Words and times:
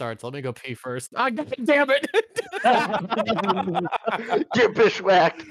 starts. 0.00 0.24
Let 0.24 0.32
me 0.32 0.40
go 0.40 0.50
pee 0.54 0.72
first. 0.72 1.10
Ah, 1.14 1.28
god 1.28 1.54
damn 1.64 1.90
it! 1.90 2.06
Get 4.54 4.72
bishwhacked. 4.74 5.44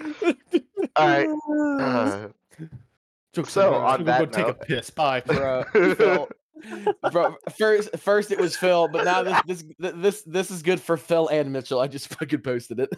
All 0.95 1.07
right. 1.07 1.29
Uh, 1.79 2.29
Jokes 3.31 3.51
So, 3.53 3.75
on 3.75 3.83
on 3.83 3.99
me. 3.99 4.05
that 4.05 4.19
go 4.19 4.25
take 4.25 4.47
note- 4.47 4.57
a 4.61 4.65
piss. 4.65 4.89
Bye. 4.89 5.19
bro. 5.21 5.63
Phil, 5.71 6.27
bro, 7.11 7.35
first, 7.59 7.95
first 7.99 8.31
it 8.31 8.39
was 8.39 8.55
Phil, 8.57 8.87
but 8.87 9.05
now 9.05 9.21
this, 9.21 9.63
this, 9.77 9.93
this, 9.95 10.21
this 10.23 10.49
is 10.51 10.63
good 10.63 10.81
for 10.81 10.97
Phil 10.97 11.27
and 11.27 11.53
Mitchell. 11.53 11.79
I 11.79 11.87
just 11.87 12.07
fucking 12.15 12.41
posted 12.41 12.79
it. 12.79 12.89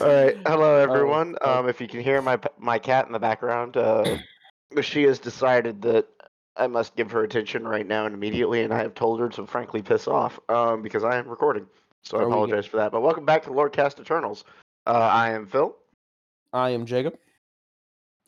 All 0.00 0.08
right. 0.08 0.36
Hello, 0.46 0.74
everyone. 0.76 1.36
Um, 1.40 1.68
if 1.68 1.80
you 1.80 1.86
can 1.86 2.00
hear 2.00 2.20
my 2.20 2.36
my 2.58 2.78
cat 2.80 3.06
in 3.06 3.12
the 3.12 3.18
background, 3.20 3.76
uh, 3.76 4.18
she 4.82 5.04
has 5.04 5.20
decided 5.20 5.82
that 5.82 6.06
I 6.58 6.66
must 6.66 6.96
give 6.96 7.10
her 7.10 7.22
attention 7.22 7.66
right 7.66 7.86
now 7.86 8.06
and 8.06 8.14
immediately, 8.14 8.62
and 8.62 8.72
I 8.72 8.78
have 8.78 8.94
told 8.94 9.20
her 9.20 9.28
to 9.30 9.46
frankly 9.46 9.82
piss 9.82 10.08
off 10.08 10.38
um, 10.48 10.82
because 10.82 11.04
I 11.04 11.16
am 11.16 11.28
recording. 11.28 11.66
So 12.02 12.18
I 12.18 12.22
Are 12.22 12.26
we 12.26 12.32
apologize 12.32 12.66
for 12.66 12.76
that. 12.78 12.92
But 12.92 13.02
welcome 13.02 13.24
back 13.24 13.42
to 13.44 13.50
Lorecast 13.50 14.00
Eternals. 14.00 14.44
Uh, 14.86 14.90
I 15.12 15.30
am 15.30 15.46
Phil. 15.46 15.76
I 16.52 16.70
am 16.70 16.86
Jacob. 16.86 17.14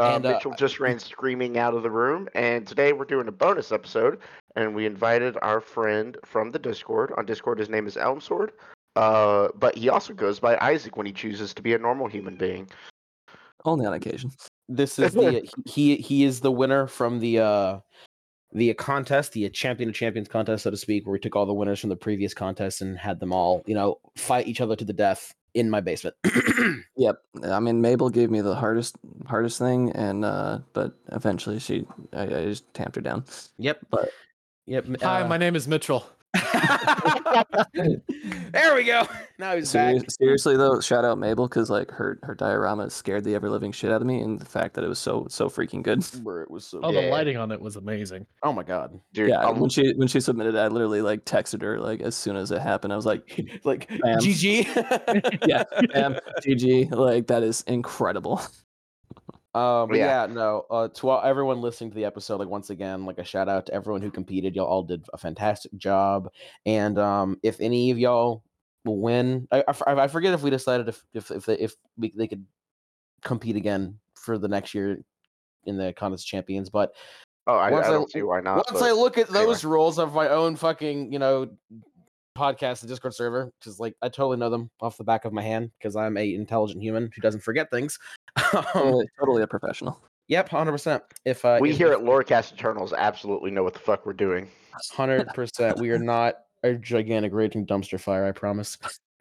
Uh, 0.00 0.14
And, 0.16 0.26
uh, 0.26 0.32
Mitchell 0.32 0.54
just 0.56 0.78
ran 0.78 0.98
screaming 0.98 1.58
out 1.58 1.74
of 1.74 1.82
the 1.82 1.90
room, 1.90 2.28
and 2.34 2.66
today 2.66 2.92
we're 2.92 3.04
doing 3.04 3.28
a 3.28 3.32
bonus 3.32 3.72
episode, 3.72 4.18
and 4.56 4.74
we 4.74 4.86
invited 4.86 5.36
our 5.42 5.60
friend 5.60 6.16
from 6.24 6.52
the 6.52 6.58
Discord. 6.58 7.12
On 7.16 7.24
Discord, 7.24 7.58
his 7.58 7.68
name 7.68 7.86
is 7.86 7.96
Elmsword, 7.96 8.50
uh, 8.96 9.48
but 9.56 9.76
he 9.76 9.88
also 9.88 10.12
goes 10.12 10.38
by 10.38 10.56
Isaac 10.60 10.96
when 10.96 11.06
he 11.06 11.12
chooses 11.12 11.52
to 11.54 11.62
be 11.62 11.74
a 11.74 11.78
normal 11.78 12.06
human 12.06 12.36
being. 12.36 12.68
Only 13.64 13.86
on 13.86 13.94
occasion. 13.94 14.30
This 14.68 14.98
is 14.98 15.14
the 15.14 15.48
he 15.64 15.96
he 15.96 16.24
is 16.24 16.40
the 16.40 16.52
winner 16.52 16.86
from 16.86 17.18
the 17.18 17.40
uh 17.40 17.80
the 18.52 18.72
contest, 18.74 19.32
the 19.32 19.48
champion 19.50 19.88
of 19.90 19.94
champions 19.94 20.28
contest, 20.28 20.64
so 20.64 20.70
to 20.70 20.76
speak, 20.76 21.06
where 21.06 21.12
we 21.12 21.18
took 21.18 21.36
all 21.36 21.46
the 21.46 21.54
winners 21.54 21.80
from 21.80 21.90
the 21.90 21.96
previous 21.96 22.34
contest 22.34 22.80
and 22.80 22.96
had 22.98 23.20
them 23.20 23.32
all, 23.32 23.62
you 23.66 23.74
know, 23.74 23.98
fight 24.16 24.46
each 24.46 24.60
other 24.60 24.74
to 24.76 24.84
the 24.84 24.92
death 24.92 25.34
in 25.54 25.68
my 25.70 25.80
basement. 25.80 26.16
Yep. 26.96 27.22
I 27.44 27.60
mean, 27.60 27.80
Mabel 27.80 28.10
gave 28.10 28.28
me 28.28 28.40
the 28.40 28.56
hardest 28.56 28.96
hardest 29.26 29.56
thing, 29.60 29.92
and 29.92 30.24
uh, 30.24 30.58
but 30.72 30.94
eventually 31.12 31.60
she, 31.60 31.86
I, 32.12 32.22
I 32.22 32.44
just 32.46 32.74
tamped 32.74 32.96
her 32.96 33.00
down. 33.02 33.24
yep. 33.56 33.78
But- 33.88 34.10
yep. 34.66 34.84
Hi, 35.00 35.22
uh, 35.22 35.28
my 35.28 35.36
name 35.38 35.54
is 35.54 35.68
Mitchell. 35.68 36.04
there 38.52 38.74
we 38.74 38.84
go. 38.84 39.06
Now 39.40 39.54
he's 39.54 39.72
back. 39.72 39.94
Seriously 40.10 40.56
though, 40.56 40.80
shout 40.80 41.04
out 41.04 41.16
Mabel 41.16 41.46
because 41.46 41.70
like 41.70 41.92
her 41.92 42.18
her 42.24 42.34
diorama 42.34 42.90
scared 42.90 43.22
the 43.22 43.36
ever 43.36 43.48
living 43.48 43.70
shit 43.70 43.92
out 43.92 44.00
of 44.00 44.06
me, 44.08 44.20
and 44.20 44.36
the 44.40 44.44
fact 44.44 44.74
that 44.74 44.82
it 44.82 44.88
was 44.88 44.98
so 44.98 45.28
so 45.30 45.48
freaking 45.48 45.80
good. 45.80 46.02
Where 46.24 46.42
it 46.42 46.50
was 46.50 46.66
so. 46.66 46.80
Oh, 46.82 46.90
Yeah. 46.90 47.02
the 47.02 47.06
lighting 47.12 47.36
on 47.36 47.52
it 47.52 47.60
was 47.60 47.76
amazing. 47.76 48.26
Oh 48.42 48.52
my 48.52 48.64
god. 48.64 48.98
Dude, 49.14 49.28
Yeah, 49.28 49.44
um, 49.44 49.60
when 49.60 49.70
she 49.70 49.92
when 49.94 50.08
she 50.08 50.18
submitted, 50.18 50.56
it, 50.56 50.58
I 50.58 50.66
literally 50.66 51.02
like 51.02 51.24
texted 51.24 51.62
her 51.62 51.78
like 51.78 52.00
as 52.00 52.16
soon 52.16 52.34
as 52.34 52.50
it 52.50 52.60
happened. 52.60 52.92
I 52.92 52.96
was 52.96 53.06
like, 53.06 53.48
like 53.62 53.86
Bam. 53.88 54.18
GG. 54.18 55.38
"Yeah, 55.46 55.62
bam, 55.94 56.16
GG, 56.42 56.90
like 56.90 57.28
that 57.28 57.44
is 57.44 57.62
incredible." 57.68 58.40
Um, 59.54 59.88
but 59.88 59.96
Yeah. 59.98 60.26
yeah, 60.26 60.32
no. 60.32 60.66
Uh, 60.70 60.88
to 60.88 61.08
all, 61.08 61.22
everyone 61.22 61.60
listening 61.60 61.90
to 61.90 61.96
the 61.96 62.04
episode, 62.04 62.38
like 62.38 62.48
once 62.48 62.70
again, 62.70 63.06
like 63.06 63.18
a 63.18 63.24
shout 63.24 63.48
out 63.48 63.66
to 63.66 63.74
everyone 63.74 64.02
who 64.02 64.10
competed. 64.10 64.54
Y'all 64.54 64.66
all 64.66 64.82
did 64.82 65.04
a 65.12 65.18
fantastic 65.18 65.74
job. 65.76 66.30
And 66.66 66.98
um, 66.98 67.38
if 67.42 67.60
any 67.60 67.90
of 67.90 67.98
y'all 67.98 68.42
will 68.84 68.98
win, 69.00 69.48
I 69.50 70.06
forget 70.08 70.34
if 70.34 70.42
we 70.42 70.50
decided 70.50 70.88
if 70.88 71.02
if 71.14 71.30
if 71.30 71.46
they, 71.46 71.54
if 71.58 71.74
we, 71.96 72.12
they 72.16 72.28
could 72.28 72.44
compete 73.22 73.56
again 73.56 73.98
for 74.14 74.38
the 74.38 74.48
next 74.48 74.74
year 74.74 74.98
in 75.64 75.76
the 75.76 75.92
contest 75.94 76.26
champions. 76.26 76.68
But 76.70 76.92
oh, 77.46 77.54
I, 77.56 77.68
I 77.68 77.72
once 77.72 77.86
I- 77.86 77.90
don't 77.90 78.10
see 78.12 78.22
why 78.22 78.40
not. 78.40 78.66
once 78.70 78.82
I 78.82 78.92
look 78.92 79.18
at 79.18 79.30
anyway. 79.30 79.46
those 79.46 79.64
rules 79.64 79.98
of 79.98 80.14
my 80.14 80.28
own 80.28 80.56
fucking, 80.56 81.12
you 81.12 81.18
know, 81.18 81.48
podcast 82.38 82.82
and 82.82 82.88
Discord 82.88 83.14
server, 83.14 83.52
because 83.58 83.80
like 83.80 83.96
I 84.02 84.08
totally 84.08 84.36
know 84.36 84.50
them 84.50 84.70
off 84.80 84.96
the 84.96 85.04
back 85.04 85.24
of 85.24 85.32
my 85.32 85.42
hand 85.42 85.70
because 85.78 85.96
I'm 85.96 86.16
a 86.16 86.34
intelligent 86.34 86.82
human 86.82 87.10
who 87.14 87.20
doesn't 87.20 87.42
forget 87.42 87.70
things. 87.70 87.98
um, 88.54 88.64
totally, 88.72 89.06
totally 89.18 89.42
a 89.42 89.46
professional. 89.46 90.00
Yep, 90.28 90.48
hundred 90.50 90.72
percent. 90.72 91.02
If 91.24 91.44
uh, 91.44 91.58
we 91.60 91.70
if- 91.70 91.76
here 91.76 91.92
at 91.92 92.00
Lorecast 92.00 92.52
Eternals 92.52 92.92
absolutely 92.92 93.50
know 93.50 93.62
what 93.62 93.74
the 93.74 93.80
fuck 93.80 94.06
we're 94.06 94.12
doing. 94.12 94.48
Hundred 94.92 95.28
percent. 95.34 95.78
We 95.78 95.90
are 95.90 95.98
not 95.98 96.36
a 96.62 96.74
gigantic 96.74 97.32
raging 97.32 97.66
dumpster 97.66 98.00
fire, 98.00 98.26
I 98.26 98.32
promise. 98.32 98.78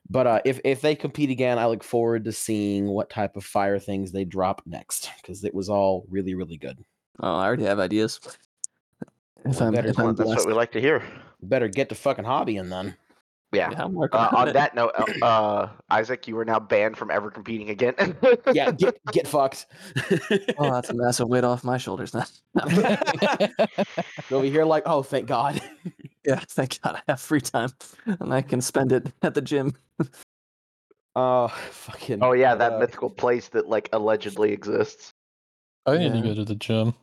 But 0.09 0.27
uh, 0.27 0.41
if 0.45 0.59
if 0.63 0.81
they 0.81 0.95
compete 0.95 1.29
again, 1.29 1.59
I 1.59 1.65
look 1.67 1.83
forward 1.83 2.23
to 2.25 2.31
seeing 2.31 2.87
what 2.87 3.09
type 3.09 3.35
of 3.35 3.43
fire 3.43 3.79
things 3.79 4.11
they 4.11 4.25
drop 4.25 4.61
next 4.65 5.09
because 5.21 5.43
it 5.43 5.53
was 5.53 5.69
all 5.69 6.05
really 6.09 6.35
really 6.35 6.57
good. 6.57 6.83
Oh, 7.19 7.35
I 7.35 7.45
already 7.45 7.63
have 7.63 7.79
ideas. 7.79 8.19
If 9.45 9.59
Well, 9.59 9.69
I'm, 9.69 9.73
better 9.73 9.89
if 9.89 9.99
I'm 9.99 10.15
that's 10.15 10.29
what 10.29 10.47
we 10.47 10.53
like 10.53 10.71
to 10.73 10.81
hear. 10.81 11.03
Better 11.41 11.67
get 11.67 11.89
to 11.89 11.95
fucking 11.95 12.25
hobby 12.25 12.55
hobbying 12.55 12.69
then. 12.69 12.95
Yeah. 13.53 13.71
Yeah, 13.71 13.83
Uh, 13.85 13.87
on 14.11 14.35
on 14.47 14.53
that 14.53 14.75
note, 14.75 14.91
uh, 14.97 15.25
uh, 15.25 15.69
Isaac, 15.89 16.27
you 16.27 16.37
are 16.37 16.43
now 16.43 16.59
banned 16.59 16.97
from 16.97 17.09
ever 17.09 17.31
competing 17.31 17.69
again. 17.69 17.95
Yeah, 18.53 18.71
get 18.71 18.97
get 19.11 19.27
fucked. 19.27 19.67
Oh, 20.57 20.71
that's 20.71 20.89
a 20.89 20.93
massive 20.93 21.29
weight 21.29 21.43
off 21.43 21.63
my 21.63 21.77
shoulders 21.77 22.13
now. 22.13 22.25
Over 24.31 24.45
here, 24.45 24.65
like, 24.65 24.83
oh, 24.85 25.01
thank 25.03 25.27
God. 25.27 25.61
yeah, 26.25 26.39
thank 26.49 26.81
God 26.81 26.95
I 26.95 27.01
have 27.11 27.21
free 27.21 27.41
time 27.41 27.69
and 28.05 28.33
I 28.33 28.41
can 28.41 28.59
spend 28.61 28.91
it 28.91 29.11
at 29.21 29.33
the 29.33 29.41
gym. 29.41 29.73
Oh, 31.15 31.47
fucking. 31.47 32.19
oh 32.21 32.33
yeah, 32.33 32.53
that 32.55 32.73
uh, 32.73 32.79
mythical 32.79 33.09
place 33.09 33.47
that 33.49 33.67
like 33.69 33.89
allegedly 33.93 34.51
exists. 34.51 35.13
I 35.85 35.97
need 35.97 36.13
to 36.13 36.21
go 36.21 36.33
to 36.35 36.43
the 36.43 36.55
gym. 36.55 36.93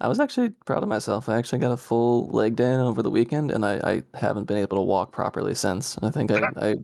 I 0.00 0.08
was 0.08 0.20
actually 0.20 0.50
proud 0.64 0.82
of 0.82 0.88
myself. 0.88 1.28
I 1.28 1.36
actually 1.36 1.58
got 1.58 1.72
a 1.72 1.76
full 1.76 2.28
leg 2.28 2.54
day 2.54 2.72
in 2.72 2.80
over 2.80 3.02
the 3.02 3.10
weekend, 3.10 3.50
and 3.50 3.64
I, 3.64 3.80
I 3.82 4.02
haven't 4.18 4.44
been 4.44 4.58
able 4.58 4.76
to 4.76 4.82
walk 4.82 5.10
properly 5.12 5.54
since. 5.54 5.98
I 6.02 6.10
think 6.10 6.30
I, 6.30 6.48
I 6.56 6.76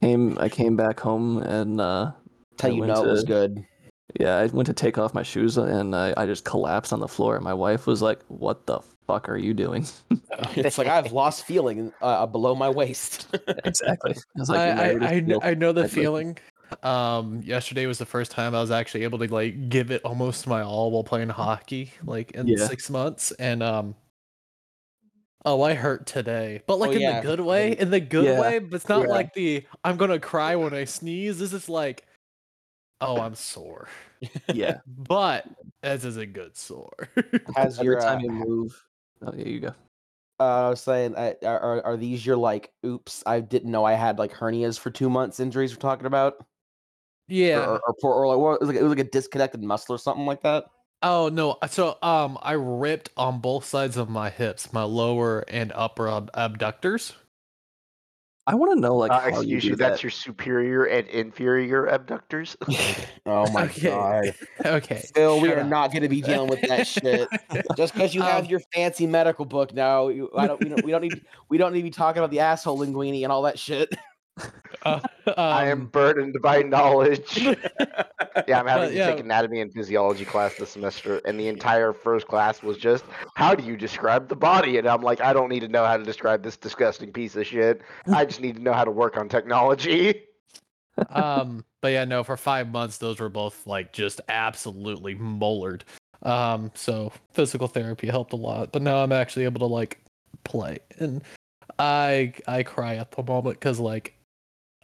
came 0.00 0.38
I 0.38 0.48
came 0.48 0.76
back 0.76 1.00
home 1.00 1.38
and 1.38 1.80
uh, 1.80 2.12
Tell 2.56 2.72
you 2.72 2.86
know 2.86 3.04
it 3.04 3.10
was 3.10 3.24
good. 3.24 3.64
yeah, 4.20 4.36
I 4.36 4.46
went 4.46 4.66
to 4.66 4.72
take 4.72 4.98
off 4.98 5.14
my 5.14 5.22
shoes 5.22 5.56
and 5.56 5.96
I, 5.96 6.14
I 6.16 6.26
just 6.26 6.44
collapsed 6.44 6.92
on 6.92 7.00
the 7.00 7.08
floor. 7.08 7.40
My 7.40 7.54
wife 7.54 7.86
was 7.86 8.02
like, 8.02 8.20
"What 8.28 8.66
the 8.66 8.80
fuck 9.06 9.28
are 9.28 9.36
you 9.36 9.54
doing?" 9.54 9.86
It's 10.56 10.78
like 10.78 10.88
I've 10.88 11.12
lost 11.12 11.44
feeling 11.44 11.92
uh, 12.02 12.26
below 12.26 12.54
my 12.54 12.68
waist. 12.68 13.36
exactly. 13.64 14.14
I 14.14 14.40
was 14.40 14.48
like, 14.50 14.78
I, 14.78 14.90
"You 15.18 15.40
I, 15.42 15.50
I, 15.50 15.54
know 15.54 15.72
the 15.72 15.88
feeling. 15.88 16.38
Um, 16.82 17.42
yesterday 17.42 17.86
was 17.86 17.98
the 17.98 18.06
first 18.06 18.30
time 18.30 18.54
I 18.54 18.60
was 18.60 18.70
actually 18.70 19.04
able 19.04 19.18
to 19.18 19.32
like 19.32 19.68
give 19.68 19.90
it 19.90 20.02
almost 20.04 20.46
my 20.46 20.62
all 20.62 20.90
while 20.90 21.04
playing 21.04 21.28
hockey, 21.30 21.92
like 22.04 22.32
in 22.32 22.48
Yeah. 22.48 22.66
six 22.66 22.90
months, 22.90 23.32
and 23.32 23.62
um. 23.62 23.94
Oh, 25.46 25.60
I 25.62 25.74
hurt 25.74 26.06
today, 26.06 26.62
but 26.66 26.78
like 26.78 26.90
Oh, 26.90 26.92
in 26.92 27.02
yeah. 27.02 27.20
the 27.20 27.26
good 27.26 27.40
way, 27.40 27.72
in 27.76 27.90
the 27.90 28.00
good 28.00 28.24
Yeah. 28.24 28.40
way. 28.40 28.58
But 28.60 28.76
it's 28.76 28.88
not 28.88 29.02
Yeah. 29.02 29.08
like 29.08 29.34
the 29.34 29.66
I'm 29.84 29.96
gonna 29.98 30.18
cry 30.18 30.56
when 30.56 30.72
I 30.72 30.84
sneeze. 30.84 31.38
This 31.38 31.52
is 31.52 31.68
like, 31.68 32.06
oh, 33.00 33.20
I'm 33.20 33.34
sore, 33.34 33.88
yeah. 34.52 34.78
but 34.86 35.46
this 35.82 36.04
is 36.04 36.16
a 36.16 36.26
good 36.26 36.56
sore. 36.56 37.10
Has 37.56 37.78
your 37.80 37.96
time 38.00 38.18
uh, 38.18 38.22
you 38.22 38.30
move, 38.30 38.86
oh 39.22 39.34
yeah, 39.36 39.44
you 39.46 39.60
go. 39.60 39.74
uh, 40.40 40.66
I 40.66 40.68
was 40.70 40.80
saying, 40.80 41.14
uh, 41.14 41.34
are, 41.44 41.60
are 41.60 41.82
are 41.86 41.96
these 41.98 42.24
your 42.24 42.36
like, 42.36 42.72
oops, 42.86 43.22
I 43.26 43.40
didn't 43.40 43.70
know 43.70 43.84
I 43.84 43.94
had 43.94 44.18
like 44.18 44.32
hernias 44.32 44.78
for 44.78 44.90
two 44.90 45.10
months 45.10 45.40
injuries 45.40 45.72
we're 45.74 45.80
talking 45.80 46.06
about? 46.06 46.46
Yeah. 47.28 47.58
Or, 47.66 47.80
or, 47.80 47.94
or, 48.02 48.14
or 48.14 48.26
like, 48.28 48.38
what, 48.38 48.52
it, 48.54 48.60
was 48.60 48.68
like, 48.68 48.76
it 48.78 48.82
was 48.82 48.90
like 48.90 49.06
a 49.06 49.10
disconnected 49.10 49.62
muscle 49.62 49.94
or 49.94 49.98
something 49.98 50.26
like 50.26 50.42
that? 50.42 50.64
Oh 51.02 51.28
no! 51.28 51.58
So 51.68 51.98
um, 52.02 52.38
I 52.40 52.52
ripped 52.52 53.10
on 53.16 53.40
both 53.40 53.66
sides 53.66 53.98
of 53.98 54.08
my 54.08 54.30
hips, 54.30 54.72
my 54.72 54.84
lower 54.84 55.44
and 55.48 55.70
upper 55.74 56.08
ab- 56.08 56.30
abductors. 56.32 57.12
I 58.46 58.54
want 58.54 58.74
to 58.74 58.80
know 58.80 58.96
like 58.96 59.10
Uh, 59.10 59.20
how 59.20 59.40
you 59.40 59.56
excuse 59.56 59.62
do 59.62 59.68
you, 59.70 59.76
that's 59.76 59.96
that. 59.96 60.02
your 60.02 60.10
superior 60.10 60.84
and 60.84 61.06
inferior 61.08 61.86
abductors. 61.86 62.56
oh 63.26 63.50
my 63.50 63.64
Okay. 63.64 63.88
god. 63.88 64.34
Okay. 64.66 65.02
Phil, 65.14 65.40
we 65.40 65.48
shut 65.48 65.58
are 65.58 65.60
up. 65.62 65.66
not 65.66 65.92
going 65.92 66.02
to 66.02 66.08
be 66.08 66.22
dealing 66.22 66.48
with 66.48 66.62
that 66.62 66.86
shit. 66.86 67.28
Just 67.76 67.92
because 67.94 68.14
you 68.14 68.22
have 68.22 68.44
Um, 68.44 68.50
your 68.50 68.60
fancy 68.72 69.06
medical 69.06 69.44
book 69.44 69.74
now, 69.74 70.08
you, 70.08 70.30
I 70.36 70.46
don't, 70.46 70.60
we, 70.62 70.68
don't, 70.70 70.82
we 70.82 70.90
don't 70.90 71.02
need 71.02 71.20
we 71.50 71.58
don't 71.58 71.72
need 71.72 71.80
to 71.80 71.84
be 71.84 71.90
talking 71.90 72.20
about 72.20 72.30
the 72.30 72.40
asshole 72.40 72.78
linguini 72.78 73.24
and 73.24 73.32
all 73.32 73.42
that 73.42 73.58
shit. 73.58 73.94
Uh, 74.84 75.00
I 75.36 75.66
am 75.66 75.82
um, 75.82 75.86
burdened 75.86 76.36
by 76.42 76.62
knowledge. 76.62 77.38
yeah, 78.48 78.60
I'm 78.60 78.66
having 78.66 78.90
to 78.90 78.94
yeah. 78.94 79.10
take 79.10 79.20
anatomy 79.20 79.60
and 79.60 79.72
physiology 79.72 80.24
class 80.24 80.56
this 80.56 80.70
semester, 80.70 81.20
and 81.24 81.38
the 81.38 81.48
entire 81.48 81.92
first 81.92 82.26
class 82.26 82.62
was 82.62 82.76
just 82.76 83.04
how 83.34 83.54
do 83.54 83.64
you 83.64 83.76
describe 83.76 84.28
the 84.28 84.36
body? 84.36 84.78
And 84.78 84.86
I'm 84.86 85.02
like, 85.02 85.20
I 85.20 85.32
don't 85.32 85.48
need 85.48 85.60
to 85.60 85.68
know 85.68 85.84
how 85.84 85.96
to 85.96 86.04
describe 86.04 86.42
this 86.42 86.56
disgusting 86.56 87.12
piece 87.12 87.36
of 87.36 87.46
shit. 87.46 87.80
I 88.12 88.24
just 88.24 88.40
need 88.40 88.56
to 88.56 88.62
know 88.62 88.72
how 88.72 88.84
to 88.84 88.90
work 88.90 89.16
on 89.16 89.28
technology. 89.28 90.22
um, 91.10 91.64
but 91.80 91.92
yeah, 91.92 92.04
no. 92.04 92.22
For 92.24 92.36
five 92.36 92.70
months, 92.70 92.98
those 92.98 93.20
were 93.20 93.30
both 93.30 93.66
like 93.66 93.92
just 93.92 94.20
absolutely 94.28 95.14
molared. 95.14 95.82
Um, 96.22 96.72
so 96.74 97.12
physical 97.32 97.68
therapy 97.68 98.08
helped 98.08 98.32
a 98.32 98.36
lot. 98.36 98.72
But 98.72 98.82
now 98.82 99.02
I'm 99.02 99.12
actually 99.12 99.44
able 99.44 99.60
to 99.60 99.72
like 99.72 100.00
play, 100.44 100.78
and 100.98 101.22
I 101.78 102.34
I 102.46 102.64
cry 102.64 102.96
at 102.96 103.12
the 103.12 103.22
moment 103.22 103.58
because 103.58 103.80
like 103.80 104.14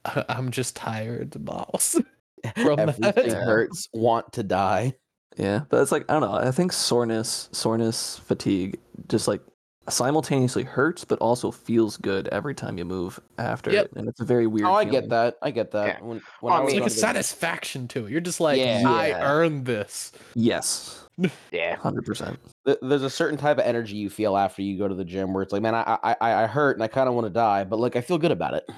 I'm 0.28 0.50
just 0.50 0.76
tired, 0.76 1.38
mouse. 1.44 1.96
From 2.56 2.78
Everything 2.78 3.02
that. 3.28 3.32
Hurts. 3.44 3.88
Want 3.92 4.32
to 4.32 4.42
die. 4.42 4.94
Yeah, 5.36 5.60
but 5.68 5.80
it's 5.82 5.92
like 5.92 6.04
I 6.10 6.14
don't 6.18 6.22
know. 6.22 6.34
I 6.34 6.50
think 6.50 6.72
soreness, 6.72 7.48
soreness, 7.52 8.18
fatigue, 8.18 8.78
just 9.08 9.28
like 9.28 9.40
simultaneously 9.88 10.62
hurts 10.62 11.04
but 11.04 11.18
also 11.20 11.50
feels 11.50 11.96
good 11.96 12.28
every 12.28 12.54
time 12.54 12.78
you 12.78 12.84
move 12.84 13.18
after 13.38 13.70
Yep. 13.72 13.84
it, 13.86 13.92
and 13.96 14.08
it's 14.08 14.20
a 14.20 14.24
very 14.24 14.46
weird. 14.46 14.66
Oh, 14.68 14.74
I 14.74 14.84
feeling. 14.84 15.00
get 15.02 15.10
that. 15.10 15.36
I 15.42 15.50
get 15.50 15.70
that. 15.72 15.86
Yeah. 15.86 16.00
When, 16.00 16.08
when 16.10 16.22
Well, 16.42 16.54
I 16.54 16.58
I 16.58 16.60
was 16.64 16.72
mean, 16.74 16.82
It's 16.82 16.82
like 16.82 16.82
a 16.82 16.82
going 16.82 16.88
to 16.90 16.94
the- 16.94 17.00
satisfaction 17.00 17.88
to 17.88 18.06
it. 18.06 18.10
You're 18.10 18.20
just 18.20 18.40
like, 18.40 18.58
Yeah. 18.58 18.82
I 18.86 19.08
Yeah. 19.08 19.30
earned 19.32 19.66
this. 19.66 20.12
Yes, 20.34 21.06
Yeah. 21.52 21.76
hundred 21.76 22.04
percent. 22.06 22.38
there's 22.82 23.02
a 23.02 23.10
certain 23.10 23.38
type 23.38 23.58
of 23.58 23.64
energy 23.64 23.96
you 23.96 24.08
feel 24.10 24.36
after 24.36 24.62
you 24.62 24.78
go 24.78 24.88
to 24.88 24.94
the 24.94 25.04
gym 25.04 25.32
where 25.34 25.42
it's 25.42 25.52
like, 25.52 25.62
man, 25.62 25.74
I 25.74 25.98
I 26.02 26.16
I, 26.20 26.44
I 26.44 26.46
hurt 26.46 26.76
and 26.76 26.82
I 26.82 26.88
kind 26.88 27.08
of 27.08 27.14
want 27.14 27.26
to 27.26 27.30
die, 27.32 27.64
but 27.64 27.78
like 27.78 27.96
I 27.96 28.00
feel 28.00 28.18
good 28.18 28.32
about 28.32 28.54
it. 28.54 28.68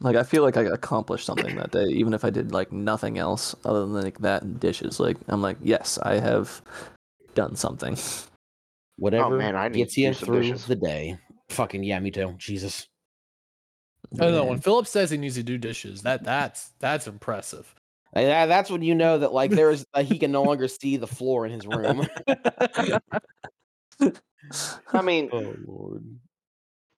Like 0.00 0.16
I 0.16 0.22
feel 0.22 0.42
like 0.42 0.56
I 0.56 0.62
accomplished 0.62 1.26
something 1.26 1.54
that 1.56 1.72
day, 1.72 1.84
even 1.86 2.14
if 2.14 2.24
I 2.24 2.30
did 2.30 2.52
like 2.52 2.72
nothing 2.72 3.18
else 3.18 3.54
other 3.64 3.80
than 3.80 3.92
like 3.92 4.18
that 4.20 4.42
and 4.42 4.58
dishes. 4.58 4.98
Like 4.98 5.18
I'm 5.28 5.42
like, 5.42 5.58
yes, 5.62 5.98
I 6.02 6.18
have 6.18 6.62
done 7.34 7.54
something. 7.54 7.98
Whatever 8.96 9.36
man, 9.38 9.56
I 9.56 9.68
need 9.68 9.78
gets 9.78 9.96
you 9.96 10.08
do 10.08 10.14
some 10.14 10.26
through 10.26 10.42
dishes. 10.42 10.66
the 10.66 10.76
day. 10.76 11.18
Fucking 11.50 11.82
yeah, 11.84 11.98
me 12.00 12.10
too. 12.10 12.34
Jesus. 12.38 12.86
I 14.18 14.24
don't 14.24 14.32
know. 14.32 14.44
When 14.46 14.60
Philip 14.60 14.86
says 14.86 15.10
he 15.10 15.18
needs 15.18 15.36
to 15.36 15.42
do 15.42 15.58
dishes, 15.58 16.02
that 16.02 16.24
that's 16.24 16.70
that's 16.80 17.06
impressive. 17.06 17.72
And 18.12 18.26
that- 18.26 18.46
that's 18.46 18.70
when 18.70 18.82
you 18.82 18.94
know 18.94 19.18
that 19.18 19.32
like 19.32 19.50
there's 19.50 19.84
uh, 19.94 20.02
he 20.04 20.18
can 20.18 20.32
no 20.32 20.42
longer 20.42 20.66
see 20.68 20.96
the 20.96 21.06
floor 21.06 21.44
in 21.46 21.52
his 21.52 21.66
room. 21.66 22.08
I 24.92 25.02
mean, 25.02 25.28
oh 25.32 25.54
lord. 25.66 26.04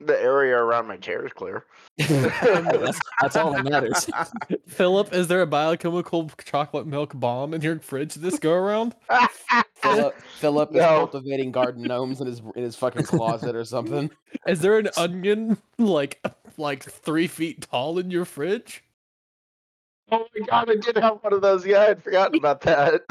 The 0.06 0.20
area 0.20 0.56
around 0.56 0.87
my 0.87 0.96
chair 0.96 1.25
is 1.26 1.32
clear. 1.32 1.64
that's, 1.99 2.99
that's 3.20 3.37
all 3.37 3.52
that 3.52 3.64
matters. 3.64 4.08
Philip, 4.66 5.12
is 5.12 5.28
there 5.28 5.43
a 5.43 5.46
biochemical 5.46 6.31
chocolate 6.44 6.87
milk 6.87 7.12
bomb 7.14 7.54
in 7.54 7.62
your 7.62 7.78
fridge 7.81 8.14
this 8.14 8.38
go 8.38 8.52
around? 8.52 8.94
Philip, 9.76 10.14
Philip 10.38 10.75
is 10.75 10.81
cultivating 10.81 11.52
garden 11.52 11.82
gnomes 11.82 12.20
in 12.20 12.26
his 12.26 12.40
in 12.54 12.62
his 12.62 12.76
fucking 12.76 13.04
closet 13.04 13.56
or 13.56 13.64
something. 13.64 14.10
Is 14.46 14.60
there 14.60 14.78
an 14.78 14.88
onion 14.96 15.58
like 15.78 16.25
like 16.56 16.84
three 16.84 17.26
feet 17.26 17.66
tall 17.70 17.99
in 17.99 18.10
your 18.10 18.25
fridge? 18.25 18.82
oh 20.12 20.26
my 20.38 20.46
god, 20.46 20.70
I 20.70 20.76
did 20.76 20.96
have 20.96 21.19
one 21.22 21.32
of 21.32 21.40
those. 21.40 21.66
Yeah, 21.66 21.81
I 21.81 21.84
had 21.87 22.02
forgotten 22.02 22.38
about 22.38 22.60
that. 22.62 23.02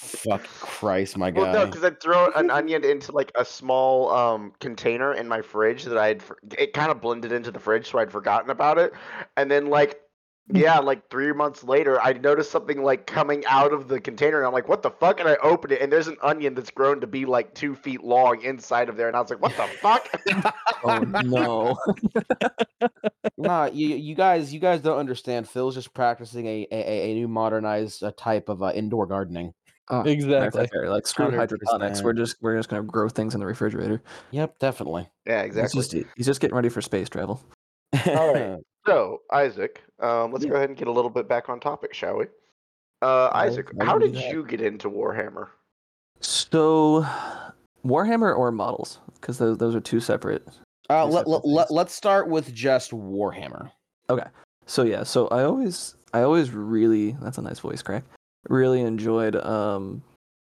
Fuck 0.00 0.44
Christ, 0.60 1.16
my 1.16 1.30
Well, 1.30 1.52
no, 1.52 1.66
because 1.66 1.84
I'd 1.84 2.00
throw 2.00 2.30
an 2.32 2.50
onion 2.50 2.84
into 2.84 3.12
like 3.12 3.32
a 3.34 3.44
small 3.44 4.10
um 4.10 4.52
container 4.60 5.12
in 5.12 5.28
my 5.28 5.42
fridge 5.42 5.84
that 5.84 5.98
I'd 5.98 6.22
for- 6.22 6.38
it 6.56 6.72
kind 6.72 6.90
of 6.90 7.00
blended 7.00 7.32
into 7.32 7.50
the 7.50 7.58
fridge, 7.60 7.90
so 7.90 7.98
I'd 7.98 8.12
forgotten 8.12 8.50
about 8.50 8.78
it, 8.78 8.92
and 9.36 9.50
then 9.50 9.66
like 9.66 10.00
yeah, 10.52 10.78
like 10.78 11.10
three 11.10 11.32
months 11.32 11.64
later, 11.64 12.00
I 12.00 12.12
noticed 12.12 12.50
something 12.50 12.82
like 12.82 13.06
coming 13.06 13.44
out 13.46 13.72
of 13.72 13.88
the 13.88 14.00
container, 14.00 14.38
and 14.38 14.46
I'm 14.46 14.52
like, 14.52 14.68
what 14.68 14.82
the 14.82 14.90
fuck? 14.90 15.18
And 15.18 15.28
I 15.28 15.36
opened 15.36 15.72
it, 15.72 15.82
and 15.82 15.92
there's 15.92 16.06
an 16.06 16.16
onion 16.22 16.54
that's 16.54 16.70
grown 16.70 17.00
to 17.00 17.06
be 17.06 17.24
like 17.24 17.52
two 17.54 17.74
feet 17.74 18.04
long 18.04 18.42
inside 18.42 18.88
of 18.88 18.96
there, 18.96 19.08
and 19.08 19.16
I 19.16 19.20
was 19.20 19.30
like, 19.30 19.42
what 19.42 19.56
the 19.56 19.66
fuck? 19.80 20.08
oh 20.84 20.98
no. 21.00 21.76
Nah, 23.36 23.66
you 23.66 23.88
you 23.88 24.14
guys 24.14 24.52
you 24.54 24.60
guys 24.60 24.80
don't 24.80 24.98
understand. 24.98 25.48
Phil's 25.48 25.74
just 25.74 25.92
practicing 25.92 26.46
a 26.46 26.66
a, 26.70 27.10
a 27.10 27.14
new 27.14 27.28
modernized 27.28 28.02
uh, 28.02 28.12
type 28.16 28.48
of 28.48 28.62
uh, 28.62 28.72
indoor 28.74 29.06
gardening. 29.06 29.52
Oh, 29.88 30.00
Exactly. 30.02 30.66
fair, 30.72 30.82
fair. 30.82 30.90
Like 30.90 31.06
screw 31.06 31.30
hydroponics. 31.30 32.00
100%. 32.00 32.04
We're 32.04 32.12
just 32.12 32.36
we're 32.40 32.56
just 32.56 32.68
gonna 32.68 32.82
grow 32.82 33.08
things 33.08 33.34
in 33.34 33.40
the 33.40 33.46
refrigerator. 33.46 34.02
Yep, 34.32 34.58
definitely. 34.58 35.08
yeah, 35.26 35.42
He's 35.44 35.56
exactly. 35.56 35.80
just 35.80 36.10
he's 36.16 36.26
just 36.26 36.40
getting 36.40 36.56
ready 36.56 36.68
for 36.68 36.80
space 36.82 37.08
travel. 37.08 37.40
All 38.06 38.32
right. 38.34 38.58
So, 38.86 39.22
Isaac, 39.32 39.82
um, 39.98 40.30
let's 40.30 40.44
Yeah. 40.44 40.50
go 40.52 40.56
ahead 40.58 40.68
and 40.68 40.78
get 40.78 40.86
a 40.86 40.92
little 40.92 41.10
bit 41.10 41.28
back 41.28 41.48
on 41.48 41.58
topic, 41.58 41.92
shall 41.92 42.18
we? 42.18 42.26
Uh, 43.02 43.26
I'll- 43.32 43.48
Isaac, 43.48 43.72
I 43.80 43.84
how 43.84 43.92
can 43.98 44.02
do 44.02 44.06
did 44.12 44.22
that. 44.22 44.32
you 44.32 44.44
get 44.46 44.60
into 44.60 44.88
Warhammer? 44.88 45.48
So, 46.20 47.04
Warhammer 47.84 48.36
or 48.38 48.52
models? 48.52 49.00
Because 49.20 49.38
those 49.38 49.58
those 49.58 49.74
are 49.74 49.80
two 49.80 49.98
separate. 49.98 50.46
Uh, 50.88 51.04
Two 51.06 51.10
let, 51.12 51.20
separate 51.26 51.28
let, 51.30 51.44
let, 51.46 51.68
things. 51.68 51.76
let's 51.76 51.94
start 51.94 52.28
with 52.28 52.54
just 52.54 52.92
Warhammer. 52.92 53.72
Okay. 54.08 54.28
So 54.66 54.84
yeah, 54.84 55.02
so 55.02 55.26
I 55.28 55.42
always 55.42 55.96
I 56.14 56.22
always 56.22 56.52
really 56.52 57.16
that's 57.20 57.38
a 57.38 57.42
nice 57.42 57.58
voice 57.58 57.82
crack. 57.82 58.04
Really 58.48 58.82
enjoyed 58.82 59.34
um 59.34 60.00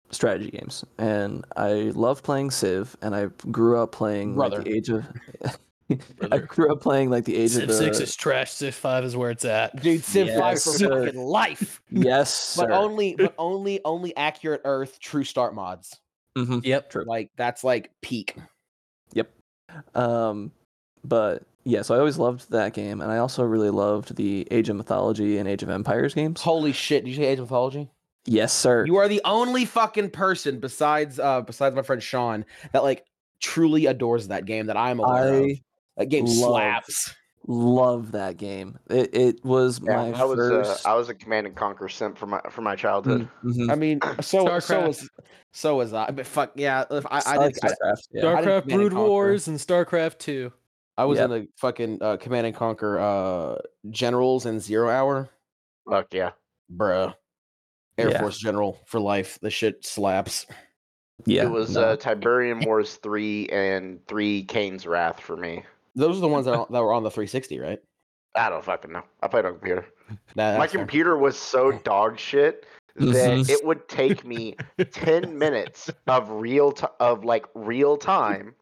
strategy 0.09 0.49
games, 0.49 0.83
and 0.97 1.45
I 1.55 1.91
love 1.93 2.23
playing 2.23 2.49
Civ, 2.49 2.97
and 3.03 3.15
I 3.15 3.27
grew 3.51 3.77
up 3.77 3.91
playing 3.91 4.35
like 4.35 4.49
Brother. 4.53 4.63
the 4.63 4.75
Age 4.75 4.89
of. 4.89 5.05
I 6.31 6.37
grew 6.39 6.71
up 6.71 6.81
playing 6.81 7.09
like 7.09 7.25
the 7.25 7.35
Age 7.35 7.51
Civ 7.51 7.63
of 7.63 7.67
the. 7.69 7.73
six 7.75 7.99
is 7.99 8.15
trash. 8.15 8.51
Civ 8.51 8.73
five 8.73 9.03
is 9.03 9.15
where 9.15 9.31
it's 9.31 9.45
at. 9.45 9.81
Dude, 9.81 10.03
Civ 10.03 10.27
five 10.29 10.53
Yes. 10.55 10.63
for 10.79 10.89
fucking 11.05 11.19
life. 11.19 11.81
yes, 11.91 12.55
But 12.59 12.67
sir. 12.69 12.73
only 12.73 13.15
but 13.15 13.33
only 13.37 13.81
only 13.85 14.15
accurate 14.15 14.61
Earth 14.65 14.99
true 14.99 15.23
start 15.23 15.53
mods. 15.55 15.99
Mhm. 16.37 16.65
Yep. 16.65 16.89
True. 16.89 17.03
Like 17.05 17.31
that's 17.37 17.63
like 17.63 17.91
peak. 18.01 18.35
Yep. 19.13 19.29
Um, 19.95 20.51
but 21.03 21.43
yeah, 21.65 21.81
so 21.81 21.95
I 21.95 21.99
always 21.99 22.17
loved 22.17 22.49
that 22.51 22.73
game, 22.73 23.01
and 23.01 23.11
I 23.11 23.17
also 23.17 23.43
really 23.43 23.69
loved 23.69 24.15
the 24.15 24.47
Age 24.51 24.69
of 24.69 24.75
Mythology 24.75 25.37
and 25.37 25.47
Age 25.47 25.63
of 25.63 25.69
Empires 25.69 26.13
games. 26.13 26.41
Holy 26.41 26.71
shit! 26.71 27.03
Did 27.05 27.11
you 27.11 27.15
say 27.17 27.25
Age 27.25 27.39
of 27.39 27.45
Mythology? 27.45 27.89
Yes, 28.25 28.53
sir. 28.53 28.85
You 28.85 28.95
are 28.97 29.07
the 29.09 29.21
only 29.25 29.65
fucking 29.65 30.11
person 30.11 30.59
besides 30.59 31.19
uh 31.19 31.41
besides 31.41 31.75
my 31.75 31.81
friend 31.81 32.01
Sean 32.01 32.45
that 32.71 32.83
like 32.83 33.05
truly 33.41 33.85
adores 33.87 34.29
that 34.29 34.45
game 34.45 34.67
that 34.67 34.77
I'm 34.77 34.99
aware 35.01 35.43
of. 35.43 35.49
I 35.97 36.01
That 36.03 36.05
game 36.07 36.25
love 36.25 36.35
slaps. 36.35 37.15
love 37.47 38.11
that 38.13 38.37
game. 38.37 38.79
It 38.89 39.13
it 39.15 39.45
was 39.45 39.79
Yeah, 39.83 40.11
my 40.11 40.19
I 40.19 40.23
was 40.23 40.37
first. 40.37 40.85
uh, 40.85 40.89
I 40.91 40.95
was 40.95 41.09
a 41.09 41.13
Command 41.13 41.47
and 41.47 41.55
Conquer 41.55 41.89
simp 41.89 42.17
for 42.17 42.25
my 42.25 42.41
for 42.49 42.61
my 42.61 42.75
childhood. 42.75 43.27
Mm, 43.43 43.53
mhm. 43.55 43.71
I 43.71 43.75
mean, 43.75 43.99
so 44.21 44.45
so 44.45 44.45
StarCraft. 44.47 44.87
was 44.87 45.09
so 45.51 45.75
was 45.77 45.93
I. 45.93 46.09
But 46.11 46.25
fuck 46.25 46.51
yeah, 46.55 46.85
if 46.89 47.05
I 47.07 47.17
I, 47.19 47.21
I 47.37 47.47
did, 47.47 47.55
StarCraft. 47.61 48.07
Yeah. 48.11 48.33
I 48.33 48.41
did 48.41 48.47
Starcraft 48.47 48.61
and 48.63 48.71
Brood 48.71 48.93
Wars 48.93 49.47
and 49.47 49.57
Starcraft 49.59 50.17
two. 50.19 50.51
I 50.97 51.05
was 51.05 51.17
Yep. 51.17 51.25
in 51.25 51.31
the 51.31 51.47
fucking 51.57 51.97
uh, 52.01 52.17
Command 52.17 52.47
and 52.47 52.55
Conquer 52.55 52.99
uh 52.99 53.57
generals 53.89 54.45
and 54.45 54.61
Zero 54.61 54.89
Hour, 54.89 55.29
Fuck 55.89 56.13
yeah. 56.13 56.31
bruh. 56.75 57.13
Air 57.97 58.09
Yeah. 58.09 58.19
Force 58.21 58.39
General 58.39 58.79
for 58.87 58.99
life. 58.99 59.37
The 59.41 59.49
shit 59.51 59.85
slaps. 59.85 60.47
yeah, 61.25 61.43
it 61.43 61.51
was 61.51 61.75
no. 61.75 61.81
uh, 61.81 61.95
Tiberium 61.97 62.65
Wars 62.65 62.95
three 62.95 63.47
and 63.49 63.99
three 64.07 64.43
Kane's 64.45 64.87
Wrath 64.87 65.19
for 65.19 65.35
me. 65.37 65.63
Those 65.95 66.17
are 66.17 66.21
the 66.21 66.27
ones 66.27 66.45
that, 66.45 66.67
that 66.71 66.81
were 66.81 66.93
on 66.93 67.03
the 67.03 67.11
360, 67.11 67.59
right? 67.59 67.79
I 68.35 68.49
don't 68.49 68.63
fucking 68.63 68.91
know. 68.91 69.03
I 69.21 69.27
played 69.27 69.45
on 69.45 69.53
computer. 69.53 69.85
That- 70.35 70.57
my 70.57 70.63
that's 70.63 70.73
fair. 70.73 70.81
computer 70.81 71.17
was 71.17 71.37
so 71.37 71.71
dog 71.71 72.17
shit 72.19 72.65
that 72.95 73.49
it 73.49 73.65
would 73.65 73.87
take 73.87 74.25
me 74.25 74.55
ten 74.91 75.37
minutes 75.37 75.89
of 76.07 76.29
real 76.29 76.71
t- 76.71 76.85
of 76.99 77.23
like 77.23 77.45
real 77.55 77.97
time 77.97 78.53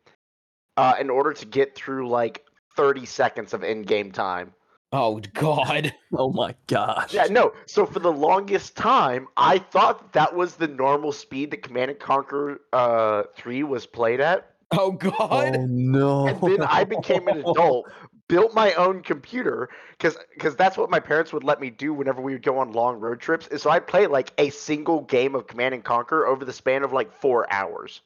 uh, 0.78 0.94
in 1.00 1.10
order 1.10 1.33
to 1.33 1.45
get 1.45 1.75
through 1.75 2.07
like 2.07 2.45
thirty 2.78 3.06
seconds 3.06 3.54
of 3.54 3.64
in-game 3.64 4.11
time. 4.11 4.54
Oh 4.94 5.19
god. 5.33 5.94
oh 6.14 6.31
my 6.31 6.56
gosh. 6.68 7.14
Yeah, 7.14 7.26
no. 7.26 7.54
So 7.66 7.85
for 7.85 8.00
the 8.00 8.11
longest 8.11 8.76
time, 8.78 9.28
I 9.38 9.57
thought 9.59 10.14
that 10.14 10.33
was 10.35 10.56
the 10.56 10.68
normal 10.68 11.11
speed 11.11 11.52
that 11.52 11.64
Command 11.64 11.92
and 11.92 12.00
Conquer 12.00 12.61
uh, 12.73 13.23
Three 13.35 13.64
was 13.64 13.85
played 13.85 14.19
at. 14.21 14.51
Oh 14.78 14.92
god. 14.92 15.57
Oh 15.57 15.66
no. 15.68 16.28
and 16.28 16.42
then 16.42 16.61
I 16.63 16.85
became 16.85 17.28
an 17.28 17.40
adult, 17.40 17.92
built 18.30 18.54
my 18.54 18.73
own 18.75 19.01
computer 19.04 19.69
because 19.92 20.18
because 20.33 20.56
that's 20.56 20.78
what 20.78 20.90
my 20.90 20.99
parents 20.99 21.33
would 21.33 21.44
let 21.44 21.59
me 21.59 21.69
do 21.69 21.94
whenever 21.94 22.21
we 22.21 22.31
would 22.33 22.44
go 22.44 22.57
on 22.59 22.71
long 22.71 22.99
road 22.99 23.19
trips. 23.19 23.47
And 23.47 23.59
so 23.59 23.69
I'd 23.69 23.85
play 23.85 24.07
like 24.07 24.31
a 24.37 24.49
single 24.49 25.01
game 25.01 25.35
of 25.35 25.47
Command 25.47 25.73
and 25.75 25.83
Conquer 25.83 26.25
over 26.25 26.45
the 26.45 26.54
span 26.54 26.83
of 26.83 26.94
like 26.94 27.11
four 27.11 27.51
hours. 27.51 28.01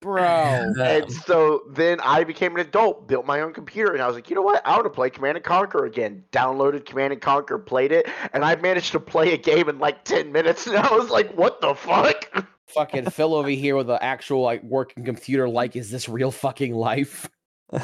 Bro. 0.00 0.72
And 0.78 1.12
so 1.12 1.62
then 1.68 2.00
I 2.00 2.24
became 2.24 2.54
an 2.54 2.60
adult, 2.60 3.06
built 3.06 3.26
my 3.26 3.40
own 3.40 3.52
computer, 3.52 3.92
and 3.92 4.02
I 4.02 4.06
was 4.06 4.16
like, 4.16 4.30
you 4.30 4.36
know 4.36 4.42
what? 4.42 4.66
I 4.66 4.72
want 4.72 4.84
to 4.84 4.90
play 4.90 5.10
Command 5.10 5.36
and 5.36 5.44
Conquer 5.44 5.84
again. 5.84 6.24
Downloaded 6.32 6.86
Command 6.86 7.12
and 7.12 7.20
Conquer, 7.22 7.58
played 7.58 7.92
it, 7.92 8.08
and 8.32 8.44
I 8.44 8.56
managed 8.56 8.92
to 8.92 9.00
play 9.00 9.32
a 9.34 9.38
game 9.38 9.68
in 9.68 9.78
like 9.78 10.04
ten 10.04 10.32
minutes. 10.32 10.66
And 10.70 10.76
I 10.76 10.94
was 10.94 11.10
like, 11.10 11.32
what 11.34 11.60
the 11.60 11.74
fuck? 11.74 12.46
Fucking 12.74 13.10
Phil 13.10 13.34
over 13.34 13.48
here 13.48 13.76
with 13.76 13.90
an 13.90 13.98
actual 14.00 14.42
like 14.42 14.62
working 14.62 15.04
computer 15.04 15.48
like 15.48 15.76
is 15.76 15.90
this 15.90 16.08
real 16.08 16.30
fucking 16.30 16.74
life? 16.74 17.28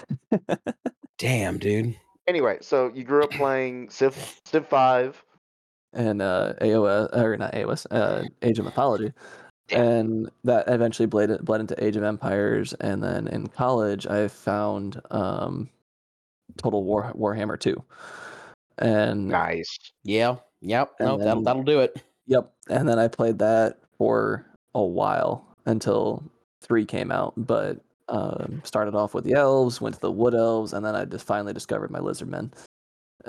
Damn, 1.19 1.59
dude. 1.59 1.97
Anyway, 2.26 2.59
so 2.61 2.90
you 2.95 3.05
grew 3.05 3.23
up 3.25 3.31
playing 3.31 3.88
Civ 3.90 4.40
Civ 4.45 4.66
Five. 4.69 5.23
and 5.93 6.21
uh, 6.21 6.55
AOS 6.61 7.16
or 7.16 7.37
not 7.37 7.52
AOS, 7.55 7.87
uh, 7.90 8.25
Age 8.43 8.59
of 8.59 8.64
Mythology, 8.64 9.12
Yeah. 9.71 9.83
and 9.83 10.31
that 10.45 10.64
eventually 10.69 11.07
bled 11.07 11.45
bled 11.45 11.61
into 11.61 11.83
Age 11.83 11.97
of 11.97 12.02
Empires, 12.02 12.75
and 12.81 13.02
then 13.02 13.28
in 13.28 13.47
college 13.47 14.07
I 14.07 14.28
found 14.28 15.00
um, 15.11 15.71
Total 16.59 16.83
War 16.83 17.12
Warhammer 17.16 17.59
two, 17.59 17.83
and 18.78 19.28
Nice. 19.28 19.78
Yeah. 20.02 20.37
Yep. 20.62 20.95
And 20.99 21.09
No, 21.09 21.19
that'll 21.19 21.43
that'll 21.43 21.62
do 21.62 21.81
it. 21.81 22.02
yep, 22.26 22.52
and 22.69 22.88
then 22.88 22.99
I 22.99 23.09
played 23.09 23.38
that 23.38 23.78
for 23.97 24.45
a 24.80 24.85
while 24.87 25.45
until 25.66 26.23
three 26.62 26.85
came 26.85 27.11
out, 27.11 27.33
but. 27.37 27.80
Um, 28.09 28.62
started 28.62 28.95
off 28.95 29.14
with 29.14 29.25
the 29.25 29.33
elves, 29.33 29.80
went 29.80 29.97
to 29.97 30.00
the 30.00 30.12
wood 30.12 30.33
elves, 30.33 30.75
and 30.75 30.87
then 30.87 30.95
I 30.95 31.04
just 31.06 31.26
finally 31.26 31.52
discovered 31.52 31.90
my 31.90 31.99
lizard 31.99 32.28
men, 32.28 32.52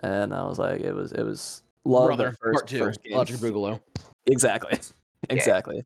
and 0.04 0.32
I 0.32 0.46
was 0.46 0.60
like, 0.60 0.82
it 0.82 0.94
was 0.94 1.14
it 1.14 1.24
was 1.24 1.64
love 1.84 2.10
Brother, 2.10 2.30
the 2.30 2.38
first, 2.38 2.54
part 2.54 2.68
two. 2.68 2.78
first 2.78 3.04
game. 3.04 3.14
Boogaloo. 3.18 3.80
Exactly, 4.28 4.78
exactly. 5.32 5.84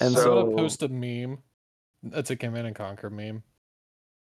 And 0.00 0.14
So, 0.14 0.22
so- 0.22 0.50
I'm 0.52 0.56
post 0.56 0.82
a 0.84 0.88
meme 0.88 1.36
That's 2.02 2.30
a 2.30 2.36
Command 2.36 2.66
and 2.66 2.74
Conquer 2.74 3.10
meme. 3.10 3.42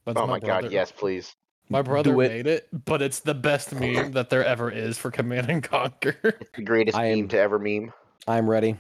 That's 0.07 0.17
Oh 0.17 0.29
my 0.29 0.39
brother. 0.39 0.63
god, 0.69 0.73
yes, 0.73 0.93
please. 0.93 1.35
My 1.69 1.83
brother 1.83 2.13
it. 2.23 2.31
made 2.31 2.47
it, 2.47 2.69
but 2.85 3.03
it's 3.03 3.19
the 3.19 3.35
best 3.35 3.75
meme 3.75 4.13
that 4.13 4.31
there 4.31 4.45
ever 4.45 4.71
is 4.71 4.97
for 4.97 5.11
Command 5.11 5.51
and 5.51 5.61
Conquer. 5.61 6.39
The 6.55 6.63
greatest 6.63 6.97
I 6.97 7.07
am- 7.07 7.19
meme 7.23 7.29
to 7.31 7.39
ever 7.41 7.59
meme. 7.59 7.93
I'm 8.29 8.49
ready. 8.49 8.77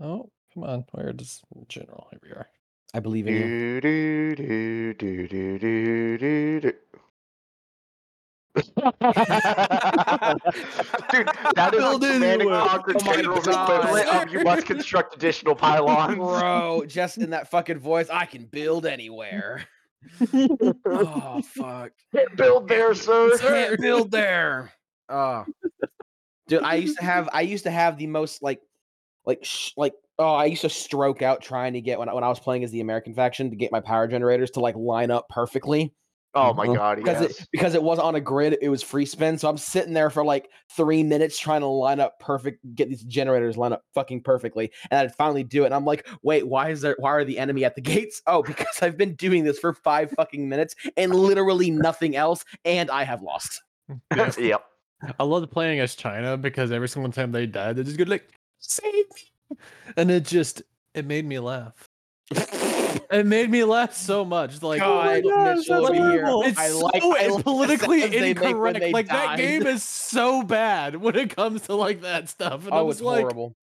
Oh, 0.00 0.30
come 0.54 0.64
on. 0.64 0.84
Where 0.92 1.12
does 1.12 1.40
general? 1.68 2.08
Here 2.10 2.20
we 2.22 2.30
are. 2.30 2.48
I 2.92 3.00
believe 3.00 3.26
in 3.28 3.34
you. 3.34 3.80
Do, 3.80 4.34
do, 4.34 4.36
do, 4.36 4.94
do, 5.28 5.58
do, 5.58 6.18
do, 6.18 6.60
do. 6.60 6.72
Dude, 8.56 8.64
that 11.54 11.70
is 11.72 11.78
Build 11.78 12.02
like 12.02 12.12
Command 12.12 12.42
and 12.42 12.50
into. 12.50 12.68
Conquer 12.68 12.92
Oh 12.96 13.04
my 13.04 13.16
General's 13.16 13.46
God. 13.46 13.70
equivalent 13.70 14.08
of 14.08 14.32
you 14.32 14.40
must 14.42 14.66
construct 14.66 15.14
additional 15.14 15.54
pylons. 15.54 16.16
Bro, 16.16 16.84
just 16.88 17.18
in 17.18 17.30
that 17.30 17.48
fucking 17.48 17.78
voice, 17.78 18.08
I 18.10 18.26
can 18.26 18.46
build 18.46 18.86
anywhere. 18.86 19.64
oh 20.86 21.42
fuck. 21.42 21.92
Can't 22.14 22.36
Build 22.36 22.68
there, 22.68 22.94
sir. 22.94 23.36
Can't 23.38 23.80
build 23.80 24.10
there. 24.10 24.72
Oh. 25.08 25.44
Dude, 26.48 26.62
I 26.62 26.74
used 26.76 26.98
to 26.98 27.04
have 27.04 27.28
I 27.32 27.42
used 27.42 27.64
to 27.64 27.70
have 27.70 27.98
the 27.98 28.06
most 28.08 28.42
like 28.42 28.60
like 29.26 29.44
sh- 29.44 29.72
like 29.76 29.94
oh, 30.18 30.34
I 30.34 30.44
used 30.46 30.62
to 30.62 30.68
stroke 30.68 31.22
out 31.22 31.40
trying 31.40 31.72
to 31.72 31.80
get 31.80 31.98
when 31.98 32.08
I, 32.08 32.14
when 32.14 32.24
I 32.24 32.28
was 32.28 32.38
playing 32.40 32.62
as 32.62 32.70
the 32.70 32.80
American 32.80 33.14
faction 33.14 33.48
to 33.50 33.56
get 33.56 33.72
my 33.72 33.80
power 33.80 34.06
generators 34.06 34.50
to 34.52 34.60
like 34.60 34.76
line 34.76 35.10
up 35.10 35.28
perfectly 35.30 35.94
Oh 36.32 36.54
my 36.54 36.64
Mhm. 36.68 36.76
god, 36.76 36.96
because 36.98 37.20
yes. 37.22 37.40
it 37.40 37.48
because 37.50 37.74
it 37.74 37.82
wasn't 37.82 38.06
on 38.06 38.14
a 38.14 38.20
grid, 38.20 38.56
it 38.62 38.68
was 38.68 38.84
free 38.84 39.04
spin. 39.04 39.36
So 39.36 39.48
I'm 39.48 39.56
sitting 39.58 39.94
there 39.94 40.10
for 40.10 40.24
like 40.24 40.48
three 40.76 41.02
minutes 41.02 41.36
trying 41.36 41.62
to 41.62 41.66
line 41.66 41.98
up 41.98 42.20
perfect, 42.20 42.60
get 42.76 42.88
these 42.88 43.02
generators 43.02 43.56
line 43.56 43.72
up 43.72 43.82
fucking 43.94 44.22
perfectly, 44.22 44.70
and 44.92 45.00
I'd 45.00 45.14
finally 45.16 45.42
do 45.42 45.64
it. 45.64 45.66
And 45.66 45.74
I'm 45.74 45.84
like, 45.84 46.06
wait, 46.22 46.46
why 46.46 46.70
is 46.70 46.82
there? 46.82 46.94
Why 47.00 47.10
are 47.10 47.24
the 47.24 47.36
enemy 47.36 47.64
at 47.64 47.74
the 47.74 47.80
gates? 47.80 48.22
Oh, 48.28 48.44
because 48.44 48.80
I've 48.80 48.96
been 48.96 49.16
doing 49.16 49.42
this 49.42 49.58
for 49.58 49.74
five 49.74 50.12
fucking 50.12 50.48
minutes 50.48 50.76
and 50.96 51.12
literally 51.12 51.72
nothing 51.72 52.14
else, 52.14 52.44
and 52.64 52.92
I 52.92 53.02
have 53.02 53.22
lost. 53.22 53.60
Yep. 54.38 54.62
I 55.18 55.24
love 55.24 55.50
playing 55.50 55.80
as 55.80 55.96
China 55.96 56.36
because 56.36 56.70
every 56.70 56.88
single 56.88 57.10
time 57.10 57.32
they 57.32 57.46
die, 57.46 57.72
they 57.72 57.82
just 57.82 57.96
go 57.98 58.04
like, 58.04 58.28
"Save 58.60 58.92
me," 58.94 59.56
and 59.96 60.10
it 60.10 60.24
just 60.24 60.62
it 60.94 61.04
made 61.06 61.24
me 61.26 61.38
laugh. 61.38 61.88
It 63.12 63.26
made 63.26 63.50
me 63.50 63.64
laugh 63.64 63.94
so 63.94 64.24
much. 64.24 64.62
Like, 64.62 64.80
God, 64.80 65.22
oh 65.24 65.28
gosh, 65.28 65.66
that's 65.66 65.70
over 65.70 65.92
here. 65.94 66.24
horrible. 66.26 66.42
it's 66.44 66.58
I 66.58 66.68
like 66.70 67.02
so 67.02 67.16
I 67.16 67.26
like 67.28 67.44
politically 67.44 68.00
sounds 68.02 68.12
they 68.12 68.30
incorrect. 68.30 68.78
they 68.80 68.92
Like 68.92 69.08
that 69.08 69.36
game 69.36 69.66
is 69.66 69.82
so 69.82 70.42
bad 70.44 70.96
when 70.96 71.16
it 71.16 71.34
comes 71.34 71.62
to 71.62 71.74
like 71.74 72.02
that 72.02 72.28
stuff. 72.28 72.64
And 72.66 72.74
I 72.74 72.78
Oh, 72.78 72.84
was 72.84 72.96
it's 72.98 73.04
like, 73.04 73.20
horrible. 73.22 73.54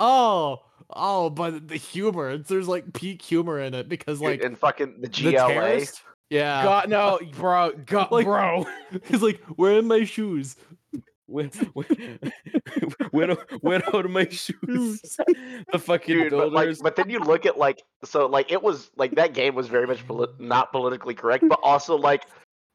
oh, 0.00 0.62
oh, 0.90 1.30
but 1.30 1.68
the 1.68 1.76
humor, 1.76 2.30
it's- 2.30 2.48
there's 2.48 2.66
like 2.68 2.92
peak 2.92 3.22
humor 3.22 3.60
in 3.60 3.74
it 3.74 3.88
because 3.88 4.20
like 4.20 4.42
and 4.42 4.58
fucking 4.58 5.00
the 5.00 5.08
the 5.08 5.32
GLA. 5.32 5.48
terrorist- 5.48 6.02
yeah, 6.30 6.62
God, 6.62 6.88
no, 6.88 7.18
bro, 7.36 7.72
God, 7.86 8.10
Like- 8.12 8.26
bro. 8.26 8.66
he's 9.04 9.22
like, 9.22 9.40
where 9.56 9.78
are 9.78 9.82
my 9.82 10.04
shoes? 10.04 10.56
Where, 11.28 11.48
where, 11.74 11.86
where, 13.10 13.34
where 13.60 13.94
are 13.94 14.08
my 14.08 14.26
shoes? 14.30 15.18
the 15.70 15.78
fucking 15.78 16.16
Dude, 16.16 16.30
but 16.30 16.52
like, 16.52 16.78
but 16.82 16.96
then 16.96 17.10
you 17.10 17.18
look 17.18 17.44
at 17.44 17.58
like, 17.58 17.82
so 18.02 18.24
like 18.24 18.50
it 18.50 18.62
was 18.62 18.90
like 18.96 19.14
that 19.16 19.34
game 19.34 19.54
was 19.54 19.68
very 19.68 19.86
much 19.86 20.06
polit- 20.06 20.40
not 20.40 20.72
politically 20.72 21.14
correct, 21.14 21.44
but 21.46 21.60
also 21.62 21.96
like 21.96 22.24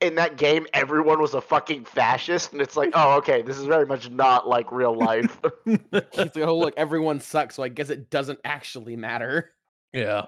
in 0.01 0.13
that 0.15 0.37
game 0.37 0.67
everyone 0.75 1.19
was 1.19 1.33
a 1.33 1.41
fucking 1.41 1.85
fascist, 1.85 2.53
and 2.53 2.61
it's 2.61 2.77
like, 2.77 2.91
oh, 2.93 3.17
okay, 3.17 3.41
this 3.41 3.57
is 3.57 3.65
very 3.65 3.87
much 3.87 4.11
not 4.11 4.47
like 4.47 4.71
real 4.71 4.95
life. 4.95 5.39
It's 5.65 6.17
like, 6.17 6.37
oh 6.37 6.57
look, 6.57 6.75
everyone 6.77 7.19
sucks, 7.19 7.55
so 7.55 7.63
I 7.63 7.69
guess 7.69 7.89
it 7.89 8.11
doesn't 8.11 8.39
actually 8.45 8.95
matter. 8.95 9.51
Yeah. 9.93 10.27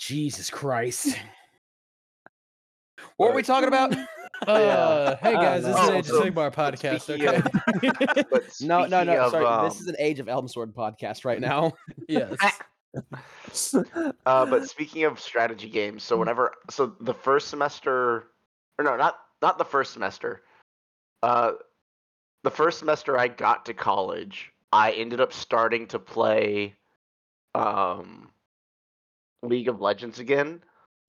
Jesus 0.00 0.50
Christ. 0.50 1.16
What 3.16 3.28
were 3.30 3.36
we 3.36 3.42
talking 3.42 3.68
about? 3.68 3.94
Uh, 4.46 5.16
hey 5.16 5.32
guys, 5.34 5.62
this 5.64 5.76
is 5.76 5.82
know. 5.82 5.88
an 5.88 5.96
Age 5.96 6.08
of 6.10 6.22
Sigmar 6.22 6.52
podcast. 6.54 7.00
speaking 7.02 7.28
Okay. 7.28 7.36
of- 7.36 8.26
but 8.30 8.42
no, 8.60 8.80
no, 8.80 8.86
speaking 8.86 9.06
no. 9.06 9.24
of, 9.24 9.30
sorry, 9.30 9.46
um, 9.46 9.64
this 9.68 9.80
is 9.80 9.86
an 9.86 9.96
Age 9.98 10.20
of 10.20 10.26
Elmsword 10.26 10.72
podcast 10.74 11.24
right 11.24 11.40
now. 11.40 11.72
yes. 12.08 12.36
Uh, 14.24 14.46
but 14.46 14.68
speaking 14.68 15.02
of 15.02 15.18
strategy 15.18 15.68
games, 15.68 16.04
so 16.04 16.16
whenever 16.16 16.52
so 16.70 16.94
the 17.00 17.12
first 17.14 17.48
semester, 17.48 18.28
or 18.78 18.84
no, 18.84 18.96
not 18.96 19.16
not 19.42 19.58
the 19.58 19.64
first 19.64 19.92
semester. 19.92 20.42
Uh, 21.22 21.52
the 22.44 22.50
first 22.52 22.78
semester 22.78 23.18
I 23.18 23.26
got 23.28 23.66
to 23.66 23.74
college, 23.74 24.52
I 24.72 24.92
ended 24.92 25.20
up 25.20 25.32
starting 25.32 25.88
to 25.88 25.98
play, 25.98 26.76
um, 27.54 28.30
League 29.42 29.68
of 29.68 29.80
Legends 29.80 30.20
again, 30.20 30.62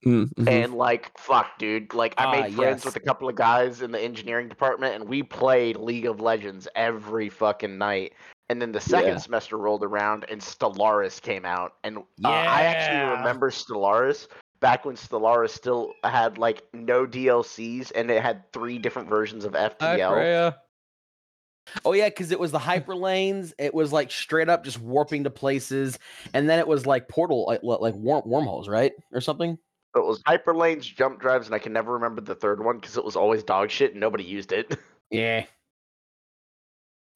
Mm, 0.05 0.31
mhm. 0.35 0.47
and 0.47 0.73
like 0.75 1.17
fuck, 1.17 1.57
dude, 1.57 1.93
like 1.93 2.13
I 2.17 2.25
Ah, 2.25 2.31
made 2.31 2.53
friends 2.53 2.79
yes. 2.79 2.85
with 2.85 2.95
a 2.95 2.99
couple 2.99 3.27
of 3.27 3.35
guys 3.35 3.81
in 3.81 3.91
the 3.91 3.99
engineering 3.99 4.47
department, 4.47 4.93
and 4.95 5.09
we 5.09 5.23
played 5.23 5.77
League 5.77 6.05
of 6.05 6.19
Legends 6.21 6.67
every 6.75 7.27
fucking 7.29 7.77
night. 7.77 8.13
And 8.49 8.61
then 8.61 8.71
the 8.71 8.79
second 8.79 9.13
Yeah. 9.13 9.17
semester 9.17 9.57
rolled 9.57 9.83
around, 9.83 10.25
and 10.29 10.39
Stellaris 10.39 11.19
came 11.19 11.45
out, 11.45 11.73
and 11.83 11.97
uh, 12.23 12.29
I 12.29 12.61
actually 12.63 13.17
remember 13.17 13.49
Stellaris 13.49 14.27
back 14.59 14.85
when 14.85 14.95
Stellaris 14.95 15.49
still 15.49 15.93
had 16.03 16.37
like 16.37 16.63
no 16.71 17.07
DLCs, 17.07 17.91
and 17.95 18.11
it 18.11 18.21
had 18.21 18.43
three 18.53 18.77
different 18.77 19.09
versions 19.09 19.43
of 19.43 19.55
Hi, 19.55 19.69
FTL. 19.69 20.53
Oh 21.83 21.93
yeah, 21.93 22.09
because 22.09 22.31
it 22.31 22.39
was 22.39 22.51
the 22.51 22.59
hyper 22.59 22.95
lanes. 22.95 23.55
It 23.57 23.73
was 23.73 23.91
like 23.91 24.11
straight 24.11 24.49
up 24.49 24.63
just 24.63 24.79
warping 24.79 25.23
to 25.23 25.31
places, 25.31 25.97
and 26.35 26.47
then 26.47 26.59
it 26.59 26.67
was 26.67 26.85
like 26.85 27.07
portal, 27.09 27.45
like 27.47 27.61
like 27.63 27.95
worm, 27.95 28.21
wormholes, 28.27 28.69
right, 28.69 28.93
or 29.11 29.19
something. 29.21 29.57
It 29.95 30.03
was 30.05 30.21
hyperlanes, 30.23 30.83
jump 30.83 31.19
drives, 31.19 31.45
and 31.47 31.55
I 31.55 31.59
can 31.59 31.71
never 31.73 31.93
remember 31.93 32.21
the 32.21 32.35
third 32.35 32.63
one 32.63 32.79
because 32.79 32.97
it 32.97 33.05
was 33.05 33.15
always 33.15 33.43
dog 33.43 33.69
shit 33.71 33.91
and 33.91 33.99
nobody 33.99 34.23
used 34.23 34.51
it. 34.51 34.77
Yeah. 35.11 35.45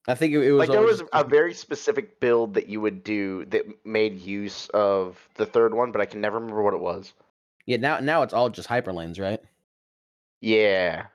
I 0.06 0.14
think 0.14 0.32
it, 0.32 0.38
it 0.42 0.52
was 0.52 0.60
like 0.60 0.70
there 0.70 0.80
was 0.86 1.02
a 1.12 1.24
very 1.24 1.52
specific 1.52 2.20
build 2.20 2.54
that 2.54 2.68
you 2.68 2.80
would 2.80 3.02
do 3.04 3.44
that 3.46 3.64
made 3.84 4.18
use 4.20 4.68
of 4.72 5.18
the 5.34 5.44
third 5.44 5.74
one, 5.74 5.92
but 5.92 6.00
I 6.00 6.06
can 6.06 6.20
never 6.20 6.38
remember 6.38 6.62
what 6.62 6.72
it 6.74 6.80
was. 6.80 7.12
yeah. 7.66 7.76
Now 7.76 7.98
now 8.00 8.22
it's 8.22 8.32
all 8.32 8.48
just 8.48 8.68
hyper 8.68 8.92
lanes, 8.92 9.18
right? 9.18 9.40
Yeah. 10.40 11.06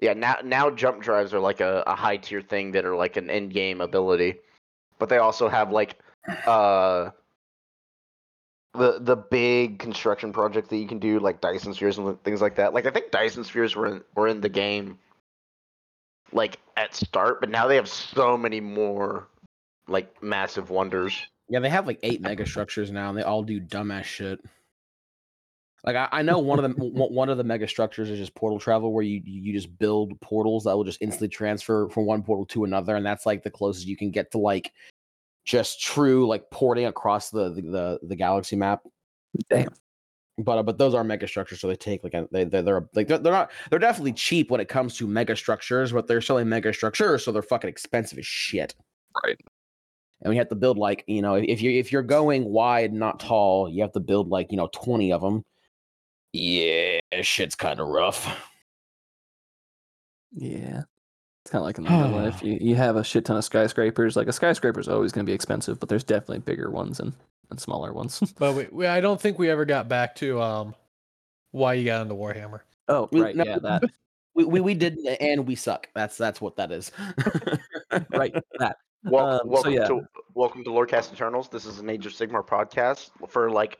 Yeah, 0.00 0.14
now 0.14 0.36
now 0.42 0.70
jump 0.70 1.02
drives 1.02 1.34
are 1.34 1.40
like 1.40 1.60
a, 1.60 1.84
a 1.86 1.94
high 1.94 2.16
tier 2.16 2.40
thing 2.40 2.72
that 2.72 2.84
are 2.86 2.96
like 2.96 3.16
an 3.16 3.28
end 3.30 3.52
game 3.52 3.80
ability. 3.82 4.36
But 4.98 5.08
they 5.10 5.18
also 5.18 5.48
have 5.48 5.70
like 5.70 5.96
uh 6.46 7.10
the 8.74 8.98
the 9.00 9.16
big 9.16 9.78
construction 9.78 10.32
project 10.32 10.70
that 10.70 10.76
you 10.76 10.86
can 10.86 10.98
do, 10.98 11.18
like 11.18 11.40
Dyson 11.40 11.74
spheres 11.74 11.98
and 11.98 12.22
things 12.22 12.40
like 12.40 12.56
that. 12.56 12.72
Like 12.72 12.86
I 12.86 12.90
think 12.90 13.10
Dyson 13.10 13.44
spheres 13.44 13.74
were 13.74 13.86
in, 13.86 14.02
were 14.14 14.28
in 14.28 14.40
the 14.40 14.48
game 14.48 14.98
like 16.32 16.58
at 16.76 16.94
start, 16.94 17.40
but 17.40 17.50
now 17.50 17.66
they 17.66 17.76
have 17.76 17.88
so 17.88 18.36
many 18.36 18.60
more 18.60 19.28
like 19.88 20.22
massive 20.22 20.70
wonders. 20.70 21.14
Yeah, 21.48 21.58
they 21.58 21.68
have 21.68 21.86
like 21.86 21.98
eight 22.02 22.20
mega 22.20 22.46
structures 22.46 22.92
now, 22.92 23.08
and 23.08 23.18
they 23.18 23.22
all 23.22 23.42
do 23.42 23.60
dumbass 23.60 24.04
shit. 24.04 24.40
Like 25.84 25.96
I, 25.96 26.08
I 26.12 26.22
know 26.22 26.38
one 26.38 26.62
of 26.62 26.76
the 26.76 26.84
one 26.84 27.28
of 27.28 27.38
the 27.38 27.44
mega 27.44 27.66
structures 27.66 28.08
is 28.08 28.18
just 28.18 28.34
portal 28.34 28.60
travel, 28.60 28.92
where 28.92 29.02
you 29.02 29.20
you 29.24 29.52
just 29.52 29.76
build 29.78 30.20
portals 30.20 30.64
that 30.64 30.76
will 30.76 30.84
just 30.84 31.02
instantly 31.02 31.28
transfer 31.28 31.88
from 31.88 32.06
one 32.06 32.22
portal 32.22 32.46
to 32.46 32.64
another, 32.64 32.94
and 32.94 33.04
that's 33.04 33.26
like 33.26 33.42
the 33.42 33.50
closest 33.50 33.86
you 33.86 33.96
can 33.96 34.10
get 34.10 34.30
to 34.30 34.38
like 34.38 34.72
just 35.50 35.80
true 35.80 36.26
like 36.28 36.48
porting 36.50 36.86
across 36.86 37.30
the 37.30 37.50
the 37.52 37.62
the, 37.62 37.98
the 38.02 38.16
galaxy 38.16 38.56
map. 38.56 38.80
Damn. 39.50 39.68
But 40.38 40.58
uh, 40.58 40.62
but 40.62 40.78
those 40.78 40.94
are 40.94 41.04
mega 41.04 41.26
structures, 41.28 41.60
so 41.60 41.66
they 41.68 41.76
take 41.76 42.02
like 42.04 42.14
a, 42.14 42.26
they 42.30 42.44
they're, 42.44 42.62
they're 42.62 42.88
like 42.94 43.08
they're, 43.08 43.18
they're 43.18 43.32
not 43.32 43.50
they're 43.68 43.78
definitely 43.78 44.12
cheap 44.12 44.50
when 44.50 44.60
it 44.60 44.68
comes 44.68 44.96
to 44.96 45.06
mega 45.06 45.36
structures, 45.36 45.92
but 45.92 46.06
they're 46.06 46.20
selling 46.20 46.48
mega 46.48 46.72
structures, 46.72 47.24
so 47.24 47.32
they're 47.32 47.42
fucking 47.42 47.68
expensive 47.68 48.18
as 48.18 48.26
shit 48.26 48.74
Right. 49.24 49.36
and 50.22 50.30
we 50.30 50.36
have 50.36 50.48
to 50.48 50.54
build 50.54 50.78
like 50.78 51.04
you 51.08 51.20
know 51.20 51.34
if 51.34 51.60
you 51.60 51.70
if 51.72 51.90
you're 51.92 52.02
going 52.02 52.44
wide 52.44 52.92
not 52.92 53.18
tall 53.20 53.68
you 53.68 53.82
have 53.82 53.92
to 53.92 54.00
build 54.00 54.28
like 54.28 54.50
you 54.50 54.56
know 54.56 54.68
20 54.72 55.12
of 55.12 55.20
them 55.20 55.44
yeah 56.32 57.00
shit's 57.22 57.56
kind 57.56 57.80
of 57.80 57.88
rough 57.88 58.24
Yeah. 60.32 60.82
It's 61.44 61.50
kind 61.50 61.60
of 61.60 61.66
like 61.66 61.78
in 61.78 61.84
real 61.84 62.08
life. 62.22 62.42
You, 62.42 62.58
you 62.60 62.74
have 62.76 62.96
a 62.96 63.04
shit 63.04 63.24
ton 63.24 63.36
of 63.36 63.44
skyscrapers. 63.44 64.16
Like 64.16 64.28
a 64.28 64.32
skyscraper 64.32 64.80
is 64.80 64.88
always 64.88 65.12
going 65.12 65.24
to 65.24 65.30
be 65.30 65.34
expensive, 65.34 65.80
but 65.80 65.88
there's 65.88 66.04
definitely 66.04 66.40
bigger 66.40 66.70
ones 66.70 67.00
and, 67.00 67.12
and 67.50 67.58
smaller 67.60 67.92
ones. 67.92 68.20
But 68.38 68.54
we, 68.54 68.66
we, 68.70 68.86
I 68.86 69.00
don't 69.00 69.20
think 69.20 69.38
we 69.38 69.50
ever 69.50 69.64
got 69.64 69.88
back 69.88 70.14
to 70.16 70.40
um 70.40 70.74
why 71.52 71.74
you 71.74 71.84
got 71.84 72.02
into 72.02 72.14
Warhammer. 72.14 72.60
oh, 72.88 73.08
right. 73.12 73.34
no, 73.34 73.44
yeah, 73.44 73.58
that. 73.58 73.82
we, 74.34 74.44
we 74.44 74.60
we 74.60 74.74
did 74.74 74.98
and 75.20 75.46
we 75.46 75.56
suck 75.56 75.88
that's 75.94 76.16
that's 76.16 76.40
what 76.40 76.54
that 76.56 76.70
is 76.70 76.92
Right. 78.10 78.32
That. 78.60 78.76
Wel- 79.04 79.26
Um, 79.26 79.40
so 79.44 79.46
welcome 79.48 79.72
yeah. 79.72 79.86
to 79.86 80.00
welcome 80.34 80.62
to 80.64 80.70
Lorecast 80.70 81.12
Eternals. 81.12 81.48
This 81.48 81.64
is 81.66 81.78
an 81.80 81.88
Age 81.90 82.06
of 82.06 82.12
Sigmar 82.12 82.46
podcast 82.46 83.10
for 83.28 83.50
like 83.50 83.78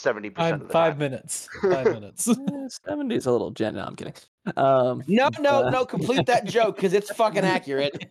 seventy 0.00 0.30
percent 0.30 0.54
of 0.54 0.60
Five, 0.60 0.68
the 0.68 0.72
five 0.72 0.92
time. 0.92 0.98
minutes. 0.98 1.48
Five 1.62 1.84
minutes. 2.00 2.28
Seventy 2.84 3.14
is 3.16 3.26
a 3.26 3.32
little 3.32 3.50
gen. 3.50 3.74
No, 3.74 3.84
I'm 3.84 3.96
kidding. 3.96 4.14
Um, 4.56 5.02
No, 5.06 5.28
no, 5.40 5.64
uh, 5.66 5.70
no. 5.70 5.84
Complete 5.84 6.26
that 6.26 6.44
joke 6.46 6.76
because 6.76 6.92
it's 6.92 7.10
fucking 7.12 7.44
accurate. 7.44 8.06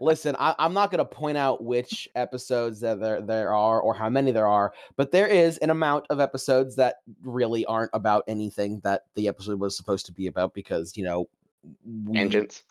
Listen, 0.00 0.36
I, 0.38 0.54
I'm 0.58 0.72
not 0.74 0.90
going 0.90 0.98
to 0.98 1.04
point 1.04 1.36
out 1.38 1.62
which 1.64 2.08
episodes 2.14 2.80
that 2.80 3.00
there 3.00 3.20
there 3.20 3.52
are 3.54 3.80
or 3.80 3.94
how 3.94 4.08
many 4.08 4.32
there 4.32 4.46
are, 4.46 4.72
but 4.96 5.12
there 5.12 5.26
is 5.26 5.58
an 5.58 5.70
amount 5.70 6.06
of 6.10 6.20
episodes 6.20 6.76
that 6.76 6.96
really 7.22 7.64
aren't 7.66 7.90
about 7.94 8.24
anything 8.28 8.80
that 8.84 9.02
the 9.14 9.28
episode 9.28 9.60
was 9.60 9.76
supposed 9.76 10.06
to 10.06 10.12
be 10.12 10.26
about 10.26 10.54
because 10.54 10.96
you 10.96 11.04
know 11.04 11.28
we, 12.04 12.14
Tangents. 12.14 12.64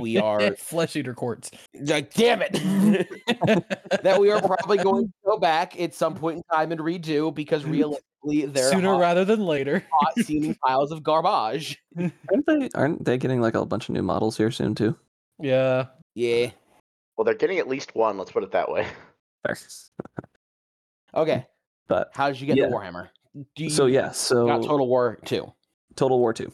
We 0.00 0.16
are 0.18 0.54
Flesh 0.56 0.96
eater 0.96 1.14
courts. 1.14 1.50
like, 1.80 2.12
damn 2.14 2.42
it 2.42 2.52
that 4.02 4.18
we 4.20 4.30
are 4.30 4.40
probably 4.40 4.78
going 4.78 5.06
to 5.06 5.12
go 5.24 5.38
back 5.38 5.78
at 5.80 5.94
some 5.94 6.14
point 6.14 6.38
in 6.38 6.42
time 6.52 6.72
and 6.72 6.80
redo 6.80 7.34
because 7.34 7.64
realistically 7.66 8.46
they're 8.46 8.70
Sooner 8.70 8.92
hot, 8.92 9.00
rather 9.00 9.24
than 9.24 9.40
later. 9.44 9.84
hot 9.92 10.14
seeming 10.24 10.54
piles 10.64 10.90
of 10.92 11.02
garbage. 11.02 11.78
aren't 11.98 12.46
they? 12.46 12.68
Aren't 12.74 13.04
they 13.04 13.18
getting 13.18 13.40
like 13.40 13.54
a 13.54 13.64
bunch 13.66 13.88
of 13.88 13.94
new 13.94 14.02
models 14.02 14.36
here 14.36 14.50
soon 14.50 14.74
too? 14.74 14.96
Yeah. 15.40 15.86
Yeah. 16.14 16.50
Well, 17.16 17.24
they're 17.24 17.34
getting 17.34 17.58
at 17.58 17.68
least 17.68 17.94
one. 17.94 18.18
Let's 18.18 18.32
put 18.32 18.42
it 18.42 18.50
that 18.52 18.70
way. 18.70 18.86
Fair. 19.46 19.56
Okay. 21.14 21.46
But 21.86 22.10
How 22.14 22.28
did 22.28 22.40
you 22.40 22.46
get 22.46 22.56
Yeah. 22.56 22.64
into 22.64 22.76
Warhammer? 22.76 23.08
Do 23.56 23.64
you 23.64 23.70
so 23.70 23.86
yeah, 23.86 24.10
so 24.12 24.46
got 24.46 24.62
Total 24.62 24.86
War 24.86 25.18
two? 25.24 25.52
Total 25.96 26.18
War 26.18 26.32
Two. 26.32 26.52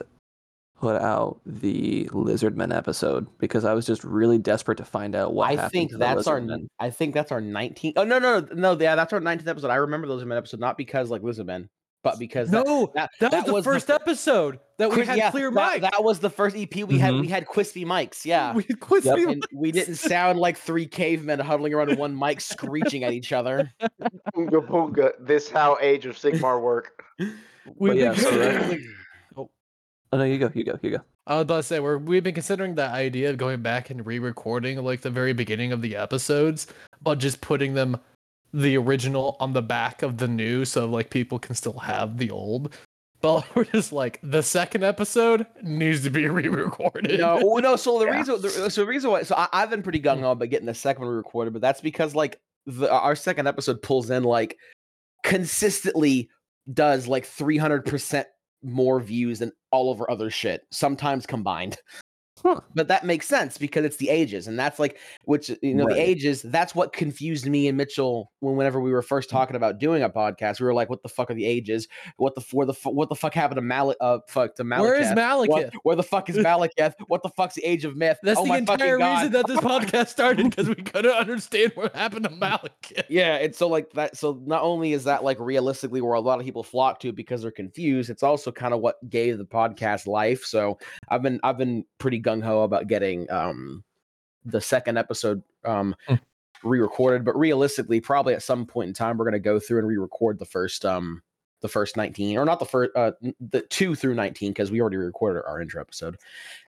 put 0.77 1.01
out 1.01 1.39
the 1.45 2.05
lizardmen 2.11 2.75
episode 2.75 3.25
because 3.37 3.63
i 3.63 3.73
was 3.73 3.85
just 3.85 4.03
really 4.03 4.37
desperate 4.37 4.77
to 4.77 4.83
find 4.85 5.15
out 5.15 5.33
what 5.33 5.49
I 5.49 5.55
happened 5.55 5.71
think 5.71 5.91
to 5.91 5.97
that's 5.97 6.27
our. 6.27 6.39
Lizardmen. 6.41 6.67
I 6.79 6.89
think 6.89 7.13
that's 7.13 7.31
our 7.31 7.41
19th. 7.41 7.93
Oh 7.95 8.03
no, 8.03 8.19
no, 8.19 8.41
no, 8.41 8.53
no. 8.53 8.81
Yeah, 8.81 8.95
that's 8.95 9.13
our 9.13 9.21
19th 9.21 9.47
episode. 9.47 9.69
I 9.69 9.75
remember 9.75 10.07
those 10.07 10.23
Lizardmen 10.23 10.37
episode 10.37 10.59
not 10.59 10.77
because 10.77 11.09
like 11.09 11.21
Lizardmen, 11.21 11.69
but 12.03 12.19
because 12.19 12.49
that- 12.51 12.65
No, 12.65 12.91
that, 12.93 13.09
that, 13.19 13.31
was 13.33 13.45
the 13.45 13.53
was 13.53 13.63
first 13.65 13.87
fir- 13.87 13.93
episode 13.93 14.59
that 14.77 14.89
we 14.91 15.05
had 15.05 15.17
yeah, 15.17 15.31
clear 15.31 15.49
that, 15.51 15.73
mic. 15.81 15.81
that 15.91 16.03
was 16.03 16.19
the 16.19 16.29
first 16.29 16.55
EP 16.57 16.83
we 16.83 16.97
had. 16.99 17.13
Mhm. 17.13 17.21
We 17.21 17.27
had 17.27 17.47
crispy 17.47 17.85
mics. 17.85 18.25
Yeah. 18.25 18.53
We 18.53 18.63
had 18.63 18.79
quiz 18.81 19.05
Yep. 19.05 19.15
me 19.17 19.23
and 19.23 19.43
we 19.53 19.71
didn't 19.71 19.95
sound 19.95 20.39
like 20.39 20.57
three 20.57 20.85
cavemen 20.85 21.39
huddling 21.39 21.73
around 21.73 21.97
one 21.97 22.17
mic 22.19 22.41
screeching 22.41 23.03
at 23.05 23.13
each 23.13 23.31
other. 23.31 23.71
Boonga 24.35 24.67
boonga. 24.67 25.11
This 25.21 25.49
how 25.49 25.77
Age 25.79 26.05
of 26.05 26.17
Sigmar 26.17 26.61
work. 26.61 27.03
We've 27.77 27.95
yeah, 27.95 28.13
so 28.13 28.29
that- 28.37 28.59
considering- 28.61 28.93
oh 30.15 30.19
no 30.19 30.23
you 30.23 30.37
go 30.37 30.49
you 30.53 30.63
go 30.63 30.79
you 30.81 30.91
go 30.91 30.99
I 31.27 31.35
was 31.35 31.41
about 31.43 31.57
to 31.57 31.63
say 31.63 31.79
we're 31.79 31.97
we've 31.97 32.23
been 32.23 32.35
considering 32.35 32.75
the 32.75 32.87
idea 32.87 33.31
of 33.31 33.37
going 33.37 33.61
back 33.61 33.89
and 33.89 34.05
re-recording 34.05 34.83
like 34.83 35.01
the 35.01 35.09
very 35.09 35.33
beginning 35.33 35.71
of 35.71 35.81
the 35.81 35.95
episodes, 35.95 36.67
but 37.01 37.17
just 37.17 37.41
putting 37.41 37.73
them 37.73 37.99
the 38.53 38.77
original 38.77 39.35
on 39.39 39.53
the 39.53 39.61
back 39.61 40.03
of 40.03 40.17
the 40.17 40.27
new, 40.27 40.65
so 40.65 40.85
like 40.85 41.09
people 41.09 41.39
can 41.39 41.55
still 41.55 41.79
have 41.79 42.17
the 42.17 42.29
old. 42.29 42.75
But 43.21 43.43
we're 43.55 43.63
just 43.63 43.91
like 43.91 44.19
the 44.21 44.43
second 44.43 44.83
episode 44.83 45.47
needs 45.63 46.03
to 46.03 46.11
be 46.11 46.27
re-recorded. 46.29 47.19
No, 47.19 47.37
well, 47.43 47.61
no. 47.61 47.75
So 47.75 47.97
the 47.97 48.05
Yeah. 48.11 48.17
reason, 48.17 48.41
the, 48.41 48.69
so 48.69 48.81
the 48.81 48.87
reason 48.87 49.09
why, 49.09 49.23
so 49.23 49.33
I, 49.35 49.47
I've 49.51 49.71
been 49.71 49.81
pretty 49.81 49.99
gung 49.99 50.17
mm. 50.17 50.21
ho 50.21 50.31
about 50.31 50.49
getting 50.49 50.67
the 50.67 50.75
second 50.75 51.05
one 51.05 51.15
recorded, 51.15 51.53
but 51.53 51.61
that's 51.61 51.81
because 51.81 52.13
like 52.13 52.39
the 52.67 52.91
our 52.91 53.15
second 53.15 53.47
episode 53.47 53.81
pulls 53.81 54.11
in 54.11 54.23
like 54.23 54.57
consistently 55.23 56.29
does 56.71 57.07
like 57.07 57.25
three 57.25 57.57
hundred 57.57 57.83
percent 57.85 58.27
more 58.65 58.99
views 58.99 59.39
than 59.39 59.51
all 59.71 59.91
of 59.91 60.01
our 60.01 60.09
other 60.09 60.29
shit, 60.29 60.61
sometimes 60.71 61.25
combined. 61.25 61.77
Huh. 62.45 62.61
But 62.75 62.87
that 62.89 63.03
makes 63.03 63.27
sense 63.27 63.57
because 63.57 63.85
it's 63.85 63.97
the 63.97 64.09
ages, 64.09 64.47
and 64.47 64.59
that's 64.59 64.77
like 64.77 64.99
which 65.23 65.49
you 65.63 65.73
know 65.73 65.85
Right. 65.85 65.95
the 65.95 65.99
ages. 66.01 66.43
That's 66.43 66.75
what 66.75 66.93
confused 66.93 67.47
me 67.47 67.67
and 67.67 67.75
Mitchell 67.75 68.31
when 68.39 68.55
whenever 68.55 68.79
we 68.79 68.91
were 68.91 69.01
first 69.01 69.31
talking 69.31 69.55
about 69.55 69.79
doing 69.79 70.03
a 70.03 70.09
podcast. 70.11 70.59
We 70.59 70.67
were 70.67 70.73
like, 70.75 70.87
"What 70.87 71.01
the 71.01 71.09
fuck 71.09 71.31
are 71.31 71.33
the 71.33 71.45
ages? 71.45 71.87
What 72.17 72.35
the 72.35 72.41
f- 72.41 72.53
where 72.53 72.67
the 72.67 72.73
what 72.83 73.09
the 73.09 73.15
fuck 73.15 73.33
happened 73.33 73.55
to 73.57 73.61
Mal 73.63 73.95
uh 73.99 74.19
fuck 74.27 74.53
to 74.57 74.63
Malekith? 74.63 74.79
Where 74.81 74.95
is 75.01 75.07
Malekith? 75.07 75.47
What, 75.47 75.73
where 75.81 75.95
the 75.95 76.03
fuck 76.03 76.29
is 76.29 76.35
Malekith? 76.45 76.93
What 77.07 77.23
the 77.23 77.29
fuck's 77.29 77.55
the 77.55 77.63
age 77.65 77.83
of 77.83 77.95
myth? 77.95 78.19
That's 78.21 78.39
oh 78.39 78.45
the 78.45 78.53
entire 78.53 78.97
reason 78.99 79.31
that 79.31 79.47
this 79.47 79.59
podcast 79.61 80.09
started 80.09 80.47
because 80.51 80.67
we 80.69 80.75
couldn't 80.75 81.11
understand 81.15 81.71
what 81.73 81.95
happened 81.95 82.25
to 82.25 82.29
Malekith. 82.29 83.05
Yeah, 83.09 83.37
it's 83.37 83.57
so 83.57 83.67
like 83.67 83.91
that. 83.93 84.17
So 84.17 84.39
not 84.45 84.61
only 84.61 84.93
is 84.93 85.05
that 85.05 85.23
like 85.23 85.39
realistically 85.39 86.01
where 86.01 86.13
a 86.13 86.19
lot 86.19 86.37
of 86.39 86.45
people 86.45 86.61
flock 86.63 86.99
to 86.99 87.11
because 87.11 87.41
they're 87.41 87.49
confused, 87.49 88.11
it's 88.11 88.21
also 88.21 88.51
kind 88.51 88.73
of 88.75 88.81
what 88.81 88.97
gave 89.09 89.39
the 89.39 89.45
podcast 89.45 90.05
life. 90.05 90.43
So 90.43 90.77
I've 91.09 91.23
been 91.23 91.39
I've 91.43 91.57
been 91.57 91.85
pretty 91.97 92.21
gung 92.21 92.34
ho 92.41 92.63
about 92.63 92.87
getting 92.87 93.29
um 93.31 93.83
the 94.45 94.61
second 94.61 94.97
episode 94.97 95.41
um 95.63 95.95
Mm. 96.09 96.19
re-recorded, 96.63 97.25
but 97.25 97.37
realistically, 97.37 97.99
probably 97.99 98.33
at 98.33 98.41
some 98.41 98.65
point 98.65 98.87
in 98.87 98.93
time 98.93 99.17
we're 99.17 99.25
gonna 99.25 99.39
go 99.39 99.59
through 99.59 99.79
and 99.79 99.87
re-record 99.87 100.39
the 100.39 100.45
first 100.45 100.85
um 100.85 101.21
the 101.61 101.67
first 101.67 101.97
19 101.97 102.37
or 102.37 102.45
not 102.45 102.59
the 102.59 102.65
first 102.65 102.91
uh 102.95 103.11
the 103.49 103.61
two 103.61 103.95
through 103.95 104.13
19 104.13 104.51
because 104.51 104.69
we 104.71 104.79
already 104.81 104.97
recorded 104.97 105.41
our 105.47 105.59
intro 105.61 105.81
episode 105.81 106.15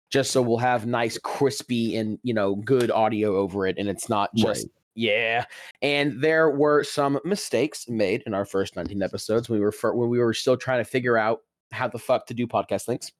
just 0.09 0.31
so 0.31 0.41
we'll 0.41 0.57
have 0.57 0.85
nice 0.87 1.17
crispy 1.19 1.97
and 1.97 2.17
you 2.23 2.33
know 2.33 2.55
good 2.55 2.89
audio 2.89 3.35
over 3.35 3.67
it 3.67 3.75
and 3.77 3.89
it's 3.89 4.09
not 4.09 4.33
just 4.33 4.67
yeah 4.95 5.45
and 5.83 6.19
there 6.23 6.49
were 6.49 6.83
some 6.83 7.19
mistakes 7.25 7.87
made 7.87 8.23
in 8.25 8.33
our 8.33 8.45
first 8.45 8.75
19 8.75 9.03
episodes 9.03 9.49
when 9.49 9.59
we 9.59 9.65
were 9.65 9.93
when 9.93 10.09
we 10.09 10.17
were 10.17 10.33
still 10.33 10.57
trying 10.57 10.79
to 10.83 10.89
figure 10.89 11.17
out 11.17 11.41
how 11.71 11.87
the 11.87 11.99
fuck 11.99 12.25
to 12.25 12.33
do 12.33 12.47
podcast 12.47 12.87
links 12.87 13.11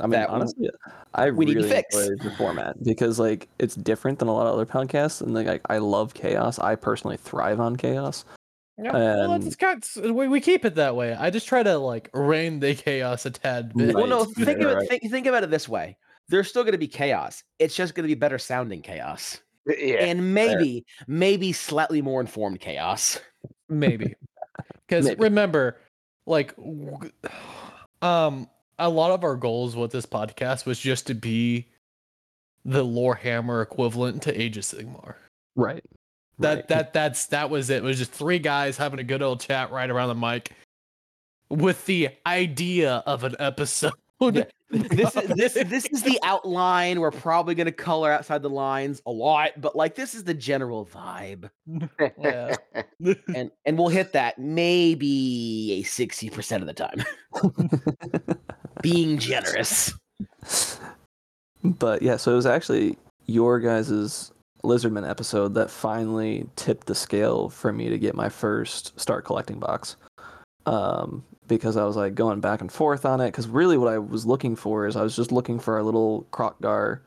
i 0.00 0.06
mean 0.06 0.20
honestly 0.28 0.68
i 1.14 1.30
we 1.30 1.44
need 1.44 1.54
to 1.54 1.60
really 1.60 1.70
fix. 1.70 1.96
enjoy 1.96 2.24
the 2.24 2.30
format 2.36 2.82
because 2.82 3.18
like 3.18 3.48
it's 3.58 3.74
different 3.74 4.18
than 4.18 4.28
a 4.28 4.32
lot 4.32 4.46
of 4.46 4.54
other 4.54 4.66
podcasts 4.66 5.20
and 5.20 5.34
like 5.34 5.46
I, 5.48 5.74
I 5.74 5.78
love 5.78 6.14
chaos 6.14 6.58
i 6.58 6.74
personally 6.74 7.16
thrive 7.16 7.60
on 7.60 7.76
chaos 7.76 8.24
Yeah, 8.82 8.92
well, 8.92 9.32
And- 9.32 9.42
that's 9.44 9.56
kind 9.56 9.84
of, 9.96 10.14
we, 10.14 10.26
we 10.28 10.40
keep 10.40 10.64
it 10.64 10.74
that 10.76 10.96
way. 10.96 11.12
I 11.14 11.28
just 11.28 11.46
try 11.46 11.62
to 11.62 11.76
like 11.76 12.08
rein 12.14 12.60
the 12.60 12.74
chaos 12.74 13.26
a 13.26 13.30
tad 13.30 13.74
bit. 13.74 13.94
well 13.94 14.06
no 14.06 14.24
think 14.24 14.46
right, 14.58 14.60
of 14.60 14.70
it 14.70 14.74
right. 14.74 14.88
think, 14.88 15.10
think 15.10 15.26
about 15.26 15.44
it 15.44 15.50
this 15.50 15.68
way 15.68 15.96
there's 16.28 16.48
still 16.48 16.62
going 16.62 16.72
to 16.72 16.78
be 16.78 16.88
chaos 16.88 17.42
it's 17.58 17.74
just 17.74 17.94
going 17.94 18.04
to 18.04 18.08
be 18.08 18.18
better 18.18 18.38
sounding 18.38 18.80
chaos 18.82 19.40
Yeah. 19.66 19.96
and 20.04 20.32
maybe 20.32 20.86
maybe 21.06 21.52
slightly 21.52 22.00
more 22.02 22.20
informed 22.22 22.60
chaos 22.60 23.18
maybe 23.68 24.14
because 24.88 25.14
remember 25.16 25.76
like 26.26 26.54
um 28.02 28.48
a 28.80 28.88
lot 28.88 29.12
of 29.12 29.22
our 29.22 29.36
goals 29.36 29.76
with 29.76 29.92
this 29.92 30.06
podcast 30.06 30.66
was 30.66 30.80
just 30.80 31.06
to 31.06 31.14
be 31.14 31.68
the 32.64 32.82
lore 32.82 33.14
hammer 33.14 33.62
equivalent 33.62 34.22
to 34.22 34.40
age 34.40 34.56
of 34.56 34.64
sigmar. 34.64 35.14
Right. 35.54 35.84
That 36.38 36.54
right. 36.54 36.68
that 36.68 36.92
that's 36.92 37.26
that 37.26 37.50
was 37.50 37.70
it. 37.70 37.76
It 37.76 37.82
was 37.82 37.98
just 37.98 38.12
three 38.12 38.38
guys 38.38 38.76
having 38.76 38.98
a 38.98 39.04
good 39.04 39.22
old 39.22 39.40
chat 39.40 39.70
right 39.70 39.88
around 39.88 40.08
the 40.08 40.14
mic 40.14 40.52
with 41.50 41.84
the 41.86 42.08
idea 42.26 43.02
of 43.06 43.24
an 43.24 43.36
episode. 43.38 43.92
Yeah, 44.22 44.44
this 44.70 45.16
is 45.16 45.28
this 45.30 45.54
this 45.54 45.86
is 45.86 46.02
the 46.02 46.18
outline. 46.22 47.00
We're 47.00 47.10
probably 47.10 47.54
going 47.54 47.66
to 47.66 47.72
color 47.72 48.12
outside 48.12 48.42
the 48.42 48.50
lines 48.50 49.00
a 49.06 49.10
lot 49.10 49.58
but 49.58 49.74
like 49.74 49.94
this 49.94 50.14
is 50.14 50.24
the 50.24 50.34
general 50.34 50.86
vibe. 50.86 51.48
Yeah. 52.18 52.54
and 53.34 53.50
and 53.64 53.78
we'll 53.78 53.88
hit 53.88 54.12
that 54.12 54.38
maybe 54.38 55.80
a 55.80 55.82
60% 55.82 56.60
of 56.60 56.66
the 56.66 56.74
time 56.74 57.02
being 58.82 59.18
generous. 59.18 59.92
But 61.62 62.02
yeah 62.02 62.16
so 62.16 62.32
it 62.32 62.36
was 62.36 62.46
actually 62.46 62.96
your 63.26 63.60
guys's 63.60 64.32
lizardman 64.64 65.08
episode 65.08 65.54
that 65.54 65.70
finally 65.70 66.46
tipped 66.56 66.86
the 66.86 66.94
scale 66.94 67.48
for 67.48 67.72
me 67.72 67.88
to 67.88 67.98
get 67.98 68.14
my 68.14 68.28
first 68.28 68.98
start 69.00 69.24
collecting 69.24 69.58
box. 69.58 69.96
Um 70.66 71.24
because 71.50 71.76
i 71.76 71.84
was 71.84 71.96
like 71.96 72.14
going 72.14 72.38
back 72.38 72.60
and 72.60 72.70
forth 72.70 73.04
on 73.04 73.20
it 73.20 73.26
because 73.26 73.48
really 73.48 73.76
what 73.76 73.92
i 73.92 73.98
was 73.98 74.24
looking 74.24 74.54
for 74.54 74.86
is 74.86 74.94
i 74.94 75.02
was 75.02 75.16
just 75.16 75.32
looking 75.32 75.58
for 75.58 75.78
a 75.78 75.82
little 75.82 76.24
Kroq-gar 76.30 77.00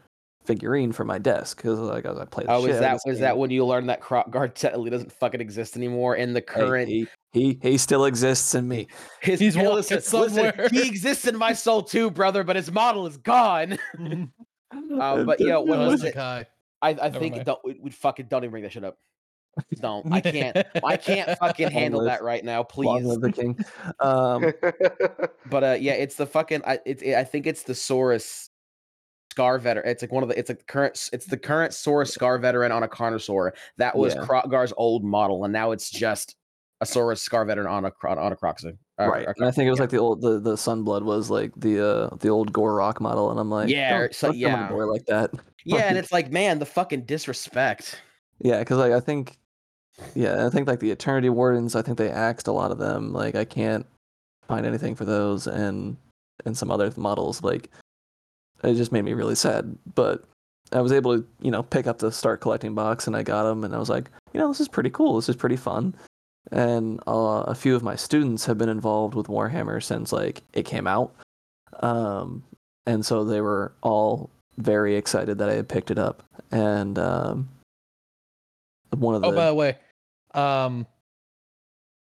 figurine 0.45 0.91
for 0.91 1.03
my 1.05 1.17
desk 1.17 1.57
because 1.57 1.79
like 1.79 2.05
as 2.05 2.17
I 2.17 2.25
play. 2.25 2.43
the 2.45 2.51
Oh, 2.51 2.65
is 2.65 2.77
out 2.77 2.81
that 2.81 2.93
was 3.05 3.15
game, 3.15 3.21
that 3.21 3.37
when 3.37 3.49
you 3.51 3.65
learned 3.65 3.89
that 3.89 4.01
Kroq-gar 4.01 4.47
technically 4.53 4.89
doesn't 4.89 5.11
fucking 5.11 5.41
exist 5.41 5.75
anymore 5.77 6.15
in 6.15 6.33
the 6.33 6.39
hey, 6.39 6.45
current 6.45 6.89
he, 6.89 7.07
he 7.31 7.59
he 7.61 7.77
still 7.77 8.05
exists 8.05 8.55
in 8.55 8.67
me. 8.67 8.87
his 9.21 9.39
He's 9.39 9.55
hey, 9.55 9.61
walking 9.61 9.75
listen, 9.75 9.97
listen, 9.97 10.29
somewhere. 10.35 10.69
he 10.71 10.87
exists 10.87 11.27
in 11.27 11.37
my 11.37 11.53
soul 11.53 11.81
too, 11.81 12.11
brother, 12.11 12.43
but 12.43 12.55
his 12.55 12.71
model 12.71 13.07
is 13.07 13.17
gone. 13.17 13.77
Uh, 14.99 15.23
but 15.23 15.39
yeah, 15.39 15.57
what 15.57 15.79
was 15.79 16.03
it? 16.03 16.17
I, 16.17 16.45
I 16.81 17.09
think 17.09 17.43
don't 17.45 17.59
we, 17.63 17.77
we 17.81 17.91
fucking 17.91 18.25
don't 18.29 18.43
even 18.43 18.51
bring 18.51 18.63
that 18.63 18.71
shit 18.73 18.83
up. 18.83 18.97
Don't. 19.79 20.11
I 20.11 20.19
can't. 20.19 20.57
I 20.83 20.97
can't 20.97 21.37
fucking 21.37 21.69
handle 21.69 21.99
live- 22.01 22.07
that 22.09 22.23
right 22.23 22.43
now, 22.43 22.63
please. 22.63 23.05
live 23.05 23.21
the 23.21 23.31
king. 23.31 23.57
Um, 23.99 24.51
But 25.49 25.63
uh, 25.63 25.77
yeah, 25.79 25.93
it's 25.93 26.15
the 26.15 26.25
fucking. 26.25 26.63
I 26.65 26.79
it's 26.85 27.03
I 27.03 27.23
think 27.23 27.45
it's 27.45 27.63
the 27.63 27.73
Saurus 27.73 28.49
Scar 29.33 29.57
veteran. 29.57 29.89
It's 29.89 30.03
like 30.03 30.11
one 30.11 30.21
of 30.21 30.29
the. 30.29 30.37
It's 30.37 30.49
like 30.49 30.59
the 30.59 30.65
current. 30.65 31.09
It's 31.11 31.25
the 31.25 31.37
current 31.37 31.71
Saurus 31.73 32.11
Scar 32.11 32.37
veteran 32.37 32.71
on 32.71 32.83
a 32.83 32.87
Carnosaur. 32.87 33.51
That 33.77 33.97
was 33.97 34.13
Yeah. 34.13 34.21
Kroq-gar's 34.21 34.71
old 34.77 35.03
model, 35.03 35.43
and 35.43 35.51
now 35.51 35.71
it's 35.71 35.89
just 35.89 36.35
a 36.81 36.85
Saurus 36.85 37.17
Scar 37.17 37.43
veteran 37.45 37.65
on 37.65 37.83
a 37.85 37.91
on 38.07 38.31
a 38.31 38.35
Croxa. 38.35 38.77
uh, 38.99 39.07
right, 39.07 39.27
and 39.35 39.45
I 39.47 39.49
think 39.49 39.65
it 39.65 39.71
was 39.71 39.79
yeah. 39.79 39.83
like 39.83 39.89
the 39.89 39.97
old 39.97 40.21
the 40.21 40.39
the 40.39 40.53
Sunblood 40.53 41.01
was 41.01 41.31
like 41.31 41.51
the 41.57 41.83
uh 41.83 42.15
the 42.19 42.29
old 42.29 42.53
Gor-Rok 42.53 43.01
model, 43.01 43.31
and 43.31 43.39
I'm 43.39 43.49
like, 43.49 43.69
Yeah, 43.69 44.07
so- 44.11 44.27
don't 44.31 44.41
come 44.41 44.53
on 44.53 44.59
yeah. 44.59 44.69
board 44.69 44.89
like 44.89 45.05
that. 45.07 45.31
Yeah, 45.65 45.85
and 45.87 45.97
it's 45.97 46.11
like, 46.11 46.31
man, 46.31 46.59
the 46.59 46.65
fucking 46.67 47.05
disrespect. 47.05 47.99
Yeah, 48.39 48.59
because 48.59 48.77
like 48.77 48.91
I 48.91 48.99
think, 48.99 49.37
yeah, 50.13 50.45
I 50.45 50.49
think 50.49 50.67
like 50.67 50.79
the 50.79 50.91
Eternity 50.91 51.29
Wardens, 51.29 51.75
I 51.75 51.81
think 51.81 51.97
they 51.97 52.09
axed 52.09 52.47
a 52.47 52.51
lot 52.51 52.69
of 52.71 52.77
them. 52.77 53.13
Like 53.13 53.33
I 53.35 53.45
can't 53.45 53.85
find 54.47 54.65
anything 54.65 54.93
for 54.93 55.05
those, 55.05 55.47
and 55.47 55.97
and 56.45 56.57
some 56.57 56.69
other 56.69 56.91
models. 56.97 57.41
Like 57.43 57.69
it 58.63 58.75
just 58.75 58.91
made 58.91 59.03
me 59.03 59.13
really 59.13 59.35
sad. 59.35 59.77
But 59.95 60.23
I 60.71 60.81
was 60.81 60.91
able 60.91 61.17
to, 61.17 61.27
you 61.41 61.51
know, 61.51 61.63
pick 61.63 61.87
up 61.87 61.99
the 61.99 62.11
start 62.11 62.41
collecting 62.41 62.75
box, 62.75 63.07
and 63.07 63.15
I 63.15 63.23
got 63.23 63.43
them, 63.43 63.63
and 63.63 63.75
I 63.75 63.79
was 63.79 63.89
like, 63.89 64.09
you 64.33 64.39
know, 64.39 64.47
this 64.47 64.59
is 64.59 64.67
pretty 64.67 64.89
cool. 64.89 65.15
This 65.15 65.29
is 65.29 65.35
pretty 65.35 65.57
fun. 65.57 65.95
And 66.51 66.99
uh, 67.07 67.43
a 67.47 67.55
few 67.55 67.75
of 67.75 67.83
my 67.83 67.95
students 67.95 68.45
have 68.45 68.57
been 68.57 68.69
involved 68.69 69.15
with 69.15 69.27
Warhammer 69.27 69.81
since 69.81 70.11
like 70.11 70.41
it 70.53 70.65
came 70.65 70.87
out, 70.87 71.13
um, 71.81 72.43
and 72.85 73.05
so 73.05 73.23
they 73.23 73.41
were 73.41 73.73
all 73.81 74.29
very 74.57 74.95
excited 74.95 75.37
that 75.37 75.49
I 75.49 75.53
had 75.53 75.69
picked 75.69 75.89
it 75.89 75.97
up. 75.97 76.23
And 76.51 76.99
um, 76.99 77.49
one 78.91 79.15
of 79.15 79.21
the 79.21 79.29
Oh, 79.29 79.31
by 79.31 79.47
the 79.47 79.55
way, 79.55 79.77
um, 80.33 80.85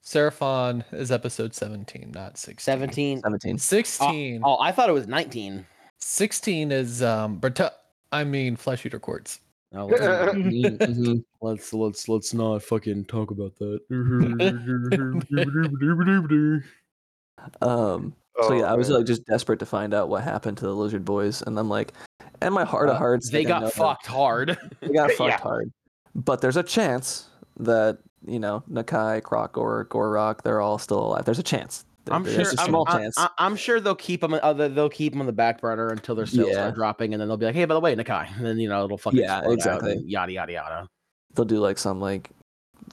Seraphon 0.05 0.85
is 0.93 1.11
episode 1.11 1.55
17, 1.55 2.12
not 2.14 2.37
16. 2.37 2.62
17. 2.62 3.21
17. 3.23 3.59
16. 3.59 4.43
Oh, 4.45 4.59
I 4.61 4.73
thought 4.73 4.88
it 4.88 4.93
was 4.93 5.07
19. 5.07 5.64
16 6.05 6.71
is 6.71 7.03
um 7.03 7.38
Berta- 7.38 7.73
I 8.12 8.25
mean 8.25 8.57
Flesh 8.57 8.85
Eater 8.85 8.99
Courts. 8.99 9.40
Oh, 9.75 9.87
let's, 9.87 10.03
Mhm, 10.03 10.79
mhm. 10.79 11.25
let's 11.40 11.73
let's 11.73 12.09
let's 12.09 12.35
not 12.35 12.62
fucking 12.62 13.07
talk 13.07 13.31
about 13.33 13.57
that. 13.59 13.81
Um, 17.61 18.14
so 18.40 18.49
Oh, 18.49 18.53
yeah, 18.53 18.71
I 18.71 18.75
was 18.75 18.88
man. 18.88 18.99
like 18.99 19.07
just 19.07 19.25
desperate 19.27 19.59
to 19.59 19.67
find 19.67 19.95
out 19.95 20.09
what 20.09 20.23
happened 20.23 20.57
to 20.59 20.67
the 20.67 20.75
lizard 20.75 21.05
boys, 21.05 21.43
and 21.43 21.59
I'm 21.59 21.69
like, 21.69 21.93
and 22.40 22.55
my 22.55 22.64
heart 22.64 22.88
of 22.88 22.97
Uh, 22.97 22.99
hearts, 22.99 23.31
they 23.31 23.45
got 23.45 23.62
know 23.62 23.67
that 23.69 23.75
fucked 23.75 24.07
hard. 24.07 24.59
They 24.81 24.88
got 24.88 25.11
fucked 25.12 25.31
Yeah. 25.31 25.40
hard, 25.40 25.73
but 26.14 26.40
there's 26.40 26.57
a 26.57 26.62
chance 26.62 27.29
that 27.59 27.99
you 28.27 28.38
know 28.38 28.62
Nakai, 28.71 29.23
Croc, 29.23 29.57
or 29.59 29.85
Gor-Rok, 29.85 30.43
they're 30.43 30.61
all 30.61 30.79
still 30.79 31.01
alive. 31.01 31.25
There's 31.25 31.38
a 31.38 31.43
chance. 31.45 31.85
There- 32.05 32.14
I'm 32.14 32.23
there's 32.23 32.35
sure. 32.35 32.59
a 32.59 32.61
I'm, 32.61 32.69
small 32.69 32.85
I- 32.88 32.99
chance. 32.99 33.19
I, 33.19 33.29
am 33.38 33.57
sure 33.57 33.81
they'll 33.81 33.95
keep 33.95 34.21
them. 34.21 34.35
Uh, 34.35 34.53
they'll 34.53 34.90
keep 34.90 35.12
them 35.12 35.21
on 35.21 35.27
the 35.27 35.33
back 35.33 35.61
burner 35.61 35.88
until 35.88 36.14
their 36.14 36.27
sales 36.27 36.49
Yeah. 36.49 36.55
start 36.55 36.75
dropping, 36.75 37.14
and 37.14 37.21
then 37.21 37.29
they'll 37.29 37.37
be 37.38 37.47
like, 37.47 37.55
"Hey, 37.55 37.64
by 37.64 37.75
the 37.75 37.81
way, 37.81 37.95
Nakai," 37.97 38.37
and 38.37 38.45
then 38.45 38.59
you 38.59 38.69
know 38.69 38.85
it'll 38.85 38.99
fucking 38.99 39.21
Yeah, 39.21 39.43
exactly. 39.51 40.03
yada 40.07 40.33
yada 40.33 40.53
yada. 40.53 40.88
They'll 41.35 41.45
do 41.47 41.59
like 41.59 41.79
some 41.79 42.01
like 42.01 42.31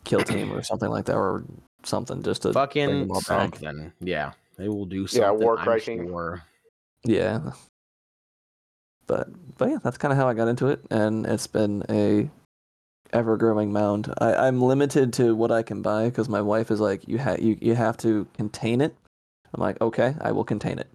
kill 0.06 0.24
team 0.24 0.52
or 0.54 0.64
something 0.64 0.90
like 0.90 1.06
that, 1.06 1.16
or 1.16 1.44
something 1.84 2.24
just 2.24 2.44
to 2.44 2.54
Fucking 2.54 3.08
them 3.08 3.12
all 3.12 3.22
back. 3.28 3.60
Yeah, 4.00 4.32
they 4.58 4.70
will 4.70 4.86
do 4.86 5.08
something. 5.08 5.22
Yeah, 5.22 5.28
something. 5.30 5.46
war 5.46 5.58
I'm 5.60 5.64
crashing. 5.64 6.08
sure. 6.08 6.44
Yeah. 7.04 7.52
But 9.08 9.28
but 9.58 9.70
yeah, 9.70 9.78
that's 9.84 9.98
kind 9.98 10.12
of 10.12 10.18
how 10.18 10.28
I 10.30 10.34
got 10.34 10.48
into 10.48 10.68
it, 10.68 10.80
and 10.90 11.26
it's 11.26 11.48
been 11.48 11.84
a 11.90 12.30
ever 13.14 13.36
growing 13.36 13.74
mound. 13.74 14.14
I, 14.20 14.34
I'm 14.48 14.62
limited 14.62 15.12
to 15.14 15.36
what 15.36 15.52
I 15.52 15.64
can 15.64 15.82
buy 15.82 16.06
because 16.06 16.30
my 16.30 16.42
wife 16.42 16.72
is 16.72 16.80
like, 16.80 17.08
you 17.08 17.18
have 17.18 17.40
you 17.42 17.58
you 17.60 17.76
have 17.76 17.98
to 17.98 18.26
contain 18.34 18.80
it. 18.80 18.96
I'm 19.54 19.62
like, 19.62 19.80
okay, 19.82 20.16
I 20.22 20.32
will 20.32 20.44
contain 20.44 20.80
it, 20.80 20.90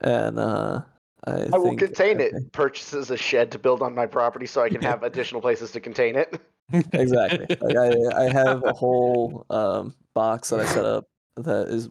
and 0.00 0.38
uh, 0.38 0.82
I, 1.26 1.48
I 1.52 1.58
will 1.58 1.76
contain 1.76 2.16
okay. 2.16 2.30
it. 2.32 2.52
Purchases 2.52 3.10
a 3.10 3.16
shed 3.16 3.50
to 3.52 3.58
build 3.58 3.82
on 3.82 3.94
my 3.94 4.06
property 4.06 4.46
so 4.46 4.62
I 4.62 4.68
can 4.68 4.82
have 4.82 5.02
additional 5.02 5.40
places 5.40 5.70
to 5.72 5.80
contain 5.80 6.16
it. 6.16 6.40
exactly. 6.92 7.56
Like 7.60 7.76
I, 7.76 8.26
I 8.26 8.32
have 8.32 8.64
a 8.64 8.72
whole 8.72 9.44
um, 9.50 9.94
box 10.14 10.50
that 10.50 10.60
I 10.60 10.64
set 10.66 10.84
up 10.84 11.08
that 11.36 11.68
is 11.68 11.88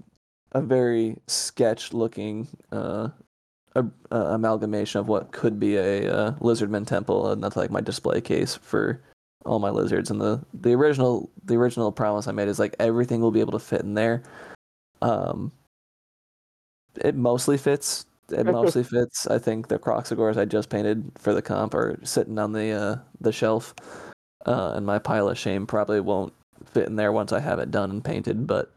a 0.53 0.61
very 0.61 1.17
sketch 1.27 1.93
looking 1.93 2.47
uh, 2.71 3.09
a, 3.75 3.85
a 4.11 4.19
amalgamation 4.33 4.99
of 4.99 5.07
what 5.07 5.31
could 5.31 5.59
be 5.59 5.77
a 5.77 6.11
uh, 6.11 6.31
lizardman 6.39 6.87
temple, 6.87 7.31
and 7.31 7.43
that's 7.43 7.55
like 7.55 7.71
my 7.71 7.81
display 7.81 8.21
case 8.21 8.55
for 8.55 9.01
all 9.45 9.59
my 9.59 9.69
lizards. 9.69 10.09
And 10.09 10.19
the 10.19 10.43
the 10.53 10.73
original 10.73 11.29
the 11.43 11.55
original 11.55 11.91
promise 11.91 12.27
I 12.27 12.31
made 12.31 12.47
is 12.47 12.59
like 12.59 12.75
everything 12.79 13.21
will 13.21 13.31
be 13.31 13.41
able 13.41 13.53
to 13.53 13.59
fit 13.59 13.81
in 13.81 13.93
there. 13.93 14.23
Um, 15.01 15.51
it 16.99 17.15
mostly 17.15 17.57
fits. 17.57 18.05
It 18.31 18.45
mostly 18.45 18.83
fits. 18.83 19.25
I 19.25 19.39
think 19.39 19.67
the 19.67 19.79
Kroxigors 19.79 20.37
I 20.37 20.45
just 20.45 20.69
painted 20.69 21.11
for 21.17 21.33
the 21.33 21.41
comp 21.41 21.73
are 21.73 21.99
sitting 22.03 22.37
on 22.37 22.53
the 22.53 22.71
uh, 22.71 22.97
the 23.19 23.31
shelf 23.31 23.73
uh, 24.45 24.73
and 24.75 24.85
my 24.85 24.99
pile 24.99 25.29
of 25.29 25.37
shame 25.37 25.65
probably 25.65 25.99
won't 25.99 26.33
fit 26.65 26.87
in 26.87 26.95
there 26.95 27.11
once 27.11 27.31
I 27.31 27.39
have 27.39 27.59
it 27.59 27.71
done 27.71 27.89
and 27.89 28.03
painted. 28.03 28.45
But 28.45 28.71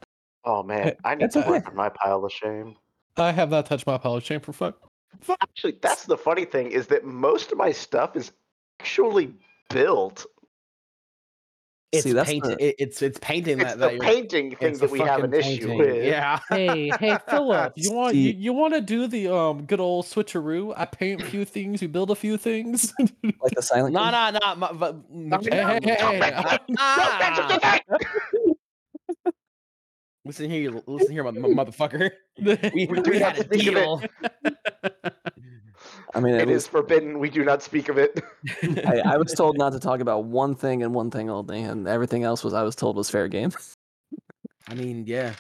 Oh 0.45 0.63
man, 0.63 0.95
I 1.05 1.15
need 1.15 1.25
That's 1.25 1.35
to 1.35 1.41
okay. 1.41 1.51
work 1.51 1.69
on 1.69 1.77
my 1.77 1.89
pile 1.89 2.25
of 2.25 2.33
shame. 2.33 2.77
I 3.17 3.31
have 3.33 3.51
not 3.51 3.67
touched 3.67 3.87
my 3.87 3.99
pile 3.99 4.15
of 4.15 4.25
shame 4.25 4.41
for 4.41 4.53
fuck. 4.53 4.77
Actually, 5.41 5.79
that's 5.83 6.07
the 6.07 6.17
funny 6.17 6.45
thing 6.45 6.71
is 6.71 6.87
that 6.89 7.05
most 7.05 7.53
of 7.53 7.59
my 7.59 7.71
stuff 7.71 8.17
is 8.17 8.33
actually 8.81 9.33
built. 9.71 10.27
It's 11.93 12.05
See, 12.05 12.13
that's 12.13 12.27
painting. 12.31 12.57
the- 12.57 12.83
it's 12.83 13.03
it's 13.03 13.19
painting 13.21 13.61
It's 13.61 13.73
that. 13.73 13.79
the 13.79 13.87
that 13.89 13.95
you're- 13.97 14.07
painting 14.07 14.57
thing 14.57 14.79
that 14.79 14.91
we 14.91 14.99
have 15.01 15.23
an 15.25 15.31
fucking 15.33 15.53
issue 15.59 15.77
with. 15.77 16.03
Yeah. 16.05 16.39
Hey, 16.49 16.91
hey, 16.99 17.19
Philip, 17.29 17.75
you 17.77 17.93
want 17.93 18.15
you, 18.17 18.31
you 18.31 18.53
want 18.55 18.73
to 18.73 18.81
do 18.81 19.07
the 19.07 19.29
um 19.29 19.67
good 19.67 19.79
old 19.79 20.07
switcheroo? 20.07 20.73
I 20.75 20.87
paint 20.87 21.21
a 21.21 21.25
few 21.27 21.45
things, 21.45 21.83
you 21.83 21.89
build 21.89 22.11
a 22.11 22.15
few 22.15 22.39
things. 22.39 22.95
like 23.23 23.55
the 23.55 23.61
silent. 23.71 23.93
No, 23.95 24.01
King? 24.01 24.41
no, 24.41 24.55
no. 24.55 24.73
but- 24.73 24.97
Hey, 25.53 25.79
hey, 25.83 26.19
hey, 26.19 27.61
hey. 27.63 27.81
Listen 30.25 30.49
here, 30.51 30.61
you 30.63 30.83
listen 30.87 31.13
here, 31.13 31.25
mo- 31.25 31.33
mo- 31.33 31.49
motherfucker. 31.65 32.11
We, 32.41 32.87
We 32.87 33.01
do 33.03 33.11
we 33.11 33.19
had 33.19 33.37
a 33.39 33.45
speak 33.45 33.67
of 33.67 33.75
it. 33.75 33.75
deal. 33.75 34.03
I 36.15 36.21
mean, 36.21 36.35
It 36.35 36.43
it 36.43 36.49
is 36.51 36.55
was, 36.55 36.67
forbidden. 36.67 37.19
We 37.19 37.31
do 37.31 37.45
not 37.45 37.63
speak 37.63 37.89
of 37.89 37.99
it. 37.99 38.23
I, 38.87 39.01
I 39.05 39.17
was 39.17 39.33
told 39.33 39.57
not 39.57 39.73
to 39.73 39.81
talk 39.81 40.01
about 40.01 40.25
one 40.25 40.55
thing 40.55 40.83
and 40.83 40.95
one 40.95 41.11
thing 41.11 41.31
only, 41.31 41.63
and 41.63 41.89
everything 41.89 42.25
else 42.25 42.45
was 42.45 42.53
I 42.55 42.63
was 42.63 42.77
told 42.77 42.97
was 42.97 43.09
fair 43.11 43.29
game. 43.29 43.53
I 44.69 44.75
mean, 44.75 45.05
yeah. 45.07 45.35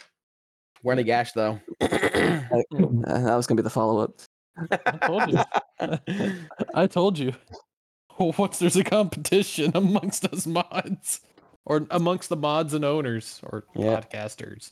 We're 0.83 0.95
in 0.95 0.99
a 0.99 1.05
gash 1.05 1.33
though. 1.33 1.61
Like, 1.81 2.67
and 2.73 3.05
that 3.05 3.37
was 3.37 3.47
gonna 3.47 3.61
be 3.61 3.63
the 3.63 3.71
follow 3.71 3.99
up. 4.01 4.21
I 4.71 4.99
told 5.07 5.31
you. 5.31 6.39
I 6.75 6.87
told 6.87 7.19
you. 7.19 7.33
Once 8.19 8.59
there's 8.59 8.77
a 8.77 8.85
competition 8.85 9.73
amongst 9.75 10.25
us 10.27 10.47
mods, 10.47 11.21
or 11.65 11.87
amongst 11.91 12.29
the 12.29 12.37
mods 12.37 12.75
and 12.75 12.85
owners, 12.85 13.41
or 13.45 13.65
Yeah. 13.75 14.01
podcasters. 14.01 14.71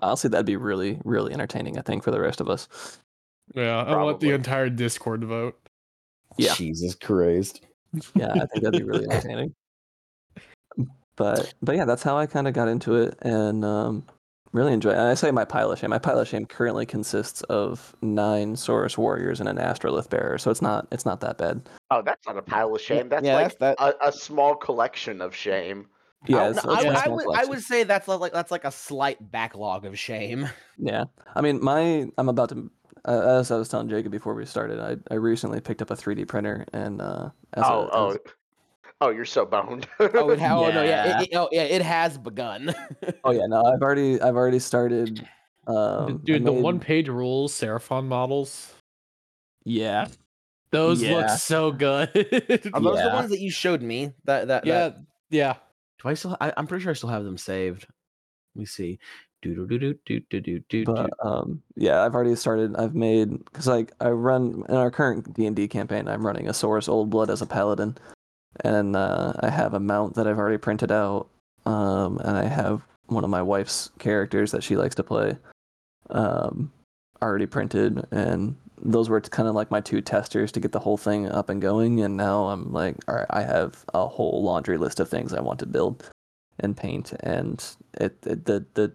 Honestly, 0.00 0.28
that'd 0.28 0.44
be 0.46 0.56
really, 0.56 1.00
really 1.04 1.32
entertaining. 1.32 1.78
I 1.78 1.82
think 1.82 2.02
for 2.02 2.10
the 2.10 2.20
rest 2.20 2.40
of 2.40 2.48
us. 2.50 2.68
Yeah, 3.54 3.84
I 3.84 4.02
want 4.02 4.20
the 4.20 4.30
entire 4.30 4.70
Discord 4.70 5.20
to 5.20 5.26
vote. 5.26 5.58
Yeah. 6.36 6.54
Jesus 6.54 6.94
Christ. 6.94 7.66
Yeah, 8.14 8.32
I 8.32 8.46
think 8.46 8.64
that'd 8.64 8.72
be 8.72 8.82
really 8.82 9.04
entertaining. 9.10 9.54
But 11.16 11.54
but 11.62 11.76
yeah, 11.76 11.84
that's 11.84 12.02
how 12.02 12.16
I 12.16 12.26
kind 12.26 12.48
of 12.48 12.54
got 12.54 12.68
into 12.68 12.96
it 12.96 13.16
and 13.22 13.64
um, 13.64 14.04
really 14.52 14.72
enjoy. 14.72 14.90
it. 14.90 14.96
And 14.96 15.08
I 15.08 15.14
say 15.14 15.30
my 15.30 15.44
pile 15.44 15.70
of 15.70 15.78
shame. 15.78 15.90
My 15.90 15.98
pile 15.98 16.18
of 16.18 16.26
shame 16.26 16.46
currently 16.46 16.86
consists 16.86 17.42
of 17.42 17.94
nine 18.02 18.56
Saurus 18.56 18.98
warriors 18.98 19.40
and 19.40 19.48
an 19.48 19.58
astrolith 19.58 20.08
bearer, 20.08 20.38
so 20.38 20.50
it's 20.50 20.62
not 20.62 20.88
it's 20.90 21.04
not 21.04 21.20
that 21.20 21.38
bad. 21.38 21.68
Oh, 21.90 22.02
that's 22.02 22.26
not 22.26 22.36
a 22.36 22.42
pile 22.42 22.74
of 22.74 22.80
shame. 22.80 23.08
That's 23.08 23.24
yeah, 23.24 23.34
like 23.34 23.58
that's 23.58 23.78
that. 23.78 23.80
a, 23.80 24.08
a 24.08 24.12
small 24.12 24.56
collection 24.56 25.20
of 25.20 25.34
shame. 25.34 25.86
Yeah, 26.26 26.38
I, 26.38 26.48
it's, 26.50 26.64
no, 26.64 26.72
it's 26.72 26.84
I, 26.84 26.88
a 26.88 26.92
I 26.92 27.04
small 27.04 27.16
would, 27.16 27.38
I 27.38 27.44
would 27.44 27.62
say 27.62 27.84
that's 27.84 28.08
like 28.08 28.32
that's 28.32 28.50
like 28.50 28.64
a 28.64 28.72
slight 28.72 29.30
backlog 29.30 29.84
of 29.84 29.98
shame. 29.98 30.48
Yeah, 30.78 31.04
I 31.34 31.42
mean, 31.42 31.62
my 31.62 32.06
I'm 32.18 32.28
about 32.28 32.48
to. 32.50 32.70
Uh, 33.06 33.38
as 33.40 33.50
I 33.50 33.56
was 33.56 33.68
telling 33.68 33.88
Jacob 33.88 34.12
before 34.12 34.34
we 34.34 34.46
started, 34.46 34.80
I, 34.80 34.96
I 35.12 35.16
recently 35.18 35.60
picked 35.60 35.82
up 35.82 35.90
a 35.90 35.94
3D 35.94 36.26
printer 36.26 36.64
and 36.72 37.02
uh, 37.02 37.30
as 37.52 37.62
a- 37.62 37.66
Oh, 37.66 37.88
oh, 37.92 38.10
as- 38.12 38.18
oh, 39.00 39.10
you're 39.10 39.24
so 39.26 39.44
boned. 39.44 39.86
Oh, 40.00 40.30
it 40.30 40.38
ha- 40.38 40.56
oh 40.58 40.70
no, 40.70 40.82
yeah, 40.82 41.04
Yeah. 41.06 41.20
it, 41.20 41.28
it, 41.32 41.36
oh, 41.36 41.48
yeah, 41.52 41.62
it 41.64 41.82
has 41.82 42.16
begun. 42.16 42.74
oh 43.24 43.30
yeah, 43.32 43.46
no, 43.46 43.62
I've 43.62 43.82
already 43.82 44.20
I've 44.20 44.36
already 44.36 44.58
started. 44.58 45.26
Um, 45.66 45.76
I 45.76 46.12
Dude, 46.24 46.44
the 46.44 46.52
one 46.52 46.80
page 46.80 47.08
rules, 47.08 47.52
Seraphon 47.52 48.06
models. 48.06 48.72
Yeah, 49.64 50.08
Those 50.70 51.02
Yeah. 51.02 51.16
look 51.16 51.28
so 51.30 51.72
good. 51.72 52.08
Are 52.74 52.80
those 52.80 53.02
the 53.02 53.10
ones 53.12 53.30
that 53.30 53.40
you 53.40 53.50
showed 53.50 53.82
me? 53.82 54.12
That 54.24 54.48
that 54.48 54.66
yeah, 54.66 54.78
that- 54.78 54.96
yeah. 55.30 55.54
do 56.02 56.08
I 56.08 56.14
still? 56.14 56.36
I, 56.40 56.52
I'm 56.56 56.66
pretty 56.66 56.82
sure 56.82 56.90
I 56.90 56.94
still 56.94 57.08
have 57.10 57.24
them 57.24 57.36
saved. 57.38 57.86
Let 58.54 58.60
me 58.60 58.66
see. 58.66 58.98
Do 59.44 59.66
do 59.66 59.78
do 59.78 59.94
do 60.06 60.20
do 60.30 60.40
do 60.40 60.60
do. 60.70 60.84
But 60.86 61.10
um, 61.22 61.62
yeah, 61.76 62.02
I've 62.02 62.14
already 62.14 62.34
started. 62.34 62.74
I've 62.76 62.94
made 62.94 63.44
because 63.44 63.66
like 63.66 63.92
I 64.00 64.08
run 64.08 64.64
in 64.70 64.74
our 64.74 64.90
current 64.90 65.34
D 65.34 65.44
and 65.44 65.54
D 65.54 65.68
campaign. 65.68 66.08
I'm 66.08 66.24
running 66.24 66.48
a 66.48 66.52
Saurus 66.52 66.88
Old 66.88 67.10
Blood 67.10 67.28
as 67.28 67.42
a 67.42 67.46
paladin, 67.46 67.98
and 68.64 68.96
uh, 68.96 69.34
I 69.40 69.50
have 69.50 69.74
a 69.74 69.80
mount 69.80 70.14
that 70.14 70.26
I've 70.26 70.38
already 70.38 70.56
printed 70.56 70.90
out. 70.90 71.28
Um, 71.66 72.18
and 72.24 72.38
I 72.38 72.44
have 72.44 72.86
one 73.06 73.22
of 73.22 73.28
my 73.28 73.42
wife's 73.42 73.90
characters 73.98 74.50
that 74.52 74.64
she 74.64 74.76
likes 74.76 74.94
to 74.94 75.02
play, 75.02 75.36
um, 76.08 76.72
already 77.20 77.46
printed, 77.46 78.02
and 78.10 78.56
those 78.80 79.10
were 79.10 79.20
kind 79.20 79.48
of 79.48 79.54
like 79.54 79.70
my 79.70 79.82
two 79.82 80.00
testers 80.00 80.52
to 80.52 80.60
get 80.60 80.72
the 80.72 80.80
whole 80.80 80.96
thing 80.96 81.28
up 81.28 81.50
and 81.50 81.60
going. 81.60 82.00
And 82.00 82.16
now 82.16 82.46
I'm 82.46 82.72
like, 82.72 82.96
all 83.08 83.16
right, 83.16 83.26
I 83.28 83.42
have 83.42 83.84
a 83.92 84.08
whole 84.08 84.42
laundry 84.42 84.78
list 84.78 85.00
of 85.00 85.08
things 85.10 85.34
I 85.34 85.40
want 85.40 85.58
to 85.60 85.66
build 85.66 86.10
and 86.60 86.74
paint, 86.74 87.12
and 87.20 87.62
it, 87.94 88.16
it 88.24 88.46
the 88.46 88.64
the 88.72 88.92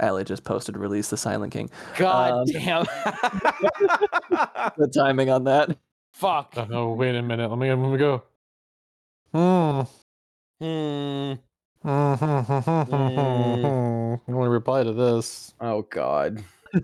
Ali 0.00 0.24
just 0.24 0.44
posted 0.44 0.76
release 0.76 1.10
the 1.10 1.16
Silent 1.16 1.52
King. 1.52 1.70
God 1.96 2.32
um, 2.32 2.46
damn. 2.46 2.86
The 4.76 4.88
timing 4.92 5.30
on 5.30 5.44
that. 5.44 5.76
Fuck. 6.12 6.54
Oh, 6.56 6.94
wait 6.94 7.14
a 7.14 7.22
minute. 7.22 7.48
Let 7.48 7.58
me 7.58 7.72
let 7.72 7.90
me 7.90 7.98
go. 7.98 8.22
Hmm. 9.32 9.82
Hmm. 10.60 11.34
Mm. 11.84 14.20
I 14.28 14.32
want 14.32 14.46
to 14.46 14.50
reply 14.50 14.82
to 14.82 14.92
this. 14.92 15.54
Oh 15.60 15.82
God. 15.82 16.42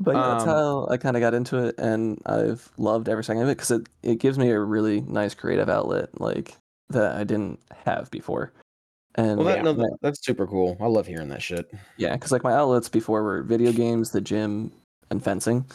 But 0.00 0.14
yeah, 0.14 0.28
that's 0.28 0.44
Um, 0.44 0.48
how 0.48 0.86
I 0.90 0.96
kind 0.96 1.16
of 1.16 1.20
got 1.20 1.34
into 1.34 1.58
it, 1.58 1.74
and 1.76 2.22
I've 2.24 2.70
loved 2.78 3.08
every 3.08 3.24
second 3.24 3.42
of 3.42 3.48
it 3.48 3.56
because 3.56 3.72
it, 3.72 3.88
it 4.02 4.20
gives 4.20 4.38
me 4.38 4.50
a 4.50 4.60
really 4.60 5.00
nice 5.00 5.34
creative 5.34 5.68
outlet 5.68 6.20
like 6.20 6.54
that 6.90 7.16
I 7.16 7.24
didn't 7.24 7.58
have 7.84 8.10
before. 8.10 8.52
And 9.18 9.36
Well, 9.36 9.46
that, 9.48 9.64
no, 9.64 9.72
that- 9.72 9.98
that's 10.00 10.24
super 10.24 10.46
cool. 10.46 10.76
I 10.80 10.86
love 10.86 11.06
hearing 11.08 11.28
that 11.30 11.42
shit. 11.42 11.68
yeah, 11.96 12.12
because 12.12 12.30
like 12.30 12.44
my 12.44 12.52
outlets 12.54 12.88
before 12.88 13.22
were 13.24 13.42
video 13.42 13.72
games, 13.72 14.12
the 14.12 14.20
gym, 14.20 14.70
and 15.10 15.22
fencing. 15.22 15.66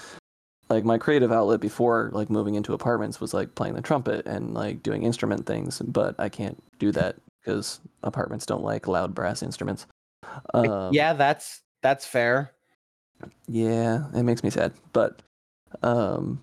Like 0.69 0.85
my 0.85 0.97
creative 0.97 1.29
outlet 1.31 1.59
before 1.59 2.09
like 2.13 2.29
moving 2.29 2.55
into 2.55 2.73
apartments 2.73 3.19
was 3.19 3.33
like 3.33 3.53
playing 3.53 3.75
the 3.75 3.81
trumpet 3.81 4.25
and 4.25 4.53
like 4.53 4.81
doing 4.81 5.03
instrument 5.03 5.45
things, 5.45 5.81
but 5.81 6.15
I 6.17 6.29
can't 6.29 6.57
do 6.79 6.91
that 6.93 7.17
because 7.41 7.81
apartments 8.01 8.45
don't 8.45 8.63
like 8.63 8.87
loud 8.87 9.13
brass 9.13 9.43
instruments. 9.43 9.87
Um, 10.53 10.93
yeah, 10.93 11.11
that's 11.13 11.61
that's 11.81 12.05
fair. 12.05 12.53
Yeah, 13.47 14.05
it 14.15 14.23
makes 14.23 14.41
me 14.41 14.49
sad, 14.51 14.71
but 14.93 15.21
um 15.81 16.41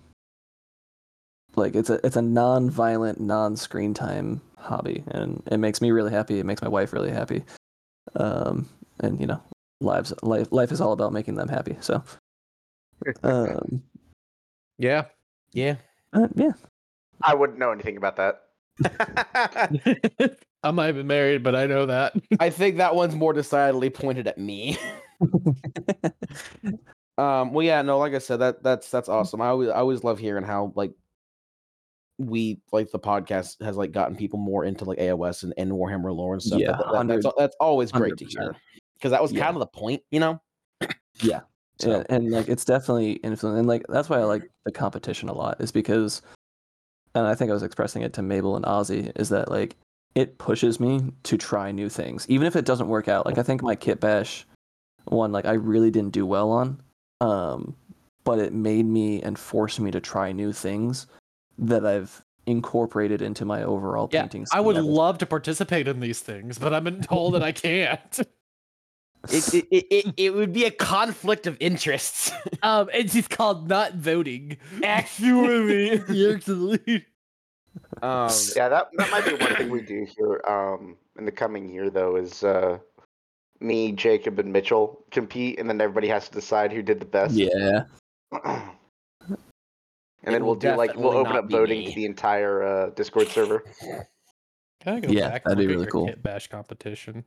like 1.55 1.75
it's 1.75 1.89
a 1.89 2.05
it's 2.05 2.15
a 2.15 2.21
non-violent, 2.21 3.19
non-screen 3.19 3.93
time 3.93 4.41
hobby 4.57 5.03
and 5.07 5.41
it 5.51 5.57
makes 5.57 5.81
me 5.81 5.91
really 5.91 6.11
happy. 6.11 6.39
It 6.39 6.45
makes 6.45 6.61
my 6.61 6.67
wife 6.67 6.93
really 6.93 7.11
happy. 7.11 7.43
Um 8.15 8.69
and 8.99 9.19
you 9.19 9.27
know, 9.27 9.41
lives 9.79 10.13
life 10.21 10.51
life 10.51 10.71
is 10.71 10.81
all 10.81 10.93
about 10.93 11.13
making 11.13 11.35
them 11.35 11.47
happy. 11.49 11.77
So 11.81 12.03
um 13.23 13.81
Yeah. 14.77 15.05
Yeah. 15.53 15.75
uh, 16.13 16.27
yeah. 16.35 16.53
I 17.23 17.33
wouldn't 17.35 17.59
know 17.59 17.71
anything 17.71 17.97
about 17.97 18.15
that. 18.17 18.43
I'm 20.63 20.75
not 20.75 20.89
even 20.89 21.07
married, 21.07 21.43
but 21.43 21.55
I 21.55 21.65
know 21.67 21.85
that. 21.87 22.13
I 22.39 22.49
think 22.49 22.77
that 22.77 22.95
one's 22.95 23.15
more 23.15 23.33
decidedly 23.33 23.89
pointed 23.89 24.27
at 24.27 24.37
me. 24.37 24.77
Um, 27.17 27.53
well, 27.53 27.63
yeah, 27.63 27.81
no, 27.83 27.99
like 27.99 28.13
I 28.15 28.17
said, 28.19 28.37
that 28.37 28.63
that's 28.63 28.89
that's 28.89 29.09
awesome. 29.09 29.41
I 29.41 29.47
always 29.47 29.69
I 29.69 29.75
always 29.75 30.03
love 30.03 30.17
hearing 30.17 30.43
how 30.43 30.71
like 30.75 30.91
we 32.25 32.59
like 32.71 32.91
the 32.91 32.99
podcast 32.99 33.61
has 33.63 33.77
like 33.77 33.91
gotten 33.91 34.15
people 34.15 34.39
more 34.39 34.65
into 34.65 34.85
like 34.85 34.97
AOS 34.99 35.43
and, 35.43 35.53
and 35.57 35.71
Warhammer 35.71 36.15
lore 36.15 36.33
and 36.33 36.41
stuff. 36.43 36.59
Yeah, 36.59 36.71
That- 36.77 37.07
that- 37.07 37.21
that's 37.23 37.35
that's 37.37 37.55
always 37.59 37.91
great 37.91 38.17
to 38.17 38.25
100%. 38.25 38.29
hear 38.39 38.55
because 38.95 39.11
that 39.11 39.21
was 39.21 39.31
Yeah. 39.31 39.43
kind 39.45 39.55
of 39.55 39.59
the 39.61 39.67
point, 39.67 40.01
you 40.11 40.19
know. 40.19 40.41
Yeah. 41.21 41.41
So- 41.79 41.89
Yeah, 41.89 42.03
and 42.09 42.29
like 42.29 42.47
it's 42.47 42.63
definitely 42.65 43.13
influenced, 43.13 43.57
and 43.57 43.67
like 43.67 43.83
that's 43.89 44.07
why 44.07 44.19
I 44.19 44.23
like 44.25 44.43
the 44.65 44.71
competition 44.71 45.29
a 45.29 45.33
lot, 45.33 45.59
is 45.59 45.71
because, 45.71 46.21
and 47.15 47.25
I 47.25 47.33
think 47.33 47.49
I 47.49 47.55
was 47.55 47.63
expressing 47.63 48.03
it 48.03 48.13
to 48.13 48.21
Mabel 48.21 48.55
and 48.55 48.63
Ozzy, 48.65 49.11
is 49.19 49.29
that 49.29 49.49
like 49.49 49.75
it 50.13 50.37
pushes 50.37 50.79
me 50.79 51.01
to 51.23 51.37
try 51.37 51.71
new 51.71 51.89
things, 51.89 52.27
even 52.29 52.45
if 52.45 52.55
it 52.55 52.65
doesn't 52.65 52.87
work 52.87 53.07
out. 53.07 53.25
Like 53.25 53.39
I 53.39 53.43
think 53.43 53.63
my 53.63 53.75
Kit 53.75 53.99
Bash 53.99 54.45
one, 55.05 55.31
like 55.31 55.45
I 55.45 55.53
really 55.53 55.89
didn't 55.89 56.11
do 56.13 56.23
well 56.27 56.51
on, 56.51 56.83
um, 57.19 57.75
but 58.25 58.37
it 58.37 58.53
made 58.53 58.85
me 58.85 59.19
and 59.23 59.39
forced 59.39 59.79
me 59.79 59.89
to 59.89 59.99
try 59.99 60.31
new 60.31 60.51
things 60.53 61.07
that 61.61 61.85
I've 61.85 62.23
incorporated 62.45 63.21
into 63.21 63.45
my 63.45 63.63
overall 63.63 64.09
Yeah, 64.11 64.23
painting. 64.23 64.45
I 64.51 64.59
would 64.59 64.75
scheme. 64.75 64.85
love 64.85 65.19
to 65.19 65.25
participate 65.25 65.87
in 65.87 65.99
these 65.99 66.19
things, 66.19 66.57
but 66.57 66.73
I've 66.73 66.83
been 66.83 67.01
told 67.01 67.35
that 67.35 67.43
I 67.43 67.51
can't. 67.51 68.19
It 69.29 69.53
it, 69.53 69.67
it, 69.69 69.85
it 69.91 70.13
it 70.17 70.33
would 70.33 70.51
be 70.51 70.65
a 70.65 70.71
conflict 70.71 71.45
of 71.45 71.55
interests. 71.59 72.31
Um, 72.63 72.89
it's 72.93 73.13
just 73.13 73.29
called 73.29 73.67
not 73.69 73.93
voting. 73.93 74.57
Actually. 74.83 75.99
Actually. 75.99 76.79
um, 78.01 78.29
Yeah, 78.55 78.69
that 78.69 78.89
that 78.97 79.11
might 79.11 79.25
be 79.25 79.33
one 79.33 79.55
thing 79.55 79.69
we 79.69 79.81
do 79.81 80.07
here 80.17 80.41
um, 80.47 80.97
in 81.19 81.25
the 81.25 81.31
coming 81.31 81.69
year, 81.69 81.91
though, 81.91 82.15
is 82.15 82.43
uh, 82.43 82.79
me, 83.59 83.91
Jacob, 83.91 84.39
and 84.39 84.51
Mitchell 84.51 85.05
compete, 85.11 85.59
and 85.59 85.69
then 85.69 85.79
everybody 85.81 86.07
has 86.07 86.27
to 86.29 86.33
decide 86.33 86.71
who 86.73 86.81
did 86.81 86.99
the 86.99 87.05
best. 87.05 87.35
Yeah, 87.35 87.83
and 88.31 88.45
It 88.45 88.63
then 90.23 90.45
we'll 90.45 90.55
do 90.55 90.75
like 90.75 90.95
we'll 90.95 91.11
open 91.17 91.35
up 91.35 91.49
voting 91.49 91.79
me. 91.79 91.85
to 91.87 91.95
the 91.95 92.05
entire 92.05 92.63
uh, 92.63 92.89
Discord 92.91 93.27
server. 93.29 93.63
Can 94.81 94.95
I 94.95 94.99
go 94.99 95.11
Yeah, 95.11 95.29
back? 95.29 95.43
that'd 95.43 95.57
be 95.57 95.67
really 95.67 95.87
cool. 95.87 96.07
Kit 96.07 96.21
Bash 96.23 96.47
competition. 96.47 97.23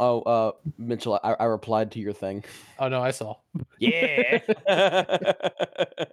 oh, 0.00 0.20
uh, 0.22 0.52
Mitchell, 0.78 1.18
I, 1.22 1.32
I 1.34 1.44
replied 1.44 1.92
to 1.92 1.98
your 2.00 2.12
thing. 2.12 2.44
Oh 2.78 2.88
no, 2.88 3.00
I 3.02 3.10
saw. 3.10 3.36
Yeah. 3.78 4.38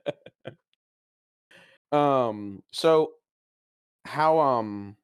um. 1.91 2.63
So, 2.71 3.11
how 4.05 4.39
um, 4.39 4.95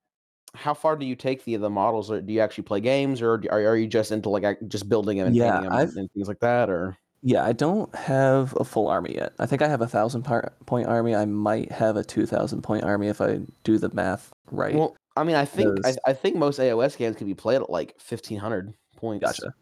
how 0.55 0.73
far 0.73 0.95
do 0.95 1.05
you 1.05 1.15
take 1.15 1.43
the 1.45 1.55
the 1.57 1.69
models? 1.69 2.09
Or 2.11 2.21
do 2.21 2.33
you 2.33 2.39
actually 2.41 2.63
play 2.65 2.79
games, 2.81 3.21
or 3.21 3.33
are 3.49 3.65
are 3.67 3.77
you 3.77 3.87
just 3.87 4.11
into 4.11 4.29
like 4.29 4.57
just 4.67 4.89
building 4.89 5.17
them 5.17 5.27
and 5.27 5.35
Yeah, 5.35 5.51
painting 5.51 5.69
them 5.69 5.79
I've- 5.79 5.99
and 5.99 6.11
things 6.11 6.27
like 6.27 6.39
that? 6.39 6.69
Or 6.69 6.97
Yeah, 7.21 7.43
I 7.43 7.51
don't 7.51 7.93
have 7.95 8.55
a 8.59 8.63
full 8.63 8.87
army 8.87 9.15
yet. 9.15 9.33
I 9.39 9.45
think 9.45 9.61
I 9.61 9.67
have 9.67 9.81
a 9.81 9.87
thousand 9.87 10.23
par- 10.23 10.53
point 10.65 10.87
army. 10.87 11.15
I 11.15 11.25
might 11.25 11.71
have 11.71 11.97
a 11.97 12.03
two 12.03 12.25
thousand 12.25 12.61
point 12.61 12.83
army 12.83 13.07
if 13.07 13.19
I 13.19 13.39
do 13.63 13.77
the 13.77 13.89
math 13.93 14.31
right. 14.51 14.75
well, 14.75 14.95
I 15.17 15.23
mean, 15.23 15.35
I 15.35 15.45
think 15.45 15.85
I, 15.85 15.95
I 16.07 16.13
think 16.13 16.37
most 16.37 16.59
AOS 16.59 16.97
games 16.97 17.17
can 17.17 17.27
be 17.27 17.33
played 17.33 17.61
at 17.61 17.69
like 17.69 17.99
fifteen 17.99 18.39
hundred 18.39 18.73
points. 18.95 19.25
gotcha. 19.25 19.53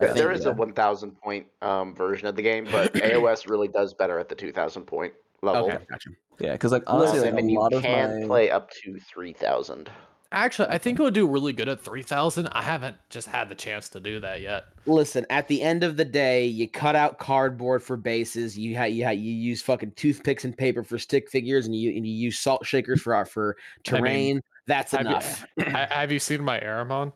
I 0.00 0.06
there 0.06 0.28
think, 0.28 0.40
is 0.40 0.44
yeah. 0.44 0.50
a 0.50 0.54
1,000 0.54 1.12
point 1.22 1.46
um, 1.62 1.94
version 1.94 2.26
of 2.26 2.34
the 2.34 2.42
game, 2.42 2.66
but 2.70 2.92
AOS 2.94 3.48
really 3.48 3.68
does 3.68 3.94
better 3.94 4.18
at 4.18 4.28
the 4.28 4.34
2,000 4.34 4.82
point 4.82 5.12
level. 5.40 5.66
Okay, 5.66 5.78
gotcha. 5.88 6.10
Yeah, 6.40 6.52
because 6.52 6.72
like 6.72 6.82
honestly, 6.88 7.20
like 7.20 7.28
and 7.30 7.38
a 7.38 7.52
you 7.52 7.60
lot 7.60 7.72
of 7.72 7.82
can 7.82 8.22
my 8.22 8.26
play 8.26 8.50
up 8.50 8.70
to 8.82 8.98
3,000. 8.98 9.88
Actually, 10.34 10.68
I 10.68 10.78
think 10.78 10.98
it 10.98 11.02
would 11.02 11.14
do 11.14 11.26
really 11.28 11.52
good 11.52 11.68
at 11.68 11.80
three 11.80 12.02
thousand. 12.02 12.48
I 12.48 12.60
haven't 12.62 12.96
just 13.08 13.28
had 13.28 13.48
the 13.48 13.54
chance 13.54 13.88
to 13.90 14.00
do 14.00 14.18
that 14.20 14.40
yet. 14.40 14.64
Listen, 14.86 15.24
at 15.30 15.46
the 15.48 15.62
end 15.62 15.84
of 15.84 15.96
the 15.96 16.04
day, 16.04 16.44
you 16.44 16.68
cut 16.68 16.96
out 16.96 17.18
cardboard 17.18 17.82
for 17.82 17.96
bases. 17.96 18.58
You 18.58 18.76
ha- 18.76 18.84
you 18.84 19.04
ha- 19.04 19.10
you 19.12 19.32
use 19.32 19.62
fucking 19.62 19.92
toothpicks 19.92 20.44
and 20.44 20.56
paper 20.56 20.82
for 20.82 20.98
stick 20.98 21.30
figures, 21.30 21.66
and 21.66 21.74
you 21.76 21.90
and 21.96 22.06
you 22.06 22.12
use 22.12 22.38
salt 22.40 22.66
shakers 22.66 23.00
for 23.00 23.14
uh, 23.14 23.24
for 23.24 23.56
I 23.88 23.92
mean, 23.92 24.00
terrain. 24.02 24.40
That's 24.66 24.92
have 24.92 25.02
enough. 25.02 25.46
Ha- 25.60 25.86
have 25.90 26.10
you 26.10 26.18
seen 26.18 26.42
my 26.42 26.58
Aramon? 26.58 27.12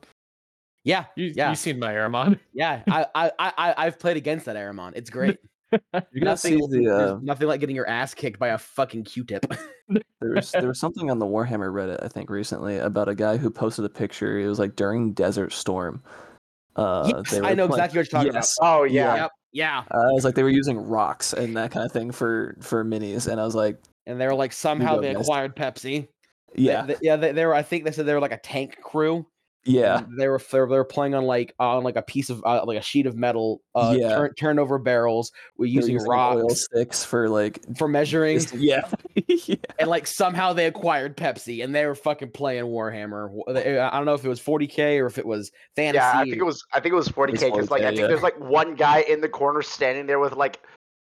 yeah, 0.84 1.06
You, 1.16 1.32
Yeah. 1.34 1.50
you 1.50 1.56
seen 1.56 1.78
my 1.78 1.92
Aramon? 1.92 2.38
yeah. 2.52 2.82
I 2.88 3.06
I 3.14 3.30
I 3.38 3.74
I've 3.76 3.98
played 3.98 4.16
against 4.16 4.46
that 4.46 4.56
Aramon. 4.56 4.92
It's 4.94 5.10
great. 5.10 5.38
You 6.12 6.20
guys 6.22 6.40
see 6.42 6.56
nothing, 6.56 6.82
the 6.84 7.14
uh, 7.14 7.18
nothing 7.22 7.48
like 7.48 7.60
getting 7.60 7.76
your 7.76 7.88
ass 7.88 8.14
kicked 8.14 8.38
by 8.38 8.48
a 8.48 8.58
fucking 8.58 9.04
Q-tip. 9.04 9.46
there 9.88 10.02
was 10.34 10.50
there 10.52 10.68
was 10.68 10.78
something 10.80 11.10
on 11.10 11.18
the 11.18 11.26
Warhammer 11.26 11.70
Reddit 11.72 12.02
I 12.02 12.08
think 12.08 12.30
recently 12.30 12.78
about 12.78 13.08
a 13.08 13.14
guy 13.14 13.36
who 13.36 13.50
posted 13.50 13.84
a 13.84 13.88
picture. 13.88 14.38
It 14.38 14.48
was 14.48 14.58
like 14.58 14.76
during 14.76 15.12
Desert 15.12 15.52
Storm. 15.52 16.02
Uh, 16.76 17.12
yes, 17.16 17.34
I 17.34 17.54
know 17.54 17.66
playing- 17.66 17.70
exactly 17.80 17.82
what 17.82 17.92
you're 17.94 18.04
talking 18.04 18.32
Yes. 18.34 18.56
Oh, 18.62 18.84
yeah. 18.84 19.02
about. 19.14 19.16
Yep. 19.22 19.30
Yeah. 19.52 19.78
Uh, 19.90 19.98
I 20.10 20.12
was 20.12 20.24
like 20.24 20.34
they 20.34 20.42
were 20.42 20.48
using 20.50 20.78
rocks 20.78 21.32
and 21.32 21.56
that 21.56 21.70
kind 21.72 21.84
of 21.84 21.92
thing 21.92 22.12
for 22.12 22.56
for 22.60 22.84
minis, 22.84 23.26
and 23.26 23.40
I 23.40 23.44
was 23.44 23.54
like, 23.54 23.78
And 24.06 24.20
they 24.20 24.26
were 24.26 24.34
like 24.34 24.52
somehow 24.52 25.00
they 25.00 25.12
guys. 25.14 25.22
acquired 25.22 25.56
Pepsi. 25.56 26.08
They- 26.54 26.62
yeah, 26.62 26.82
they- 26.86 26.96
yeah. 27.02 27.16
They, 27.16 27.32
they 27.32 27.44
were. 27.46 27.54
I 27.54 27.62
think 27.62 27.84
they 27.84 27.90
said 27.92 28.06
they 28.06 28.14
were 28.14 28.20
like 28.20 28.32
a 28.32 28.38
tank 28.38 28.78
crew. 28.82 29.26
Yeah, 29.64 29.98
and 29.98 30.18
they 30.18 30.28
were 30.28 30.40
they 30.50 30.58
were 30.60 30.84
playing 30.84 31.14
on 31.14 31.24
like 31.24 31.54
on 31.58 31.82
like 31.84 31.96
a 31.96 32.02
piece 32.02 32.30
of 32.30 32.42
uh, 32.44 32.64
like 32.64 32.78
a 32.78 32.82
sheet 32.82 33.06
of 33.06 33.16
metal 33.16 33.60
uh 33.74 33.94
Yeah. 33.98 34.10
turn, 34.16 34.34
turned 34.34 34.60
over 34.60 34.78
barrels 34.78 35.32
we're 35.56 35.66
They 35.66 35.70
using 35.72 35.98
like, 35.98 36.08
oil 36.08 36.42
rocks 36.42 36.64
sticks 36.64 37.04
for 37.04 37.28
like 37.28 37.60
for 37.76 37.88
measuring 37.88 38.38
just- 38.38 38.54
yeah, 38.54 38.88
yeah. 39.26 39.56
and 39.78 39.90
like 39.90 40.06
somehow 40.06 40.52
they 40.52 40.66
acquired 40.66 41.16
pepsi 41.16 41.62
and 41.62 41.74
they 41.74 41.84
were 41.86 41.94
fucking 41.94 42.30
playing 42.30 42.64
warhammer 42.64 43.30
i 43.48 43.90
don't 43.96 44.06
know 44.06 44.14
if 44.14 44.24
it 44.24 44.28
was 44.28 44.40
40k 44.40 45.00
or 45.00 45.06
if 45.06 45.18
it 45.18 45.26
was 45.26 45.50
fantasy 45.76 45.96
Yeah, 45.98 46.18
I 46.20 46.24
think 46.24 46.36
it 46.36 46.44
was. 46.44 46.64
I 46.72 46.80
think 46.80 46.92
it 46.92 46.96
was 46.96 47.08
40k 47.08 47.40
because, 47.52 47.70
like, 47.70 47.82
I 47.82 47.88
think 47.88 48.00
yeah. 48.00 48.06
there's 48.06 48.22
like 48.22 48.38
one 48.40 48.74
guy 48.74 49.00
in 49.00 49.20
the 49.20 49.28
corner 49.28 49.62
standing 49.62 50.06
there 50.06 50.18
with 50.18 50.34
like 50.34 50.60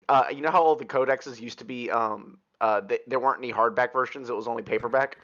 uh, 0.08 0.24
you 0.30 0.40
know 0.42 0.50
how 0.50 0.62
all 0.62 0.76
the 0.76 0.84
codexes 0.84 1.40
used 1.40 1.58
to 1.58 1.64
be 1.64 1.90
um 1.90 2.38
uh 2.60 2.80
th- 2.82 3.00
there 3.06 3.18
weren't 3.18 3.38
any 3.38 3.52
hardback 3.52 3.92
versions 3.92 4.30
it 4.30 4.36
was 4.36 4.46
only 4.46 4.62
paperback 4.62 5.16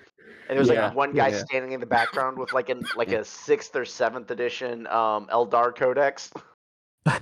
and 0.49 0.57
there 0.57 0.59
was 0.59 0.69
Yeah, 0.69 0.87
like 0.89 0.95
one 0.97 1.13
guy 1.13 1.29
yeah. 1.29 1.39
standing 1.45 1.73
in 1.73 1.81
the 1.81 1.87
background 1.87 2.39
with 2.39 2.53
like 2.53 2.69
an 2.69 2.83
like 2.97 3.13
a 3.13 3.25
sixth 3.25 3.75
or 3.77 3.85
seventh 3.85 4.31
edition 4.31 4.87
um 4.89 5.27
eldar 5.33 5.75
codex 5.75 6.31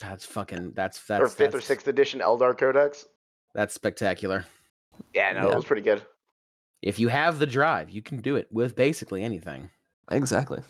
That's 0.00 0.24
fucking. 0.24 0.72
That's 0.76 1.00
that's 1.06 1.22
or 1.22 1.28
fifth 1.28 1.54
or 1.54 1.60
sixth 1.60 1.88
edition 1.88 2.20
eldar 2.20 2.56
codex 2.56 3.06
That's 3.54 3.74
spectacular. 3.74 4.44
yeah 5.14 5.32
no 5.32 5.46
Yeah. 5.46 5.52
it 5.52 5.56
was 5.56 5.64
pretty 5.64 5.82
good 5.82 6.02
If 6.82 6.98
you 7.00 7.08
have 7.08 7.38
the 7.40 7.46
drive, 7.46 7.90
you 7.90 8.02
can 8.02 8.20
do 8.20 8.36
it 8.36 8.46
with 8.52 8.76
basically 8.76 9.24
anything. 9.24 9.70
Exactly. 10.10 10.62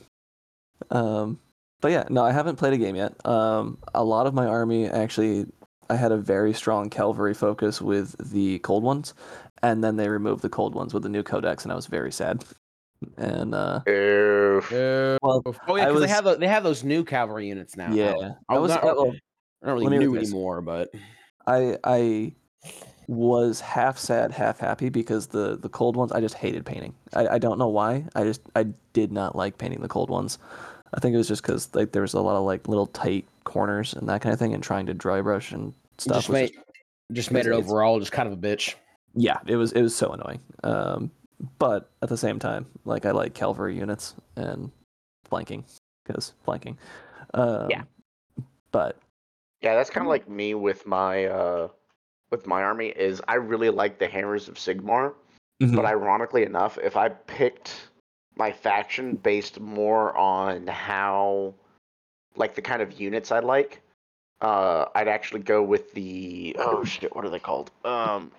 Um, 0.90 1.38
but 1.83 1.92
yeah, 1.92 2.04
no, 2.09 2.24
I 2.24 2.33
haven't 2.33 2.57
played 2.57 2.72
a 2.72 2.78
game 2.78 2.96
yet. 2.96 3.14
Um, 3.26 3.78
a 3.94 4.02
lot 4.02 4.26
of 4.26 4.33
my 4.35 4.46
army 4.46 4.88
actually, 4.88 5.46
I 5.90 5.96
had 5.96 6.11
a 6.12 6.16
very 6.16 6.54
strong 6.54 6.88
cavalry 6.88 7.35
focus 7.35 7.83
with 7.83 8.16
the 8.33 8.59
cold 8.61 8.83
ones, 8.83 9.12
and 9.62 9.83
then 9.83 9.97
they 9.97 10.09
removed 10.09 10.42
the 10.42 10.49
cold 10.49 10.75
ones 10.75 10.94
with 10.94 11.03
the 11.03 11.09
new 11.09 11.23
codex, 11.23 11.64
and 11.64 11.73
I 11.73 11.75
was 11.75 11.87
very 11.87 12.12
sad. 12.12 12.44
And 13.16 13.55
uh, 13.55 13.81
Oof. 13.88 14.71
well, 14.73 15.42
Oh 15.68 15.77
yeah, 15.77 15.87
because 15.87 16.01
they 16.01 16.09
have 16.09 16.25
the, 16.25 16.37
they 16.37 16.49
have 16.49 16.64
those 16.64 16.83
new 16.83 17.05
cavalry 17.05 17.47
units 17.47 17.77
now. 17.77 17.92
yeah, 17.92 18.33
I 18.49 18.57
I 18.57 18.59
was 18.59 18.71
was 18.71 18.77
not, 18.77 18.85
uh, 18.85 18.94
well, 18.97 19.14
not 19.62 19.73
really 19.75 19.99
new 19.99 20.16
anymore, 20.16 20.61
but 20.62 20.90
I 21.47 21.77
I 21.85 22.33
was 23.07 23.61
half 23.61 23.99
sad, 23.99 24.33
half 24.33 24.59
happy 24.59 24.88
because 24.88 25.29
the 25.29 25.57
the 25.57 25.68
cold 25.68 25.97
ones 25.97 26.11
I 26.12 26.21
just 26.21 26.35
hated 26.35 26.66
painting. 26.66 26.92
I, 27.14 27.29
I 27.29 27.38
don't 27.38 27.59
know 27.59 27.68
why. 27.68 28.05
I 28.16 28.25
just 28.25 28.40
I 28.57 28.66
did 28.92 29.12
not 29.12 29.37
like 29.37 29.59
painting 29.59 29.81
the 29.81 29.88
cold 29.88 30.11
ones. 30.11 30.38
I 30.92 31.01
think 31.01 31.14
it 31.14 31.18
was 31.18 31.29
just 31.29 31.42
because 31.42 31.73
like 31.75 31.92
there 31.92 32.03
was 32.03 32.14
a 32.14 32.21
lot 32.21 32.37
of 32.37 32.44
like 32.44 32.66
little 32.66 32.87
tight 32.88 33.27
corners 33.44 33.94
and 33.94 34.09
that 34.09 34.23
kind 34.23 34.33
of 34.33 34.38
thing, 34.40 34.55
and 34.55 34.62
trying 34.62 34.87
to 34.87 34.94
dry 34.94 35.21
brush 35.21 35.53
and 35.53 35.73
stuff. 35.99 36.16
just 36.16 36.29
was 36.29 36.35
made 36.35 36.51
just- 36.51 36.64
just 37.12 37.31
made 37.31 37.47
it 37.47 37.53
overall 37.53 37.99
just 38.01 38.12
kind 38.12 38.27
of 38.31 38.35
a 38.35 38.37
bitch. 38.37 38.75
Yeah, 39.14 39.38
it 39.47 39.57
was 39.57 39.73
it 39.73 39.83
was 39.83 39.94
so 39.94 40.11
annoying. 40.11 40.40
Um, 40.64 41.11
but 41.59 41.90
at 42.03 42.09
the 42.09 42.16
same 42.16 42.38
time, 42.38 42.66
like 42.85 43.07
I 43.07 43.12
like 43.12 43.35
cavalry 43.35 43.77
units 43.77 44.14
and 44.37 44.71
flanking 45.25 45.64
because 46.05 46.33
flanking. 46.44 46.79
Um, 47.35 47.68
Yeah. 47.71 47.83
But 48.73 48.97
Yeah, 49.62 49.75
that's 49.75 49.90
kind 49.90 50.07
of 50.07 50.11
like 50.11 50.29
me 50.29 50.55
with 50.55 50.87
my 50.87 51.27
uh 51.27 51.68
with 52.31 52.47
my 52.47 52.62
army 52.62 52.88
is 52.88 53.23
I 53.29 53.35
really 53.35 53.71
like 53.71 53.99
the 53.99 54.07
Hammers 54.09 54.49
of 54.49 54.57
Sigmar, 54.57 55.14
Mm-hmm. 55.61 55.75
but 55.75 55.85
ironically 55.85 56.44
enough, 56.44 56.79
if 56.79 56.97
I 56.97 57.09
picked 57.09 57.88
my 58.37 58.53
faction 58.53 59.16
based 59.16 59.59
more 59.59 60.16
on 60.16 60.68
how 60.68 61.55
like 62.37 62.55
the 62.55 62.62
kind 62.62 62.81
of 62.81 63.01
units 63.01 63.33
I 63.33 63.40
like, 63.40 63.81
uh 64.40 64.87
I'd 64.94 65.09
actually 65.09 65.40
go 65.40 65.62
with 65.62 65.92
the 65.94 66.55
oh 66.59 66.85
shit, 66.85 67.14
what 67.14 67.25
are 67.25 67.31
they 67.31 67.38
called? 67.40 67.71
Um 67.85 68.31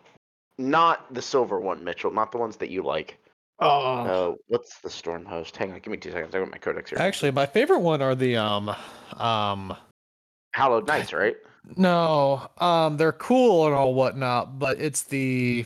not 0.60 1.12
the 1.14 1.22
silver 1.22 1.60
one, 1.60 1.84
Mitchell, 1.84 2.12
not 2.12 2.32
the 2.32 2.38
ones 2.38 2.58
that 2.58 2.70
you 2.70 2.84
like. 2.84 3.18
Oh, 3.60 3.70
Uh 3.70 4.36
what's 4.48 4.80
the 4.80 4.90
storm 4.90 5.26
host? 5.26 5.56
Hang 5.58 5.72
on, 5.74 5.80
give 5.80 5.92
me 5.92 5.98
two 5.98 6.12
seconds. 6.12 6.36
I 6.36 6.40
got 6.40 6.52
my 6.52 6.58
codex 6.58 6.90
here. 6.92 7.00
actually, 7.00 7.32
my 7.32 7.46
favorite 7.46 7.80
one 7.80 8.02
are 8.02 8.14
the 8.16 8.38
um, 8.38 8.70
um, 9.18 9.76
Hallowed 10.54 10.86
Knights, 10.88 11.14
right? 11.14 11.36
no, 11.76 12.50
um, 12.60 12.98
they're 12.98 13.12
cool 13.12 13.66
and 13.68 13.76
all 13.76 13.94
whatnot, 13.94 14.60
but 14.60 14.80
it's 14.80 15.04
the 15.04 15.66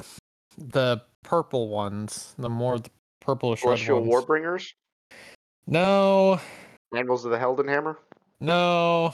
the 0.57 1.01
purple 1.23 1.69
ones, 1.69 2.33
the 2.37 2.49
more 2.49 2.79
the 2.79 2.89
purplish 3.19 3.63
red 3.63 3.77
Celestial 3.79 4.01
ones. 4.01 4.25
Warbringers, 4.25 4.73
No, 5.67 6.39
Anvils 6.95 7.25
of 7.25 7.31
the 7.31 7.37
Heldenhammer, 7.37 7.97
no, 8.39 9.13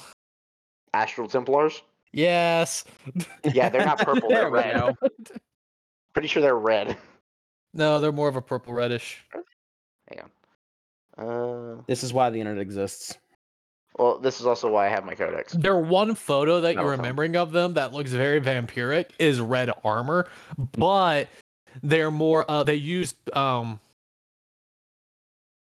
Astral 0.94 1.28
Templars. 1.28 1.82
yes, 2.14 2.86
Yeah, 3.54 3.70
they're 3.70 3.86
not 3.86 4.00
purple, 4.06 4.30
they're 4.30 4.50
red. 4.50 4.96
Go. 6.20 6.22
Pretty 6.22 6.28
sure 6.28 6.42
they're 6.42 6.58
red. 6.58 6.98
no, 7.74 8.00
they're 8.00 8.12
more 8.12 8.28
of 8.28 8.36
a 8.36 8.42
purple 8.42 8.74
reddish. 8.74 9.24
Uh, 11.18 11.76
This 11.88 12.04
is 12.04 12.14
why 12.14 12.30
the 12.30 12.40
internet 12.40 12.62
exists. 12.62 13.18
well, 13.98 14.20
this 14.20 14.40
is 14.40 14.46
also 14.46 14.70
why 14.72 14.86
I 14.86 14.90
have 14.90 15.04
my 15.06 15.16
codex. 15.16 15.52
Their 15.54 15.78
one 15.78 16.16
photo 16.16 16.62
that 16.62 16.76
No, 16.76 16.84
you're 16.84 16.94
it's 16.94 16.98
not. 17.00 17.04
remembering 17.04 17.36
of 17.36 17.52
them 17.52 17.74
that 17.74 17.92
looks 17.94 18.12
very 18.12 18.40
vampiric 18.40 19.08
is 19.20 19.42
red 19.42 19.70
armor, 19.84 20.28
but 20.78 21.28
they're 21.84 22.10
more 22.12 22.50
uh 22.50 22.64
they 22.64 22.76
used 22.76 23.18
um 23.36 23.80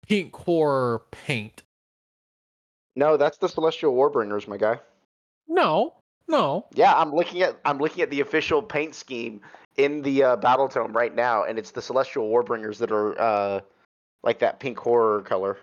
pink 0.08 0.36
horror 0.36 1.04
paint. 1.12 1.62
No, 2.96 3.16
that's 3.18 3.38
the 3.38 3.48
Celestial 3.48 3.94
Warbringers, 3.94 4.48
my 4.48 4.58
guy. 4.58 4.80
No, 5.48 5.94
no. 6.28 6.66
Yeah, 6.74 6.94
I'm 6.96 7.14
looking 7.14 7.44
at 7.44 7.60
I'm 7.66 7.78
looking 7.78 8.02
at 8.02 8.10
the 8.10 8.22
official 8.22 8.64
paint 8.64 8.96
scheme 8.96 9.42
in 9.78 10.02
the 10.02 10.24
uh, 10.24 10.36
Battle 10.38 10.68
Tome 10.68 10.94
right 10.94 11.14
now, 11.14 11.44
and 11.44 11.58
it's 11.60 11.72
the 11.72 11.82
Celestial 11.82 12.30
Warbringers 12.30 12.78
that 12.78 12.92
are 12.92 13.20
uh, 13.20 13.60
like 14.24 14.40
that 14.40 14.60
pink 14.60 14.78
horror 14.78 15.22
color. 15.22 15.58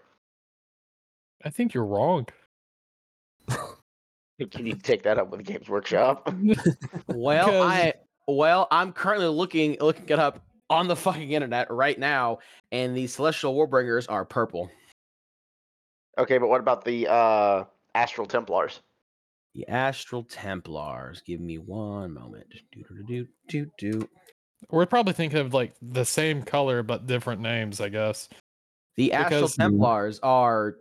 I 1.45 1.51
think 1.51 1.75
you're 1.75 1.85
wrong. 1.85 2.27
Can 4.51 4.67
you 4.67 4.75
take 4.75 5.03
that 5.05 5.19
up 5.19 5.31
with 5.31 5.45
Games 5.45 5.69
Workshop? 5.69 6.33
Well, 7.09 7.47
Because- 7.47 7.71
I 7.71 7.95
well, 8.29 8.69
I'm 8.71 8.93
currently 8.93 9.27
looking 9.27 9.77
looking 9.81 10.09
it 10.09 10.19
up 10.19 10.41
on 10.71 10.87
the 10.89 10.97
fucking 10.97 11.33
internet 11.33 11.71
right 11.71 11.99
now, 11.99 12.39
and 12.71 12.97
the 12.97 13.07
Celestial 13.07 13.55
Warbringers 13.55 14.07
are 14.09 14.25
purple. 14.25 14.71
okay, 16.19 16.39
but 16.39 16.49
what 16.49 16.61
about 16.61 16.85
the 16.85 17.09
uh, 17.09 17.65
Astral 17.95 18.27
Templars? 18.27 18.81
The 19.55 19.69
Astral 19.69 20.25
Templars. 20.25 21.23
Give 21.27 21.41
me 21.41 21.59
one 21.59 22.13
moment. 22.13 22.47
Do 22.73 22.83
do 22.89 23.03
do 23.07 23.27
do 23.49 23.71
do. 24.01 24.09
We're 24.71 24.87
probably 24.87 25.13
thinking 25.13 25.41
of 25.41 25.53
like 25.53 25.75
the 25.83 26.05
same 26.05 26.43
color 26.43 26.83
but 26.83 27.07
different 27.07 27.41
names, 27.43 27.81
I 27.81 27.89
guess. 27.89 28.29
The 28.97 29.13
Astral 29.13 29.41
Because- 29.41 29.53
mm-hmm. 29.53 29.63
Templars 29.63 30.21
are 30.23 30.77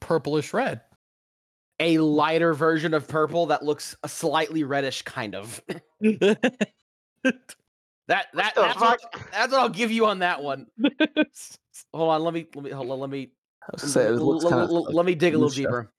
Purplish 0.00 0.52
red. 0.52 0.80
a 1.80 1.98
lighter 1.98 2.52
version 2.54 2.92
of 2.92 3.06
purple 3.08 3.46
that 3.46 3.62
looks 3.64 3.96
a 4.02 4.08
slightly 4.08 4.64
reddish, 4.64 5.02
kind 5.02 5.34
of. 5.34 5.60
that 6.00 6.36
that 8.08 8.26
that's 8.34 8.54
what, 8.80 9.00
that's 9.32 9.52
what 9.52 9.60
I'll 9.60 9.68
give 9.68 9.90
you 9.92 10.06
on 10.06 10.18
that 10.20 10.42
one. 10.42 10.66
Hold 11.94 12.10
on, 12.10 12.22
let 12.22 12.34
me 12.34 12.46
let 12.54 12.64
me 12.64 12.70
hold 12.70 12.90
on, 12.90 12.98
let 13.00 13.10
me 13.10 13.30
I 13.62 13.70
was 13.72 13.82
gonna 13.82 13.92
say 13.92 14.04
it 14.06 14.10
looks 14.12 14.44
l- 14.44 14.50
kind 14.50 14.70
l- 14.70 14.86
of 14.88 14.94
let 14.94 15.06
me 15.06 15.14
dig 15.14 15.34
a 15.34 15.38
little 15.38 15.48
Lucia. 15.48 15.62
deeper. 15.62 15.92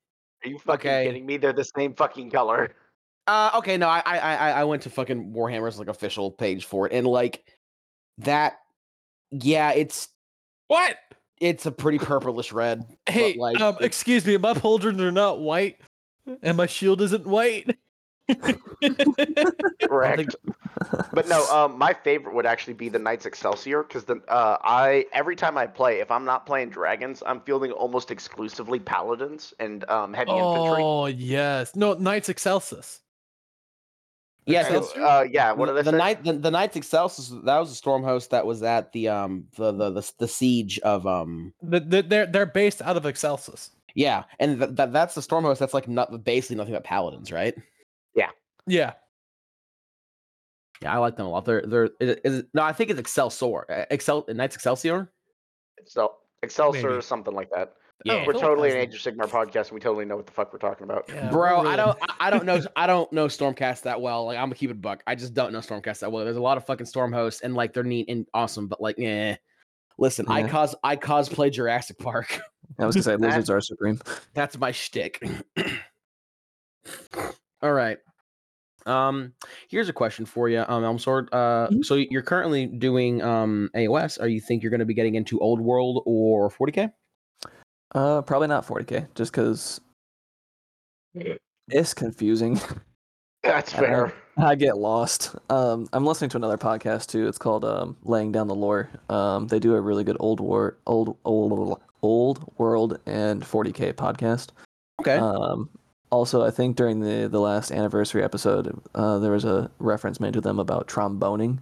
Are 0.43 0.49
you 0.49 0.59
fucking 0.59 0.89
Okay. 0.89 1.05
kidding 1.05 1.25
me? 1.25 1.37
They're 1.37 1.53
the 1.53 1.63
same 1.63 1.93
fucking 1.93 2.29
color. 2.31 2.75
Uh, 3.27 3.51
okay, 3.55 3.77
no, 3.77 3.87
I, 3.87 4.01
I, 4.05 4.17
I, 4.17 4.49
I 4.51 4.63
went 4.65 4.81
to 4.83 4.89
fucking 4.89 5.31
Warhammer's 5.33 5.79
like 5.79 5.87
official 5.87 6.29
page 6.31 6.65
for 6.65 6.87
it, 6.87 6.93
and 6.93 7.07
like 7.07 7.45
that, 8.17 8.57
yeah, 9.31 9.71
it's 9.71 10.09
What? 10.67 10.97
it's 11.39 11.65
a 11.65 11.71
pretty 11.71 11.99
purplish 11.99 12.51
red. 12.51 12.83
but, 13.05 13.13
Hey, 13.13 13.35
like, 13.37 13.61
um, 13.61 13.77
excuse 13.79 14.25
me, 14.25 14.35
my 14.37 14.53
pauldrons 14.53 14.99
are 14.99 15.11
not 15.11 15.39
white, 15.39 15.79
and 16.41 16.57
my 16.57 16.65
shield 16.65 17.01
isn't 17.01 17.25
white. 17.25 17.77
Correct. 19.87 20.35
but 21.13 21.27
no, 21.27 21.45
um, 21.49 21.77
my 21.77 21.93
favorite 21.93 22.33
would 22.35 22.45
actually 22.45 22.73
be 22.73 22.89
the 22.89 22.99
Knights 22.99 23.25
Excelsior 23.25 23.83
because 23.83 24.05
the 24.05 24.15
uh, 24.27 24.57
I 24.63 25.05
every 25.13 25.35
time 25.35 25.57
I 25.57 25.67
play, 25.67 25.99
if 25.99 26.09
I'm 26.11 26.25
not 26.25 26.45
playing 26.45 26.69
dragons, 26.69 27.21
I'm 27.25 27.41
fielding 27.41 27.71
almost 27.71 28.11
exclusively 28.11 28.79
paladins 28.79 29.53
and 29.59 29.87
um, 29.89 30.13
heavy 30.13 30.31
infantry. 30.31 30.79
oh 30.83 31.05
yes, 31.07 31.75
no 31.75 31.93
Knights 31.93 32.29
Excelsis. 32.29 32.99
yeah, 34.45 34.67
So, 34.67 34.81
so, 34.81 35.03
uh, 35.03 35.25
yeah, 35.29 35.51
what 35.51 35.67
the, 35.67 35.73
did 35.73 35.85
the 35.85 35.91
say? 35.91 35.97
night 35.97 36.23
the, 36.23 36.33
the 36.33 36.51
Knights 36.51 36.75
Excelsis 36.75 37.29
that 37.45 37.57
was 37.59 37.71
a 37.71 37.75
storm 37.75 38.03
host 38.03 38.31
that 38.31 38.45
was 38.45 38.63
at 38.63 38.91
the 38.93 39.09
um 39.09 39.45
the 39.57 39.71
the 39.71 39.91
the, 39.91 40.11
the 40.19 40.27
siege 40.27 40.79
of 40.79 41.05
um 41.07 41.53
The, 41.61 41.79
the, 41.79 42.01
they're 42.01 42.25
they're 42.25 42.45
based 42.45 42.81
out 42.81 42.97
of 42.97 43.05
Excelsis. 43.05 43.69
yeah, 43.95 44.23
and 44.39 44.59
th- 44.59 44.71
that 44.75 44.91
that's 44.93 45.15
the 45.15 45.21
storm 45.21 45.43
host 45.43 45.59
that's 45.59 45.73
like 45.73 45.87
not 45.87 46.23
basically 46.23 46.55
nothing 46.57 46.73
but 46.73 46.83
paladins, 46.83 47.31
right? 47.31 47.55
Yeah, 48.67 48.93
Yeah, 50.81 50.93
I 50.93 50.97
like 50.97 51.17
them 51.17 51.25
a 51.25 51.29
lot. 51.29 51.45
They're 51.45 51.63
they're 51.65 51.89
is 51.99 52.39
it, 52.39 52.47
no, 52.53 52.61
I 52.61 52.73
think 52.73 52.89
it's 52.89 52.99
Excelsior, 52.99 53.69
uh, 53.71 53.85
Excel 53.91 54.25
Knights 54.27 54.55
Excelsior. 54.55 55.11
So 55.85 56.13
Excelsior 56.41 56.83
Maybe. 56.83 56.97
or 56.97 57.01
something 57.01 57.33
like 57.33 57.49
that. 57.51 57.73
Yeah. 58.05 58.25
We're 58.27 58.33
totally 58.33 58.69
has 58.69 58.75
an. 58.75 58.81
Age 58.81 58.95
of 58.95 59.01
Sigmar 59.01 59.29
podcast, 59.29 59.67
and 59.67 59.71
we 59.73 59.79
totally 59.79 60.03
know 60.05 60.17
what 60.17 60.25
the 60.25 60.33
fuck 60.33 60.51
we're 60.51 60.59
talking 60.59 60.83
about. 60.83 61.05
yeah 61.07 61.29
Bro, 61.29 61.63
we're 61.63 61.69
I 61.69 61.75
don't 61.75 61.97
I, 62.01 62.27
I 62.27 62.29
don't 62.29 62.45
know 62.45 62.61
I 62.75 62.87
don't 62.87 63.11
know 63.13 63.27
Stormcast 63.27 63.83
that 63.83 64.01
well. 64.01 64.25
Like 64.25 64.37
I'm 64.37 64.45
gonna 64.45 64.55
keep 64.55 64.69
it 64.69 64.73
a 64.73 64.75
buck. 64.75 65.03
I 65.07 65.15
just 65.15 65.33
don't 65.33 65.53
know 65.53 65.59
Stormcast 65.59 65.99
that 65.99 66.11
well. 66.11 66.25
There's 66.25 66.37
a 66.37 66.41
lot 66.41 66.57
of 66.57 66.65
fucking 66.65 66.85
Storm 66.85 67.13
hosts 67.13 67.41
and 67.41 67.55
like 67.55 67.73
they're 67.73 67.83
neat 67.83 68.09
and 68.09 68.27
awesome, 68.33 68.67
but 68.67 68.81
like 68.81 68.99
eh. 68.99 69.35
Listen, 69.97 70.25
I 70.27 70.47
cos 70.47 70.73
I 70.83 70.95
cosplay 70.95 71.51
Jurassic 71.51 71.99
Park. 71.99 72.41
I 72.79 72.85
was 72.85 72.95
gonna 72.95 73.03
say 73.03 73.15
lizards 73.19 73.49
are 73.49 73.61
supreme. 73.61 73.99
That's 74.33 74.57
my 74.57 74.71
shtick. 74.71 75.23
All 77.61 77.71
right. 77.71 77.99
Um, 78.85 79.33
here's 79.69 79.89
a 79.89 79.93
question 79.93 80.25
for 80.25 80.49
you, 80.49 80.59
um, 80.67 80.83
Elmsword. 80.83 81.27
Uh, 81.31 81.67
Mhm. 81.69 81.85
so 81.85 81.95
you're 81.95 82.21
currently 82.21 82.65
doing 82.67 83.21
um 83.21 83.69
AOS. 83.75 84.19
Are 84.19 84.27
you 84.27 84.41
think 84.41 84.61
you're 84.63 84.69
going 84.71 84.79
to 84.79 84.85
be 84.85 84.93
getting 84.93 85.15
into 85.15 85.39
Old 85.39 85.61
World 85.61 86.03
or 86.05 86.49
40k? 86.49 86.91
Uh, 87.95 88.21
probably 88.23 88.47
not 88.47 88.65
40k, 88.65 89.07
just 89.15 89.31
because 89.31 89.79
it's 91.69 91.93
confusing. 91.93 92.59
That's 93.43 93.73
I 93.75 93.77
fair. 93.79 94.13
I 94.37 94.55
get 94.55 94.77
lost. 94.77 95.35
Um, 95.49 95.87
I'm 95.93 96.05
listening 96.05 96.29
to 96.31 96.37
another 96.37 96.57
podcast 96.57 97.07
too. 97.07 97.27
It's 97.27 97.37
called 97.37 97.65
um, 97.65 97.97
"Laying 98.03 98.31
Down 98.31 98.47
the 98.47 98.55
Lore." 98.55 98.89
Um, 99.09 99.47
they 99.47 99.59
do 99.59 99.75
a 99.75 99.81
really 99.81 100.03
good 100.03 100.17
old 100.19 100.39
war, 100.39 100.77
old 100.87 101.17
old 101.25 101.79
old 102.01 102.53
world 102.57 102.99
and 103.05 103.43
40k 103.43 103.93
podcast. 103.93 104.49
Okay. 105.01 105.17
Um, 105.17 105.69
also, 106.13 106.43
I 106.43 106.51
think 106.51 106.75
during 106.75 106.99
the 106.99 107.27
the 107.27 107.39
last 107.39 107.71
anniversary 107.71 108.23
episode, 108.23 108.79
uh, 108.93 109.17
there 109.17 109.31
was 109.31 109.45
a 109.45 109.71
reference 109.79 110.19
made 110.19 110.33
to 110.33 110.41
them 110.41 110.59
about 110.59 110.87
tromboning, 110.87 111.57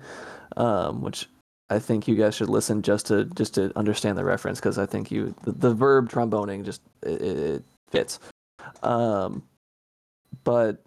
um, 0.58 1.02
which 1.02 1.30
I 1.70 1.80
think 1.80 2.06
you 2.06 2.16
guys 2.16 2.36
should 2.36 2.49
listen 2.49 2.82
just 2.82 3.08
to 3.08 3.26
just 3.26 3.56
to 3.56 3.72
understand 3.78 4.18
the 4.18 4.26
reference 4.26 4.60
because 4.60 4.78
I 4.78 4.86
think 4.86 5.10
you 5.10 5.34
the, 5.43 5.54
the 5.54 5.74
verb 5.74 6.10
tromboning 6.10 6.66
just 6.66 6.82
it, 7.02 7.22
it 7.22 7.38
it 7.38 7.64
fits. 7.89 8.20
Um, 8.84 9.43
but 10.43 10.84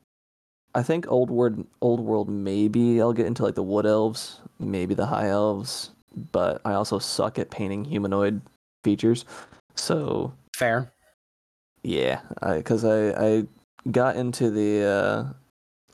I 0.74 0.82
think 0.82 1.10
old 1.10 1.30
world 1.30 1.66
old 1.80 2.00
world 2.00 2.28
maybe 2.28 3.00
I'll 3.00 3.14
get 3.14 3.26
into 3.26 3.44
like 3.44 3.54
the 3.54 3.62
wood 3.62 3.86
elves, 3.86 4.40
maybe 4.58 4.94
the 4.94 5.06
high 5.06 5.28
elves, 5.28 5.90
but 6.32 6.60
I 6.66 6.74
also 6.74 6.98
suck 6.98 7.38
at 7.38 7.50
painting 7.50 7.86
humanoid 7.86 8.42
features. 8.84 9.24
So 9.74 10.34
Fair. 10.54 10.92
Yeah, 11.85 12.20
because 12.43 12.85
I, 12.85 13.11
I 13.11 13.47
got 13.91 14.16
into 14.16 14.51
the 14.51 14.85
uh, 14.85 15.32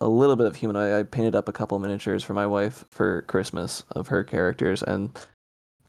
a 0.01 0.09
little 0.09 0.37
bit 0.37 0.47
of 0.47 0.57
humanoid. 0.57 0.93
I 0.93 1.03
painted 1.03 1.35
up 1.35 1.49
a 1.49 1.53
couple 1.53 1.79
miniatures 1.79 2.23
for 2.23 2.33
my 2.33 2.47
wife 2.47 2.85
for 2.91 3.23
Christmas 3.23 3.83
of 3.91 4.09
her 4.09 4.25
characters, 4.25 4.83
and 4.83 5.11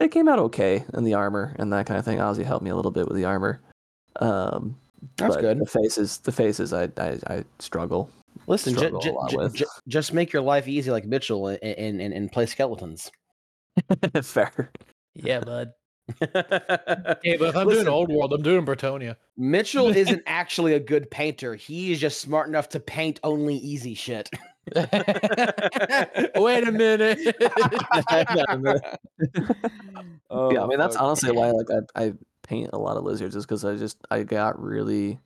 it 0.00 0.10
came 0.10 0.28
out 0.28 0.40
okay 0.40 0.84
in 0.92 1.04
the 1.04 1.14
armor 1.14 1.54
and 1.58 1.72
that 1.72 1.86
kind 1.86 1.98
of 1.98 2.04
thing. 2.04 2.18
Ozzy 2.18 2.44
helped 2.44 2.64
me 2.64 2.70
a 2.70 2.76
little 2.76 2.90
bit 2.90 3.06
with 3.06 3.16
the 3.16 3.24
armor. 3.24 3.60
Um, 4.16 4.76
That's 5.16 5.36
but 5.36 5.40
good. 5.40 5.60
The 5.60 5.66
faces, 5.66 6.18
the 6.18 6.32
faces, 6.32 6.72
I 6.72 6.90
I, 6.98 7.18
I 7.28 7.44
struggle. 7.60 8.10
Listen, 8.48 8.74
struggle 8.74 8.98
a 8.98 9.02
ju- 9.02 9.12
lot 9.12 9.30
ju- 9.30 9.48
ju- 9.50 9.66
just 9.86 10.12
make 10.12 10.32
your 10.32 10.42
life 10.42 10.66
easy 10.66 10.90
like 10.90 11.04
Mitchell 11.04 11.46
and, 11.46 11.62
and, 11.62 12.00
and, 12.00 12.12
and 12.12 12.32
play 12.32 12.46
skeletons. 12.46 13.12
Fair. 14.22 14.70
Yeah, 15.14 15.40
bud. 15.40 15.72
Hey, 17.22 17.36
but 17.36 17.48
if 17.48 17.56
I'm 17.56 17.66
Listen. 17.66 17.84
doing 17.84 17.88
old 17.88 18.10
world, 18.10 18.32
I'm 18.32 18.42
doing 18.42 18.66
Bretonnia. 18.66 19.16
Mitchell 19.36 19.88
isn't 19.96 20.22
actually 20.26 20.74
a 20.74 20.80
good 20.80 21.10
painter. 21.10 21.54
He 21.54 21.92
is 21.92 22.00
just 22.00 22.20
smart 22.20 22.48
enough 22.48 22.68
to 22.70 22.80
paint 22.80 23.20
only 23.22 23.56
easy 23.56 23.94
shit. 23.94 24.28
Wait 24.76 24.88
a 26.68 26.72
minute. 26.72 27.18
Oh, 30.30 30.50
yeah, 30.52 30.62
I 30.62 30.66
mean 30.66 30.78
that's 30.78 30.96
fuck. 30.96 31.04
honestly 31.04 31.30
why 31.32 31.50
like 31.50 31.66
I 31.70 32.04
I 32.04 32.12
paint 32.42 32.70
a 32.72 32.78
lot 32.78 32.96
of 32.96 33.04
lizards 33.04 33.36
is 33.36 33.44
because 33.44 33.64
I 33.64 33.76
just 33.76 33.98
I 34.10 34.22
got 34.22 34.60
really 34.60 35.18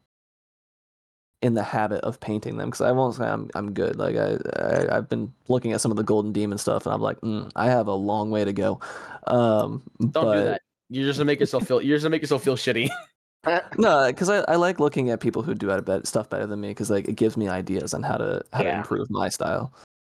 in 1.42 1.54
the 1.54 1.62
habit 1.62 2.00
of 2.00 2.18
painting 2.18 2.56
them 2.56 2.70
because 2.70 2.80
I 2.80 2.92
won't 2.92 3.14
say 3.14 3.24
I'm 3.24 3.48
I'm 3.54 3.72
good. 3.72 3.96
Like 3.96 4.16
I, 4.16 4.36
I 4.56 4.96
I've 4.96 5.08
been 5.08 5.32
looking 5.48 5.72
at 5.72 5.80
some 5.80 5.90
of 5.90 5.96
the 5.96 6.02
golden 6.02 6.32
demon 6.32 6.58
stuff 6.58 6.86
and 6.86 6.94
I'm 6.94 7.00
like, 7.00 7.20
mm, 7.20 7.50
I 7.54 7.66
have 7.66 7.86
a 7.86 7.94
long 7.94 8.30
way 8.30 8.44
to 8.44 8.52
go. 8.52 8.80
Um, 9.26 9.82
Don't 10.00 10.12
but, 10.12 10.34
do 10.34 10.44
that. 10.44 10.62
You're 10.88 11.06
just 11.06 11.18
gonna 11.18 11.26
make 11.26 11.40
yourself 11.40 11.66
feel. 11.66 11.82
You're 11.82 11.96
just 11.96 12.04
gonna 12.04 12.10
make 12.10 12.22
yourself 12.22 12.44
feel 12.44 12.56
shitty. 12.56 12.88
No, 13.78 14.06
because 14.08 14.28
I, 14.28 14.38
I 14.48 14.56
like 14.56 14.80
looking 14.80 15.10
at 15.10 15.20
people 15.20 15.42
who 15.42 15.54
do 15.54 15.70
it 15.70 15.84
bet- 15.84 16.06
stuff 16.06 16.28
better 16.28 16.46
than 16.46 16.60
me 16.60 16.68
because 16.68 16.90
like 16.90 17.08
it 17.08 17.14
gives 17.16 17.36
me 17.36 17.48
ideas 17.48 17.94
on 17.94 18.02
how 18.02 18.16
to 18.16 18.42
how 18.52 18.62
to 18.62 18.76
improve 18.76 19.08
my 19.10 19.28
style. 19.28 19.72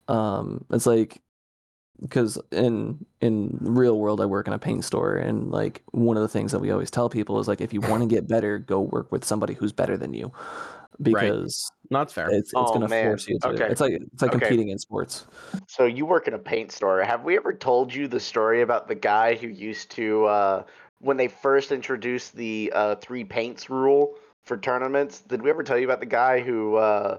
Um, 0.07 0.65
it's 0.69 0.85
like 0.85 1.21
because 2.01 2.37
in 2.51 3.05
in 3.21 3.57
real 3.61 3.99
world 3.99 4.19
I 4.19 4.25
work 4.25 4.47
in 4.47 4.53
a 4.53 4.59
paint 4.59 4.83
store 4.83 5.15
and 5.15 5.51
like 5.51 5.81
one 5.91 6.17
of 6.17 6.23
the 6.23 6.27
things 6.27 6.51
that 6.51 6.59
we 6.59 6.71
always 6.71 6.91
tell 6.91 7.09
people 7.09 7.39
is 7.39 7.47
like 7.47 7.61
if 7.61 7.73
you 7.73 7.81
want 7.81 8.03
to 8.03 8.07
get 8.07 8.27
better, 8.27 8.57
go 8.57 8.81
work 8.81 9.11
with 9.11 9.23
somebody 9.23 9.53
who's 9.53 9.71
better 9.71 9.95
than 9.97 10.13
you 10.13 10.31
because 11.01 11.71
Not 11.89 12.11
fair. 12.11 12.29
it's 12.29 12.37
it's 12.49 12.53
Oh, 12.55 12.73
gonna 12.73 12.87
force 12.87 13.27
you 13.27 13.39
to. 13.39 13.47
Okay. 13.49 13.65
It's 13.65 13.81
like 13.81 13.93
it's 13.93 14.21
like 14.21 14.31
Okay. 14.31 14.39
competing 14.39 14.69
in 14.69 14.79
sports. 14.79 15.25
So 15.67 15.85
you 15.85 16.05
work 16.05 16.27
in 16.27 16.33
a 16.33 16.39
paint 16.39 16.71
store. 16.71 17.01
Have 17.03 17.23
we 17.23 17.35
ever 17.37 17.53
told 17.53 17.93
you 17.93 18.07
the 18.07 18.19
story 18.19 18.61
about 18.61 18.87
the 18.87 18.95
guy 18.95 19.35
who 19.35 19.47
used 19.47 19.91
to, 19.91 20.25
uh, 20.25 20.63
when 20.99 21.17
they 21.17 21.27
first 21.27 21.71
introduced 21.71 22.35
the 22.35 22.71
uh, 22.75 22.95
three 22.95 23.23
paints 23.23 23.69
rule 23.69 24.15
for 24.43 24.57
tournaments? 24.57 25.21
Did 25.21 25.41
we 25.41 25.49
ever 25.49 25.63
tell 25.63 25.77
you 25.77 25.85
about 25.85 25.99
the 25.99 26.05
guy 26.05 26.39
who 26.39 26.75
uh, 26.75 27.17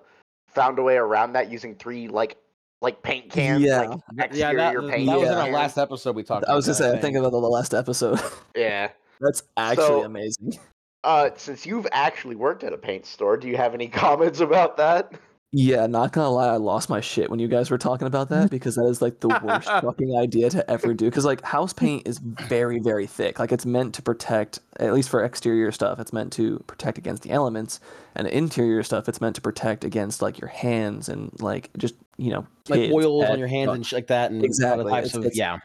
found 0.48 0.78
a 0.78 0.82
way 0.82 0.96
around 0.96 1.32
that 1.34 1.50
using 1.50 1.74
three 1.74 2.08
like 2.08 2.36
like 2.80 3.00
paint 3.02 3.30
cans, 3.30 3.62
Yeah. 3.62 3.80
like 3.82 3.88
yeah, 3.88 3.96
that, 4.16 4.26
exterior 4.26 4.82
that 4.82 4.90
paint? 4.90 5.08
was 5.08 5.22
in 5.22 5.34
our 5.34 5.50
last 5.50 5.78
episode. 5.78 6.16
We 6.16 6.22
talked. 6.24 6.46
I 6.46 6.54
was 6.54 6.66
about 6.66 6.70
just 6.70 6.78
saying, 6.80 6.92
that, 6.92 6.98
I 6.98 7.00
think 7.00 7.16
about 7.16 7.30
the 7.30 7.38
last 7.38 7.74
episode. 7.74 8.18
Yeah. 8.56 8.88
That's 9.20 9.44
actually 9.56 9.86
So- 9.86 10.02
amazing. 10.04 10.58
Uh, 11.04 11.30
since 11.36 11.66
you've 11.66 11.86
actually 11.92 12.36
worked 12.36 12.62
at 12.64 12.72
a 12.72 12.78
paint 12.78 13.04
store, 13.06 13.36
do 13.36 13.48
you 13.48 13.56
have 13.56 13.74
any 13.74 13.88
comments 14.02 14.40
about 14.40 14.76
that? 14.76 15.12
Yeah, 15.54 15.86
not 15.86 16.12
gonna 16.12 16.30
lie, 16.30 16.48
I 16.48 16.56
lost 16.56 16.88
my 16.88 17.02
shit 17.02 17.28
when 17.28 17.38
you 17.38 17.46
guys 17.46 17.70
were 17.70 17.76
talking 17.76 18.06
about 18.06 18.30
that 18.30 18.48
because 18.50 18.76
that 18.76 18.86
is 18.86 19.02
like 19.02 19.20
the 19.20 19.28
worst 19.44 19.66
fucking 19.82 20.16
idea 20.16 20.48
to 20.48 20.70
ever 20.70 20.94
do. 20.94 21.04
Because 21.04 21.26
like 21.26 21.42
house 21.42 21.74
paint 21.74 22.08
is 22.08 22.16
very, 22.22 22.78
very 22.78 23.06
thick. 23.06 23.38
Like 23.38 23.52
it's 23.52 23.66
meant 23.66 23.94
to 23.96 24.02
protect, 24.02 24.60
at 24.80 24.94
least 24.94 25.10
for 25.10 25.22
exterior 25.22 25.70
stuff, 25.70 25.98
it's 26.00 26.10
meant 26.10 26.32
to 26.34 26.58
protect 26.68 26.96
against 26.96 27.22
the 27.22 27.32
elements, 27.32 27.80
and 28.14 28.26
interior 28.28 28.82
stuff, 28.82 29.10
it's 29.10 29.20
meant 29.20 29.34
to 29.36 29.42
protect 29.42 29.84
against 29.84 30.22
like 30.22 30.40
your 30.40 30.48
hands 30.48 31.10
and 31.10 31.30
like 31.42 31.68
just 31.76 31.96
you 32.16 32.30
know 32.30 32.46
like 32.70 32.90
oils 32.90 33.24
on 33.28 33.38
your 33.38 33.48
hands 33.48 33.66
dog- 33.66 33.76
and 33.76 33.86
shit 33.86 33.96
like 33.98 34.06
that, 34.06 34.30
and 34.30 34.42
Exactly, 34.42 34.90
types 34.90 35.08
it's- 35.08 35.16
of 35.16 35.24
it's- 35.26 35.36
yeah. 35.36 35.58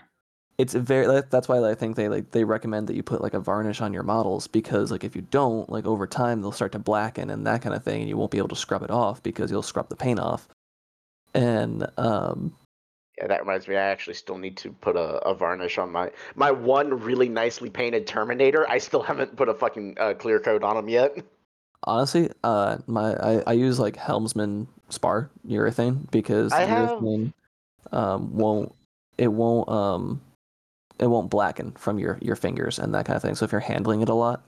It's 0.57 0.73
very 0.73 1.05
that- 1.05 1.29
that's 1.29 1.47
why 1.47 1.63
I 1.63 1.75
think 1.75 1.95
they 1.95 2.09
like 2.09 2.31
they 2.31 2.43
recommend 2.43 2.87
that 2.87 2.95
you 2.95 3.03
put 3.03 3.21
like 3.21 3.35
a 3.35 3.39
varnish 3.39 3.79
on 3.81 3.93
your 3.93 4.03
models 4.03 4.47
because 4.47 4.91
like 4.91 5.03
if 5.03 5.15
you 5.15 5.21
don't 5.21 5.69
like 5.69 5.85
over 5.85 6.07
time 6.07 6.41
they'll 6.41 6.51
start 6.51 6.71
to 6.71 6.79
blacken 6.79 7.29
and 7.29 7.45
that 7.45 7.61
kind 7.61 7.75
of 7.75 7.83
thing 7.83 8.01
and 8.01 8.09
you 8.09 8.17
won't 8.17 8.31
be 8.31 8.39
able 8.39 8.47
to 8.49 8.55
scrub 8.55 8.81
it 8.81 8.89
off 8.89 9.21
because 9.21 9.51
you'll 9.51 9.61
scrub 9.61 9.87
the 9.89 9.95
paint 9.95 10.19
off 10.19 10.47
and 11.35 11.87
um 11.97 12.55
Yeah, 13.19 13.27
that 13.27 13.41
reminds 13.41 13.67
me. 13.67 13.75
I 13.75 13.81
actually 13.81 14.15
still 14.15 14.37
need 14.39 14.57
to 14.57 14.71
put 14.71 14.95
a, 14.95 15.19
a 15.27 15.33
varnish 15.35 15.77
on 15.77 15.91
my 15.91 16.09
my 16.35 16.49
one 16.49 16.89
really 17.01 17.29
nicely 17.29 17.69
painted 17.69 18.07
Terminator. 18.07 18.67
I 18.69 18.79
still 18.79 19.03
haven't 19.03 19.35
put 19.35 19.49
a 19.49 19.53
fucking 19.53 19.97
uh, 19.99 20.13
clear 20.15 20.39
coat 20.39 20.63
on 20.63 20.75
him 20.77 20.89
yet. 20.89 21.17
honestly 21.83 22.31
uh 22.43 22.77
my 22.87 23.13
I, 23.15 23.43
I 23.45 23.53
use 23.53 23.77
like 23.79 23.95
Helmsman 23.95 24.67
spar 24.89 25.29
urethane 25.47 26.09
because 26.09 26.51
I 26.51 26.61
have- 26.63 26.89
urethane 26.89 27.31
um 27.91 28.35
won't 28.35 28.73
it 29.19 29.27
won't 29.27 29.69
um 29.69 30.21
it 30.99 31.07
won't 31.07 31.29
blacken 31.29 31.71
from 31.73 31.99
your 31.99 32.17
your 32.21 32.35
fingers 32.35 32.79
and 32.79 32.93
that 32.93 33.05
kind 33.05 33.15
of 33.15 33.21
thing 33.21 33.35
so 33.35 33.45
if 33.45 33.51
you're 33.51 33.61
handling 33.61 34.01
it 34.01 34.09
a 34.09 34.13
lot 34.13 34.43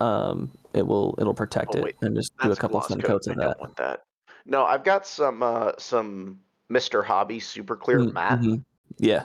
um 0.00 0.50
it 0.72 0.86
will 0.86 1.14
it'll 1.18 1.34
protect 1.34 1.76
Oh, 1.76 1.84
it 1.84 1.96
and 2.02 2.16
just 2.16 2.32
do 2.38 2.50
a 2.50 2.56
couple 2.56 2.78
of 2.78 2.86
thin 2.86 3.00
coats 3.00 3.26
of 3.26 3.36
that 3.36 3.56
that. 3.76 4.02
No, 4.46 4.64
I've 4.64 4.84
got 4.84 5.06
some 5.06 5.42
uh, 5.42 5.72
some 5.78 6.38
Mr. 6.70 7.02
Hobby 7.04 7.40
Super 7.40 7.76
Clear 7.76 8.00
Mm, 8.00 8.12
matte. 8.12 8.40
mhm. 8.40 8.64
yeah 8.98 9.24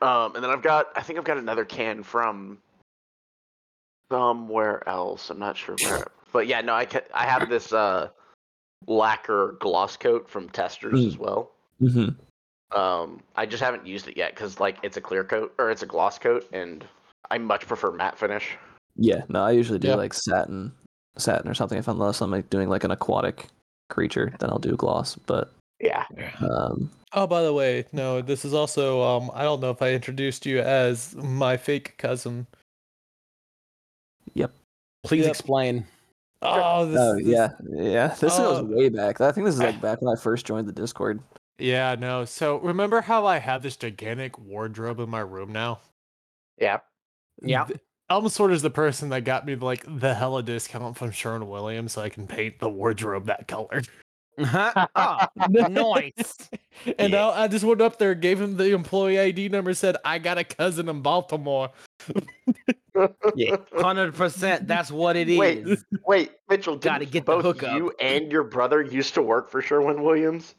Um, 0.00 0.34
and 0.34 0.42
then 0.44 0.50
I've 0.50 0.62
got 0.62 0.86
I 0.96 1.02
think 1.02 1.18
I've 1.18 1.24
got 1.24 1.38
another 1.38 1.64
can 1.64 2.02
from 2.02 2.58
somewhere 4.10 4.86
else. 4.88 5.30
I'm 5.30 5.38
not 5.38 5.56
sure 5.56 5.76
where. 5.76 6.10
But 6.32 6.46
yeah, 6.46 6.60
no, 6.60 6.74
I 6.74 6.84
ca- 6.86 7.08
I 7.12 7.26
have 7.26 7.48
this 7.48 7.72
uh 7.72 8.08
lacquer 8.86 9.56
gloss 9.60 9.96
coat 9.96 10.28
from 10.28 10.48
Testers 10.48 11.00
Mm. 11.00 11.06
as 11.06 11.18
well. 11.18 11.50
hmm 11.80 12.08
Um, 12.74 13.20
I 13.36 13.46
just 13.46 13.62
haven't 13.62 13.86
used 13.86 14.08
it 14.08 14.16
yet 14.16 14.34
because 14.34 14.58
like 14.60 14.78
it's 14.82 14.96
a 14.96 15.00
clear 15.00 15.22
coat 15.24 15.54
or 15.58 15.70
it's 15.70 15.82
a 15.82 15.86
gloss 15.86 16.18
coat, 16.18 16.48
and 16.52 16.84
I 17.30 17.38
much 17.38 17.66
prefer 17.66 17.92
matte 17.92 18.18
finish. 18.18 18.56
Yeah, 18.96 19.22
no, 19.28 19.42
I 19.44 19.52
usually 19.52 19.78
do 19.78 19.88
Yeah. 19.88 19.94
like 19.94 20.12
satin, 20.14 20.72
satin 21.16 21.48
or 21.50 21.54
something. 21.54 21.78
If 21.78 21.88
unless 21.88 22.20
I'm 22.20 22.30
like 22.30 22.50
doing 22.50 22.68
like 22.68 22.84
an 22.84 22.90
aquatic 22.90 23.46
creature, 23.90 24.32
then 24.40 24.50
I'll 24.50 24.58
do 24.58 24.76
gloss. 24.76 25.14
But 25.14 25.52
Yeah. 25.80 26.04
um, 26.40 26.90
Oh, 27.12 27.28
by 27.28 27.42
the 27.42 27.52
way, 27.52 27.86
no, 27.92 28.20
this 28.22 28.44
is 28.44 28.52
also 28.54 29.02
um 29.02 29.30
I 29.34 29.42
don't 29.44 29.60
know 29.60 29.70
if 29.70 29.80
I 29.82 29.92
introduced 29.92 30.44
you 30.46 30.58
as 30.60 31.14
my 31.14 31.56
fake 31.56 31.96
cousin. 31.96 32.46
Yep. 34.34 34.52
Please 35.04 35.22
Yep. 35.26 35.30
explain. 35.30 35.86
Oh, 36.42 36.86
this, 36.86 37.00
oh 37.00 37.14
this- 37.14 37.26
yeah, 37.26 37.50
yeah, 37.70 38.08
this 38.08 38.36
goes 38.36 38.58
Uh, 38.60 38.64
way 38.64 38.88
back. 38.88 39.20
I 39.20 39.32
think 39.32 39.44
this 39.46 39.54
is 39.54 39.60
like 39.60 39.80
back 39.82 40.02
when 40.02 40.12
I 40.14 40.18
first 40.20 40.44
joined 40.46 40.66
the 40.68 40.72
Discord. 40.72 41.20
Yeah, 41.58 41.94
no. 41.98 42.24
So 42.24 42.58
remember 42.58 43.00
how 43.00 43.26
I 43.26 43.38
have 43.38 43.62
this 43.62 43.76
gigantic 43.76 44.38
wardrobe 44.38 45.00
in 45.00 45.08
my 45.08 45.20
room 45.20 45.52
now? 45.52 45.80
Yeah. 46.58 46.80
Yeah. 47.42 47.64
Th- 47.66 47.80
Elmsword 48.10 48.52
is 48.52 48.62
the 48.62 48.70
person 48.70 49.08
that 49.10 49.24
got 49.24 49.46
me 49.46 49.54
like 49.54 49.84
the 49.86 50.14
hella 50.14 50.42
discount 50.42 50.96
from 50.96 51.10
Sherwin 51.10 51.48
Williams 51.48 51.92
so 51.92 52.02
I 52.02 52.08
can 52.10 52.26
paint 52.26 52.58
the 52.58 52.68
wardrobe 52.68 53.26
that 53.26 53.48
color. 53.48 53.82
Ah, 54.38 55.28
nice. 55.48 56.36
and 56.98 57.12
now 57.12 57.30
I 57.30 57.48
just 57.48 57.64
went 57.64 57.80
up 57.80 57.98
there, 57.98 58.14
gave 58.14 58.40
him 58.40 58.56
the 58.56 58.72
employee 58.72 59.18
ID 59.18 59.48
number, 59.48 59.74
said 59.74 59.96
I 60.04 60.18
got 60.18 60.38
a 60.38 60.44
cousin 60.44 60.88
in 60.88 61.02
Baltimore. 61.02 61.70
Yeah, 63.34 63.56
hundred 63.76 64.14
percent. 64.14 64.66
That's 64.66 64.90
what 64.90 65.16
it 65.16 65.28
is. 65.28 65.38
Wait, 65.38 65.66
wait, 66.06 66.32
Mitchell, 66.48 66.76
Gotta 66.76 67.00
didn't 67.00 67.12
get 67.12 67.26
the 67.26 67.40
both 67.40 67.62
you 67.62 67.92
and 68.00 68.30
your 68.30 68.44
brother 68.44 68.82
used 68.82 69.14
to 69.14 69.22
work 69.22 69.50
for 69.50 69.62
Sherwin 69.62 70.02
Williams? 70.02 70.54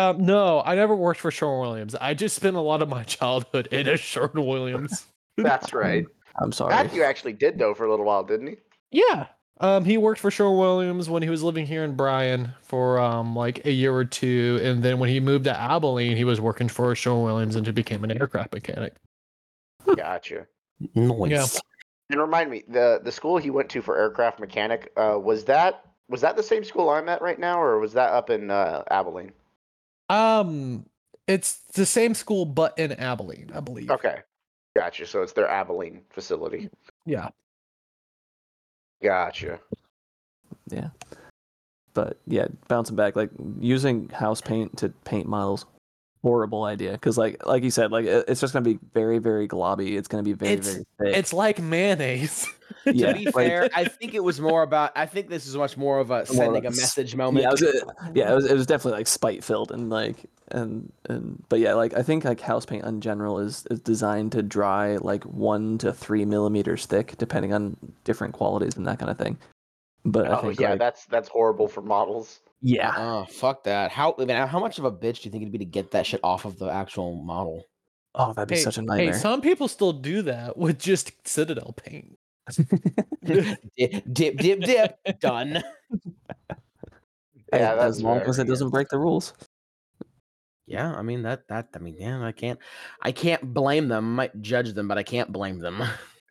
Um, 0.00 0.24
no, 0.24 0.62
I 0.64 0.76
never 0.76 0.96
worked 0.96 1.20
for 1.20 1.30
Sherwin 1.30 1.60
Williams. 1.60 1.94
I 1.94 2.14
just 2.14 2.34
spent 2.34 2.56
a 2.56 2.60
lot 2.60 2.80
of 2.80 2.88
my 2.88 3.02
childhood 3.04 3.68
in 3.70 3.86
a 3.86 3.96
Sherwin 3.96 4.46
Williams. 4.46 5.04
That's 5.36 5.74
right. 5.74 6.06
I'm 6.40 6.52
sorry. 6.52 6.70
Matthew 6.70 7.02
actually 7.02 7.34
did 7.34 7.58
though 7.58 7.74
for 7.74 7.84
a 7.84 7.90
little 7.90 8.06
while, 8.06 8.24
didn't 8.24 8.46
he? 8.46 8.56
Yeah. 8.92 9.26
Um, 9.60 9.84
he 9.84 9.98
worked 9.98 10.20
for 10.20 10.30
Sherwin 10.30 10.58
Williams 10.58 11.10
when 11.10 11.22
he 11.22 11.28
was 11.28 11.42
living 11.42 11.66
here 11.66 11.84
in 11.84 11.96
Bryan 11.96 12.54
for 12.62 12.98
um 12.98 13.36
like 13.36 13.66
a 13.66 13.70
year 13.70 13.94
or 13.94 14.06
two, 14.06 14.58
and 14.62 14.82
then 14.82 14.98
when 14.98 15.10
he 15.10 15.20
moved 15.20 15.44
to 15.44 15.58
Abilene, 15.58 16.16
he 16.16 16.24
was 16.24 16.40
working 16.40 16.68
for 16.68 16.94
Sherwin 16.94 17.24
Williams 17.24 17.56
and 17.56 17.66
he 17.66 17.72
became 17.72 18.02
an 18.02 18.10
aircraft 18.18 18.54
mechanic. 18.54 18.94
Gotcha. 19.96 20.46
Noise. 20.94 21.60
And 22.08 22.20
remind 22.20 22.50
me, 22.50 22.64
the 22.68 23.00
the 23.04 23.12
school 23.12 23.36
he 23.36 23.50
went 23.50 23.68
to 23.70 23.82
for 23.82 23.98
aircraft 23.98 24.40
mechanic 24.40 24.92
uh, 24.96 25.18
was 25.18 25.44
that 25.44 25.84
was 26.08 26.22
that 26.22 26.36
the 26.36 26.42
same 26.42 26.64
school 26.64 26.88
I'm 26.88 27.08
at 27.10 27.20
right 27.20 27.38
now, 27.38 27.60
or 27.60 27.78
was 27.78 27.92
that 27.92 28.12
up 28.12 28.30
in 28.30 28.50
uh, 28.50 28.82
Abilene? 28.90 29.32
Um, 30.10 30.86
it's 31.26 31.58
the 31.74 31.86
same 31.86 32.14
school 32.14 32.44
but 32.44 32.76
in 32.78 32.92
Abilene, 32.92 33.50
I 33.54 33.60
believe. 33.60 33.90
Okay, 33.90 34.18
gotcha. 34.76 35.06
So 35.06 35.22
it's 35.22 35.32
their 35.32 35.48
Abilene 35.48 36.02
facility. 36.10 36.68
Yeah. 37.06 37.28
Gotcha. 39.02 39.60
Yeah. 40.68 40.88
But 41.94 42.18
yeah, 42.26 42.48
bouncing 42.68 42.96
back, 42.96 43.16
like 43.16 43.30
using 43.60 44.08
house 44.08 44.40
paint 44.40 44.76
to 44.78 44.90
paint 45.04 45.26
models, 45.26 45.66
horrible 46.22 46.64
idea. 46.64 46.92
Because 46.92 47.16
like 47.18 47.44
like 47.46 47.62
you 47.62 47.70
said, 47.70 47.92
like 47.92 48.04
it's 48.06 48.40
just 48.40 48.52
gonna 48.52 48.64
be 48.64 48.78
very 48.94 49.18
very 49.18 49.48
globby. 49.48 49.96
It's 49.96 50.08
gonna 50.08 50.22
be 50.22 50.32
very 50.34 50.52
It's- 50.54 50.72
very 50.74 50.84
thick. 50.98 51.16
It's 51.18 51.32
like 51.32 51.60
mayonnaise. 51.60 52.46
yeah, 52.86 53.12
to 53.12 53.18
be 53.18 53.24
like- 53.34 53.34
fair, 53.34 53.68
I 53.74 53.84
think 53.84 54.14
it 54.14 54.22
was 54.22 54.40
more 54.40 54.62
about. 54.62 54.92
I 54.96 55.06
think 55.06 55.28
this 55.28 55.46
is 55.46 55.56
much 55.56 55.76
more 55.76 55.98
of 55.98 56.10
a 56.10 56.26
sending 56.26 56.64
a 56.64 56.68
of 56.68 56.74
a 56.74 56.76
s- 56.76 56.80
message 56.80 57.14
moment. 57.16 57.42
Yeah, 57.44 57.48
it 57.48 57.52
was, 57.52 57.84
yeah, 58.14 58.28
it 58.28 58.30
mm. 58.32 58.34
was, 58.36 58.44
it 58.46 58.54
was 58.54 58.66
definitely 58.66 58.98
like 58.98 59.06
spite 59.06 59.42
filled 59.42 59.72
and 59.72 59.90
like 59.90 60.26
and 60.52 60.92
and 61.06 61.42
but 61.48 61.58
yeah, 61.60 61.74
like 61.74 61.94
I 61.94 62.02
think 62.02 62.24
like 62.24 62.40
house 62.40 62.64
paint 62.66 62.84
in 62.84 63.00
general 63.00 63.38
is 63.38 63.66
is 63.70 63.80
designed 63.80 64.32
to 64.32 64.42
dry 64.42 64.96
like 64.96 65.24
one 65.24 65.78
to 65.78 65.92
three 65.92 66.24
millimeters 66.24 66.86
thick, 66.86 67.16
depending 67.18 67.52
on 67.52 67.76
different 68.04 68.34
qualities 68.34 68.76
and 68.76 68.86
that 68.86 68.98
kind 68.98 69.10
of 69.10 69.18
thing. 69.18 69.38
But 70.04 70.28
I 70.28 70.38
Oh 70.38 70.42
think 70.42 70.60
yeah, 70.60 70.70
like, 70.70 70.78
that's 70.78 71.04
that's 71.06 71.28
horrible 71.28 71.68
for 71.68 71.82
models. 71.82 72.40
Yeah, 72.60 72.94
Oh 72.96 73.24
fuck 73.24 73.64
that! 73.64 73.90
How 73.90 74.14
I 74.18 74.24
mean, 74.24 74.36
how 74.36 74.60
much 74.60 74.78
of 74.78 74.84
a 74.84 74.92
bitch 74.92 75.22
do 75.22 75.28
you 75.28 75.30
think 75.30 75.42
it'd 75.42 75.52
be 75.52 75.58
to 75.58 75.64
get 75.64 75.90
that 75.92 76.06
shit 76.06 76.20
off 76.22 76.44
of 76.44 76.58
the 76.58 76.70
actual 76.70 77.14
model? 77.16 77.64
oh 78.14 78.32
that'd 78.32 78.48
be 78.48 78.56
hey, 78.56 78.60
such 78.62 78.78
a 78.78 78.82
nightmare. 78.82 79.12
hey, 79.12 79.18
some 79.18 79.40
people 79.40 79.68
still 79.68 79.92
do 79.92 80.22
that 80.22 80.56
with 80.56 80.78
just 80.78 81.12
Citadel 81.26 81.74
paint. 81.76 82.18
dip, 83.24 83.58
dip, 84.12 84.36
dip, 84.36 84.60
dip. 84.60 85.20
Done. 85.20 85.62
Yeah, 87.52 87.74
that's 87.74 87.96
as 87.96 88.02
long 88.02 88.20
as 88.20 88.38
it 88.38 88.46
doesn't 88.46 88.70
break 88.70 88.90
the 88.90 88.98
rules. 88.98 89.34
Yeah, 90.66 90.94
I 90.94 91.02
mean 91.02 91.22
that 91.22 91.48
that 91.48 91.66
I 91.74 91.78
mean, 91.78 91.96
yeah, 91.98 92.24
I 92.24 92.30
can't 92.30 92.60
I 93.02 93.10
can't 93.10 93.52
blame 93.52 93.88
them. 93.88 94.04
I 94.04 94.14
might 94.14 94.40
judge 94.40 94.72
them, 94.72 94.86
but 94.86 94.98
I 94.98 95.02
can't 95.02 95.32
blame 95.32 95.58
them. 95.58 95.82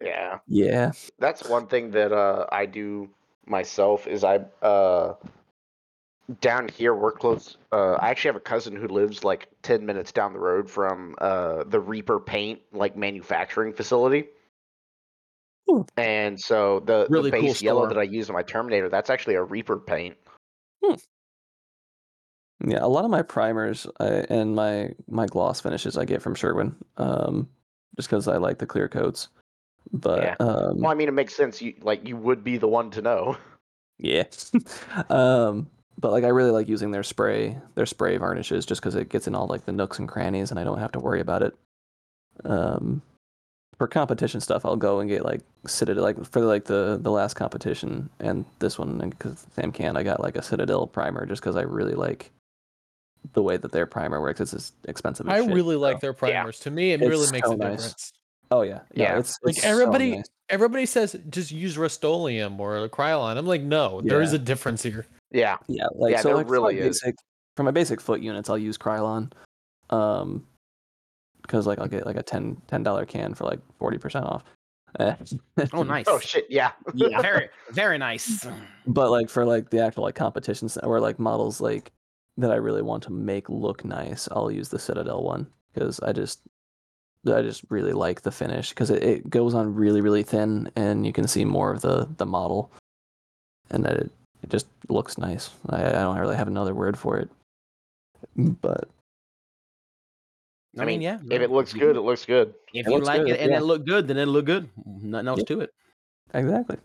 Yeah, 0.02 0.38
Yeah, 0.48 0.92
that's 1.18 1.44
one 1.50 1.68
thing 1.68 1.92
that 1.92 2.14
uh, 2.14 2.46
I 2.54 2.66
do 2.66 3.10
myself 3.46 4.08
is 4.08 4.24
I 4.24 4.40
uh, 4.62 5.16
down 6.42 6.68
here 6.70 6.94
we're 6.94 7.12
close. 7.12 7.58
Uh, 7.72 7.94
I 7.94 8.10
actually 8.10 8.30
have 8.30 8.36
a 8.36 8.42
cousin 8.42 8.76
who 8.76 8.88
lives 8.88 9.24
like 9.24 9.48
ten 9.64 9.86
minutes 9.86 10.12
down 10.12 10.34
the 10.34 10.40
road 10.40 10.70
from 10.70 11.16
uh, 11.20 11.64
the 11.66 11.80
Reaper 11.80 12.20
Paint 12.20 12.60
like 12.72 12.96
manufacturing 12.96 13.74
facility. 13.74 14.28
Ooh. 15.70 15.86
And 15.98 16.40
so 16.40 16.80
the, 16.82 17.08
Really 17.10 17.30
the 17.30 17.38
cool 17.38 17.48
base 17.50 17.62
yellow 17.62 17.88
that 17.88 17.98
I 17.98 18.04
use 18.04 18.30
on 18.30 18.34
my 18.36 18.42
Terminator, 18.42 18.90
that's 18.90 19.10
actually 19.10 19.36
a 19.36 19.44
Reaper 19.44 19.78
paint. 19.78 20.18
yeah. 20.82 20.96
A 22.82 22.88
lot 22.88 23.06
of 23.06 23.12
my 23.12 23.22
primers 23.22 23.86
uh, 24.00 24.26
and 24.30 24.56
my 24.56 24.92
my 25.08 25.26
gloss 25.28 25.62
finishes 25.62 25.98
I 25.98 26.06
get 26.06 26.22
from 26.22 26.36
Sherwin, 26.36 26.76
um, 26.98 27.48
just 27.96 28.10
because 28.10 28.28
I 28.28 28.38
like 28.38 28.58
the 28.58 28.66
clear 28.66 28.88
coats. 28.88 29.30
But 29.92 30.24
Yeah. 30.24 30.36
um, 30.40 30.82
Well, 30.82 30.92
I 30.92 30.96
mean, 30.96 31.08
it 31.08 31.14
makes 31.14 31.36
sense. 31.36 31.62
You 31.62 31.74
like 31.82 32.08
you 32.08 32.18
would 32.18 32.44
be 32.44 32.58
the 32.58 32.68
one 32.68 32.92
to 32.92 33.02
know. 33.02 33.38
Yeah. 33.98 34.24
um, 35.10 35.68
but 36.00 36.12
like 36.12 36.24
I 36.24 36.30
really 36.30 36.52
like 36.52 36.68
using 36.70 36.92
their 36.92 37.04
spray, 37.04 37.58
their 37.76 37.86
spray 37.86 38.18
varnishes, 38.18 38.66
just 38.66 38.82
because 38.82 38.96
it 38.96 39.10
gets 39.10 39.28
in 39.28 39.36
all 39.36 39.48
like 39.48 39.66
the 39.66 39.72
nooks 39.72 40.00
and 40.00 40.08
crannies, 40.08 40.50
and 40.52 40.60
I 40.60 40.64
don't 40.64 40.80
have 40.80 40.92
to 40.94 41.00
worry 41.00 41.20
about 41.22 41.44
it. 41.44 41.56
Um, 42.46 43.02
for 43.78 43.88
competition 43.88 44.42
stuff, 44.42 44.66
I'll 44.66 44.76
go 44.76 45.00
and 45.00 45.10
get 45.10 45.24
like 45.24 45.42
Citadel, 45.68 46.04
like 46.04 46.24
for 46.26 46.42
like 46.42 46.66
the 46.66 46.98
the 47.02 47.12
last 47.12 47.36
competition 47.36 48.10
and 48.20 48.46
this 48.60 48.78
one, 48.80 48.98
because 49.10 49.46
Sam 49.56 49.72
can, 49.72 49.96
I 49.98 50.04
got 50.04 50.20
like 50.22 50.36
a 50.36 50.42
Citadel 50.42 50.88
primer 50.88 51.26
just 51.26 51.42
because 51.42 51.56
I 51.56 51.62
really 51.62 51.96
like 51.96 52.32
the 53.34 53.44
way 53.44 53.58
that 53.58 53.72
their 53.72 53.86
primer 53.86 54.22
works. 54.22 54.40
It's 54.40 54.52
just 54.52 54.74
expensive. 54.88 55.28
As 55.28 55.34
I 55.42 55.46
shit, 55.46 55.54
really 55.54 55.76
so- 55.76 55.80
like 55.82 56.00
their 56.00 56.14
primers. 56.14 56.60
To 56.62 56.72
me, 56.72 56.92
it 56.92 57.02
It's 57.02 57.10
really 57.10 57.32
makes 57.32 57.48
so 57.48 57.54
a 57.54 57.58
nice. 57.58 57.72
difference. 57.78 58.14
Oh 58.52 58.62
yeah, 58.64 58.80
yeah. 58.94 59.04
Yeah. 59.14 59.20
It's, 59.20 59.38
Like 59.44 59.56
it's 59.56 59.64
so 59.64 59.70
everybody, 59.70 60.16
nice. 60.18 60.26
everybody 60.50 60.86
says 60.86 61.16
just 61.30 61.52
use 61.52 61.78
Rust-Oleum 61.78 62.60
or 62.60 62.88
Krylon. 62.90 63.38
I'm 63.38 63.46
like, 63.46 63.62
no, 63.62 64.02
there 64.02 64.22
is 64.22 64.34
a 64.34 64.40
difference 64.40 64.82
here. 64.82 65.06
Yeah. 65.32 65.58
Yeah, 65.68 65.88
like 65.96 66.12
Yeah, 66.12 66.22
so 66.22 66.30
there 66.30 66.38
like 66.38 66.48
for 66.48 66.52
my 66.52 66.58
really 66.58 66.80
is. 66.80 67.02
basic 67.02 67.16
for 67.56 67.64
my 67.64 67.72
basic 67.72 68.02
foot 68.02 68.22
units, 68.22 68.50
I'll 68.50 68.58
use 68.58 68.78
Krylon, 68.78 69.32
um, 69.90 70.46
because 71.42 71.68
like 71.68 71.80
I'll 71.80 71.88
get 71.88 72.06
like 72.06 72.16
a 72.16 72.24
10 72.24 72.62
dollar 72.84 73.06
can 73.06 73.34
for 73.34 73.46
like 73.46 73.60
forty 73.78 73.98
percent 73.98 74.26
off. 74.26 74.44
Oh 75.74 75.84
nice. 75.84 76.06
Oh 76.08 76.20
shit. 76.20 76.46
Yeah. 76.50 76.72
yeah, 76.94 77.22
very 77.22 77.50
very 77.72 77.98
nice. 77.98 78.48
But 78.88 79.12
like 79.12 79.30
for 79.30 79.46
like 79.46 79.70
the 79.70 79.84
actual 79.84 80.04
like 80.04 80.16
competitions 80.16 80.78
or 80.78 81.00
like 81.00 81.20
models 81.20 81.62
like 81.62 81.92
that 82.38 82.52
I 82.52 82.56
really 82.56 82.82
want 82.82 83.04
to 83.04 83.12
make 83.12 83.50
look 83.50 83.86
nice, 83.86 84.28
I'll 84.32 84.50
use 84.50 84.70
the 84.70 84.80
Citadel 84.80 85.22
one 85.24 85.46
because 85.74 86.00
I 86.00 86.12
just 86.12 86.40
I 87.28 87.42
just 87.44 87.64
really 87.70 87.94
like 87.94 88.22
the 88.22 88.32
finish 88.32 88.70
because 88.70 88.90
it, 88.90 89.04
it 89.04 89.30
goes 89.30 89.54
on 89.54 89.76
really 89.76 90.02
really 90.02 90.24
thin 90.24 90.72
and 90.76 91.06
you 91.06 91.14
can 91.14 91.28
see 91.28 91.46
more 91.46 91.72
of 91.72 91.82
the 91.82 92.08
the 92.18 92.26
model, 92.26 92.72
and 93.70 93.86
that 93.86 93.98
it 93.98 94.12
it 94.44 94.50
just 94.50 94.68
looks 94.90 95.18
nice. 95.18 95.50
I, 95.70 95.86
I 95.88 95.92
don't 95.92 96.18
really 96.18 96.36
have 96.38 96.48
another 96.48 96.74
word 96.74 96.98
for 96.98 97.18
it, 97.18 97.30
but 98.36 98.88
I 100.78 100.86
mean, 100.86 101.02
yeah. 101.02 101.20
If 101.30 101.42
it 101.42 101.52
looks 101.52 101.74
good, 101.74 101.96
it 101.96 102.02
looks 102.02 102.26
good. 102.26 102.54
If 102.74 102.88
It 102.88 102.92
you 102.92 103.00
like 103.00 103.22
good, 103.22 103.32
it 103.32 103.40
and 103.42 103.52
yeah. 103.52 103.58
it 103.58 103.64
look 103.64 103.86
good, 103.86 104.08
then 104.08 104.18
it'll 104.18 104.34
look 104.34 104.46
good. 104.46 104.70
Nothing 104.86 105.28
else 105.28 105.40
Yep. 105.40 105.48
to 105.48 105.60
it. 105.62 105.70
exactly. 106.34 106.78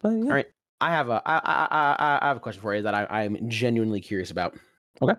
But 0.00 0.10
yeah. 0.10 0.30
right. 0.32 0.46
I 0.80 0.90
have 0.90 1.08
a 1.08 1.20
I, 1.26 1.38
I, 1.38 1.40
I, 1.70 1.96
I- 1.98 2.18
I 2.22 2.28
have 2.28 2.36
a 2.36 2.40
question 2.40 2.62
for 2.62 2.74
you 2.74 2.82
that 2.82 2.94
I, 2.94 3.06
I'm 3.24 3.48
genuinely 3.48 4.00
curious 4.00 4.30
about. 4.30 4.56
Okay. 5.02 5.14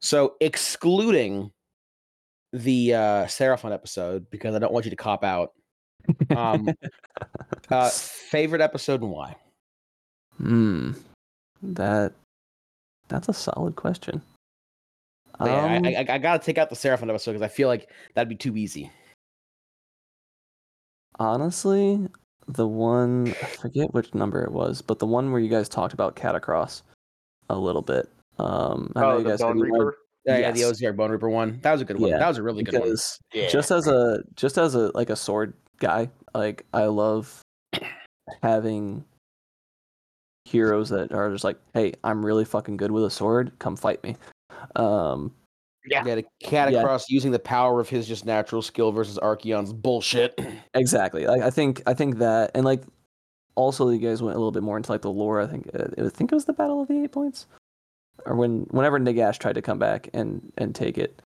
So 0.00 0.34
excluding 0.40 1.50
the 2.52 2.94
uh 2.94 3.24
Seraphon 3.26 3.72
episode, 3.72 4.28
because 4.30 4.54
I 4.54 4.58
don't 4.58 4.72
want 4.72 4.84
you 4.84 4.90
to 4.90 4.96
cop 4.96 5.24
out. 5.24 5.52
Um 6.36 6.68
uh 7.70 7.88
favorite 7.88 8.60
episode 8.60 9.00
and 9.00 9.10
why? 9.10 9.36
Hmm. 10.38 10.92
That 11.62 12.12
that's 13.08 13.28
a 13.28 13.32
solid 13.34 13.76
question. 13.76 14.22
Yeah, 15.40 15.46
I- 15.46 15.76
Um, 15.76 15.84
I, 15.86 15.94
I, 15.94 16.06
I 16.14 16.18
gotta 16.18 16.44
take 16.44 16.58
out 16.58 16.70
the 16.70 16.76
Seraphon 16.76 17.08
episode 17.08 17.32
because 17.32 17.42
I 17.42 17.48
feel 17.48 17.68
like 17.68 17.90
that'd 18.14 18.28
be 18.28 18.36
too 18.36 18.56
easy. 18.56 18.90
honestly, 21.18 22.08
the 22.48 22.66
one 22.66 23.28
I 23.28 23.46
forget 23.46 23.94
which 23.94 24.14
number 24.14 24.42
it 24.42 24.52
was, 24.52 24.82
but 24.82 24.98
the 24.98 25.06
one 25.06 25.30
where 25.32 25.40
you 25.40 25.48
guys 25.48 25.68
talked 25.68 25.94
about 25.94 26.16
Katakros 26.16 26.82
a 27.50 27.56
little 27.56 27.82
bit. 27.82 28.08
Um, 28.38 28.92
I 28.96 29.00
know 29.00 29.10
Oh, 29.12 29.18
you 29.18 29.24
the 29.24 29.30
guys 29.30 29.40
Bone 29.40 29.58
you 29.58 29.62
wanted- 29.70 29.72
Reaper. 29.84 29.96
Yeah, 30.26 30.38
yeah, 30.38 30.50
the 30.52 30.60
Yes. 30.60 30.72
Ossiarch 30.80 30.96
Bonereaper 30.96 31.30
one. 31.30 31.58
That 31.60 31.72
was 31.72 31.82
a 31.82 31.84
good 31.84 32.00
one. 32.00 32.08
Yeah, 32.10 32.18
that 32.18 32.28
was 32.28 32.38
a 32.38 32.42
really 32.42 32.62
good 32.62 32.80
one. 32.80 32.96
Yeah. 33.34 33.48
just 33.48 33.70
as 33.70 33.86
a 33.86 34.24
just 34.36 34.56
as 34.56 34.74
a 34.74 34.90
like 34.94 35.10
a 35.10 35.16
sword 35.16 35.52
guy, 35.78 36.08
like 36.34 36.64
I 36.72 36.86
love 36.86 37.42
having 38.42 39.04
heroes 40.44 40.88
that 40.90 41.12
are 41.12 41.30
just 41.32 41.44
like, 41.44 41.58
hey, 41.72 41.94
I'm 42.04 42.24
really 42.24 42.44
fucking 42.44 42.76
good 42.76 42.90
with 42.90 43.04
a 43.04 43.10
sword. 43.10 43.52
Come 43.58 43.76
fight 43.76 44.02
me. 44.02 44.16
Um, 44.76 45.32
Yeah. 45.86 46.04
Yeah, 46.06 46.14
the 46.16 46.24
Katakros 46.42 47.04
using 47.08 47.30
the 47.30 47.38
power 47.38 47.80
of 47.80 47.88
his 47.88 48.06
just 48.08 48.24
natural 48.24 48.62
skill 48.62 48.92
versus 48.92 49.18
Archaon's 49.18 49.72
bullshit. 49.72 50.38
Exactly. 50.74 51.26
Like 51.26 51.42
I 51.42 51.50
think 51.50 51.82
I 51.86 51.94
think 51.94 52.18
that 52.18 52.50
and 52.54 52.64
like 52.64 52.82
also 53.54 53.88
you 53.90 53.98
guys 53.98 54.22
went 54.22 54.34
a 54.34 54.38
little 54.38 54.52
bit 54.52 54.62
more 54.62 54.76
into 54.76 54.90
like 54.90 55.02
the 55.02 55.10
lore. 55.10 55.40
I 55.40 55.46
think 55.46 55.70
uh, 55.74 55.84
I 56.04 56.08
think 56.08 56.32
it 56.32 56.34
was 56.34 56.46
the 56.46 56.52
Battle 56.52 56.82
of 56.82 56.88
the 56.88 57.02
Eight 57.04 57.12
Points, 57.12 57.46
or 58.26 58.34
when 58.34 58.62
whenever 58.70 58.98
Nagash 58.98 59.38
tried 59.38 59.54
to 59.54 59.62
come 59.62 59.78
back 59.78 60.08
and 60.12 60.52
and 60.58 60.74
take 60.74 60.98
it. 60.98 61.22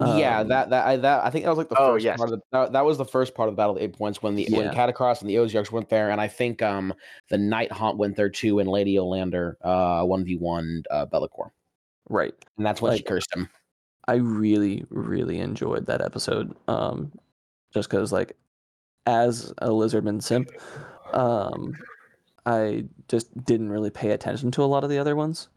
Yeah, 0.00 0.40
Um, 0.40 0.48
that 0.48 0.70
that 0.70 0.86
I 0.86 0.96
that 0.96 1.24
I 1.24 1.30
think 1.30 1.44
that 1.44 1.50
was 1.50 1.58
like 1.58 1.68
the 1.68 1.78
Oh, 1.80 1.94
first 1.94 2.04
yes. 2.04 2.16
part 2.16 2.32
of 2.32 2.38
the, 2.40 2.44
that, 2.52 2.72
that 2.72 2.84
was 2.84 2.98
the 2.98 3.04
first 3.04 3.34
part 3.34 3.48
of 3.48 3.54
the 3.54 3.56
Battle 3.56 3.72
of 3.74 3.78
the 3.78 3.84
Eight 3.84 3.96
Points 3.96 4.22
when 4.22 4.34
the 4.34 4.46
when 4.50 4.66
Yeah. 4.66 4.74
Katakros 4.74 5.20
and 5.20 5.30
the 5.30 5.36
Ossiarchs 5.36 5.70
went 5.70 5.88
there, 5.88 6.10
and 6.10 6.20
I 6.20 6.26
think 6.28 6.62
um 6.62 6.92
the 7.30 7.36
Nighthaunt 7.36 7.96
went 7.96 8.16
there 8.16 8.28
too, 8.28 8.58
and 8.58 8.68
Lady 8.68 8.96
Olynder 8.96 9.54
uh 9.62 10.04
one 10.04 10.24
v 10.24 10.36
one 10.36 10.82
uh 10.90 11.06
Be'lakor, 11.06 11.50
right. 12.08 12.34
and 12.56 12.66
that's 12.66 12.82
when 12.82 12.96
she 12.96 13.02
cursed 13.04 13.34
him. 13.34 13.48
I 14.08 14.16
really 14.16 14.84
really 14.90 15.38
enjoyed 15.38 15.86
that 15.86 16.00
episode. 16.02 16.54
Um, 16.68 17.12
just 17.72 17.88
because 17.88 18.12
like 18.12 18.36
as 19.06 19.52
a 19.58 19.68
lizardman 19.68 20.22
simp, 20.22 20.50
um, 21.12 21.74
I 22.46 22.84
just 23.08 23.32
didn't 23.44 23.70
really 23.70 23.90
pay 23.90 24.10
attention 24.10 24.50
to 24.52 24.62
a 24.62 24.66
lot 24.66 24.82
of 24.84 24.90
the 24.90 24.98
other 24.98 25.14
ones. 25.14 25.48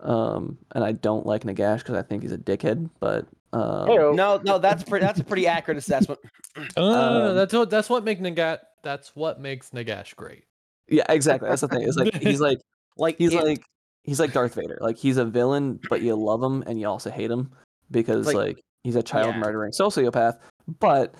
Um, 0.00 0.58
and 0.72 0.84
I 0.84 0.92
don't 0.92 1.24
like 1.24 1.44
Nagash 1.44 1.78
because 1.78 1.94
I 1.96 2.02
think 2.02 2.22
he's 2.22 2.32
a 2.32 2.38
dickhead. 2.38 2.90
But 3.00 3.26
um, 3.60 3.88
Heyo. 3.88 4.14
No, 4.14 4.40
no, 4.44 4.58
that's 4.58 4.82
pretty 4.84 5.04
that's 5.06 5.20
a 5.20 5.24
pretty 5.24 5.46
accurate 5.46 5.78
assessment. 5.78 6.20
Uh, 6.74 6.80
Um, 7.30 7.34
that's 7.36 7.52
what 7.52 7.68
that's 7.68 7.90
what 7.90 8.02
makes 8.02 8.20
Nagat 8.22 8.60
that's 8.82 9.14
what 9.14 9.38
makes 9.40 9.70
Nagash 9.70 10.14
great. 10.16 10.44
Yeah, 10.88 11.04
exactly. 11.10 11.48
That's 11.50 11.60
the 11.60 11.68
thing. 11.68 11.82
It's 11.82 11.98
like 11.98 12.14
he's 12.14 12.40
like 12.40 12.60
Like 12.96 13.18
he's 13.18 13.34
it- 13.34 13.44
like 13.44 13.62
he's 14.04 14.18
like 14.18 14.32
Darth 14.32 14.54
Vader. 14.54 14.78
Like 14.80 14.96
he's 14.96 15.18
a 15.18 15.24
villain, 15.26 15.78
but 15.90 16.00
you 16.00 16.14
love 16.16 16.42
him 16.42 16.64
and 16.66 16.80
you 16.80 16.88
also 16.88 17.10
hate 17.10 17.30
him 17.30 17.50
because 17.90 18.26
Like- 18.26 18.36
like, 18.36 18.60
he's 18.84 18.96
a 18.96 19.02
child 19.02 19.34
Yeah. 19.34 19.40
murdering 19.40 19.72
sociopath. 19.72 20.38
But 20.80 21.14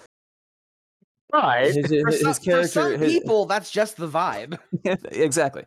But 1.30 1.64
his, 1.66 1.76
his, 1.76 1.87
for 2.03 2.09
his 2.11 2.20
some, 2.20 2.34
for 2.34 2.41
character, 2.41 2.68
some 2.68 2.99
his- 2.99 3.12
people, 3.12 3.45
that's 3.47 3.70
just 3.70 3.97
the 3.99 4.09
vibe. 4.09 4.59
exactly. 5.12 5.64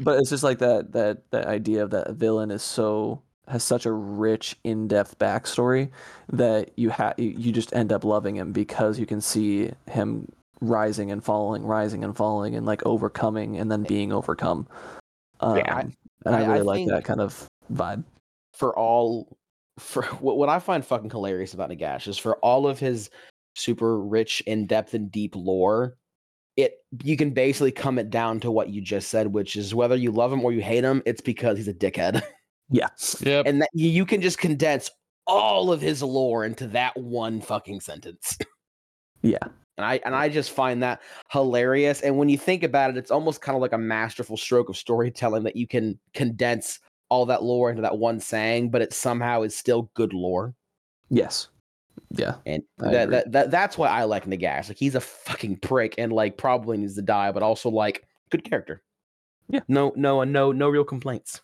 But 0.00 0.18
it's 0.20 0.30
just 0.30 0.42
like 0.44 0.58
that 0.60 0.92
that 0.92 1.30
that 1.32 1.46
idea 1.48 1.82
of 1.84 1.90
that 1.90 2.12
villain 2.12 2.50
is 2.50 2.62
so 2.62 3.20
has 3.48 3.64
such 3.64 3.86
a 3.86 3.92
rich, 3.92 4.56
in-depth 4.64 5.18
backstory 5.18 5.90
that 6.32 6.70
you 6.76 6.90
have 6.90 7.14
you, 7.18 7.30
you 7.30 7.52
just 7.52 7.74
end 7.74 7.92
up 7.92 8.04
loving 8.04 8.36
him 8.36 8.52
because 8.52 8.98
you 8.98 9.06
can 9.06 9.20
see 9.20 9.70
him 9.90 10.30
rising 10.60 11.10
and 11.10 11.24
falling, 11.24 11.64
rising 11.64 12.04
and 12.04 12.16
falling, 12.16 12.54
and 12.54 12.64
like 12.66 12.84
overcoming 12.86 13.58
and 13.58 13.70
then 13.70 13.82
being 13.82 14.12
overcome. 14.12 14.66
Um, 15.40 15.56
Yeah, 15.56 15.74
I- 15.76 15.80
and 16.24 16.36
I 16.36 16.40
I- 16.40 16.44
I 16.44 16.52
really 16.52 16.62
like 16.62 16.86
that 16.88 17.04
kind 17.04 17.20
of 17.20 17.48
vibe. 17.72 18.04
for 18.52 18.76
all 18.78 19.36
for 19.78 20.02
what, 20.20 20.36
what 20.36 20.48
I 20.48 20.58
find 20.58 20.84
fucking 20.84 21.10
hilarious 21.10 21.54
about 21.54 21.70
Nagash 21.70 22.06
is 22.06 22.18
for 22.18 22.36
all 22.36 22.66
of 22.66 22.78
his 22.78 23.10
super 23.56 23.98
rich, 23.98 24.40
in 24.46 24.66
depth, 24.66 24.94
and 24.94 25.10
deep 25.10 25.34
lore. 25.34 25.96
It 26.56 26.84
you 27.02 27.16
can 27.16 27.30
basically 27.30 27.72
come 27.72 27.98
it 27.98 28.10
down 28.10 28.38
to 28.40 28.50
what 28.50 28.68
you 28.68 28.80
just 28.82 29.08
said, 29.08 29.28
which 29.28 29.56
is 29.56 29.74
whether 29.74 29.96
you 29.96 30.12
love 30.12 30.32
him 30.32 30.44
or 30.44 30.52
you 30.52 30.60
hate 30.62 30.84
him, 30.84 31.02
it's 31.06 31.22
because 31.22 31.56
he's 31.56 31.66
a 31.68 31.74
dickhead, 31.74 32.22
Yeah, 32.72 32.88
Yep. 33.20 33.46
and 33.46 33.62
that 33.62 33.68
you, 33.74 34.04
can 34.06 34.20
just 34.22 34.38
condense 34.38 34.90
all 35.26 35.70
of 35.70 35.80
his 35.80 36.02
lore 36.02 36.44
into 36.44 36.66
that 36.68 36.96
one 36.98 37.40
fucking 37.40 37.80
sentence. 37.80 38.36
yeah, 39.22 39.38
And 39.76 39.84
I 39.84 40.00
and 40.04 40.14
I 40.16 40.28
just 40.28 40.50
find 40.50 40.82
that 40.82 41.02
hilarious. 41.30 42.00
And 42.00 42.16
when 42.18 42.28
you 42.28 42.38
think 42.38 42.62
about 42.64 42.90
it, 42.90 42.96
it's 42.96 43.10
almost 43.10 43.42
kind 43.42 43.54
of 43.54 43.62
like 43.62 43.72
a 43.74 43.78
masterful 43.78 44.36
stroke 44.36 44.68
of 44.68 44.76
storytelling 44.76 45.44
that 45.44 45.54
you 45.54 45.66
can 45.68 45.98
condense 46.14 46.80
all 47.10 47.26
that 47.26 47.42
lore 47.42 47.68
into 47.68 47.82
that 47.82 47.98
one 47.98 48.18
saying, 48.18 48.70
but 48.70 48.80
it 48.82 48.92
somehow 48.94 49.42
is 49.42 49.54
still 49.54 49.90
good 49.94 50.14
lore. 50.14 50.54
yes, 51.10 51.48
yeah. 52.16 52.36
And 52.46 52.62
that, 52.78 53.10
that 53.10 53.32
that 53.32 53.50
that's 53.50 53.76
why 53.76 53.88
I 53.88 54.04
like 54.04 54.24
Nagash. 54.24 54.68
Like 54.68 54.78
he's 54.78 54.94
a 54.94 55.00
fucking 55.00 55.56
prick 55.58 55.94
and 55.98 56.10
like 56.10 56.38
probably 56.38 56.78
needs 56.78 56.94
to 56.94 57.02
die, 57.02 57.30
but 57.32 57.42
also 57.42 57.68
like 57.68 58.06
good 58.30 58.44
character. 58.44 58.82
Yeah. 59.50 59.60
No, 59.68 59.92
no, 59.94 60.24
no, 60.24 60.52
no 60.52 60.68
real 60.70 60.84
complaints. 60.84 61.42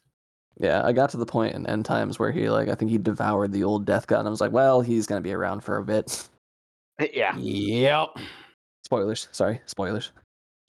Yeah, 0.60 0.82
I 0.84 0.92
got 0.92 1.10
to 1.10 1.16
the 1.16 1.26
point 1.26 1.54
in 1.54 1.66
End 1.66 1.84
Times 1.84 2.18
where 2.18 2.32
he 2.32 2.50
like 2.50 2.68
I 2.68 2.74
think 2.74 2.90
he 2.90 2.98
devoured 2.98 3.52
the 3.52 3.64
old 3.64 3.84
Death 3.84 4.06
God, 4.06 4.20
and 4.20 4.28
I 4.28 4.30
was 4.30 4.40
like, 4.40 4.52
well, 4.52 4.80
he's 4.80 5.06
gonna 5.06 5.20
be 5.20 5.32
around 5.32 5.60
for 5.62 5.76
a 5.76 5.84
bit. 5.84 6.28
yeah, 7.12 7.36
Yep. 7.36 8.08
Spoilers, 8.84 9.28
sorry, 9.32 9.60
spoilers. 9.66 10.12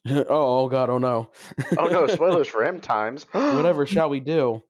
oh, 0.09 0.25
oh 0.29 0.69
god, 0.69 0.89
oh 0.89 0.97
no. 0.99 1.29
oh 1.77 1.87
no, 1.87 2.07
spoilers 2.07 2.47
for 2.49 2.63
End 2.63 2.83
times. 2.83 3.25
Whatever 3.31 3.85
shall 3.85 4.09
we 4.09 4.19
do? 4.19 4.61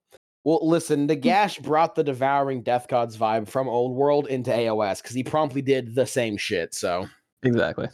Well, 0.45 0.65
listen, 0.65 1.07
Nagash 1.07 1.61
brought 1.61 1.95
the 1.95 2.03
devouring 2.03 2.61
death 2.61 2.87
gods 2.87 3.17
vibe 3.17 3.47
from 3.49 3.67
Old 3.67 3.93
World 3.95 4.27
into 4.27 4.51
AOS 4.51 5.01
because 5.01 5.13
he 5.15 5.23
promptly 5.23 5.61
did 5.61 5.93
the 5.95 6.05
same 6.05 6.37
shit. 6.37 6.73
So, 6.73 7.07
Exactly. 7.43 7.89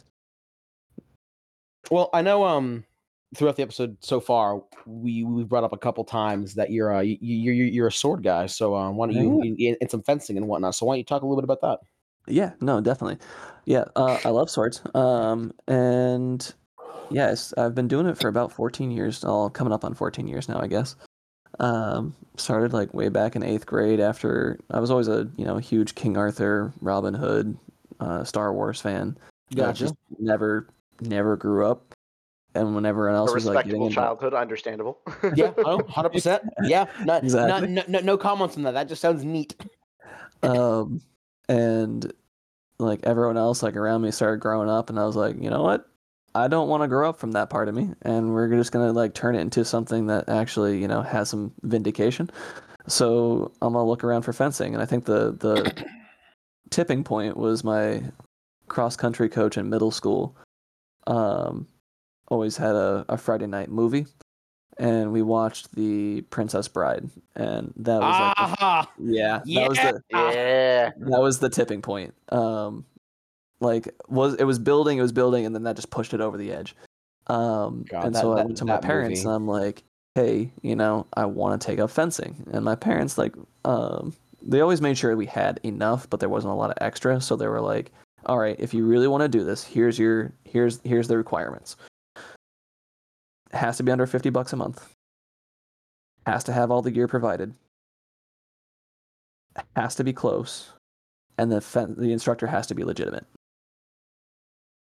well, 1.90 2.08
I 2.14 2.22
know 2.22 2.44
um 2.44 2.84
throughout 3.36 3.56
the 3.56 3.62
episode 3.62 3.96
so 4.00 4.20
far, 4.20 4.62
we 4.86 5.24
we 5.24 5.44
brought 5.44 5.64
up 5.64 5.72
a 5.72 5.78
couple 5.78 6.04
times 6.04 6.54
that 6.54 6.70
you're 6.70 6.94
uh 6.94 7.00
you, 7.00 7.16
you 7.20 7.52
you're 7.52 7.66
you're 7.66 7.86
a 7.88 7.92
sword 7.92 8.22
guy. 8.22 8.46
So, 8.46 8.74
um, 8.74 8.96
why 8.96 9.06
don't 9.06 9.16
you 9.16 9.42
in, 9.42 9.76
in 9.80 9.88
some 9.88 10.02
fencing 10.02 10.36
and 10.36 10.48
whatnot? 10.48 10.74
So, 10.74 10.86
why 10.86 10.94
don't 10.94 10.98
you 10.98 11.04
talk 11.04 11.22
a 11.22 11.26
little 11.26 11.40
bit 11.40 11.44
about 11.44 11.60
that? 11.60 11.78
Yeah, 12.26 12.52
no, 12.60 12.80
definitely. 12.80 13.18
Yeah, 13.66 13.84
uh, 13.94 14.18
I 14.24 14.30
love 14.30 14.50
swords. 14.50 14.82
Um, 14.94 15.52
and 15.68 16.52
yes, 17.10 17.54
I've 17.56 17.74
been 17.74 17.88
doing 17.88 18.06
it 18.06 18.18
for 18.18 18.28
about 18.28 18.52
14 18.52 18.90
years. 18.90 19.24
All 19.24 19.50
coming 19.50 19.72
up 19.72 19.84
on 19.84 19.94
14 19.94 20.26
years 20.26 20.48
now, 20.48 20.60
I 20.60 20.66
guess. 20.66 20.96
Um, 21.60 22.14
started 22.36 22.72
like 22.72 22.92
way 22.92 23.08
back 23.08 23.36
in 23.36 23.42
eighth 23.42 23.66
grade. 23.66 24.00
After 24.00 24.58
I 24.70 24.80
was 24.80 24.90
always 24.90 25.08
a 25.08 25.28
you 25.36 25.44
know 25.44 25.58
huge 25.58 25.94
King 25.94 26.16
Arthur, 26.16 26.72
Robin 26.80 27.14
Hood, 27.14 27.56
uh, 28.00 28.24
Star 28.24 28.52
Wars 28.52 28.80
fan. 28.80 29.16
but 29.52 29.68
I 29.68 29.72
Just 29.72 29.94
never, 30.18 30.68
never 31.00 31.36
grew 31.36 31.66
up. 31.66 31.95
And 32.56 32.74
when 32.74 32.84
everyone 32.86 33.14
A 33.14 33.18
else 33.18 33.32
was 33.34 33.44
like 33.46 33.66
getting 33.66 33.80
respectable 33.82 33.86
into 33.86 33.94
childhood, 33.94 34.34
understandable. 34.34 34.98
yeah, 35.36 35.52
oh, 35.58 35.78
100%. 35.78 36.40
Yeah, 36.64 36.86
not, 37.04 37.22
Exactly. 37.22 37.68
not, 37.68 37.88
no, 37.88 37.98
no, 38.00 38.04
no 38.04 38.16
comments 38.16 38.56
on 38.56 38.62
that. 38.64 38.72
That 38.72 38.88
just 38.88 39.00
sounds 39.02 39.24
neat. 39.24 39.54
um 40.42 41.00
and 41.48 42.12
like 42.78 43.00
everyone 43.04 43.36
else 43.36 43.62
like 43.62 43.76
around 43.76 44.02
me 44.02 44.10
started 44.10 44.38
growing 44.40 44.68
up 44.68 44.90
and 44.90 44.98
i 44.98 45.04
was 45.06 45.16
like 45.16 45.40
you 45.40 45.48
know 45.48 45.62
what 45.62 45.88
i 46.34 46.46
don't 46.46 46.68
want 46.68 46.82
to 46.82 46.88
grow 46.88 47.08
up 47.08 47.18
from 47.18 47.32
that 47.32 47.48
part 47.48 47.68
of 47.68 47.74
me 47.74 47.88
and 48.02 48.34
we're 48.34 48.48
just 48.54 48.70
gonna 48.72 48.92
like 48.92 49.14
turn 49.14 49.34
it 49.34 49.40
into 49.40 49.64
something 49.64 50.06
that 50.08 50.28
actually 50.28 50.78
you 50.78 50.86
know 50.86 51.00
has 51.00 51.30
some 51.30 51.50
vindication 51.62 52.28
so 52.86 53.50
i'm 53.62 53.72
gonna 53.72 53.88
look 53.88 54.04
around 54.04 54.22
for 54.22 54.32
fencing 54.34 54.74
and 54.74 54.82
i 54.82 54.86
think 54.86 55.04
the 55.06 55.32
the 55.38 55.72
tipping 56.70 57.02
point 57.02 57.36
was 57.36 57.64
my 57.64 58.02
cross 58.68 58.94
country 58.96 59.28
coach 59.28 59.56
in 59.56 59.70
middle 59.70 59.90
school 59.90 60.36
um 61.06 61.66
always 62.28 62.56
had 62.56 62.74
a, 62.74 63.04
a 63.08 63.16
friday 63.16 63.46
night 63.46 63.70
movie 63.70 64.06
and 64.78 65.12
we 65.12 65.22
watched 65.22 65.74
the 65.74 66.20
princess 66.22 66.68
bride 66.68 67.08
and 67.34 67.72
that 67.76 68.00
was 68.00 68.20
like 68.20 68.36
the 68.36 68.42
Aha! 68.42 68.90
yeah, 68.98 69.38
that 69.44 69.68
was 69.68 69.78
Yeah. 69.78 69.92
the 69.92 70.02
yeah. 70.12 70.90
that 70.98 71.20
was 71.20 71.38
the 71.38 71.48
tipping 71.48 71.80
point. 71.82 72.14
Um, 72.30 72.84
like 73.60 73.88
was 74.08 74.34
it 74.34 74.44
was 74.44 74.58
building, 74.58 74.98
it 74.98 75.02
was 75.02 75.12
building, 75.12 75.46
and 75.46 75.54
then 75.54 75.62
that 75.62 75.76
just 75.76 75.88
pushed 75.90 76.12
it 76.12 76.20
over 76.20 76.36
the 76.36 76.52
edge. 76.52 76.76
Um, 77.28 77.86
God, 77.88 78.04
and 78.06 78.14
that- 78.14 78.20
so 78.20 78.32
I 78.32 78.36
that- 78.36 78.44
went 78.46 78.58
to 78.58 78.64
my 78.66 78.76
parents 78.76 79.20
movie. 79.20 79.26
and 79.28 79.34
I'm 79.34 79.48
like, 79.48 79.82
hey, 80.14 80.52
you 80.60 80.76
know, 80.76 81.06
I 81.14 81.24
want 81.24 81.58
to 81.60 81.66
take 81.66 81.78
up 81.78 81.90
fencing, 81.90 82.36
and 82.52 82.62
my 82.62 82.74
parents 82.74 83.16
like, 83.16 83.34
um, 83.64 84.12
they 84.42 84.60
always 84.60 84.82
made 84.82 84.98
sure 84.98 85.16
we 85.16 85.24
had 85.26 85.58
enough, 85.62 86.08
but 86.10 86.20
there 86.20 86.28
wasn't 86.28 86.52
a 86.52 86.56
lot 86.56 86.70
of 86.70 86.76
extra, 86.82 87.18
so 87.20 87.34
they 87.34 87.48
were 87.48 87.62
like, 87.62 87.92
all 88.26 88.36
right, 88.38 88.56
if 88.58 88.74
you 88.74 88.84
really 88.86 89.08
want 89.08 89.22
to 89.22 89.28
do 89.28 89.42
this, 89.42 89.64
here's 89.64 89.98
your 89.98 90.32
here's 90.44 90.80
here's 90.84 91.08
the 91.08 91.16
requirements. 91.16 91.76
It 93.56 93.60
has 93.60 93.78
to 93.78 93.82
be 93.82 93.90
under 93.90 94.06
fifty 94.06 94.28
bucks 94.28 94.52
a 94.52 94.56
month. 94.56 94.92
Has 96.26 96.44
to 96.44 96.52
have 96.52 96.70
all 96.70 96.82
the 96.82 96.90
gear 96.90 97.08
provided 97.08 97.54
has 99.74 99.94
to 99.94 100.04
be 100.04 100.12
close, 100.12 100.74
and 101.38 101.50
the 101.50 101.62
fen- 101.62 101.94
the 101.96 102.12
instructor 102.12 102.46
has 102.46 102.66
to 102.66 102.74
be 102.74 102.84
legitimate. 102.84 103.24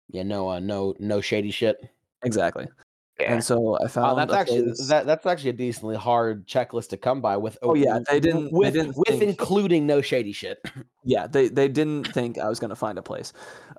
Yeah, 0.10 0.24
no, 0.24 0.50
uh, 0.50 0.60
no, 0.60 0.94
no 1.00 1.22
shady 1.22 1.52
shit. 1.52 1.90
Exactly. 2.24 2.68
Yeah. 3.20 3.34
And 3.34 3.44
so 3.44 3.78
I 3.82 3.88
found 3.88 4.18
Wow, 4.18 4.26
that's 4.26 4.34
actually 4.34 4.64
place- 4.64 4.88
that 4.90 5.06
that's 5.06 5.26
actually 5.26 5.52
a 5.52 5.54
decently 5.54 5.96
hard 5.96 6.46
checklist 6.48 6.90
to 6.90 6.98
come 6.98 7.22
by 7.22 7.38
with. 7.38 7.58
Oh, 7.62 7.74
yeah, 7.74 8.00
they 8.10 8.20
didn't- 8.20 8.46
they 8.46 8.50
with 8.52 8.74
didn't 8.74 8.98
with 8.98 9.08
think- 9.08 9.24
including 9.24 9.88
no 9.88 10.02
shady 10.02 10.34
shit. 10.34 10.60
yeah 11.06 11.26
they 11.26 11.48
they 11.48 11.70
didn't 11.70 12.12
think 12.14 12.38
I 12.38 12.50
was 12.50 12.60
gonna 12.60 12.76
find 12.76 12.98
a 12.98 13.02
place. 13.02 13.32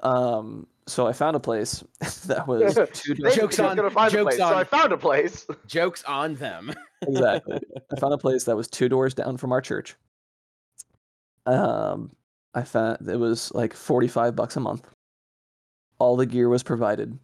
Um, 0.03 0.66
so 0.87 1.07
I 1.07 1.12
found 1.12 1.37
a 1.37 1.41
place 1.41 1.84
that 2.26 2.47
was 2.49 2.74
two 2.95 3.14
Jokes 3.14 3.34
think 3.34 3.43
I 3.43 3.45
was 3.47 3.61
on- 3.61 3.76
gonna 3.76 3.91
find 3.91 4.09
a 4.14 4.16
jokes 4.16 4.37
place, 4.37 4.39
so. 4.49 4.57
I 4.57 4.64
found 4.64 4.93
a 4.93 4.97
place. 4.99 5.47
Jokes 5.66 6.03
on 6.05 6.34
them. 6.37 6.72
exactly. 7.07 7.61
I 7.95 8.01
found 8.01 8.14
a 8.14 8.18
place 8.18 8.45
that 8.45 8.57
was 8.57 8.68
two 8.68 8.89
doors 8.89 9.12
down 9.12 9.37
from 9.37 9.53
our 9.53 9.61
church. 9.61 9.97
Um, 11.45 12.11
I 12.55 12.62
found 12.62 13.07
it 13.09 13.16
was 13.18 13.53
like 13.55 13.74
forty 13.74 14.09
five 14.09 14.34
bucks 14.34 14.57
a 14.57 14.61
month. 14.61 14.89
All 15.99 16.16
the 16.16 16.26
gear 16.26 16.49
was 16.49 16.62
provided, 16.62 17.18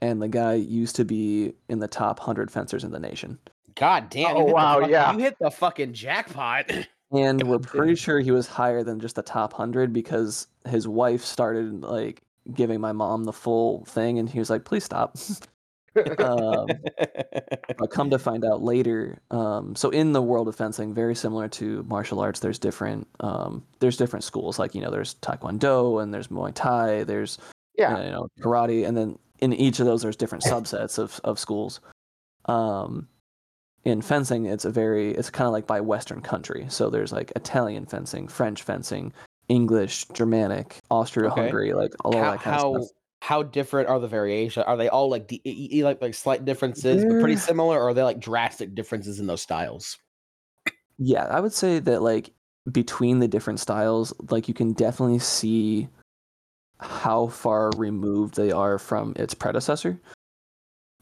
and 0.00 0.20
the 0.22 0.28
guy 0.28 0.54
used 0.54 0.96
to 0.96 1.04
be 1.04 1.54
in 1.68 1.78
the 1.78 1.88
top 1.88 2.18
hundred 2.20 2.50
fencers 2.50 2.84
in 2.84 2.90
the 2.92 3.00
nation. 3.00 3.38
God 3.74 4.08
damn! 4.10 4.36
Oh, 4.36 4.46
you 4.48 4.54
wow, 4.54 4.80
fuck- 4.80 4.90
yeah. 4.90 5.12
you 5.12 5.18
hit 5.18 5.36
the 5.40 5.50
fucking 5.50 5.92
jackpot. 5.92 6.70
And 7.12 7.40
we're 7.44 7.60
pretty 7.60 7.94
sure 7.94 8.18
he 8.18 8.32
was 8.32 8.48
higher 8.48 8.82
than 8.82 8.98
just 8.98 9.14
the 9.14 9.22
top 9.22 9.52
hundred 9.52 9.92
because 9.92 10.48
his 10.66 10.88
wife 10.88 11.22
started 11.22 11.82
like 11.82 12.22
giving 12.52 12.80
my 12.80 12.90
mom 12.90 13.22
the 13.22 13.32
full 13.32 13.84
thing, 13.84 14.18
and 14.18 14.28
he 14.28 14.40
was 14.40 14.50
like, 14.50 14.64
"Please 14.64 14.82
stop." 14.82 15.16
um, 16.18 16.66
but 17.78 17.90
come 17.90 18.10
to 18.10 18.18
find 18.18 18.44
out 18.44 18.62
later, 18.62 19.18
um, 19.30 19.76
so 19.76 19.90
in 19.90 20.12
the 20.12 20.22
world 20.22 20.48
of 20.48 20.56
fencing, 20.56 20.92
very 20.92 21.14
similar 21.14 21.46
to 21.48 21.84
martial 21.84 22.18
arts, 22.18 22.40
there's 22.40 22.58
different 22.58 23.06
um, 23.20 23.62
there's 23.78 23.96
different 23.96 24.24
schools. 24.24 24.58
Like 24.58 24.74
you 24.74 24.80
know, 24.80 24.90
there's 24.90 25.14
Taekwondo 25.16 26.02
and 26.02 26.12
there's 26.12 26.28
Muay 26.28 26.52
Thai. 26.52 27.04
There's 27.04 27.38
Yeah. 27.78 28.02
you 28.02 28.10
know 28.10 28.28
karate, 28.40 28.88
and 28.88 28.96
then 28.96 29.18
in 29.44 29.52
each 29.52 29.78
of 29.78 29.86
those, 29.86 30.02
there's 30.02 30.16
different 30.16 30.44
subsets 30.44 30.98
of 30.98 31.20
of 31.22 31.38
schools. 31.38 31.80
Um, 32.46 33.08
in 33.84 34.00
fencing, 34.00 34.46
it's 34.46 34.64
a 34.64 34.70
very 34.70 35.10
it's 35.12 35.30
kind 35.30 35.46
of 35.46 35.52
like 35.52 35.66
by 35.66 35.80
Western 35.80 36.22
country. 36.22 36.64
So 36.68 36.88
there's 36.88 37.12
like 37.12 37.30
Italian 37.36 37.84
fencing, 37.84 38.26
French 38.26 38.62
fencing, 38.62 39.12
English, 39.48 40.06
Germanic, 40.14 40.78
Austria-Hungary, 40.90 41.74
like 41.74 41.92
all 42.04 42.16
how 42.16 42.30
that 42.30 42.40
kind 42.40 42.60
how, 42.60 42.74
of 42.76 42.84
stuff. 42.84 42.96
how 43.20 43.42
different 43.42 43.88
are 43.90 44.00
the 44.00 44.08
variations? 44.08 44.64
Are 44.66 44.78
they 44.78 44.88
all 44.88 45.10
like 45.10 45.28
the, 45.28 45.42
like 45.84 46.00
like 46.00 46.14
slight 46.14 46.46
differences, 46.46 47.04
but 47.04 47.20
pretty 47.20 47.36
similar, 47.36 47.78
or 47.78 47.88
are 47.88 47.94
they 47.94 48.02
like 48.02 48.20
drastic 48.20 48.74
differences 48.74 49.20
in 49.20 49.26
those 49.26 49.42
styles? 49.42 49.98
Yeah, 50.96 51.24
I 51.24 51.40
would 51.40 51.52
say 51.52 51.80
that 51.80 52.02
like 52.02 52.30
between 52.72 53.18
the 53.18 53.28
different 53.28 53.60
styles, 53.60 54.14
like 54.30 54.48
you 54.48 54.54
can 54.54 54.72
definitely 54.72 55.18
see 55.18 55.88
how 56.80 57.28
far 57.28 57.70
removed 57.76 58.34
they 58.36 58.50
are 58.52 58.78
from 58.78 59.12
its 59.16 59.34
predecessor. 59.34 59.98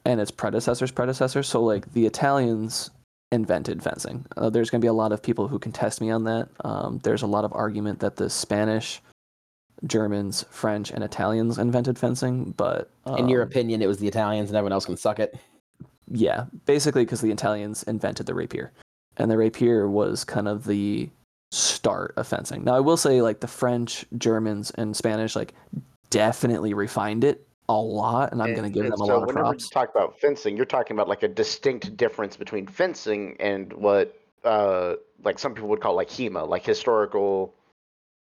and 0.04 0.20
its 0.20 0.30
predecessor's 0.32 0.90
predecessor. 0.90 1.42
So 1.44 1.62
like 1.62 1.92
the 1.92 2.06
Italians 2.06 2.90
invented 3.30 3.82
fencing. 3.82 4.26
Uh, 4.36 4.50
there's 4.50 4.68
going 4.68 4.80
to 4.80 4.84
be 4.84 4.88
a 4.88 4.92
lot 4.92 5.12
of 5.12 5.22
people 5.22 5.46
who 5.48 5.58
contest 5.60 6.00
me 6.00 6.10
on 6.10 6.24
that. 6.24 6.48
Um, 6.64 6.98
there's 7.04 7.22
a 7.22 7.26
lot 7.28 7.44
of 7.44 7.52
argument 7.54 8.00
that 8.00 8.16
the 8.16 8.28
Spanish, 8.28 9.00
Germans, 9.86 10.44
French, 10.50 10.90
and 10.90 11.02
Italians 11.04 11.56
invented 11.58 11.98
fencing, 11.98 12.50
but 12.56 12.90
In 13.16 13.28
your 13.28 13.42
um, 13.42 13.48
opinion, 13.48 13.80
it 13.80 13.86
was 13.86 13.98
the 13.98 14.08
Italians 14.08 14.50
and 14.50 14.56
everyone 14.56 14.72
else 14.72 14.86
can 14.86 14.96
suck 14.96 15.18
it. 15.20 15.34
yeah, 16.10 16.46
basically 16.66 17.04
because 17.04 17.20
the 17.20 17.30
Italians 17.30 17.84
invented 17.84 18.26
the 18.26 18.34
rapier, 18.34 18.72
and 19.16 19.30
the 19.30 19.36
rapier 19.38 19.88
was 19.88 20.24
kind 20.24 20.48
of 20.48 20.64
the 20.64 21.08
start 21.52 22.14
of 22.16 22.26
fencing. 22.26 22.64
Now 22.64 22.74
I 22.74 22.80
will 22.80 22.96
say 22.96 23.20
like 23.20 23.40
the 23.40 23.46
French, 23.46 24.06
Germans, 24.16 24.70
and 24.72 24.96
Spanish 24.96 25.36
like 25.36 25.54
definitely 26.10 26.74
refined 26.74 27.24
it 27.24 27.46
a 27.68 27.74
lot, 27.74 28.32
and 28.32 28.42
I'm 28.42 28.54
going 28.54 28.64
to 28.64 28.70
give 28.70 28.84
them 28.84 28.94
a 28.94 28.96
so 28.96 29.04
lot 29.04 29.10
of 29.14 29.28
props. 29.28 29.34
whenever 29.34 29.54
you 29.54 29.68
talk 29.70 29.90
about 29.90 30.18
fencing, 30.18 30.56
you're 30.56 30.66
talking 30.66 30.96
about 30.96 31.08
like 31.08 31.22
a 31.22 31.28
distinct 31.28 31.96
difference 31.96 32.36
between 32.36 32.66
fencing 32.66 33.36
and 33.38 33.72
what 33.74 34.18
uh 34.44 34.94
like 35.22 35.38
some 35.38 35.54
people 35.54 35.68
would 35.68 35.80
call 35.80 35.94
like 35.94 36.08
HEMA, 36.08 36.48
like 36.48 36.64
historical 36.64 37.54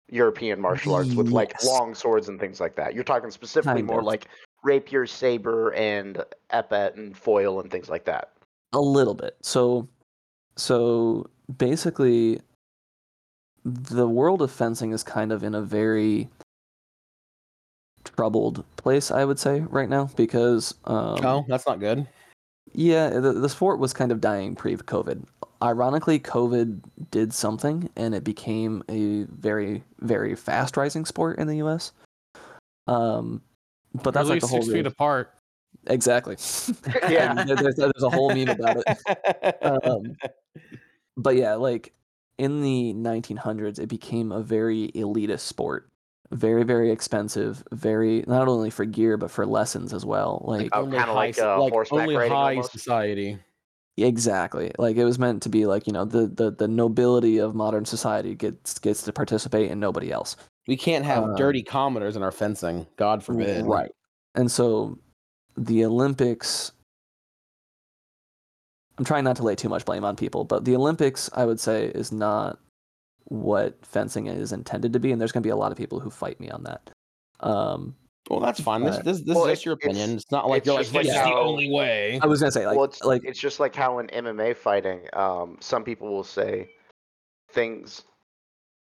European 0.09 0.59
martial 0.59 0.95
arts 0.95 1.13
with 1.13 1.30
like 1.30 1.63
long 1.63 1.93
swords 1.93 2.30
and 2.30 2.39
things 2.39 2.59
like 2.59 2.75
that. 2.75 2.95
You're 2.95 3.03
talking 3.03 3.30
specifically 3.30 3.82
Kind 3.82 3.88
more 3.88 3.99
of. 3.99 4.05
like 4.05 4.27
rapier, 4.63 5.05
saber, 5.05 5.73
and 5.73 6.23
epee 6.51 6.97
and 6.97 7.15
foil 7.15 7.61
and 7.61 7.69
things 7.71 7.89
like 7.89 8.05
that. 8.05 8.32
A 8.73 8.80
little 8.80 9.13
bit. 9.13 9.38
So, 9.41 9.88
so 10.55 11.30
basically, 11.57 12.41
the 13.66 14.07
world 14.07 14.41
of 14.41 14.51
fencing 14.51 14.91
is 14.91 15.03
kind 15.03 15.32
of 15.32 15.43
in 15.43 15.55
a 15.55 15.62
very 15.62 16.30
troubled 18.03 18.64
place, 18.78 19.12
I 19.12 19.26
would 19.26 19.39
say, 19.39 19.62
right 19.62 19.89
now, 19.89 20.10
because 20.16 20.74
um, 20.86 21.26
oh, 21.26 21.45
that's 21.47 21.68
not 21.68 21.80
good. 21.80 22.07
Yeah, 22.74 23.10
the, 23.10 23.34
the 23.34 23.49
sport 23.49 23.80
was 23.80 23.93
kind 23.93 24.12
of 24.12 24.22
dying 24.22 24.55
pre-COVID. 24.55 25.26
Ironically, 25.62 26.20
COVID 26.20 26.82
did 27.12 27.34
something, 27.34 27.89
and 27.95 28.14
it 28.14 28.24
became 28.24 28.84
a 28.89 29.24
very, 29.24 29.84
very 29.99 30.36
fast 30.36 30.78
rising 30.78 31.05
sport 31.05 31.39
in 31.39 31.47
the 31.47 31.57
U.S. 31.57 31.91
Um, 32.88 33.41
but 34.03 34.14
that's 34.14 34.30
like 34.30 34.41
the 34.41 34.47
whole 34.47 34.62
six 34.62 34.74
feet 34.74 34.86
apart. 34.86 35.34
exactly. 35.88 36.38
Yeah. 37.10 37.34
There's, 37.47 37.76
there's 37.76 38.03
a 38.03 38.10
whole 38.10 38.34
meme 38.34 38.49
about 38.49 38.78
it. 38.86 39.57
Um, 39.62 40.16
but 41.18 41.36
yeah, 41.36 41.55
like 41.55 41.93
in 42.39 42.61
the 42.61 42.93
1900s, 42.95 43.77
it 43.79 43.87
became 43.87 44.31
a 44.31 44.41
very 44.41 44.91
elitist 44.95 45.41
sport. 45.41 45.87
Very, 46.31 46.63
very 46.63 46.91
expensive. 46.91 47.63
Very 47.71 48.23
not 48.27 48.47
only 48.47 48.69
for 48.69 48.85
gear 48.85 49.17
but 49.17 49.31
for 49.31 49.45
lessons 49.45 49.93
as 49.93 50.05
well. 50.05 50.43
Like 50.47 50.69
Oh, 50.73 50.83
kinda 50.83 51.11
like, 51.13 51.37
uh, 51.39 51.57
horseback 51.57 52.01
only 52.01 52.15
high 52.15 52.51
almost? 52.55 52.71
society. 52.71 53.37
Exactly. 53.97 54.71
Like 54.77 54.95
it 54.95 55.03
was 55.03 55.19
meant 55.19 55.43
to 55.43 55.49
be 55.49 55.65
like, 55.65 55.85
you 55.85 55.91
know, 55.93 56.05
the, 56.05 56.27
the, 56.27 56.51
the 56.51 56.67
nobility 56.67 57.37
of 57.39 57.53
modern 57.55 57.83
society 57.83 58.33
gets 58.35 58.79
gets 58.79 59.01
to 59.03 59.11
participate 59.11 59.69
and 59.71 59.81
nobody 59.81 60.11
else. 60.11 60.37
We 60.67 60.77
can't 60.77 61.03
have 61.03 61.23
Um, 61.23 61.35
dirty 61.35 61.63
commoners 61.63 62.15
in 62.15 62.23
our 62.23 62.31
fencing. 62.31 62.87
God 62.95 63.23
forbid. 63.23 63.65
Right. 63.65 63.91
And 64.35 64.49
so 64.51 64.97
the 65.57 65.83
Olympics 65.83 66.71
I'm 69.00 69.06
trying 69.06 69.24
not 69.24 69.38
to 69.38 69.43
lay 69.43 69.56
too 69.56 69.70
much 69.70 69.86
blame 69.86 70.04
on 70.04 70.18
people, 70.18 70.43
but 70.43 70.66
the 70.66 70.76
Olympics 70.76 71.30
I 71.34 71.45
would 71.45 71.60
say 71.60 71.86
is 71.86 72.12
not 72.12 72.60
what 73.24 73.78
fencing 73.86 74.28
is 74.28 74.52
intended 74.52 74.91
to 74.91 75.00
be 75.00 75.12
and 75.14 75.22
there's 75.22 75.32
going 75.32 75.41
to 75.41 75.47
be 75.47 75.52
a 75.52 75.56
lot 75.56 75.72
of 75.72 75.78
people 75.78 76.00
who 76.02 76.10
fight 76.10 76.38
me 76.39 76.50
on 76.50 76.64
that. 76.64 76.89
Um 77.39 77.95
Well, 78.30 78.41
that's 78.41 78.60
fine. 78.60 78.84
This 78.84 78.97
But- 78.97 79.06
this, 79.06 79.22
this 79.22 79.36
Well, 79.36 79.45
is 79.45 79.54
just 79.54 79.66
your 79.66 79.76
opinion. 79.76 80.16
It's, 80.16 80.30
not 80.32 80.50
like 80.50 80.60
it's 80.60 80.66
you're 80.68 80.76
like 80.76 80.86
this 80.88 80.93
like 80.93 81.06
is 81.06 81.14
the 81.14 81.34
only 81.34 81.72
way. 81.72 82.20
I 82.22 82.26
was 82.26 82.41
going 82.41 82.52
to 82.52 82.60
say 82.60 82.68
like 82.68 82.76
well, 82.76 82.86
it's 82.86 83.02
like 83.02 83.24
it's 83.24 83.39
just 83.39 83.62
like 83.62 83.74
how 83.74 84.00
in 84.00 84.08
MMA 84.08 84.58
fighting, 84.58 85.00
um, 85.14 85.58
some 85.62 85.86
people 85.86 86.10
will 86.10 86.24
say 86.26 86.70
things 87.52 88.04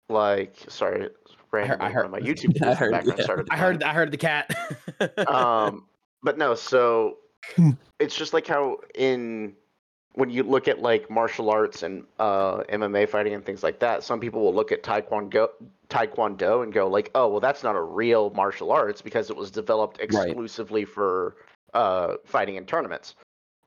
like, 0.07 0.55
sorry, 0.69 1.09
randomly, 1.51 1.85
I 1.85 1.89
heard- 1.89 2.09
one 2.09 2.21
of 2.21 2.25
my 2.25 2.31
YouTube 2.31 2.61
I 2.65 2.73
heard, 2.73 2.91
background 2.93 3.19
yeah. 3.19 3.23
started. 3.25 3.47
I 3.51 3.57
heard 3.57 3.83
I 3.83 3.93
heard 3.93 4.11
the 4.11 4.17
cat. 4.17 4.49
um, 5.27 5.87
but 6.23 6.37
no, 6.37 6.55
so 6.55 7.17
it's 7.99 8.15
just 8.15 8.33
like 8.33 8.47
how 8.47 8.77
in 8.95 9.53
when 10.15 10.29
you 10.29 10.43
look 10.43 10.67
at 10.67 10.81
like 10.81 11.09
martial 11.09 11.49
arts 11.49 11.83
and 11.83 12.03
uh, 12.19 12.63
MMA 12.69 13.07
fighting 13.07 13.33
and 13.33 13.45
things 13.45 13.63
like 13.63 13.79
that, 13.79 14.03
some 14.03 14.19
people 14.19 14.41
will 14.41 14.53
look 14.53 14.71
at 14.71 14.81
Taekwondo, 14.81 15.49
Taekwondo 15.89 16.63
and 16.63 16.73
go 16.73 16.87
like, 16.87 17.11
"Oh, 17.15 17.27
well, 17.27 17.39
that's 17.41 17.63
not 17.63 17.75
a 17.75 17.81
real 17.81 18.29
martial 18.31 18.71
arts 18.71 19.01
because 19.01 19.29
it 19.29 19.35
was 19.35 19.51
developed 19.51 19.99
exclusively 19.99 20.85
for 20.85 21.35
uh, 21.73 22.15
fighting 22.25 22.55
in 22.55 22.65
tournaments." 22.65 23.15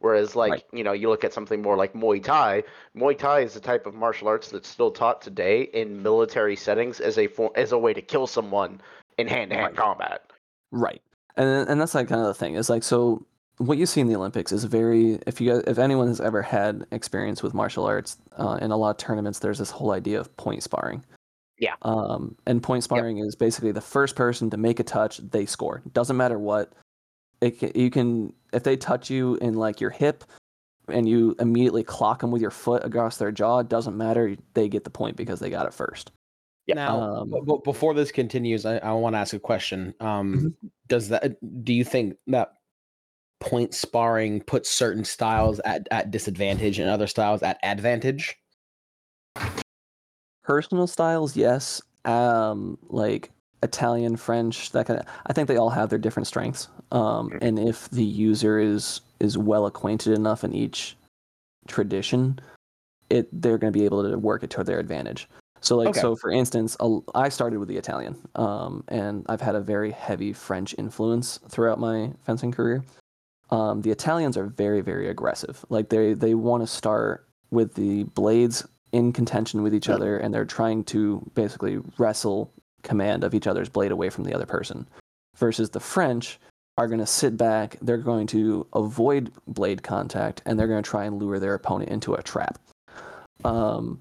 Whereas, 0.01 0.37
like 0.37 0.53
Right. 0.53 0.65
you 0.73 0.85
know, 0.85 0.93
you 0.93 1.09
look 1.09 1.25
at 1.25 1.33
something 1.33 1.61
more 1.61 1.77
like 1.77 1.93
Muay 1.93 2.23
Thai. 2.23 2.63
Muay 2.97 3.19
Thai 3.19 3.41
is 3.41 3.57
a 3.57 3.61
type 3.61 3.85
of 3.85 3.95
martial 3.95 4.29
arts 4.29 4.49
that's 4.49 4.69
still 4.69 4.91
taught 4.91 5.21
today 5.21 5.63
in 5.75 6.03
military 6.03 6.57
settings 6.57 7.01
as 7.01 7.19
a 7.19 7.27
for, 7.27 7.51
as 7.57 7.73
a 7.73 7.79
way 7.79 7.93
to 7.93 8.01
kill 8.01 8.27
someone 8.27 8.81
in 9.19 9.27
hand-to-hand 9.27 9.77
combat. 9.77 10.23
Right, 10.71 11.03
and 11.37 11.69
and 11.69 11.81
that's 11.81 11.95
like 11.95 12.09
kind 12.09 12.21
of 12.21 12.29
the 12.29 12.35
thing 12.35 12.55
is 12.55 12.71
like 12.71 12.85
so 12.85 13.27
what 13.59 13.79
you 13.79 13.87
see 13.87 14.01
in 14.01 14.09
the 14.09 14.17
Olympics 14.17 14.53
is 14.53 14.65
very 14.65 15.19
if 15.27 15.41
you 15.41 15.53
guys, 15.53 15.63
if 15.67 15.79
anyone 15.79 16.09
has 16.09 16.21
ever 16.21 16.43
had 16.43 16.87
experience 16.93 17.43
with 17.43 17.55
martial 17.55 17.85
arts 17.85 18.17
uh, 18.39 18.59
in 18.61 18.71
a 18.71 18.77
lot 18.77 18.91
of 18.91 18.97
tournaments, 18.97 19.41
there's 19.41 19.59
this 19.59 19.71
whole 19.71 19.93
idea 19.93 20.19
of 20.21 20.35
point 20.37 20.63
sparring. 20.63 21.05
Yeah. 21.59 21.75
Um, 21.83 22.37
and 22.47 22.63
point 22.63 22.85
sparring 22.85 23.19
is 23.19 23.35
basically 23.35 23.73
the 23.73 23.81
first 23.81 24.15
person 24.15 24.49
to 24.51 24.57
make 24.57 24.79
a 24.79 24.85
touch, 24.85 25.19
they 25.19 25.45
score. 25.45 25.83
Doesn't 25.93 26.17
matter 26.17 26.39
what. 26.39 26.73
It 27.41 27.59
ca- 27.61 27.73
you 27.75 27.91
can 27.91 28.33
if 28.53 28.63
they 28.63 28.77
touch 28.77 29.11
you 29.11 29.37
in 29.37 29.55
like 29.55 29.81
your 29.81 29.91
hip, 29.91 30.25
and 30.89 31.09
you 31.09 31.35
immediately 31.39 31.83
clock 31.83 32.21
them 32.21 32.31
with 32.31 32.41
your 32.41 32.51
foot 32.51 32.85
across 32.85 33.19
their 33.19 33.31
jaw. 33.33 33.59
It 33.59 33.69
doesn't 33.69 33.97
matter. 33.97 34.37
They 34.55 34.69
get 34.69 34.85
the 34.85 34.91
point 34.91 35.17
because 35.17 35.41
they 35.41 35.51
got 35.51 35.67
it 35.67 35.75
first. 35.75 36.13
Yeah. 36.67 36.75
Now, 36.77 37.01
Um, 37.01 37.31
b- 37.31 37.41
b- 37.47 37.61
before 37.65 37.95
this 37.95 38.13
continues, 38.13 38.65
I, 38.67 38.79
I 38.79 38.93
want 38.93 39.15
to 39.15 39.19
ask 39.19 39.35
a 39.35 39.39
question. 39.39 39.95
Um, 40.01 40.35
Mm-hmm. 40.35 40.49
Does 40.87 41.09
that? 41.11 41.37
Do 41.65 41.73
you 41.75 41.85
think 41.85 42.17
that 42.29 42.55
point 43.41 43.75
sparring 43.75 44.41
puts 44.43 44.69
certain 44.71 45.05
styles 45.05 45.61
at, 45.65 45.87
at 45.91 46.11
disadvantage 46.11 46.79
and 46.79 46.91
other 46.91 47.07
styles 47.07 47.43
at 47.43 47.59
advantage? 47.63 48.37
personal 50.45 50.87
styles 50.87 51.37
yes. 51.37 51.83
Um 52.05 52.79
like 52.89 53.31
italian 53.63 54.17
french 54.17 54.71
that 54.71 54.87
kind 54.87 55.01
of 55.01 55.07
i 55.27 55.33
think 55.33 55.49
they 55.49 55.57
all 55.57 55.69
have 55.69 55.91
their 55.91 55.99
different 55.99 56.27
strengths. 56.27 56.69
Um 56.93 57.31
and 57.43 57.59
if 57.59 57.91
the 57.91 58.05
user 58.05 58.59
is 58.59 59.01
is 59.21 59.37
well 59.37 59.67
acquainted 59.67 60.15
enough 60.15 60.45
in 60.45 60.55
each 60.55 60.97
tradition 61.67 62.39
it 63.11 63.29
they're 63.43 63.59
going 63.59 63.73
to 63.73 63.79
be 63.79 63.85
able 63.85 64.09
to 64.09 64.17
work 64.19 64.43
it 64.43 64.51
to 64.51 64.63
their 64.65 64.79
advantage. 64.79 65.29
So 65.61 65.77
like 65.77 65.89
Okay. 65.89 66.01
so 66.01 66.15
for 66.17 66.31
instance 66.31 66.77
a- 66.81 67.01
i 67.15 67.29
started 67.29 67.59
with 67.59 67.69
the 67.69 67.77
italian 67.77 68.17
um 68.37 68.85
and 68.89 69.27
i've 69.29 69.41
had 69.41 69.55
a 69.57 69.61
very 69.61 69.91
heavy 69.91 70.33
french 70.33 70.75
influence 70.79 71.41
throughout 71.51 71.81
my 71.81 72.13
fencing 72.25 72.53
career 72.53 72.83
um 73.51 73.83
the 73.83 73.91
italians 73.91 74.37
are 74.37 74.47
very 74.47 74.81
very 74.81 75.09
aggressive. 75.09 75.65
Like 75.69 75.89
they 75.89 76.15
they 76.15 76.35
want 76.35 76.63
to 76.63 76.67
start 76.67 77.27
with 77.51 77.75
the 77.75 78.05
blades 78.05 78.67
in 78.93 79.13
contention 79.13 79.63
with 79.63 79.75
each 79.75 79.89
other 79.89 80.19
and 80.19 80.33
they're 80.33 80.45
trying 80.45 80.85
to 80.85 81.23
basically 81.35 81.79
wrestle 81.99 82.53
command 82.83 83.25
of 83.25 83.35
each 83.35 83.47
other's 83.47 83.69
blade 83.69 83.91
away 83.91 84.09
from 84.09 84.25
the 84.25 84.35
other 84.35 84.47
person 84.47 84.89
versus 85.37 85.71
the 85.71 85.81
french 85.81 86.39
are 86.79 86.87
going 86.87 87.01
to 87.01 87.07
sit 87.07 87.37
back 87.37 87.77
they're 87.83 87.99
going 87.99 88.27
to 88.27 88.65
avoid 88.73 89.33
blade 89.49 89.83
contact 89.83 90.41
and 90.47 90.59
they're 90.59 90.69
going 90.69 90.83
to 90.83 90.89
try 90.89 91.05
and 91.05 91.21
lure 91.21 91.41
their 91.41 91.55
opponent 91.55 91.91
into 91.91 92.15
a 92.15 92.23
trap. 92.23 92.59
Um, 93.45 94.01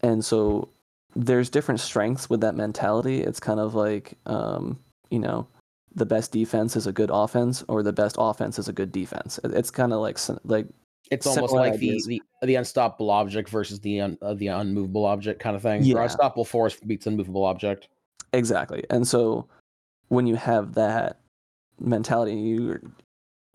and 0.00 0.24
so 0.24 0.70
there's 1.14 1.50
different 1.50 1.80
strengths 1.80 2.30
with 2.30 2.40
that 2.40 2.54
mentality. 2.54 3.22
It's 3.22 3.40
kind 3.40 3.60
of 3.60 3.74
like 3.74 4.14
um, 4.24 4.78
you 5.10 5.18
know 5.18 5.46
the 5.98 6.06
best 6.06 6.32
defense 6.32 6.76
is 6.76 6.86
a 6.86 6.92
good 6.92 7.10
offense 7.12 7.64
or 7.68 7.82
the 7.82 7.92
best 7.92 8.16
offense 8.18 8.58
is 8.58 8.68
a 8.68 8.72
good 8.72 8.92
defense 8.92 9.38
it's 9.44 9.70
kind 9.70 9.92
of 9.92 10.00
like 10.00 10.18
like 10.44 10.66
It's 11.10 11.26
almost 11.26 11.52
like 11.52 11.78
the, 11.78 11.90
ideas. 11.90 12.06
the 12.06 12.22
the 12.42 12.54
unstoppable 12.54 13.10
object 13.10 13.48
versus 13.48 13.80
the 13.80 14.00
un, 14.00 14.18
uh, 14.22 14.34
the 14.34 14.48
unmovable 14.48 15.04
object 15.06 15.40
kind 15.40 15.56
of 15.56 15.62
thing. 15.62 15.80
Or 15.82 15.84
Yeah. 15.84 16.02
unstoppable 16.04 16.44
force 16.44 16.76
beats 16.80 17.06
unmovable 17.06 17.44
object. 17.44 17.88
Exactly. 18.32 18.84
And 18.90 19.08
so 19.08 19.48
when 20.08 20.26
you 20.26 20.36
have 20.36 20.74
that 20.74 21.20
mentality, 21.80 22.34
you 22.34 22.92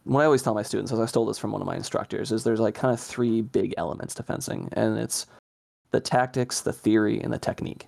what 0.06 0.22
I 0.22 0.26
always 0.26 0.42
tell 0.44 0.54
my 0.54 0.64
students, 0.64 0.92
as 0.92 1.00
I 1.00 1.06
stole 1.06 1.26
this 1.26 1.38
from 1.38 1.52
one 1.54 1.62
of 1.62 1.68
my 1.68 1.76
instructors, 1.78 2.32
is 2.32 2.44
there's 2.44 2.60
like 2.60 2.76
kind 2.76 2.94
of 2.94 3.00
three 3.00 3.42
big 3.42 3.74
elements 3.78 4.14
to 4.16 4.24
fencing, 4.24 4.68
and 4.74 4.98
it's 4.98 5.28
the 5.92 6.02
tactics, 6.02 6.60
the 6.62 6.74
theory, 6.74 7.22
and 7.22 7.32
the 7.32 7.38
technique. 7.40 7.88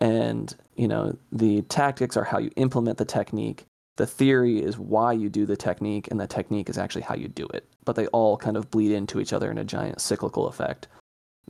And 0.00 0.54
you 0.76 0.88
know, 0.88 1.16
the 1.30 1.62
tactics 1.62 2.16
are 2.16 2.24
how 2.24 2.38
you 2.38 2.50
implement 2.56 2.98
the 2.98 3.04
technique. 3.04 3.66
The 3.96 4.06
theory 4.06 4.62
is 4.62 4.78
why 4.78 5.12
you 5.12 5.28
do 5.28 5.44
the 5.44 5.56
technique, 5.56 6.08
and 6.10 6.18
the 6.18 6.26
technique 6.26 6.70
is 6.70 6.78
actually 6.78 7.02
how 7.02 7.14
you 7.14 7.28
do 7.28 7.46
it. 7.52 7.68
But 7.84 7.96
they 7.96 8.06
all 8.08 8.36
kind 8.36 8.56
of 8.56 8.70
bleed 8.70 8.92
into 8.92 9.20
each 9.20 9.32
other 9.32 9.50
in 9.50 9.58
a 9.58 9.64
giant 9.64 10.00
cyclical 10.00 10.46
effect 10.46 10.88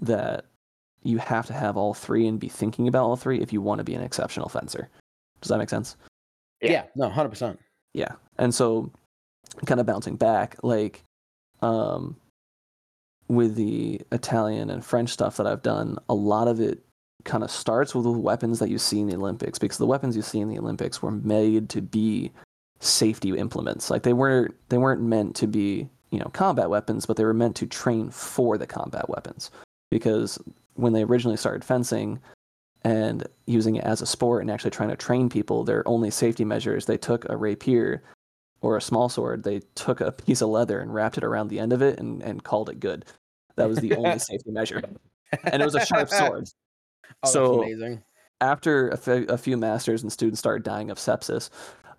that 0.01 0.47
you 1.03 1.19
have 1.19 1.47
to 1.47 1.53
have 1.53 1.77
all 1.77 1.95
three 1.95 2.27
and 2.27 2.41
be 2.41 2.49
thinking 2.49 2.89
about 2.89 3.05
all 3.05 3.17
three 3.17 3.41
if 3.41 3.53
you 3.53 3.63
want 3.63 3.79
to 3.79 3.85
be 3.85 3.95
an 3.95 4.03
exceptional 4.03 4.49
fencer. 4.49 4.89
Does 5.41 5.49
that 5.49 5.59
make 5.59 5.71
sense? 5.71 5.97
Yeah. 6.61 6.71
Yeah, 6.73 6.85
no, 6.97 7.09
hundred 7.09 7.31
percent. 7.31 7.59
Yeah. 7.95 8.13
And 8.39 8.55
so 8.55 8.91
kind 9.67 9.81
of 9.81 9.87
bouncing 9.87 10.17
back, 10.17 10.57
like 10.63 11.05
um, 11.63 12.17
with 13.29 13.55
the 13.55 14.01
Italian 14.13 14.71
and 14.71 14.85
French 14.85 15.11
stuff 15.11 15.37
that 15.37 15.47
I've 15.47 15.63
done, 15.63 15.99
a 16.09 16.15
lot 16.15 16.49
of 16.49 16.61
it 16.61 16.81
kind 17.25 17.45
of 17.45 17.51
starts 17.51 17.95
with 17.95 18.05
the 18.05 18.11
weapons 18.11 18.59
that 18.59 18.71
you 18.71 18.79
see 18.79 19.01
in 19.01 19.09
the 19.09 19.17
Olympics 19.17 19.59
because 19.59 19.79
the 19.79 19.87
weapons 19.87 20.17
you 20.17 20.23
see 20.23 20.41
in 20.41 20.49
the 20.49 20.59
Olympics 20.59 21.03
were 21.03 21.11
made 21.11 21.69
to 21.71 21.83
be 21.83 22.31
safety 22.81 23.37
implements. 23.37 23.91
Like 23.91 24.03
they 24.03 24.13
weren't 24.13 24.55
they 24.69 24.79
weren't 24.79 25.03
meant 25.03 25.37
to 25.37 25.47
be, 25.47 25.89
you 26.11 26.19
know, 26.19 26.31
combat 26.33 26.71
weapons, 26.71 27.07
but 27.07 27.17
they 27.17 27.25
were 27.25 27.35
meant 27.35 27.57
to 27.57 27.67
train 27.67 28.11
for 28.11 28.59
the 28.59 28.67
combat 28.67 29.09
weapons. 29.09 29.51
Because 29.91 30.39
when 30.75 30.93
they 30.93 31.05
originally 31.05 31.37
started 31.37 31.65
fencing 31.65 32.19
and 32.83 33.27
using 33.47 33.77
it 33.77 33.85
as 33.85 34.01
a 34.01 34.07
sport 34.07 34.41
and 34.41 34.51
actually 34.51 34.71
trying 34.71 34.89
to 34.89 34.97
train 34.97 35.29
people, 35.29 35.65
their 35.65 35.87
only 35.87 36.11
safety 36.11 36.45
measures, 36.45 36.87
they 36.87 36.97
took 36.97 37.29
a 37.29 37.37
rapier 37.37 38.03
or 38.63 38.77
a 38.77 38.81
small 38.81 39.09
sword, 39.09 39.43
they 39.43 39.61
took 39.75 40.01
a 40.01 40.13
piece 40.13 40.41
of 40.41 40.49
leather 40.49 40.81
and 40.81 40.95
wrapped 40.95 41.19
it 41.19 41.25
around 41.25 41.49
the 41.49 41.59
end 41.59 41.73
of 41.73 41.83
it 41.83 41.99
and, 41.99 42.23
and 42.23 42.45
called 42.45 42.69
it 42.69 42.81
good. 42.81 43.05
That 43.57 43.69
was 43.69 43.79
the 43.79 43.95
only 43.97 44.19
safety 44.19 44.51
measure. 44.51 44.83
And 45.45 45.63
it 45.63 45.65
was 45.65 45.75
a 45.75 45.85
sharp 45.85 46.09
sword. 46.09 46.49
Oh, 47.05 47.09
that's 47.23 47.33
So- 47.33 47.63
amazing. 47.63 48.03
After 48.43 48.89
a 48.89 49.37
few 49.37 49.59
masters 49.59 50.03
and 50.03 50.11
students 50.11 50.39
started 50.39 50.63
dying 50.63 50.91
of 50.91 50.97
sepsis, 50.97 51.51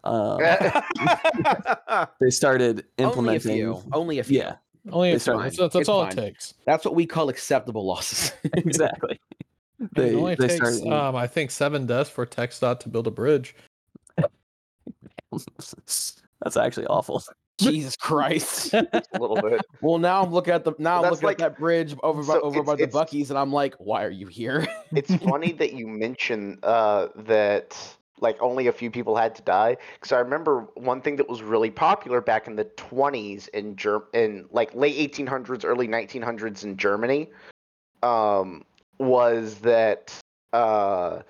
um, 0.03 0.39
they 2.19 2.31
started 2.31 2.83
Only 2.97 3.03
a 3.03 3.07
implementing. 3.07 3.41
few. 3.57 3.83
Only 3.93 4.17
a 4.17 4.23
few. 4.23 4.39
Yeah, 4.39 4.55
Only 4.91 5.09
a 5.09 5.11
few. 5.13 5.19
started- 5.19 5.43
That's, 5.43 5.57
that's, 5.57 5.73
that's 5.73 5.81
It's 5.81 5.89
all 5.89 6.01
fine. 6.05 6.13
it 6.13 6.15
takes. 6.21 6.55
That's 6.65 6.83
what 6.83 6.95
we 6.95 7.05
call 7.05 7.29
acceptable 7.29 7.85
losses. 7.85 8.31
exactly. 8.55 9.19
it 9.79 9.89
They 9.93 10.15
only 10.15 10.33
they 10.33 10.47
takes, 10.47 10.55
started. 10.79 10.87
um, 10.91 11.15
I 11.15 11.27
think, 11.27 11.51
seven 11.51 11.85
deaths 11.85 12.09
for 12.09 12.25
TxDOT 12.25 12.79
to 12.79 12.89
build 12.89 13.05
a 13.05 13.11
bridge. 13.11 13.53
That's 16.41 16.57
actually 16.57 16.87
awful. 16.87 17.21
Jesus 17.61 17.95
Christ. 17.99 18.73
a 18.73 18.87
little 19.13 19.41
bit. 19.41 19.61
Well, 19.81 19.97
now 19.97 20.21
I'm 20.21 20.31
looking 20.31 20.53
at 20.53 20.63
the 20.63 20.73
now 20.77 20.97
I'm 20.97 21.09
looking 21.09 21.27
that's 21.27 21.41
at 21.41 21.53
that 21.53 21.57
bridge 21.57 21.95
over 22.03 22.21
by, 22.21 22.33
so 22.33 22.41
over 22.41 22.61
by 22.61 22.75
the 22.75 22.85
Buc-ee's, 22.87 23.31
and 23.31 23.39
I'm 23.39 23.51
like, 23.51 23.73
why 23.79 24.03
are 24.03 24.11
you 24.11 24.27
here? 24.27 24.67
It's 24.95 25.15
funny 25.15 25.53
that 25.53 25.73
you 25.73 25.87
mention 25.87 26.59
uh, 26.61 27.07
that 27.15 27.75
like 28.19 28.39
only 28.41 28.67
a 28.67 28.71
few 28.71 28.91
people 28.91 29.15
had 29.15 29.33
to 29.35 29.41
die 29.41 29.77
because 29.95 30.11
I 30.11 30.19
remember 30.19 30.67
one 30.75 31.01
thing 31.01 31.15
that 31.17 31.27
was 31.27 31.41
really 31.41 31.71
popular 31.71 32.21
back 32.21 32.47
in 32.47 32.55
the 32.55 32.65
20s 32.65 33.49
in 33.49 33.75
Ger- 33.75 34.05
in 34.13 34.45
like 34.51 34.73
late 34.75 35.11
1800s, 35.11 35.65
early 35.65 35.87
1900s 35.87 36.63
in 36.63 36.77
Germany, 36.77 37.29
um, 38.03 38.63
was 38.99 39.55
that 39.55 40.13
uh, 40.53 41.21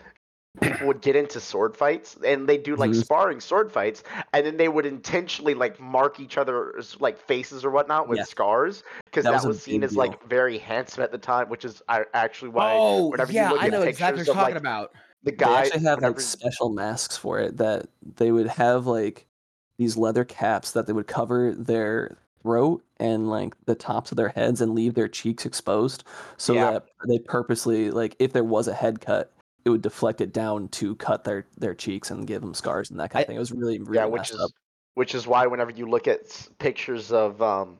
people 0.60 0.86
would 0.86 1.02
get 1.02 1.16
into 1.16 1.40
sword 1.40 1.76
fights 1.78 2.18
and 2.26 2.48
they 2.48 2.58
do 2.58 2.76
like 2.76 2.92
Mhm. 2.92 3.04
sparring 3.04 3.40
sword 3.40 3.72
fights, 3.72 4.04
and 4.34 4.46
then 4.46 4.58
they 4.58 4.68
would 4.68 4.86
intentionally 4.86 5.54
like 5.54 5.80
mark 5.80 6.20
each 6.20 6.38
other's 6.38 7.00
like 7.00 7.18
faces 7.20 7.64
or 7.64 7.72
whatnot 7.72 8.08
with 8.08 8.20
Yeah. 8.20 8.24
scars 8.26 8.84
because 9.06 9.24
That 9.24 9.32
that, 9.32 9.44
was 9.46 9.56
was 9.56 9.64
seen 9.64 9.84
as 9.84 9.96
like 9.96 10.22
very 10.28 10.58
handsome 10.58 11.04
at 11.04 11.12
the 11.12 11.18
time, 11.18 11.48
which 11.50 11.64
is 11.64 11.82
actually 11.90 12.50
why 12.50 12.82
oh, 12.84 13.08
whenever 13.10 13.32
you 13.32 13.38
yeah, 13.38 13.50
look 13.50 13.62
I 13.62 13.66
at 13.66 13.72
know 13.72 13.82
exactly 13.84 14.24
pictures 14.24 14.28
you're 14.28 14.36
of, 14.36 14.40
talking 14.42 14.56
like, 14.56 14.62
about. 14.62 14.94
the 15.24 15.32
They 15.32 15.38
guy 15.38 15.62
actually 15.68 15.84
have 15.84 16.02
like 16.02 16.20
special 16.20 16.70
masks 16.70 17.16
for 17.18 17.40
it 17.40 17.58
that 17.58 17.88
they 18.16 18.32
would 18.32 18.48
have 18.48 18.88
like 18.88 19.28
these 19.78 19.96
leather 19.98 20.26
caps 20.26 20.72
that 20.74 20.86
they 20.88 20.94
would 20.94 21.08
cover 21.08 21.54
their 21.56 22.18
throat 22.44 22.84
and 22.98 23.30
like 23.30 23.54
the 23.66 23.76
tops 23.76 24.12
of 24.12 24.18
their 24.18 24.30
heads 24.30 24.62
and 24.62 24.74
leave 24.76 24.96
their 24.96 25.08
cheeks 25.08 25.46
exposed 25.46 26.04
so 26.38 26.54
Yeah. 26.56 26.72
that 26.72 26.86
they 27.08 27.20
purposely 27.20 27.92
like 27.92 28.16
if 28.20 28.34
there 28.34 28.44
was 28.44 28.68
a 28.68 28.74
head 28.74 29.00
cut 29.00 29.32
it 29.66 29.70
would 29.70 29.82
deflect 29.82 30.22
it 30.22 30.34
down 30.34 30.68
to 30.70 30.96
cut 30.96 31.24
their 31.24 31.46
their 31.58 31.74
cheeks 31.76 32.12
and 32.12 32.28
give 32.28 32.42
them 32.42 32.54
scars 32.54 32.90
and 32.90 33.00
that 33.00 33.12
kind 33.12 33.24
of 33.24 33.28
thing 33.28 33.36
it 33.36 33.40
was 33.40 33.52
really 33.52 33.80
really 33.80 33.98
yeah, 33.98 34.06
which 34.06 34.20
messed 34.22 34.34
is 34.34 34.40
up 34.40 34.52
which 34.96 35.16
is 35.16 35.28
why 35.28 35.48
whenever 35.48 35.72
you 35.72 35.86
look 35.88 36.08
at 36.08 36.48
pictures 36.60 37.12
of 37.12 37.42
um, 37.42 37.80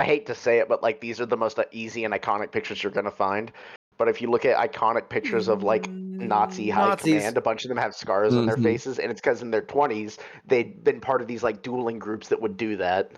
I 0.00 0.04
hate 0.04 0.26
to 0.26 0.34
say 0.34 0.58
it, 0.58 0.68
but 0.68 0.82
like 0.82 1.00
these 1.00 1.20
are 1.20 1.26
the 1.26 1.36
most 1.36 1.58
uh, 1.58 1.64
easy 1.70 2.04
and 2.04 2.14
iconic 2.14 2.52
pictures 2.52 2.82
you're 2.82 2.92
gonna 2.92 3.10
find. 3.10 3.52
But 3.98 4.08
if 4.08 4.20
you 4.20 4.30
look 4.30 4.44
at 4.44 4.56
iconic 4.56 5.08
pictures 5.08 5.48
of 5.48 5.62
like 5.62 5.90
Nazi 6.20 6.70
high 6.70 6.88
Nazis. 6.88 7.14
command, 7.14 7.36
a 7.36 7.40
bunch 7.40 7.64
of 7.64 7.68
them 7.68 7.78
have 7.78 7.94
scars 7.94 8.36
on 8.36 8.46
their 8.46 8.56
Mhm. 8.56 8.62
faces, 8.62 8.98
and 8.98 9.10
it's 9.10 9.20
because 9.20 9.42
in 9.42 9.50
their 9.50 9.62
20s 9.62 10.18
they'd 10.46 10.82
been 10.84 11.00
part 11.00 11.20
of 11.20 11.28
these 11.28 11.42
like 11.42 11.62
dueling 11.62 11.98
groups 11.98 12.28
that 12.28 12.40
would 12.40 12.56
do 12.56 12.76
that. 12.76 13.12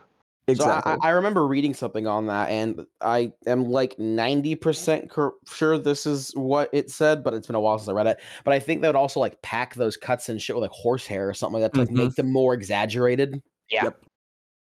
Exactly 0.49 0.93
So 0.93 0.99
I, 1.03 1.09
I 1.09 1.11
remember 1.11 1.47
reading 1.47 1.75
something 1.75 2.07
on 2.07 2.27
that, 2.27 2.51
and 2.51 2.87
I 3.01 3.33
am 3.47 3.65
like 3.71 3.99
ninety 3.99 4.55
percent 4.55 5.11
cur- 5.11 5.33
sure 5.47 5.79
this 5.79 6.07
is 6.07 6.33
what 6.35 6.69
it 6.73 6.91
said, 6.91 7.23
but 7.25 7.35
it's 7.35 7.47
been 7.47 7.57
a 7.57 7.61
while 7.61 7.79
since 7.79 7.89
I 7.89 7.93
read 7.93 8.07
it. 8.07 8.19
But 8.45 8.55
I 8.55 8.59
think 8.61 8.83
they 8.83 8.89
would 8.89 8.97
also 8.97 9.21
like 9.21 9.41
pack 9.43 9.75
those 9.75 9.97
cuts 9.97 10.29
and 10.29 10.41
shit 10.41 10.55
with 10.57 10.63
like 10.63 10.71
horsehair 10.71 11.29
or 11.29 11.35
something 11.35 11.61
like 11.61 11.73
that 11.73 11.79
to 11.79 11.81
like, 11.85 11.91
Mhm. 11.91 12.05
make 12.07 12.15
them 12.15 12.33
more 12.33 12.55
exaggerated. 12.55 13.43
Yeah. 13.71 13.85
Yep. 13.85 14.05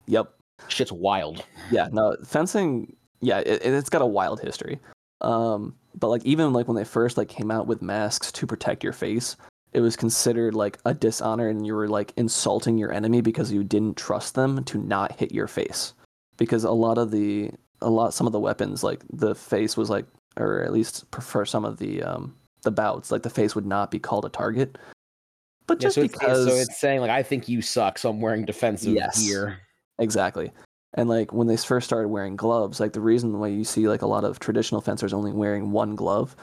yep 0.07 0.33
Shit's 0.67 0.91
wild. 0.91 1.45
yeah 1.71 1.87
no 1.91 2.17
fencing 2.25 2.95
yeah 3.21 3.39
it, 3.39 3.61
it's 3.63 3.89
got 3.89 4.01
a 4.01 4.05
wild 4.05 4.39
history 4.41 4.79
um 5.21 5.75
but 5.95 6.07
like 6.09 6.25
even 6.25 6.53
like 6.53 6.67
when 6.67 6.75
they 6.75 6.83
first 6.83 7.17
like 7.17 7.27
came 7.29 7.51
out 7.51 7.67
with 7.67 7.81
masks 7.81 8.31
to 8.31 8.47
protect 8.47 8.83
your 8.83 8.93
face 8.93 9.35
it 9.73 9.81
was 9.81 9.95
considered 9.95 10.55
like 10.55 10.79
a 10.85 10.93
dishonor 10.93 11.47
and 11.49 11.65
you 11.65 11.75
were 11.75 11.87
like 11.87 12.13
insulting 12.17 12.77
your 12.77 12.91
enemy 12.91 13.21
because 13.21 13.51
you 13.51 13.63
didn't 13.63 13.97
trust 13.97 14.35
them 14.35 14.63
to 14.65 14.77
not 14.77 15.11
hit 15.13 15.31
your 15.31 15.47
face 15.47 15.93
because 16.37 16.63
a 16.63 16.71
lot 16.71 16.97
of 16.97 17.11
the 17.11 17.51
a 17.81 17.89
lot 17.89 18.13
some 18.13 18.27
of 18.27 18.33
the 18.33 18.39
weapons 18.39 18.83
like 18.83 19.01
the 19.13 19.35
face 19.35 19.77
was 19.77 19.89
like 19.89 20.05
or 20.37 20.61
at 20.63 20.73
least 20.73 21.09
prefer 21.11 21.45
some 21.45 21.65
of 21.65 21.77
the 21.77 22.01
um 22.03 22.35
the 22.63 22.71
bouts 22.71 23.11
like 23.11 23.23
the 23.23 23.29
face 23.29 23.55
would 23.55 23.65
not 23.65 23.91
be 23.91 23.99
called 23.99 24.25
a 24.25 24.29
target 24.29 24.77
but 25.69 25.79
Yeah, 25.79 25.85
just 25.85 25.95
so, 25.95 26.01
it's, 26.01 26.13
because 26.17 26.45
so 26.45 26.55
it's 26.57 26.79
saying 26.79 26.99
like 26.99 27.11
I 27.11 27.21
think 27.21 27.47
you 27.47 27.61
suck, 27.61 27.99
so 27.99 28.09
I'm 28.09 28.19
wearing 28.19 28.43
defensive 28.43 28.95
Yes. 28.95 29.23
gear. 29.23 29.59
Exactly. 29.99 30.51
And 30.95 31.07
like 31.07 31.31
when 31.31 31.45
they 31.45 31.57
first 31.57 31.85
started 31.85 32.07
wearing 32.07 32.35
gloves, 32.35 32.79
like 32.79 32.93
the 32.93 33.01
reason 33.01 33.37
why 33.37 33.49
you 33.49 33.63
see 33.63 33.87
like 33.87 34.01
a 34.01 34.07
lot 34.07 34.23
of 34.23 34.39
traditional 34.39 34.81
fencers 34.81 35.13
only 35.13 35.31
wearing 35.31 35.69
one 35.71 35.95
glove 35.95 36.35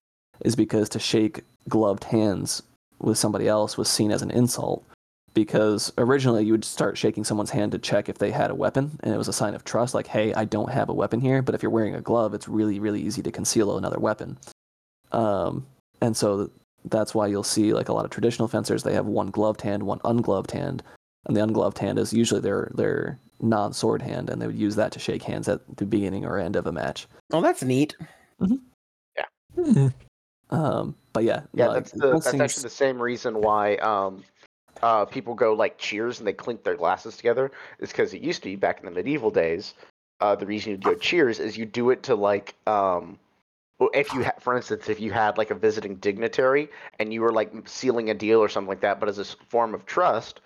is 0.45 0.55
because 0.55 0.89
to 0.91 1.01
shake 1.01 1.43
gloved 1.69 2.05
hands 2.05 2.63
with 2.99 3.19
somebody 3.19 3.49
else 3.49 3.77
was 3.77 3.89
seen 3.89 4.11
as 4.11 4.23
an 4.23 4.31
insult. 4.31 4.85
Because 5.35 5.93
originally 5.99 6.45
you 6.47 6.53
would 6.53 6.65
start 6.65 6.97
shaking 6.97 7.23
someone's 7.23 7.51
hand 7.51 7.73
to 7.73 7.79
check 7.79 8.09
if 8.09 8.17
they 8.17 8.31
had 8.31 8.51
a 8.51 8.55
weapon, 8.55 8.99
and 9.03 9.13
it 9.13 9.19
was 9.19 9.29
a 9.29 9.35
sign 9.35 9.55
of 9.55 9.65
trust, 9.65 9.95
like, 9.95 10.07
hey, 10.07 10.33
I 10.33 10.47
don't 10.47 10.73
have 10.73 10.89
a 10.89 10.95
weapon 10.95 11.21
here. 11.21 11.43
But 11.43 11.55
if 11.55 11.63
you're 11.63 11.71
wearing 11.71 11.95
a 11.95 12.01
glove, 12.01 12.33
it's 12.33 12.49
really, 12.49 12.79
really 12.79 13.03
easy 13.03 13.23
to 13.23 13.31
conceal 13.31 13.77
another 13.77 13.99
weapon. 13.99 14.39
Um, 15.13 15.67
and 16.01 16.17
so 16.17 16.51
that's 16.87 17.15
why 17.15 17.27
you'll 17.27 17.43
see 17.43 17.73
like 17.73 17.89
a 17.89 17.93
lot 17.93 18.05
of 18.05 18.11
traditional 18.11 18.49
fencers, 18.49 18.83
they 18.83 18.95
have 18.95 19.07
one 19.07 19.31
gloved 19.31 19.61
hand, 19.61 19.83
one 19.83 20.01
ungloved 20.05 20.53
hand, 20.53 20.83
and 21.27 21.37
the 21.37 21.43
ungloved 21.43 21.79
hand 21.79 21.99
is 21.99 22.13
usually 22.13 22.41
their 22.41 22.71
their 22.75 23.19
non-sword 23.41 24.01
hand, 24.01 24.31
and 24.31 24.41
they 24.41 24.47
would 24.47 24.57
use 24.57 24.77
that 24.77 24.93
to 24.93 24.99
shake 24.99 25.23
hands 25.23 25.49
at 25.49 25.61
the 25.77 25.85
beginning 25.85 26.25
or 26.25 26.39
end 26.39 26.57
of 26.57 26.67
a 26.67 26.73
match. 26.73 27.07
Oh, 27.33 27.43
that's 27.43 27.63
neat. 27.63 27.95
Um, 30.51 30.95
but 31.13 31.25
yeah, 31.25 31.43
Yeah, 31.53 31.67
no, 31.67 31.75
that's 31.75 31.93
the 31.93 32.13
that's 32.13 32.27
actually 32.27 32.63
the 32.63 32.71
same 32.71 33.01
reason 33.01 33.41
why 33.41 33.77
um, 33.77 34.25
uh, 34.83 35.05
people 35.05 35.35
go 35.35 35.55
like 35.55 35.79
cheers 35.79 36.19
and 36.19 36.27
they 36.27 36.33
clink 36.33 36.63
their 36.63 36.77
glasses 36.77 37.17
together. 37.17 37.51
Is 37.79 37.91
because 37.91 38.15
it 38.15 38.23
used 38.23 38.43
to 38.43 38.49
be 38.49 38.57
back 38.57 38.81
in 38.81 38.87
the 38.87 38.93
medieval 38.93 39.31
days. 39.31 39.75
Uh, 40.21 40.35
the 40.35 40.47
reason 40.47 40.73
you 40.73 40.79
go 40.79 40.95
cheers 40.95 41.41
is 41.41 41.59
you 41.59 41.67
do 41.67 41.91
it 41.91 42.03
to 42.05 42.15
like 42.15 42.55
um, 42.67 43.19
if 43.93 44.13
you 44.15 44.25
ha- 44.25 44.33
for 44.41 44.57
instance 44.57 44.89
if 44.89 45.01
you 45.01 45.13
had 45.13 45.37
like 45.37 45.51
a 45.51 45.55
visiting 45.55 45.97
dignitary 45.97 46.69
and 46.99 47.13
you 47.13 47.21
were 47.21 47.33
like 47.33 47.53
sealing 47.69 48.11
a 48.11 48.15
deal 48.15 48.39
or 48.41 48.49
something 48.49 48.69
like 48.69 48.81
that, 48.81 49.01
but 49.01 49.09
as 49.09 49.19
a 49.19 49.25
form 49.25 49.75
of 49.75 49.85
trust, 49.85 50.41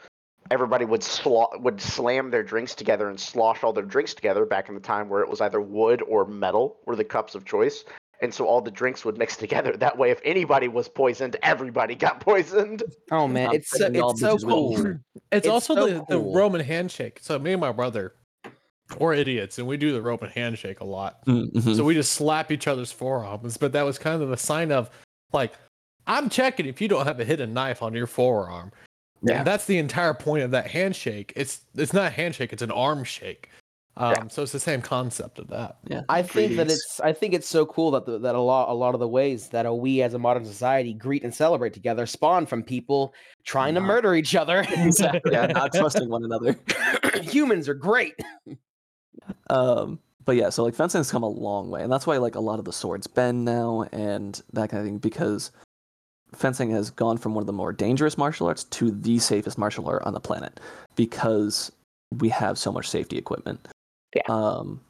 everybody 0.50 0.84
would 0.84 1.02
slo- 1.02 1.50
would 1.60 1.80
slam 1.80 2.30
their 2.30 2.42
drinks 2.42 2.74
together 2.74 3.08
and 3.08 3.20
slosh 3.20 3.62
all 3.62 3.72
their 3.72 3.84
drinks 3.84 4.14
together 4.14 4.44
back 4.44 4.68
in 4.68 4.74
the 4.74 4.80
time 4.80 5.08
where 5.08 5.22
it 5.22 5.28
was 5.28 5.40
either 5.40 5.60
wood 5.60 6.02
or 6.06 6.26
metal 6.26 6.76
were 6.86 6.96
the 6.96 7.04
cups 7.04 7.34
of 7.34 7.44
choice. 7.44 7.84
And 8.22 8.32
so 8.34 8.46
all 8.46 8.60
the 8.60 8.70
drinks 8.70 9.04
would 9.04 9.16
mix 9.16 9.36
together. 9.36 9.76
That 9.76 9.96
way, 9.96 10.10
if 10.10 10.20
anybody 10.24 10.68
was 10.68 10.88
poisoned, 10.88 11.36
everybody 11.42 11.94
got 11.94 12.20
poisoned. 12.20 12.82
Oh 13.10 13.26
man, 13.26 13.48
I'm 13.48 13.54
it's 13.56 13.70
so, 13.70 13.86
it's 13.86 14.20
so 14.20 14.38
cool. 14.38 14.76
It's, 15.32 15.46
It's 15.46 15.48
also 15.48 15.76
so 15.76 15.86
the, 15.86 16.04
the. 16.08 16.18
Roman 16.18 16.60
handshake. 16.60 17.20
So 17.22 17.38
me 17.38 17.52
and 17.52 17.60
my 17.60 17.70
brother, 17.70 18.14
we're 18.98 19.14
idiots, 19.14 19.58
and 19.58 19.68
we 19.68 19.76
do 19.76 19.92
the 19.92 20.02
Roman 20.02 20.28
handshake 20.28 20.80
a 20.80 20.84
lot. 20.84 21.24
Mhm. 21.26 21.76
So 21.76 21.84
we 21.84 21.94
just 21.94 22.14
slap 22.14 22.50
each 22.50 22.66
other's 22.66 22.90
forearms. 22.90 23.56
But 23.56 23.72
that 23.72 23.82
was 23.82 23.96
kind 23.96 24.22
of 24.22 24.32
a 24.32 24.36
sign 24.36 24.72
of 24.72 24.90
like, 25.32 25.52
I'm 26.08 26.28
checking 26.28 26.66
if 26.66 26.80
you 26.80 26.88
don't 26.88 27.06
have 27.06 27.20
a 27.20 27.24
hidden 27.24 27.54
knife 27.54 27.80
on 27.80 27.94
your 27.94 28.08
forearm. 28.08 28.72
Yeah. 29.22 29.38
And 29.38 29.46
that's 29.46 29.66
the 29.66 29.78
entire 29.78 30.14
point 30.14 30.42
of 30.42 30.50
that 30.50 30.66
handshake. 30.66 31.32
It's 31.36 31.60
it's 31.76 31.92
not 31.92 32.06
a 32.08 32.10
handshake, 32.10 32.52
it's 32.52 32.62
an 32.62 32.72
arm 32.72 33.04
shake. 33.04 33.50
Um, 33.96 34.30
so 34.30 34.42
it's 34.42 34.52
the 34.52 34.60
same 34.60 34.80
concept 34.80 35.38
of 35.38 35.48
that. 35.48 35.76
yeah, 35.86 36.02
I 36.08 36.22
think 36.22 36.56
that 36.56 36.70
it's 36.70 37.00
I 37.00 37.12
think 37.12 37.34
it's 37.34 37.48
so 37.48 37.66
cool 37.66 37.90
that 37.90 38.06
the, 38.06 38.18
that 38.18 38.34
a 38.34 38.40
lot 38.40 38.70
a 38.70 38.72
lot 38.72 38.94
of 38.94 39.00
the 39.00 39.08
ways 39.08 39.48
that 39.48 39.70
we 39.76 40.00
as 40.02 40.14
a 40.14 40.18
modern 40.18 40.44
society 40.44 40.94
greet 40.94 41.22
and 41.22 41.34
celebrate 41.34 41.74
together 41.74 42.06
spawn 42.06 42.46
from 42.46 42.62
people 42.62 43.12
trying 43.44 43.74
to 43.74 43.80
murder 43.80 44.14
each 44.14 44.34
other. 44.34 44.60
exactly 44.68 45.32
yeah, 45.32 45.46
not 45.46 45.74
trusting 45.74 46.08
one 46.08 46.24
another. 46.24 46.56
Humans 47.22 47.68
are 47.68 47.74
great. 47.74 48.14
Um, 49.50 49.98
but 50.24 50.36
yeah, 50.36 50.50
so 50.50 50.62
like 50.62 50.74
fencing's 50.74 51.10
come 51.10 51.24
a 51.24 51.28
long 51.28 51.68
way, 51.68 51.82
and 51.82 51.92
that's 51.92 52.06
why 52.06 52.16
like 52.16 52.36
a 52.36 52.40
lot 52.40 52.58
of 52.58 52.64
the 52.64 52.72
swords 52.72 53.06
bend 53.06 53.44
now 53.44 53.86
and 53.92 54.40
that 54.52 54.70
kind 54.70 54.80
of 54.80 54.86
thing 54.86 54.98
because 54.98 55.50
fencing 56.34 56.70
has 56.70 56.90
gone 56.90 57.18
from 57.18 57.34
one 57.34 57.42
of 57.42 57.46
the 57.46 57.52
more 57.52 57.72
dangerous 57.72 58.16
martial 58.16 58.46
arts 58.46 58.64
to 58.64 58.92
the 58.92 59.18
safest 59.18 59.58
martial 59.58 59.88
art 59.88 60.02
on 60.04 60.14
the 60.14 60.20
planet 60.20 60.60
because 60.94 61.72
we 62.18 62.28
have 62.28 62.56
so 62.56 62.72
much 62.72 62.88
safety 62.88 63.18
equipment. 63.18 63.68
Yeah. 64.14 64.22
Um, 64.28 64.80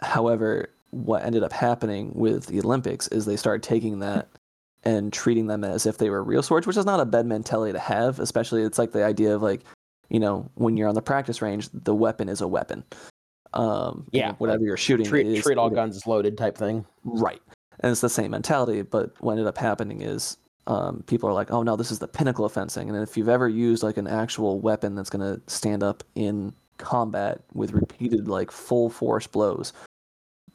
however, 0.00 0.70
what 0.90 1.24
ended 1.24 1.42
up 1.42 1.52
happening 1.52 2.12
with 2.14 2.46
the 2.46 2.60
Olympics 2.60 3.08
is 3.08 3.24
they 3.26 3.36
started 3.36 3.62
taking 3.62 4.00
that 4.00 4.28
and 4.82 5.12
treating 5.12 5.46
them 5.46 5.62
as 5.62 5.86
if 5.86 5.98
they 5.98 6.10
were 6.10 6.24
real 6.24 6.42
swords, 6.42 6.66
which 6.66 6.76
is 6.76 6.86
not 6.86 7.00
a 7.00 7.04
bad 7.04 7.26
mentality 7.26 7.72
to 7.72 7.78
have. 7.78 8.18
Especially, 8.18 8.62
it's 8.62 8.78
like 8.78 8.92
the 8.92 9.04
idea 9.04 9.34
of 9.34 9.42
like, 9.42 9.62
you 10.08 10.18
know, 10.18 10.50
when 10.54 10.76
you're 10.76 10.88
on 10.88 10.94
the 10.94 11.02
practice 11.02 11.42
range, 11.42 11.68
the 11.72 11.94
weapon 11.94 12.28
is 12.28 12.40
a 12.40 12.48
weapon. 12.48 12.84
Um, 13.52 14.06
Yeah, 14.12 14.32
whatever 14.38 14.64
you're 14.64 14.76
shooting, 14.76 15.06
treat 15.06 15.26
is- 15.26 15.44
treat 15.44 15.58
all 15.58 15.68
it- 15.68 15.74
guns 15.74 15.96
as 15.96 16.06
loaded 16.06 16.38
type 16.38 16.56
thing. 16.56 16.86
Right. 17.04 17.42
And 17.80 17.90
it's 17.92 18.00
the 18.00 18.08
same 18.08 18.30
mentality, 18.32 18.82
but 18.82 19.12
what 19.20 19.32
ended 19.32 19.46
up 19.46 19.58
happening 19.58 20.02
is 20.02 20.36
um, 20.66 21.02
people 21.06 21.28
are 21.28 21.32
like, 21.32 21.50
oh 21.50 21.62
no, 21.62 21.74
this 21.76 21.90
is 21.90 21.98
the 21.98 22.06
pinnacle 22.06 22.44
of 22.44 22.52
fencing. 22.52 22.88
And 22.88 22.98
if 23.02 23.16
you've 23.16 23.28
ever 23.28 23.48
used 23.48 23.82
like 23.82 23.96
an 23.96 24.06
actual 24.06 24.60
weapon 24.60 24.94
that's 24.94 25.10
going 25.10 25.22
to 25.34 25.40
stand 25.50 25.82
up 25.82 26.04
in 26.14 26.52
combat 26.80 27.42
with 27.54 27.72
repeated 27.72 28.28
like 28.28 28.50
full 28.50 28.90
force 28.90 29.26
blows, 29.26 29.72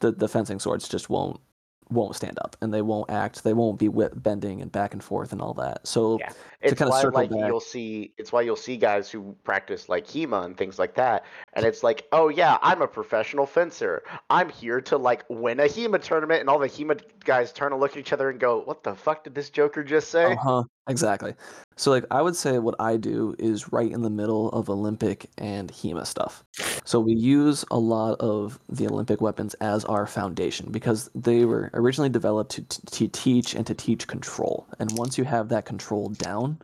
the, 0.00 0.12
the 0.12 0.28
fencing 0.28 0.58
swords 0.58 0.88
just 0.88 1.08
won't 1.08 1.40
won't 1.88 2.16
stand 2.16 2.36
up 2.40 2.56
and 2.60 2.74
they 2.74 2.82
won't 2.82 3.08
act 3.10 3.44
they 3.44 3.52
won't 3.52 3.78
be 3.78 3.88
whip 3.88 4.12
bending 4.16 4.60
and 4.60 4.72
back 4.72 4.92
and 4.92 5.04
forth 5.04 5.30
and 5.30 5.40
all 5.40 5.54
that 5.54 5.86
so 5.86 6.18
Yeah. 6.18 6.32
It's 6.60 6.76
kinda 6.76 6.90
why 6.90 7.00
circle 7.02 7.20
like 7.20 7.30
back- 7.30 7.46
you'll 7.46 7.60
see 7.60 8.12
it's 8.18 8.32
why 8.32 8.40
you'll 8.40 8.56
see 8.56 8.76
guys 8.76 9.08
who 9.08 9.36
practice 9.44 9.88
like 9.88 10.04
HEMA 10.04 10.44
and 10.44 10.56
things 10.56 10.80
like 10.80 10.94
that. 10.94 11.24
And 11.52 11.64
it's 11.64 11.84
like, 11.84 12.08
oh 12.10 12.28
yeah, 12.28 12.58
I'm 12.60 12.82
a 12.82 12.88
professional 12.88 13.46
fencer. 13.46 14.02
I'm 14.30 14.48
here 14.48 14.80
to 14.80 14.96
like 14.96 15.24
win 15.28 15.60
a 15.60 15.68
HEMA 15.68 16.00
tournament 16.02 16.40
and 16.40 16.50
all 16.50 16.58
the 16.58 16.66
HEMA 16.68 17.00
guys 17.24 17.52
turn 17.52 17.70
to 17.70 17.76
look 17.76 17.92
at 17.92 17.98
each 17.98 18.12
other 18.12 18.30
and 18.30 18.40
go, 18.40 18.62
What 18.62 18.82
the 18.82 18.96
fuck 18.96 19.22
did 19.22 19.36
this 19.36 19.50
Joker 19.50 19.84
just 19.84 20.10
say? 20.10 20.32
Uh-huh. 20.32 20.64
Exactly. 20.88 21.34
So 21.76 21.90
like 21.90 22.04
I 22.12 22.22
would 22.22 22.36
say 22.36 22.58
what 22.58 22.76
I 22.78 22.96
do 22.96 23.34
is 23.40 23.72
right 23.72 23.90
in 23.90 24.02
the 24.02 24.10
middle 24.10 24.50
of 24.50 24.70
Olympic 24.70 25.28
and 25.36 25.70
HEMA 25.72 26.06
stuff. 26.06 26.44
So 26.84 27.00
we 27.00 27.12
use 27.12 27.64
a 27.72 27.78
lot 27.78 28.20
of 28.20 28.60
the 28.68 28.86
Olympic 28.86 29.20
weapons 29.20 29.54
as 29.54 29.84
our 29.86 30.06
foundation 30.06 30.70
because 30.70 31.10
they 31.14 31.44
were 31.44 31.70
originally 31.74 32.08
developed 32.08 32.52
to, 32.52 32.62
to 32.92 33.08
teach 33.08 33.54
and 33.56 33.66
to 33.66 33.74
teach 33.74 34.06
control. 34.06 34.68
And 34.78 34.92
once 34.96 35.18
you 35.18 35.24
have 35.24 35.48
that 35.48 35.64
control 35.64 36.10
down, 36.10 36.60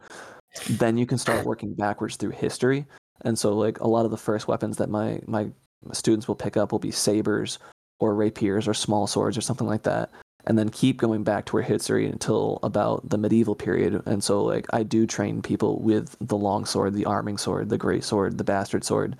then 0.68 0.96
you 0.96 1.06
can 1.06 1.18
start 1.18 1.44
working 1.44 1.74
backwards 1.74 2.16
through 2.16 2.30
history. 2.30 2.86
And 3.22 3.38
so 3.38 3.54
like 3.54 3.80
a 3.80 3.88
lot 3.88 4.04
of 4.04 4.10
the 4.10 4.16
first 4.18 4.48
weapons 4.48 4.76
that 4.78 4.90
my 4.90 5.20
my 5.26 5.48
students 5.92 6.28
will 6.28 6.36
pick 6.36 6.56
up 6.56 6.70
will 6.72 6.78
be 6.78 6.92
sabers 6.92 7.58
or 7.98 8.14
rapiers 8.14 8.68
or 8.68 8.74
small 8.74 9.06
swords 9.06 9.36
or 9.36 9.40
something 9.40 9.66
like 9.66 9.82
that 9.82 10.10
and 10.46 10.58
then 10.58 10.68
keep 10.70 10.98
going 10.98 11.22
back 11.22 11.46
to 11.46 11.56
our 11.58 11.62
history 11.62 12.06
until 12.06 12.58
about 12.62 13.08
the 13.08 13.18
medieval 13.18 13.54
period. 13.54 14.02
And 14.06 14.22
so, 14.24 14.42
like, 14.42 14.66
I 14.72 14.82
do 14.82 15.06
train 15.06 15.42
people 15.42 15.80
with 15.80 16.16
the 16.20 16.36
long 16.36 16.64
sword, 16.64 16.94
the 16.94 17.04
arming 17.04 17.38
sword, 17.38 17.68
the 17.68 17.78
great 17.78 18.04
sword, 18.04 18.38
the 18.38 18.44
bastard 18.44 18.84
sword, 18.84 19.16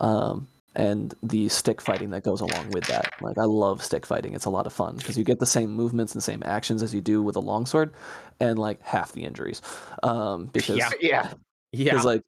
um, 0.00 0.46
and 0.76 1.14
the 1.22 1.48
stick 1.48 1.80
fighting 1.80 2.10
that 2.10 2.24
goes 2.24 2.40
along 2.40 2.70
with 2.72 2.84
that. 2.86 3.12
Like, 3.20 3.38
I 3.38 3.44
love 3.44 3.82
stick 3.84 4.04
fighting; 4.04 4.34
it's 4.34 4.46
a 4.46 4.50
lot 4.50 4.66
of 4.66 4.72
fun 4.72 4.96
because 4.96 5.16
you 5.16 5.22
get 5.24 5.38
the 5.38 5.46
same 5.46 5.70
movements 5.70 6.14
and 6.14 6.22
same 6.22 6.42
actions 6.44 6.82
as 6.82 6.92
you 6.92 7.00
do 7.00 7.22
with 7.22 7.36
a 7.36 7.40
long 7.40 7.66
sword, 7.66 7.92
and 8.40 8.58
like 8.58 8.82
half 8.82 9.12
the 9.12 9.22
injuries. 9.24 9.62
Um, 10.02 10.46
because 10.46 10.78
Yeah. 10.78 10.90
yeah. 11.00 11.32
Yeah. 11.72 11.92
because 11.92 12.04
like 12.04 12.22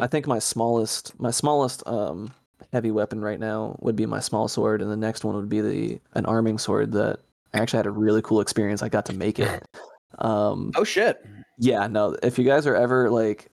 I 0.00 0.06
think 0.08 0.26
my 0.26 0.38
smallest 0.40 1.18
my 1.20 1.30
smallest 1.30 1.86
um 1.86 2.32
heavy 2.72 2.90
weapon 2.90 3.20
right 3.20 3.38
now 3.38 3.76
would 3.80 3.94
be 3.94 4.06
my 4.06 4.18
small 4.20 4.48
sword, 4.48 4.82
and 4.82 4.90
the 4.90 4.96
next 4.96 5.24
one 5.24 5.36
would 5.36 5.48
be 5.48 5.60
the 5.60 6.00
an 6.14 6.26
arming 6.26 6.58
sword 6.58 6.90
that 6.92 7.20
I 7.54 7.58
actually 7.58 7.78
had 7.78 7.86
a 7.86 7.90
really 7.90 8.20
cool 8.22 8.40
experience. 8.40 8.82
I 8.82 8.88
got 8.88 9.06
to 9.06 9.12
make 9.14 9.38
it. 9.38 9.64
Um, 10.20 10.70
oh 10.76 10.84
shit. 10.84 11.26
yeah, 11.58 11.88
no. 11.88 12.16
If 12.22 12.38
you 12.38 12.44
guys 12.44 12.68
are 12.68 12.76
ever 12.76 13.10
like 13.10 13.50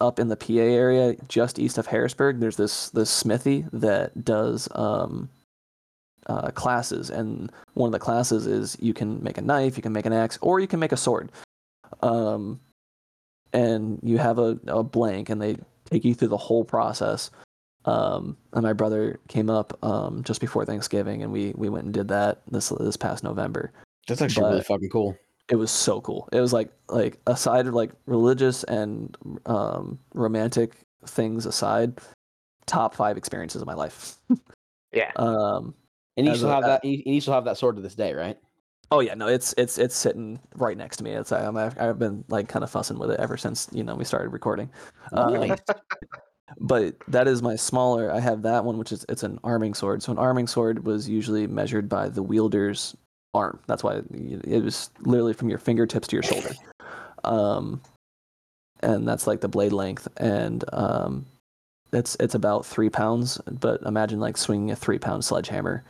up 0.00 0.20
in 0.20 0.28
the 0.28 0.36
PA 0.36 0.52
area, 0.52 1.16
just 1.26 1.58
east 1.58 1.76
of 1.76 1.88
Harrisburg, 1.88 2.38
there's 2.38 2.56
this 2.56 2.90
this 2.90 3.10
smithy 3.10 3.64
that 3.72 4.24
does 4.24 4.68
um 4.76 5.28
uh, 6.28 6.52
classes, 6.52 7.10
and 7.10 7.50
one 7.74 7.88
of 7.88 7.92
the 7.92 7.98
classes 7.98 8.46
is 8.46 8.76
you 8.80 8.94
can 8.94 9.20
make 9.24 9.38
a 9.38 9.42
knife, 9.42 9.76
you 9.76 9.82
can 9.82 9.92
make 9.92 10.06
an 10.06 10.12
axe, 10.12 10.38
or 10.40 10.60
you 10.60 10.68
can 10.68 10.78
make 10.78 10.92
a 10.92 10.96
sword. 10.96 11.32
Um, 12.00 12.60
and 13.52 13.98
you 14.02 14.18
have 14.18 14.38
a, 14.38 14.56
a 14.68 14.84
blank, 14.84 15.30
and 15.30 15.42
they 15.42 15.56
take 15.90 16.04
you 16.04 16.14
through 16.14 16.28
the 16.28 16.36
whole 16.36 16.64
process. 16.64 17.30
Um, 17.84 18.36
and 18.52 18.62
my 18.62 18.72
brother 18.72 19.18
came 19.28 19.48
up 19.48 19.78
um, 19.84 20.22
just 20.24 20.40
before 20.40 20.64
Thanksgiving, 20.64 21.22
and 21.22 21.32
we 21.32 21.52
we 21.56 21.68
went 21.68 21.84
and 21.86 21.94
did 21.94 22.08
that 22.08 22.42
this 22.50 22.68
this 22.80 22.96
past 22.96 23.24
November 23.24 23.72
That's 24.06 24.20
actually 24.20 24.50
really 24.50 24.62
fucking 24.62 24.90
cool. 24.90 25.16
it 25.48 25.56
was 25.56 25.70
so 25.70 26.00
cool. 26.00 26.28
It 26.32 26.40
was 26.40 26.52
like 26.52 26.70
like 26.88 27.18
aside 27.26 27.66
of 27.66 27.74
like 27.74 27.92
religious 28.06 28.64
and 28.64 29.16
um, 29.46 29.98
romantic 30.14 30.76
things 31.06 31.46
aside, 31.46 31.98
top 32.66 32.94
five 32.94 33.16
experiences 33.16 33.62
of 33.62 33.66
my 33.66 33.74
life. 33.74 34.16
Yeah. 34.90 35.10
um, 35.16 35.74
And 36.16 36.26
you 36.26 36.34
still 36.34 36.48
a- 36.48 36.54
have 36.54 36.64
that. 36.64 36.82
You, 36.82 37.02
you 37.04 37.20
still 37.20 37.34
have 37.34 37.44
that 37.44 37.58
sword 37.58 37.76
to 37.76 37.82
this 37.82 37.94
day, 37.94 38.14
right? 38.14 38.38
oh 38.90 39.00
yeah, 39.00 39.12
no, 39.12 39.28
it's 39.28 39.54
it's 39.58 39.76
it's 39.76 39.94
sitting 39.94 40.40
right 40.54 40.74
next 40.78 40.96
to 40.96 41.04
me. 41.04 41.10
It's 41.10 41.30
I'm, 41.30 41.58
I've, 41.58 41.78
I've 41.78 41.98
been 41.98 42.24
like 42.28 42.48
kind 42.48 42.64
of 42.64 42.70
fussing 42.70 42.98
with 42.98 43.10
it 43.10 43.20
ever 43.20 43.36
since 43.36 43.68
you 43.70 43.84
know 43.84 43.94
we 43.94 44.04
started 44.04 44.30
recording. 44.30 44.70
Um, 45.12 45.34
Nice. 45.34 45.58
But 46.56 46.94
that 47.08 47.28
is 47.28 47.42
my 47.42 47.56
smaller. 47.56 48.10
I 48.10 48.20
have 48.20 48.42
that 48.42 48.64
one, 48.64 48.78
which 48.78 48.92
is 48.92 49.04
it's 49.08 49.22
an 49.22 49.38
arming 49.44 49.74
sword. 49.74 50.02
So 50.02 50.12
an 50.12 50.18
arming 50.18 50.46
sword 50.46 50.86
was 50.86 51.08
usually 51.08 51.46
measured 51.46 51.88
by 51.88 52.08
the 52.08 52.22
wielder's 52.22 52.96
arm. 53.34 53.60
That's 53.66 53.84
why 53.84 53.96
it 53.96 54.44
it 54.44 54.64
was 54.64 54.90
literally 55.00 55.34
from 55.34 55.48
your 55.48 55.58
fingertips 55.58 56.08
to 56.08 56.16
your 56.16 56.22
shoulder. 56.22 56.50
Um, 57.24 57.80
and 58.80 59.06
that's 59.06 59.26
like 59.26 59.40
the 59.40 59.48
blade 59.48 59.72
length, 59.72 60.08
and 60.16 60.64
um, 60.72 61.26
it's 61.92 62.16
it's 62.20 62.34
about 62.34 62.64
three 62.64 62.90
pounds. 62.90 63.40
But 63.46 63.82
imagine 63.82 64.20
like 64.20 64.36
swinging 64.36 64.70
a 64.70 64.76
three 64.76 64.98
pound 64.98 65.24
sledgehammer 65.24 65.84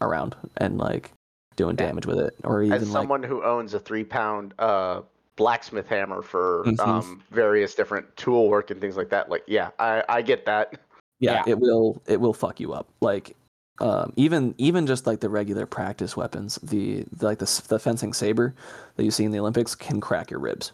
around 0.00 0.34
and 0.56 0.78
like 0.78 1.12
doing 1.56 1.76
damage 1.76 2.06
with 2.06 2.18
it, 2.18 2.34
or 2.44 2.62
even 2.62 2.72
As 2.72 2.88
like 2.88 2.92
someone 2.92 3.22
who 3.22 3.42
owns 3.44 3.74
a 3.74 3.80
three 3.80 4.04
pound 4.04 4.54
uh 4.58 5.02
blacksmith 5.36 5.86
hammer 5.86 6.22
for 6.22 6.64
Mhm. 6.66 6.80
um 6.80 7.22
various 7.30 7.74
different 7.74 8.14
tool 8.16 8.48
work 8.48 8.70
and 8.70 8.80
things 8.80 8.96
like 8.96 9.10
that, 9.10 9.28
like 9.30 9.42
yeah, 9.46 9.70
I, 9.78 10.02
I 10.08 10.22
get 10.22 10.44
that. 10.46 10.74
yeah, 11.20 11.42
Yeah. 11.46 11.52
it 11.52 11.58
will 11.58 12.00
it 12.06 12.20
will 12.20 12.34
fuck 12.34 12.58
you 12.60 12.72
up 12.72 12.88
like 13.00 13.36
um, 13.78 14.12
even 14.16 14.54
even 14.56 14.86
just 14.86 15.06
like 15.06 15.20
the 15.20 15.28
regular 15.28 15.66
practice 15.66 16.16
weapons 16.16 16.56
the, 16.62 17.04
the 17.12 17.26
like 17.26 17.38
the, 17.38 17.62
the 17.68 17.78
fencing 17.78 18.14
saber 18.14 18.54
that 18.96 19.04
you 19.04 19.10
see 19.10 19.24
in 19.24 19.32
the 19.32 19.38
olympics 19.38 19.74
can 19.74 20.00
crack 20.00 20.30
your 20.30 20.40
ribs 20.40 20.72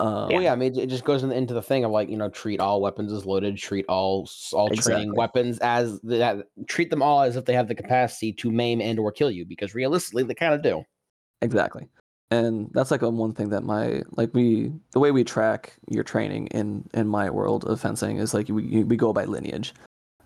um, 0.00 0.28
Well, 0.30 0.42
yeah, 0.42 0.52
I 0.52 0.56
mean, 0.56 0.76
it 0.76 0.88
just 0.88 1.04
goes 1.04 1.22
in- 1.22 1.30
into 1.30 1.54
the 1.54 1.62
thing 1.62 1.84
of 1.84 1.92
like 1.92 2.08
you 2.08 2.16
know, 2.16 2.28
treat 2.28 2.58
all 2.58 2.80
weapons 2.80 3.12
as 3.12 3.24
loaded, 3.26 3.56
treat 3.56 3.84
all 3.88 4.24
s- 4.26 4.50
all 4.52 4.68
training 4.70 5.14
weapons 5.14 5.58
as 5.60 6.00
that, 6.00 6.46
treat 6.66 6.90
them 6.90 7.02
all 7.02 7.20
as 7.22 7.36
if 7.36 7.44
they 7.44 7.52
have 7.52 7.68
the 7.68 7.74
capacity 7.76 8.32
to 8.32 8.50
maim 8.50 8.80
and 8.80 8.98
or 8.98 9.12
kill 9.12 9.30
you, 9.30 9.44
because 9.44 9.74
realistically, 9.74 10.24
they 10.24 10.34
kind 10.34 10.54
of 10.54 10.62
do. 10.62 10.82
exactly 11.42 11.86
and 12.30 12.70
that's 12.72 12.90
like 12.90 13.02
a 13.02 13.10
one 13.10 13.32
thing 13.32 13.50
that 13.50 13.62
my 13.64 14.02
like 14.12 14.30
we 14.34 14.72
the 14.92 15.00
way 15.00 15.10
we 15.10 15.24
track 15.24 15.74
your 15.90 16.04
training 16.04 16.46
in 16.48 16.88
in 16.94 17.06
my 17.06 17.30
world 17.30 17.64
of 17.64 17.80
fencing 17.80 18.16
is 18.18 18.34
like 18.34 18.48
we, 18.48 18.84
we 18.84 18.96
go 18.96 19.12
by 19.12 19.24
lineage 19.24 19.74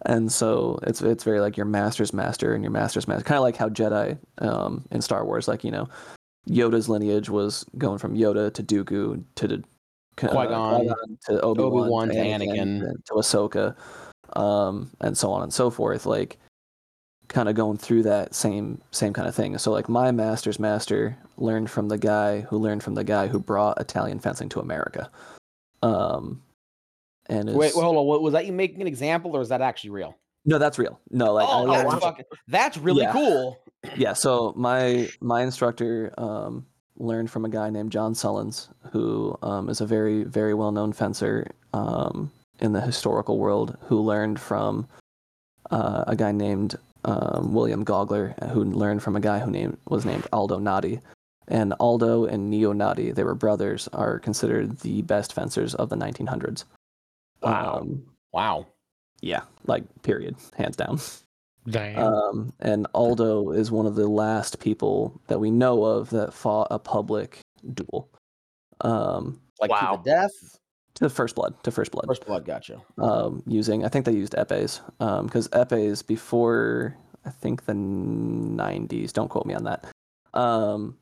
and 0.07 0.30
so 0.32 0.78
it's 0.84 1.03
it's 1.03 1.24
very 1.24 1.40
like 1.40 1.57
your 1.57 1.66
master's 1.66 2.12
master 2.12 2.55
and 2.55 2.62
your 2.62 2.70
master's 2.70 3.09
master 3.09 3.24
kind 3.24 3.36
of 3.38 3.42
like 3.42 3.57
how 3.57 3.68
jedi 3.68 4.16
um 4.38 4.84
in 4.92 5.03
star 5.03 5.24
wars 5.24 5.49
like 5.49 5.64
you 5.64 5.70
know 5.70 5.88
yoda's 6.49 6.88
lineage 6.88 7.28
was 7.28 7.64
going 7.76 7.99
from 7.99 8.16
yoda 8.16 8.53
to 8.55 8.62
dooku 8.62 9.22
to 9.34 9.49
the 9.49 9.57
uh, 10.22 10.30
Qui-Gon, 10.30 10.86
to 11.26 11.40
obi-wan, 11.42 11.82
Obi-Wan 11.82 12.09
to 12.09 12.14
anakin, 12.14 12.51
Anakin. 12.51 12.80
to- 12.80 13.03
to 13.07 13.14
ahsoka 13.14 13.76
um 14.36 14.90
and 15.01 15.16
so 15.16 15.30
on 15.32 15.42
and 15.42 15.53
so 15.53 15.68
forth 15.70 16.07
like 16.07 16.38
kind 17.29 17.49
of 17.49 17.55
going 17.55 17.76
through 17.79 18.03
that 18.05 18.35
same 18.35 18.81
same 18.91 19.12
kind 19.12 19.29
of 19.29 19.35
thing. 19.35 19.57
So 19.59 19.70
like 19.70 19.89
my 19.89 20.11
master's 20.11 20.59
master 20.59 21.16
learned 21.37 21.70
from 21.70 21.89
the 21.89 21.99
guy 21.99 22.41
who 22.43 22.59
learned 22.59 22.83
from 22.83 22.95
the 22.95 23.05
guy 23.05 23.26
who 23.29 23.39
brought 23.39 23.81
Italian 23.81 24.18
fencing 24.18 24.49
to 24.51 24.61
America. 24.61 25.11
Um 25.83 26.43
and 27.29 27.55
Wait, 27.55 27.68
is- 27.68 27.76
wait, 27.76 27.83
hold 27.85 27.97
on. 27.97 28.22
Was 28.22 28.33
that 28.33 28.47
you 28.47 28.53
making 28.53 28.81
an 28.81 28.87
example, 28.87 29.37
or 29.37 29.43
is 29.43 29.51
that 29.51 29.61
actually 29.61 29.91
real? 29.91 30.16
no, 30.47 30.57
that's 30.59 30.79
real. 30.79 30.99
No, 31.11 31.35
like 31.35 31.47
oh, 31.51 31.66
that's, 31.66 32.03
fucking, 32.03 32.24
that's 32.47 32.79
really 32.79 33.03
Yeah. 33.03 33.12
cool. 33.12 33.59
yeah. 33.97 34.14
So 34.14 34.55
my 34.57 35.09
my 35.20 35.43
instructor 35.43 36.14
um, 36.16 36.64
learned 36.97 37.31
from 37.31 37.45
a 37.45 37.51
guy 37.51 37.68
named 37.68 37.93
John 37.93 38.14
Sullins, 38.14 38.68
who 38.91 39.37
um, 39.43 39.68
is 39.68 39.83
a 39.83 39.87
very 39.87 40.24
very 40.24 40.55
well 40.55 40.72
known 40.72 40.93
fencer 40.95 41.51
um, 41.74 42.31
in 42.61 42.72
the 42.72 42.81
historical 42.81 43.37
world, 43.39 43.76
who 43.83 44.01
learned 44.01 44.41
from 44.41 44.89
uh, 45.70 46.05
a 46.07 46.16
guy 46.16 46.33
named 46.33 46.76
um, 47.05 47.53
William 47.55 47.84
Gaugler, 47.84 48.34
who 48.51 48.64
learned 48.64 49.03
from 49.03 49.16
a 49.16 49.20
guy 49.20 49.38
who 49.38 49.51
named 49.51 49.78
was 49.88 50.05
named 50.05 50.26
Aldo 50.32 50.59
Nadi. 50.59 51.01
And 51.51 51.72
Aldo 51.80 52.26
and 52.26 52.51
Nedo 52.53 52.74
Nadi, 52.74 53.14
they 53.14 53.24
were 53.24 53.34
brothers, 53.34 53.88
are 53.94 54.18
considered 54.18 54.80
the 54.80 55.01
best 55.03 55.32
fencers 55.32 55.74
of 55.74 55.88
the 55.88 55.96
1900s. 55.96 56.64
Wow. 57.42 57.78
Um, 57.80 58.05
Wow. 58.32 58.66
yeah, 59.22 59.42
like 59.66 59.84
period, 60.03 60.36
hands 60.57 60.76
down. 60.76 61.01
Damn. 61.66 61.99
Um, 61.99 62.53
and 62.61 62.86
Aldo 62.94 63.51
is 63.53 63.70
one 63.70 63.86
of 63.86 63.94
the 63.94 64.07
last 64.09 64.59
people 64.61 65.18
that 65.28 65.38
we 65.40 65.51
know 65.51 65.84
of 65.84 66.11
that 66.11 66.34
fought 66.34 66.68
a 66.70 66.78
public 66.78 67.40
duel. 67.74 68.11
Um, 68.82 69.40
Like 69.61 69.70
Wow. 69.70 69.96
to 69.96 70.03
the 70.03 70.11
death. 70.11 70.59
To 70.99 71.09
first 71.09 71.34
blood 71.36 71.55
to 71.62 71.70
first 71.70 71.92
blood 71.92 72.07
First 72.09 72.26
blood, 72.26 72.44
gotcha. 72.44 72.80
um, 72.99 73.42
using 73.46 73.84
I 73.84 73.88
think 73.88 74.05
they 74.05 74.12
used 74.12 74.34
epees 74.36 74.80
because 74.99 75.49
epees 75.53 76.03
before 76.03 76.96
I 77.24 77.30
think 77.30 77.66
the 77.66 77.72
90s. 77.74 79.12
Don't 79.12 79.28
quote 79.28 79.46
me 79.46 79.55
on 79.55 79.64
that. 79.64 79.86
Um, 80.34 80.96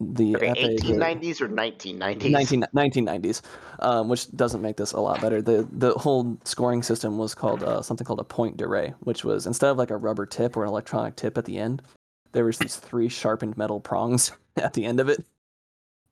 the 0.00 0.36
Okay, 0.36 0.48
epees 0.50 0.84
were- 0.84 0.94
1890s 0.94 1.40
or 1.40 1.48
1990s? 1.48 2.30
19, 2.30 2.64
1990s, 2.74 3.42
um, 3.80 4.08
which 4.08 4.30
doesn't 4.36 4.62
make 4.62 4.76
this 4.76 4.92
a 4.92 5.00
lot 5.00 5.20
better. 5.20 5.42
The 5.42 5.66
the 5.72 5.92
whole 5.94 6.38
scoring 6.44 6.82
system 6.82 7.18
was 7.18 7.34
called 7.34 7.62
uh, 7.62 7.82
something 7.82 8.04
called 8.04 8.20
a 8.20 8.24
pointe 8.24 8.56
d'arrêt, 8.56 8.94
which 9.00 9.24
was 9.24 9.46
instead 9.46 9.70
of 9.70 9.76
like 9.78 9.90
a 9.90 9.96
rubber 9.96 10.26
tip 10.26 10.56
or 10.56 10.62
an 10.62 10.68
electronic 10.68 11.16
tip 11.16 11.36
at 11.36 11.44
the 11.44 11.58
end, 11.58 11.82
there 12.32 12.44
was 12.44 12.56
these 12.58 12.76
three 12.76 13.08
sharpened 13.08 13.56
metal 13.58 13.80
prongs 13.80 14.32
at 14.56 14.74
the 14.74 14.84
end 14.86 15.00
of 15.00 15.08
it. 15.08 15.24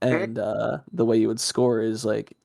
And 0.03 0.39
uh, 0.39 0.79
the 0.93 1.05
way 1.05 1.17
you 1.19 1.29
would 1.29 1.41
score 1.41 1.81
is 1.81 2.05
like 2.05 2.37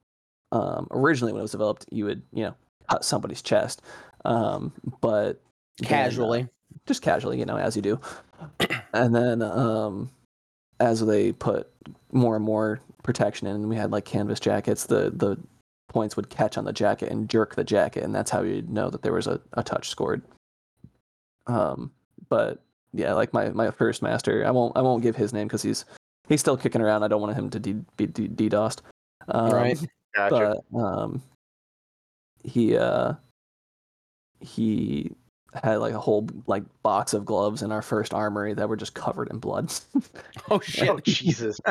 um, 0.53 0.87
originally 0.91 1.33
when 1.33 1.39
it 1.39 1.43
was 1.43 1.51
developed, 1.51 1.85
you 1.91 2.05
would 2.05 2.21
you 2.31 2.43
know 2.43 2.55
cut 2.89 3.03
somebody's 3.03 3.41
chest, 3.41 3.81
um, 4.25 4.71
but 5.01 5.41
then, 5.79 5.87
uh, 5.87 5.89
Casually. 5.89 6.47
just 6.85 7.01
casually, 7.01 7.39
you 7.39 7.45
know, 7.45 7.57
as 7.57 7.75
you 7.75 7.81
do. 7.81 7.99
And 8.93 9.13
then 9.15 9.41
um 9.41 10.09
as 10.79 11.05
they 11.05 11.31
put 11.31 11.69
more 12.11 12.35
and 12.35 12.43
more 12.45 12.79
protection 13.03 13.47
in, 13.47 13.55
and 13.55 13.69
we 13.69 13.75
had 13.75 13.91
like 13.91 14.05
canvas 14.05 14.39
jackets, 14.39 14.85
the 14.85 15.09
the 15.09 15.37
points 15.89 16.15
would 16.15 16.29
catch 16.29 16.57
on 16.57 16.65
the 16.65 16.73
jacket 16.73 17.09
and 17.11 17.29
jerk 17.29 17.55
the 17.55 17.63
jacket, 17.63 18.03
and 18.03 18.13
that's 18.13 18.31
how 18.31 18.41
you'd 18.41 18.69
know 18.69 18.89
that 18.89 19.01
there 19.01 19.13
was 19.13 19.27
a, 19.27 19.39
a 19.53 19.63
touch 19.63 19.89
scored. 19.89 20.21
Um, 21.47 21.91
but 22.29 22.61
yeah, 22.93 23.13
like 23.13 23.33
my 23.33 23.49
my 23.49 23.71
first 23.71 24.01
master, 24.01 24.45
I 24.45 24.51
won't 24.51 24.77
I 24.77 24.81
won't 24.81 25.03
give 25.03 25.15
his 25.15 25.33
name 25.33 25.47
because 25.47 25.63
he's 25.63 25.85
he's 26.27 26.39
still 26.41 26.57
kicking 26.57 26.81
around. 26.81 27.03
I 27.03 27.07
don't 27.07 27.21
want 27.21 27.35
him 27.35 27.49
to 27.49 27.59
de- 27.59 27.85
be 27.97 28.07
de- 28.07 28.29
DDoSed. 28.29 28.81
Um, 29.29 29.51
Right. 29.51 29.79
Gotcha. 30.15 30.61
but 30.71 30.77
um 30.79 31.21
he 32.43 32.77
uh 32.77 33.13
he 34.39 35.11
had 35.53 35.75
like 35.77 35.93
a 35.93 35.99
whole 35.99 36.27
like 36.47 36.63
box 36.81 37.13
of 37.13 37.25
gloves 37.25 37.61
in 37.61 37.71
our 37.71 37.81
first 37.81 38.13
armory 38.13 38.53
that 38.53 38.67
were 38.67 38.75
just 38.75 38.93
covered 38.93 39.29
in 39.29 39.37
blood 39.39 39.71
Oh 40.49 40.59
shit. 40.59 40.89
oh, 40.89 40.99
Jesus. 40.99 41.59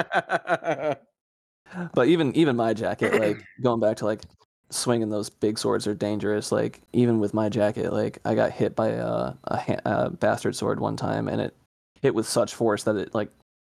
but 1.95 2.07
even 2.07 2.35
even 2.37 2.57
my 2.57 2.75
jacket 2.75 3.15
like 3.21 3.43
going 3.63 3.81
back 3.81 3.97
to 3.99 4.05
like 4.05 4.23
swinging 4.71 5.11
those 5.11 5.29
big 5.29 5.59
swords 5.59 5.87
are 5.87 5.95
dangerous 5.95 6.51
like 6.51 6.81
even 6.93 7.19
with 7.21 7.35
my 7.35 7.49
jacket 7.49 7.93
like 7.93 8.19
i 8.25 8.35
got 8.35 8.51
hit 8.51 8.75
by 8.75 8.89
a, 8.89 9.33
a, 9.45 9.57
ha- 9.59 9.81
a 9.85 10.11
bastard 10.11 10.57
sword 10.57 10.81
one 10.81 10.97
time 10.97 11.29
and 11.29 11.41
it 11.43 11.55
hit 12.01 12.15
with 12.15 12.27
such 12.27 12.55
force 12.55 12.85
that 12.85 12.97
it 12.97 13.15
like 13.15 13.31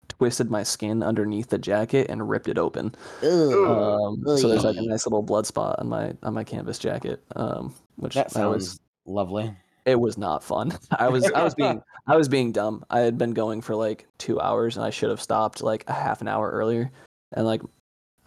twisted 0.09 0.51
my 0.51 0.63
skin 0.63 1.03
underneath 1.03 1.49
the 1.49 1.59
jacket 1.59 2.09
and 2.09 2.29
ripped 2.29 2.49
it 2.49 2.59
open 2.59 2.95
um, 3.23 4.23
so 4.25 4.49
there's 4.49 4.65
like 4.65 4.77
a 4.77 4.83
nice 4.83 5.07
little 5.07 5.23
blood 5.23 5.47
spot 5.47 5.79
on 5.79 5.89
my 5.89 6.13
on 6.23 6.35
my 6.35 6.45
canvas 6.45 6.79
jacket 6.79 7.23
um, 7.37 7.75
which 7.97 8.15
that 8.15 8.37
I 8.37 8.47
was 8.47 8.81
lovely. 9.07 9.55
it 9.85 9.99
was 9.99 10.19
not 10.19 10.43
fun. 10.43 10.73
I 10.99 11.09
was 11.09 11.31
I 11.33 11.43
was 11.43 11.55
being 11.55 11.83
I 12.07 12.17
was 12.17 12.29
being 12.29 12.53
dumb. 12.53 12.85
I 12.91 13.01
had 13.01 13.19
been 13.19 13.33
going 13.33 13.61
for 13.61 13.75
like 13.75 14.07
two 14.19 14.41
hours 14.41 14.77
and 14.77 14.85
I 14.85 14.91
should 14.91 15.11
have 15.11 15.23
stopped 15.23 15.63
like 15.63 15.85
a 15.89 15.93
half 15.93 16.21
an 16.21 16.29
hour 16.29 16.51
earlier. 16.51 16.91
And 17.33 17.47
like 17.47 17.63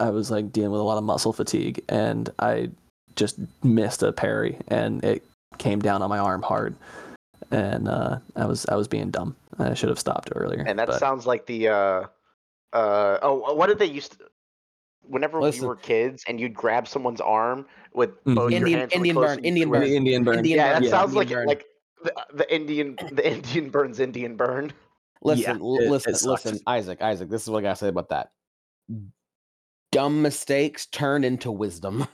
I 0.00 0.10
was 0.10 0.30
like 0.30 0.52
dealing 0.52 0.70
with 0.70 0.80
a 0.80 0.84
lot 0.84 0.98
of 0.98 1.04
muscle 1.04 1.32
fatigue 1.32 1.82
and 1.88 2.30
I 2.38 2.70
just 3.16 3.38
missed 3.62 4.02
a 4.02 4.12
parry 4.12 4.58
and 4.68 5.04
it 5.04 5.24
came 5.58 5.80
down 5.80 6.02
on 6.02 6.08
my 6.08 6.18
arm 6.18 6.42
hard. 6.42 6.74
And 7.50 7.88
uh, 7.88 8.18
I 8.36 8.46
was 8.46 8.66
I 8.66 8.74
was 8.74 8.88
being 8.88 9.10
dumb. 9.10 9.36
I 9.58 9.74
should 9.74 9.88
have 9.88 9.98
stopped 9.98 10.30
earlier. 10.34 10.64
And 10.66 10.78
that 10.78 10.88
but- 10.88 10.98
sounds 10.98 11.26
like 11.26 11.46
the 11.46 11.68
uh 11.68 12.02
uh 12.72 13.18
oh 13.22 13.54
what 13.54 13.66
did 13.68 13.78
they 13.78 13.86
used 13.86 14.12
to 14.12 14.18
whenever 15.02 15.40
Listen. 15.40 15.62
we 15.62 15.68
were 15.68 15.76
kids 15.76 16.22
and 16.28 16.38
you'd 16.38 16.54
grab 16.54 16.86
someone's 16.86 17.20
arm 17.20 17.66
with 17.94 18.10
Mhm. 18.24 18.34
both 18.34 18.50
your 18.50 18.58
Indian- 18.58 18.78
hands 18.80 18.92
Indian 18.92 19.14
close 19.16 19.26
burn, 19.36 19.36
and 19.38 19.44
you 19.58 19.62
Indian 19.64 19.68
twist- 19.68 19.88
the 19.90 19.96
Indian 19.96 20.24
burn. 20.24 20.36
Indian 20.38 20.56
Yeah, 20.58 20.78
that 20.80 20.88
sounds 20.90 21.14
Indian 21.14 21.16
like 21.16 21.28
burn. 21.30 21.46
like 21.46 21.64
the, 22.04 22.12
the 22.34 22.54
Indian 22.54 22.98
the 23.12 23.26
Indian 23.32 23.70
burns 23.70 24.00
Indian 24.00 24.36
burn. 24.36 24.72
Listen, 25.22 25.60
l- 25.60 25.78
it- 25.78 25.84
it 25.84 25.90
listen, 25.90 26.14
sucked. 26.14 26.44
listen, 26.44 26.60
Isaac, 26.66 27.02
Isaac. 27.02 27.28
This 27.30 27.42
is 27.42 27.50
what 27.50 27.58
I 27.58 27.62
gotta 27.62 27.76
say 27.76 27.88
about 27.88 28.10
that. 28.10 28.30
Dumb 29.90 30.20
mistakes 30.22 30.86
turn 30.86 31.24
into 31.24 31.50
wisdom. 31.50 32.06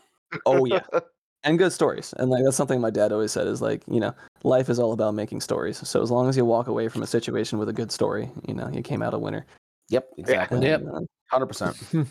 Oh 0.47 0.65
yeah. 0.65 0.83
and 1.45 1.59
good 1.59 1.73
stories. 1.73 2.13
And 2.19 2.31
like 2.31 2.43
that's 2.45 2.57
something 2.57 2.81
my 2.81 2.91
dad 2.91 3.13
always 3.13 3.33
said 3.33 3.47
is 3.47 3.63
like, 3.63 3.83
you 3.89 4.01
know, 4.01 4.15
life 4.43 4.69
is 4.69 4.79
all 4.79 4.93
about 4.93 5.15
making 5.15 5.41
stories. 5.41 5.87
So 5.87 6.03
as 6.03 6.11
long 6.11 6.29
as 6.29 6.37
you 6.37 6.45
walk 6.45 6.67
away 6.67 6.89
from 6.89 7.03
a 7.03 7.07
situation 7.07 7.59
with 7.59 7.69
a 7.69 7.73
good 7.73 7.93
story, 7.93 8.31
you 8.49 8.55
know, 8.55 8.69
you 8.73 8.83
came 8.83 9.03
out 9.03 9.15
a 9.15 9.19
winner. 9.19 9.47
Yep, 9.91 10.09
exactly. 10.19 10.67
Yep. 10.67 10.83
Uh, 10.93 11.01
Hundred 11.31 11.47
percent. 11.47 11.77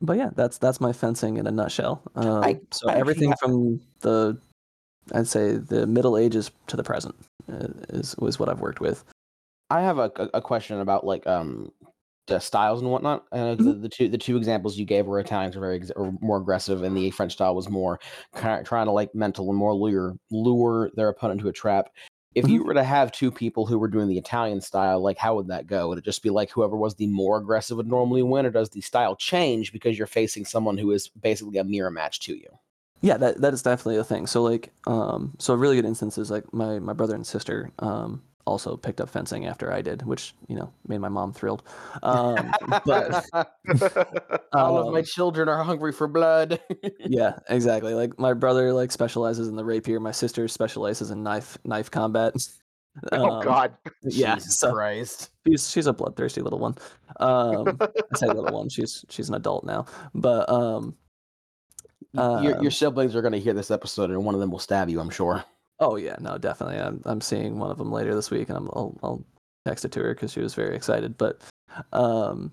but 0.00 0.16
yeah, 0.16 0.30
that's 0.34 0.58
that's 0.58 0.80
my 0.80 0.92
fencing 0.92 1.36
in 1.36 1.46
a 1.46 1.50
nutshell. 1.50 2.02
Um, 2.14 2.44
I- 2.44 2.60
so 2.70 2.88
I 2.88 2.94
everything 2.94 3.30
ha- 3.30 3.36
from 3.40 3.80
the, 4.00 4.38
I'd 5.12 5.26
say 5.28 5.52
the 5.56 5.86
Middle 5.86 6.16
Ages 6.16 6.50
to 6.68 6.76
the 6.76 6.84
present 6.84 7.14
uh, 7.52 7.68
is 7.90 8.16
was 8.18 8.38
what 8.38 8.48
I've 8.48 8.60
worked 8.60 8.80
with. 8.80 9.04
I 9.70 9.80
have 9.82 9.98
a, 9.98 10.10
a 10.16 10.28
a 10.34 10.42
question 10.42 10.80
about 10.80 11.04
like 11.04 11.26
um 11.26 11.72
the 12.26 12.38
styles 12.38 12.80
and 12.80 12.90
whatnot. 12.90 13.24
I 13.32 13.38
know 13.38 13.54
the, 13.56 13.72
the 13.72 13.88
two 13.88 14.08
the 14.08 14.18
two 14.18 14.36
examples 14.36 14.76
you 14.76 14.84
gave 14.84 15.06
were 15.06 15.18
Italians 15.18 15.56
were 15.56 15.62
very 15.62 15.76
ex- 15.76 15.90
or 15.96 16.12
more 16.20 16.38
aggressive, 16.38 16.82
and 16.82 16.96
the 16.96 17.10
French 17.10 17.32
style 17.32 17.54
was 17.54 17.68
more 17.68 18.00
kind 18.34 18.60
of 18.60 18.66
trying 18.66 18.86
to 18.86 18.92
like 18.92 19.14
mental 19.14 19.48
and 19.48 19.58
more 19.58 19.74
lure 19.74 20.16
lure 20.30 20.90
their 20.94 21.08
opponent 21.08 21.40
to 21.40 21.48
a 21.48 21.52
trap. 21.52 21.90
If 22.36 22.48
you 22.48 22.62
were 22.62 22.74
to 22.74 22.84
have 22.84 23.10
two 23.10 23.32
people 23.32 23.66
who 23.66 23.76
were 23.76 23.88
doing 23.88 24.06
the 24.06 24.18
Italian 24.18 24.60
style, 24.60 25.02
like 25.02 25.18
how 25.18 25.34
would 25.34 25.48
that 25.48 25.66
go? 25.66 25.88
Would 25.88 25.98
it 25.98 26.04
just 26.04 26.22
be 26.22 26.30
like 26.30 26.50
whoever 26.50 26.76
was 26.76 26.94
the 26.94 27.08
more 27.08 27.38
aggressive 27.38 27.76
would 27.76 27.88
normally 27.88 28.22
win, 28.22 28.46
or 28.46 28.50
does 28.50 28.70
the 28.70 28.80
style 28.80 29.16
change 29.16 29.72
because 29.72 29.98
you're 29.98 30.06
facing 30.06 30.44
someone 30.44 30.78
who 30.78 30.92
is 30.92 31.08
basically 31.08 31.58
a 31.58 31.64
mirror 31.64 31.90
match 31.90 32.20
to 32.20 32.36
you? 32.36 32.46
Yeah, 33.00 33.16
that 33.16 33.40
that 33.40 33.52
is 33.52 33.62
definitely 33.62 33.96
a 33.96 34.04
thing. 34.04 34.28
So 34.28 34.42
like, 34.42 34.70
um, 34.86 35.34
so 35.38 35.54
a 35.54 35.56
really 35.56 35.74
good 35.74 35.86
instance 35.86 36.18
is 36.18 36.30
like 36.30 36.52
my 36.52 36.78
my 36.78 36.92
brother 36.92 37.16
and 37.16 37.26
sister 37.26 37.72
um 37.80 38.22
also 38.50 38.76
picked 38.76 39.00
up 39.00 39.08
fencing 39.08 39.46
after 39.46 39.72
I 39.72 39.80
did, 39.80 40.02
which 40.02 40.34
you 40.48 40.56
know 40.56 40.72
made 40.86 40.98
my 40.98 41.08
mom 41.08 41.32
thrilled. 41.32 41.62
Um, 42.02 42.52
but 42.84 43.24
All 44.52 44.78
of 44.78 44.92
my 44.92 44.98
um, 45.00 45.04
children 45.04 45.48
are 45.48 45.62
hungry 45.62 45.92
for 45.92 46.08
blood. 46.08 46.60
yeah, 46.98 47.38
exactly. 47.48 47.94
Like 47.94 48.18
my 48.18 48.32
brother 48.34 48.72
like 48.72 48.92
specializes 48.92 49.48
in 49.48 49.56
the 49.56 49.64
rapier. 49.64 50.00
My 50.00 50.12
sister 50.12 50.48
specializes 50.48 51.10
in 51.10 51.22
knife 51.22 51.56
knife 51.64 51.90
combat. 51.90 52.34
oh 53.12 53.30
Um, 53.38 53.44
god. 53.44 53.74
Yeah, 54.02 54.34
Jesus 54.34 54.58
so 54.58 54.72
Christ. 54.72 55.30
she's 55.46 55.70
she's 55.70 55.86
a 55.86 55.92
bloodthirsty 55.92 56.42
little 56.42 56.58
one. 56.58 56.74
Um, 57.20 57.78
I 57.80 58.16
say 58.18 58.26
little 58.26 58.52
one. 58.52 58.68
She's 58.68 59.04
she's 59.08 59.28
an 59.28 59.34
adult 59.36 59.64
now. 59.64 59.86
But 60.14 60.50
um, 60.50 60.96
Y- 62.12 62.42
your, 62.42 62.56
um, 62.56 62.62
your 62.62 62.70
siblings 62.72 63.14
are 63.14 63.22
going 63.22 63.34
to 63.34 63.38
hear 63.38 63.52
this 63.52 63.70
episode, 63.70 64.10
and 64.10 64.24
one 64.24 64.34
of 64.34 64.40
them 64.40 64.50
will 64.50 64.58
stab 64.58 64.88
you. 64.88 64.98
I'm 65.00 65.10
sure. 65.10 65.44
Oh 65.80 65.96
yeah, 65.96 66.16
no, 66.20 66.38
definitely. 66.38 66.78
I'm 66.78 67.00
I'm 67.04 67.20
seeing 67.20 67.58
one 67.58 67.70
of 67.70 67.78
them 67.78 67.90
later 67.90 68.14
this 68.14 68.30
week, 68.30 68.48
and 68.48 68.58
I'm, 68.58 68.68
I'll 68.74 68.98
I'll 69.02 69.24
text 69.66 69.84
it 69.84 69.92
to 69.92 70.00
her 70.02 70.14
because 70.14 70.32
she 70.32 70.40
was 70.40 70.54
very 70.54 70.76
excited. 70.76 71.16
But 71.16 71.40
um, 71.92 72.52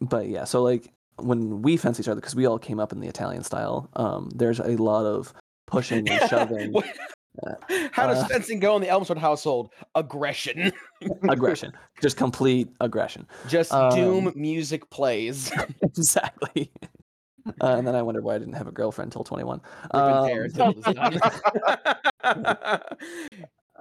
but 0.00 0.28
yeah, 0.28 0.44
so 0.44 0.62
like 0.62 0.92
when 1.16 1.62
we 1.62 1.76
fence 1.76 1.98
each 1.98 2.08
other, 2.08 2.20
because 2.20 2.34
we 2.36 2.46
all 2.46 2.58
came 2.58 2.78
up 2.80 2.92
in 2.92 3.00
the 3.00 3.08
Italian 3.08 3.42
style. 3.42 3.88
Um, 3.94 4.30
there's 4.34 4.60
a 4.60 4.76
lot 4.76 5.06
of 5.06 5.32
pushing 5.66 6.08
and 6.08 6.28
shoving. 6.28 6.74
How 7.92 8.06
does 8.06 8.22
Uh, 8.22 8.28
fencing 8.28 8.60
go 8.60 8.76
in 8.76 8.82
the 8.82 8.88
Elmsword 8.88 9.18
household? 9.18 9.70
Aggression. 9.94 10.72
aggression, 11.28 11.72
just 12.00 12.16
complete 12.16 12.68
aggression. 12.80 13.26
Just 13.48 13.72
Um, 13.72 13.94
doom 13.94 14.32
music 14.36 14.88
plays. 14.90 15.50
exactly. 15.82 16.70
Uh, 17.60 17.76
and 17.76 17.86
then 17.86 17.94
I 17.94 18.02
wondered 18.02 18.24
why 18.24 18.34
I 18.34 18.38
didn't 18.38 18.54
have 18.54 18.66
a 18.66 18.72
girlfriend 18.72 19.08
until 19.08 19.24
21. 19.24 19.60
And 19.92 20.02
Um, 20.02 20.28
tear 20.28 20.44
until 20.44 20.74
it's 20.76 20.92
done. 20.92 22.80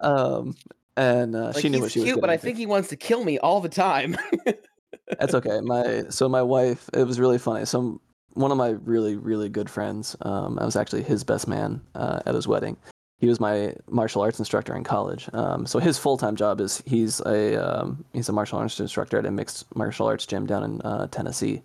um, 0.01 0.55
and 0.97 1.35
uh, 1.35 1.45
like, 1.47 1.57
she 1.57 1.69
knew 1.69 1.81
what 1.81 1.91
she 1.91 1.99
was 1.99 2.07
cute, 2.07 2.21
but 2.21 2.29
I 2.29 2.37
think 2.37 2.57
he 2.57 2.65
wants 2.65 2.89
to 2.89 2.95
kill 2.95 3.23
me 3.23 3.39
all 3.39 3.61
the 3.61 3.69
time. 3.69 4.17
That's 5.19 5.33
okay. 5.33 5.59
My 5.61 6.03
so 6.09 6.29
my 6.29 6.41
wife. 6.41 6.89
It 6.93 7.05
was 7.05 7.19
really 7.19 7.37
funny. 7.37 7.65
So 7.65 7.99
one 8.33 8.51
of 8.51 8.57
my 8.57 8.69
really 8.69 9.15
really 9.15 9.49
good 9.49 9.69
friends. 9.69 10.15
Um, 10.21 10.57
I 10.59 10.65
was 10.65 10.75
actually 10.75 11.03
his 11.03 11.23
best 11.23 11.47
man 11.47 11.81
uh, 11.95 12.19
at 12.25 12.35
his 12.35 12.47
wedding. 12.47 12.77
He 13.19 13.27
was 13.27 13.39
my 13.39 13.73
martial 13.89 14.21
arts 14.21 14.39
instructor 14.39 14.75
in 14.75 14.83
college. 14.83 15.29
Um, 15.33 15.65
so 15.65 15.79
his 15.79 15.97
full 15.97 16.17
time 16.17 16.35
job 16.35 16.59
is 16.59 16.83
he's 16.85 17.21
a 17.21 17.55
um, 17.55 18.03
he's 18.13 18.29
a 18.29 18.33
martial 18.33 18.59
arts 18.59 18.79
instructor 18.79 19.17
at 19.17 19.25
a 19.25 19.31
mixed 19.31 19.73
martial 19.75 20.07
arts 20.07 20.25
gym 20.25 20.45
down 20.45 20.63
in 20.63 20.81
uh, 20.81 21.07
Tennessee, 21.07 21.61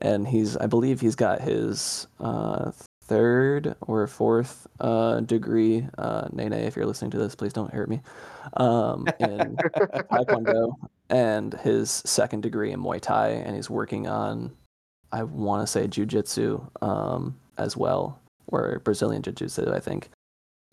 and 0.00 0.26
he's 0.26 0.56
I 0.56 0.66
believe 0.66 1.00
he's 1.00 1.16
got 1.16 1.40
his 1.40 2.06
uh, 2.20 2.72
third 3.04 3.74
or 3.82 4.06
fourth 4.06 4.66
uh, 4.80 5.20
degree. 5.20 5.86
Uh, 5.98 6.28
Nene, 6.32 6.52
if 6.52 6.76
you're 6.76 6.86
listening 6.86 7.10
to 7.12 7.18
this, 7.18 7.34
please 7.34 7.52
don't 7.52 7.72
hurt 7.72 7.88
me. 7.88 8.00
Um, 8.54 9.06
in 9.18 9.56
Taekwondo 10.12 10.74
and 11.08 11.54
his 11.54 11.90
second 11.90 12.42
degree 12.42 12.72
in 12.72 12.80
Muay 12.80 13.00
Thai, 13.00 13.30
and 13.30 13.56
he's 13.56 13.68
working 13.68 14.06
on, 14.06 14.52
I 15.12 15.24
want 15.24 15.62
to 15.62 15.66
say 15.66 15.88
Jiu-Jitsu 15.88 16.64
um, 16.82 17.36
as 17.58 17.76
well, 17.76 18.18
or 18.46 18.80
Brazilian 18.84 19.22
Jiu-Jitsu, 19.22 19.72
I 19.72 19.80
think. 19.80 20.10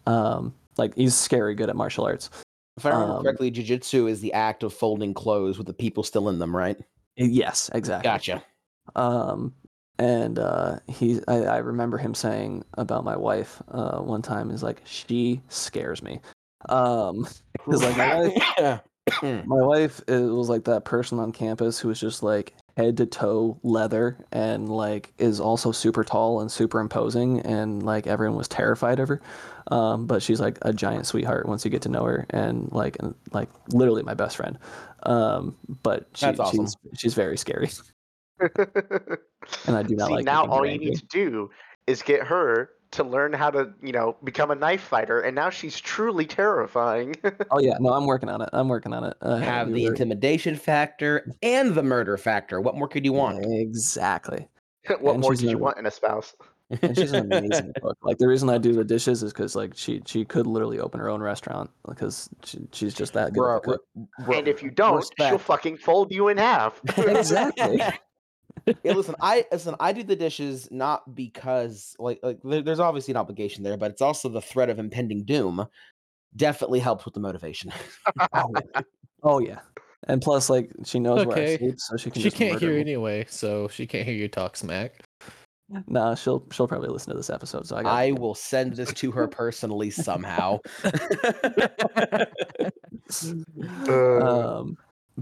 Um, 0.05 0.53
like 0.77 0.95
he's 0.95 1.15
scary 1.15 1.55
good 1.55 1.69
at 1.69 1.75
martial 1.75 2.05
arts. 2.05 2.29
if 2.77 2.85
I 2.85 2.89
remember 2.91 3.15
Um, 3.15 3.23
correctly, 3.23 3.51
jujitsu 3.51 4.09
is 4.09 4.21
the 4.21 4.31
act 4.33 4.61
of 4.63 4.73
folding 4.73 5.13
clothes 5.13 5.57
with 5.57 5.65
the 5.67 5.73
people 5.73 6.03
still 6.03 6.29
in 6.29 6.37
them, 6.39 6.55
right? 6.55 6.77
Yes, 7.15 7.69
exactly. 7.73 8.07
Gotcha. 8.07 8.43
Um, 8.95 9.53
and 9.99 10.37
uh, 10.37 10.79
he 10.87 11.19
I, 11.27 11.41
I 11.43 11.57
remember 11.57 11.97
him 11.97 12.13
saying 12.13 12.63
about 12.73 13.03
my 13.03 13.17
wife 13.17 13.61
uh, 13.69 13.99
one 13.99 14.21
time 14.21 14.51
is 14.51 14.61
like 14.63 14.81
she 14.85 15.41
scares 15.49 16.03
me. 16.03 16.21
Um, 16.69 16.79
um 16.79 17.27
'cause, 17.65 17.83
like 17.83 17.97
my 17.97 18.19
wife 18.19 18.81
my 19.21 19.61
wife 19.61 20.01
it 20.07 20.19
was 20.19 20.49
like 20.49 20.65
that 20.65 20.83
person 20.85 21.17
on 21.19 21.31
campus 21.31 21.79
who 21.79 21.87
was 21.87 21.99
just 21.99 22.23
like 22.23 22.53
head 22.75 22.97
to 22.97 23.05
toe 23.05 23.57
leather 23.63 24.17
and 24.31 24.69
like 24.69 25.13
is 25.17 25.39
also 25.39 25.71
super 25.71 26.03
tall 26.03 26.41
and 26.41 26.51
super 26.51 26.79
imposing 26.79 27.39
and 27.41 27.83
like 27.83 28.05
everyone 28.05 28.37
was 28.37 28.47
terrified 28.47 28.99
of 28.99 29.07
her. 29.07 29.21
Um, 29.71 30.05
but 30.07 30.21
she's 30.21 30.39
like 30.39 30.57
a 30.61 30.73
giant 30.73 31.07
sweetheart 31.07 31.47
once 31.47 31.65
you 31.65 31.71
get 31.71 31.81
to 31.83 31.89
know 31.89 32.03
her 32.03 32.25
and 32.29 32.71
like 32.71 32.97
and, 32.99 33.15
like 33.31 33.49
literally 33.69 34.03
my 34.03 34.13
best 34.13 34.35
friend. 34.37 34.57
Um, 35.03 35.55
but 35.83 36.07
she, 36.15 36.25
awesome. 36.27 36.65
she's 36.65 36.75
she's 36.97 37.13
very 37.13 37.37
scary 37.37 37.69
and 38.39 39.75
i 39.75 39.83
do 39.83 39.95
not 39.95 40.07
See, 40.07 40.13
like 40.13 40.25
now 40.25 40.45
all 40.45 40.65
you 40.65 40.77
need 40.77 40.95
to 40.95 41.05
do 41.07 41.49
is 41.87 42.01
get 42.01 42.23
her 42.23 42.71
to 42.89 43.03
learn 43.03 43.33
how 43.33 43.49
to, 43.49 43.73
you 43.83 43.91
know, 43.91 44.15
become 44.23 44.49
a 44.49 44.55
knife 44.55 44.79
fighter, 44.81 45.19
and 45.19 45.35
now 45.35 45.49
she's 45.49 45.77
truly 45.79 46.25
terrifying. 46.25 47.15
oh 47.51 47.59
yeah 47.59 47.75
no 47.81 47.91
i'm 47.93 48.05
working 48.05 48.29
on 48.29 48.41
it 48.41 48.49
i'm 48.53 48.69
working 48.69 48.93
on 48.93 49.03
it 49.03 49.15
uh, 49.21 49.37
Have 49.37 49.73
the 49.73 49.85
intimidation 49.85 50.55
factor 50.55 51.29
and 51.43 51.75
the 51.75 51.83
murder 51.83 52.17
factor. 52.17 52.61
What 52.61 52.75
more 52.75 52.87
could 52.87 53.03
you 53.03 53.13
want? 53.13 53.45
exactly 53.45 54.47
what 54.99 55.13
And 55.15 55.21
more 55.21 55.35
do 55.35 55.47
you 55.49 55.57
want 55.57 55.77
in 55.77 55.85
a 55.85 55.91
spouse? 55.91 56.33
and 56.81 56.97
she's 56.97 57.11
an 57.13 57.31
amazing 57.31 57.73
cook. 57.81 57.97
Like 58.01 58.17
the 58.17 58.27
reason 58.27 58.49
I 58.49 58.57
do 58.57 58.73
the 58.73 58.83
dishes 58.83 59.23
is 59.23 59.31
because 59.33 59.55
like 59.55 59.71
she 59.75 60.01
she 60.05 60.23
could 60.25 60.47
literally 60.47 60.79
open 60.79 60.99
her 60.99 61.09
own 61.09 61.21
restaurant 61.21 61.69
because 61.87 62.29
she, 62.43 62.67
she's 62.71 62.93
just 62.93 63.13
that 63.13 63.33
good. 63.33 63.41
of 63.43 63.45
a 63.57 63.59
Bruh, 63.59 63.63
cook. 63.63 63.81
re- 64.27 64.37
and 64.37 64.47
if 64.47 64.61
you 64.63 64.69
don't, 64.71 65.05
she'll 65.17 65.37
fucking 65.37 65.77
fold 65.77 66.11
you 66.11 66.27
in 66.29 66.37
half. 66.37 66.81
Exactly. 66.97 67.81
Yeah, 68.65 68.93
listen, 68.93 69.15
I 69.21 69.45
listen. 69.51 69.75
I 69.79 69.91
do 69.93 70.03
the 70.03 70.15
dishes 70.15 70.67
not 70.71 71.15
because 71.15 71.95
like 71.99 72.19
like 72.23 72.39
there, 72.43 72.61
there's 72.61 72.79
obviously 72.79 73.13
an 73.13 73.17
obligation 73.17 73.63
there, 73.63 73.77
but 73.77 73.91
it's 73.91 74.01
also 74.01 74.29
the 74.29 74.41
threat 74.41 74.69
of 74.69 74.79
impending 74.79 75.23
doom. 75.23 75.65
Definitely 76.35 76.79
helps 76.79 77.05
with 77.05 77.13
the 77.13 77.19
motivation. 77.19 77.71
oh, 78.33 78.51
yeah. 78.53 78.81
oh 79.23 79.39
yeah, 79.39 79.59
and 80.07 80.21
plus 80.21 80.49
like 80.49 80.71
she 80.85 80.99
knows 80.99 81.25
where 81.25 81.37
I 81.37 81.57
sleep, 81.57 81.79
so 81.79 81.97
she 81.97 82.11
can. 82.11 82.21
She 82.21 82.29
just 82.29 82.37
can't 82.37 82.59
hear 82.59 82.73
me. 82.73 82.81
anyway, 82.81 83.25
so 83.29 83.67
she 83.69 83.87
can't 83.87 84.05
hear 84.05 84.15
you 84.15 84.27
talk 84.27 84.57
smack. 84.57 85.01
Nah, 85.87 86.15
she'll 86.15 86.45
she'll 86.51 86.67
probably 86.67 86.89
listen 86.89 87.11
to 87.11 87.17
this 87.17 87.29
episode. 87.29 87.67
So 87.67 87.75
I. 87.75 88.07
I 88.07 88.11
will 88.11 88.35
send 88.35 88.73
this 88.73 88.93
to 88.93 89.11
her 89.11 89.27
personally 89.27 89.89
somehow. 89.89 90.59
Uh, 93.87 94.19
um, 94.19 94.77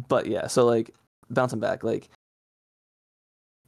but 0.09 0.25
yeah, 0.25 0.47
so 0.47 0.65
like 0.65 0.91
bouncing 1.29 1.59
back, 1.59 1.83
like 1.83 2.09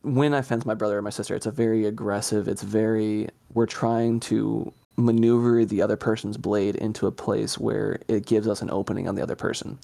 when 0.02 0.34
I 0.34 0.42
fence 0.42 0.66
my 0.66 0.74
brother 0.74 0.98
or 0.98 1.02
my 1.02 1.10
sister, 1.10 1.36
it's 1.36 1.46
a 1.46 1.52
very 1.52 1.86
aggressive. 1.86 2.48
It's 2.48 2.64
very 2.64 3.30
we're 3.54 3.66
trying 3.66 4.20
to 4.22 4.72
maneuver 4.98 5.64
the 5.66 5.82
other 5.82 5.96
person's 5.96 6.38
blade 6.38 6.76
into 6.76 7.08
a 7.08 7.12
place 7.12 7.58
where 7.58 8.00
it 8.08 8.26
gives 8.26 8.48
us 8.48 8.62
an 8.62 8.70
opening 8.72 9.08
on 9.08 9.16
the 9.16 9.22
other 9.22 9.36
person. 9.36 9.78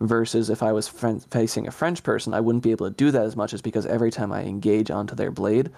Versus 0.00 0.50
if 0.50 0.62
I 0.64 0.72
was 0.72 0.88
fen- 0.88 1.20
facing 1.20 1.68
a 1.68 1.70
French 1.70 2.02
person, 2.02 2.34
I 2.34 2.40
wouldn't 2.40 2.64
be 2.64 2.72
able 2.72 2.88
to 2.88 2.94
do 2.96 3.12
that 3.12 3.22
as 3.24 3.36
much, 3.36 3.52
as 3.52 3.62
because 3.62 3.86
every 3.86 4.10
time 4.10 4.32
I 4.32 4.42
engage 4.42 4.90
onto 4.90 5.14
their 5.14 5.30
blade, 5.30 5.70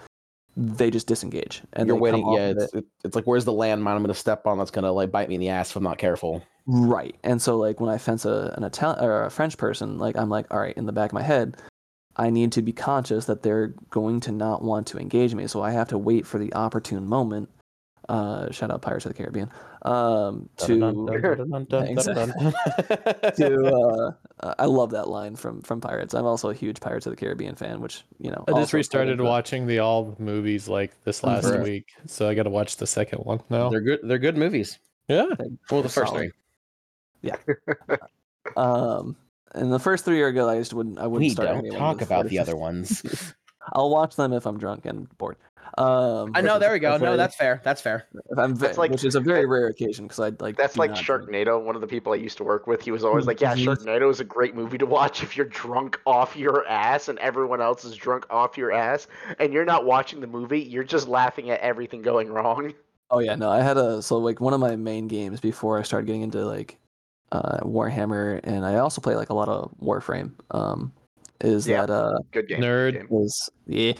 they 0.57 0.89
just 0.89 1.05
disengage 1.05 1.61
and 1.73 1.87
You're 1.87 1.97
waiting. 1.97 2.31
Yeah, 2.31 2.47
it's, 2.49 2.63
it. 2.73 2.75
it- 2.75 2.85
it's 3.03 3.15
like 3.15 3.25
where's 3.25 3.45
the 3.45 3.51
landmine 3.51 3.91
I'm 3.91 3.97
going 3.97 4.07
to 4.07 4.13
step 4.15 4.47
on 4.47 4.57
that's 4.57 4.71
going 4.71 4.83
to 4.83 4.91
like 4.91 5.11
bite 5.11 5.29
me 5.29 5.35
in 5.35 5.41
the 5.41 5.49
ass 5.49 5.69
if 5.69 5.75
I'm 5.75 5.83
not 5.83 5.97
careful. 5.99 6.41
Right. 6.65 7.15
And 7.23 7.39
so 7.41 7.57
like 7.57 7.79
when 7.79 7.89
I 7.91 7.99
fence 7.99 8.25
a 8.25 8.53
an 8.57 8.63
Italian 8.63 9.03
or 9.03 9.25
a 9.25 9.29
French 9.29 9.57
person, 9.57 9.99
like 9.99 10.15
I'm 10.17 10.29
like, 10.29 10.47
all 10.51 10.59
right, 10.59 10.75
in 10.75 10.85
the 10.87 10.93
back 10.93 11.09
of 11.11 11.13
my 11.13 11.21
head, 11.21 11.57
I 12.17 12.29
need 12.29 12.53
to 12.53 12.61
be 12.61 12.71
conscious 12.71 13.25
that 13.25 13.43
they're 13.43 13.73
going 13.89 14.21
to 14.21 14.31
not 14.31 14.63
want 14.63 14.87
to 14.87 14.97
engage 14.97 15.35
me. 15.35 15.47
So 15.47 15.61
I 15.61 15.71
have 15.71 15.89
to 15.89 15.97
wait 15.97 16.25
for 16.25 16.39
the 16.39 16.53
opportune 16.53 17.07
moment. 17.07 17.49
Uh, 18.07 18.51
shout 18.51 18.69
out 18.69 18.83
Pirates 18.83 19.05
of 19.05 19.13
the 19.13 19.17
Caribbean. 19.17 19.49
Um, 19.81 20.47
to 20.57 20.77
to 23.35 24.15
uh, 24.39 24.53
I 24.59 24.65
love 24.65 24.91
that 24.91 25.07
line 25.09 25.35
from 25.35 25.61
from 25.61 25.81
Pirates. 25.81 26.13
I'm 26.13 26.25
also 26.25 26.49
a 26.51 26.53
huge 26.53 26.79
Pirates 26.79 27.05
of 27.07 27.11
the 27.11 27.17
Caribbean 27.17 27.55
fan, 27.55 27.81
which 27.81 28.03
you 28.19 28.29
know. 28.31 28.43
I 28.47 28.51
just 28.53 28.73
restarted 28.73 29.17
the- 29.17 29.23
watching 29.23 29.65
the 29.65 29.79
all 29.79 30.15
movies 30.19 30.67
like 30.67 30.91
this 31.03 31.23
last 31.23 31.45
Bruh. 31.45 31.63
week, 31.63 31.87
so 32.05 32.29
I 32.29 32.35
got 32.35 32.43
to 32.43 32.49
watch 32.51 32.77
the 32.77 32.87
second 32.87 33.19
one 33.19 33.41
now. 33.49 33.69
They're 33.69 33.81
good. 33.81 33.99
They're 34.03 34.19
good 34.19 34.37
movies. 34.37 34.77
yeah, 35.07 35.25
Well, 35.71 35.81
the 35.81 35.89
first 35.89 36.11
Solid. 36.11 36.31
three. 37.23 37.31
Um, 38.55 39.15
and 39.55 39.71
the 39.73 39.79
first 39.79 40.05
three 40.05 40.21
are 40.21 40.31
good. 40.31 40.47
I 40.47 40.57
just 40.59 40.73
wouldn't. 40.73 40.99
I 40.99 41.07
wouldn't 41.07 41.19
We 41.27 41.29
start 41.29 41.49
don't 41.49 41.71
talk 41.79 42.01
about 42.01 42.27
the 42.27 42.39
other 42.39 42.55
ones. 42.55 43.33
I'll 43.73 43.89
watch 43.89 44.15
them 44.15 44.31
if 44.33 44.45
I'm 44.45 44.59
drunk 44.59 44.85
and 44.85 45.09
bored. 45.17 45.37
Um, 45.77 46.31
I 46.35 46.41
know. 46.41 46.53
which 46.53 46.59
There 46.61 46.69
is 46.69 46.73
we 46.75 46.79
go. 46.79 46.89
a 46.95 46.99
No, 46.99 47.05
very- 47.05 47.17
that's 47.17 47.35
fair. 47.35 47.59
That's 47.63 47.81
fair. 47.81 48.05
if 48.29 48.37
I'm 48.37 48.55
ve- 48.55 48.65
That's 48.67 48.77
like- 48.77 48.91
which 48.91 49.03
is 49.03 49.15
a 49.15 49.19
very 49.19 49.45
rare 49.45 49.67
occasion 49.67 50.05
because 50.05 50.19
I 50.19 50.31
like. 50.39 50.55
That's 50.55 50.77
like 50.77 50.91
not 50.91 51.03
drink. 51.03 51.23
Sharknado. 51.29 51.61
One 51.61 51.75
of 51.75 51.81
the 51.81 51.87
people 51.87 52.13
I 52.13 52.17
used 52.17 52.37
to 52.37 52.43
work 52.43 52.67
with, 52.67 52.81
he 52.83 52.91
was 52.91 53.03
always 53.03 53.25
like, 53.25 53.41
"Yeah, 53.41 53.55
Mhm. 53.55 53.65
Sharknado 53.65 54.09
is 54.09 54.19
a 54.19 54.23
great 54.23 54.55
movie 54.55 54.77
to 54.77 54.85
watch 54.85 55.23
if 55.23 55.35
you're 55.35 55.47
drunk 55.47 55.99
off 56.05 56.37
your 56.37 56.65
ass 56.67 57.09
and 57.09 57.17
everyone 57.19 57.59
else 57.61 57.83
is 57.83 57.95
drunk 57.95 58.25
off 58.29 58.57
your 58.57 58.71
ass, 58.71 59.07
and 59.39 59.51
you're 59.51 59.65
not 59.65 59.85
watching 59.85 60.21
the 60.21 60.27
movie. 60.27 60.61
You're 60.61 60.83
just 60.83 61.07
laughing 61.07 61.49
at 61.49 61.59
everything 61.61 62.01
going 62.03 62.29
wrong." 62.31 62.73
Oh 63.09 63.19
yeah, 63.19 63.35
no, 63.35 63.49
I 63.49 63.61
had 63.61 63.77
a 63.77 64.01
so 64.01 64.17
like 64.17 64.39
one 64.39 64.53
of 64.53 64.59
my 64.59 64.75
main 64.75 65.07
games 65.07 65.39
before 65.41 65.77
I 65.79 65.81
started 65.81 66.05
getting 66.07 66.21
into 66.21 66.45
like 66.45 66.77
uh 67.31 67.59
Warhammer, 67.61 68.39
and 68.43 68.65
I 68.65 68.75
also 68.77 69.01
play 69.01 69.15
like 69.15 69.29
a 69.29 69.33
lot 69.33 69.49
of 69.49 69.71
Warframe. 69.81 70.31
Um, 70.51 70.93
is 71.41 71.67
Yeah. 71.67 71.85
that 71.85 71.93
uh 71.93 72.17
Good 72.31 72.47
game. 72.47 72.61
Nerd. 72.61 72.93
Good 72.93 73.09
game. 73.09 73.19
is 73.21 73.49
yeah 73.67 73.93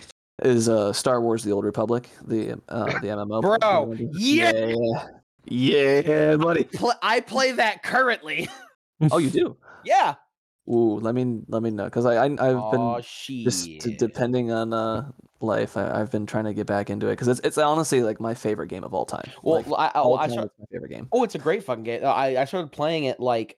is 0.44 0.70
uh 0.70 0.94
Star 0.94 1.22
Wars: 1.22 1.44
The 1.44 1.52
Old 1.52 1.66
Republic 1.66 2.10
the 2.26 2.54
uh 2.70 2.86
the 3.02 3.08
MMO 3.08 3.42
Bro, 3.42 3.96
yeah! 4.14 4.52
yeah 5.46 6.02
yeah 6.06 6.36
buddy. 6.36 6.68
I 7.02 7.20
play 7.22 7.52
that 7.54 7.84
currently. 7.84 8.48
Oh, 9.12 9.18
you 9.18 9.30
do? 9.30 9.58
yeah. 9.84 10.16
Ooh, 10.70 11.00
let 11.00 11.14
me 11.14 11.42
let 11.50 11.62
me 11.62 11.70
know 11.70 11.84
because 11.84 12.06
I, 12.06 12.16
I 12.16 12.24
I've 12.24 12.38
been 12.38 12.80
Oh 12.82 13.02
shit. 13.02 13.44
just 13.46 13.78
d- 13.80 13.96
depending 13.98 14.52
on 14.52 14.74
uh 14.74 15.12
life 15.42 15.78
I, 15.78 16.00
i've 16.00 16.12
been 16.12 16.26
trying 16.26 16.46
to 16.46 16.54
get 16.54 16.66
back 16.66 16.90
into 16.90 17.08
it 17.08 17.12
because 17.12 17.28
it's, 17.28 17.42
it's 17.42 17.58
honestly 17.58 18.02
like 18.02 18.20
my 18.20 18.34
favorite 18.34 18.68
game 18.68 18.84
of 18.84 18.94
all 18.94 19.06
time 19.06 19.30
well, 19.44 19.64
like, 19.68 19.94
I, 19.94 20.00
I, 20.00 20.02
all 20.02 20.18
I 20.18 20.28
time, 20.28 20.32
start- 20.32 20.46
it's 20.46 20.60
my 20.60 20.66
favorite 20.72 20.90
game 20.90 21.08
oh, 21.12 21.24
it's 21.24 21.36
a 21.36 21.40
great 21.40 21.64
fucking 21.64 21.84
game. 21.84 22.06
I, 22.06 22.38
I 22.38 22.46
started 22.46 22.72
playing 22.72 23.06
it 23.06 23.20
like 23.20 23.58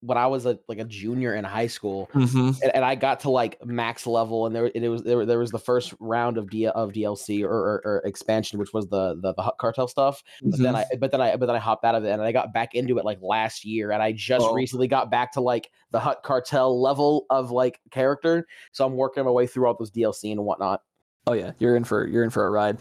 when 0.00 0.18
I 0.18 0.26
was 0.26 0.46
a, 0.46 0.58
like 0.68 0.78
a 0.78 0.84
junior 0.84 1.34
in 1.34 1.42
high 1.44 1.66
school, 1.66 2.10
mm-hmm. 2.14 2.50
and, 2.62 2.76
and 2.76 2.84
I 2.84 2.94
got 2.94 3.20
to 3.20 3.30
like 3.30 3.64
max 3.64 4.06
level, 4.06 4.46
and 4.46 4.54
there 4.54 4.70
and 4.72 4.84
it 4.84 4.88
was 4.88 5.02
there, 5.02 5.24
there 5.24 5.38
was 5.38 5.50
the 5.50 5.58
first 5.58 5.94
round 5.98 6.36
of 6.38 6.50
D, 6.50 6.66
of 6.66 6.92
DLC 6.92 7.42
or, 7.42 7.48
or, 7.50 7.82
or 7.84 8.02
expansion, 8.04 8.58
which 8.58 8.72
was 8.72 8.86
the 8.88 9.18
the, 9.20 9.32
the 9.34 9.42
Hutt 9.42 9.56
Cartel 9.58 9.88
stuff. 9.88 10.22
But 10.42 10.60
then 10.60 10.76
I 10.76 10.84
but 11.00 11.10
then 11.10 11.20
I 11.20 11.36
but 11.36 11.46
then 11.46 11.56
I 11.56 11.58
hopped 11.58 11.84
out 11.84 11.94
of 11.94 12.04
it, 12.04 12.10
and 12.10 12.22
I 12.22 12.30
got 12.30 12.52
back 12.52 12.74
into 12.74 12.98
it 12.98 13.04
like 13.04 13.18
last 13.22 13.64
year, 13.64 13.90
and 13.90 14.02
I 14.02 14.12
just 14.12 14.44
Oh. 14.44 14.54
recently 14.54 14.86
got 14.86 15.10
back 15.10 15.32
to 15.32 15.40
like 15.40 15.70
the 15.90 15.98
Hutt 15.98 16.22
Cartel 16.22 16.80
level 16.80 17.26
of 17.30 17.50
like 17.50 17.80
character. 17.90 18.46
So 18.72 18.86
I'm 18.86 18.96
working 18.96 19.24
my 19.24 19.30
way 19.30 19.46
through 19.46 19.66
all 19.66 19.74
those 19.74 19.90
DLC 19.90 20.30
and 20.30 20.44
whatnot. 20.44 20.82
Oh 21.26 21.32
yeah 21.32 21.52
you're 21.58 21.76
in 21.76 21.84
for 21.84 22.06
you're 22.06 22.24
in 22.24 22.30
for 22.30 22.46
a 22.46 22.50
ride 22.50 22.78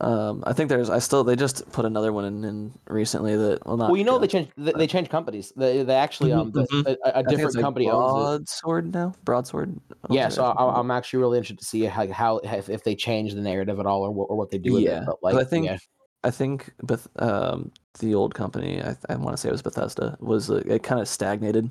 um 0.00 0.42
i 0.46 0.52
think 0.52 0.68
there's 0.68 0.90
i 0.90 0.98
still 0.98 1.22
they 1.22 1.36
just 1.36 1.70
put 1.70 1.84
another 1.84 2.12
one 2.12 2.24
in, 2.24 2.44
in 2.44 2.72
recently 2.88 3.36
that 3.36 3.64
well 3.64 3.76
not 3.76 3.88
well, 3.90 3.96
you 3.96 4.02
know 4.02 4.16
uh, 4.16 4.18
they 4.18 4.26
changed 4.26 4.50
they, 4.56 4.72
they 4.72 4.86
changed 4.88 5.08
companies. 5.10 5.52
They 5.56 5.84
they 5.84 5.94
actually 5.94 6.32
um 6.32 6.50
the, 6.50 6.62
mhm. 6.66 6.86
a, 6.86 6.90
a 6.90 7.18
I 7.18 7.22
think 7.22 7.26
it's, 7.26 7.30
different 7.30 7.54
like, 7.56 7.62
company 7.62 7.88
owns 7.88 8.10
it. 8.10 8.14
broadsword 8.14 8.92
now 8.92 9.14
broadsword 9.24 9.68
owns 10.08 10.16
Yeah, 10.16 10.28
so 10.28 10.44
I 10.44 10.50
I, 10.50 10.66
think. 10.66 10.78
I'm 10.78 10.90
actually 10.90 11.20
really 11.20 11.38
interested 11.38 11.60
to 11.60 11.64
see 11.64 11.84
how, 11.84 12.10
how 12.10 12.38
if, 12.38 12.68
if 12.68 12.82
they 12.82 12.96
change 12.96 13.34
the 13.34 13.40
narrative 13.40 13.78
at 13.78 13.86
all 13.86 14.02
or 14.02 14.10
what, 14.10 14.24
or 14.24 14.36
what 14.36 14.50
they 14.50 14.58
do 14.58 14.72
with 14.72 14.82
Yeah, 14.82 15.02
it. 15.02 15.06
But 15.06 15.12
'cause 15.12 15.34
like, 15.34 15.36
I 15.36 15.44
think 15.44 15.66
yeah. 15.66 15.78
I 16.24 16.30
think 16.32 16.72
Beth, 16.82 17.06
um, 17.20 17.70
the 18.00 18.14
old 18.14 18.34
company, 18.34 18.82
I, 18.82 18.96
I 19.08 19.14
want 19.16 19.36
to 19.36 19.40
say 19.40 19.50
it 19.50 19.52
was 19.52 19.62
Bethesda, 19.62 20.16
was 20.20 20.50
uh, 20.50 20.62
it 20.66 20.82
kind 20.82 21.00
of 21.00 21.06
stagnated. 21.06 21.70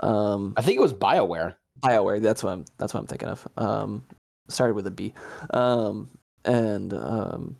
Um, 0.00 0.52
I 0.56 0.62
think 0.62 0.76
it 0.76 0.82
was 0.82 0.94
Bioware. 0.94 1.54
Bioware, 1.80 2.20
that's 2.22 2.44
what 2.44 2.52
I'm 2.52 2.64
that's 2.76 2.94
what 2.94 3.00
I'm 3.00 3.06
thinking 3.06 3.28
of. 3.30 3.48
Um, 3.56 4.04
started 4.48 4.74
with 4.74 4.86
a 4.86 4.90
B, 4.90 5.14
um, 5.50 6.08
and 6.44 6.92
um, 6.94 7.56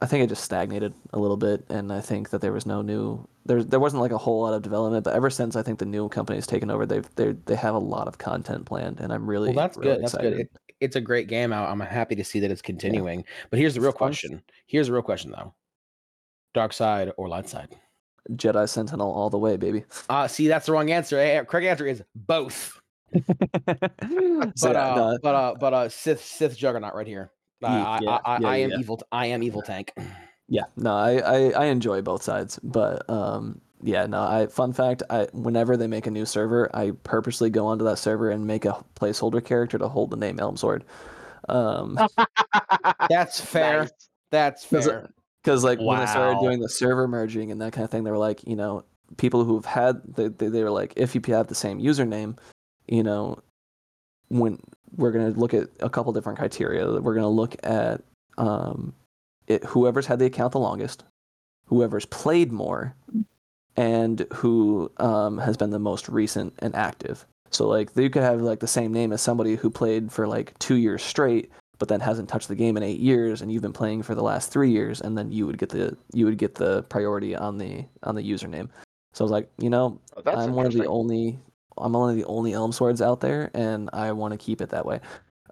I 0.00 0.06
think 0.06 0.24
it 0.24 0.28
just 0.28 0.44
stagnated 0.44 0.94
a 1.12 1.18
little 1.18 1.36
bit, 1.36 1.64
and 1.68 1.92
I 1.92 2.00
think 2.00 2.30
that 2.30 2.40
there 2.40 2.52
was 2.52 2.66
no 2.66 2.82
new 2.82 3.26
there 3.46 3.62
there 3.62 3.80
wasn't 3.80 4.02
like 4.02 4.12
a 4.12 4.18
whole 4.18 4.42
lot 4.42 4.54
of 4.54 4.62
development. 4.62 5.04
But 5.04 5.14
ever 5.14 5.30
since 5.30 5.56
I 5.56 5.62
think 5.62 5.78
the 5.78 5.86
new 5.86 6.08
company's 6.08 6.46
taken 6.46 6.70
over, 6.70 6.86
they've 6.86 7.08
they 7.16 7.32
they 7.46 7.54
have 7.56 7.74
a 7.74 7.78
lot 7.78 8.08
of 8.08 8.18
content 8.18 8.66
planned, 8.66 9.00
and 9.00 9.12
I'm 9.12 9.28
really 9.28 9.48
Well, 9.48 9.56
that's 9.66 9.76
really 9.76 9.94
good. 9.94 10.02
That's 10.02 10.14
excited. 10.14 10.36
good. 10.36 10.40
It, 10.40 10.50
it's 10.80 10.96
a 10.96 11.00
great 11.00 11.28
game. 11.28 11.52
I, 11.52 11.66
I'm 11.66 11.80
happy 11.80 12.14
to 12.16 12.24
see 12.24 12.40
that 12.40 12.50
it's 12.50 12.62
continuing. 12.62 13.24
But 13.50 13.58
here's 13.58 13.74
the 13.74 13.80
real 13.82 13.92
question. 13.92 14.42
Here's 14.66 14.86
the 14.86 14.94
real 14.94 15.02
question 15.02 15.30
though. 15.30 15.54
Dark 16.54 16.72
side 16.72 17.12
or 17.16 17.28
light 17.28 17.48
side? 17.48 17.76
Jedi 18.32 18.68
Sentinel 18.68 19.12
all 19.12 19.28
the 19.30 19.38
way, 19.38 19.56
baby. 19.56 19.84
Uh 20.08 20.26
see, 20.28 20.48
that's 20.48 20.66
the 20.66 20.72
wrong 20.72 20.90
answer. 20.90 21.18
Eh, 21.18 21.42
Correct 21.44 21.66
answer 21.66 21.86
is 21.86 22.02
both. 22.14 22.79
So, 24.56 24.68
But 24.68 24.76
uh, 24.76 24.94
no, 24.96 25.18
but 25.22 25.34
uh, 25.34 25.54
but 25.60 25.74
uh, 25.74 25.88
Sith 25.88 26.24
Sith 26.24 26.56
Juggernaut 26.56 26.94
right 26.94 27.06
here. 27.06 27.30
I, 27.62 27.76
Ye- 27.76 27.84
I, 27.84 27.98
yeah, 28.00 28.18
I, 28.24 28.38
yeah, 28.40 28.48
I 28.48 28.56
am 28.58 28.70
yeah. 28.70 28.78
evil. 28.78 29.00
I 29.12 29.26
am 29.26 29.42
evil 29.42 29.62
tank. 29.62 29.92
Yeah, 30.48 30.64
no, 30.76 30.92
I, 30.92 31.18
I, 31.18 31.50
I 31.50 31.64
enjoy 31.66 32.02
both 32.02 32.22
sides, 32.22 32.58
but 32.62 33.08
um, 33.08 33.60
yeah, 33.82 34.06
no, 34.06 34.22
I 34.22 34.46
fun 34.46 34.72
fact, 34.72 35.02
I 35.08 35.28
whenever 35.32 35.76
they 35.76 35.86
make 35.86 36.06
a 36.06 36.10
new 36.10 36.26
server, 36.26 36.68
I 36.74 36.92
purposely 37.04 37.50
go 37.50 37.66
onto 37.66 37.84
that 37.84 37.98
server 37.98 38.30
and 38.30 38.46
make 38.46 38.64
a 38.64 38.84
placeholder 38.96 39.44
character 39.44 39.78
to 39.78 39.88
hold 39.88 40.10
the 40.10 40.16
name 40.16 40.38
Elmsword. 40.38 40.82
Um, 41.48 41.98
That's 43.08 43.40
fair. 43.40 43.82
Nice. 43.82 43.92
That's 44.30 44.64
fair. 44.64 45.10
because 45.42 45.64
like 45.64 45.78
when 45.78 45.98
I 45.98 46.04
started 46.04 46.40
doing 46.40 46.60
the 46.60 46.68
server 46.68 47.06
merging 47.08 47.50
and 47.50 47.60
that 47.60 47.72
kind 47.72 47.84
of 47.84 47.90
thing, 47.90 48.04
they 48.04 48.10
were 48.10 48.18
like, 48.18 48.46
you 48.46 48.56
know, 48.56 48.84
people 49.16 49.44
who've 49.44 49.64
had 49.64 50.00
they 50.16 50.28
they, 50.28 50.48
they 50.48 50.62
were 50.62 50.70
like, 50.70 50.92
if 50.96 51.14
you 51.14 51.20
have 51.28 51.46
the 51.46 51.54
same 51.54 51.80
username, 51.80 52.36
you 52.90 53.02
know, 53.02 53.38
when 54.28 54.58
we're 54.96 55.12
gonna 55.12 55.30
look 55.30 55.54
at 55.54 55.68
a 55.80 55.88
couple 55.88 56.12
different 56.12 56.38
criteria. 56.38 57.00
We're 57.00 57.14
gonna 57.14 57.28
look 57.28 57.56
at 57.62 58.02
um, 58.38 58.92
it 59.46 59.64
whoever's 59.64 60.06
had 60.06 60.18
the 60.18 60.26
account 60.26 60.52
the 60.52 60.58
longest, 60.58 61.04
whoever's 61.66 62.06
played 62.06 62.52
more, 62.52 62.94
and 63.76 64.26
who 64.32 64.90
um, 64.98 65.38
has 65.38 65.56
been 65.56 65.70
the 65.70 65.78
most 65.78 66.08
recent 66.08 66.54
and 66.58 66.74
active. 66.74 67.24
So 67.50 67.66
like 67.68 67.90
you 67.96 68.10
could 68.10 68.22
have 68.22 68.40
like 68.42 68.60
the 68.60 68.66
same 68.66 68.92
name 68.92 69.12
as 69.12 69.22
somebody 69.22 69.56
who 69.56 69.70
played 69.70 70.12
for 70.12 70.26
like 70.26 70.58
two 70.58 70.76
years 70.76 71.02
straight, 71.02 71.50
but 71.78 71.88
then 71.88 72.00
hasn't 72.00 72.28
touched 72.28 72.48
the 72.48 72.54
game 72.54 72.76
in 72.76 72.82
eight 72.82 73.00
years, 73.00 73.42
and 73.42 73.52
you've 73.52 73.62
been 73.62 73.72
playing 73.72 74.02
for 74.02 74.14
the 74.14 74.22
last 74.22 74.52
three 74.52 74.70
years, 74.70 75.00
and 75.00 75.16
then 75.16 75.30
you 75.30 75.46
would 75.46 75.58
get 75.58 75.70
the 75.70 75.96
you 76.12 76.26
would 76.26 76.38
get 76.38 76.56
the 76.56 76.82
priority 76.84 77.34
on 77.36 77.58
the 77.58 77.84
on 78.02 78.14
the 78.14 78.22
username. 78.22 78.68
So 79.12 79.24
I 79.24 79.26
was 79.26 79.32
like, 79.32 79.50
you 79.58 79.70
know, 79.70 80.00
Oh, 80.16 80.22
I'm 80.26 80.52
one 80.52 80.66
of 80.66 80.72
the 80.72 80.86
only 80.86 81.40
I'm 81.80 81.92
one 81.92 82.10
of 82.10 82.16
the 82.16 82.24
only 82.24 82.52
Elmswords 82.52 83.04
out 83.04 83.20
there, 83.20 83.50
and 83.54 83.90
I 83.92 84.12
want 84.12 84.32
to 84.32 84.38
keep 84.38 84.60
it 84.60 84.70
that 84.70 84.86
way. 84.86 85.00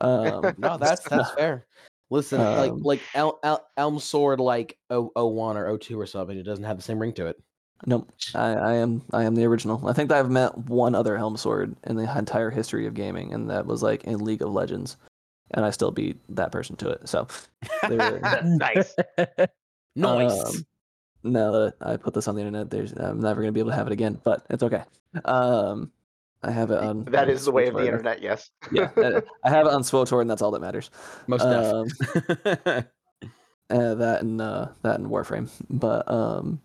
Um, 0.01 0.55
No, 0.59 0.77
that's 0.77 1.03
that's 1.09 1.31
fair. 1.33 1.67
Listen, 2.11 2.41
like 2.41 2.71
Um, 2.71 2.83
like 2.83 3.01
El, 3.15 3.39
El, 3.43 3.67
Elm 3.77 3.99
Sword 3.99 4.41
like 4.41 4.79
O 4.91 5.13
O 5.15 5.27
one 5.27 5.57
or 5.57 5.67
O 5.67 5.77
two 5.77 6.01
or 6.01 6.07
something. 6.07 6.39
It 6.39 6.45
doesn't 6.45 6.65
have 6.65 6.77
the 6.77 6.83
same 6.83 6.99
ring 6.99 7.13
to 7.15 7.27
it. 7.27 7.37
Nope. 7.87 8.11
I, 8.35 8.55
I 8.55 8.73
am 8.75 9.03
I 9.13 9.25
am 9.25 9.35
the 9.35 9.45
original. 9.45 9.87
I 9.87 9.93
think 9.93 10.09
that 10.09 10.19
I've 10.19 10.31
met 10.31 10.57
one 10.57 10.95
other 10.95 11.17
Helm 11.17 11.37
Sword 11.37 11.77
in 11.85 11.97
the 11.97 12.19
entire 12.19 12.51
history 12.51 12.87
of 12.87 12.95
gaming, 12.95 13.33
and 13.33 13.49
that 13.51 13.67
was 13.67 13.83
like 13.83 14.05
in 14.05 14.25
League 14.25 14.43
of 14.43 14.51
Legends, 14.51 14.97
and 15.53 15.65
I 15.65 15.71
still 15.71 15.91
beat 15.91 16.19
that 16.31 16.51
person 16.51 16.77
to 16.77 16.89
it. 16.91 17.09
So 17.09 17.29
nice. 17.91 18.95
Nice. 19.95 20.45
Um, 20.45 20.67
now 21.25 21.51
that 21.53 21.75
I 21.81 21.97
put 21.97 22.15
this 22.15 22.29
on 22.29 22.35
the 22.35 22.41
internet, 22.41 22.71
there's 22.71 22.93
I'm 22.93 23.21
never 23.21 23.41
gonna 23.41 23.53
be 23.53 23.61
able 23.61 23.71
to 23.71 23.77
have 23.77 23.87
it 23.87 23.93
again, 23.93 24.19
but 24.25 24.45
it's 24.51 24.63
okay. 24.63 24.83
Um, 25.25 25.93
I 26.43 26.51
have 26.51 26.71
it 26.71 26.79
on. 26.79 27.05
That 27.05 27.25
on 27.25 27.31
is 27.31 27.45
the 27.45 27.53
way 27.53 27.67
of 27.67 27.75
the 27.75 27.85
internet. 27.85 28.23
Yes. 28.23 28.51
Yeah, 28.73 28.91
uh, 28.97 29.21
I 29.45 29.51
have 29.51 29.67
it 29.67 29.73
on 29.73 29.83
SWTOR, 29.83 30.21
and 30.21 30.31
that's 30.31 30.43
all 30.43 30.51
that 30.53 30.61
matters. 30.61 30.91
Most 31.27 31.43
um, 31.43 31.89
def. 31.89 32.37
uh, 33.71 33.95
that 33.95 34.19
and 34.23 34.41
uh, 34.41 34.69
that 34.83 35.01
and 35.01 35.09
Warframe. 35.09 35.51
But 35.71 36.11
um, 36.11 36.61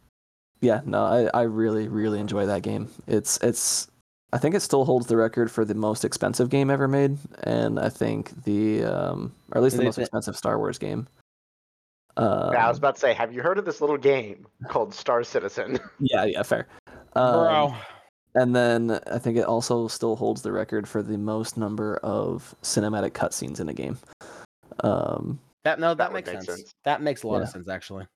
yeah, 0.62 0.82
no, 0.86 1.04
I, 1.04 1.30
I 1.34 1.42
really 1.44 1.88
really 1.88 2.20
enjoy 2.20 2.46
that 2.46 2.62
game. 2.62 2.90
It's 3.08 3.38
it's 3.38 3.88
I 4.32 4.38
think 4.38 4.56
it 4.56 4.62
still 4.62 4.86
holds 4.86 5.08
the 5.08 5.18
record 5.18 5.52
for 5.52 5.64
the 5.64 5.76
most 5.76 6.04
expensive 6.04 6.50
game 6.50 6.70
ever 6.70 6.88
made, 6.88 7.18
and 7.44 7.80
I 7.80 7.90
think 7.90 8.44
the 8.44 8.84
um, 8.84 9.34
or 9.52 9.58
at 9.58 9.64
least 9.64 9.78
the 9.78 9.84
most 9.84 9.98
it- 9.98 10.02
expensive 10.02 10.36
Star 10.36 10.58
Wars 10.58 10.78
game. 10.78 11.08
Um, 12.18 12.54
Yeah, 12.54 12.66
I 12.66 12.70
was 12.70 12.78
about 12.78 12.96
to 12.96 13.02
say, 13.02 13.14
have 13.14 13.34
you 13.34 13.42
heard 13.42 13.58
of 13.58 13.66
this 13.66 13.82
little 13.82 13.98
game 13.98 14.46
called 14.68 14.94
Star 14.94 15.24
Citizen? 15.24 15.80
yeah, 16.00 16.26
yeah, 16.26 16.44
fair. 16.44 16.68
Um, 17.16 17.34
Bro. 17.34 17.76
And 18.36 18.56
then 18.56 19.00
I 19.12 19.20
think 19.20 19.38
it 19.38 19.46
also 19.46 19.88
still 19.88 20.16
holds 20.16 20.42
the 20.42 20.52
record 20.52 20.88
for 20.88 21.04
the 21.04 21.18
most 21.18 21.58
number 21.58 21.98
of 21.98 22.56
cinematic 22.64 23.12
cutscenes 23.12 23.60
in 23.60 23.70
a 23.70 23.74
game. 23.74 23.98
Um, 24.80 25.40
That 25.64 25.80
no, 25.80 25.90
that, 25.90 25.98
That 25.98 26.14
makes 26.14 26.28
make 26.28 26.42
sense. 26.42 26.46
sense. 26.48 26.76
That 26.86 27.02
makes 27.02 27.24
a 27.24 27.28
lot 27.28 27.42
of 27.42 27.50
sense 27.50 27.68
actually. 27.70 28.08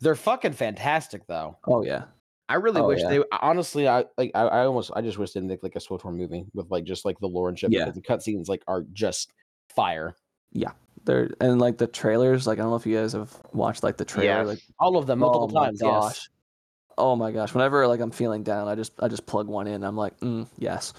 They're 0.00 0.14
fucking 0.14 0.52
fantastic 0.52 1.26
though. 1.26 1.56
oh 1.66 1.82
yeah, 1.84 2.04
I 2.48 2.54
really 2.56 2.80
Oh, 2.80 2.88
wish 2.88 3.00
yeah. 3.00 3.08
they 3.10 3.22
honestly 3.40 3.88
I 3.88 4.04
like 4.18 4.32
I, 4.34 4.42
I 4.42 4.66
almost 4.66 4.90
I 4.94 5.00
just 5.00 5.18
wish 5.18 5.32
they 5.32 5.40
make 5.40 5.62
like 5.62 5.76
a 5.76 5.80
SWTOR 5.80 6.14
movie 6.14 6.44
with 6.52 6.70
like 6.70 6.84
just 6.84 7.04
like 7.04 7.18
the 7.20 7.26
lore 7.28 7.48
and 7.48 7.58
shit 7.58 7.70
Yeah. 7.72 7.84
because 7.86 7.94
the 7.94 8.02
cutscenes 8.02 8.48
like 8.48 8.62
are 8.66 8.82
just 8.92 9.32
fire. 9.74 10.14
Yeah. 10.52 10.72
They're 11.04 11.30
and 11.40 11.60
like 11.60 11.78
the 11.78 11.86
trailers. 11.86 12.46
Like 12.46 12.58
I 12.58 12.62
don't 12.62 12.70
know 12.70 12.76
if 12.76 12.86
you 12.86 12.96
guys 12.96 13.12
have 13.12 13.32
watched 13.52 13.82
like 13.82 13.96
the 13.96 14.04
trailer. 14.04 14.38
Yes. 14.40 14.46
Like 14.46 14.58
All 14.78 14.96
of 14.96 15.06
them 15.06 15.20
multiple 15.20 15.50
oh 15.50 15.60
my 15.60 15.66
times. 15.66 15.80
gosh. 15.80 16.02
Yes. 16.16 16.28
Oh 16.96 17.16
my 17.16 17.32
gosh! 17.32 17.54
Whenever 17.54 17.86
like 17.86 18.00
I'm 18.00 18.10
feeling 18.10 18.42
down, 18.42 18.68
I 18.68 18.74
just 18.74 18.92
I 19.02 19.08
just 19.08 19.26
plug 19.26 19.48
one 19.48 19.66
in. 19.66 19.82
I'm 19.84 19.96
like, 19.96 20.18
mm, 20.20 20.46
yes. 20.58 20.92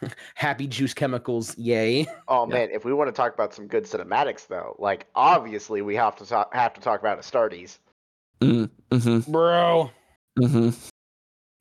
Happy 0.34 0.66
juice 0.66 0.94
chemicals, 0.94 1.56
yay. 1.56 2.06
Oh 2.28 2.46
Yeah. 2.48 2.54
man, 2.54 2.68
if 2.72 2.84
we 2.84 2.92
want 2.92 3.08
to 3.08 3.12
talk 3.12 3.34
about 3.34 3.54
some 3.54 3.66
good 3.66 3.84
cinematics 3.84 4.46
though, 4.46 4.76
like 4.78 5.06
obviously 5.14 5.82
we 5.82 5.94
have 5.96 6.16
to 6.16 6.26
talk, 6.26 6.52
have 6.54 6.74
to 6.74 6.80
talk 6.80 7.00
about 7.00 7.20
Astartes. 7.20 7.78
Mm, 8.40 8.70
mm-hmm. 8.90 9.30
Bro. 9.30 9.90
Mm-hmm. 10.38 10.70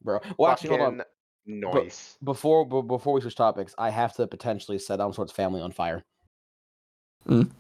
Bro. 0.04 0.20
Well 0.38 0.52
actually 0.52 0.70
hold 0.70 0.82
on. 0.82 0.98
Fucking 0.98 1.06
Noise. 1.46 2.18
Before 2.24 2.66
be- 2.66 2.88
before 2.88 3.14
we 3.14 3.22
switch 3.22 3.36
topics, 3.36 3.74
I 3.78 3.90
have 3.90 4.14
to 4.16 4.28
potentially 4.28 4.80
set 4.80 5.00
Elmsword's 5.00 5.32
family 5.32 5.62
on 5.62 5.72
fire. 5.72 6.04
Mm. 7.28 7.52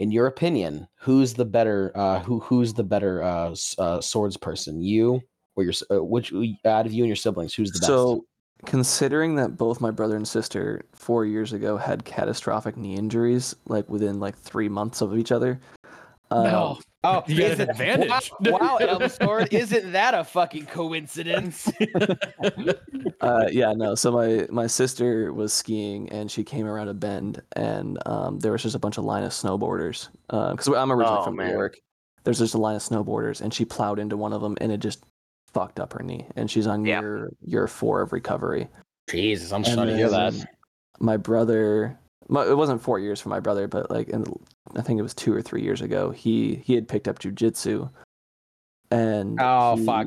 In 0.00 0.12
your 0.12 0.26
opinion, 0.26 0.86
who's 1.00 1.34
the 1.34 1.44
better 1.44 1.92
uh 1.94 2.20
who 2.20 2.40
who's 2.40 2.74
the 2.74 2.84
better 2.84 3.22
uh, 3.22 3.54
uh 3.78 4.00
swords 4.00 4.36
person? 4.36 4.80
You 4.82 5.22
or 5.58 5.64
your 5.64 5.72
uh, 5.90 6.02
which 6.02 6.32
out 6.64 6.86
of 6.86 6.92
you 6.92 7.02
and 7.02 7.08
your 7.08 7.16
siblings, 7.16 7.52
who's 7.52 7.70
the 7.72 7.80
best? 7.80 7.86
So, 7.88 8.24
considering 8.64 9.34
that 9.36 9.56
both 9.56 9.80
my 9.80 9.90
brother 9.90 10.16
and 10.16 10.26
sister 10.26 10.82
four 10.94 11.24
years 11.26 11.52
ago 11.52 11.76
had 11.76 12.04
catastrophic 12.04 12.76
knee 12.76 12.94
injuries, 12.96 13.54
like 13.66 13.88
within 13.88 14.20
like 14.20 14.36
three 14.38 14.68
months 14.68 15.00
of 15.00 15.16
each 15.18 15.32
other. 15.32 15.60
Um, 16.30 16.44
No. 16.44 16.78
Oh, 17.04 17.22
You 17.28 17.36
got 17.38 17.46
an 17.46 17.52
isn't- 17.52 17.70
advantage. 17.70 18.32
Wow, 18.40 18.58
wow 18.60 18.76
Elm 18.76 19.46
isn't 19.50 19.92
that 19.92 20.14
a 20.14 20.24
fucking 20.24 20.66
coincidence? 20.66 21.70
uh, 23.20 23.46
yeah, 23.50 23.72
no. 23.72 23.94
So 23.94 24.10
my 24.12 24.46
my 24.50 24.66
sister 24.66 25.32
was 25.32 25.52
skiing 25.52 26.08
and 26.10 26.30
she 26.30 26.44
came 26.44 26.66
around 26.66 26.88
a 26.88 26.94
bend 26.94 27.40
and 27.54 27.98
um, 28.06 28.38
there 28.40 28.52
was 28.52 28.62
just 28.62 28.74
a 28.74 28.78
bunch 28.78 28.98
of 28.98 29.04
line 29.04 29.24
of 29.24 29.32
snowboarders. 29.32 30.08
Because 30.28 30.68
I'm 30.68 30.92
originally 30.92 31.18
Oh, 31.20 31.24
from 31.24 31.36
man. 31.36 31.48
New 31.48 31.52
York. 31.54 31.78
There's 32.24 32.38
just 32.40 32.54
a 32.54 32.58
line 32.58 32.76
of 32.76 32.82
snowboarders 32.82 33.40
and 33.40 33.54
she 33.54 33.64
plowed 33.64 33.98
into 33.98 34.16
one 34.16 34.32
of 34.32 34.42
them 34.42 34.56
and 34.60 34.70
it 34.72 34.78
just 34.80 35.02
fucked 35.52 35.80
up 35.80 35.92
her 35.94 36.02
knee 36.02 36.26
and 36.36 36.50
she's 36.50 36.66
on 36.66 36.84
Yeah. 36.84 37.00
year 37.00 37.30
year 37.40 37.66
four 37.66 38.00
of 38.02 38.12
recovery. 38.12 38.68
Jesus, 39.08 39.52
I'm 39.52 39.64
And 39.64 39.74
sorry 39.74 39.90
to 39.90 39.96
hear 39.96 40.10
that. 40.10 40.34
My 41.00 41.16
brother, 41.16 41.98
my, 42.28 42.46
it 42.46 42.56
wasn't 42.56 42.82
four 42.82 42.98
years 42.98 43.20
for 43.20 43.28
my 43.30 43.40
brother, 43.40 43.66
but 43.68 43.90
like, 43.90 44.08
in, 44.10 44.24
I 44.76 44.82
think 44.82 44.98
it 44.98 45.02
was 45.02 45.14
two 45.14 45.32
or 45.32 45.40
three 45.40 45.62
years 45.62 45.80
ago. 45.80 46.10
He 46.10 46.56
he 46.56 46.74
had 46.74 46.86
picked 46.88 47.08
up 47.08 47.18
jujitsu, 47.18 47.90
and 48.90 49.38
Oh, 49.40 49.76
fuck. 49.84 50.06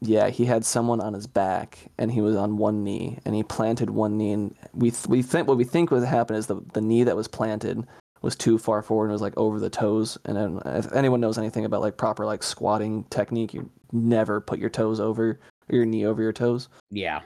Yeah, 0.00 0.28
he 0.28 0.44
had 0.44 0.64
someone 0.64 1.00
on 1.00 1.14
his 1.14 1.26
back, 1.26 1.78
and 1.98 2.12
he 2.12 2.20
was 2.20 2.36
on 2.36 2.58
one 2.58 2.84
knee, 2.84 3.18
and 3.24 3.34
he 3.34 3.42
planted 3.42 3.88
one 3.90 4.18
knee, 4.18 4.32
and 4.32 4.54
we 4.74 4.90
th- 4.90 5.06
we 5.08 5.22
think 5.22 5.48
what 5.48 5.56
we 5.56 5.64
think 5.64 5.90
was 5.90 6.04
happened 6.04 6.38
is 6.38 6.46
the 6.46 6.60
the 6.74 6.82
knee 6.82 7.02
that 7.04 7.16
was 7.16 7.28
planted 7.28 7.86
was 8.26 8.36
too 8.36 8.58
far 8.58 8.82
forward 8.82 9.06
and 9.06 9.12
was 9.12 9.22
like 9.22 9.36
over 9.38 9.58
the 9.58 9.70
toes. 9.70 10.18
And 10.26 10.36
then 10.36 10.60
if 10.66 10.92
anyone 10.92 11.20
knows 11.20 11.38
anything 11.38 11.64
about 11.64 11.80
like 11.80 11.96
proper 11.96 12.26
like 12.26 12.42
squatting 12.42 13.04
technique, 13.04 13.54
you 13.54 13.70
never 13.92 14.40
put 14.42 14.58
your 14.58 14.68
toes 14.70 15.00
over 15.00 15.40
your 15.70 15.84
knee 15.86 16.04
over 16.04 16.20
your 16.22 16.32
toes 16.32 16.68
Yeah. 16.90 17.22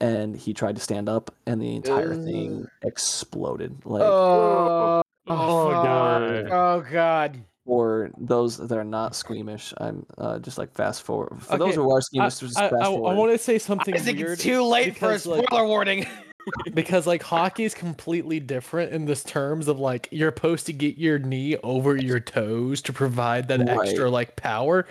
and 0.00 0.34
he 0.36 0.54
tried 0.54 0.76
to 0.76 0.80
stand 0.80 1.08
up 1.08 1.34
and 1.46 1.60
the 1.60 1.74
entire 1.76 2.14
thing 2.14 2.66
exploded 2.82 3.76
like 3.84 4.02
Oh, 4.02 5.02
Oh, 5.26 5.70
fuck. 5.70 5.84
God. 5.84 6.48
Oh 6.50 6.84
god. 6.90 7.44
for 7.66 8.10
those 8.18 8.56
that 8.58 8.76
are 8.76 8.84
not 8.84 9.14
squeamish 9.16 9.72
i'm 9.78 10.04
uh, 10.18 10.38
just 10.38 10.58
like 10.58 10.72
fast 10.74 11.02
forward 11.02 11.42
for 11.42 11.56
those 11.58 11.74
who 11.74 11.90
are 11.90 11.96
I, 11.96 12.00
squeamish 12.00 12.38
just 12.38 12.58
I, 12.58 12.68
fast 12.70 12.82
I, 12.82 12.86
forward 12.86 13.16
want 13.16 13.32
to 13.32 13.38
say 13.38 13.58
something 13.58 13.94
Isaac, 13.94 14.16
weird 14.16 14.32
it's 14.32 14.42
too 14.42 14.62
late 14.62 14.96
for 14.98 15.06
a 15.06 15.08
because, 15.08 15.26
like- 15.26 15.46
spoiler 15.46 15.66
warning. 15.66 16.06
because 16.74 17.06
like 17.06 17.22
hockey 17.22 17.64
is 17.64 17.74
completely 17.74 18.40
different 18.40 18.92
in 18.92 19.04
this 19.06 19.22
terms 19.24 19.68
of 19.68 19.78
like 19.78 20.08
you're 20.10 20.32
supposed 20.34 20.66
to 20.66 20.72
get 20.72 20.98
your 20.98 21.18
knee 21.18 21.56
over 21.62 21.96
your 21.96 22.20
toes 22.20 22.80
to 22.82 22.92
provide 22.92 23.48
that 23.48 23.60
Right. 23.60 23.88
extra 23.88 24.10
like 24.10 24.36
power 24.36 24.86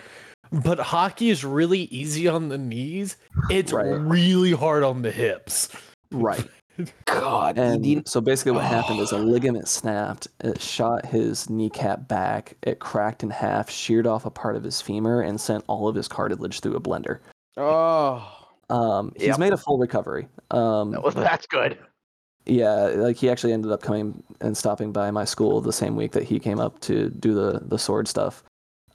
but 0.52 0.78
hockey 0.78 1.30
is 1.30 1.44
really 1.44 1.82
easy 1.84 2.28
on 2.28 2.48
the 2.48 2.58
knees 2.58 3.16
it's 3.50 3.72
Right. 3.72 3.86
really 3.86 4.52
hard 4.52 4.82
on 4.82 5.02
the 5.02 5.10
hips 5.10 5.68
right 6.10 6.46
God. 7.04 7.56
and 7.56 7.86
you- 7.86 8.02
so 8.04 8.20
basically 8.20 8.52
what 8.52 8.64
happened 8.64 8.98
is 9.00 9.12
a 9.12 9.18
ligament 9.32 9.68
snapped 9.68 10.26
it 10.40 10.60
shot 10.60 11.06
his 11.06 11.48
kneecap 11.48 12.08
back 12.08 12.56
it 12.62 12.80
cracked 12.80 13.22
in 13.22 13.30
half 13.30 13.70
sheared 13.70 14.06
off 14.06 14.26
a 14.26 14.30
part 14.30 14.56
of 14.56 14.64
his 14.64 14.80
femur 14.80 15.20
and 15.22 15.40
sent 15.40 15.64
all 15.68 15.86
of 15.88 15.94
his 15.94 16.08
cartilage 16.08 16.60
through 16.60 16.74
a 16.76 16.80
blender 16.80 17.20
oh. 17.56 18.28
Um 18.70 19.12
he's 19.16 19.26
Yep. 19.28 19.38
made 19.38 19.52
a 19.52 19.56
full 19.56 19.78
recovery 19.78 20.28
um 20.50 20.92
Well, 21.02 21.10
that's 21.10 21.46
good. 21.46 21.78
Yeah, 22.46 22.74
like 22.96 23.16
he 23.16 23.30
actually 23.30 23.52
ended 23.54 23.72
up 23.72 23.80
coming 23.82 24.22
and 24.42 24.54
stopping 24.56 24.92
by 24.92 25.10
my 25.10 25.24
school 25.24 25.60
the 25.62 25.72
same 25.72 25.96
week 25.96 26.12
that 26.12 26.24
he 26.24 26.38
came 26.38 26.60
up 26.60 26.78
to 26.80 27.08
do 27.08 27.32
the 27.34 27.60
the 27.64 27.78
sword 27.78 28.06
stuff. 28.08 28.44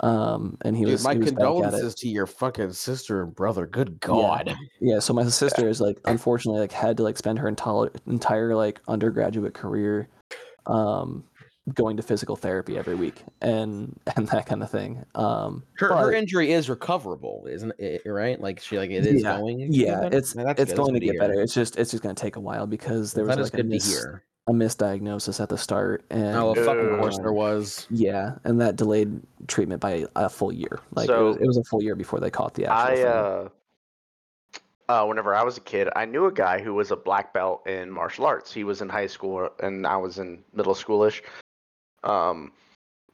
Um, 0.02 0.58
and 0.62 0.78
he 0.78 0.84
Dude, 0.84 0.92
was 0.94 1.04
my 1.04 1.14
he 1.14 1.20
was 1.20 1.32
back 1.32 1.42
at 1.42 1.48
it. 1.48 1.50
condolences 1.50 1.96
to 1.96 2.08
your 2.08 2.26
fucking 2.28 2.72
sister 2.74 3.24
and 3.24 3.36
brother. 3.36 3.66
Good 3.66 4.00
God. 4.00 4.56
Yeah, 4.80 5.00
so 5.00 5.14
my 5.14 5.28
sister 5.28 5.68
is 5.74 5.82
like 5.82 6.00
unfortunately 6.06 6.62
like 6.62 6.72
had 6.72 6.96
to 6.98 7.04
like 7.04 7.18
spend 7.18 7.40
her 7.40 7.48
entire 7.48 7.90
entire 8.06 8.56
like 8.56 8.80
undergraduate 8.88 9.56
career, 9.56 10.08
um, 10.68 11.24
going 11.76 11.98
to 11.98 12.04
physical 12.04 12.36
therapy 12.36 12.78
every 12.78 12.96
week 12.96 13.24
and 13.42 14.00
and 14.16 14.28
that 14.30 14.46
kind 14.46 14.62
of 14.64 14.70
thing. 14.72 15.06
Um, 15.16 15.64
Her, 15.78 15.96
her 15.96 16.14
injury 16.14 16.52
is 16.52 16.70
recoverable, 16.70 17.48
isn't 17.50 17.74
it? 17.80 18.02
Right? 18.06 18.40
Like 18.40 18.60
she 18.60 18.78
like 18.78 18.92
it 18.92 19.06
is 19.06 19.22
Yeah, 19.24 19.38
going. 19.38 19.60
yeah, 19.72 20.02
better? 20.02 20.18
it's 20.18 20.36
Man, 20.36 20.46
that's 20.46 20.62
it's 20.62 20.72
good. 20.72 20.78
Going 20.78 20.94
to 20.96 21.00
get 21.00 21.12
hear. 21.12 21.20
better. 21.20 21.42
It's 21.42 21.54
just 21.54 21.78
it's 21.78 21.92
just 21.92 22.04
going 22.04 22.16
to 22.16 22.22
take 22.22 22.36
a 22.36 22.40
while 22.40 22.68
because 22.68 23.14
there 23.14 23.26
was 23.26 23.38
like 23.38 23.54
a 23.60 23.64
mis- 23.64 24.06
a 24.48 24.52
misdiagnosis 24.52 25.40
at 25.40 25.48
the 25.50 25.58
start, 25.58 26.04
and 26.10 26.36
Oh, 26.36 26.52
of 26.52 26.66
fucking 26.66 26.98
course 26.98 27.20
there 27.20 27.34
was. 27.34 27.86
yeah, 27.92 28.36
and 28.46 28.60
that 28.62 28.78
delayed 28.78 29.22
treatment 29.48 29.80
by 29.80 30.06
a 30.16 30.28
full 30.28 30.52
year. 30.52 30.80
Like 30.96 31.08
it, 31.08 31.14
was, 31.16 31.36
it 31.38 31.46
was 31.46 31.58
a 31.58 31.64
full 31.66 31.84
year 31.84 31.94
before 31.96 32.20
they 32.20 32.32
caught 32.32 32.56
the 32.56 32.66
actual 32.66 32.94
I 32.94 32.96
thing. 32.96 33.06
uh, 33.06 33.50
uh, 34.92 35.06
whenever 35.06 35.36
I 35.36 35.44
was 35.44 35.58
a 35.58 35.62
kid, 35.62 35.88
I 35.96 36.06
knew 36.06 36.26
a 36.26 36.32
guy 36.32 36.60
who 36.64 36.74
was 36.74 36.90
a 36.90 36.96
black 36.96 37.32
belt 37.32 37.68
in 37.68 37.92
martial 37.92 38.26
arts. 38.26 38.52
He 38.52 38.64
was 38.64 38.82
in 38.82 38.90
high 38.90 39.06
school, 39.06 39.48
and 39.62 39.86
I 39.86 39.98
was 39.98 40.18
in 40.18 40.44
middle 40.52 40.74
schoolish. 40.74 41.22
Um, 42.04 42.52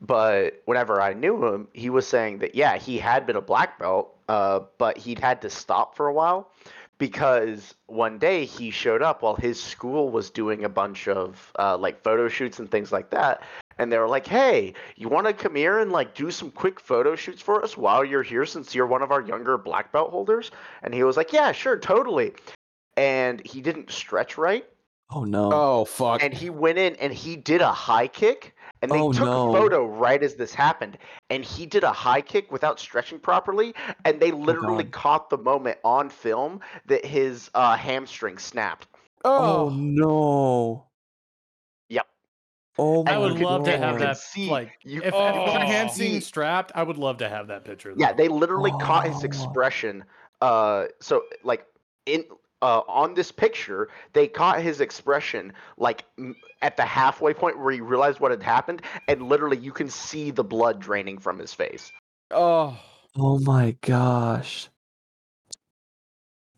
but 0.02 0.62
whenever 0.66 1.02
I 1.02 1.14
knew 1.14 1.46
him, 1.46 1.68
he 1.74 1.90
was 1.90 2.08
saying 2.08 2.40
that 2.40 2.56
yeah, 2.56 2.78
he 2.78 2.98
had 2.98 3.26
been 3.26 3.36
a 3.36 3.42
black 3.42 3.80
belt, 3.80 4.16
uh, 4.28 4.62
but 4.78 4.98
he'd 4.98 5.20
had 5.20 5.42
to 5.42 5.50
stop 5.50 5.96
for 5.96 6.08
a 6.08 6.14
while 6.14 6.52
because 6.98 7.76
one 7.88 8.18
day 8.18 8.46
he 8.46 8.70
showed 8.70 9.02
up 9.02 9.22
while 9.22 9.36
his 9.36 9.62
school 9.62 10.10
was 10.10 10.30
doing 10.30 10.64
a 10.64 10.70
bunch 10.70 11.08
of 11.08 11.52
uh, 11.60 11.78
like 11.78 12.02
photo 12.04 12.28
shoots 12.28 12.60
and 12.60 12.72
things 12.72 12.92
like 12.92 13.10
that 13.10 13.42
and 13.78 13.92
they 13.92 13.98
were 13.98 14.08
like 14.08 14.28
hey 14.28 14.74
you 14.96 15.10
want 15.10 15.28
to 15.28 15.34
come 15.34 15.56
here 15.56 15.80
and 15.80 15.92
like 15.92 16.14
do 16.14 16.32
some 16.32 16.52
quick 16.52 16.80
photo 16.80 17.16
shoots 17.16 17.42
for 17.42 17.64
us 17.64 17.78
while 17.78 18.04
you're 18.04 18.24
here 18.24 18.46
since 18.46 18.74
you're 18.74 18.88
one 18.88 19.02
of 19.02 19.12
our 19.12 19.22
younger 19.22 19.58
black 19.58 19.92
belt 19.92 20.12
holders 20.12 20.52
and 20.84 20.94
he 20.94 21.04
was 21.04 21.18
like 21.18 21.34
yeah 21.34 21.52
sure 21.52 21.78
totally 21.78 22.34
and 22.98 23.46
he 23.46 23.62
didn't 23.62 23.92
stretch 23.92 24.38
right 24.38 24.66
oh 25.12 25.24
no! 25.24 25.50
Oh 25.52 25.86
fuck. 25.86 26.24
and 26.24 26.34
he 26.34 26.50
went 26.50 26.78
in 26.78 26.96
and 26.96 27.14
he 27.14 27.36
did 27.36 27.62
a 27.62 27.72
high 27.72 28.08
kick 28.08 28.55
and 28.86 28.92
they 28.94 29.02
Oh, 29.04 29.12
took 29.12 29.26
no. 29.26 29.50
a 29.50 29.60
photo 29.60 29.86
right 29.86 30.22
as 30.22 30.36
this 30.36 30.54
happened 30.54 30.98
and 31.32 31.44
he 31.44 31.66
did 31.66 31.84
a 31.84 31.92
high 31.92 32.22
kick 32.22 32.52
without 32.52 32.80
stretching 32.80 33.20
properly 33.20 33.74
and 34.06 34.20
they 34.20 34.32
literally 34.32 34.84
God. 34.84 34.92
caught 34.94 35.30
the 35.32 35.38
moment 35.40 35.80
on 35.84 36.10
film 36.10 36.60
that 36.86 37.04
his 37.04 37.50
uh, 37.56 37.76
hamstring 37.76 38.38
snapped 38.38 38.88
oh 39.24 39.66
oh, 39.66 39.70
no! 39.70 40.86
Yep. 41.90 42.06
Oh 42.78 43.04
my 43.04 43.14
I 43.14 43.18
would 43.18 43.34
could- 43.38 43.42
love 43.42 43.64
to 43.66 43.76
have 43.78 43.98
that. 44.00 44.18
see- 44.18 44.50
like, 44.52 44.72
you- 44.84 45.02
if, 45.04 45.14
Oh. 45.16 45.28
if 45.30 45.36
one 45.52 45.62
you 45.62 45.68
hand 45.68 45.90
seemed 45.92 46.14
see- 46.24 46.28
strapped, 46.28 46.72
I 46.76 46.84
would 46.84 46.98
love 46.98 47.18
to 47.18 47.30
have 47.30 47.48
that 47.48 47.66
picture. 47.66 47.94
yeah 47.98 48.14
they 48.14 48.28
literally 48.28 48.72
caught 48.82 49.08
his 49.08 49.24
Oh. 49.24 49.26
expression 49.26 50.04
uh 50.42 50.86
so 51.02 51.24
like 51.44 51.66
in 52.06 52.24
uh, 52.66 52.82
on 52.88 53.14
this 53.14 53.32
picture, 53.32 53.90
they 54.14 54.28
caught 54.28 54.60
his 54.60 54.82
expression 54.82 55.54
like 55.78 56.04
m- 56.18 56.36
at 56.64 56.76
the 56.76 56.84
halfway 56.84 57.32
point 57.32 57.60
where 57.60 57.72
he 57.72 57.80
realized 57.80 58.20
what 58.20 58.32
had 58.32 58.42
happened, 58.42 58.82
and 59.08 59.22
literally 59.30 59.58
you 59.58 59.72
can 59.72 59.88
see 59.88 60.32
the 60.32 60.44
blood 60.44 60.80
draining 60.80 61.20
from 61.20 61.38
his 61.38 61.54
face. 61.54 61.92
oh. 62.32 62.78
Oh 63.18 63.40
my 63.40 63.78
gosh. 63.80 64.68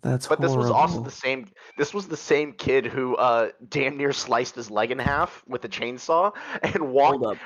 That's 0.01 0.27
But 0.27 0.39
this 0.39 0.55
was 0.55 0.69
also 0.69 1.01
the 1.01 1.09
same. 1.09 1.47
This 1.75 1.91
was 1.91 2.07
the 2.07 2.17
same 2.17 2.53
kid 2.53 2.85
who 2.85 3.15
uh, 3.15 3.49
damn 3.67 3.97
near 3.97 4.13
sliced 4.13 4.55
his 4.55 4.69
leg 4.69 4.91
in 4.91 4.99
half 4.99 5.43
with 5.47 5.65
a 5.65 5.69
chainsaw 5.69 6.33
and 6.61 6.91
walked 6.91 7.25
up. 7.25 7.37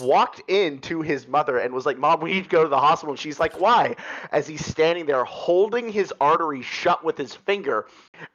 Walked 0.00 0.42
in 0.48 0.80
to 0.80 1.02
his 1.02 1.28
mother 1.28 1.58
and 1.58 1.72
was 1.72 1.86
like, 1.86 1.96
"Mom, 1.96 2.20
we 2.20 2.32
need 2.32 2.44
to 2.44 2.50
go 2.50 2.64
to 2.64 2.68
the 2.68 2.78
hospital." 2.78 3.12
And 3.12 3.20
she's 3.20 3.38
like, 3.38 3.60
"Why?" 3.60 3.94
As 4.32 4.48
he's 4.48 4.64
standing 4.66 5.06
there 5.06 5.24
holding 5.24 5.88
his 5.88 6.12
artery 6.20 6.62
shut 6.62 7.04
with 7.04 7.16
his 7.16 7.34
finger, 7.34 7.86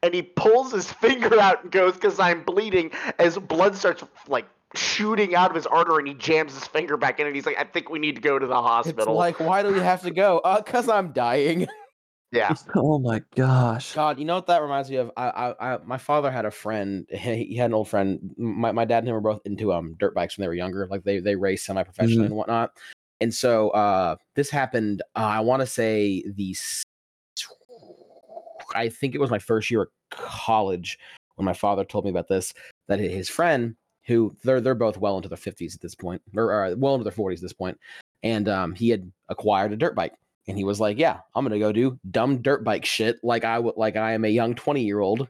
and 0.02 0.14
he 0.14 0.22
pulls 0.22 0.72
his 0.72 0.92
finger 1.04 1.38
out 1.38 1.64
and 1.64 1.72
goes, 1.72 1.98
"Cause 1.98 2.20
I'm 2.22 2.44
bleeding." 2.44 2.92
As 3.20 3.38
blood 3.38 3.76
starts 3.76 4.06
like 4.30 4.48
shooting 4.74 5.36
out 5.36 5.50
of 5.50 5.56
his 5.56 5.68
artery, 5.68 5.98
and 6.00 6.08
he 6.08 6.14
jams 6.14 6.54
his 6.54 6.66
finger 6.66 6.96
back 6.96 7.20
in, 7.20 7.28
and 7.28 7.36
he's 7.36 7.46
like, 7.46 7.60
"I 7.60 7.66
think 7.66 7.90
we 7.90 8.00
need 8.00 8.16
to 8.16 8.22
go 8.22 8.40
to 8.40 8.48
the 8.48 8.54
It's 8.58 8.68
hospital." 8.68 9.16
like, 9.16 9.42
why 9.42 9.64
do 9.64 9.74
we 9.74 9.80
have 9.80 10.02
to 10.04 10.12
go? 10.12 10.40
Uh, 10.40 10.62
cause 10.62 10.88
I'm 10.88 11.12
dying. 11.12 11.68
yeah, 12.34 12.56
Oh 12.76 12.98
my 12.98 13.22
gosh. 13.36 13.94
God, 13.94 14.18
you 14.18 14.26
know 14.26 14.36
what 14.36 14.48
that 14.48 14.62
reminds 14.62 14.90
me 14.90 14.98
of? 14.98 15.12
I, 15.16 15.30
I, 15.30 15.74
I 15.74 15.78
my 15.86 16.00
father 16.00 16.32
had 16.32 16.46
a 16.46 16.52
friend. 16.52 17.06
He, 17.10 17.46
he 17.46 17.56
had 17.56 17.68
an 17.68 17.76
old 17.76 17.88
friend. 17.88 18.34
My, 18.38 18.72
my 18.72 18.86
dad 18.86 19.00
and 19.00 19.08
him 19.08 19.14
were 19.14 19.22
both 19.22 19.42
into 19.46 19.72
um 19.72 19.96
dirt 20.00 20.16
bikes 20.16 20.38
when 20.38 20.44
they 20.44 20.48
were 20.48 20.56
younger. 20.56 20.88
Like 20.90 21.04
they 21.04 21.20
they 21.20 21.36
race 21.36 21.64
semi 21.64 21.84
professionally 21.84 22.26
and 22.26 22.36
whatnot. 22.36 22.72
And 23.22 23.34
so 23.34 23.70
uh 23.70 24.16
this 24.36 24.50
happened. 24.50 25.04
Uh, 25.16 25.20
I 25.20 25.40
want 25.42 25.62
to 25.62 25.68
say 25.68 26.24
the. 26.36 26.56
I 28.74 28.90
think 28.90 29.14
it 29.14 29.22
was 29.22 29.30
my 29.30 29.40
first 29.40 29.70
year 29.70 29.84
at 29.84 29.88
college 30.10 30.98
when 31.36 31.46
my 31.46 31.54
father 31.54 31.86
told 31.86 32.06
me 32.06 32.10
about 32.10 32.28
this. 32.28 32.54
That 32.88 33.00
his 33.00 33.30
friend, 33.30 33.76
who 34.06 34.36
they're 34.44 34.60
they're 34.60 34.74
both 34.74 34.98
well 34.98 35.18
into 35.18 35.30
their 35.30 35.38
fifties 35.38 35.76
at 35.76 35.82
this 35.82 35.94
point, 35.94 36.22
or, 36.36 36.52
or 36.52 36.76
well 36.76 36.96
into 36.96 37.04
their 37.04 37.12
forties 37.12 37.42
at 37.42 37.44
this 37.44 37.54
point, 37.54 37.80
and 38.24 38.50
um 38.50 38.74
he 38.74 38.90
had 38.90 39.12
acquired 39.30 39.72
a 39.72 39.78
dirt 39.78 39.94
bike 39.94 40.14
and 40.48 40.58
he 40.58 40.64
was 40.64 40.80
like, 40.80 40.98
"Yeah, 40.98 41.20
I'm 41.36 41.46
gonna 41.46 41.60
go 41.60 41.72
do 41.72 42.00
dumb 42.10 42.42
dirt 42.42 42.64
bike 42.64 42.86
shit 42.86 43.18
like 43.24 43.44
I 43.46 43.60
would 43.60 43.76
like 43.78 43.96
I 43.96 44.14
am 44.14 44.26
a 44.26 44.30
young 44.30 44.56
20 44.56 44.84
year 44.84 45.00
old, 45.00 45.28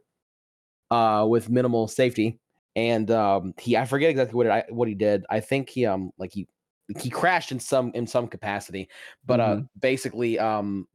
uh, 0.92 1.26
with 1.30 1.50
minimal 1.50 1.88
safety." 1.88 2.40
And 2.76 3.12
um, 3.12 3.54
he 3.60 3.78
I 3.78 3.86
forget 3.86 4.10
exactly 4.10 4.36
what 4.36 4.48
it, 4.48 4.52
I, 4.52 4.64
what 4.70 4.88
he 4.88 4.96
did. 4.96 5.26
I 5.30 5.40
think 5.40 5.70
he 5.70 5.86
um 5.86 6.12
like 6.18 6.32
he 6.34 6.48
he 7.00 7.10
crashed 7.10 7.52
in 7.52 7.60
some 7.60 7.92
in 7.94 8.08
some 8.08 8.28
capacity, 8.28 8.90
but 9.26 9.40
uh 9.40 9.62
basically 9.80 10.40
um 10.40 10.88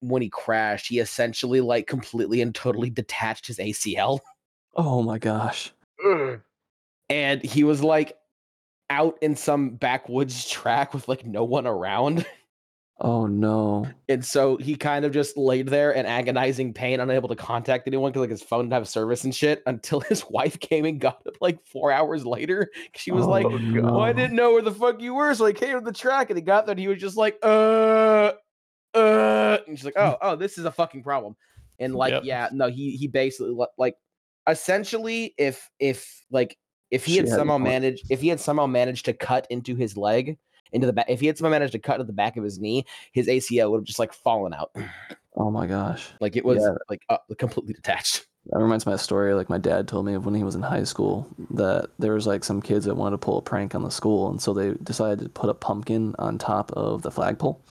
when 0.00 0.20
he 0.20 0.28
crashed, 0.28 0.88
he 0.88 0.98
essentially 0.98 1.60
like 1.60 1.86
completely 1.86 2.40
and 2.42 2.52
totally 2.54 2.90
detached 2.90 3.46
his 3.46 3.58
ACL, 3.58 4.18
Oh 4.74 5.02
my 5.02 5.18
gosh. 5.18 5.72
Ugh. 6.04 6.40
and 7.08 7.42
he 7.44 7.62
was 7.62 7.82
like 7.84 8.16
out 8.90 9.16
in 9.22 9.36
some 9.36 9.70
backwoods 9.76 10.48
track 10.50 10.92
with 10.92 11.06
like 11.08 11.24
no 11.24 11.44
one 11.44 11.66
around. 11.68 12.26
Oh 13.00 13.26
no. 13.26 13.88
And 14.08 14.24
so 14.24 14.56
he 14.58 14.76
kind 14.76 15.04
of 15.04 15.12
just 15.12 15.36
laid 15.36 15.68
there 15.68 15.90
in 15.92 16.06
agonizing 16.06 16.72
pain, 16.72 17.00
unable 17.00 17.28
to 17.28 17.34
contact 17.34 17.88
anyone 17.88 18.12
because 18.12 18.20
like 18.20 18.30
his 18.30 18.42
phone 18.42 18.66
didn't 18.66 18.74
have 18.74 18.88
service 18.88 19.24
and 19.24 19.34
shit 19.34 19.62
until 19.66 20.00
his 20.08 20.24
wife 20.28 20.60
came 20.60 20.84
and 20.84 21.00
got 21.00 21.26
him 21.26 21.32
like 21.40 21.58
four 21.66 21.90
hours 21.90 22.24
later. 22.24 22.70
She 22.94 23.10
was 23.10 23.26
like, 23.26 23.46
Oh, 23.46 24.00
I 24.00 24.12
didn't 24.12 24.36
know 24.36 24.52
where 24.52 24.62
the 24.62 24.72
fuck 24.72 25.00
you 25.00 25.14
were. 25.14 25.34
So 25.34 25.46
I 25.46 25.52
came 25.52 25.74
to 25.74 25.80
the 25.80 25.92
track 25.92 26.30
and 26.30 26.36
he 26.36 26.42
got 26.42 26.66
there 26.66 26.72
and 26.72 26.80
he 26.80 26.88
was 26.88 27.00
just 27.00 27.16
like, 27.16 27.38
uh, 27.42 28.32
uh, 28.94 29.58
and 29.66 29.76
she's 29.76 29.84
like, 29.84 29.94
oh, 29.96 30.16
oh, 30.20 30.36
this 30.36 30.58
is 30.58 30.64
a 30.64 30.70
fucking 30.70 31.02
problem. 31.02 31.34
And 31.78 31.94
like, 31.94 32.12
Yep. 32.12 32.24
yeah, 32.24 32.48
no, 32.52 32.68
he 32.68 32.96
he 32.96 33.08
basically 33.08 33.56
like 33.78 33.96
essentially 34.48 35.34
if 35.38 35.68
if 35.78 36.22
like 36.30 36.56
if 36.90 37.04
he 37.04 37.16
had 37.16 37.28
somehow 37.28 37.58
managed 37.58 38.04
if 38.10 38.20
he 38.20 38.28
had 38.28 38.40
somehow 38.40 38.66
managed 38.66 39.06
to 39.06 39.12
cut 39.12 39.46
into 39.50 39.74
his 39.74 39.96
leg 39.96 40.38
into 40.72 40.86
the 40.86 40.92
back 40.92 41.06
if 41.08 41.20
he 41.20 41.26
had 41.26 41.36
somehow 41.38 41.50
managed 41.50 41.72
to 41.72 41.78
cut 41.78 41.98
to 41.98 42.04
the 42.04 42.12
back 42.12 42.36
of 42.36 42.44
his 42.44 42.58
knee 42.58 42.84
his 43.12 43.26
acl 43.28 43.70
would 43.70 43.78
have 43.78 43.84
just 43.84 43.98
like 43.98 44.12
fallen 44.12 44.52
out 44.54 44.74
Oh 45.34 45.50
my 45.50 45.66
gosh. 45.66 46.08
like 46.20 46.36
it 46.36 46.44
was 46.44 46.58
Yeah. 46.62 46.74
like 46.90 47.02
uh, 47.08 47.16
completely 47.38 47.72
detached 47.74 48.26
That 48.46 48.58
reminds 48.58 48.86
me 48.86 48.92
of 48.92 48.98
a 48.98 49.02
story 49.02 49.34
like 49.34 49.48
my 49.48 49.58
dad 49.58 49.86
told 49.86 50.04
me 50.04 50.14
of 50.14 50.26
when 50.26 50.34
he 50.34 50.42
was 50.42 50.56
in 50.56 50.62
high 50.62 50.82
school 50.82 51.28
that 51.50 51.90
there 52.00 52.12
was 52.12 52.26
like 52.26 52.42
some 52.42 52.60
kids 52.60 52.86
that 52.86 52.96
wanted 52.96 53.12
to 53.12 53.18
pull 53.18 53.38
a 53.38 53.42
prank 53.42 53.74
on 53.74 53.82
the 53.84 53.90
school 53.90 54.28
and 54.30 54.42
so 54.42 54.52
they 54.52 54.72
decided 54.82 55.20
to 55.20 55.28
put 55.28 55.48
a 55.48 55.54
pumpkin 55.54 56.14
on 56.18 56.38
top 56.38 56.72
of 56.72 57.02
the 57.02 57.10
flagpole. 57.12 57.62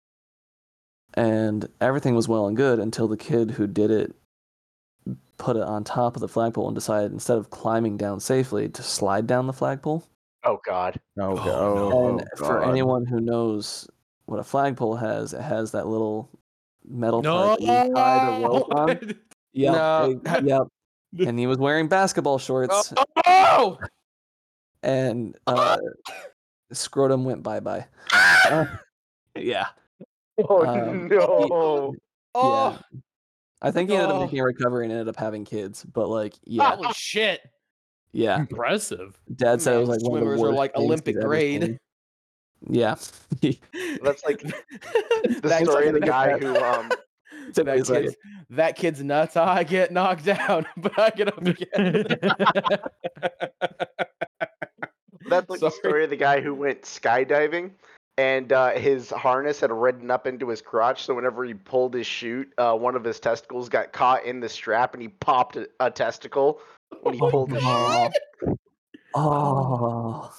And 1.14 1.68
everything 1.82 2.16
was 2.16 2.30
well 2.30 2.48
and 2.48 2.56
good 2.56 2.80
until 2.80 3.10
the 3.10 3.18
kid 3.18 3.52
who 3.52 3.68
did 3.68 3.92
it 3.92 4.16
put 5.38 5.58
it 5.58 5.64
on 5.64 5.84
top 5.84 6.16
of 6.16 6.22
the 6.22 6.30
flagpole 6.30 6.68
and 6.68 6.76
decided 6.76 7.12
instead 7.12 7.38
of 7.38 7.50
climbing 7.50 7.98
down 7.98 8.22
safely 8.22 8.70
to 8.70 8.82
slide 8.82 9.28
down 9.28 9.48
the 9.48 9.54
flagpole. 9.54 10.06
Oh 10.44 10.60
God. 10.66 11.00
oh, 11.20 11.32
Oh, 11.32 11.36
go- 11.44 12.08
and 12.20 12.28
for 12.38 12.64
anyone 12.64 13.06
who 13.06 13.20
knows 13.20 13.88
what 14.26 14.40
a 14.40 14.44
flagpole 14.44 14.96
has, 14.96 15.34
it 15.34 15.42
has 15.42 15.72
that 15.72 15.88
little 15.88 16.30
metal 16.88 17.22
No. 17.22 17.56
part 17.58 17.60
that 17.62 17.88
you 17.88 17.94
the 17.94 18.48
rope 18.48 18.68
on. 18.76 19.16
Yep. 19.54 19.74
No. 19.74 20.22
eh, 20.26 20.42
yep. 20.44 21.28
And 21.28 21.38
he 21.38 21.46
was 21.46 21.58
wearing 21.58 21.88
basketball 21.90 22.38
shorts, 22.40 22.94
oh! 23.28 23.78
and 24.82 25.38
uh, 25.46 25.78
scrotum 26.72 27.26
went 27.26 27.44
bye 27.44 27.60
bye. 27.60 27.86
yeah. 29.36 29.68
Oh 30.48 30.66
Um, 30.66 31.08
no. 31.10 31.94
oh 32.34 32.72
Yeah. 32.72 33.00
I 33.62 33.70
think 33.72 33.90
he 33.92 33.96
ended 33.96 34.10
up 34.10 34.16
Oh. 34.16 34.22
making 34.22 34.40
a 34.40 34.44
recovery 34.46 34.86
and 34.86 34.92
ended 34.92 35.10
up 35.10 35.18
having 35.18 35.46
kids, 35.46 35.84
but 35.84 36.08
like, 36.08 36.34
yeah, 36.46 36.78
holy 36.78 36.94
shit 36.94 37.42
yeah. 38.14 38.40
Impressive. 38.40 39.18
Dad 39.36 39.62
said 39.62 39.76
it 39.76 39.80
was 39.80 39.90
Man, 39.90 40.00
like 40.00 40.10
one 40.12 40.22
of 40.22 40.28
the 40.28 40.36
swimmers 40.36 40.40
are, 40.40 40.44
worst 40.44 40.58
like, 40.58 40.74
things 40.74 40.86
Olympic 40.86 41.16
he's 41.16 41.18
ever 41.24 41.28
grade. 41.28 41.62
seen. 41.64 41.78
Yeah. 42.70 42.96
That's 44.04 44.24
like 44.26 44.40
the 44.44 45.40
That's 45.42 45.64
story 45.64 45.88
of 45.88 45.94
the 45.94 46.00
like- 46.02 46.10
guy 46.10 46.38
who 46.38 46.56
um 46.58 46.92
Took 47.54 47.66
me 47.66 47.74
a 47.74 47.78
that 47.78 47.86
second. 47.88 48.04
kid's, 48.04 48.16
that 48.52 48.76
kid's 48.78 49.04
nuts. 49.04 49.36
I 49.36 49.64
get 49.64 49.92
knocked 49.92 50.26
down, 50.26 50.66
but 50.78 50.98
I 50.98 51.10
get 51.10 51.28
up 51.30 51.46
again. 51.46 52.06
That's 55.30 55.50
like 55.50 55.60
the 55.60 55.70
Sorry. 55.70 55.80
story 55.80 56.04
of 56.04 56.10
the 56.10 56.16
guy 56.18 56.42
who 56.42 56.54
went 56.54 56.82
skydiving 56.84 57.72
and 58.18 58.52
uh, 58.52 58.72
his 58.72 59.10
harness 59.10 59.60
had 59.62 59.72
reddened 59.72 60.12
up 60.12 60.28
into 60.28 60.50
his 60.50 60.62
crotch. 60.62 61.04
So 61.04 61.14
whenever 61.16 61.44
he 61.46 61.54
pulled 61.54 61.94
his 61.94 62.06
chute, 62.08 62.52
uh, 62.58 62.76
one 62.76 62.96
of 62.96 63.04
his 63.04 63.20
testicles 63.20 63.70
got 63.70 63.94
caught 63.94 64.26
in 64.26 64.40
the 64.40 64.50
strap 64.50 64.94
and 64.94 65.02
he 65.02 65.08
popped 65.10 65.56
a, 65.56 65.68
a 65.80 65.90
testicle 65.90 66.60
when 67.02 67.14
he 67.16 67.22
Oh, 67.22 67.30
pulled 67.30 67.50
the 67.52 67.60
chute. 67.60 68.14
no. 68.44 68.58
Oh. 69.16 70.32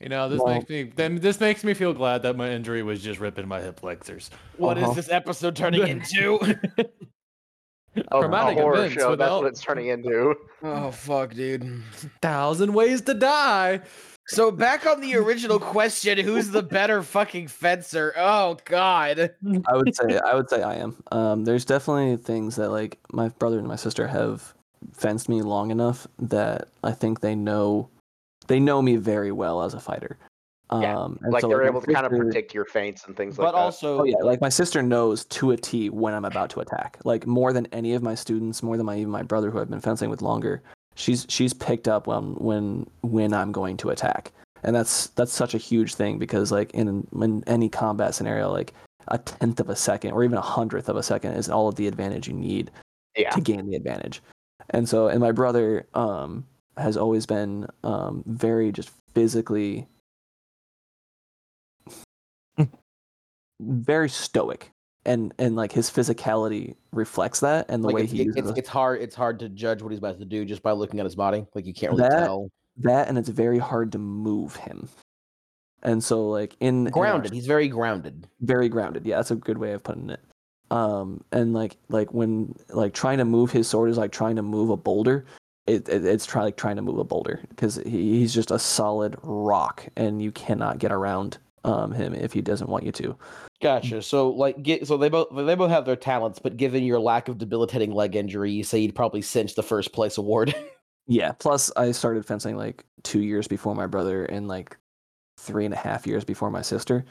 You 0.00 0.08
know, 0.08 0.28
this 0.28 0.40
Well- 0.40 0.54
makes 0.54 0.68
me 0.70 0.84
then 0.84 1.16
this 1.16 1.40
makes 1.40 1.64
me 1.64 1.74
feel 1.74 1.92
glad 1.92 2.22
that 2.22 2.36
my 2.36 2.50
injury 2.50 2.82
was 2.82 3.02
just 3.02 3.18
ripping 3.20 3.48
my 3.48 3.60
hip 3.60 3.80
flexors. 3.80 4.30
What 4.56 4.78
is 4.78 4.84
Uh-huh. 4.84 4.92
this 4.94 5.10
episode 5.10 5.56
turning 5.56 5.86
into? 5.88 6.38
a, 7.96 8.18
a 8.20 8.54
horror 8.54 8.76
events 8.76 8.94
show. 8.94 9.16
That's 9.16 9.32
what 9.32 9.46
it's 9.46 9.60
turning 9.60 9.88
into. 9.88 10.34
Oh 10.62 10.90
fuck, 10.92 11.34
dude. 11.34 11.82
Thousand 12.22 12.74
ways 12.74 13.00
to 13.02 13.14
die. 13.14 13.80
So 14.28 14.50
back 14.50 14.86
on 14.86 15.00
the 15.00 15.16
original 15.16 15.58
question, 15.58 16.18
who's 16.18 16.50
the 16.50 16.62
better 16.62 17.02
fucking 17.02 17.48
fencer? 17.48 18.12
Oh 18.16 18.56
god. 18.66 19.30
I 19.66 19.76
would 19.76 19.96
say 19.96 20.18
I 20.24 20.34
would 20.34 20.48
say 20.48 20.62
I 20.62 20.76
am. 20.76 21.02
Um, 21.10 21.44
there's 21.44 21.64
definitely 21.64 22.16
things 22.18 22.54
that 22.56 22.68
like 22.70 22.98
my 23.12 23.30
brother 23.30 23.58
and 23.58 23.66
my 23.66 23.76
sister 23.76 24.06
have 24.06 24.54
fenced 24.92 25.28
me 25.28 25.42
long 25.42 25.70
enough 25.70 26.06
that 26.18 26.68
I 26.82 26.92
think 26.92 27.20
they 27.20 27.34
know 27.34 27.88
they 28.46 28.60
know 28.60 28.80
me 28.80 28.96
very 28.96 29.32
well 29.32 29.62
as 29.62 29.74
a 29.74 29.80
fighter. 29.80 30.18
Um, 30.70 30.82
Yeah, 30.82 31.04
and 31.04 31.32
Like 31.32 31.42
so, 31.42 31.48
they're 31.48 31.62
my 31.62 31.68
able 31.68 31.80
to 31.80 31.92
kind 31.92 32.06
of 32.06 32.12
predict 32.12 32.54
your 32.54 32.64
feints 32.64 33.06
and 33.06 33.16
things 33.16 33.38
like 33.38 33.46
that. 33.46 33.52
But 33.52 33.58
also 33.58 34.00
Oh 34.00 34.04
yeah, 34.04 34.16
like 34.22 34.40
my 34.40 34.48
sister 34.48 34.82
knows 34.82 35.24
to 35.26 35.52
a 35.52 35.56
T 35.56 35.90
when 35.90 36.14
I'm 36.14 36.24
about 36.24 36.50
to 36.50 36.60
attack. 36.60 36.98
Like 37.04 37.26
more 37.26 37.52
than 37.52 37.66
any 37.72 37.94
of 37.94 38.02
my 38.02 38.14
students, 38.14 38.62
more 38.62 38.76
than 38.76 38.86
my 38.86 38.96
even 38.96 39.10
my 39.10 39.22
brother 39.22 39.50
who 39.50 39.60
I've 39.60 39.70
been 39.70 39.80
fencing 39.80 40.10
with 40.10 40.22
longer. 40.22 40.62
She's 40.94 41.26
she's 41.28 41.54
picked 41.54 41.88
up 41.88 42.06
when 42.06 42.34
when 42.34 42.86
when 43.02 43.32
I'm 43.32 43.52
going 43.52 43.76
to 43.78 43.90
attack, 43.90 44.32
and 44.62 44.74
that's 44.74 45.08
that's 45.08 45.32
such 45.32 45.54
a 45.54 45.58
huge 45.58 45.94
thing 45.94 46.18
because 46.18 46.50
like 46.50 46.72
in 46.72 47.06
in 47.12 47.44
any 47.46 47.68
combat 47.68 48.14
scenario, 48.14 48.50
like 48.50 48.74
a 49.08 49.18
tenth 49.18 49.60
of 49.60 49.70
a 49.70 49.76
second 49.76 50.12
or 50.12 50.24
even 50.24 50.36
a 50.36 50.42
hundredth 50.42 50.88
of 50.88 50.96
a 50.96 51.02
second 51.02 51.32
is 51.32 51.48
all 51.48 51.68
of 51.68 51.76
the 51.76 51.86
advantage 51.86 52.28
you 52.28 52.34
need 52.34 52.70
yeah. 53.16 53.30
to 53.30 53.40
gain 53.40 53.66
the 53.68 53.76
advantage. 53.76 54.22
And 54.70 54.88
so, 54.88 55.08
and 55.08 55.20
my 55.20 55.32
brother 55.32 55.86
um, 55.94 56.46
has 56.76 56.96
always 56.96 57.26
been 57.26 57.66
um, 57.84 58.22
very 58.26 58.70
just 58.72 58.90
physically 59.14 59.88
very 63.60 64.08
stoic. 64.08 64.70
And, 65.04 65.32
and 65.38 65.56
like 65.56 65.72
his 65.72 65.90
physicality 65.90 66.74
reflects 66.92 67.40
that 67.40 67.66
and 67.70 67.82
the 67.82 67.86
like 67.88 67.94
way 67.96 68.02
it's, 68.02 68.12
he 68.12 68.20
it- 68.20 68.26
uses 68.26 68.50
it's, 68.50 68.58
it's 68.58 68.68
hard 68.68 69.00
it's 69.00 69.14
hard 69.14 69.38
to 69.38 69.48
judge 69.48 69.80
what 69.80 69.90
he's 69.90 69.98
about 70.00 70.18
to 70.18 70.24
do 70.26 70.44
just 70.44 70.62
by 70.62 70.72
looking 70.72 71.00
at 71.00 71.04
his 71.04 71.14
body. 71.14 71.46
Like 71.54 71.64
you 71.64 71.72
can't 71.72 71.92
really 71.94 72.08
That- 72.10 72.24
tell. 72.24 72.50
that 72.78 73.08
and 73.08 73.16
it's 73.16 73.28
very 73.30 73.58
hard 73.58 73.92
to 73.92 73.98
move 73.98 74.56
him. 74.56 74.88
And 75.82 76.04
so 76.04 76.28
like 76.28 76.56
in 76.60 76.80
in 76.80 76.86
our 76.88 76.90
Grounded. 76.92 77.32
He's 77.32 77.46
very 77.46 77.68
grounded. 77.68 78.26
very 78.40 78.68
grounded. 78.68 79.06
Yeah, 79.06 79.16
that's 79.16 79.30
a 79.30 79.36
good 79.36 79.56
way 79.56 79.72
of 79.72 79.82
putting 79.82 80.10
it. 80.10 80.20
Um, 80.70 81.24
and 81.32 81.54
like 81.54 81.76
like 81.88 82.12
when 82.12 82.54
like 82.70 82.94
trying 82.94 83.18
to 83.18 83.24
move 83.24 83.50
his 83.50 83.68
sword 83.68 83.90
is 83.90 83.98
like 83.98 84.12
trying 84.12 84.36
to 84.36 84.42
move 84.42 84.70
a 84.70 84.76
boulder. 84.76 85.24
It, 85.66 85.88
it 85.88 86.04
it's 86.04 86.24
try, 86.24 86.42
like 86.42 86.56
trying 86.56 86.76
to 86.76 86.82
move 86.82 86.98
a 86.98 87.04
boulder 87.04 87.40
because 87.48 87.76
he, 87.76 88.18
he's 88.18 88.34
just 88.34 88.50
a 88.50 88.58
solid 88.58 89.16
rock, 89.22 89.86
and 89.96 90.22
you 90.22 90.32
cannot 90.32 90.78
get 90.78 90.92
around 90.92 91.38
um 91.64 91.92
him 91.92 92.14
if 92.14 92.32
he 92.32 92.40
doesn't 92.40 92.68
want 92.68 92.84
you 92.84 92.92
to. 92.92 93.16
Gotcha. 93.60 94.02
So 94.02 94.30
like 94.30 94.62
get 94.62 94.86
so 94.86 94.96
they 94.96 95.08
both 95.08 95.28
they 95.34 95.54
both 95.54 95.70
have 95.70 95.84
their 95.84 95.96
talents, 95.96 96.38
but 96.38 96.56
given 96.56 96.84
your 96.84 97.00
lack 97.00 97.28
of 97.28 97.38
debilitating 97.38 97.92
leg 97.92 98.14
injury, 98.14 98.52
you 98.52 98.62
say 98.62 98.78
you'd 98.78 98.94
probably 98.94 99.22
cinch 99.22 99.54
the 99.54 99.62
first 99.62 99.92
place 99.92 100.18
award. 100.18 100.54
Yeah. 101.08 101.32
Plus, 101.32 101.72
I 101.74 101.90
started 101.92 102.26
fencing 102.26 102.56
like 102.56 102.84
two 103.02 103.22
years 103.22 103.48
before 103.48 103.74
my 103.74 103.86
brother, 103.86 104.26
and 104.26 104.46
like 104.46 104.76
three 105.38 105.64
and 105.64 105.74
a 105.74 105.76
half 105.76 106.06
years 106.06 106.22
before 106.22 106.50
my 106.50 106.62
sister, 106.62 107.04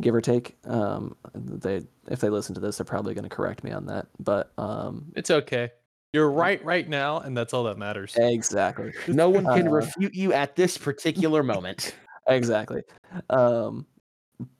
give 0.00 0.14
or 0.14 0.20
take. 0.20 0.56
Um, 0.66 1.16
they 1.34 1.82
if 2.10 2.20
they 2.20 2.28
listen 2.28 2.54
to 2.54 2.60
this, 2.60 2.78
they're 2.78 2.84
probably 2.84 3.14
going 3.14 3.28
to 3.28 3.34
correct 3.34 3.64
me 3.64 3.72
on 3.72 3.86
that. 3.86 4.06
But 4.18 4.52
um, 4.58 5.06
It's 5.16 5.30
okay. 5.30 5.70
You're 6.12 6.30
right 6.30 6.64
right 6.64 6.88
now, 6.88 7.18
and 7.18 7.36
that's 7.36 7.52
all 7.52 7.64
that 7.64 7.78
matters. 7.78 8.14
exactly. 8.16 8.92
no 9.08 9.28
one 9.28 9.44
can 9.44 9.68
Uh, 9.68 9.72
refute 9.72 10.14
you 10.14 10.32
at 10.32 10.54
this 10.54 10.78
particular 10.78 11.42
moment. 11.42 11.94
exactly. 12.28 12.82
Um, 13.30 13.86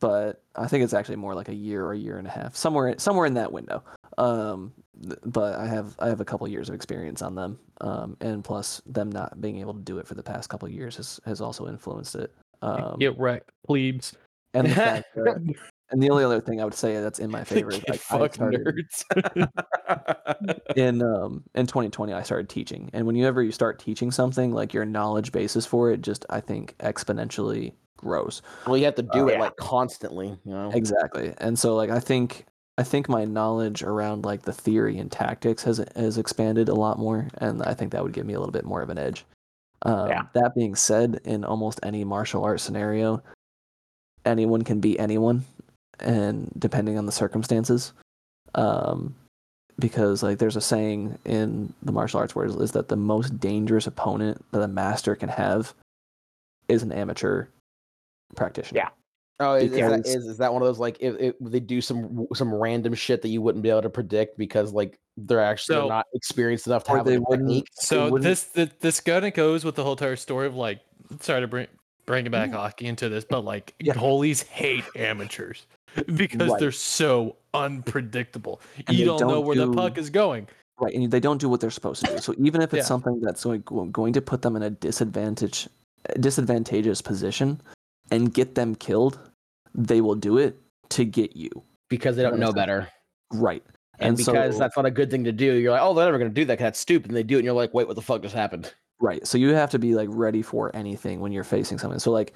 but 0.01 0.43
I 0.57 0.67
think 0.69 0.85
it's 0.85 0.95
actually 0.95 1.17
more 1.17 1.35
like 1.35 1.49
a 1.49 1.55
year 1.55 1.85
or 1.85 1.93
a 1.93 1.99
year 1.99 2.19
and 2.19 2.27
a 2.27 2.31
half, 2.31 2.57
somewhere 2.57 2.95
somewhere 2.99 3.27
in 3.27 3.35
that 3.35 3.53
window. 3.53 3.83
Um, 4.19 4.73
but 5.25 5.57
I 5.59 5.67
have 5.67 5.97
I 5.99 6.09
have 6.09 6.21
a 6.21 6.25
couple 6.25 6.47
years 6.49 6.69
of 6.69 6.75
experience 6.75 7.23
on 7.23 7.35
them, 7.35 7.59
um, 7.81 8.17
and 8.21 8.43
plus 8.45 8.81
them 8.87 9.11
not 9.11 9.41
being 9.41 9.59
able 9.59 9.75
to 9.75 9.81
do 9.81 9.99
it 9.99 10.07
for 10.07 10.15
the 10.15 10.23
past 10.23 10.49
couple 10.49 10.69
years 10.69 10.97
has 10.97 11.21
has 11.25 11.41
also 11.41 11.67
influenced 11.69 12.15
it. 12.15 12.33
Um, 12.63 12.97
Get 12.99 13.19
wrecked, 13.19 13.51
plebes. 13.67 14.15
And 14.55 14.67
the 14.69 14.75
fact 14.75 15.07
that, 15.17 15.37
and 15.91 16.03
the 16.03 16.11
only 16.11 16.25
other 16.25 16.41
thing 16.41 16.61
I 16.61 16.65
would 16.65 16.75
say 16.75 17.01
that's 17.01 17.19
in 17.19 17.31
my 17.31 17.45
favor 17.53 17.71
is 17.71 17.81
Get 17.81 17.91
like 18.11 18.31
I 18.31 18.35
started 18.35 18.65
nerds. 18.65 19.05
in 20.77 21.03
um 21.03 21.45
in 21.55 21.67
2020 21.67 22.13
I 22.13 22.23
started 22.23 22.49
teaching, 22.49 22.91
and 22.93 23.07
whenever 23.07 23.43
you 23.43 23.53
start 23.53 23.79
teaching 23.79 24.11
something, 24.11 24.53
like 24.53 24.73
your 24.75 24.85
knowledge 24.85 25.33
basis 25.33 25.67
for 25.67 25.91
it 25.91 26.01
just 26.03 26.25
I 26.31 26.41
think 26.41 26.77
exponentially 26.79 27.73
grows. 27.97 28.43
well, 28.67 28.77
you 28.77 28.85
have 28.85 28.95
to 28.97 29.03
do 29.03 29.09
Oh, 29.25 29.29
it 29.29 29.33
yeah. 29.35 29.41
like 29.41 29.57
constantly, 29.57 30.29
you 30.45 30.53
know. 30.53 30.71
Exactly. 30.75 31.33
And 31.39 31.59
so 31.59 31.75
like 31.75 31.91
I 31.91 32.01
think 32.01 32.47
I 32.77 32.83
think 32.83 33.09
my 33.09 33.25
knowledge 33.25 33.83
around 33.83 34.25
like 34.25 34.43
the 34.43 34.53
theory 34.53 34.99
and 34.99 35.11
tactics 35.11 35.63
has 35.65 35.85
has 35.97 36.19
expanded 36.19 36.69
a 36.69 36.75
lot 36.75 36.99
more 36.99 37.29
and 37.39 37.63
I 37.63 37.73
think 37.75 37.93
that 37.93 38.03
would 38.03 38.13
give 38.13 38.27
me 38.27 38.35
a 38.35 38.39
little 38.41 38.53
bit 38.53 38.65
more 38.65 38.83
of 38.83 38.91
an 38.91 38.99
edge. 38.99 39.25
Um, 39.83 40.09
Yeah. 40.09 40.23
that 40.35 40.55
being 40.55 40.75
said, 40.75 41.21
in 41.25 41.45
almost 41.45 41.79
any 41.83 42.05
martial 42.05 42.43
arts 42.45 42.63
scenario, 42.63 43.23
anyone 44.25 44.63
can 44.63 44.81
be 44.81 44.99
anyone 44.99 45.45
and 46.01 46.51
depending 46.59 46.99
on 46.99 47.07
the 47.07 47.13
circumstances. 47.13 47.93
Um 48.55 49.15
because 49.79 50.23
like 50.23 50.39
there's 50.39 50.55
a 50.57 50.61
saying 50.61 51.19
in 51.25 51.73
the 51.83 51.91
martial 51.93 52.21
arts 52.21 52.35
world 52.35 52.63
is 52.63 52.73
that 52.73 52.89
the 52.89 52.97
most 52.97 53.41
dangerous 53.41 53.87
opponent 53.89 54.45
that 54.53 54.63
a 54.63 54.69
master 54.69 55.17
can 55.17 55.29
have 55.29 55.75
is 56.69 56.83
an 56.85 56.93
amateur 56.93 57.47
practitioner. 58.37 58.79
Yeah. 58.79 58.89
Oh, 59.41 59.55
is, 59.55 59.73
is, 59.73 59.79
that, 59.81 59.97
Because- 59.97 60.15
is, 60.15 60.27
is 60.27 60.39
that 60.39 60.53
one 60.53 60.63
of 60.63 60.69
those 60.69 60.79
like 60.79 60.97
if, 61.01 61.17
if 61.19 61.35
they 61.41 61.59
do 61.59 61.81
some 61.81 62.29
some 62.35 62.55
random 62.55 62.95
shit 62.95 63.21
that 63.23 63.29
you 63.31 63.43
wouldn't 63.43 63.63
be 63.65 63.69
able 63.71 63.83
to 63.83 63.91
predict 63.91 64.39
because 64.39 64.73
like 64.73 64.97
they're 65.17 65.41
actually 65.41 65.75
So- 65.75 65.89
not 65.89 66.07
experienced 66.15 66.69
enough 66.69 66.85
to 66.85 66.93
have 66.93 67.05
they 67.05 67.17
a 67.17 67.21
wouldn't- 67.21 67.49
technique? 67.49 67.67
So 67.75 68.11
wouldn't- 68.11 68.23
this 68.23 68.45
th- 68.45 68.71
this 68.81 69.01
kind 69.01 69.25
of 69.27 69.35
goes 69.35 69.65
with 69.65 69.75
the 69.75 69.83
whole 69.83 69.93
entire 69.95 70.15
story 70.15 70.47
of 70.47 70.55
like 70.55 70.81
sorry 71.21 71.41
to 71.41 71.49
bring 71.49 71.67
bring 72.07 72.31
back 72.31 72.51
mm-hmm. 72.51 72.59
hockey 72.59 72.87
into 72.87 73.09
this, 73.09 73.25
but 73.25 73.45
like 73.45 73.75
Yeah. 73.81 73.95
goalies 73.95 74.43
hate 74.45 74.85
amateurs 74.97 75.67
because 76.15 76.51
Right. 76.51 76.61
they're 76.61 76.73
so 76.73 77.37
unpredictable. 77.55 78.61
And 78.87 78.97
you 78.97 79.05
don't, 79.05 79.21
know 79.21 79.29
don't 79.29 79.47
where 79.47 79.57
the 79.57 79.73
puck 79.73 79.99
is 79.99 80.11
going. 80.11 80.49
Right, 80.81 80.95
and 80.95 81.11
they 81.11 81.21
don't 81.21 81.41
do 81.41 81.49
what 81.49 81.61
they're 81.61 81.71
supposed 81.71 82.05
to 82.05 82.13
do. 82.13 82.19
So 82.19 82.35
even 82.39 82.61
if 82.61 82.75
it's 82.75 82.83
Yeah. 82.85 82.89
something 82.89 83.21
that's 83.21 83.45
going, 83.45 83.93
going 83.93 84.13
to 84.13 84.21
put 84.21 84.43
them 84.43 84.57
in 84.57 84.63
a 84.65 84.71
disadvantage, 84.71 85.69
disadvantageous 86.19 87.01
position, 87.01 87.61
and 88.11 88.35
get 88.35 88.55
them 88.57 88.75
killed, 88.75 89.19
they 89.75 90.01
will 90.01 90.17
do 90.17 90.39
it 90.39 90.61
to 90.91 91.05
get 91.05 91.37
you. 91.37 91.51
because 91.91 92.17
they 92.17 92.23
don't 92.23 92.41
know 92.41 92.53
better. 92.53 92.89
Right, 93.33 93.63
And, 94.01 94.17
because 94.17 94.55
so- 94.55 94.59
that's 94.59 94.77
not 94.77 94.85
a 94.87 94.91
good 94.91 95.11
thing 95.11 95.23
to 95.25 95.33
do, 95.33 95.55
you're 95.55 95.71
like, 95.71 95.81
oh, 95.83 95.95
they're 95.95 96.07
never 96.07 96.19
going 96.19 96.31
to 96.31 96.35
do 96.35 96.45
that 96.47 96.57
'cause 96.59 96.65
that's 96.65 96.79
stupid. 96.81 97.11
And 97.11 97.17
they 97.17 97.23
do 97.23 97.37
it, 97.37 97.39
and 97.41 97.45
you're 97.45 97.55
like, 97.55 97.73
wait, 97.73 97.87
what 97.87 97.95
the 97.95 98.03
fuck 98.03 98.23
just 98.23 98.35
happened? 98.35 98.75
Right. 99.05 99.27
So 99.27 99.39
you 99.39 99.51
have 99.51 99.71
to 99.71 99.79
be 99.79 99.95
like 99.95 100.09
ready 100.11 100.43
for 100.43 100.75
anything 100.75 101.21
when 101.21 101.31
you're 101.31 101.45
facing 101.45 101.79
something. 101.79 102.01
So 102.01 102.11
like, 102.11 102.35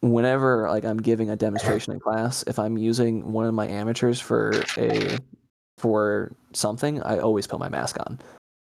whenever 0.00 0.68
like 0.68 0.84
I'm 0.84 0.98
giving 0.98 1.30
a 1.30 1.36
demonstration 1.36 1.92
in 1.92 2.00
class, 2.00 2.44
if 2.46 2.58
I'm 2.58 2.76
using 2.76 3.32
one 3.32 3.46
of 3.46 3.54
my 3.54 3.66
amateurs 3.68 4.20
for 4.20 4.62
a 4.76 5.18
for 5.78 6.32
something, 6.52 7.02
I 7.02 7.18
always 7.18 7.46
put 7.46 7.58
my 7.60 7.68
mask 7.68 7.98
on 8.00 8.18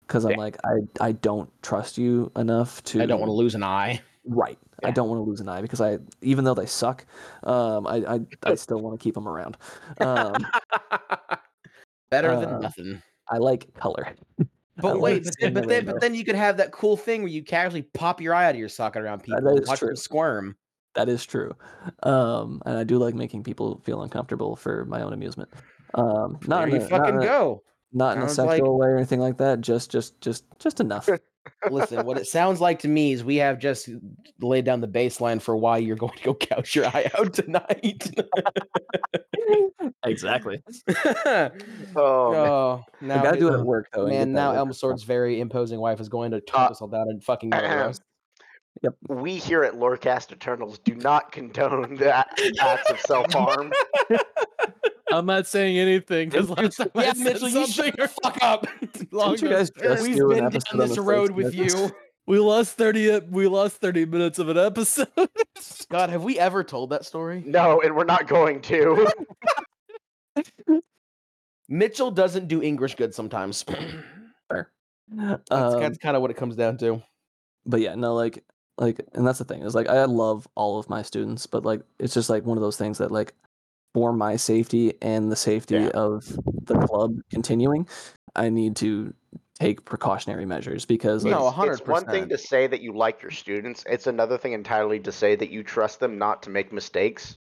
because 0.06 0.24
I'm 0.24 0.32
Yeah. 0.32 0.38
like 0.38 0.56
I 0.64 1.08
I 1.08 1.12
don't 1.12 1.50
trust 1.62 1.98
you 1.98 2.30
enough 2.36 2.82
to 2.84 3.02
I 3.02 3.06
don't 3.06 3.20
want 3.20 3.28
to 3.28 3.34
lose 3.34 3.54
an 3.54 3.64
eye. 3.64 4.00
Right. 4.24 4.58
I 4.82 4.90
don't 4.90 5.08
want 5.08 5.18
to 5.18 5.28
lose 5.28 5.40
an 5.40 5.48
eye 5.48 5.60
because 5.60 5.80
I, 5.82 5.98
even 6.22 6.44
though 6.44 6.54
they 6.54 6.64
suck, 6.64 7.04
um, 7.42 7.86
I, 7.86 7.96
I, 7.96 8.20
I 8.44 8.54
still 8.54 8.80
want 8.80 8.98
to 8.98 9.02
keep 9.02 9.14
them 9.14 9.28
around. 9.28 9.58
Um, 9.98 10.46
Better 12.10 12.32
uh, 12.32 12.40
than 12.40 12.60
nothing. 12.62 13.02
I 13.28 13.36
like 13.36 13.74
color. 13.74 14.14
But 14.80 15.00
wait, 15.00 15.24
but 15.24 15.34
then, 15.40 15.52
but 15.54 15.68
then, 15.68 15.86
but 15.86 16.00
then 16.00 16.14
you 16.14 16.24
could 16.24 16.34
have 16.34 16.56
that 16.58 16.72
cool 16.72 16.96
thing 16.96 17.22
where 17.22 17.30
you 17.30 17.42
casually 17.42 17.82
pop 17.82 18.20
your 18.20 18.34
eye 18.34 18.46
out 18.46 18.54
of 18.54 18.58
your 18.58 18.68
socket 18.68 19.02
around 19.02 19.22
people, 19.22 19.46
and 19.46 19.66
watch 19.66 19.78
true. 19.78 19.88
them 19.88 19.96
squirm. 19.96 20.56
That 20.94 21.08
is 21.08 21.24
true. 21.24 21.52
Um, 22.02 22.60
and 22.66 22.76
I 22.76 22.84
do 22.84 22.98
like 22.98 23.14
making 23.14 23.44
people 23.44 23.80
feel 23.84 24.02
uncomfortable 24.02 24.56
for 24.56 24.84
my 24.86 25.02
own 25.02 25.12
amusement. 25.12 25.48
Um, 25.94 26.38
not 26.46 26.66
There 26.66 26.68
in 26.76 26.80
you 26.82 26.86
a, 26.86 26.90
not 26.90 26.90
fucking 26.90 27.14
in 27.16 27.22
a, 27.22 27.24
go. 27.24 27.62
not 27.92 28.16
in 28.16 28.22
a 28.22 28.28
Sounds 28.28 28.38
like- 28.48 28.56
sexual 28.58 28.78
way 28.78 28.88
or 28.88 28.96
anything 28.96 29.20
like 29.20 29.38
that. 29.38 29.60
Just, 29.60 29.90
just, 29.90 30.20
just, 30.20 30.44
just 30.58 30.80
enough. 30.80 31.08
Listen, 31.70 32.04
what 32.04 32.18
it 32.18 32.26
sounds 32.26 32.60
like 32.60 32.80
to 32.80 32.88
me 32.88 33.12
is 33.12 33.24
we 33.24 33.36
have 33.36 33.58
just 33.58 33.88
laid 34.40 34.64
down 34.64 34.80
the 34.80 34.88
baseline 34.88 35.40
for 35.40 35.56
why 35.56 35.78
you're 35.78 35.96
going 35.96 36.16
to 36.16 36.24
go 36.24 36.34
couch 36.34 36.74
your 36.74 36.86
eye 36.86 37.10
out 37.16 37.32
tonight. 37.34 38.10
exactly. 40.04 40.62
Oh, 41.96 42.34
oh, 42.34 42.84
now 43.00 43.20
I 43.20 43.22
gotta 43.24 43.38
do 43.38 43.48
it 43.52 43.58
at 43.58 43.64
work 43.66 43.88
though. 43.92 44.02
and 44.02 44.10
Man, 44.10 44.32
now 44.32 44.50
work 44.50 44.58
Elm. 44.58 44.72
Sword's 44.72 45.02
very 45.02 45.40
imposing 45.40 45.80
wife 45.80 45.98
is 46.00 46.08
going 46.08 46.30
to 46.30 46.40
turn 46.40 46.60
Uh, 46.62 46.68
us 46.68 46.80
all 46.80 46.86
down 46.88 47.08
and 47.08 47.22
fucking 47.22 47.50
murder 47.50 47.84
us. 47.84 48.00
we 49.08 49.34
here 49.34 49.64
at 49.64 49.74
Lorecast 49.74 50.30
Eternals 50.32 50.78
do 50.78 50.94
not 50.94 51.32
condone 51.32 51.96
that 51.96 52.28
acts 52.60 52.90
of 52.90 53.00
self 53.00 53.32
harm. 53.32 53.72
I'm 55.12 55.26
not 55.26 55.48
saying 55.48 55.76
anything 55.78 56.28
because 56.28 56.48
last 56.50 56.76
time 56.76 56.90
I 56.94 57.04
Yeah, 57.06 57.12
said 57.14 57.24
Mitchell, 57.24 57.48
you 57.48 57.66
something 57.66 57.92
shut 57.92 57.96
the 57.96 58.08
fuck 58.22 58.38
up. 58.42 58.66
long 59.10 59.32
Didn't 59.34 59.42
you 59.50 59.56
guys 59.56 59.70
just 59.70 60.02
We've 60.02 60.16
been 60.16 60.50
down 60.50 60.78
this 60.78 60.96
road 60.96 61.32
with 61.32 61.52
you. 61.54 61.90
We 62.30 62.38
lost 62.38 62.76
thirty. 62.76 63.18
We 63.18 63.48
lost 63.48 63.78
thirty 63.78 64.06
minutes 64.06 64.38
of 64.38 64.48
an 64.48 64.56
episode. 64.56 65.08
God, 65.90 66.10
have 66.10 66.22
we 66.22 66.38
ever 66.38 66.62
told 66.62 66.90
that 66.90 67.04
story? 67.04 67.42
No, 67.44 67.80
and 67.80 67.96
we're 67.96 68.04
not 68.04 68.28
going 68.28 68.62
to. 68.62 69.10
Mitchell 71.68 72.10
doesn't 72.12 72.46
do 72.46 72.62
English 72.62 72.94
good 72.94 73.12
sometimes. 73.14 73.64
that's, 74.48 75.50
Um, 75.50 75.80
that's 75.80 75.98
kind 75.98 76.14
of 76.16 76.22
what 76.22 76.30
it 76.30 76.36
comes 76.36 76.54
down 76.54 76.78
to. 76.78 77.02
but 77.66 77.80
yeah, 77.80 77.96
no, 77.96 78.14
like 78.14 78.44
like 78.78 79.00
and 79.14 79.26
that's 79.26 79.38
the 79.38 79.44
thing 79.44 79.62
is 79.62 79.74
like 79.74 79.88
I 79.88 80.04
love 80.04 80.46
all 80.54 80.78
of 80.78 80.88
my 80.88 81.02
students, 81.02 81.46
but 81.46 81.64
like 81.64 81.82
it's 81.98 82.14
just 82.14 82.30
like 82.30 82.44
one 82.44 82.56
of 82.56 82.62
those 82.62 82.76
things 82.76 82.98
that 82.98 83.10
like 83.10 83.34
for 83.92 84.12
my 84.12 84.36
safety 84.36 84.94
and 85.02 85.32
the 85.32 85.36
safety 85.36 85.74
Yeah. 85.74 85.88
of 85.94 86.24
the 86.64 86.78
club 86.86 87.16
continuing, 87.30 87.88
I 88.36 88.50
need 88.50 88.76
to 88.76 89.12
take 89.60 89.84
precautionary 89.84 90.46
measures 90.46 90.84
because 90.86 91.24
like, 91.24 91.32
No, 91.32 91.48
a 91.48 91.66
It's 91.70 91.86
one 91.86 92.04
thing 92.06 92.28
to 92.30 92.38
say 92.38 92.66
that 92.66 92.80
you 92.80 92.92
like 92.92 93.20
your 93.22 93.30
students. 93.30 93.84
It's 93.88 94.06
another 94.06 94.38
thing 94.38 94.52
entirely 94.54 94.98
to 95.00 95.12
say 95.12 95.36
that 95.36 95.50
you 95.50 95.62
trust 95.62 96.00
them 96.00 96.18
not 96.18 96.42
to 96.44 96.50
make 96.50 96.72
mistakes. 96.72 97.36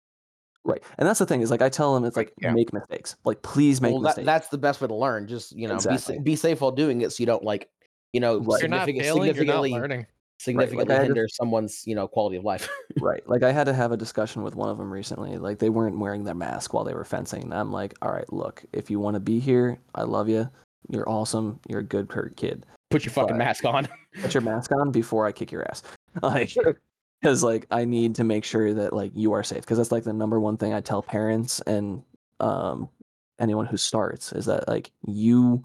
right. 0.65 0.83
And 0.99 1.07
that's 1.09 1.19
the 1.19 1.27
thing 1.27 1.43
is 1.43 1.51
like 1.51 1.63
I 1.63 1.69
tell 1.69 1.95
them 1.95 2.05
it's 2.05 2.17
like 2.17 2.33
Yeah. 2.41 2.53
make 2.53 2.73
mistakes. 2.73 3.17
Like 3.25 3.43
please 3.43 3.81
make 3.81 3.93
Well, 3.93 4.01
that, 4.01 4.09
mistakes. 4.09 4.27
that's 4.27 4.49
the 4.49 4.59
best 4.59 4.81
way 4.81 4.89
to 4.89 4.95
learn. 4.95 5.29
Just 5.29 5.53
you 5.53 5.69
know, 5.69 5.75
Exactly. 5.75 6.17
be, 6.19 6.23
be 6.25 6.37
safe 6.37 6.61
while 6.61 6.73
doing 6.73 7.03
it, 7.03 7.13
so 7.13 7.21
you 7.21 7.27
don't 7.27 7.45
like, 7.45 7.69
you 8.13 8.21
know, 8.21 8.39
Right. 8.39 8.57
If 8.57 8.63
you're 8.63 8.69
not 8.71 8.87
significant- 8.87 9.05
failing, 9.05 9.23
you're 9.23 9.45
not 9.45 9.63
significantly, 9.63 9.71
learning. 9.73 10.07
significantly 10.39 10.91
I 10.91 10.93
had 10.95 11.01
to- 11.01 11.05
hinder 11.07 11.29
someone's, 11.29 11.87
you 11.87 11.95
know, 11.95 12.09
quality 12.09 12.37
of 12.37 12.45
life. 12.45 12.69
Right. 13.03 13.23
Like 13.29 13.43
I 13.43 13.53
had 13.53 13.65
to 13.65 13.75
have 13.75 13.93
a 13.93 13.97
discussion 13.99 14.43
with 14.43 14.55
one 14.57 14.71
of 14.71 14.79
them 14.79 14.91
recently. 14.91 15.37
Like 15.37 15.59
they 15.59 15.69
weren't 15.69 15.99
wearing 15.99 16.25
their 16.25 16.35
mask 16.35 16.73
while 16.73 16.83
they 16.85 16.95
were 16.95 17.05
fencing. 17.05 17.43
And 17.43 17.53
I'm 17.55 17.71
like, 17.71 17.93
all 18.01 18.11
right, 18.11 18.31
look, 18.33 18.65
if 18.73 18.91
you 18.91 18.99
want 19.01 19.15
to 19.15 19.21
be 19.21 19.39
here, 19.39 19.79
I 19.95 20.05
love 20.05 20.31
you. 20.31 20.49
You're 20.89 21.09
awesome. 21.09 21.61
You're 21.69 21.81
a 21.81 21.85
good 21.85 22.09
kid. 22.37 22.65
Put 22.91 23.05
your 23.05 23.13
fucking 23.13 23.37
But- 23.37 23.45
mask 23.45 23.65
on. 23.65 23.89
Put 24.23 24.33
your 24.35 24.43
mask 24.43 24.73
on 24.73 24.91
before 24.91 25.27
I 25.27 25.33
kick 25.33 25.53
your 25.53 25.69
ass. 25.69 25.83
Like, 26.23 26.55
because 27.21 27.43
like 27.43 27.67
I 27.71 27.85
need 27.85 28.15
to 28.15 28.25
make 28.25 28.43
sure 28.45 28.73
that 28.73 28.95
like 28.95 29.13
you 29.15 29.33
are 29.33 29.43
safe. 29.43 29.61
Because 29.61 29.77
that's 29.77 29.93
like 29.93 30.05
the 30.05 30.15
number 30.15 30.41
one 30.41 30.57
thing 30.57 30.73
I 30.73 30.81
tell 30.81 31.03
parents 31.03 31.61
and 31.67 32.03
um 32.41 32.89
anyone 33.39 33.67
who 33.67 33.77
starts 33.77 34.33
is 34.33 34.47
that 34.47 34.67
like 34.67 34.91
you, 35.07 35.63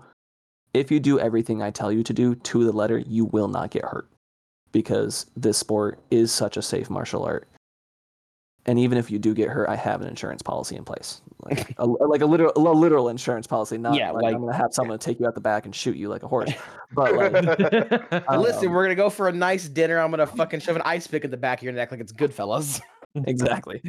if 0.74 0.92
you 0.92 1.00
do 1.00 1.20
everything 1.20 1.62
I 1.62 1.72
tell 1.72 1.90
you 1.90 2.04
to 2.04 2.12
do 2.14 2.36
to 2.36 2.66
the 2.66 2.74
letter, 2.74 2.98
you 2.98 3.26
will 3.26 3.48
not 3.48 3.72
get 3.72 3.86
hurt. 3.86 4.10
Because 4.74 5.26
this 5.38 5.58
sport 5.58 6.00
is 6.12 6.34
such 6.34 6.58
a 6.58 6.62
safe 6.62 6.90
martial 6.90 7.24
art 7.24 7.48
and 8.66 8.78
even 8.78 8.98
if 8.98 9.10
you 9.10 9.18
do 9.20 9.34
get 9.34 9.50
hurt, 9.50 9.68
I 9.70 9.76
have 9.76 10.02
an 10.02 10.08
insurance 10.08 10.42
policy 10.42 10.76
in 10.76 10.84
place, 10.84 11.22
like 11.44 11.74
a, 11.78 11.86
like 11.86 12.22
a 12.22 12.26
literal, 12.26 12.52
a 12.56 12.60
literal 12.60 13.10
insurance 13.10 13.48
policy. 13.48 13.78
Not 13.78 13.96
Yeah, 13.96 14.12
like, 14.12 14.24
like- 14.24 14.36
I'm 14.36 14.42
gonna 14.42 14.56
have 14.56 14.74
someone 14.74 15.00
take 15.00 15.20
you 15.20 15.28
out 15.28 15.36
the 15.36 15.42
back 15.42 15.66
and 15.66 15.76
shoot 15.76 15.96
you 15.96 16.10
like 16.10 16.24
a 16.24 16.28
horse. 16.28 16.52
But 16.94 17.16
like, 17.16 17.34
Listen, 18.32 18.68
Um, 18.68 18.74
we're 18.74 18.84
gonna 18.84 18.96
go 18.96 19.10
for 19.10 19.28
a 19.28 19.32
nice 19.32 19.68
dinner. 19.68 20.00
I'm 20.00 20.12
gonna 20.12 20.28
fucking 20.28 20.60
shove 20.60 20.76
an 20.76 20.82
ice 20.86 21.08
pick 21.08 21.24
in 21.26 21.32
the 21.32 21.38
back 21.38 21.60
of 21.60 21.64
your 21.64 21.74
neck 21.74 21.92
like 21.92 22.00
it's 22.02 22.14
Goodfellas. 22.14 22.82
exactly. 23.26 23.82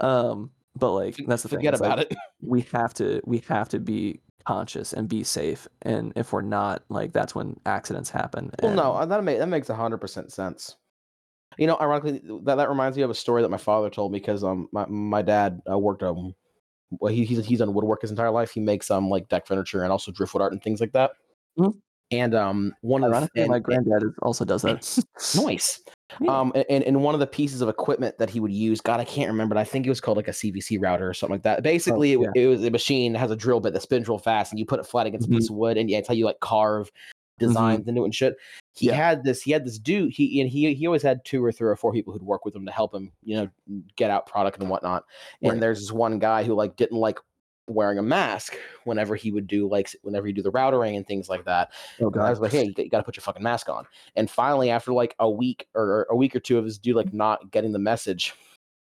Um, 0.00 0.50
but 0.74 0.92
like 0.92 1.16
that's 1.26 1.42
the 1.42 1.48
thing. 1.48 1.58
Forget 1.58 1.74
it's 1.74 1.80
like, 1.80 1.92
about 1.92 1.98
it. 2.00 2.16
We 2.42 2.62
have 2.72 2.94
to, 2.94 3.20
we 3.24 3.38
have 3.48 3.68
to 3.70 3.78
be 3.78 4.20
conscious 4.44 4.92
and 4.92 5.08
be 5.08 5.24
safe. 5.24 5.66
And 5.82 6.12
if 6.16 6.32
we're 6.32 6.42
not, 6.42 6.82
like 6.88 7.12
that's 7.12 7.34
when 7.34 7.58
accidents 7.66 8.10
happen. 8.10 8.50
Well, 8.62 8.74
no, 8.74 8.94
and- 8.96 9.12
uh, 9.12 9.16
that 9.16 9.24
makes 9.24 9.38
that 9.38 9.46
makes 9.48 9.68
hundred 9.68 9.98
percent 9.98 10.32
sense. 10.32 10.76
You 11.58 11.66
know, 11.66 11.76
ironically, 11.80 12.20
that, 12.44 12.56
that 12.56 12.68
reminds 12.68 12.96
me 12.96 13.02
of 13.02 13.10
a 13.10 13.14
story 13.14 13.42
that 13.42 13.50
my 13.50 13.56
father 13.56 13.88
told 13.90 14.12
me 14.12 14.18
because 14.18 14.44
um 14.44 14.68
my 14.72 14.84
my 14.86 15.22
dad 15.22 15.62
uh, 15.70 15.78
worked 15.78 16.02
um 16.02 16.34
well 17.00 17.12
he, 17.12 17.24
he's 17.24 17.44
he's 17.46 17.58
done 17.60 17.72
woodwork 17.74 18.02
his 18.02 18.10
entire 18.10 18.30
life. 18.30 18.50
He 18.50 18.60
makes 18.60 18.90
um 18.90 19.08
like 19.08 19.28
deck 19.28 19.46
furniture 19.46 19.82
and 19.82 19.90
also 19.92 20.12
driftwood 20.12 20.42
art 20.42 20.52
and 20.52 20.62
things 20.62 20.80
like 20.80 20.92
that. 20.92 21.12
Mhm. 21.58 21.74
And 22.10 22.34
um 22.34 22.74
one 22.82 23.02
of 23.04 23.10
the 23.10 23.28
and- 23.36 23.48
my 23.48 23.56
and- 23.56 23.64
granddad 23.64 24.02
is- 24.02 24.14
also 24.22 24.44
does 24.44 24.62
that. 24.62 24.84
Nice. 25.36 25.80
Yeah. 26.20 26.38
Um, 26.40 26.52
and, 26.70 26.84
and 26.84 27.02
one 27.02 27.14
of 27.14 27.20
the 27.20 27.26
pieces 27.26 27.60
of 27.62 27.68
equipment 27.68 28.16
that 28.18 28.30
he 28.30 28.38
would 28.38 28.52
use, 28.52 28.80
God, 28.80 29.00
I 29.00 29.04
can't 29.04 29.28
remember. 29.28 29.56
But 29.56 29.60
I 29.60 29.64
think 29.64 29.84
it 29.84 29.88
was 29.88 30.00
called 30.00 30.16
like 30.16 30.28
a 30.28 30.32
CNC 30.32 30.78
router 30.80 31.06
or 31.10 31.12
something 31.12 31.34
like 31.34 31.42
that. 31.42 31.64
Basically, 31.64 32.12
it, 32.12 32.22
w- 32.22 32.30
it 32.36 32.46
was 32.46 32.64
a 32.64 32.70
machine 32.70 33.12
that 33.14 33.18
has 33.18 33.32
a 33.32 33.36
drill 33.36 33.58
bit 33.58 33.72
that 33.72 33.82
spins 33.82 34.08
real 34.08 34.16
fast, 34.16 34.52
and 34.52 34.60
you 34.60 34.64
put 34.64 34.78
it 34.78 34.86
flat 34.86 35.08
against 35.08 35.28
Mhm. 35.28 35.34
a 35.34 35.36
piece 35.38 35.50
of 35.50 35.56
wood, 35.56 35.76
and 35.76 35.90
yeah, 35.90 35.98
it's 35.98 36.06
how 36.06 36.14
you 36.14 36.24
like 36.24 36.38
carve 36.38 36.92
designs 37.40 37.88
into 37.88 38.02
it 38.02 38.04
and 38.04 38.14
shit. 38.14 38.36
He 38.76 38.86
Yeah. 38.86 38.94
had 38.94 39.24
this. 39.24 39.42
He 39.42 39.50
had 39.52 39.64
this 39.64 39.78
dude. 39.78 40.12
He 40.12 40.40
and 40.40 40.50
he 40.50 40.74
he 40.74 40.86
always 40.86 41.02
had 41.02 41.24
two 41.24 41.42
or 41.44 41.50
three 41.52 41.68
or 41.68 41.76
four 41.76 41.92
people 41.92 42.12
who'd 42.12 42.22
work 42.22 42.44
with 42.44 42.54
him 42.54 42.66
to 42.66 42.72
help 42.72 42.94
him, 42.94 43.12
you 43.22 43.36
know, 43.36 43.82
get 43.96 44.10
out 44.10 44.26
product 44.26 44.60
and 44.60 44.68
whatnot. 44.68 45.04
And 45.42 45.52
Right. 45.52 45.60
there's 45.60 45.80
this 45.80 45.92
one 45.92 46.18
guy 46.18 46.44
who 46.44 46.54
like 46.54 46.76
didn't 46.76 46.98
like 46.98 47.18
wearing 47.68 47.98
a 47.98 48.02
mask 48.02 48.56
whenever 48.84 49.16
he 49.16 49.32
would 49.32 49.46
do 49.48 49.68
like 49.68 49.90
whenever 50.02 50.28
you 50.28 50.32
do 50.32 50.42
the 50.42 50.52
routering 50.52 50.96
and 50.96 51.04
things 51.06 51.28
like 51.28 51.44
that. 51.46 51.72
oh 52.00 52.06
And 52.08 52.22
I 52.22 52.30
was 52.30 52.38
like, 52.38 52.52
hey, 52.52 52.72
you, 52.76 52.88
got 52.88 52.98
to 52.98 53.02
put 53.02 53.16
your 53.16 53.22
fucking 53.22 53.42
mask 53.42 53.68
on. 53.68 53.86
And 54.14 54.30
finally, 54.30 54.70
after 54.70 54.92
like 54.92 55.16
a 55.18 55.28
week 55.28 55.66
or, 55.74 56.06
a 56.10 56.14
week 56.14 56.36
or 56.36 56.40
two 56.40 56.58
of 56.58 56.64
this 56.64 56.78
dude 56.78 56.94
like 56.94 57.12
not 57.12 57.50
getting 57.50 57.72
the 57.72 57.78
message, 57.80 58.34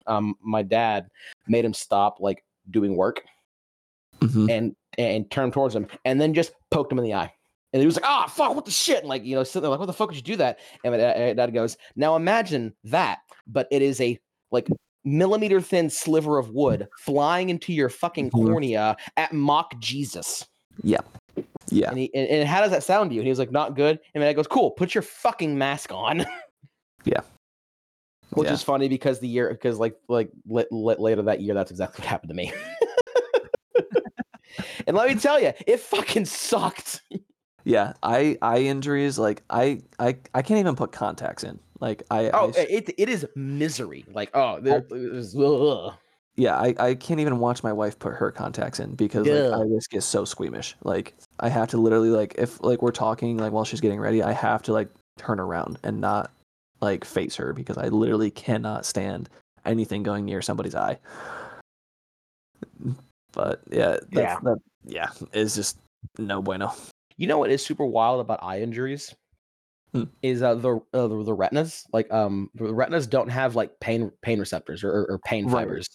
um, 0.08 0.36
my 0.42 0.64
dad 0.64 1.10
made 1.48 1.64
him 1.64 1.74
stop 1.74 2.18
like 2.20 2.44
doing 2.72 2.98
work 2.98 3.24
Mhm. 4.20 4.50
and 4.52 4.76
and 4.98 5.32
turn 5.32 5.52
towards 5.52 5.76
him 5.76 5.88
and 6.06 6.20
then 6.20 6.34
just 6.34 6.52
poked 6.70 6.92
him 6.92 6.98
in 7.00 7.06
the 7.06 7.14
eye. 7.14 7.34
And 7.74 7.82
he 7.82 7.86
was 7.86 7.96
like, 7.96 8.06
"Ah, 8.06 8.28
fuck! 8.28 8.54
What 8.56 8.66
the 8.66 8.72
shit?" 8.72 9.00
And 9.00 9.10
like, 9.10 9.24
you 9.26 9.36
know, 9.36 9.44
sitting 9.44 9.64
there 9.64 9.72
like, 9.72 9.80
"What 9.80 9.88
the 9.88 9.94
fuck 9.94 10.08
would 10.10 10.16
you 10.16 10.22
do 10.22 10.36
that?" 10.38 10.60
And 10.84 10.92
my 10.94 10.98
dad, 10.98 11.54
goes, 11.54 11.76
"Now 11.96 12.16
imagine 12.16 12.74
that, 12.86 13.20
but 13.48 13.68
it 13.72 13.82
is 13.82 14.00
a 14.00 14.20
like 14.52 14.68
millimeter 15.04 15.60
thin 15.60 15.90
sliver 15.90 16.38
of 16.38 16.52
wood 16.52 16.88
flying 17.00 17.50
into 17.50 17.74
your 17.74 17.90
fucking 17.90 18.30
Mhm. 18.30 18.46
cornea 18.46 18.96
at 19.18 19.34
Mach 19.34 19.78
Jesus." 19.80 20.46
Yeah. 20.84 21.02
Yeah. 21.70 21.90
And, 21.90 21.98
he, 21.98 22.14
and, 22.14 22.28
and 22.30 22.48
how 22.48 22.62
does 22.62 22.72
that 22.72 22.84
sound 22.84 23.10
to 23.10 23.16
you? 23.16 23.22
And 23.22 23.26
he 23.26 23.30
was 23.32 23.40
like, 23.40 23.52
not 23.52 23.76
good. 23.76 24.00
And 24.14 24.22
my 24.22 24.26
dad 24.28 24.34
goes, 24.34 24.48
cool, 24.48 24.72
put 24.72 24.94
your 24.94 25.02
fucking 25.02 25.58
mask 25.58 25.92
on. 25.92 26.26
Yeah. 27.06 27.20
Which 28.32 28.48
Yeah. 28.48 28.54
is 28.54 28.64
funny 28.64 28.88
because 28.88 29.20
the 29.20 29.28
year, 29.28 29.50
because 29.50 29.78
like 29.78 29.96
like 30.08 30.30
lit, 30.48 30.72
lit, 30.72 31.00
later 31.00 31.22
that 31.24 31.42
year, 31.42 31.54
that's 31.54 31.70
exactly 31.70 32.02
what 32.02 32.08
happened 32.08 32.30
to 32.30 32.36
me. 32.36 32.54
and 34.88 34.96
let 34.96 35.10
me 35.10 35.16
tell 35.16 35.40
you, 35.40 35.52
it 35.68 35.80
fucking 35.80 36.26
sucked. 36.26 37.02
Yeah, 37.66 37.94
eye 38.04 38.38
eye 38.42 38.60
injuries 38.60 39.18
like 39.18 39.44
I 39.50 39.82
I 40.00 40.18
I 40.34 40.42
can't 40.42 40.60
even 40.60 40.76
put 40.76 40.92
contacts 40.92 41.44
in. 41.44 41.60
Like 41.80 42.04
I, 42.12 42.30
Oh, 42.30 42.48
I 42.48 42.50
s- 42.50 42.68
it 42.70 42.94
it 42.98 43.10
is 43.10 43.26
misery. 43.36 44.06
Like 44.14 44.30
oh, 44.34 44.56
ugh. 45.88 45.94
yeah 46.36 46.58
I 46.58 46.76
I 46.80 46.96
can't 46.96 47.20
even 47.20 47.40
watch 47.40 47.64
my 47.64 47.72
wife 47.74 47.98
put 48.00 48.14
her 48.14 48.32
contacts 48.32 48.80
in 48.80 48.96
because 48.96 49.26
like. 49.28 49.62
I 49.62 49.68
just 49.68 49.90
get 49.90 50.04
so 50.04 50.26
squeamish. 50.26 50.76
Like 50.84 51.14
I 51.40 51.50
have 51.50 51.70
to 51.70 51.78
literally 51.78 52.10
like 52.10 52.36
if 52.38 52.62
like 52.64 52.82
we're 52.82 52.92
talking 52.92 53.38
like 53.38 53.52
while 53.54 53.66
she's 53.66 53.82
getting 53.82 54.00
ready, 54.00 54.22
I 54.24 54.32
have 54.34 54.62
to 54.64 54.74
like 54.74 54.90
turn 55.18 55.40
around 55.40 55.78
and 55.84 56.02
not 56.02 56.32
like 56.82 57.06
face 57.06 57.36
her 57.38 57.54
because 57.54 57.78
I 57.78 57.88
literally 57.90 58.32
cannot 58.32 58.86
stand 58.86 59.30
anything 59.66 60.04
going 60.04 60.26
near 60.26 60.42
somebody's 60.42 60.76
eye. 60.76 61.00
But 63.32 63.62
yeah, 63.72 63.92
that's, 63.92 64.10
Yeah. 64.12 64.40
that 64.44 64.58
yeah 64.86 65.10
is 65.34 65.56
just 65.56 65.78
no 66.18 66.42
bueno. 66.42 66.74
You 67.18 67.28
know 67.28 67.38
what 67.38 67.52
is 67.52 67.66
super 67.66 67.86
wild 67.86 68.22
about 68.22 68.40
eye 68.44 68.62
injuries? 68.62 69.14
Hmm. 69.94 70.04
Is 70.24 70.42
uh, 70.42 70.56
the, 70.56 70.78
uh, 70.94 71.08
the 71.08 71.24
the 71.24 71.34
retinas 71.34 71.86
like 71.94 72.12
um 72.12 72.50
the 72.56 72.74
retinas 72.74 73.06
don't 73.06 73.30
have 73.30 73.56
like 73.56 73.80
pain 73.80 74.12
pain 74.24 74.40
receptors 74.40 74.84
or, 74.84 74.90
or, 74.92 75.06
or 75.12 75.20
pain 75.20 75.46
Right. 75.46 75.62
fibers. 75.66 75.88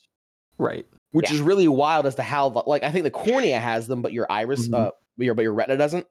Right. 0.58 0.86
which 1.12 1.30
Yeah. 1.30 1.36
is 1.36 1.40
really 1.40 1.68
wild 1.68 2.04
as 2.06 2.14
to 2.16 2.22
how 2.22 2.48
like 2.66 2.82
I 2.82 2.92
think 2.92 3.04
the 3.04 3.10
cornea 3.10 3.58
has 3.58 3.86
them, 3.86 4.02
but 4.02 4.12
your 4.12 4.26
iris, 4.30 4.68
Mhm. 4.68 4.74
uh, 4.74 4.90
but 5.16 5.24
your 5.24 5.34
but 5.34 5.42
your 5.42 5.54
retina 5.54 5.76
doesn't. 5.78 6.06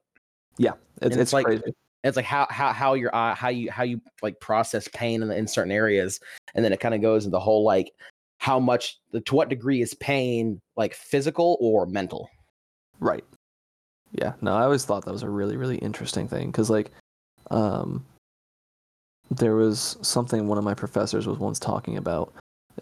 It's, 0.58 0.74
it's, 1.00 1.16
it's 1.16 1.32
like- 1.32 1.46
crazy. 1.46 1.74
It's 2.04 2.16
like 2.16 2.24
how 2.26 2.46
how 2.50 2.72
how 2.72 2.94
your 2.94 3.14
eye 3.14 3.34
how 3.34 3.48
you 3.48 3.70
how 3.70 3.82
you 3.84 4.00
like 4.22 4.38
process 4.40 4.88
pain 4.94 5.22
in, 5.22 5.30
in 5.32 5.46
certain 5.48 5.72
areas, 5.72 6.20
and 6.54 6.64
then 6.64 6.72
it 6.72 6.80
kind 6.80 6.94
of 6.94 7.00
goes 7.02 7.24
into 7.24 7.32
the 7.32 7.40
whole 7.40 7.64
like 7.64 7.90
how 8.38 8.58
much 8.60 8.98
the 9.12 9.20
to 9.22 9.34
what 9.34 9.48
degree 9.48 9.80
is 9.82 9.94
pain 9.94 10.60
like 10.76 10.94
physical 10.94 11.56
or 11.60 11.86
mental. 11.86 12.28
Right. 13.00 13.24
Yeah. 14.12 14.32
No, 14.40 14.56
I 14.56 14.62
always 14.62 14.84
thought 14.84 15.04
that 15.04 15.12
was 15.12 15.22
a 15.22 15.28
really, 15.28 15.56
really 15.56 15.78
interesting 15.78 16.28
thing 16.28 16.46
because, 16.50 16.70
like, 16.70 16.90
um, 17.50 18.04
there 19.30 19.54
was 19.54 19.96
something 20.02 20.46
one 20.46 20.58
of 20.58 20.64
my 20.64 20.74
professors 20.74 21.26
was 21.26 21.38
once 21.38 21.58
talking 21.58 21.96
about 21.96 22.32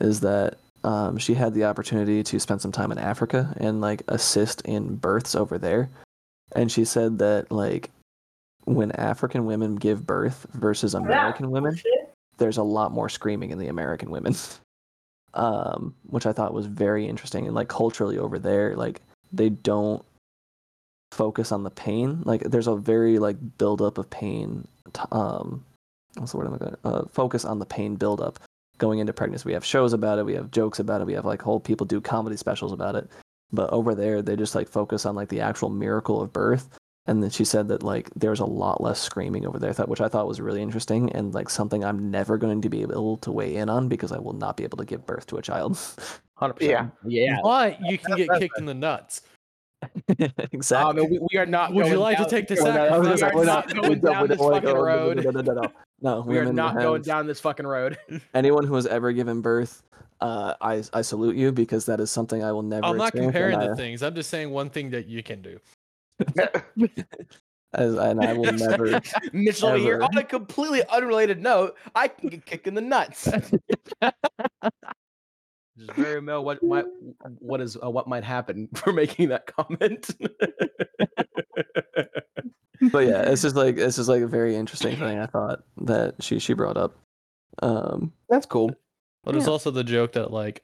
is 0.01 0.21
that 0.21 0.59
um, 0.85 1.19
she 1.19 1.35
had 1.35 1.55
the 1.55 1.65
opportunity 1.65 2.23
to 2.23 2.39
spend 2.39 2.61
some 2.61 2.71
time 2.71 2.93
in 2.93 2.99
Africa 2.99 3.53
and 3.57 3.81
like 3.81 4.03
assist 4.09 4.61
in 4.63 4.97
births 4.97 5.35
over 5.35 5.59
there, 5.59 5.89
and 6.55 6.71
she 6.71 6.85
said 6.85 7.19
that 7.19 7.51
like 7.51 7.91
when 8.65 8.93
African 8.93 9.47
women 9.47 9.77
give 9.77 10.07
birth 10.07 10.47
versus 10.53 10.95
American 10.95 11.51
women, 11.51 11.81
there's 12.39 12.59
a 12.59 12.63
lot 12.63 12.93
more 12.93 13.09
screaming 13.09 13.51
in 13.51 13.59
the 13.59 13.69
American 13.69 14.11
women. 14.11 14.35
Um, 15.35 15.95
which 16.07 16.25
I 16.25 16.33
thought 16.33 16.55
was 16.55 16.65
very 16.65 17.07
interesting 17.07 17.45
and 17.45 17.55
like 17.55 17.69
culturally 17.69 18.17
over 18.17 18.39
there, 18.39 18.75
like 18.75 19.03
they 19.35 19.51
don't 19.51 20.03
focus 21.17 21.51
on 21.53 21.63
the 21.65 21.71
pain. 21.71 22.23
Like 22.25 22.43
there's 22.43 22.67
a 22.67 22.77
very 22.77 23.19
like 23.19 23.37
buildup 23.59 23.99
of 23.99 24.09
pain. 24.11 24.67
Um, 25.11 25.65
what's 26.17 26.33
the 26.33 26.39
word 26.39 26.47
I'm 26.49 26.59
going? 26.59 26.77
Uh, 26.85 27.05
focus 27.13 27.45
on 27.45 27.59
the 27.59 27.67
pain 27.67 27.97
buildup 27.97 28.39
going 28.79 28.99
into 28.99 29.13
pregnancy. 29.13 29.45
We 29.47 29.55
have 29.55 29.65
shows 29.65 29.93
about 29.93 30.19
it. 30.19 30.27
We 30.27 30.35
have 30.35 30.51
jokes 30.51 30.79
about 30.79 31.01
it. 31.01 31.07
We 31.07 31.15
have 31.15 31.25
like 31.25 31.41
whole 31.43 31.61
people 31.61 31.87
do 31.87 32.01
comedy 32.01 32.37
specials 32.37 32.73
about 32.73 32.95
it. 32.95 33.09
But 33.53 33.71
over 33.73 33.95
there, 33.95 34.23
they 34.23 34.37
just 34.37 34.55
like 34.55 34.69
focus 34.69 35.07
on 35.07 35.15
like 35.15 35.29
the 35.29 35.41
actual 35.41 35.71
miracle 35.71 36.21
of 36.21 36.33
birth. 36.33 36.69
And 37.09 37.23
then 37.23 37.31
she 37.31 37.45
said 37.45 37.69
that 37.69 37.85
like 37.85 38.11
there's 38.17 38.41
a 38.41 38.45
lot 38.45 38.81
less 38.83 39.01
screaming 39.01 39.47
over 39.47 39.59
there, 39.61 39.73
th- 39.73 39.89
which 39.89 40.01
I 40.01 40.09
thought 40.09 40.27
was 40.27 40.41
really 40.41 40.61
interesting 40.61 41.13
and 41.13 41.33
like 41.33 41.49
something 41.49 41.85
I'm 41.85 42.11
never 42.11 42.37
going 42.37 42.61
to 42.63 42.69
be 42.69 42.83
able 42.83 43.17
to 43.19 43.31
weigh 43.31 43.55
in 43.57 43.71
on 43.71 43.89
because 43.89 44.11
I 44.13 44.19
will 44.19 44.33
not 44.33 44.57
be 44.57 44.65
able 44.65 44.79
to 44.79 44.85
give 44.85 45.07
birth 45.07 45.27
to 45.29 45.37
a 45.37 45.43
child. 45.43 45.79
Hundred 46.35 46.61
Yeah. 46.61 46.83
percent. 46.83 46.93
Yeah. 47.07 47.25
yeah. 47.25 47.39
But 47.43 47.81
you 47.89 47.97
can 47.97 48.17
get 48.17 48.29
kicked 48.41 48.59
in 48.59 48.67
the 48.67 48.75
nuts. 48.75 49.23
Exactly. 50.53 51.03
Um, 51.05 51.11
we, 51.11 51.19
we 51.33 51.39
are 51.39 51.47
not. 51.47 51.73
Would 51.75 51.87
you 51.87 51.93
going 51.93 52.01
like 52.03 52.17
to 52.19 52.23
down- 52.25 52.31
take 52.31 52.49
the 52.49 52.55
we're 52.55 52.61
sack? 52.63 52.75
not- 52.91 53.01
we 53.01 53.23
are 53.23 53.35
we're 53.35 53.45
not 53.45 53.75
not- 53.75 53.83
going 53.83 54.01
down 54.01 54.29
this 54.29 54.39
fucking 54.39 54.75
road. 54.75 55.17
No, 55.25 55.31
no, 55.31 55.41
no, 55.41 55.53
no, 55.53 55.73
no. 56.01 56.21
We 56.27 56.39
are 56.39 56.53
not 56.53 56.77
going 56.77 57.03
down 57.03 57.27
this 57.27 57.41
fucking 57.41 57.67
road. 57.67 57.99
Anyone 58.35 58.67
who 58.67 58.75
has 58.75 58.87
ever 58.87 59.13
given 59.13 59.41
birth, 59.41 59.83
uh, 60.21 60.55
I 60.61 60.83
I 60.93 61.03
salute 61.03 61.37
you 61.37 61.53
because 61.53 61.87
that 61.87 62.01
is 62.01 62.11
something 62.11 62.43
I 62.45 62.53
will 62.53 62.63
never. 62.63 62.87
I'm 62.87 62.97
not 62.97 63.13
comparing 63.13 63.59
the 63.59 63.71
I- 63.73 63.75
things. 63.75 64.03
I'm 64.03 64.15
just 64.15 64.31
saying 64.31 64.51
one 64.51 64.71
thing 64.71 64.91
that 64.91 65.07
you 65.07 65.23
can 65.23 65.43
do. 65.43 65.59
as, 67.75 67.95
and 67.95 68.25
I 68.25 68.33
will 68.33 68.53
never. 68.53 69.01
Mitchell 69.33 69.69
over 69.69 69.79
here. 69.79 70.03
On 70.03 70.17
a 70.17 70.23
completely 70.25 70.83
unrelated 70.89 71.43
note, 71.43 71.77
I 71.95 72.09
can 72.09 72.29
get 72.31 72.47
kicked 72.47 72.67
in 72.67 72.75
the 72.75 72.81
nuts. 72.81 73.29
Just 75.79 75.93
very 75.93 76.21
well 76.21 76.43
what 76.45 76.63
might 76.63 76.87
what 77.39 77.61
is 77.61 77.77
uh, 77.83 77.91
what 77.91 78.07
might 78.09 78.25
happen 78.25 78.69
for 78.75 78.93
making 78.93 79.29
that 79.29 79.47
comment. 79.47 80.09
but 82.93 83.07
yeah, 83.07 83.23
it's 83.23 83.43
just 83.43 83.57
like 83.57 83.77
this 83.77 83.99
is 83.99 84.09
like 84.09 84.23
a 84.23 84.27
very 84.27 84.57
interesting 84.57 84.97
thing. 84.97 85.19
I 85.19 85.27
thought 85.27 85.61
that 85.83 86.15
she 86.21 86.39
she 86.39 86.55
brought 86.55 86.77
up. 86.77 86.97
Um, 87.63 88.13
That's 88.29 88.47
cool. 88.47 88.71
But 89.25 89.35
it's 89.37 89.49
also 89.49 89.71
the 89.71 89.83
joke 89.85 90.13
that 90.13 90.31
like 90.31 90.63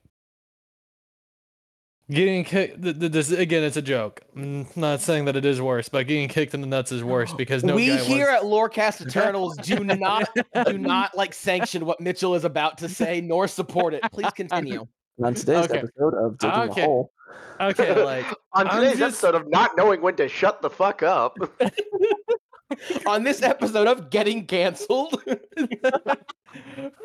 getting 2.10 2.44
kicked. 2.44 2.82
th- 2.82 2.98
th- 2.98 3.10
This 3.12 3.32
again, 3.32 3.64
it's 3.64 3.76
a 3.76 3.82
joke. 3.82 4.20
Mm, 4.36 4.74
not 4.76 5.00
saying 5.00 5.24
that 5.24 5.34
it 5.36 5.44
is 5.44 5.60
worse, 5.60 5.88
but 5.88 6.06
getting 6.06 6.28
kicked 6.28 6.54
in 6.54 6.60
the 6.60 6.66
nuts 6.66 6.92
is 6.92 7.02
worse 7.02 7.32
because 7.34 7.64
no 7.64 7.74
we 7.74 7.88
guy 7.88 7.96
here 7.96 8.26
wants. 8.28 8.44
at 8.44 8.50
Lorecast 8.50 9.06
Eternals 9.06 9.56
do 9.58 9.82
not 9.82 10.28
do 10.66 10.78
not 10.78 11.16
like 11.16 11.34
sanction 11.34 11.84
what 11.86 12.00
Mitchell 12.00 12.34
is 12.34 12.44
about 12.44 12.78
to 12.78 12.88
say 12.88 13.20
nor 13.20 13.48
support 13.48 13.94
it. 13.94 14.02
Please 14.12 14.30
continue. 14.32 14.86
On 15.24 15.34
today's 15.34 15.64
Okay. 15.64 15.78
episode 15.78 16.14
of 16.14 16.38
Digging 16.38 16.58
Okay. 16.70 16.82
a 16.82 16.84
Hole, 16.84 17.12
Okay, 17.60 18.04
like 18.04 18.26
On 18.54 18.68
I'm 18.68 18.80
today's 18.80 18.98
just- 18.98 19.22
episode 19.24 19.34
of 19.40 19.48
not 19.50 19.76
knowing 19.76 20.00
when 20.02 20.16
to 20.16 20.28
shut 20.28 20.62
the 20.62 20.70
fuck 20.70 21.02
up. 21.02 21.36
On 23.06 23.22
this 23.22 23.42
episode 23.42 23.86
of 23.86 24.08
getting 24.08 24.46
canceled. 24.46 25.22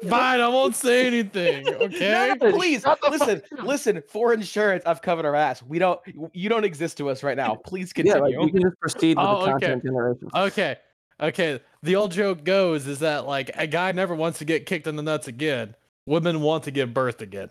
fine, 0.07 0.39
I 0.39 0.47
won't 0.47 0.75
say 0.75 1.07
anything. 1.07 1.67
Okay. 1.87 2.33
No, 2.39 2.51
please 2.51 2.81
Shut 2.83 2.99
the 3.01 3.09
listen. 3.09 3.41
Listen, 3.63 4.01
for 4.07 4.33
insurance, 4.33 4.83
I've 4.85 5.01
covered 5.01 5.25
our 5.25 5.35
ass. 5.35 5.61
We 5.61 5.77
don't. 5.79 5.99
You 6.33 6.47
don't 6.49 6.63
exist 6.63 6.97
to 6.99 7.09
us 7.09 7.21
right 7.21 7.35
now. 7.37 7.55
Please 7.55 7.91
yeah, 7.95 8.03
continue. 8.13 8.39
like 8.39 8.45
we 8.45 8.51
can 8.51 8.61
just 8.61 8.79
proceed 8.79 9.17
with 9.17 9.25
Oh, 9.27 9.45
the 9.45 9.51
okay. 9.55 9.65
content 9.65 9.83
generation. 9.83 10.29
Okay. 10.33 10.77
Okay. 11.21 11.59
The 11.83 11.95
old 11.97 12.11
joke 12.11 12.43
goes 12.45 12.87
is 12.87 12.99
that 12.99 13.27
like 13.27 13.51
a 13.55 13.67
guy 13.67 13.91
never 13.91 14.15
wants 14.15 14.39
to 14.39 14.45
get 14.45 14.65
kicked 14.65 14.87
in 14.87 14.95
the 14.95 15.03
nuts 15.03 15.27
again. 15.27 15.75
Women 16.05 16.41
want 16.41 16.63
to 16.63 16.71
give 16.71 16.93
birth 16.93 17.21
again. 17.21 17.49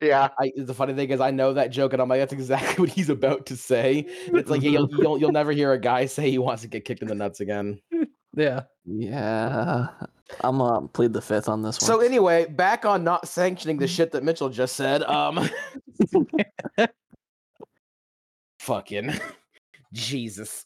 Yeah. 0.00 0.28
I, 0.38 0.52
the 0.56 0.74
funny 0.74 0.94
thing 0.94 1.10
is, 1.10 1.20
I 1.20 1.30
know 1.30 1.52
that 1.54 1.70
joke, 1.70 1.92
and 1.92 2.00
I'm 2.02 2.08
like, 2.08 2.20
that's 2.20 2.32
exactly 2.32 2.74
what 2.82 2.90
he's 2.90 3.08
about 3.10 3.46
to 3.46 3.56
say. 3.56 4.06
It's 4.26 4.50
like 4.50 4.62
you'll, 4.62 4.88
you'll 4.98 5.18
you'll 5.18 5.32
never 5.32 5.52
hear 5.52 5.72
a 5.72 5.78
guy 5.78 6.06
say 6.06 6.30
he 6.30 6.38
wants 6.38 6.62
to 6.62 6.68
get 6.68 6.84
kicked 6.84 7.02
in 7.02 7.08
the 7.08 7.14
nuts 7.14 7.40
again. 7.40 7.80
Yeah. 8.36 8.60
Yeah, 8.84 9.88
I'm 10.42 10.58
gonna 10.58 10.86
plead 10.86 11.12
the 11.12 11.20
fifth 11.20 11.48
on 11.48 11.62
this 11.62 11.80
one. 11.80 11.86
So 11.88 11.98
anyway, 11.98 12.46
back 12.46 12.84
on 12.84 13.02
not 13.02 13.26
sanctioning 13.26 13.76
the 13.76 13.88
shit 13.88 14.12
that 14.12 14.22
Mitchell 14.22 14.48
just 14.48 14.76
said. 14.76 15.02
Um, 15.02 15.50
fucking 18.60 19.12
Jesus. 19.92 20.64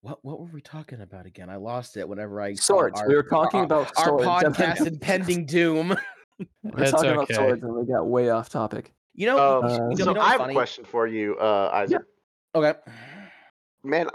What 0.00 0.18
what 0.24 0.40
were 0.40 0.50
we 0.52 0.60
talking 0.60 1.00
about 1.00 1.26
again? 1.26 1.48
I 1.48 1.56
lost 1.56 1.96
it 1.96 2.08
whenever 2.08 2.40
I 2.40 2.54
saw 2.54 2.74
swords. 2.74 3.00
Our, 3.00 3.08
we 3.08 3.14
were 3.14 3.22
talking 3.22 3.60
our- 3.60 3.66
about 3.66 3.92
our 3.96 4.04
swords. 4.06 4.44
and 4.44 4.54
podcast 4.56 4.78
then- 4.78 4.86
impending 4.88 5.46
doom. 5.46 5.96
We 6.38 6.46
were 6.62 6.82
It's 6.82 6.90
talking 6.90 7.10
about 7.10 7.32
swords, 7.32 7.62
and 7.62 7.74
we 7.74 7.86
got 7.86 8.06
way 8.06 8.30
off 8.30 8.48
topic. 8.48 8.92
You 9.14 9.26
know, 9.26 9.38
Um, 9.38 9.64
you- 9.70 9.76
Uh, 9.76 9.90
you 9.90 9.96
know 9.98 10.04
so 10.04 10.12
what's 10.12 10.24
I 10.26 10.30
have 10.32 10.40
funny? 10.40 10.52
a 10.52 10.56
question 10.56 10.84
for 10.84 11.06
you, 11.06 11.36
uh, 11.38 11.70
Isaac. 11.72 12.02
Okay. 12.54 12.74
Man, 13.82 14.08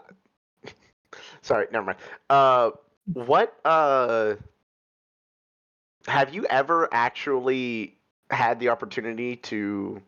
sorry, 1.41 1.67
never 1.71 1.85
mind. 1.85 1.97
Uh, 2.29 2.71
what? 3.13 3.55
Uh, 3.65 4.35
have 6.07 6.33
you 6.33 6.45
ever 6.45 6.89
actually 6.91 7.97
had 8.29 8.59
the 8.59 8.69
opportunity 8.69 9.35
to 9.37 10.01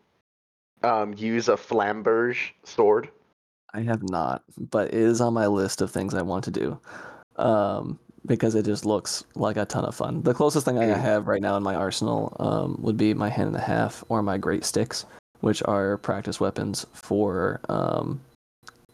um, 0.84 1.14
use 1.18 1.48
a 1.50 1.54
flamberge 1.56 2.52
sword? 2.64 3.10
I 3.74 3.82
have 3.82 4.04
not, 4.04 4.44
but 4.58 4.88
it 4.88 4.94
is 4.96 5.22
on 5.22 5.34
my 5.34 5.48
list 5.48 5.82
of 5.82 5.90
things 5.92 6.14
I 6.14 6.22
want 6.22 6.44
to 6.46 6.52
do. 6.52 6.80
Um, 7.38 8.00
because 8.26 8.56
it 8.56 8.66
just 8.66 8.86
looks 8.86 9.24
like 9.36 9.58
a 9.58 9.66
ton 9.66 9.86
of 9.86 9.96
fun. 9.96 10.22
The 10.22 10.34
closest 10.34 10.66
thing 10.66 10.78
I 10.78 10.86
have 10.86 11.28
right 11.28 11.42
now 11.42 11.58
in 11.58 11.64
my 11.64 11.76
arsenal 11.76 12.36
um, 12.40 12.78
would 12.82 12.98
be 12.98 13.14
my 13.14 13.30
hand 13.30 13.48
and 13.48 13.58
a 13.58 13.62
half 13.62 14.04
or 14.10 14.22
my 14.24 14.38
great 14.38 14.64
sticks, 14.66 15.06
which 15.42 15.62
are 15.64 15.98
practice 15.98 16.40
weapons 16.40 16.86
for 16.94 17.60
um, 17.70 18.22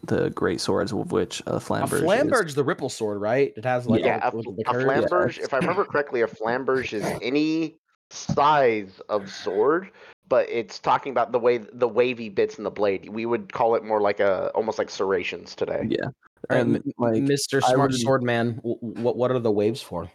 the 0.04 0.30
great 0.32 0.62
swords, 0.62 0.92
of 0.92 1.12
which 1.12 1.42
a 1.46 1.56
A 1.56 1.60
flamberge 1.60 1.94
is. 1.94 2.02
flamberge's 2.02 2.56
the 2.56 2.64
ripple 2.64 2.90
sword, 2.90 3.22
right? 3.22 3.54
It 3.56 3.66
has 3.66 3.86
like 3.86 4.04
yeah, 4.04 4.30
all 4.34 4.40
a, 4.40 4.44
the, 4.44 4.52
the 4.64 4.70
a 4.70 4.74
curve. 4.74 4.86
flamberge. 4.86 5.38
If 5.40 5.54
I 5.54 5.58
remember 5.58 5.86
correctly, 5.86 6.22
a 6.22 6.28
flamberge 6.28 6.94
is 6.94 7.04
any 7.22 7.76
size 8.10 9.00
of 9.10 9.30
sword, 9.32 9.92
but 10.28 10.50
it's 10.50 10.80
talking 10.80 11.12
about 11.12 11.32
the 11.32 11.40
way 11.40 11.58
the 11.58 11.88
wavy 11.88 12.30
bits 12.30 12.58
in 12.58 12.64
the 12.64 12.72
blade. 12.72 13.10
We 13.10 13.26
would 13.28 13.52
call 13.54 13.76
it 13.76 13.84
more 13.84 14.02
like 14.02 14.20
a 14.20 14.50
almost 14.56 14.80
like 14.80 14.90
serrations 14.90 15.54
today. 15.54 15.86
Yeah, 15.90 16.06
All 16.06 16.08
right, 16.08 16.29
and 16.50 16.78
M- 16.78 16.84
like 16.98 17.22
Mr. 17.24 17.62
I 17.64 17.74
Smart 17.74 17.92
would- 17.92 18.02
Swordman, 18.02 18.60
what 18.64 19.16
what 19.18 19.32
are 19.32 19.40
the 19.40 19.52
waves 19.52 19.82
for? 19.82 20.10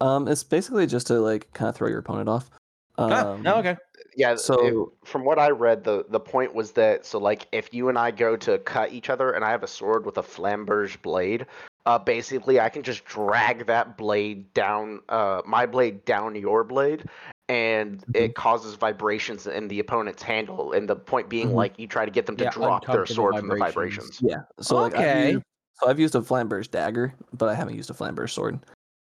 um, 0.00 0.26
it's 0.28 0.42
basically 0.44 0.86
just 0.86 1.06
to 1.08 1.20
like 1.20 1.52
kind 1.52 1.68
of 1.68 1.76
throw 1.76 1.88
your 1.88 2.00
opponent 2.00 2.28
off. 2.28 2.50
Um, 2.98 3.12
Ah, 3.12 3.36
no, 3.36 3.56
okay. 3.56 3.76
Yeah. 4.16 4.34
So- 4.36 4.66
if- 5.02 5.08
from 5.08 5.24
what 5.24 5.38
I 5.38 5.50
read, 5.50 5.84
the 5.84 6.04
the 6.08 6.20
point 6.20 6.54
was 6.54 6.72
that 6.72 7.06
so 7.06 7.18
like 7.18 7.46
if 7.52 7.72
you 7.72 7.88
and 7.88 7.96
I 7.98 8.10
go 8.10 8.36
to 8.36 8.58
cut 8.58 8.92
each 8.92 9.10
other, 9.10 9.30
and 9.32 9.44
I 9.44 9.50
have 9.50 9.62
a 9.62 9.68
sword 9.68 10.04
with 10.04 10.18
a 10.18 10.22
flamberge 10.22 11.00
blade, 11.02 11.46
uh, 11.86 11.98
basically 11.98 12.60
I 12.60 12.68
can 12.68 12.82
just 12.82 13.04
drag 13.04 13.66
that 13.66 13.96
blade 13.96 14.52
down, 14.54 15.00
uh, 15.08 15.42
my 15.46 15.66
blade 15.66 16.04
down 16.04 16.34
your 16.34 16.64
blade, 16.64 17.04
and 17.52 18.02
it 18.14 18.34
causes 18.34 18.76
vibrations 18.76 19.46
in 19.46 19.68
the 19.68 19.78
opponent's 19.78 20.22
handle. 20.22 20.72
And 20.72 20.88
the 20.88 20.96
point 20.96 21.28
being, 21.28 21.50
Mhm. 21.50 21.54
like 21.54 21.78
you 21.78 21.86
try 21.86 22.06
to 22.06 22.10
get 22.10 22.24
them 22.24 22.36
to 22.38 22.44
Yeah, 22.44 22.50
drop 22.50 22.86
their 22.86 23.04
sword 23.04 23.36
from 23.36 23.48
the 23.48 23.56
vibrations. 23.56 24.20
vibrations. 24.20 24.20
Yeah. 24.22 24.42
So 24.60 24.78
like 24.78 24.94
I've 24.94 25.00
Okay. 25.00 25.32
used, 25.32 25.44
so 25.74 25.88
I've 25.88 26.00
used 26.00 26.14
a 26.14 26.22
flamberge 26.22 26.70
dagger, 26.70 27.12
but 27.34 27.50
I 27.50 27.54
haven't 27.54 27.74
used 27.74 27.90
a 27.90 27.92
flamberge 27.92 28.30
sword. 28.30 28.58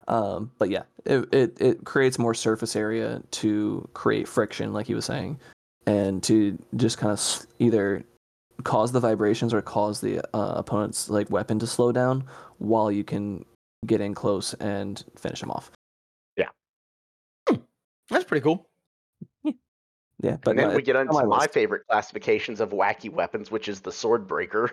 Um, 0.10 0.52
but 0.57 0.69
yeah, 0.69 0.84
it, 1.06 1.34
it 1.34 1.61
it 1.61 1.86
creates 1.86 2.19
more 2.19 2.34
surface 2.34 2.76
area 2.76 3.22
to 3.32 3.88
create 3.94 4.28
friction, 4.28 4.73
like 4.73 4.88
he 4.88 4.95
was 4.95 5.06
saying, 5.06 5.40
and 5.86 6.22
to 6.23 6.57
just 6.76 6.98
kind 6.98 7.14
of 7.14 7.45
either 7.60 8.03
cause 8.64 8.91
the 8.91 8.99
vibrations 8.99 9.53
or 9.53 9.61
cause 9.61 10.02
the 10.02 10.19
uh, 10.36 10.56
opponent's 10.57 11.10
like 11.10 11.30
weapon 11.30 11.57
to 11.60 11.68
slow 11.68 11.94
down 11.94 12.26
while 12.57 12.91
you 12.91 13.06
can 13.06 13.45
get 13.86 14.02
in 14.02 14.14
close 14.14 14.53
and 14.56 15.06
finish 15.18 15.41
him 15.41 15.52
off. 15.52 15.72
That's 18.11 18.25
pretty 18.25 18.43
cool. 18.43 18.69
Yeah, 20.23 20.38
but 20.43 20.51
and 20.51 20.59
then 20.59 20.69
no, 20.69 20.75
we 20.75 20.83
get 20.83 20.95
on 20.95 21.07
into 21.07 21.13
my 21.13 21.23
my 21.23 21.47
favorite 21.47 21.81
classifications 21.89 22.59
of 22.61 22.69
wacky 22.69 23.11
weapons, 23.11 23.49
which 23.49 23.67
is 23.67 23.81
the 23.81 23.91
sword 23.91 24.27
breaker. 24.27 24.69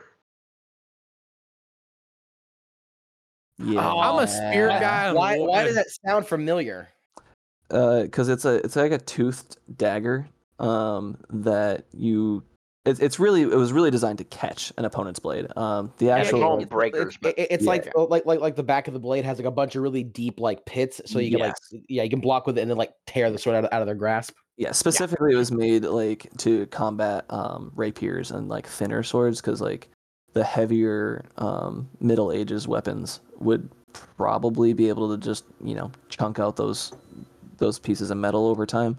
Yeah, 3.59 3.90
Oh, 3.93 3.98
I'm 3.98 4.23
a 4.23 4.28
spear 4.28 4.69
guy. 4.69 5.10
Why 5.12 5.39
why 5.39 5.65
does 5.65 5.74
that 5.77 5.86
sound 6.06 6.27
familiar? 6.27 6.90
Uh 7.70 8.02
because 8.02 8.28
it's 8.28 8.44
a 8.44 8.56
it's 8.56 8.77
like 8.77 8.93
a 8.93 8.98
toothed 8.98 9.56
dagger 9.74 10.28
um 10.59 11.16
that 11.31 11.86
you 11.93 12.43
it's 12.85 13.01
it's 13.01 13.19
really 13.19 13.43
it 13.43 13.49
was 13.57 13.73
really 13.73 13.91
designed 13.91 14.19
to 14.19 14.25
catch 14.25 14.73
an 14.79 14.85
opponent's 14.85 15.19
blade 15.19 15.47
um 15.57 15.93
the 15.99 16.11
actual 16.11 16.41
call 16.41 16.53
'em 16.55 16.61
It's- 16.61 16.71
breakers, 16.71 17.19
It's, 17.23 17.39
it- 17.39 17.47
it's 17.51 17.65
Yeah. 17.65 17.71
like 17.71 17.93
oh, 17.95 18.05
like 18.05 18.25
like 18.27 18.41
like 18.41 18.57
the 18.57 18.63
back 18.63 18.89
of 18.89 18.95
the 18.95 19.01
blade 19.01 19.25
has 19.25 19.39
like 19.39 19.47
a 19.47 19.51
bunch 19.51 19.77
of 19.77 19.83
really 19.83 20.03
deep 20.05 20.41
like 20.41 20.65
pits, 20.65 21.01
so 21.07 21.19
you 21.19 21.31
can 21.33 21.41
like 21.41 21.55
yeah 21.89 22.03
you 22.03 22.11
can 22.11 22.21
block 22.21 22.47
with 22.47 22.57
it 22.59 22.63
and 22.63 22.71
then 22.71 22.79
like 22.79 22.93
tear 23.07 23.31
the 23.31 23.39
sword 23.39 23.57
out 23.57 23.65
of, 23.65 23.73
out 23.73 23.83
of 23.83 23.87
their 23.87 23.95
grasp. 23.95 24.35
yeah 24.57 24.73
specifically 24.73 25.33
it 25.33 25.37
was 25.37 25.53
made 25.53 25.85
like 25.85 26.29
to 26.39 26.67
combat 26.67 27.25
um 27.31 27.73
rapiers 27.75 28.31
and 28.31 28.49
like 28.49 28.67
thinner 28.67 29.03
swords 29.03 29.41
because 29.41 29.61
like 29.61 29.89
the 30.35 30.45
heavier 30.45 31.25
um 31.39 31.89
middle 32.01 32.31
ages 32.33 32.69
weapons 32.69 33.21
would 33.39 33.69
probably 34.17 34.73
be 34.73 34.89
able 34.89 35.11
to 35.11 35.19
just 35.23 35.45
you 35.65 35.75
know 35.75 35.91
chunk 36.09 36.39
out 36.39 36.57
those 36.57 36.93
those 37.59 37.79
pieces 37.79 38.11
of 38.11 38.17
metal 38.19 38.47
over 38.47 38.65
time 38.67 38.97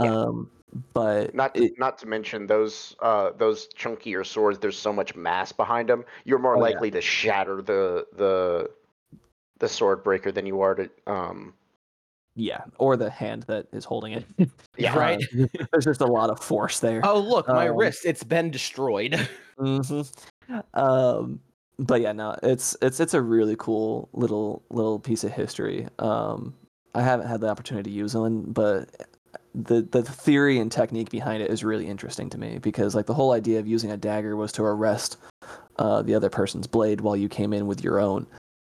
Yeah. 0.00 0.14
um 0.14 0.50
but 0.92 1.34
Not 1.34 1.54
to, 1.54 1.64
it, 1.64 1.72
not 1.78 1.98
to 1.98 2.06
mention 2.06 2.46
those 2.46 2.96
uh, 3.00 3.30
those 3.32 3.68
chunkier 3.74 4.24
swords. 4.24 4.58
There's 4.58 4.78
so 4.78 4.92
much 4.92 5.14
mass 5.14 5.52
behind 5.52 5.88
them. 5.88 6.04
You're 6.24 6.38
more 6.38 6.56
Oh, 6.56 6.58
yeah. 6.64 6.72
likely 6.72 6.90
to 6.92 7.00
shatter 7.00 7.62
the 7.62 8.06
the 8.14 8.70
the 9.58 9.68
sword 9.68 10.02
breaker 10.02 10.32
than 10.32 10.44
you 10.46 10.60
are 10.60 10.74
to 10.74 10.90
um. 11.06 11.54
yeah 12.34 12.64
or 12.78 12.96
the 12.96 13.10
hand 13.10 13.44
that 13.44 13.66
is 13.72 13.84
holding 13.84 14.12
it 14.14 14.24
Yeah. 14.78 14.96
Right. 14.98 15.22
Uh, 15.38 15.46
there's 15.70 15.84
just 15.84 16.00
a 16.00 16.06
lot 16.06 16.30
of 16.30 16.40
force 16.40 16.80
there 16.80 17.00
Oh 17.04 17.20
look, 17.20 17.46
my 17.46 17.68
Um, 17.68 17.76
wrist, 17.76 18.04
it's 18.04 18.24
been 18.24 18.50
destroyed. 18.50 19.14
hmm 19.58 19.80
Um, 20.74 21.40
but 21.78 22.00
yeah, 22.00 22.12
no, 22.12 22.36
it's 22.42 22.76
it's 22.82 22.98
it's 23.00 23.14
a 23.14 23.20
really 23.22 23.56
cool 23.58 24.08
little 24.12 24.62
little 24.70 24.98
piece 24.98 25.24
of 25.24 25.32
history. 25.32 25.86
Um, 25.98 26.54
I 26.94 27.02
haven't 27.02 27.26
had 27.26 27.40
the 27.40 27.48
opportunity 27.48 27.90
to 27.90 27.96
use 27.96 28.14
one, 28.14 28.42
but 28.42 28.90
the 29.54 29.82
the 29.82 30.02
theory 30.02 30.58
and 30.58 30.72
technique 30.72 31.10
behind 31.10 31.42
it 31.42 31.50
is 31.50 31.62
really 31.62 31.86
interesting 31.86 32.30
to 32.30 32.38
me 32.38 32.58
because 32.58 32.94
like 32.94 33.06
the 33.06 33.14
whole 33.14 33.32
idea 33.32 33.58
of 33.58 33.66
using 33.66 33.90
a 33.90 33.96
dagger 33.96 34.34
was 34.34 34.52
to 34.52 34.64
arrest 34.64 35.18
uh, 35.78 36.02
the 36.02 36.14
other 36.14 36.30
person's 36.30 36.66
blade 36.66 37.00
while 37.00 37.16
you 37.16 37.28
came 37.28 37.52
in 37.52 37.66
with 37.66 37.84
your 37.84 38.00
own, 38.00 38.26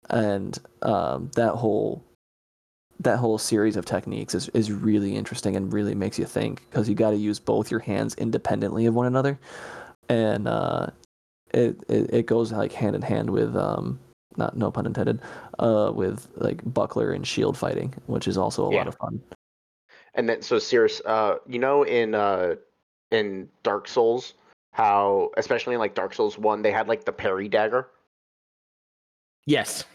and 0.09 0.59
um, 0.81 1.31
that 1.35 1.53
whole 1.53 2.03
that 2.99 3.17
whole 3.17 3.37
series 3.37 3.75
of 3.75 3.85
techniques 3.85 4.35
is, 4.35 4.49
is 4.49 4.71
really 4.71 5.15
interesting 5.15 5.55
and 5.55 5.73
really 5.73 5.95
makes 5.95 6.17
you 6.19 6.25
think 6.25 6.63
because 6.69 6.87
you 6.87 6.95
got 6.95 7.11
to 7.11 7.17
use 7.17 7.39
both 7.39 7.71
your 7.71 7.79
hands 7.81 8.13
independently 8.15 8.85
of 8.85 8.93
one 8.93 9.05
another, 9.07 9.39
and 10.09 10.47
uh, 10.47 10.87
it, 11.53 11.81
it 11.87 12.13
it 12.13 12.25
goes 12.25 12.51
like 12.51 12.71
hand 12.73 12.95
in 12.95 13.01
hand 13.01 13.29
with 13.29 13.55
um 13.55 13.99
not 14.35 14.57
no 14.57 14.71
pun 14.71 14.85
intended 14.85 15.21
uh 15.59 15.91
with 15.93 16.27
like 16.35 16.61
buckler 16.73 17.11
and 17.13 17.25
shield 17.25 17.57
fighting, 17.57 17.93
which 18.07 18.27
is 18.27 18.37
also 18.37 18.65
a 18.65 18.69
Yeah. 18.69 18.77
lot 18.79 18.87
of 18.87 18.95
fun. 18.95 19.21
And 20.15 20.29
then 20.29 20.41
so 20.41 20.59
Cirrus, 20.59 21.01
uh, 21.05 21.37
you 21.47 21.59
know 21.59 21.83
in 21.83 22.15
uh 22.15 22.55
in 23.11 23.49
Dark 23.63 23.87
Souls 23.87 24.33
how 24.71 25.29
especially 25.37 25.75
in 25.75 25.79
like 25.79 25.95
Dark 25.95 26.13
Souls 26.13 26.37
1 26.37 26.61
they 26.61 26.71
had 26.71 26.87
like 26.87 27.05
the 27.05 27.11
parry 27.11 27.47
dagger. 27.47 27.87
Yes. 29.45 29.85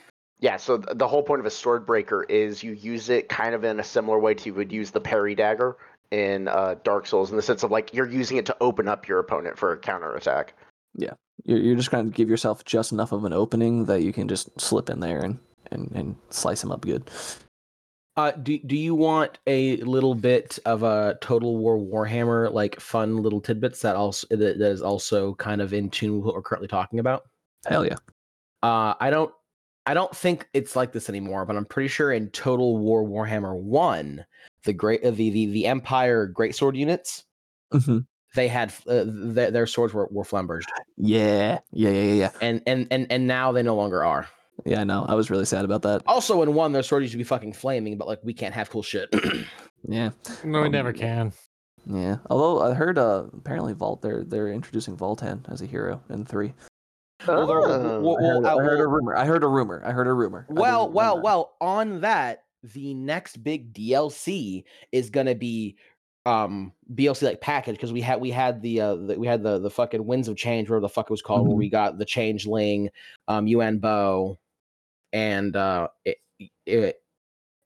Yeah, 0.40 0.57
so 0.57 0.78
th- 0.78 0.97
the 0.97 1.09
whole 1.09 1.23
point 1.23 1.40
of 1.40 1.47
a 1.47 1.51
sword 1.51 1.85
breaker 1.85 2.23
is 2.24 2.62
you 2.62 2.73
use 2.73 3.09
it 3.09 3.28
kind 3.28 3.55
of 3.55 3.65
in 3.65 3.81
a 3.81 3.85
similar 3.85 4.20
way 4.20 4.35
to 4.35 4.47
you 4.47 4.55
would 4.55 4.73
use 4.73 4.93
the 4.93 5.01
parry 5.01 5.35
dagger 5.35 5.77
in 6.11 6.49
uh, 6.49 6.77
Dark 6.85 7.07
Souls 7.07 7.31
in 7.31 7.36
the 7.36 7.43
sense 7.43 7.65
of 7.65 7.70
like 7.70 7.93
you're 7.93 8.09
using 8.09 8.36
it 8.36 8.47
to 8.47 8.57
open 8.61 8.89
up 8.89 9.09
your 9.09 9.19
opponent 9.19 9.59
for 9.59 9.73
a 9.73 9.78
counter 9.78 10.15
attack. 10.15 10.55
Yeah, 10.95 11.15
you're 11.45 11.59
you're 11.59 11.77
just 11.77 11.90
gonna 11.90 12.11
give 12.11 12.28
yourself 12.28 12.65
just 12.65 12.93
enough 12.93 13.12
of 13.12 13.24
an 13.24 13.32
opening 13.32 13.85
that 13.86 14.03
you 14.03 14.12
can 14.12 14.28
just 14.28 14.49
slip 14.61 14.89
in 14.89 15.01
there 15.01 15.20
and 15.20 15.39
and, 15.73 15.90
and 15.93 16.16
slice 16.31 16.62
him 16.62 16.70
up 16.70 16.82
good. 16.82 17.11
Uh, 18.19 18.32
do 18.32 18.59
do 18.59 18.77
you 18.77 18.97
want 18.97 19.39
a 19.47 19.77
little 19.77 20.12
bit 20.12 20.59
of 20.65 20.82
a 20.82 21.16
Total 21.20 21.57
War 21.57 21.78
Warhammer 21.78 22.53
like 22.53 22.81
fun 22.81 23.19
little 23.19 23.40
tidbits 23.40 23.81
that 23.82 23.95
also 23.95 24.27
that 24.31 24.59
that 24.59 24.73
is 24.73 24.82
also 24.82 25.35
kind 25.35 25.61
of 25.61 25.73
in 25.73 25.89
tune 25.89 26.16
with 26.16 26.24
what 26.24 26.35
we're 26.35 26.43
currently 26.43 26.66
talking 26.66 26.99
about? 26.99 27.27
Hell 27.69 27.86
yeah. 27.86 27.95
Uh, 28.65 28.95
I 28.99 29.11
don't 29.11 29.32
I 29.86 29.95
don't 29.95 30.15
think 30.16 30.49
it's 30.53 30.74
like 30.74 30.90
this 30.90 31.09
anymore, 31.09 31.47
but 31.47 31.55
I'm 31.55 31.65
pretty 31.65 31.86
sure 31.86 32.11
in 32.11 32.28
Total 32.31 32.77
War 32.77 33.05
Warhammer 33.05 33.57
One, 33.57 34.27
the 34.65 34.73
great 34.73 35.05
uh, 35.05 35.12
the 35.12 35.31
the 35.31 35.47
the 35.47 35.66
Empire 35.66 36.28
Greatsword 36.36 36.77
units 36.77 37.24
hmm 37.70 38.01
they 38.35 38.49
had 38.49 38.73
uh, 38.89 39.05
their, 39.07 39.51
their 39.53 39.66
swords 39.66 39.95
were, 39.95 40.09
were 40.11 40.24
flamberged, 40.24 40.66
Yeah. 40.97 41.61
Yeah. 41.73 41.90
Yeah. 41.90 42.03
Yeah. 42.03 42.15
Yeah. 42.15 42.31
and 42.43 42.62
and 42.66 42.89
and 42.90 43.07
and 43.11 43.28
now 43.28 43.53
they 43.53 43.62
no 43.62 43.77
longer 43.77 44.05
are. 44.05 44.28
Yeah. 44.64 44.80
I 44.80 44.85
know. 44.85 45.05
I 45.09 45.14
was 45.14 45.30
really 45.30 45.44
sad 45.44 45.64
about 45.64 45.82
that. 45.82 46.02
Also, 46.06 46.43
in 46.43 46.55
one, 46.55 46.72
their 46.72 46.82
sword 46.82 47.02
used 47.02 47.12
to 47.12 47.18
be 47.18 47.24
fucking 47.24 47.52
flaming, 47.52 47.97
but 47.97 48.09
like 48.09 48.20
we 48.22 48.35
can't 48.35 48.55
have 48.55 48.70
cool 48.70 48.82
shit. 48.82 49.09
Yeah. 49.86 50.10
No, 50.44 50.60
we 50.62 50.66
Um, 50.66 50.72
never 50.72 50.93
can. 50.93 51.32
Yeah. 51.86 52.16
Although 52.28 52.60
I 52.68 52.74
heard 52.74 52.98
uh 52.98 53.26
apparently 53.32 53.72
Vault 53.74 54.02
they're 54.02 54.24
they're 54.24 54.52
introducing 54.52 54.97
Valten 54.97 55.48
as 55.51 55.62
a 55.62 55.66
hero 55.66 56.02
in 56.10 56.24
three. 56.24 56.52
Well, 57.26 57.47
they're- 57.47 57.60
Oh. 57.60 58.01
well, 58.01 58.16
I 58.18 58.26
heard, 58.26 58.44
uh, 58.44 58.56
I 58.56 58.62
heard 58.64 58.80
a 58.80 58.86
rumor. 58.89 59.16
I 59.16 59.24
heard 59.24 59.44
a 59.44 59.47
rumor. 59.48 59.82
I 59.86 59.93
heard 59.93 60.09
a 60.09 60.12
rumor. 60.12 60.47
Well, 60.48 60.86
didn't 60.86 60.94
well, 60.97 61.10
remember. 61.18 61.24
well. 61.24 61.52
On 61.60 62.01
that, 62.01 62.43
the 62.64 62.93
next 62.94 63.36
big 63.44 63.72
DLC 63.72 64.64
is 64.90 65.10
gonna 65.10 65.36
be 65.36 65.76
um 66.26 66.72
DLC 66.93 67.22
like 67.22 67.40
package 67.40 67.76
because 67.76 67.93
we 67.93 68.01
had 68.01 68.20
we 68.20 68.32
had 68.32 68.60
the 68.60 68.80
uh 68.80 68.94
the, 68.97 69.16
we 69.16 69.28
had 69.28 69.44
the 69.44 69.60
the 69.60 69.70
fucking 69.70 70.05
Winds 70.05 70.26
of 70.26 70.36
Change, 70.36 70.68
whatever 70.68 70.80
the 70.80 70.89
fuck 70.89 71.06
it 71.06 71.10
was 71.12 71.22
called, 71.22 71.47
where 71.47 71.55
Mhm. 71.55 71.59
we 71.60 71.68
got 71.70 71.98
the 71.98 72.05
Changeling, 72.05 72.90
um, 73.28 73.47
Yuan 73.47 73.78
Bo, 73.78 74.39
and 75.12 75.56
uh, 75.56 75.89
it, 76.05 76.18
it, 76.66 76.97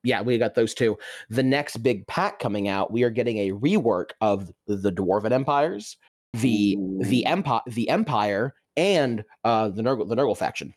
yeah, 0.04 0.20
we 0.22 0.38
got 0.38 0.54
those 0.54 0.74
two. 0.74 0.98
The 1.30 1.42
next 1.42 1.78
big 1.78 2.06
pack 2.06 2.38
coming 2.38 2.68
out, 2.68 2.92
we 2.92 3.02
are 3.04 3.10
getting 3.10 3.38
a 3.38 3.52
rework 3.52 4.10
of 4.20 4.50
the 4.66 4.92
Dwarven 4.92 5.32
Empires, 5.32 5.96
the 6.34 6.76
the 7.00 7.24
empire, 7.26 7.60
the 7.66 7.88
Empire, 7.88 8.54
and 8.76 9.24
uh 9.44 9.68
the 9.68 9.82
Nurgle 9.82 10.08
the 10.08 10.16
Nurgle 10.16 10.36
faction. 10.36 10.74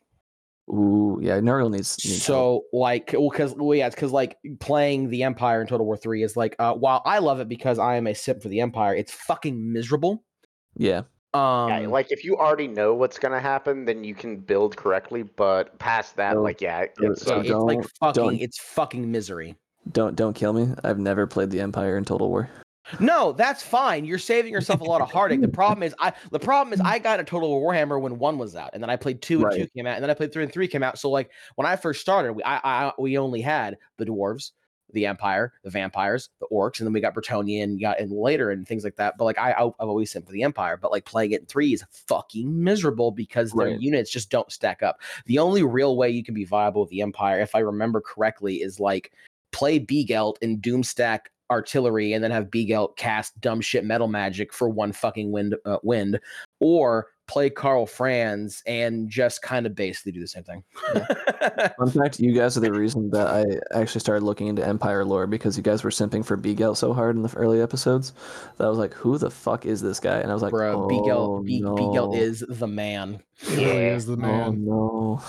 Ooh, 0.70 1.20
yeah, 1.22 1.40
Nurgle 1.40 1.72
needs, 1.72 2.04
needs 2.04 2.26
help. 2.26 2.64
So 2.72 2.78
like, 2.78 3.14
well, 3.14 3.30
because 3.30 3.54
well, 3.56 3.76
yeah, 3.76 3.88
it's 3.88 3.96
because 3.96 4.12
like 4.12 4.38
playing 4.60 5.10
the 5.10 5.24
Empire 5.24 5.62
in 5.62 5.68
Total 5.68 5.86
War 5.86 5.98
Three 5.98 6.24
is 6.24 6.36
like, 6.36 6.56
uh, 6.60 6.74
while 6.74 7.02
I 7.06 7.20
love 7.20 7.40
it 7.40 7.48
because 7.48 7.80
I 7.80 7.96
am 7.96 8.08
a 8.08 8.14
simp 8.14 8.42
for 8.42 8.50
the 8.50 8.62
Empire, 8.62 8.96
it's 8.96 9.12
fucking 9.12 9.72
miserable. 9.72 10.24
Yeah. 10.76 11.04
Um, 11.36 11.70
yeah, 11.70 11.88
like 11.88 12.12
if 12.12 12.24
you 12.24 12.38
already 12.38 12.68
know 12.68 12.94
what's 12.94 13.20
gonna 13.20 13.40
happen, 13.40 13.86
then 13.86 14.04
you 14.04 14.16
can 14.16 14.38
build 14.38 14.78
correctly. 14.78 15.24
But 15.24 15.78
past 15.80 16.16
that, 16.16 16.34
So- 16.34 16.42
like 16.42 16.62
yeah, 16.62 16.82
it, 16.82 16.92
so- 16.98 17.10
it 17.10 17.20
so 17.20 17.40
it's 17.40 17.50
like 17.52 17.84
fucking, 18.00 18.24
don't- 18.24 18.36
it's 18.40 18.60
fucking 18.60 19.12
misery. 19.12 19.56
Don't 19.92 20.16
don't 20.16 20.34
kill 20.34 20.54
me. 20.54 20.74
I've 20.84 21.00
never 21.00 21.28
played 21.28 21.52
the 21.52 21.60
Empire 21.60 21.98
in 21.98 22.06
Total 22.06 22.28
War. 22.30 22.50
No, 23.00 23.32
that's 23.32 23.64
fine. 23.64 24.06
You're 24.06 24.20
saving 24.20 24.54
yourself 24.54 24.80
a 24.80 24.84
lot 24.84 25.02
of 25.02 25.12
heartache. 25.12 25.42
The 25.42 25.48
problem 25.48 25.82
is, 25.84 25.96
I 26.00 26.14
the 26.32 26.40
problem 26.40 26.72
is 26.74 26.80
I 26.82 27.00
got 27.00 27.20
a 27.20 27.24
Total 27.24 27.50
War 27.50 27.74
Warhammer 27.74 28.00
when 28.00 28.20
one 28.20 28.38
was 28.38 28.56
out, 28.56 28.72
and 28.74 28.82
then 28.82 28.90
I 28.92 28.96
played 28.96 29.22
two 29.22 29.44
and 29.44 29.52
two 29.56 29.68
came 29.76 29.88
out, 29.88 29.96
and 29.96 30.04
then 30.04 30.10
I 30.10 30.14
played 30.14 30.32
three 30.32 30.44
and 30.44 30.52
three 30.54 30.68
came 30.68 30.84
out. 30.84 31.00
So 31.00 31.10
like 31.10 31.32
when 31.56 31.66
I 31.66 31.76
first 31.76 32.02
started, 32.02 32.34
we 32.34 32.44
I, 32.44 32.60
I 32.64 32.92
we 33.00 33.18
only 33.18 33.42
had 33.42 33.78
the 33.98 34.06
dwarves, 34.06 34.52
the 34.94 35.06
Empire, 35.06 35.54
the 35.64 35.70
vampires, 35.70 36.30
the 36.40 36.48
orcs, 36.52 36.80
and 36.80 36.88
then 36.88 36.94
we 36.94 37.02
got 37.02 37.14
Bretonian, 37.14 37.80
got 37.80 38.00
and 38.00 38.12
later 38.12 38.52
and 38.52 38.68
things 38.68 38.84
like 38.84 38.96
that. 38.96 39.16
But 39.18 39.26
like 39.26 39.38
I 39.38 39.52
I've 39.52 39.74
always 39.80 40.12
sent 40.12 40.26
for 40.26 40.32
the 40.32 40.44
Empire, 40.44 40.78
but 40.78 40.92
like 40.92 41.06
playing 41.06 41.32
it 41.32 41.42
in 41.42 41.48
three 41.48 41.74
is 41.74 41.84
fucking 41.92 42.64
miserable 42.64 43.12
because 43.12 43.52
their 43.52 43.70
units 43.70 44.12
just 44.12 44.30
don't 44.30 44.52
stack 44.52 44.84
up. 44.84 45.00
The 45.26 45.40
only 45.40 45.64
real 45.64 45.98
way 45.98 46.10
you 46.10 46.24
can 46.24 46.34
be 46.34 46.46
viable 46.46 46.82
with 46.82 46.90
the 46.90 47.02
Empire, 47.02 47.40
if 47.42 47.56
I 47.56 47.60
remember 47.60 48.02
correctly, 48.02 48.56
is 48.56 48.80
like 48.80 49.12
play 49.52 49.80
Beagelt 49.80 50.36
in 50.42 50.60
Doomstack 50.60 51.28
artillery 51.52 52.14
and 52.14 52.24
then 52.24 52.32
have 52.32 52.46
Beagelt 52.46 52.96
cast 52.98 53.40
dumb 53.42 53.62
shit 53.62 53.86
metal 53.86 54.08
magic 54.08 54.54
for 54.54 54.70
one 54.70 54.92
fucking 54.92 55.32
wind 55.32 55.56
uh, 55.66 55.78
wind 55.84 56.20
or 56.60 57.08
play 57.28 57.50
Karl 57.50 57.86
Franz 57.88 58.62
and 58.68 59.10
just 59.10 59.42
kind 59.42 59.66
of 59.66 59.74
basically 59.74 60.12
do 60.12 60.20
the 60.20 60.28
same 60.28 60.44
thing. 60.44 60.64
Fun 61.78 61.90
fact: 61.92 62.20
you 62.20 62.34
guys 62.34 62.56
are 62.56 62.60
the 62.62 62.72
reason 62.72 63.10
that 63.12 63.28
I 63.28 63.80
actually 63.80 64.02
started 64.02 64.24
looking 64.24 64.48
into 64.48 64.66
Empire 64.66 65.04
lore 65.06 65.28
because 65.28 65.58
you 65.58 65.64
guys 65.64 65.84
were 65.84 65.90
simping 65.90 66.26
for 66.26 66.38
Beagelt 66.38 66.78
so 66.78 66.94
hard 66.94 67.16
in 67.16 67.24
the 67.24 67.34
early 67.36 67.62
episodes 67.62 68.14
that 68.58 68.66
I 68.66 68.70
was 68.70 68.78
like, 68.78 68.94
"Who 68.94 69.18
the 69.18 69.32
fuck 69.32 69.66
is 69.66 69.82
this 69.82 70.00
guy?" 70.00 70.20
And 70.20 70.30
I 70.30 70.34
was 70.34 70.44
like, 70.44 70.52
Bro, 70.52 70.84
oh, 70.84 70.88
Beagelt, 70.88 71.46
Be- 71.46 71.62
no. 71.62 71.76
Beagelt 71.76 72.18
is 72.18 72.46
the 72.48 72.68
man. 72.68 73.22
He 73.38 73.56
really 73.66 73.86
is 73.86 74.06
the 74.06 74.14
Oh 74.14 74.18
man. 74.18 74.66
no. 74.66 75.22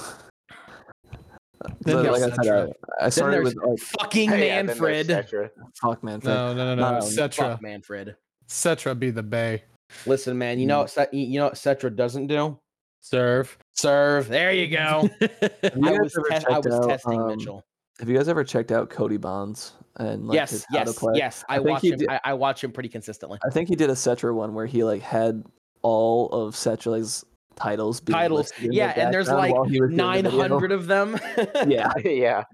Then 1.80 1.96
But 2.04 2.04
like 2.12 2.14
I 2.14 2.18
said, 2.20 2.32
Settra. 2.34 2.72
I, 3.00 3.04
I 3.06 3.08
started 3.08 3.36
there's 3.36 3.54
with 3.54 3.64
like, 3.64 3.78
fucking 3.78 4.30
Hey, 4.30 4.48
yeah, 4.48 4.62
Mannfred. 4.62 5.06
Settra. 5.06 5.50
fuck 5.80 6.02
man. 6.04 6.20
fuck. 6.20 6.28
No, 6.28 6.54
no, 6.54 6.74
no, 6.74 6.82
no. 6.90 6.96
Um, 6.98 7.02
Settra. 7.02 7.52
Fuck 7.52 7.62
Mannfred. 7.62 8.14
Settra 8.48 8.98
be 8.98 9.10
the 9.10 9.22
bay. 9.22 9.64
Listen, 10.04 10.36
man, 10.36 10.58
you 10.58 10.66
know 10.66 10.80
what 10.80 10.90
Ce- 10.90 11.12
you 11.12 11.38
know 11.38 11.46
what 11.46 11.54
Settra 11.54 11.94
doesn't 11.94 12.26
do? 12.26 12.58
Serve. 13.00 13.56
Serve. 13.74 14.28
There 14.28 14.52
you 14.52 14.68
go. 14.68 15.08
You 15.20 15.88
I 15.88 15.98
was, 15.98 16.12
te- 16.12 16.46
I 16.50 16.58
was 16.58 16.66
out, 16.66 16.88
testing 16.88 17.20
um, 17.20 17.28
Mitchell. 17.28 17.64
Have 18.00 18.08
you 18.08 18.16
guys 18.16 18.28
ever 18.28 18.44
checked 18.44 18.72
out 18.72 18.90
Cody 18.90 19.16
Bonds 19.16 19.72
and 19.96 20.26
like 20.28 20.40
his 20.48 20.66
yes, 20.72 20.86
to 20.86 20.90
yes, 20.90 20.98
play? 20.98 21.12
yes. 21.16 21.44
I, 21.48 21.56
I 21.56 21.58
watch 21.60 21.84
him. 21.84 21.98
did- 21.98 22.08
I, 22.10 22.20
I 22.24 22.34
watch 22.34 22.62
him 22.64 22.72
pretty 22.72 22.88
consistently. 22.88 23.38
I 23.46 23.50
think 23.50 23.68
he 23.68 23.76
did 23.76 23.90
a 23.90 23.94
Settra 23.94 24.34
one 24.34 24.54
where 24.54 24.66
he 24.66 24.84
like 24.84 25.02
had 25.02 25.44
all 25.82 26.28
of 26.30 26.54
Settra's 26.54 27.24
titles. 27.56 28.00
being 28.00 28.16
Titles, 28.18 28.38
listed 28.50 28.64
in 28.64 28.70
the 28.70 28.76
yeah, 28.76 28.92
and 28.96 29.12
there's 29.12 29.28
like 29.28 29.52
while 29.54 29.64
he 29.64 29.80
was 29.80 29.88
doing 29.88 29.96
the 29.96 30.02
Nine 30.02 30.24
video. 30.24 30.40
hundred 30.40 30.72
of 30.72 30.86
them. 30.86 31.18
Yeah, 31.66 31.92
yeah. 32.04 32.44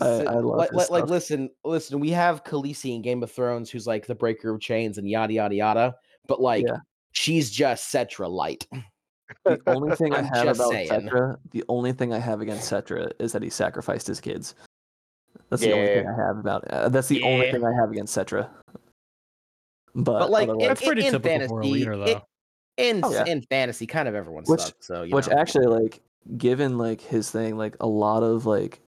I, 0.00 0.06
I 0.06 0.22
love 0.36 0.44
like, 0.56 0.72
like, 0.72 0.88
like, 0.90 1.06
listen, 1.08 1.50
listen. 1.64 2.00
We 2.00 2.10
have 2.10 2.44
Khaleesi 2.44 2.94
in 2.94 3.02
Game 3.02 3.22
of 3.22 3.30
Thrones, 3.30 3.70
who's 3.70 3.86
like 3.86 4.06
the 4.06 4.14
breaker 4.14 4.54
of 4.54 4.60
chains 4.60 4.96
and 4.96 5.06
yada 5.08 5.34
yada 5.34 5.54
yada. 5.54 5.94
But 6.26 6.40
like, 6.40 6.64
Yeah. 6.66 6.76
she's 7.12 7.50
just 7.50 7.92
Settra 7.92 8.30
light. 8.30 8.66
The 9.44 9.60
only 9.66 9.94
thing 9.96 10.14
I 10.14 10.22
have 10.22 10.48
about 10.48 10.70
saying. 10.70 10.88
Settra, 10.88 11.36
the 11.50 11.62
only 11.68 11.92
thing 11.92 12.12
I 12.14 12.18
have 12.18 12.40
against 12.40 12.70
Settra 12.72 13.12
is 13.18 13.32
that 13.32 13.42
he 13.42 13.50
sacrificed 13.50 14.06
his 14.06 14.18
kids. 14.20 14.54
That's 15.50 15.60
the 15.62 15.72
only 15.74 15.86
thing 15.86 16.06
I 16.08 16.26
have 16.26 16.38
about. 16.38 16.66
Uh, 16.68 16.88
that's 16.88 17.08
the 17.08 17.22
only 17.24 17.50
thing 17.52 17.62
I 17.64 17.72
have 17.74 17.90
against 17.90 18.16
Settra. 18.16 18.48
But, 19.94 20.20
But 20.20 20.30
like, 20.30 20.48
in, 20.48 20.56
That's 20.58 20.82
pretty 20.82 21.02
in, 21.06 21.14
in 21.14 21.20
typical 21.20 21.48
for 21.48 21.60
a 21.60 21.66
leader, 21.66 21.92
in- 21.92 22.00
though. 22.00 22.22
In, 22.78 23.00
Oh, 23.04 23.12
yeah. 23.12 23.24
in 23.26 23.42
fantasy, 23.42 23.86
kind 23.86 24.08
of 24.08 24.14
everyone 24.14 24.44
Which- 24.46 24.60
sucks. 24.60 24.86
So 24.86 25.06
which 25.08 25.28
know. 25.28 25.36
actually 25.38 25.66
like 25.66 26.00
given 26.36 26.78
like 26.78 27.00
his 27.00 27.30
thing 27.30 27.56
like 27.58 27.76
a 27.80 27.86
lot 27.86 28.22
of 28.22 28.46
like 28.46 28.80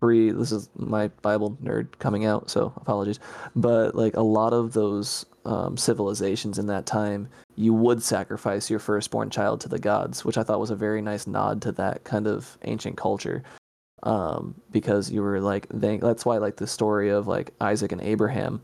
pre 0.00 0.30
this 0.30 0.52
is 0.52 0.70
my 0.76 1.08
bible 1.20 1.58
nerd 1.62 1.88
coming 1.98 2.24
out 2.24 2.48
so 2.48 2.72
apologies 2.76 3.18
but 3.56 3.94
like 3.96 4.16
a 4.16 4.22
lot 4.22 4.52
of 4.52 4.72
those 4.72 5.26
um, 5.44 5.76
civilizations 5.76 6.58
in 6.60 6.66
that 6.66 6.86
time 6.86 7.28
you 7.56 7.74
would 7.74 8.00
sacrifice 8.02 8.70
your 8.70 8.78
firstborn 8.78 9.30
child 9.30 9.60
to 9.60 9.68
the 9.68 9.80
gods 9.80 10.24
which 10.24 10.38
i 10.38 10.44
thought 10.44 10.60
was 10.60 10.70
a 10.70 10.76
very 10.76 11.02
nice 11.02 11.26
nod 11.26 11.60
to 11.60 11.72
that 11.72 12.04
kind 12.04 12.28
of 12.28 12.56
ancient 12.62 12.96
culture 12.96 13.42
um, 14.04 14.54
because 14.70 15.10
you 15.10 15.22
were 15.22 15.40
like 15.40 15.66
they, 15.70 15.96
that's 15.98 16.24
why 16.24 16.38
like 16.38 16.56
the 16.56 16.68
story 16.68 17.08
of 17.10 17.26
like 17.26 17.50
isaac 17.60 17.90
and 17.90 18.00
abraham 18.00 18.62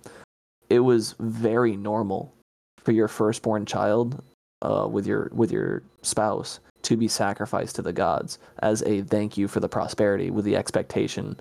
it 0.71 0.79
was 0.81 1.17
very 1.19 1.77
normal 1.77 2.33
for 2.79 2.93
your 2.93 3.09
firstborn 3.09 3.67
child 3.67 4.23
uh, 4.63 4.87
with 4.91 5.07
your 5.07 5.31
with 5.33 5.51
your 5.53 5.83
spouse 6.03 6.61
to 6.83 6.97
be 6.97 7.09
sacrificed 7.09 7.75
to 7.77 7.83
the 7.83 7.93
gods 7.93 8.39
as 8.61 8.83
a 8.83 9.03
thank 9.03 9.37
you 9.37 9.49
for 9.49 9.61
the 9.61 9.69
prosperity 9.69 10.31
with 10.31 10.45
the 10.45 10.57
expectation 10.57 11.39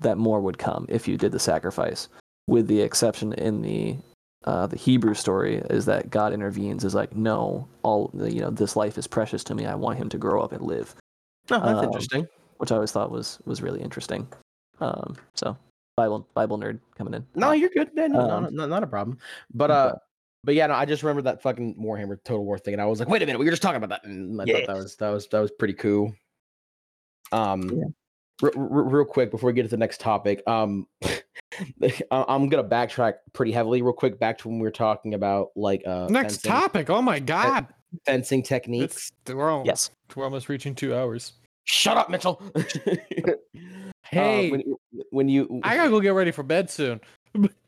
that 0.00 0.16
more 0.18 0.40
would 0.40 0.58
come 0.58 0.86
if 0.88 1.06
you 1.06 1.16
did 1.16 1.32
the 1.32 1.38
sacrifice 1.38 2.08
with 2.46 2.66
the 2.66 2.80
exception 2.80 3.32
in 3.34 3.62
the 3.62 3.96
uh, 4.44 4.66
the 4.66 4.76
Hebrew 4.76 5.14
story 5.14 5.56
is 5.68 5.84
that 5.86 6.10
God 6.10 6.32
intervenes 6.32 6.84
is 6.84 6.94
like 6.94 7.14
no 7.14 7.66
all 7.82 8.10
you 8.14 8.40
know 8.40 8.50
this 8.50 8.76
life 8.76 8.96
is 8.96 9.06
precious 9.06 9.44
to 9.44 9.54
me 9.54 9.66
I 9.66 9.74
want 9.74 9.98
him 9.98 10.08
to 10.10 10.18
grow 10.18 10.42
up 10.42 10.52
and 10.52 10.62
live 10.62 10.94
Oh, 11.50 11.60
that's 11.60 11.78
Um, 11.78 11.84
interesting. 11.84 12.26
which 12.58 12.70
I 12.72 12.76
always 12.76 12.92
thought 12.92 13.10
was 13.10 13.38
was 13.44 13.60
really 13.62 13.80
interesting 13.82 14.26
um, 14.80 15.16
so 15.34 15.56
Bible 15.96 16.26
Bible 16.34 16.56
nerd 16.58 16.78
coming 16.96 17.14
in 17.14 17.26
No, 17.34 17.50
you're 17.52 17.70
good. 17.70 17.92
No, 17.94 18.06
no, 18.06 18.20
Um, 18.20 18.28
not, 18.28 18.52
not, 18.52 18.68
not 18.68 18.82
a 18.84 18.86
problem. 18.86 19.18
But 19.52 19.70
uh, 19.72 19.94
but 20.44 20.54
yeah, 20.54 20.66
no, 20.68 20.74
I 20.74 20.84
just 20.84 21.02
remember 21.02 21.22
that 21.22 21.42
fucking 21.42 21.76
Warhammer 21.76 22.18
Total 22.24 22.44
War 22.44 22.58
thing, 22.58 22.74
and 22.74 22.80
I 22.82 22.86
was 22.86 23.00
like, 23.00 23.08
wait 23.08 23.22
a 23.22 23.26
minute, 23.26 23.38
we 23.38 23.44
were 23.44 23.50
just 23.50 23.62
talking 23.62 23.82
about 23.82 23.90
that, 23.90 24.04
and 24.08 24.40
I 24.40 24.44
thought 24.44 24.66
that 24.66 24.76
was 24.76 24.96
that 24.96 25.08
was 25.10 25.26
that 25.28 25.40
was 25.40 25.50
pretty 25.50 25.74
cool. 25.74 26.14
Um, 27.32 27.68
Yeah. 27.70 27.84
re- 28.42 28.52
re- 28.56 28.92
real 28.92 29.04
quick 29.04 29.30
before 29.30 29.48
we 29.48 29.54
get 29.54 29.62
to 29.64 29.68
the 29.68 29.76
next 29.76 30.00
topic, 30.00 30.42
um, 30.46 30.86
I- 31.02 31.92
I'm 32.10 32.48
gonna 32.48 32.64
backtrack 32.64 33.14
pretty 33.32 33.52
heavily, 33.52 33.82
real 33.82 33.92
quick, 33.92 34.18
back 34.18 34.38
to 34.38 34.48
when 34.48 34.58
we 34.58 34.62
were 34.64 34.70
talking 34.70 35.14
about 35.14 35.48
like 35.56 35.82
uh 35.86 36.06
Next 36.08 36.42
fencing, 36.42 36.50
topic. 36.50 36.90
Oh 36.90 37.02
my 37.02 37.18
god. 37.18 37.66
fencing 38.06 38.42
techniques. 38.42 39.10
It's 39.22 39.34
we're, 39.34 39.50
all, 39.50 39.64
yes 39.66 39.90
we're 40.16 40.24
almost 40.24 40.48
reaching 40.48 40.74
two 40.74 40.94
hours. 40.94 41.32
Shut 41.64 41.96
up, 41.96 42.08
Mitchell. 42.10 42.40
Hey, 44.10 44.48
uh, 44.48 44.52
when, 44.52 44.62
when 45.10 45.28
you 45.28 45.60
I 45.62 45.76
gotta 45.76 45.90
go 45.90 46.00
get 46.00 46.14
ready 46.14 46.30
for 46.30 46.42
bed 46.42 46.70
soon. 46.70 46.98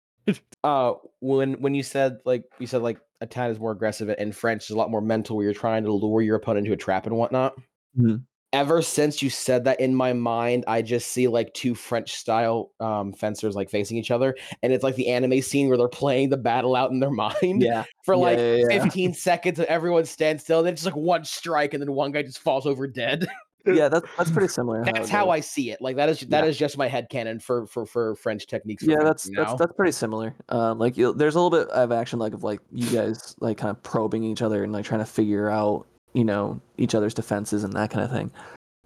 uh 0.65 0.93
when 1.21 1.55
when 1.63 1.75
you 1.75 1.83
said 1.83 2.19
like 2.25 2.45
you 2.59 2.67
said 2.67 2.83
like 2.83 2.99
Italian 3.21 3.53
is 3.53 3.61
more 3.61 3.73
aggressive 3.73 4.09
and 4.19 4.35
French 4.35 4.65
is 4.65 4.71
a 4.71 4.77
lot 4.77 4.91
more 4.91 5.01
mental 5.01 5.37
where 5.37 5.45
you're 5.45 5.55
trying 5.55 5.85
to 5.85 5.93
lure 5.93 6.23
your 6.23 6.37
opponent 6.37 6.67
into 6.67 6.75
a 6.75 6.77
trap 6.77 7.07
and 7.07 7.17
whatnot. 7.17 7.55
Mhm. 7.99 8.25
Ever 8.53 8.83
since 8.83 9.23
you 9.23 9.31
said 9.31 9.63
that 9.65 9.79
in 9.79 9.95
my 9.95 10.13
mind, 10.13 10.65
I 10.67 10.83
just 10.83 11.13
see 11.13 11.29
like 11.29 11.55
two 11.55 11.75
French 11.75 12.13
style 12.15 12.73
um 12.81 13.13
fencers 13.13 13.55
like 13.55 13.71
facing 13.71 13.97
each 13.97 14.11
other, 14.11 14.37
and 14.63 14.73
it's 14.73 14.83
like 14.83 14.97
the 14.97 15.09
anime 15.09 15.41
scene 15.41 15.69
where 15.69 15.79
they're 15.79 15.87
playing 15.89 16.31
the 16.31 16.37
battle 16.37 16.75
out 16.75 16.91
in 16.91 16.99
their 16.99 17.11
mind 17.29 17.63
yeah 17.63 17.85
for 18.05 18.17
Yeah, 18.17 18.21
like 18.21 18.39
yeah, 18.39 18.57
yeah. 18.71 18.83
15 18.83 19.15
seconds 19.15 19.59
and 19.61 19.69
everyone 19.69 20.05
stands 20.05 20.43
still, 20.43 20.63
then 20.65 20.73
it's 20.73 20.83
just 20.83 20.95
like 20.95 21.01
one 21.03 21.25
strike, 21.25 21.75
and 21.75 21.83
then 21.83 21.93
one 21.93 22.11
guy 22.13 22.23
just 22.23 22.41
falls 22.41 22.67
over 22.67 22.87
dead. 22.89 23.29
yeah 23.67 23.89
that's 23.89 24.07
that's 24.17 24.31
pretty 24.31 24.49
similar 24.49 24.85
That's 24.85 25.09
it 25.09 25.11
how. 25.11 25.31
I 25.31 25.41
see 25.41 25.71
it. 25.71 25.81
Like 25.83 25.97
that 25.97 26.09
is 26.09 26.21
that 26.21 26.45
Yeah. 26.45 26.51
is 26.51 26.57
just 26.59 26.79
my 26.79 26.89
head 26.89 27.09
canon 27.11 27.39
for 27.41 27.67
for 27.67 27.85
for 27.87 28.15
French 28.17 28.47
techniques. 28.47 28.85
For 28.85 28.91
yeah 28.91 29.03
that's 29.03 29.25
fencing 29.25 29.35
that's 29.45 29.59
that's 29.59 29.73
pretty 29.75 29.93
similar 29.93 30.35
um 30.49 30.79
like 30.79 30.95
there's 30.95 31.35
a 31.35 31.41
little 31.41 31.51
bit 31.51 31.69
of 31.69 31.93
action 31.93 32.19
like 32.19 32.33
of 32.35 32.43
like 32.43 32.61
you 32.73 32.89
guys 32.91 33.35
like 33.41 33.59
kind 33.59 33.71
of 33.71 33.83
probing 33.83 34.25
each 34.25 34.43
other 34.43 34.65
and 34.65 34.73
like 34.73 34.85
trying 34.85 35.01
to 35.01 35.07
figure 35.07 35.51
out 35.51 35.87
you 36.15 36.25
know 36.25 36.61
each 36.79 36.95
other's 36.95 37.15
defenses 37.15 37.63
and 37.65 37.73
that 37.75 37.91
kind 37.91 38.05
of 38.05 38.11
thing 38.11 38.31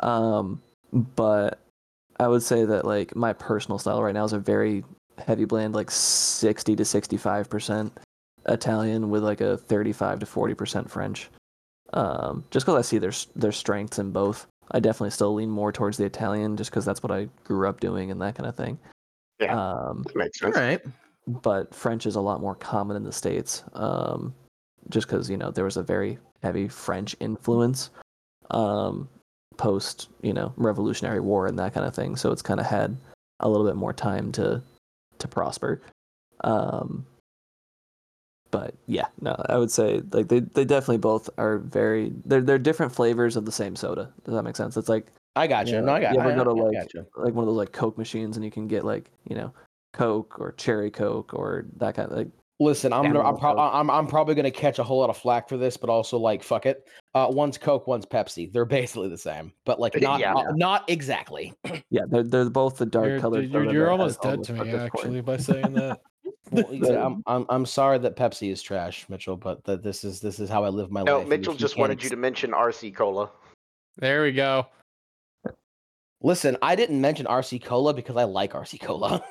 um 0.01 0.61
but 0.93 1.61
i 2.21 2.29
would 2.29 2.43
say 2.43 2.65
that 2.65 2.85
like 2.85 3.15
my 3.17 3.33
personal 3.33 3.79
style 3.79 4.03
right 4.03 4.15
now 4.15 4.25
is 4.25 4.33
a 4.33 4.39
very 4.39 4.85
heavy 5.25 5.45
blend 5.45 5.75
like 5.75 5.91
60 5.91 6.77
to 6.77 6.85
65 6.85 7.49
percent 7.49 7.93
italian 8.47 9.09
with 9.11 9.23
like 9.23 9.41
a 9.41 9.57
35 9.57 10.19
to 10.21 10.27
40 10.27 10.55
percent 10.55 10.91
french 10.91 11.31
um 11.93 12.45
just 12.51 12.67
because 12.67 12.79
i 12.79 12.83
see 12.83 12.99
their 12.99 13.13
their 13.37 13.53
strengths 13.53 13.99
in 13.99 14.11
both 14.11 14.47
i 14.73 14.81
definitely 14.81 15.11
still 15.11 15.35
lean 15.35 15.51
more 15.51 15.73
towards 15.73 15.97
the 15.97 16.05
italian 16.05 16.57
just 16.57 16.71
because 16.71 16.85
that's 16.85 17.03
what 17.03 17.13
i 17.13 17.29
grew 17.45 17.69
up 17.69 17.81
doing 17.81 18.11
and 18.11 18.21
that 18.21 18.35
kind 18.35 18.49
of 18.49 18.57
thing 18.57 18.79
Yeah. 19.41 19.55
um 19.59 20.03
That 20.05 20.17
makes 20.17 20.39
sense. 20.41 20.57
right. 20.57 20.81
but 21.27 21.75
French 21.75 22.07
is 22.07 22.17
a 22.17 22.21
lot 22.21 22.41
more 22.41 22.55
common 22.55 22.97
in 22.97 23.03
the 23.05 23.13
states, 23.13 23.63
um, 23.75 24.35
just 24.91 25.07
because 25.07 25.31
you 25.31 25.37
know 25.39 25.51
there 25.51 25.65
was 25.65 25.77
a 25.79 25.83
very 25.83 26.19
heavy 26.43 26.69
French 26.69 27.17
influence 27.21 27.91
um, 28.51 29.09
post 29.57 30.09
you 30.23 30.33
know 30.35 30.53
Revolutionary 30.57 31.21
War 31.21 31.47
and 31.47 31.59
that 31.59 31.73
kind 31.75 31.87
of 31.87 31.95
thing. 31.95 32.17
So 32.17 32.31
it's 32.31 32.43
kind 32.43 32.61
of 32.61 32.67
had 32.67 32.97
a 33.41 33.49
little 33.49 33.67
bit 33.67 33.77
more 33.77 33.93
time 33.95 34.33
to 34.33 34.63
to 35.19 35.29
prosper. 35.29 35.81
Um, 36.43 37.07
but 38.59 38.75
yeah, 38.87 39.07
no, 39.21 39.37
I 39.49 39.57
would 39.59 39.71
say 39.71 40.03
like 40.13 40.29
they, 40.29 40.41
they 40.41 40.65
definitely 40.65 40.99
both 40.99 41.29
are 41.39 41.59
very 41.59 42.13
they're 42.25 42.43
they're 42.43 42.59
different 42.59 42.95
flavors 42.95 43.37
of 43.37 43.45
the 43.45 43.53
same 43.53 43.77
soda. 43.77 44.13
Does 44.25 44.35
that 44.35 44.43
make 44.43 44.57
sense? 44.57 44.77
It's 44.77 44.89
like 44.89 45.07
I 45.37 45.47
got 45.47 45.67
you. 45.67 45.75
Yeah, 45.75 45.81
No, 45.81 45.95
I 45.95 46.01
got. 46.01 46.15
you 46.15 46.21
ever 46.21 46.33
I, 46.33 46.35
go 46.37 46.45
to, 46.45 46.51
I 46.51 46.65
like, 46.65 46.73
gotcha. 46.75 47.07
like 47.17 47.35
one 47.35 47.43
of 47.43 47.47
those 47.49 47.57
like 47.57 47.73
Coke 47.73 47.99
machines 47.99 48.37
and 48.37 48.45
you 48.45 48.51
can 48.51 48.69
get 48.69 48.85
like 48.85 49.11
you 49.29 49.37
know 49.37 49.53
Coke 49.93 50.39
or 50.41 50.53
cherry 50.53 50.91
Coke 50.91 51.35
or 51.35 51.67
that 51.77 51.95
kind 51.97 52.11
of 52.11 52.17
like 52.17 52.29
Listen, 52.61 52.93
I'm 52.93 53.03
gonna, 53.03 53.19
I'm, 53.19 53.35
Animal 53.35 53.41
pro- 53.41 53.59
I'm 53.59 53.91
I'm 53.91 54.07
probably 54.07 54.37
gonna 54.37 54.49
catch 54.51 54.79
a 54.79 54.85
whole 54.85 55.01
lot 55.01 55.11
of 55.11 55.17
flack 55.17 55.49
for 55.49 55.57
this, 55.57 55.77
but 55.77 55.91
also 55.91 56.19
like 56.19 56.41
fuck 56.41 56.67
it. 56.67 56.87
Uh, 57.13 57.27
one's 57.29 57.59
Coke, 57.59 57.89
one's 57.89 58.07
Pepsi. 58.07 58.53
They're 58.53 58.65
basically 58.65 59.09
the 59.09 59.19
same, 59.19 59.53
but 59.67 59.81
like 59.81 60.01
not 60.01 60.21
Yeah. 60.21 60.35
uh, 60.35 60.53
not 60.55 60.89
exactly. 60.89 61.53
Yeah, 61.91 62.03
they're 62.09 62.23
they're 62.23 62.49
both 62.49 62.79
the 62.79 62.87
dark 62.87 63.07
You're, 63.09 63.21
colored. 63.21 63.51
you're, 63.51 63.73
you're 63.73 63.91
almost 63.91 64.23
dead 64.23 64.45
to 64.45 64.53
me 64.53 64.61
at 64.61 64.67
this 64.67 64.73
point. 64.75 64.95
actually 64.95 65.21
by 65.23 65.37
saying 65.37 65.73
that. 65.75 66.01
Well, 66.51 66.97
I'm, 67.07 67.23
I'm 67.27 67.47
I'm 67.49 67.67
sorry 67.67 67.99
that 67.99 68.17
Pepsi 68.17 68.51
is 68.51 68.63
trash, 68.63 69.07
Mitchell, 69.09 69.37
but 69.37 69.63
that 69.65 69.83
this 69.83 70.05
is 70.05 70.21
this 70.21 70.39
is 70.41 70.49
how 70.49 70.65
I 70.65 70.69
live 70.69 70.91
my 70.91 71.03
No, 71.03 71.15
life. 71.15 71.21
and 71.23 71.31
Mitchell 71.31 71.55
just 71.55 71.77
wanted 71.77 72.03
you 72.03 72.09
to 72.11 72.17
mention 72.17 72.53
RC 72.53 72.95
Cola. 72.95 73.31
there 73.99 74.23
we 74.23 74.33
go. 74.33 74.67
listen. 76.23 76.57
I 76.63 76.75
didn't 76.77 77.01
mention 77.01 77.27
RC 77.27 77.65
Cola 77.65 77.93
because 77.95 78.17
I 78.17 78.25
like 78.25 78.53
RC 78.53 78.81
Cola. 78.81 79.25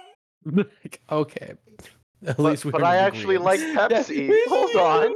okay. 1.11 1.53
At 2.25 2.37
But, 2.37 2.43
least 2.43 2.65
we 2.65 2.71
but 2.71 2.83
I 2.83 2.97
in 2.97 3.03
actually 3.05 3.37
like. 3.37 3.59
Pepsi. 3.59 4.29
Hold 4.47 4.75
on. 4.75 5.13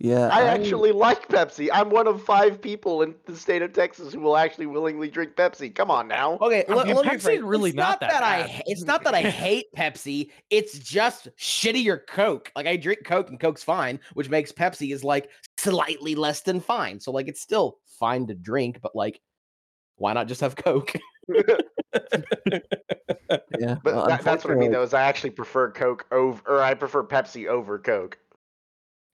Yeah, 0.00 0.28
I 0.28 0.44
actually 0.44 0.92
like 0.92 1.28
Pepsi. 1.28 1.68
I'm 1.72 1.90
one 1.90 2.06
of 2.06 2.22
five 2.22 2.62
people 2.62 3.02
in 3.02 3.16
the 3.26 3.34
state 3.34 3.62
of 3.62 3.72
Texas 3.72 4.12
who 4.12 4.20
will 4.20 4.36
actually 4.36 4.66
willingly 4.66 5.08
drink 5.08 5.34
Pepsi. 5.34 5.74
Come 5.74 5.90
on 5.90 6.06
now. 6.06 6.38
Okay, 6.40 6.64
I 6.68 6.70
mean, 6.70 6.78
let 6.78 6.86
me 6.86 6.94
Pepsi's 6.94 7.24
rephrase. 7.24 7.40
really 7.42 7.70
it's 7.70 7.76
not 7.76 7.98
that 8.00 8.22
I. 8.22 8.42
bad. 8.42 8.50
ha- 8.50 8.62
It's 8.66 8.84
not 8.84 9.02
that 9.02 9.14
I 9.14 9.22
hate 9.22 9.66
Pepsi. 9.76 10.30
It's 10.50 10.78
just 10.78 11.28
shittier 11.36 11.98
Coke. 12.06 12.52
Like 12.54 12.68
I 12.68 12.76
drink 12.76 13.00
Coke 13.04 13.28
and 13.28 13.40
Coke's 13.40 13.64
fine, 13.64 13.98
which 14.14 14.30
makes 14.30 14.52
Pepsi 14.52 14.92
is 14.92 15.02
like 15.02 15.30
slightly 15.56 16.14
less 16.14 16.42
than 16.42 16.60
fine. 16.60 17.00
So 17.00 17.10
like 17.10 17.26
it's 17.26 17.40
still 17.40 17.78
fine 17.98 18.28
to 18.28 18.34
drink, 18.34 18.78
but 18.80 18.94
like, 18.94 19.20
why 19.96 20.12
not 20.12 20.28
just 20.28 20.42
have 20.42 20.54
Coke? 20.54 20.92
yeah. 21.28 21.42
But 23.82 23.84
well, 23.84 24.06
that, 24.06 24.22
that's 24.22 24.44
what 24.44 24.52
I 24.52 24.56
mean, 24.56 24.70
though, 24.70 24.82
is 24.82 24.94
I 24.94 25.02
actually 25.02 25.30
prefer 25.30 25.72
Coke 25.72 26.06
over, 26.12 26.40
or 26.46 26.62
I 26.62 26.74
prefer 26.74 27.02
Pepsi 27.02 27.48
over 27.48 27.80
Coke. 27.80 28.16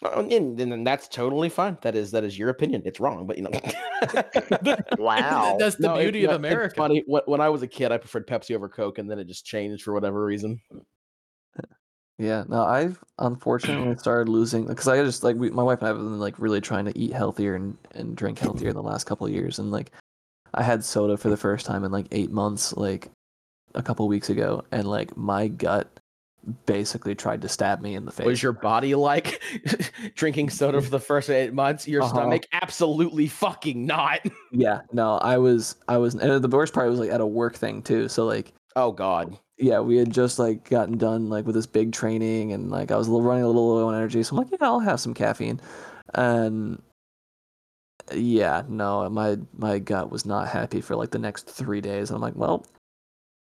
And, 0.04 0.30
and 0.32 0.58
then 0.58 0.84
that's 0.84 1.08
totally 1.08 1.48
fine. 1.48 1.78
That 1.82 1.94
is 1.94 2.10
that 2.10 2.24
is 2.24 2.38
your 2.38 2.50
opinion. 2.50 2.82
It's 2.84 3.00
wrong, 3.00 3.26
but 3.26 3.38
you 3.38 3.44
know. 3.44 3.50
Wow. 4.98 5.56
That's 5.58 5.76
the 5.76 5.86
No, 5.88 5.94
it's 5.94 6.04
beauty 6.04 6.24
of 6.24 6.30
not- 6.30 6.34
it's 6.44 6.52
America. 6.54 6.74
funny. 6.76 7.02
When, 7.06 7.22
when 7.26 7.40
I 7.40 7.48
was 7.48 7.62
a 7.62 7.66
kid, 7.66 7.90
I 7.92 7.96
preferred 7.98 8.26
Pepsi 8.26 8.54
over 8.54 8.68
Coke, 8.68 8.98
and 8.98 9.10
then 9.10 9.18
it 9.18 9.26
just 9.26 9.44
changed 9.46 9.82
for 9.82 9.92
whatever 9.94 10.24
reason. 10.24 10.60
Yeah, 12.18 12.44
no, 12.48 12.62
I've 12.64 13.02
unfortunately 13.18 13.96
started 13.98 14.28
losing 14.30 14.66
because 14.66 14.86
I 14.86 15.02
just 15.02 15.24
like 15.24 15.36
we, 15.36 15.50
my 15.50 15.62
wife 15.62 15.78
and 15.80 15.86
I 15.86 15.88
have 15.88 15.96
been 15.96 16.20
like 16.20 16.38
really 16.38 16.60
trying 16.60 16.84
to 16.84 16.96
eat 16.98 17.12
healthier 17.12 17.56
and, 17.56 17.76
and 17.92 18.16
drink 18.16 18.38
healthier 18.38 18.68
in 18.68 18.76
the 18.76 18.82
last 18.82 19.04
couple 19.04 19.26
of 19.26 19.32
years, 19.32 19.58
and 19.58 19.70
like 19.72 19.90
I 20.54 20.62
had 20.62 20.84
soda 20.84 21.16
for 21.16 21.28
the 21.28 21.36
first 21.36 21.66
time 21.66 21.82
in 21.82 21.90
like 21.90 22.06
eight 22.12 22.30
months, 22.30 22.76
like 22.76 23.08
a 23.74 23.82
couple 23.82 24.06
weeks 24.06 24.30
ago, 24.30 24.62
and 24.70 24.86
like 24.86 25.16
my 25.16 25.48
gut 25.48 25.88
basically 26.66 27.14
tried 27.14 27.42
to 27.42 27.48
stab 27.48 27.80
me 27.80 27.94
in 27.94 28.04
the 28.04 28.10
face. 28.12 28.26
Was 28.26 28.42
your 28.42 28.52
body 28.52 28.94
like 28.94 29.42
drinking 30.14 30.50
soda 30.50 30.80
for 30.82 30.90
the 30.90 31.00
first 31.00 31.30
eight 31.30 31.52
months? 31.52 31.86
Your 31.88 32.02
Uh-huh. 32.02 32.12
stomach 32.14 32.46
absolutely 32.52 33.26
fucking 33.28 33.86
not. 33.86 34.20
yeah, 34.52 34.80
no, 34.92 35.16
I 35.18 35.38
was, 35.38 35.76
I 35.88 35.96
was, 35.98 36.14
and 36.14 36.42
the 36.44 36.48
worst 36.48 36.74
part 36.74 36.88
was 36.90 36.98
like 37.00 37.10
at 37.10 37.20
a 37.20 37.26
work 37.26 37.56
thing 37.56 37.82
too. 37.82 38.08
So 38.08 38.24
like, 38.26 38.52
Oh 38.76 38.90
God. 38.92 39.38
yeah, 39.56 39.78
we 39.80 39.96
had 39.96 40.10
just 40.10 40.38
like 40.38 40.68
gotten 40.68 40.98
done 40.98 41.28
like 41.28 41.46
with 41.46 41.54
this 41.54 41.66
big 41.66 41.92
training, 41.92 42.52
and 42.52 42.70
like 42.70 42.90
I 42.90 42.96
was 42.96 43.06
a 43.08 43.10
little, 43.12 43.26
running 43.26 43.44
a 43.44 43.46
little 43.46 43.74
low 43.76 43.88
on 43.88 43.94
energy, 43.94 44.22
so 44.22 44.32
I'm 44.36 44.38
like, 44.42 44.50
yeah, 44.50 44.66
I'll 44.66 44.80
have 44.80 44.98
some 45.00 45.14
caffeine, 45.14 45.60
and 46.14 46.82
yeah, 48.12 48.62
no, 48.68 49.08
my 49.08 49.38
my 49.56 49.78
gut 49.78 50.10
was 50.10 50.26
not 50.26 50.48
happy 50.48 50.80
for 50.80 50.96
like 50.96 51.10
the 51.10 51.18
next 51.18 51.46
three 51.48 51.80
days, 51.80 52.10
and 52.10 52.16
I'm 52.16 52.20
like, 52.22 52.36
well, 52.36 52.66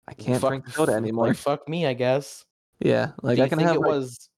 I 0.08 0.14
can't 0.14 0.40
Fuck- 0.40 0.50
drink 0.50 0.70
soda 0.70 0.92
anymore. 1.02 1.28
Like 1.30 1.38
fuck 1.38 1.68
me, 1.68 1.86
I 1.88 1.94
guess. 1.94 2.46
Yeah, 2.86 3.12
like 3.22 3.40
I 3.40 3.48
can 3.50 3.58
think 3.58 3.68
have. 3.68 3.78
it 3.78 3.82
like- 3.82 3.92
was? 3.92 4.30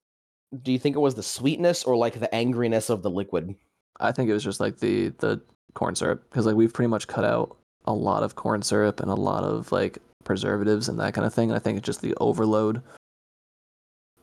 Do 0.63 0.71
you 0.71 0.79
think 0.79 0.95
it 0.95 0.99
was 0.99 1.15
the 1.15 1.23
sweetness 1.23 1.83
or 1.83 1.97
like 1.97 2.19
the 2.19 2.29
angriness 2.31 2.89
of 2.89 3.01
the 3.03 3.09
liquid? 3.09 3.53
I 3.99 4.11
think 4.13 4.29
it 4.29 4.33
was 4.33 4.43
just 4.43 4.59
like 4.59 4.77
the 4.79 5.09
the 5.19 5.41
corn 5.73 5.95
syrup 5.95 6.23
because 6.29 6.45
like 6.45 6.55
we've 6.55 6.73
pretty 6.73 6.87
much 6.87 7.07
cut 7.07 7.25
out 7.25 7.57
a 7.85 7.93
lot 7.93 8.23
of 8.23 8.35
corn 8.35 8.61
syrup 8.61 8.99
and 9.01 9.11
a 9.11 9.15
lot 9.15 9.43
of 9.43 9.71
like 9.71 9.97
preservatives 10.23 10.87
and 10.89 10.99
that 10.99 11.13
kind 11.13 11.27
of 11.27 11.33
thing. 11.33 11.49
And 11.49 11.55
I 11.55 11.59
think 11.59 11.77
it's 11.77 11.85
just 11.85 12.01
the 12.01 12.15
overload 12.21 12.81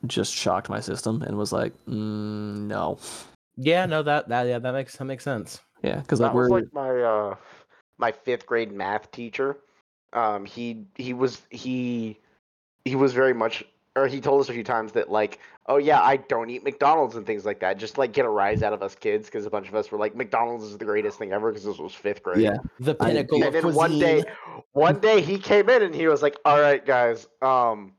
just 0.07 0.33
shocked 0.33 0.69
my 0.69 0.79
system 0.79 1.21
and 1.23 1.37
was 1.37 1.51
like, 1.51 1.73
mm, 1.87 2.57
no, 2.67 2.97
Yeah, 3.57 3.85
no, 3.85 4.03
that 4.03 4.27
that 4.29 4.43
yeah, 4.47 4.59
that 4.59 4.71
makes 4.71 4.97
that 4.97 5.05
makes 5.05 5.23
sense. 5.23 5.59
yeah, 5.83 5.99
because 5.99 6.19
like 6.19 6.33
we're 6.33 6.49
was 6.49 6.63
like 6.63 6.73
my 6.73 7.01
uh 7.01 7.35
my 7.97 8.11
fifth 8.11 8.45
grade 8.45 8.71
math 8.71 9.11
teacher. 9.11 9.57
Um, 10.13 10.45
he 10.45 10.85
he 10.95 11.13
was 11.13 11.41
he 11.49 12.19
he 12.83 12.95
was 12.95 13.13
very 13.13 13.33
much, 13.33 13.63
or 13.95 14.07
he 14.07 14.19
told 14.21 14.41
us 14.41 14.49
a 14.49 14.53
few 14.53 14.63
times 14.63 14.91
that 14.93 15.09
like, 15.09 15.39
oh 15.67 15.77
yeah, 15.77 16.01
I 16.01 16.17
don't 16.17 16.49
eat 16.49 16.63
McDonald's 16.63 17.15
and 17.15 17.25
things 17.25 17.45
like 17.45 17.59
that. 17.61 17.77
Just 17.77 17.97
like 17.97 18.11
get 18.13 18.25
a 18.25 18.29
rise 18.29 18.61
out 18.63 18.73
of 18.73 18.81
us 18.83 18.95
kids 18.95 19.27
because 19.27 19.45
a 19.45 19.49
bunch 19.49 19.67
of 19.69 19.75
us 19.75 19.91
were 19.91 19.97
like, 19.97 20.15
McDonald's 20.15 20.63
is 20.65 20.77
the 20.77 20.85
greatest 20.85 21.17
thing 21.17 21.31
ever 21.31 21.51
because 21.51 21.63
this 21.65 21.77
was 21.77 21.93
fifth 21.93 22.23
grade. 22.23 22.41
yeah, 22.41 22.57
The 22.79 22.95
pinnacle 22.95 23.43
And 23.43 23.43
of 23.43 23.53
then 23.53 23.73
one 23.73 23.97
day, 23.97 24.23
one 24.73 24.99
day 24.99 25.21
he 25.21 25.39
came 25.39 25.69
in 25.69 25.81
and 25.83 25.95
he 25.95 26.07
was 26.07 26.21
like, 26.21 26.37
"All 26.45 26.59
right, 26.59 26.85
guys, 26.85 27.27
um, 27.41 27.93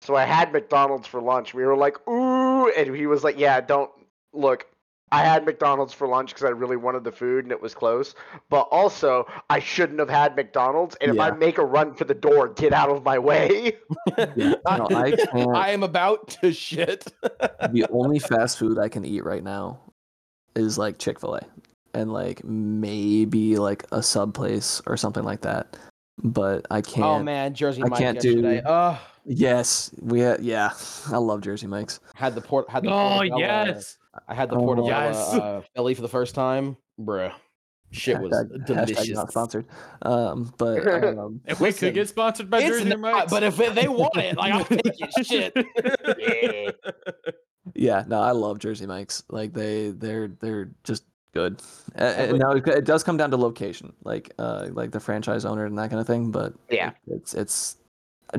So 0.00 0.14
I 0.14 0.24
had 0.24 0.52
McDonald's 0.52 1.06
for 1.06 1.20
lunch. 1.20 1.54
We 1.54 1.64
were 1.64 1.76
like, 1.76 2.06
ooh, 2.08 2.68
and 2.70 2.94
he 2.94 3.06
was 3.06 3.24
like, 3.24 3.38
yeah, 3.38 3.60
don't 3.60 3.90
look. 4.32 4.66
I 5.12 5.22
had 5.22 5.44
McDonald's 5.46 5.92
for 5.92 6.08
lunch 6.08 6.30
because 6.30 6.44
I 6.44 6.48
really 6.50 6.76
wanted 6.76 7.04
the 7.04 7.12
food 7.12 7.44
and 7.44 7.52
it 7.52 7.60
was 7.62 7.74
close. 7.74 8.14
But 8.50 8.62
also, 8.72 9.24
I 9.50 9.60
shouldn't 9.60 10.00
have 10.00 10.08
had 10.10 10.34
McDonald's. 10.34 10.96
And 11.00 11.12
if 11.12 11.20
I 11.20 11.30
make 11.30 11.58
a 11.58 11.64
run 11.64 11.94
for 11.94 12.04
the 12.04 12.14
door, 12.14 12.48
get 12.48 12.72
out 12.72 12.90
of 12.90 13.04
my 13.04 13.18
way. 13.18 13.76
Yeah, 14.36 14.54
no, 14.66 14.86
I. 14.90 15.14
I 15.54 15.70
am 15.70 15.82
about 15.82 16.28
to 16.40 16.52
shit. 16.52 17.04
the 17.22 17.86
only 17.90 18.18
fast 18.18 18.58
food 18.58 18.78
I 18.78 18.88
can 18.88 19.04
eat 19.04 19.24
right 19.24 19.42
now 19.44 19.80
is 20.54 20.78
like 20.78 20.98
Chick 20.98 21.20
Fil 21.20 21.34
A, 21.36 21.40
and 21.92 22.12
like 22.12 22.42
maybe 22.44 23.56
like 23.56 23.84
a 23.92 24.02
sub 24.02 24.32
place 24.34 24.80
or 24.86 24.96
something 24.96 25.24
like 25.24 25.42
that. 25.42 25.76
But 26.22 26.66
I 26.70 26.78
oh, 26.78 26.82
can't. 26.82 27.04
oh 27.04 27.22
man, 27.22 27.52
Jersey 27.54 27.82
I 27.82 27.88
Mike 27.88 27.98
can't 27.98 28.20
do- 28.20 28.28
yesterday. 28.30 28.62
Oh, 28.64 29.00
Yes, 29.28 29.90
we 30.00 30.22
ha- 30.22 30.36
yeah. 30.40 30.70
I 31.12 31.16
love 31.16 31.40
Jersey 31.40 31.66
Mike's. 31.66 31.98
had 32.14 32.34
the 32.36 32.40
port. 32.40 32.70
Had 32.70 32.84
the 32.84 32.90
Oh 32.90 33.16
portobello- 33.16 33.38
yes. 33.40 33.98
I 34.28 34.34
had 34.34 34.50
the 34.50 34.56
Oh, 34.56 34.60
portobello 34.60 34.88
yes. 35.08 35.34
uh, 35.34 35.62
Philly 35.74 35.94
for 35.94 36.02
the 36.02 36.08
first 36.08 36.34
time, 36.34 36.76
bruh. 37.00 37.32
Shit 37.92 38.20
was 38.20 38.32
Hashtag- 38.32 38.66
hashtag 38.66 38.66
delicious. 38.66 39.08
not 39.10 39.30
sponsored. 39.30 39.66
Um, 40.02 40.52
but 40.58 40.86
um, 41.18 41.40
If 41.46 41.60
we 41.60 41.68
Listen, 41.68 41.88
could 41.88 41.94
get 41.94 42.08
sponsored 42.08 42.50
by 42.50 42.60
Jersey 42.66 42.84
not, 42.88 42.98
Mike's, 43.00 43.30
but 43.32 43.42
if 43.44 43.56
they 43.56 43.86
want 43.88 44.16
it, 44.16 44.36
like 44.36 44.52
I'll 44.52 44.64
take 44.64 44.80
it. 44.84 45.26
Shit. 45.26 45.54
Yeah. 46.18 46.70
yeah, 47.74 48.04
no, 48.08 48.20
I 48.20 48.32
love 48.32 48.58
Jersey 48.58 48.86
Mike's. 48.86 49.22
Like 49.30 49.52
they, 49.52 49.90
they're 49.90 50.28
they're 50.40 50.70
just 50.84 51.04
good. 51.32 51.60
Uh, 51.98 52.02
And 52.04 52.38
now 52.38 52.52
it, 52.52 52.66
it 52.66 52.84
does 52.84 53.04
come 53.04 53.16
down 53.16 53.30
to 53.30 53.36
location, 53.36 53.92
like 54.04 54.32
uh, 54.38 54.68
like 54.72 54.90
the 54.90 55.00
franchise 55.00 55.44
owner 55.44 55.64
and 55.64 55.78
that 55.78 55.88
kind 55.90 56.00
of 56.00 56.06
thing. 56.06 56.30
But 56.32 56.54
Yeah. 56.70 56.90
it's 57.06 57.34
it's 57.34 57.76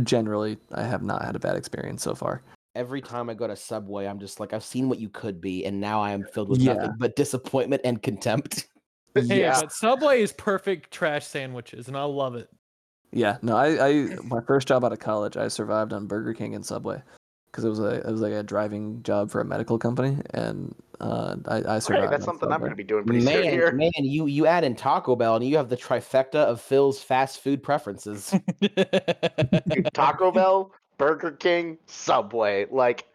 generally 0.04 0.58
I 0.74 0.84
have 0.84 1.04
not 1.04 1.24
had 1.24 1.36
a 1.36 1.40
bad 1.40 1.56
experience 1.56 2.04
so 2.04 2.14
far. 2.16 2.44
Every 2.78 3.02
time 3.02 3.28
I 3.28 3.34
go 3.34 3.48
to 3.48 3.56
Subway, 3.56 4.06
I'm 4.06 4.20
just 4.20 4.40
like, 4.40 4.54
I've 4.54 4.64
seen 4.64 4.88
what 4.88 4.99
you 4.99 5.10
could 5.10 5.41
be, 5.41 5.66
and 5.66 5.82
now 5.82 5.99
I 5.99 6.12
am 6.12 6.26
filled 6.26 6.49
with 6.49 6.60
Yeah. 6.60 6.74
nothing 6.74 6.94
but 6.99 7.16
disappointment 7.16 7.82
and 7.84 8.02
contempt. 8.04 8.68
hey, 9.16 9.40
Yeah. 9.41 9.60
but 9.60 9.72
Subway 9.72 10.22
is 10.22 10.32
perfect 10.32 10.91
trash 10.91 11.26
sandwiches, 11.26 11.88
and 11.88 11.98
I 11.98 12.04
love 12.04 12.36
it. 12.36 12.49
Yeah, 13.12 13.38
no, 13.41 13.58
I, 13.58 13.88
I 13.88 14.08
my 14.26 14.41
first 14.45 14.68
job 14.68 14.86
out 14.86 14.94
of 14.94 14.99
college, 14.99 15.38
I 15.38 15.48
survived 15.48 15.91
on 15.91 16.06
Burger 16.06 16.34
King 16.34 16.54
and 16.54 16.64
Subway 16.64 17.02
because 17.52 17.64
it 17.64 17.70
was 17.70 17.80
a 17.80 18.02
it 18.02 18.12
was 18.12 18.22
like 18.22 18.34
a 18.34 18.44
driving 18.44 19.02
job 19.02 19.32
for 19.32 19.41
a 19.41 19.45
medical 19.45 19.80
company, 19.80 20.18
and 20.36 20.76
uh, 20.99 21.38
I, 21.48 21.56
I 21.76 21.80
survived. 21.80 22.04
Hey, 22.04 22.10
that's 22.12 22.28
on 22.28 22.36
something 22.36 22.52
I'm 22.52 22.60
going 22.60 22.70
to 22.70 22.76
be 22.76 22.84
doing 22.84 23.06
pretty 23.06 23.22
soon 23.22 23.41
Man, 23.41 23.44
here. 23.52 23.72
man, 23.72 23.91
you 23.95 24.28
you 24.28 24.45
add 24.45 24.64
in 24.64 24.76
Taco 24.76 25.16
Bell, 25.16 25.36
and 25.36 25.44
you 25.44 25.58
have 25.58 25.70
the 25.70 25.78
trifecta 25.78 26.36
of 26.36 26.62
Phil's 26.62 27.02
fast 27.02 27.40
food 27.40 27.64
preferences. 27.64 28.36
Dude, 28.62 29.90
Taco 29.94 30.32
Bell, 30.32 30.72
Burger 30.98 31.32
King, 31.32 31.78
Subway. 31.86 32.65
Like, 32.72 33.06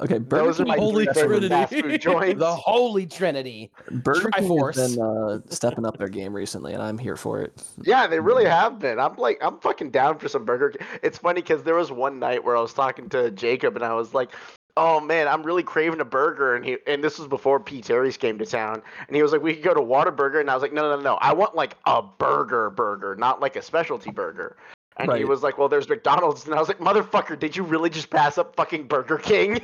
Okay, 0.00 0.18
Burger 0.18 0.44
those 0.44 0.60
are 0.60 0.64
my 0.64 0.76
Holy 0.76 1.06
three 1.06 1.14
Trinity. 1.24 1.48
fast 1.48 1.72
food 1.74 2.00
joints. 2.00 2.38
the 2.38 2.54
Holy 2.54 3.04
Trinity. 3.04 3.72
Burger 3.90 4.30
King 4.30 4.48
Triforce. 4.48 4.76
has 4.76 4.94
been 4.96 5.04
uh, 5.04 5.40
stepping 5.48 5.84
up 5.84 5.98
their 5.98 6.08
game 6.08 6.32
recently, 6.32 6.72
and 6.72 6.80
I'm 6.80 6.98
here 6.98 7.16
for 7.16 7.42
it. 7.42 7.60
Yeah, 7.82 8.06
they 8.06 8.20
really 8.20 8.44
have 8.44 8.78
been. 8.78 9.00
I'm 9.00 9.16
like, 9.16 9.38
I'm 9.42 9.58
fucking 9.58 9.90
down 9.90 10.18
for 10.20 10.28
some 10.28 10.44
Burger 10.44 10.70
King. 10.70 10.86
It's 11.02 11.18
funny 11.18 11.40
because 11.42 11.64
there 11.64 11.74
was 11.74 11.90
one 11.90 12.20
night 12.20 12.44
where 12.44 12.56
I 12.56 12.60
was 12.60 12.72
talking 12.72 13.08
to 13.08 13.32
Jacob 13.32 13.74
and 13.74 13.84
I 13.84 13.92
was 13.94 14.14
like, 14.14 14.30
"Oh 14.76 15.00
man, 15.00 15.26
I'm 15.26 15.42
really 15.42 15.64
craving 15.64 15.98
a 16.00 16.04
burger." 16.04 16.54
And 16.54 16.64
he, 16.64 16.76
and 16.86 17.02
this 17.02 17.18
was 17.18 17.26
before 17.26 17.58
P. 17.58 17.80
Terry's 17.80 18.16
came 18.16 18.38
to 18.38 18.46
town, 18.46 18.80
and 19.08 19.16
he 19.16 19.22
was 19.24 19.32
like, 19.32 19.42
"We 19.42 19.52
could 19.54 19.64
go 19.64 19.74
to 19.74 19.80
Whataburger," 19.80 20.38
and 20.38 20.48
I 20.48 20.54
was 20.54 20.62
like, 20.62 20.72
"No, 20.72 20.82
no, 20.82 20.94
no, 20.94 21.02
no. 21.02 21.14
I 21.16 21.32
want 21.32 21.56
like 21.56 21.76
a 21.86 22.02
burger, 22.02 22.70
burger, 22.70 23.16
not 23.16 23.40
like 23.40 23.56
a 23.56 23.62
specialty 23.62 24.12
burger." 24.12 24.56
And 24.98 25.12
he 25.12 25.24
was 25.24 25.42
like, 25.42 25.58
"Well, 25.58 25.68
there's 25.68 25.88
McDonald's," 25.88 26.44
and 26.46 26.54
I 26.54 26.58
was 26.58 26.68
like, 26.68 26.78
"Motherfucker, 26.80 27.38
did 27.38 27.56
you 27.56 27.62
really 27.62 27.90
just 27.90 28.10
pass 28.10 28.36
up 28.38 28.56
fucking 28.56 28.88
Burger 28.88 29.18
King?" 29.18 29.60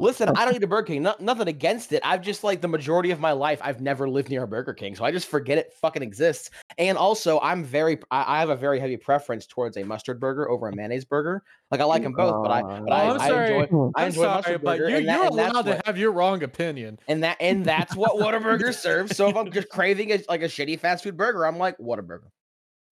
Listen, 0.00 0.30
I 0.30 0.46
don't 0.46 0.54
eat 0.56 0.62
a 0.62 0.66
Burger 0.66 0.86
King. 0.86 1.02
No, 1.02 1.14
nothing 1.20 1.46
against 1.46 1.92
it. 1.92 2.00
I've 2.06 2.22
just 2.22 2.42
like 2.42 2.62
the 2.62 2.68
majority 2.68 3.10
of 3.10 3.20
my 3.20 3.32
life, 3.32 3.60
I've 3.62 3.82
never 3.82 4.08
lived 4.08 4.30
near 4.30 4.44
a 4.44 4.48
Burger 4.48 4.72
King, 4.72 4.94
so 4.96 5.04
I 5.04 5.10
just 5.10 5.28
forget 5.28 5.58
it 5.58 5.74
fucking 5.74 6.02
exists. 6.02 6.48
And 6.78 6.96
also, 6.96 7.38
I'm 7.40 7.62
very, 7.62 7.98
I, 8.10 8.36
I 8.36 8.40
have 8.40 8.48
a 8.48 8.56
very 8.56 8.80
heavy 8.80 8.96
preference 8.96 9.46
towards 9.46 9.76
a 9.76 9.84
mustard 9.84 10.18
burger 10.20 10.48
over 10.48 10.68
a 10.68 10.74
mayonnaise 10.74 11.04
burger. 11.04 11.42
Like 11.70 11.82
I 11.82 11.84
like 11.84 12.02
them 12.02 12.14
both, 12.14 12.42
but 12.42 12.50
I, 12.50 12.62
but 12.62 12.82
Oh, 12.88 12.92
I, 12.92 13.10
I'm 13.10 13.20
I 13.20 13.28
sorry. 13.28 13.54
enjoy, 13.56 13.66
hmm. 13.66 13.90
I 13.94 14.02
I'm 14.02 14.08
enjoy 14.08 14.22
sorry, 14.22 14.34
mustard 14.36 14.62
but 14.62 14.78
burger, 14.78 14.88
you're, 14.88 14.98
and, 15.00 15.08
that, 15.08 15.16
you're 15.16 15.24
and 15.26 15.34
allowed 15.34 15.62
to 15.66 15.70
what, 15.72 15.86
have 15.86 15.98
your 15.98 16.12
wrong 16.12 16.42
opinion. 16.42 16.98
and 17.06 17.22
that, 17.22 17.36
and 17.40 17.62
that's 17.62 17.94
what 17.94 18.12
Whataburger 18.16 18.72
serves. 18.72 19.14
So 19.14 19.28
if 19.28 19.36
I'm 19.36 19.50
just 19.52 19.68
craving 19.68 20.12
a, 20.12 20.20
like 20.30 20.40
a 20.40 20.46
shitty 20.46 20.80
fast 20.80 21.04
food 21.04 21.18
burger, 21.18 21.46
I'm 21.46 21.58
like 21.58 21.76
Whataburger. 21.76 22.30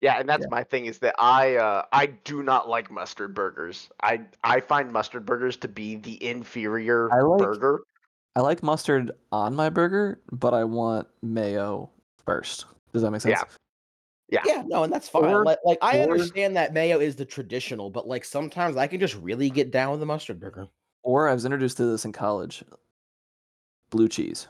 Yeah, 0.02 0.20
and 0.20 0.30
that's 0.30 0.44
Yeah. 0.44 0.50
my 0.52 0.64
thing 0.64 0.86
is 0.86 1.00
that 1.00 1.16
I 1.20 1.56
uh, 1.56 1.84
I 1.92 2.06
do 2.08 2.42
not 2.42 2.70
like 2.70 2.90
mustard 2.90 3.34
burgers. 3.34 3.90
I 4.02 4.22
I 4.44 4.62
find 4.62 4.92
mustard 4.92 5.26
burgers 5.26 5.58
to 5.58 5.68
be 5.68 5.96
the 5.98 6.24
inferior 6.24 7.12
I 7.12 7.22
like- 7.22 7.40
burger. 7.40 7.82
I 8.36 8.42
like 8.42 8.64
mustard 8.64 9.12
on 9.32 9.56
my 9.56 9.70
burger, 9.70 10.22
but 10.32 10.54
I 10.54 10.64
want 10.64 11.08
mayo 11.22 11.90
first. 12.26 12.66
Does 12.94 13.02
that 13.02 13.12
make 13.12 13.22
sense? 13.22 13.40
Yeah. 14.30 14.42
Yeah, 14.46 14.56
Yeah, 14.58 14.64
no, 14.68 14.84
and 14.84 14.94
that's 14.94 15.10
fine. 15.10 15.26
Or- 15.26 15.44
like, 15.44 15.58
like 15.66 15.80
I 15.82 16.00
or- 16.00 16.04
understand 16.12 16.56
that 16.56 16.72
mayo 16.72 17.00
is 17.00 17.16
the 17.16 17.26
traditional, 17.26 17.90
but 17.90 18.08
like 18.08 18.24
sometimes 18.24 18.78
I 18.78 18.86
can 18.88 19.00
just 19.00 19.16
really 19.16 19.50
get 19.50 19.72
down 19.72 19.90
with 19.92 20.00
the 20.00 20.06
mustard 20.06 20.40
burger. 20.40 20.68
Or 21.04 21.28
I 21.28 21.34
was 21.34 21.44
introduced 21.46 21.78
to 21.78 21.86
this 21.86 22.06
in 22.06 22.12
college. 22.14 22.64
Blue 23.90 24.08
cheese. 24.08 24.48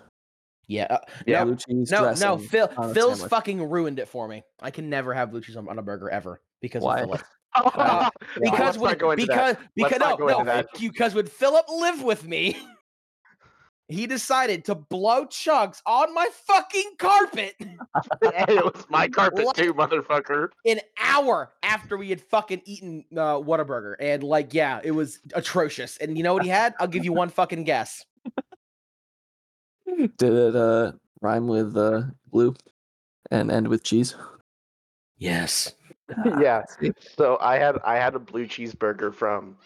Yeah, 0.70 0.86
uh, 0.90 1.00
Yeah. 1.26 1.44
Blue 1.46 1.56
cheese 1.58 1.92
No, 1.92 2.14
no, 2.14 2.38
Phil. 2.38 2.68
Phil's 2.94 3.18
sandwich. 3.18 3.30
fucking 3.30 3.70
ruined 3.70 3.98
it 4.00 4.08
for 4.08 4.28
me. 4.28 4.44
I 4.62 4.70
can 4.72 4.88
never 4.90 5.14
have 5.16 5.32
blue 5.32 5.42
cheese 5.42 5.58
on, 5.58 5.68
on 5.68 5.80
a 5.80 5.82
burger 5.82 6.10
ever 6.10 6.42
because 6.62 6.84
Why? 6.84 7.00
of 7.00 7.06
Philip. 7.08 7.22
Uh, 7.56 8.10
Because 8.40 8.78
let's 8.78 8.78
when 8.78 8.98
not 9.00 9.18
because 9.18 9.56
that. 9.56 9.60
because 9.76 10.00
Let's 10.00 10.20
no 10.20 10.44
no 10.44 10.64
because 10.80 11.16
when 11.16 11.26
Philip 11.26 11.66
lived 11.68 12.04
with 12.04 12.24
me, 12.28 12.56
he 13.88 14.06
decided 14.06 14.66
to 14.66 14.76
blow 14.76 15.26
chunks 15.26 15.82
on 15.88 16.14
my 16.14 16.28
fucking 16.46 16.92
carpet 17.00 17.56
Hey, 17.60 18.46
it 18.50 18.64
was 18.64 18.86
my 18.90 19.08
carpet 19.08 19.46
What? 19.46 19.56
too, 19.56 19.74
motherfucker. 19.74 20.50
an 20.68 20.80
hour 21.02 21.52
after 21.64 21.98
we 21.98 22.12
had 22.12 22.22
fucking 22.22 22.62
eaten 22.66 23.04
uh, 23.14 23.40
Whataburger, 23.40 23.96
and 24.00 24.22
like 24.22 24.54
yeah, 24.54 24.80
it 24.84 24.92
was 24.92 25.18
atrocious. 25.34 25.98
And 25.98 26.16
you 26.16 26.24
know 26.24 26.36
what 26.36 26.44
he 26.44 26.50
had? 26.50 26.76
I'll 26.80 26.88
give 26.88 27.04
you 27.04 27.14
one 27.14 27.30
fucking 27.30 27.64
guess. 27.64 28.06
Did 30.18 30.34
it 30.34 30.56
uh, 30.56 30.94
rhyme 31.22 31.48
with 31.48 31.76
uh, 31.76 32.04
blue 32.28 32.56
and 33.32 33.52
end 33.52 33.68
with 33.68 33.84
cheese? 33.84 34.16
Yes. 35.18 35.74
yeah. 36.40 36.64
So 37.18 37.38
I 37.42 37.58
had 37.58 37.78
I 37.84 37.98
had 37.98 38.16
a 38.16 38.20
blue 38.20 38.48
cheeseburger 38.48 39.14
from 39.14 39.58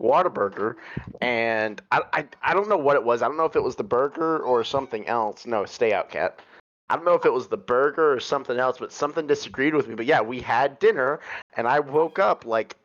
Whataburger, 0.00 0.74
and 1.20 1.80
I, 1.90 2.02
I 2.12 2.26
I 2.42 2.54
don't 2.54 2.68
know 2.68 2.76
what 2.76 2.96
it 2.96 3.04
was. 3.04 3.22
I 3.22 3.28
don't 3.28 3.36
know 3.36 3.44
if 3.44 3.56
it 3.56 3.62
was 3.62 3.76
the 3.76 3.84
burger 3.84 4.38
or 4.38 4.64
something 4.64 5.06
else. 5.06 5.46
No, 5.46 5.64
stay 5.64 5.92
out, 5.92 6.10
cat. 6.10 6.40
I 6.88 6.96
don't 6.96 7.04
know 7.04 7.14
if 7.14 7.24
it 7.24 7.32
was 7.32 7.48
the 7.48 7.56
burger 7.56 8.12
or 8.12 8.20
something 8.20 8.58
else, 8.58 8.78
but 8.78 8.92
something 8.92 9.26
disagreed 9.26 9.74
with 9.74 9.88
me. 9.88 9.94
But 9.94 10.06
yeah, 10.06 10.20
we 10.20 10.40
had 10.40 10.78
dinner, 10.78 11.20
and 11.56 11.66
I 11.66 11.80
woke 11.80 12.18
up 12.18 12.44
like 12.44 12.76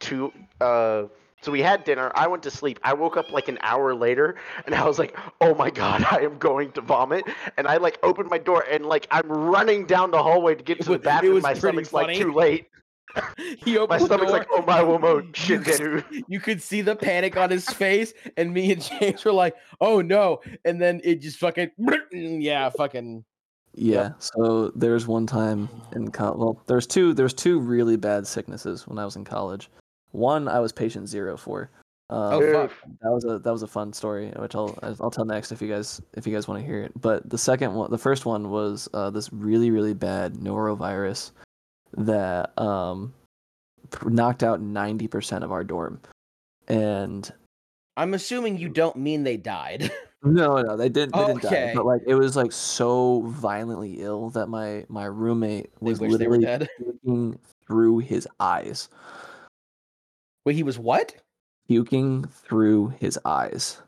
two. 0.00 0.32
Uh, 0.60 1.04
so 1.46 1.52
we 1.52 1.62
had 1.62 1.84
dinner. 1.84 2.10
I 2.16 2.26
went 2.26 2.42
to 2.42 2.50
sleep. 2.50 2.80
I 2.82 2.92
woke 2.92 3.16
up 3.16 3.30
like 3.30 3.46
an 3.46 3.56
hour 3.62 3.94
later, 3.94 4.34
and 4.66 4.74
I 4.74 4.84
was 4.84 4.98
like, 4.98 5.16
"Oh 5.40 5.54
my 5.54 5.70
god, 5.70 6.04
I 6.10 6.18
am 6.22 6.36
going 6.38 6.72
to 6.72 6.80
vomit!" 6.80 7.24
And 7.56 7.68
I 7.68 7.76
like 7.76 7.98
opened 8.02 8.28
my 8.28 8.38
door, 8.38 8.64
and 8.68 8.84
like 8.84 9.06
I'm 9.12 9.28
running 9.28 9.86
down 9.86 10.10
the 10.10 10.20
hallway 10.22 10.56
to 10.56 10.64
get 10.64 10.80
to 10.80 10.80
was- 10.80 10.86
the 10.88 10.94
it 10.94 11.02
bathroom. 11.04 11.34
was 11.34 11.42
My 11.44 11.54
pretty 11.54 11.84
stomach's 11.84 11.92
like 11.92 12.16
too 12.18 12.32
late. 12.32 12.66
He 13.64 13.78
opened 13.78 14.00
My 14.00 14.06
stomach's 14.06 14.30
door. 14.32 14.38
like, 14.40 14.48
"Oh 14.50 14.62
my 14.66 14.80
oh 14.80 14.98
womo, 14.98 15.22
You 15.26 15.32
shit, 15.32 15.64
could- 15.64 15.78
dude." 16.10 16.24
you 16.28 16.40
could 16.40 16.60
see 16.60 16.80
the 16.82 16.96
panic 16.96 17.36
on 17.36 17.48
his 17.48 17.64
face, 17.68 18.12
and 18.36 18.52
me 18.52 18.72
and 18.72 18.82
James 18.82 19.24
were 19.24 19.32
like, 19.32 19.54
"Oh 19.80 20.00
no!" 20.02 20.40
And 20.64 20.82
then 20.82 21.00
it 21.04 21.20
just 21.22 21.38
fucking, 21.38 21.70
yeah, 22.12 22.68
fucking. 22.70 23.24
Yeah. 23.78 24.10
So 24.18 24.72
there's 24.74 25.06
one 25.06 25.26
time 25.26 25.68
in 25.92 26.10
college. 26.10 26.38
Well, 26.38 26.62
there's 26.66 26.86
two. 26.86 27.14
There's 27.14 27.34
two 27.34 27.60
really 27.60 27.96
bad 27.96 28.26
sicknesses 28.26 28.86
when 28.88 28.98
I 28.98 29.04
was 29.04 29.16
in 29.16 29.24
college. 29.24 29.70
One 30.16 30.48
I 30.48 30.58
was 30.60 30.72
patient 30.72 31.08
zero 31.08 31.36
for. 31.36 31.70
Um, 32.08 32.34
Oh 32.34 32.52
fuck! 32.52 32.72
that 33.02 33.10
was 33.10 33.24
a 33.24 33.38
that 33.40 33.50
was 33.52 33.62
a 33.62 33.66
fun 33.66 33.92
story, 33.92 34.32
which 34.36 34.54
I'll 34.54 34.78
I'll 35.00 35.10
tell 35.10 35.24
next 35.24 35.52
if 35.52 35.60
you 35.60 35.68
guys 35.68 36.00
if 36.14 36.26
you 36.26 36.32
guys 36.32 36.46
want 36.48 36.60
to 36.60 36.66
hear 36.66 36.82
it. 36.82 36.92
But 37.00 37.28
the 37.28 37.36
second 37.38 37.74
one, 37.74 37.90
the 37.90 37.98
first 37.98 38.24
one 38.26 38.48
was 38.50 38.88
uh, 38.94 39.10
this 39.10 39.32
really 39.32 39.70
really 39.70 39.92
bad 39.94 40.34
norovirus 40.34 41.32
that 41.96 42.56
um 42.58 43.12
knocked 44.04 44.42
out 44.42 44.60
ninety 44.60 45.08
percent 45.08 45.42
of 45.44 45.50
our 45.52 45.64
dorm, 45.64 46.00
and 46.68 47.30
I'm 47.96 48.14
assuming 48.14 48.56
you 48.56 48.68
don't 48.68 48.96
mean 48.96 49.24
they 49.24 49.36
died. 49.36 49.90
no 50.22 50.62
no 50.62 50.76
they 50.76 50.88
didn't 50.88 51.14
they 51.14 51.26
didn't 51.26 51.42
die, 51.42 51.48
Okay. 51.48 51.72
but 51.74 51.84
like 51.86 52.02
it 52.06 52.14
was 52.14 52.36
like 52.36 52.52
so 52.52 53.22
violently 53.26 54.00
ill 54.00 54.30
that 54.30 54.46
my 54.46 54.84
my 54.88 55.04
roommate 55.06 55.70
was 55.80 55.98
wish 56.00 56.12
they 56.16 56.28
were 56.28 56.38
literally 56.38 56.44
dead. 56.44 56.68
puking 56.78 57.38
through 57.66 57.98
his 57.98 58.28
eyes, 58.38 58.88
Wait, 60.46 60.54
he 60.56 60.62
was 60.62 60.78
what? 60.78 61.14
puking 61.68 62.24
through 62.26 62.86
his 63.00 63.18
eyes. 63.24 63.82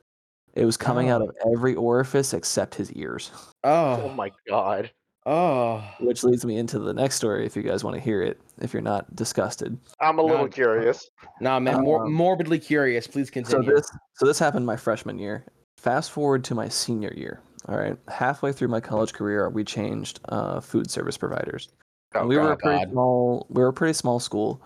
It 0.54 0.64
was 0.64 0.76
coming 0.76 1.08
out 1.10 1.22
Oh. 1.22 1.26
of 1.28 1.36
every 1.54 1.76
orifice 1.76 2.34
except 2.34 2.74
his 2.74 2.92
ears. 2.94 3.30
Oh 3.62 4.02
Oh, 4.02 4.08
my 4.08 4.32
god. 4.48 4.90
Oh, 5.24 5.84
which 6.00 6.24
leads 6.24 6.44
me 6.44 6.56
into 6.56 6.80
the 6.80 6.92
next 6.92 7.14
story. 7.14 7.46
If 7.46 7.54
you 7.54 7.62
guys 7.62 7.84
want 7.84 7.94
to 7.94 8.00
hear 8.00 8.20
it, 8.22 8.40
if 8.60 8.72
you're 8.72 8.82
not 8.82 9.14
disgusted. 9.14 9.78
I'm 10.00 10.18
a 10.18 10.22
little 10.22 10.46
God. 10.46 10.52
curious. 10.54 11.08
nah, 11.40 11.60
man. 11.60 11.82
More 11.82 12.06
Um, 12.06 12.12
morbidly 12.12 12.58
curious. 12.58 13.06
Please 13.06 13.28
So 13.28 13.32
continue. 13.34 13.76
this 13.76 13.88
so 14.14 14.26
this 14.26 14.40
happened 14.40 14.66
my 14.66 14.76
freshman 14.76 15.20
year. 15.20 15.44
Fast 15.76 16.10
forward 16.10 16.42
to 16.44 16.56
my 16.56 16.68
senior 16.68 17.12
year. 17.14 17.40
All 17.68 17.76
right, 17.78 17.96
halfway 18.08 18.50
through 18.52 18.68
my 18.68 18.80
college 18.80 19.12
career, 19.12 19.48
we 19.50 19.62
changed 19.62 20.18
uh, 20.30 20.58
food 20.58 20.90
service 20.90 21.16
providers. 21.16 21.68
Oh, 22.16 22.26
we 22.26 22.36
were 22.38 22.50
a 22.52 22.56
pretty 22.56 22.78
God. 22.86 22.90
small. 22.90 23.46
We 23.50 23.62
were 23.62 23.68
a 23.68 23.72
pretty 23.72 23.92
small 23.92 24.18
school. 24.18 24.60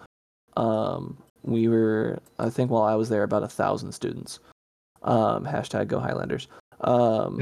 Um, 0.57 1.19
we 1.43 1.69
were, 1.69 2.19
I 2.39 2.51
think, 2.51 2.71
while 2.71 2.83
I 2.83 2.95
was 2.95 3.09
there, 3.09 3.23
about 3.23 3.43
a 3.43 3.49
thousand 3.49 3.93
students. 3.93 4.41
Um, 5.03 5.45
hashtag 5.45 5.89
Go 5.89 5.99
Highlanders. 5.99 6.49
Um, 6.83 7.41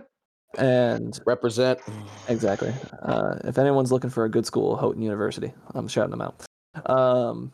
and 0.58 1.18
Represent. 1.26 1.80
exactly. 2.28 2.72
Uh, 3.02 3.36
if 3.44 3.58
anyone's 3.58 3.92
looking 3.92 4.10
for 4.10 4.24
a 4.24 4.28
good 4.30 4.46
school, 4.46 4.76
Houghton 4.76 5.02
University. 5.02 5.52
I'm 5.74 5.88
shouting 5.88 6.10
them 6.10 6.22
out. 6.22 6.42
Um, 6.90 7.52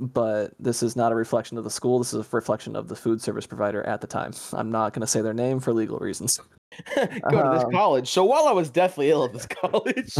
but 0.00 0.52
this 0.60 0.82
is 0.82 0.94
not 0.96 1.10
a 1.12 1.14
reflection 1.14 1.58
of 1.58 1.64
the 1.64 1.70
school. 1.70 1.98
This 1.98 2.14
is 2.14 2.20
a 2.26 2.28
reflection 2.36 2.76
of 2.76 2.88
the 2.88 2.94
food 2.96 3.20
service 3.20 3.46
provider 3.46 3.82
at 3.84 4.00
the 4.00 4.06
time. 4.06 4.32
I'm 4.52 4.70
not 4.70 4.92
going 4.92 5.00
to 5.00 5.06
say 5.06 5.20
their 5.20 5.34
name 5.34 5.58
for 5.60 5.72
legal 5.72 5.98
reasons. 5.98 6.38
Go 6.94 7.04
to 7.04 7.50
this 7.54 7.64
Um, 7.64 7.72
college. 7.72 8.08
So 8.08 8.24
while 8.24 8.46
I 8.46 8.52
was 8.52 8.70
deathly 8.70 9.10
ill 9.10 9.24
at 9.24 9.32
this 9.32 9.46
college, 9.46 10.14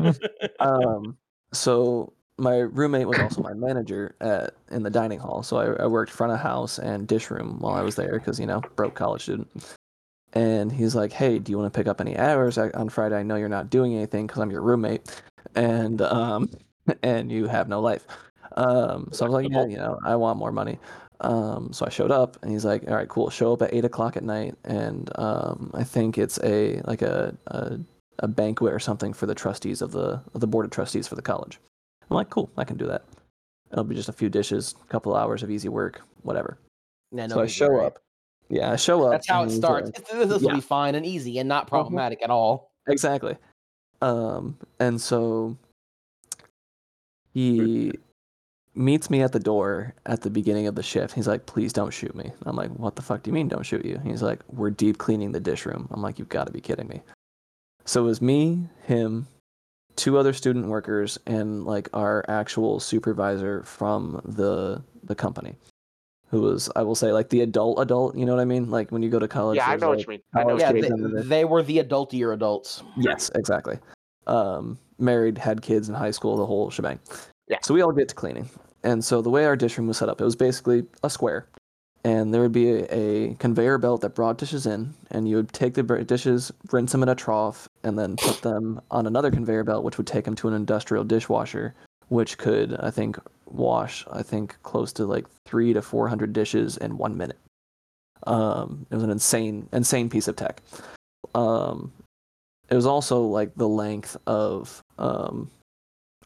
um, 0.60 1.16
so 1.52 2.12
my 2.38 2.56
roommate 2.58 3.06
was 3.06 3.18
also 3.18 3.42
my 3.42 3.54
manager 3.54 4.14
at 4.20 4.54
in 4.70 4.82
the 4.82 4.90
dining 4.90 5.18
hall. 5.18 5.42
So 5.42 5.56
I, 5.58 5.84
I 5.84 5.86
worked 5.86 6.10
front 6.12 6.32
of 6.32 6.40
house 6.40 6.78
and 6.78 7.06
dish 7.06 7.30
room 7.30 7.58
while 7.60 7.74
I 7.74 7.82
was 7.82 7.94
there 7.96 8.18
because 8.18 8.40
you 8.40 8.46
know 8.46 8.60
broke 8.76 8.94
college 8.94 9.22
student. 9.22 9.48
And 10.32 10.72
he's 10.72 10.94
like, 10.96 11.12
"Hey, 11.12 11.38
do 11.38 11.52
you 11.52 11.58
want 11.58 11.72
to 11.72 11.78
pick 11.78 11.86
up 11.86 12.00
any 12.00 12.16
hours 12.18 12.58
I- 12.58 12.70
on 12.70 12.88
Friday? 12.88 13.16
I 13.16 13.22
know 13.22 13.36
you're 13.36 13.48
not 13.48 13.70
doing 13.70 13.94
anything 13.94 14.26
because 14.26 14.40
I'm 14.42 14.50
your 14.50 14.62
roommate, 14.62 15.22
and 15.54 16.02
um, 16.02 16.50
and 17.02 17.30
you 17.30 17.46
have 17.46 17.68
no 17.68 17.80
life." 17.80 18.06
Um, 18.56 19.08
so 19.12 19.24
I 19.24 19.28
was 19.28 19.34
like, 19.44 19.50
"Yeah, 19.52 19.66
you 19.66 19.76
know, 19.76 19.98
I 20.04 20.16
want 20.16 20.38
more 20.38 20.52
money." 20.52 20.78
Um, 21.20 21.72
so 21.72 21.86
I 21.86 21.90
showed 21.90 22.10
up, 22.10 22.36
and 22.42 22.50
he's 22.50 22.64
like, 22.64 22.88
"All 22.88 22.96
right, 22.96 23.08
cool. 23.08 23.30
Show 23.30 23.52
up 23.52 23.62
at 23.62 23.72
eight 23.72 23.84
o'clock 23.84 24.16
at 24.16 24.24
night, 24.24 24.56
and 24.64 25.08
um, 25.18 25.70
I 25.74 25.84
think 25.84 26.18
it's 26.18 26.38
a 26.42 26.80
like 26.84 27.02
a, 27.02 27.36
a 27.48 27.78
a 28.20 28.28
banquet 28.28 28.72
or 28.72 28.78
something 28.80 29.12
for 29.12 29.26
the 29.26 29.34
trustees 29.36 29.82
of 29.82 29.92
the 29.92 30.20
of 30.34 30.40
the 30.40 30.46
board 30.48 30.64
of 30.66 30.72
trustees 30.72 31.06
for 31.06 31.14
the 31.14 31.22
college." 31.22 31.60
I'm 32.14 32.18
like, 32.18 32.30
"Cool, 32.30 32.50
I 32.56 32.64
can 32.64 32.76
do 32.76 32.86
that. 32.86 33.02
It'll 33.72 33.84
be 33.84 33.94
just 33.96 34.08
a 34.08 34.12
few 34.12 34.28
dishes, 34.28 34.74
a 34.82 34.86
couple 34.86 35.14
hours 35.16 35.42
of 35.42 35.50
easy 35.50 35.68
work, 35.68 36.00
whatever." 36.22 36.58
Yeah, 37.10 37.26
so 37.26 37.36
no 37.36 37.42
I 37.42 37.46
show 37.46 37.68
right? 37.68 37.86
up. 37.86 37.98
Yeah, 38.48 38.72
I 38.72 38.76
show 38.76 39.02
up. 39.04 39.12
That's 39.12 39.28
how 39.28 39.42
it 39.44 39.50
starts. 39.50 39.86
like- 39.86 40.06
This, 40.06 40.28
this 40.28 40.42
will 40.42 40.50
yeah. 40.50 40.54
be 40.56 40.60
fine 40.60 40.94
and 40.94 41.04
easy 41.04 41.38
and 41.38 41.48
not 41.48 41.66
Mhm. 41.66 41.70
problematic 41.70 42.22
at 42.22 42.30
all. 42.30 42.70
Exactly. 42.86 43.36
Um, 44.02 44.58
and 44.78 45.00
so 45.00 45.56
he 47.32 47.92
meets 48.74 49.08
me 49.10 49.22
at 49.22 49.32
the 49.32 49.38
door 49.40 49.94
at 50.06 50.20
the 50.22 50.30
beginning 50.30 50.66
of 50.66 50.74
the 50.74 50.82
shift. 50.82 51.14
He's 51.14 51.26
like, 51.28 51.46
"Please 51.46 51.72
don't 51.72 51.92
shoot 51.92 52.14
me." 52.14 52.32
I'm 52.44 52.56
like, 52.56 52.70
"What 52.70 52.96
the 52.96 53.02
fuck 53.02 53.22
do 53.22 53.30
you 53.30 53.34
mean, 53.34 53.48
don't 53.48 53.64
shoot 53.64 53.84
you?" 53.84 53.98
He's 54.04 54.22
like, 54.22 54.40
"We're 54.48 54.70
deep 54.70 54.98
cleaning 54.98 55.32
the 55.32 55.40
dish 55.40 55.64
room." 55.66 55.88
I'm 55.90 56.02
like, 56.02 56.18
"You've 56.18 56.28
got 56.28 56.46
to 56.46 56.52
be 56.52 56.60
kidding 56.60 56.88
me." 56.88 57.02
So 57.86 58.02
it 58.02 58.06
was 58.06 58.20
me, 58.22 58.68
him, 58.82 59.26
two 59.96 60.18
other 60.18 60.32
student 60.32 60.66
workers, 60.66 61.18
and 61.26 61.64
like 61.64 61.88
our 61.94 62.24
actual 62.28 62.80
supervisor 62.80 63.62
from 63.64 64.20
the 64.24 64.82
the 65.04 65.14
company, 65.14 65.54
who 66.28 66.40
was, 66.40 66.70
I 66.76 66.82
will 66.82 66.94
say, 66.94 67.12
like 67.12 67.28
the 67.28 67.42
adult 67.42 67.78
adult. 67.80 68.16
You 68.16 68.24
know 68.26 68.34
what 68.34 68.40
I 68.40 68.44
mean? 68.46 68.70
Like 68.70 68.90
when 68.90 69.02
you 69.02 69.10
go 69.10 69.18
to 69.18 69.28
college. 69.28 69.56
yeah, 69.56 69.66
I 69.66 69.70
there's, 69.70 69.80
know 69.82 69.88
what 69.90 70.00
you 70.00 70.06
mean. 70.08 70.20
I 70.34 70.44
know 70.44 70.58
Yeah, 70.58 70.70
you 70.70 70.74
kids 70.82 70.88
mean. 70.90 70.98
they, 71.00 71.04
under 71.04 71.22
the- 71.22 71.28
they 71.28 71.44
were 71.44 71.62
the 71.62 71.78
adultier 71.78 72.32
adults. 72.34 72.82
Yes, 72.96 73.30
exactly. 73.34 73.78
Um, 74.26 74.78
married, 74.98 75.36
had 75.38 75.60
kids 75.62 75.88
in 75.88 75.94
high 75.94 76.10
school, 76.10 76.36
the 76.36 76.46
whole 76.46 76.70
shebang. 76.70 76.98
Yeah. 77.48 77.58
So 77.62 77.74
we 77.74 77.82
all 77.82 77.92
get 77.92 78.08
to 78.08 78.14
cleaning. 78.14 78.48
And 78.82 79.04
so 79.04 79.20
the 79.22 79.30
way 79.30 79.44
our 79.44 79.56
dish 79.56 79.76
room 79.78 79.86
was 79.86 79.98
set 79.98 80.08
up, 80.08 80.20
it 80.20 80.24
was 80.24 80.36
basically 80.36 80.84
a 81.02 81.10
square. 81.10 81.46
And 82.04 82.34
there 82.34 82.42
would 82.42 82.52
be 82.52 82.70
a, 82.70 82.86
a 82.94 83.34
conveyor 83.34 83.78
belt 83.78 84.02
that 84.02 84.14
brought 84.14 84.36
dishes 84.36 84.66
in, 84.66 84.92
and 85.10 85.26
you 85.26 85.36
would 85.36 85.52
take 85.52 85.72
the 85.72 85.82
dishes, 85.82 86.52
rinse 86.70 86.92
them 86.92 87.02
in 87.02 87.08
a 87.08 87.14
trough, 87.14 87.66
and 87.82 87.98
then 87.98 88.16
put 88.16 88.42
them 88.42 88.80
on 88.90 89.06
another 89.06 89.30
conveyor 89.30 89.64
belt, 89.64 89.84
which 89.84 89.96
would 89.96 90.06
take 90.06 90.26
them 90.26 90.34
to 90.36 90.48
an 90.48 90.54
industrial 90.54 91.04
dishwasher, 91.04 91.74
which 92.08 92.36
could, 92.36 92.76
I 92.78 92.90
think, 92.90 93.18
wash, 93.46 94.04
I 94.12 94.22
think, 94.22 94.56
close 94.62 94.92
to 94.94 95.06
like 95.06 95.26
three 95.46 95.72
to 95.72 95.80
400 95.80 96.34
dishes 96.34 96.76
in 96.76 96.98
one 96.98 97.16
minute. 97.16 97.38
Um, 98.26 98.86
it 98.90 98.94
was 98.94 99.04
an 99.04 99.10
insane, 99.10 99.68
insane 99.72 100.10
piece 100.10 100.28
of 100.28 100.36
tech. 100.36 100.60
Um, 101.34 101.90
it 102.68 102.74
was 102.74 102.86
also 102.86 103.22
like 103.22 103.54
the 103.56 103.68
length 103.68 104.16
of 104.26 104.82
um 104.98 105.50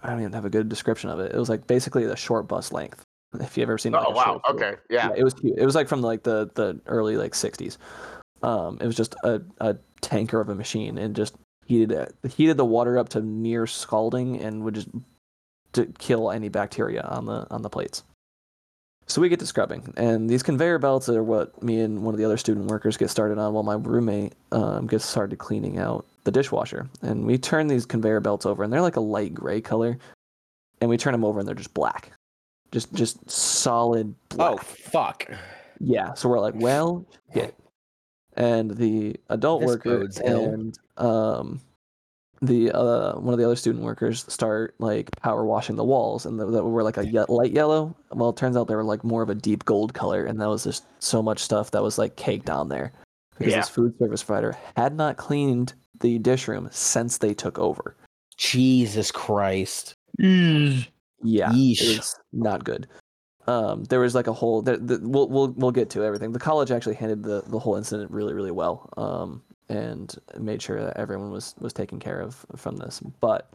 I 0.01 0.11
don't 0.11 0.21
even 0.21 0.33
have 0.33 0.45
a 0.45 0.51
good 0.51 0.69
description 0.69 1.11
of 1.11 1.19
it. 1.19 1.35
It 1.35 1.39
was 1.39 1.49
like 1.49 1.67
basically 1.67 2.07
the 2.07 2.17
short 2.17 2.47
bus 2.47 2.71
length. 2.71 3.03
If 3.41 3.57
you've 3.57 3.69
ever 3.69 3.79
seen 3.79 3.93
like, 3.93 4.07
Oh 4.07 4.11
wow. 4.11 4.41
Okay. 4.51 4.77
Yeah. 4.89 5.11
it 5.17 5.25
was 5.25 5.35
cute. 5.35 5.59
It 5.59 5.67
was 5.67 5.75
like 5.75 5.89
from 5.89 6.01
like 6.01 6.23
the 6.23 6.51
the 6.55 6.81
early 6.87 7.17
like 7.17 7.33
60s. 7.33 7.77
Um 8.43 8.79
it 8.81 8.87
was 8.87 8.97
just 8.97 9.15
a 9.25 9.43
a 9.61 9.77
tanker 10.01 10.41
of 10.41 10.49
a 10.49 10.55
machine 10.55 10.97
and 10.99 11.15
just 11.15 11.35
heated 11.67 11.93
it, 11.93 12.15
heated 12.31 12.57
the 12.57 12.65
water 12.65 12.97
up 12.99 13.11
to 13.11 13.21
near 13.21 13.67
scalding 13.67 14.41
and 14.41 14.65
would 14.65 14.75
just 14.75 14.89
to 15.73 15.87
kill 15.99 16.31
any 16.31 16.49
bacteria 16.49 17.03
on 17.03 17.27
the 17.27 17.47
on 17.51 17.63
the 17.63 17.71
plates. 17.71 18.03
So 19.07 19.23
we 19.23 19.31
get 19.31 19.39
to 19.41 19.47
scrubbing, 19.47 19.95
and 19.97 20.29
these 20.29 20.43
conveyor 20.43 20.79
belts 20.79 21.09
are 21.09 21.23
what 21.23 21.63
me 21.63 21.81
and 21.81 22.03
one 22.03 22.15
of 22.15 22.19
the 22.19 22.27
other 22.27 22.37
student 22.37 22.67
workers 22.67 22.99
get 22.99 23.09
started 23.09 23.39
on, 23.39 23.55
while 23.55 23.63
my 23.63 23.75
roommate 23.77 24.35
um, 24.53 24.87
gets 24.87 25.07
started 25.07 25.39
cleaning 25.39 25.79
out 25.79 26.05
the 26.25 26.31
dishwasher. 26.31 26.87
And 27.01 27.25
we 27.25 27.39
turn 27.39 27.69
these 27.69 27.87
conveyor 27.87 28.21
belts 28.21 28.45
over, 28.45 28.63
and 28.63 28.71
they're 28.71 28.83
like 28.83 28.97
a 28.97 29.01
light 29.01 29.33
gray 29.33 29.63
color, 29.63 29.99
and 30.83 30.91
we 30.91 30.99
turn 30.99 31.13
them 31.13 31.25
over, 31.25 31.39
and 31.39 31.49
they're 31.49 31.55
just 31.55 31.73
black, 31.73 32.13
just 32.73 32.93
just 32.95 33.31
solid 33.31 34.15
black. 34.29 34.53
Oh 34.53 34.57
fuck! 34.59 35.27
Yeah, 35.81 36.15
so 36.15 36.29
we're 36.29 36.41
like, 36.41 36.55
well, 36.57 37.07
shit. 37.35 37.55
And 38.37 38.71
the 38.77 39.17
adult 39.31 39.63
This 39.63 39.69
worker 39.69 39.99
bodes 40.01 40.21
ill. 40.25 40.45
and 40.45 40.79
um, 40.97 41.61
the 42.41 42.71
uh, 42.73 43.15
one 43.19 43.35
of 43.35 43.39
the 43.39 43.45
other 43.45 43.57
student 43.57 43.83
workers 43.85 44.25
start 44.33 44.75
like 44.79 45.11
power 45.21 45.45
washing 45.45 45.75
the 45.77 45.83
walls, 45.85 46.25
and 46.25 46.39
that 46.39 46.47
were 46.47 46.83
like 46.85 46.99
a 46.99 47.07
ye- 47.07 47.25
light 47.29 47.51
yellow. 47.53 47.97
Well, 48.13 48.31
it 48.31 48.37
turns 48.37 48.57
out 48.57 48.69
they 48.69 48.77
were 48.77 48.85
like 48.85 49.03
more 49.03 49.23
of 49.23 49.31
a 49.31 49.35
deep 49.35 49.65
gold 49.65 49.93
color, 49.95 50.25
and 50.25 50.41
that 50.41 50.49
was 50.49 50.63
just 50.65 50.85
so 51.01 51.21
much 51.23 51.41
stuff 51.41 51.73
that 51.73 51.83
was 51.83 51.99
like 51.99 52.15
caked 52.17 52.49
on 52.49 52.69
there 52.69 52.93
because 53.37 53.53
Yeah. 53.53 53.61
this 53.61 53.69
food 53.69 53.99
service 53.99 54.23
provider 54.23 54.57
had 54.77 54.95
not 54.95 55.17
cleaned 55.17 55.75
the 56.01 56.19
dish 56.21 56.47
room 56.47 56.69
since 56.71 57.19
they 57.19 57.35
took 57.35 57.59
over. 57.59 57.97
Jesus 58.37 59.11
Christ! 59.11 59.95
Yeah, 61.23 61.51
Yeesh. 61.51 61.83
it 61.83 61.97
was 61.99 62.17
not 62.33 62.65
good. 62.65 62.87
Um, 63.47 63.85
there 63.85 64.01
was 64.01 64.15
like 64.15 64.27
a 64.27 64.33
whole. 64.33 64.63
The, 64.63 64.77
the, 64.77 65.01
we'll 65.03 65.29
we'll 65.29 65.53
we'll 65.57 65.71
get 65.71 65.91
to 65.91 66.05
everything. 66.05 66.33
The 66.33 66.39
college 66.39 66.71
actually 66.71 66.97
handled 66.97 67.23
the 67.23 67.43
the 67.51 67.59
whole 67.59 67.77
incident 67.77 68.11
really 68.11 68.35
really 68.35 68.51
well. 68.51 68.91
Um, 68.97 69.43
and 69.69 70.15
made 70.39 70.63
sure 70.63 70.83
that 70.83 70.97
everyone 70.97 71.31
was 71.31 71.55
was 71.59 71.73
taken 71.73 71.99
care 71.99 72.21
of 72.21 72.45
from 72.57 72.77
this. 72.77 73.01
But 73.21 73.53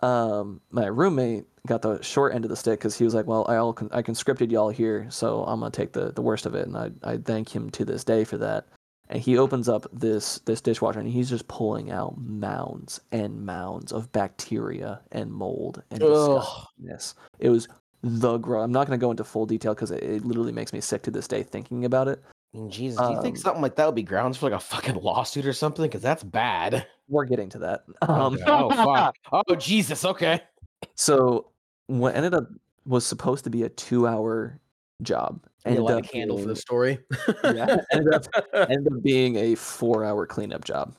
um, 0.00 0.60
my 0.70 0.86
roommate 0.86 1.44
got 1.66 1.82
the 1.82 2.00
short 2.02 2.34
end 2.34 2.44
of 2.44 2.48
the 2.48 2.56
stick 2.56 2.78
because 2.78 2.96
he 2.96 3.04
was 3.04 3.14
like, 3.14 3.26
"Well, 3.26 3.44
I 3.48 3.56
all 3.56 3.72
con- 3.72 3.90
I 3.92 4.02
conscripted 4.02 4.50
y'all 4.50 4.70
here, 4.70 5.06
so 5.10 5.44
I'm 5.44 5.60
gonna 5.60 5.70
take 5.70 5.92
the 5.92 6.12
the 6.12 6.22
worst 6.22 6.46
of 6.46 6.54
it." 6.54 6.66
And 6.66 6.76
I 6.76 6.90
I 7.02 7.16
thank 7.18 7.54
him 7.54 7.70
to 7.70 7.84
this 7.84 8.04
day 8.04 8.24
for 8.24 8.38
that. 8.38 8.66
And 9.10 9.20
he 9.20 9.36
opens 9.36 9.68
up 9.68 9.86
this 9.92 10.38
this 10.46 10.60
dishwasher 10.60 11.00
and 11.00 11.08
he's 11.08 11.28
just 11.28 11.48
pulling 11.48 11.90
out 11.90 12.16
mounds 12.16 13.00
and 13.10 13.44
mounds 13.44 13.92
of 13.92 14.10
bacteria 14.12 15.00
and 15.10 15.32
mold 15.32 15.82
and 15.90 16.00
disgustingness. 16.00 17.14
It 17.40 17.50
was 17.50 17.66
the 18.02 18.38
gross. 18.38 18.64
I'm 18.64 18.72
not 18.72 18.86
going 18.86 18.98
to 18.98 19.04
go 19.04 19.10
into 19.10 19.24
full 19.24 19.46
detail 19.46 19.74
because 19.74 19.90
it, 19.90 20.02
it 20.02 20.24
literally 20.24 20.52
makes 20.52 20.72
me 20.72 20.80
sick 20.80 21.02
to 21.02 21.10
this 21.10 21.26
day 21.26 21.42
thinking 21.42 21.84
about 21.84 22.06
it. 22.06 22.22
I 22.54 22.58
mean, 22.58 22.70
Jesus, 22.70 23.00
do 23.00 23.12
you 23.12 23.20
think 23.20 23.36
Um, 23.36 23.40
something 23.42 23.62
like 23.62 23.74
that 23.76 23.86
would 23.86 23.94
be 23.96 24.02
grounds 24.04 24.38
for 24.38 24.46
like 24.46 24.56
a 24.56 24.62
fucking 24.62 24.94
lawsuit 25.02 25.44
or 25.44 25.52
something? 25.52 25.82
Because 25.84 26.02
that's 26.02 26.22
bad. 26.22 26.86
We're 27.08 27.24
getting 27.24 27.48
to 27.50 27.58
that. 27.58 27.84
Um, 28.08 28.34
Okay. 28.34 28.44
oh 28.46 28.70
fuck! 28.70 29.16
Oh 29.32 29.54
Jesus! 29.56 30.04
Okay. 30.04 30.40
so 30.94 31.48
what 31.88 32.14
ended 32.14 32.34
up 32.34 32.44
was 32.86 33.04
supposed 33.04 33.42
to 33.44 33.50
be 33.50 33.64
a 33.64 33.68
two 33.68 34.06
hour 34.06 34.60
job. 35.02 35.44
You 35.64 35.72
Ended 35.72 35.84
light 35.84 36.04
a 36.04 36.08
candle 36.08 36.38
for 36.38 36.46
the 36.46 36.56
story. 36.68 36.98
yeah, 37.44 37.78
ended 37.92 38.14
up 38.14 38.24
ended 38.54 38.92
up 38.92 39.02
being 39.02 39.36
a 39.36 39.54
four 39.54 40.04
hour 40.04 40.26
cleanup 40.26 40.64
job. 40.64 40.94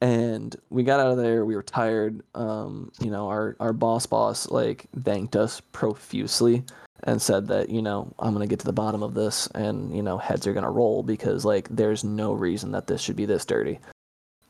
And 0.00 0.54
we 0.70 0.82
got 0.82 1.00
out 1.00 1.12
of 1.12 1.16
there, 1.16 1.44
we 1.44 1.54
were 1.54 1.62
tired. 1.62 2.22
Um, 2.34 2.92
you 3.00 3.10
know, 3.10 3.28
our, 3.28 3.56
our 3.60 3.72
boss 3.72 4.04
boss 4.04 4.50
like 4.50 4.86
thanked 5.04 5.36
us 5.36 5.60
profusely 5.72 6.64
and 7.04 7.20
said 7.20 7.46
that, 7.48 7.70
you 7.70 7.80
know, 7.80 8.12
I'm 8.18 8.32
gonna 8.32 8.46
get 8.46 8.58
to 8.60 8.66
the 8.66 8.72
bottom 8.72 9.02
of 9.02 9.14
this 9.14 9.46
and, 9.48 9.94
you 9.94 10.02
know, 10.02 10.18
heads 10.18 10.46
are 10.46 10.52
gonna 10.52 10.70
roll 10.70 11.02
because 11.02 11.44
like 11.44 11.68
there's 11.70 12.04
no 12.04 12.32
reason 12.32 12.72
that 12.72 12.86
this 12.86 13.00
should 13.00 13.16
be 13.16 13.26
this 13.26 13.44
dirty. 13.44 13.78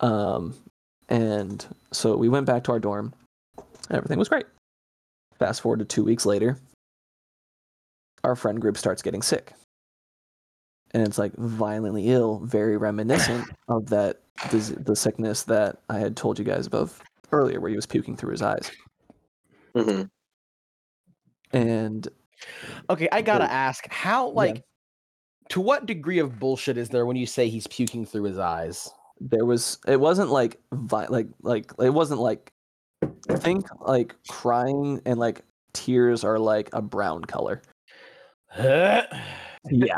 Um 0.01 0.55
and 1.09 1.65
so 1.93 2.17
we 2.17 2.29
went 2.29 2.47
back 2.47 2.65
to 2.65 2.73
our 2.73 2.81
dorm. 2.81 3.15
Everything 3.91 4.19
was 4.19 4.29
great. 4.29 4.47
Fast 5.39 5.61
forward 5.61 5.79
to 5.79 5.85
two 5.85 6.03
weeks 6.03 6.27
later, 6.27 6.59
our 8.27 8.37
friend 8.37 8.61
group 8.61 8.77
starts 8.77 9.01
getting 9.03 9.23
sick 9.23 9.53
and 10.93 11.07
it's 11.07 11.17
like 11.19 11.33
violently 11.37 12.09
ill, 12.09 12.41
very 12.41 12.77
reminiscent 12.77 13.49
of 13.69 13.87
that 13.91 14.21
the 14.51 14.59
the 14.85 14.95
sickness 14.97 15.45
that 15.45 15.79
I 15.89 15.99
had 15.99 16.17
told 16.17 16.39
you 16.39 16.45
guys 16.45 16.67
about 16.67 16.91
earlier, 17.33 17.61
where 17.61 17.71
he 17.71 17.77
was 17.77 17.87
puking 17.87 18.17
through 18.17 18.33
his 18.33 18.43
eyes, 18.43 18.71
Mhm. 19.75 20.09
and 21.53 22.09
Okay, 22.91 23.09
I 23.11 23.23
gotta 23.23 23.45
But- 23.45 23.51
ask, 23.51 23.87
how 23.91 24.29
like 24.31 24.63
to 25.51 25.61
what 25.61 25.87
degree 25.87 26.19
of 26.19 26.39
bullshit 26.39 26.77
is 26.77 26.89
there 26.89 27.07
when 27.07 27.17
you 27.17 27.27
say 27.27 27.49
he's 27.49 27.67
puking 27.69 28.05
through 28.05 28.25
his 28.25 28.39
eyes? 28.39 28.91
there 29.19 29.47
was 29.47 29.79
it 29.89 29.99
wasn't 29.99 30.29
like 30.31 30.61
vi- 30.75 31.07
like 31.07 31.27
like 31.43 31.73
it 31.81 31.89
wasn't 31.89 32.21
like 32.21 32.53
think 33.31 33.65
like 33.81 34.15
crying 34.29 35.01
and 35.07 35.19
like 35.19 35.41
tears 35.73 36.23
are 36.25 36.39
like 36.39 36.69
a 36.75 36.83
brown 36.83 37.25
color. 37.25 37.63
Yeah. 38.59 39.07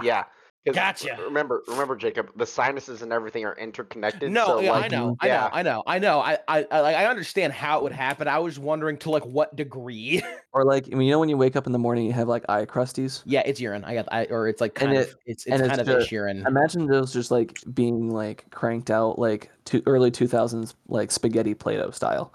Yeah. 0.03 0.25
'cause 0.67 0.75
Gotcha. 0.75 1.17
Remember, 1.23 1.63
remember, 1.69 1.97
Jacob, 1.97 2.31
the 2.37 2.45
sinuses 2.45 3.01
and 3.01 3.11
everything 3.13 3.45
are 3.47 3.55
interconnected. 3.57 4.31
No, 4.31 4.47
so 4.47 4.61
yeah, 4.61 4.73
like, 4.73 4.85
I 4.85 4.89
know, 4.97 5.11
mm, 5.13 5.17
I 5.21 5.29
know. 5.29 5.49
I 5.53 5.63
know, 5.63 5.83
I 5.87 5.99
know. 5.99 6.21
I, 6.21 6.39
I, 6.47 6.67
I, 6.71 6.81
like, 6.81 6.97
I 6.97 7.07
understand 7.07 7.55
how 7.55 7.79
it 7.79 7.85
would 7.85 7.93
happen. 7.93 8.29
I 8.29 8.39
was 8.39 8.59
wondering 8.59 8.99
to 8.99 9.11
like 9.11 9.25
what 9.25 9.55
degree. 9.57 10.23
Or 10.55 10.65
like 10.65 10.87
I 10.91 10.97
mean, 10.97 11.07
you 11.07 11.13
know 11.13 11.21
when 11.21 11.29
you 11.29 11.37
wake 11.37 11.57
up 11.57 11.67
in 11.67 11.73
the 11.73 11.79
morning 11.79 12.07
you 12.07 12.13
have 12.15 12.27
like 12.27 12.45
eye 12.49 12.65
crusties. 12.65 13.23
yeah, 13.27 13.43
it's 13.45 13.61
urine. 13.61 13.85
I 13.85 13.95
got, 13.95 14.09
I, 14.11 14.25
or 14.27 14.49
it's 14.49 14.61
like 14.61 14.73
And 14.81 14.89
kind 14.89 14.99
it- 14.99 15.09
of, 15.11 15.17
it's, 15.27 15.45
and 15.47 15.55
it's 15.57 15.63
it's 15.63 15.69
kind 15.69 15.81
of 15.81 15.87
ju- 15.87 15.99
itch 16.03 16.11
urine. 16.11 16.45
Imagine 16.47 16.87
those 16.87 17.13
just 17.13 17.31
like 17.31 17.59
being 17.75 18.11
like 18.11 18.51
cranked 18.51 18.91
out 18.91 19.19
like 19.19 19.51
to 19.67 19.83
early 19.87 20.11
two 20.11 20.27
thousands 20.27 20.75
like 20.89 21.11
spaghetti 21.13 21.55
Play-Doh 21.55 21.91
style. 21.93 22.33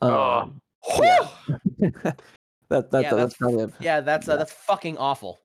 Oh. 0.00 0.38
Um, 0.42 0.60
yeah. 1.00 1.28
that 2.68 2.90
that 2.90 3.02
Yeah, 3.02 3.10
that's 3.10 3.12
that's 3.12 3.36
kind 3.36 3.60
of 3.60 3.74
yeah, 3.80 4.00
that's 4.00 4.28
uh, 4.28 4.32
Yeah. 4.32 4.36
that's 4.38 4.52
fucking 4.52 4.96
awful. 4.96 5.40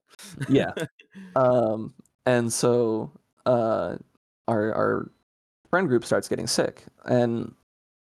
Yeah. 0.50 0.74
Um, 1.38 1.94
and 2.26 2.52
so 2.52 3.10
uh, 3.46 3.96
our 4.50 4.74
our 4.74 5.12
friend 5.70 5.88
group 5.88 6.04
starts 6.04 6.28
getting 6.28 6.46
sick, 6.46 6.84
and 7.06 7.54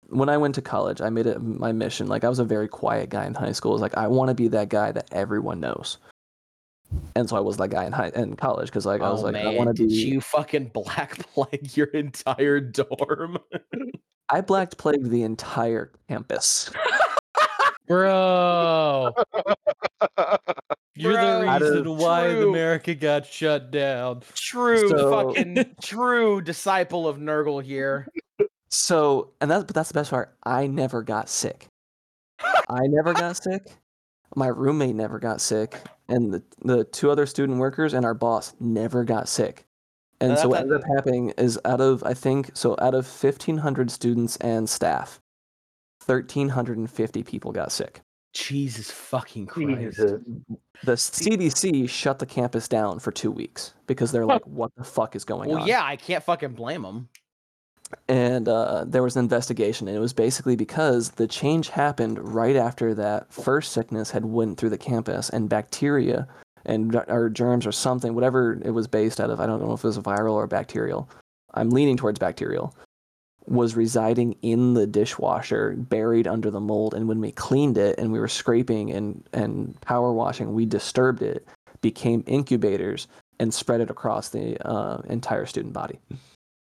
when 0.10 0.30
I 0.30 0.38
went 0.38 0.56
to 0.56 0.62
college, 0.62 1.02
I 1.02 1.10
made 1.10 1.28
it 1.28 1.42
my 1.42 1.72
mission. 1.72 2.08
Like 2.08 2.24
I 2.24 2.30
was 2.30 2.40
a 2.40 2.44
very 2.44 2.68
quiet 2.68 3.10
guy 3.10 3.26
in 3.26 3.34
high 3.34 3.52
school. 3.52 3.72
I 3.72 3.74
was 3.74 3.82
like 3.82 3.98
I 3.98 4.08
want 4.08 4.30
to 4.30 4.36
be 4.36 4.48
that 4.50 4.70
guy 4.70 4.92
that 4.92 5.08
everyone 5.12 5.60
knows. 5.60 5.98
And 7.16 7.28
so 7.28 7.36
I 7.36 7.40
was 7.40 7.58
that 7.58 7.70
guy 7.70 7.86
in 7.86 7.92
high 7.92 8.12
in 8.16 8.36
college 8.36 8.68
because 8.68 8.86
like 8.86 9.02
I 9.02 9.10
was 9.10 9.22
oh 9.22 9.26
like 9.26 9.34
man, 9.34 9.48
I 9.48 9.54
want 9.56 9.68
to 9.68 9.74
be. 9.74 9.90
did 9.90 9.90
be. 9.90 10.10
you 10.10 10.22
fucking 10.22 10.72
black 10.74 11.18
plague 11.34 11.70
your 11.76 11.88
entire 11.88 12.60
dorm? 12.60 13.38
I 14.30 14.42
black 14.42 14.78
plagued 14.78 15.10
the 15.10 15.24
entire 15.24 15.92
campus. 16.08 16.72
Bro, 17.88 19.14
you're 20.98 21.14
Bro, 21.14 21.42
the 21.42 21.48
Out 21.48 21.62
of- 21.62 21.70
reason 21.70 21.98
why 21.98 22.24
True. 22.28 22.50
America 22.50 22.96
got 22.96 23.26
shut 23.26 23.72
down. 23.72 24.22
True, 24.36 24.90
So- 24.90 25.12
fucking 25.36 25.76
true 25.82 26.42
disciple 26.42 27.08
of 27.08 27.18
Nurgle 27.18 27.64
here. 27.64 28.08
So, 28.70 29.32
and 29.42 29.50
that's 29.50 29.64
but 29.64 29.76
that's 29.76 29.90
the 29.90 29.94
best 29.94 30.10
part. 30.12 30.36
I 30.44 30.68
never 30.68 31.02
got 31.02 31.30
sick. 31.30 31.68
I 32.70 32.88
never 32.88 33.14
got 33.14 33.38
sick. 33.44 33.66
My 34.36 34.48
roommate 34.48 34.96
never 34.96 35.20
got 35.20 35.40
sick, 35.40 35.76
and 36.10 36.34
the 36.34 36.44
the 36.64 36.84
two 36.84 37.10
other 37.10 37.26
student 37.26 37.60
workers 37.60 37.94
and 37.94 38.06
our 38.06 38.14
boss 38.14 38.54
never 38.60 39.04
got 39.06 39.30
sick. 39.30 39.64
And 40.20 40.38
so 40.38 40.50
what 40.50 40.62
ended 40.62 40.78
up 40.82 40.84
happening 40.96 41.30
is 41.38 41.60
out 41.64 41.80
of 41.80 42.04
I 42.04 42.14
think 42.14 42.52
so 42.56 42.76
out 42.80 42.94
of 42.94 43.08
fifteen 43.08 43.58
hundred 43.58 43.90
students 43.90 44.36
and 44.38 44.68
staff, 44.70 45.20
thirteen 46.02 46.50
hundred 46.50 46.78
and 46.78 46.92
fifty 46.92 47.24
people 47.24 47.52
got 47.52 47.72
sick. 47.72 48.02
Jesus 48.38 48.92
fucking 48.92 49.48
Christ. 49.48 49.98
Jesus. 49.98 50.22
The 50.84 50.94
CDC 50.94 51.90
shut 51.90 52.20
the 52.20 52.26
campus 52.26 52.68
down 52.68 53.00
for 53.00 53.12
two 53.12 53.32
weeks 53.32 53.74
because 53.88 54.12
they're 54.12 54.26
like, 54.26 54.44
"What 54.46 54.72
the 54.78 54.84
fuck 54.84 55.16
is 55.16 55.26
going 55.26 55.50
Well, 55.50 55.60
on?" 55.62 55.68
yeah, 55.68 55.84
I 55.84 55.96
can't 55.96 56.24
fucking 56.24 56.54
blame 56.54 56.84
them. 56.84 57.10
and 58.10 58.48
uh, 58.50 58.84
there 58.86 59.02
was 59.02 59.16
an 59.16 59.24
investigation 59.24 59.88
and 59.88 59.96
it 59.96 60.00
was 60.02 60.14
basically 60.14 60.56
because 60.58 61.12
the 61.12 61.26
change 61.28 61.70
happened 61.70 62.20
right 62.20 62.58
after 62.58 62.94
that 62.94 63.32
first 63.34 63.72
sickness 63.72 64.12
had 64.12 64.26
went 64.26 64.58
through 64.58 64.70
the 64.70 64.78
campus 64.78 65.30
and 65.30 65.48
bacteria 65.50 66.28
and 66.66 66.94
or 67.08 67.30
germs 67.30 67.66
or 67.66 67.72
something 67.72 68.14
whatever 68.14 68.60
it 68.66 68.72
was 68.72 68.88
based 68.90 69.22
out 69.22 69.30
of 69.30 69.40
i 69.40 69.46
don't 69.48 69.62
know 69.62 69.72
if 69.72 69.86
it 69.86 69.88
was 69.88 69.98
viral 70.00 70.34
or 70.34 70.46
bacterial 70.48 71.10
i'm 71.54 71.70
leaning 71.70 71.96
towards 71.96 72.20
bacterial 72.20 72.76
was 73.48 73.76
residing 73.76 74.36
in 74.42 74.74
the 74.74 74.86
dishwasher 74.86 75.76
buried 75.78 76.28
under 76.28 76.52
the 76.52 76.60
mold 76.60 76.94
and 76.94 77.08
when 77.08 77.20
we 77.20 77.32
cleaned 77.32 77.78
it 77.78 77.98
and 77.98 78.12
we 78.12 78.20
were 78.20 78.28
scraping 78.28 78.92
and 78.92 79.28
and 79.34 79.80
power 79.82 80.12
washing 80.12 80.54
we 80.54 80.66
disturbed 80.66 81.22
it 81.22 81.48
became 81.82 82.24
incubators 82.28 83.08
and 83.40 83.54
spread 83.54 83.82
it 83.82 83.90
across 83.90 84.30
the 84.30 84.58
uh, 84.68 85.02
entire 85.10 85.46
student 85.46 85.74
body 85.74 86.00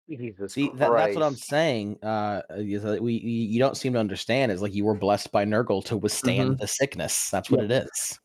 Jesus 0.10 0.54
See, 0.54 0.70
that, 0.76 0.92
that's 0.92 1.16
what 1.16 1.24
I'm 1.24 1.38
saying. 1.38 1.98
Uh, 2.04 2.42
is 2.50 2.84
that 2.84 3.02
we 3.02 3.14
you 3.14 3.48
you 3.48 3.60
don't 3.60 3.78
seem 3.78 3.94
to 3.94 4.00
understand. 4.00 4.52
Is 4.52 4.62
like 4.62 4.74
you 4.74 4.84
were 4.84 4.96
blessed 4.96 5.32
by 5.32 5.46
Nurgle 5.46 5.86
to 5.86 5.96
withstand 5.96 6.58
the 6.58 6.68
sickness. 6.68 7.30
That's 7.30 7.50
what 7.50 7.64
it 7.64 7.72
is. 7.72 8.20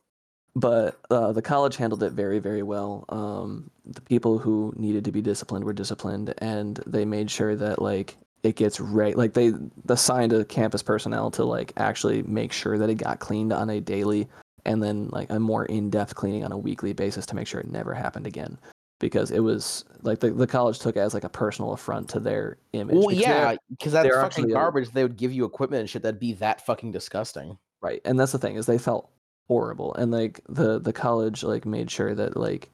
but 0.56 0.98
uh, 1.10 1.30
the 1.32 1.42
college 1.42 1.76
handled 1.76 2.02
it 2.02 2.12
very 2.12 2.38
very 2.40 2.62
well 2.62 3.04
um, 3.10 3.70
the 3.84 4.00
people 4.00 4.38
who 4.38 4.72
needed 4.76 5.04
to 5.04 5.12
be 5.12 5.20
disciplined 5.22 5.64
were 5.64 5.72
disciplined 5.72 6.34
and 6.38 6.82
they 6.86 7.04
made 7.04 7.30
sure 7.30 7.54
that 7.54 7.80
like 7.80 8.16
it 8.46 8.56
gets 8.56 8.80
right 8.80 9.16
like 9.16 9.34
they 9.34 9.52
assigned 9.88 10.32
a 10.32 10.44
campus 10.44 10.82
personnel 10.82 11.30
to 11.30 11.44
like 11.44 11.72
actually 11.76 12.22
make 12.22 12.52
sure 12.52 12.78
that 12.78 12.88
it 12.88 12.94
got 12.94 13.18
cleaned 13.18 13.52
on 13.52 13.68
a 13.70 13.80
daily 13.80 14.28
and 14.64 14.82
then 14.82 15.08
like 15.12 15.28
a 15.30 15.38
more 15.38 15.64
in-depth 15.66 16.14
cleaning 16.14 16.44
on 16.44 16.52
a 16.52 16.58
weekly 16.58 16.92
basis 16.92 17.26
to 17.26 17.34
make 17.36 17.46
sure 17.46 17.60
it 17.60 17.70
never 17.70 17.92
happened 17.94 18.26
again 18.26 18.58
because 18.98 19.30
it 19.30 19.40
was 19.40 19.84
like 20.02 20.20
the, 20.20 20.30
the 20.30 20.46
college 20.46 20.78
took 20.78 20.96
it 20.96 21.00
as 21.00 21.12
like 21.12 21.24
a 21.24 21.28
personal 21.28 21.72
affront 21.72 22.08
to 22.08 22.18
their 22.20 22.56
image 22.72 22.96
Well, 22.96 23.08
because 23.08 23.20
yeah, 23.22 23.56
because 23.70 23.92
that's 23.92 24.08
fucking 24.08 24.24
actually 24.24 24.50
a- 24.52 24.54
garbage. 24.54 24.90
They 24.90 25.02
would 25.02 25.16
give 25.16 25.32
you 25.32 25.44
equipment 25.44 25.80
and 25.80 25.90
shit 25.90 26.02
that'd 26.02 26.18
be 26.20 26.32
that 26.34 26.64
fucking 26.64 26.92
disgusting. 26.92 27.58
right 27.82 28.00
and 28.04 28.18
that's 28.18 28.32
the 28.32 28.38
thing 28.38 28.56
is 28.56 28.66
they 28.66 28.78
felt 28.78 29.10
horrible 29.48 29.94
and 29.94 30.10
like 30.10 30.40
the 30.48 30.78
the 30.80 30.92
college 30.92 31.42
like 31.44 31.64
made 31.66 31.90
sure 31.90 32.14
that 32.14 32.36
like 32.36 32.70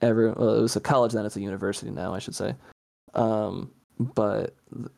every 0.00 0.30
well, 0.32 0.54
it 0.58 0.62
was 0.62 0.76
a 0.76 0.80
college 0.80 1.12
then 1.12 1.26
it's 1.26 1.36
a 1.36 1.40
university 1.40 1.90
now 1.90 2.14
i 2.14 2.18
should 2.18 2.34
say 2.34 2.54
um 3.14 3.70
but 3.98 4.54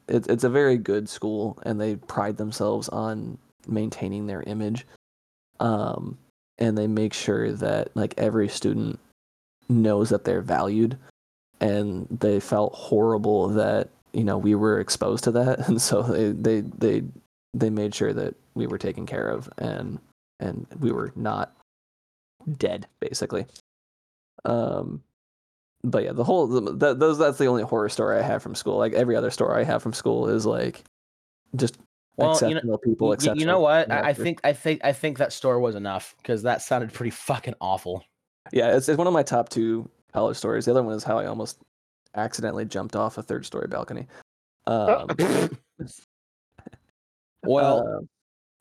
it, 0.09 0.27
it's 0.29 0.45
a 0.45 0.49
very 0.51 0.77
good 0.77 1.09
school 1.09 1.59
and 1.65 1.81
they 1.81 1.97
pride 1.97 2.37
themselves 2.37 2.89
on 2.89 3.39
maintaining 3.67 4.27
their 4.27 4.43
image 4.43 4.87
um 5.61 6.17
and 6.59 6.79
they 6.79 6.87
make 6.87 7.13
sure 7.13 7.53
that 7.53 7.95
like 7.95 8.15
every 8.17 8.49
student 8.49 8.99
knows 9.69 10.09
that 10.09 10.25
they're 10.25 10.41
valued 10.41 10.97
and 11.61 12.07
they 12.11 12.41
felt 12.41 12.73
horrible 12.75 13.49
that 13.49 13.89
you 14.13 14.25
know 14.25 14.39
we 14.39 14.55
were 14.55 14.81
exposed 14.81 15.25
to 15.25 15.31
that 15.31 15.59
and 15.69 15.81
so 15.81 16.03
they 16.03 16.31
they 16.31 16.61
they 16.61 17.03
they 17.55 17.71
made 17.71 17.95
sure 17.95 18.13
that 18.13 18.35
we 18.55 18.67
were 18.67 18.79
taken 18.79 19.07
care 19.07 19.29
of 19.29 19.49
and 19.59 19.99
and 20.41 20.67
we 20.81 20.93
were 20.93 21.13
not 21.17 21.55
dead 22.59 22.87
basically. 23.01 23.47
Um 24.45 25.03
but 25.91 26.03
yeah 26.05 26.13
the 26.13 26.25
whole 26.25 26.47
the, 26.47 26.73
that 26.73 26.99
those 26.99 27.17
that's 27.19 27.39
the 27.39 27.47
only 27.47 27.63
horror 27.63 27.89
story 27.89 28.19
i 28.19 28.23
have 28.23 28.43
from 28.43 28.55
school 28.55 28.77
like 28.77 28.93
every 28.95 29.15
other 29.17 29.31
story 29.31 29.61
i 29.61 29.65
have 29.65 29.83
from 29.83 29.93
school 29.93 30.29
is 30.29 30.45
like 30.45 30.83
just 31.55 31.79
Well, 32.17 32.35
you 32.35 32.41
know- 32.41 32.47
exceptional 32.57 32.79
people 32.79 33.07
Y- 33.09 33.11
y- 33.11 33.15
exceptional 33.15 33.39
you 33.41 33.47
know 33.47 33.61
what? 33.61 33.91
I, 33.91 34.09
I 34.09 34.13
think 34.13 34.41
I 34.43 34.53
think 34.53 34.81
I 34.85 34.93
think 34.93 35.19
that 35.19 35.33
story 35.33 35.61
was 35.61 35.75
enough 35.75 36.15
because 36.19 36.43
that 36.43 36.61
sounded 36.63 36.93
pretty 36.93 37.11
fucking 37.11 37.55
awful. 37.61 38.03
yeah 38.53 38.75
it's, 38.77 38.89
it's 38.89 38.99
one 38.99 39.07
of 39.07 39.13
my 39.13 39.23
top 39.23 39.49
two 39.49 39.89
college 40.13 40.37
stories 40.37 40.65
the 40.65 40.71
other 40.73 40.83
one 40.83 40.95
is 40.95 41.05
how 41.05 41.19
i 41.19 41.27
almost 41.27 41.59
accidentally 42.15 42.65
jumped 42.65 42.97
off 42.97 43.19
a 43.19 43.23
third 43.23 43.45
story 43.47 43.69
balcony 43.69 44.07
um 44.67 45.07
Well, 47.45 47.87
uh, 47.87 48.01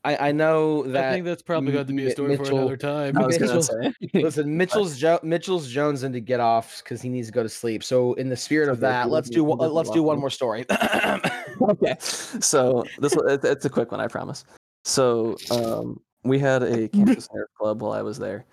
I, 0.05 0.29
I 0.29 0.31
know 0.31 0.83
that 0.83 1.05
I 1.05 1.11
think 1.11 1.25
that's 1.25 1.41
probably 1.41 1.73
going 1.73 1.87
to 1.87 1.93
be 1.93 2.03
a 2.03 2.05
Mi- 2.05 2.11
story 2.11 2.37
for 2.37 2.43
another 2.43 2.77
time. 2.77 3.17
i 3.17 3.25
was 3.25 3.37
gonna 3.37 3.55
Mitchell- 3.55 3.63
say 3.63 3.93
Listen, 4.21 4.55
Mitchell's 4.55 4.97
jo- 4.97 5.19
Mitchell's 5.23 5.67
Jones 5.67 6.03
in 6.03 6.13
to 6.13 6.21
get 6.21 6.39
off 6.39 6.81
because 6.83 7.01
he 7.01 7.09
needs 7.09 7.27
to 7.27 7.33
go 7.33 7.43
to 7.43 7.49
sleep. 7.49 7.83
So, 7.83 8.13
in 8.13 8.29
the 8.29 8.37
spirit 8.37 8.69
of 8.69 8.79
that, 8.81 9.09
let's 9.09 9.29
do 9.29 9.43
one- 9.43 9.57
let's 9.73 9.89
do 9.89 10.03
one 10.03 10.19
more 10.19 10.29
story. 10.29 10.65
okay 11.61 11.95
so 11.99 12.83
this 12.99 13.15
it's, 13.27 13.45
it's 13.45 13.65
a 13.65 13.69
quick 13.69 13.89
one 13.91 14.01
i 14.01 14.07
promise 14.07 14.43
so 14.83 15.37
um 15.51 15.99
we 16.23 16.37
had 16.37 16.61
a 16.63 16.87
campus 16.89 17.27
nerf 17.29 17.45
club 17.57 17.81
while 17.81 17.93
i 17.93 18.01
was 18.01 18.19
there 18.19 18.45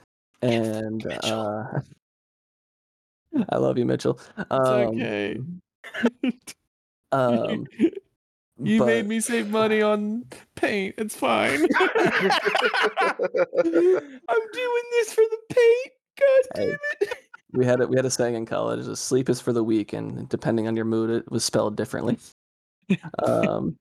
and 0.42 1.06
uh 1.24 1.64
i 3.50 3.56
love 3.56 3.76
you 3.76 3.84
mitchell 3.84 4.20
um, 4.50 4.62
okay. 4.62 5.38
um 7.10 7.66
you 8.64 8.78
but 8.78 8.86
made 8.86 9.06
me 9.06 9.20
save 9.20 9.51
money 9.51 9.82
on 9.82 10.24
paint. 10.55 10.94
It's 10.98 11.14
fine. 11.14 11.66
I'm 11.80 11.98
doing 13.62 14.84
this 14.90 15.12
for 15.12 15.24
the 15.30 15.39
paint. 15.48 15.93
God 16.18 16.43
damn 16.55 16.76
it. 17.01 17.14
we 17.52 17.66
had 17.66 17.80
it 17.80 17.89
we 17.89 17.97
had 17.97 18.05
a 18.05 18.10
saying 18.10 18.34
in 18.34 18.47
college 18.47 18.84
sleep 18.97 19.28
is 19.28 19.40
for 19.40 19.52
the 19.52 19.62
weak 19.62 19.93
and 19.93 20.28
depending 20.28 20.66
on 20.66 20.76
your 20.76 20.84
mood 20.84 21.10
it 21.10 21.30
was 21.30 21.44
spelled 21.44 21.76
differently 21.76 22.18
um 23.22 23.76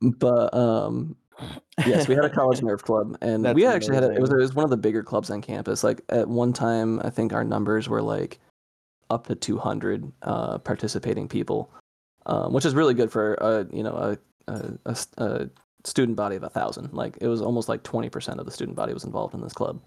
but 0.00 0.52
um 0.54 1.16
yes 1.86 2.08
we 2.08 2.14
had 2.14 2.24
a 2.24 2.30
college 2.30 2.60
nerf 2.60 2.82
club 2.82 3.16
and 3.20 3.44
That's 3.44 3.54
we 3.54 3.64
actually 3.64 3.94
had 3.94 4.04
a, 4.04 4.10
it 4.10 4.20
was, 4.20 4.30
it 4.30 4.36
was 4.36 4.54
one 4.54 4.64
of 4.64 4.70
the 4.70 4.76
bigger 4.76 5.02
clubs 5.02 5.30
on 5.30 5.40
campus 5.40 5.84
like 5.84 6.02
at 6.08 6.28
one 6.28 6.52
time 6.52 7.00
i 7.04 7.10
think 7.10 7.32
our 7.32 7.44
numbers 7.44 7.88
were 7.88 8.02
like 8.02 8.40
up 9.10 9.26
to 9.28 9.34
200 9.34 10.12
uh 10.22 10.58
participating 10.58 11.28
people 11.28 11.70
um, 12.28 12.52
which 12.52 12.64
is 12.64 12.74
really 12.74 12.94
good 12.94 13.10
for 13.10 13.34
a 13.34 13.66
you 13.72 13.82
know 13.82 13.92
a, 13.94 14.18
a, 14.52 14.78
a 14.86 14.90
s- 14.90 15.08
a 15.18 15.48
student 15.84 16.16
body 16.16 16.36
of 16.36 16.42
a 16.42 16.48
thousand. 16.50 16.92
Like 16.92 17.18
it 17.20 17.26
was 17.28 17.40
almost 17.42 17.68
like 17.68 17.82
twenty 17.82 18.08
percent 18.08 18.38
of 18.40 18.46
the 18.46 18.52
student 18.52 18.76
body 18.76 18.92
was 18.94 19.04
involved 19.04 19.34
in 19.34 19.40
this 19.40 19.52
club. 19.52 19.80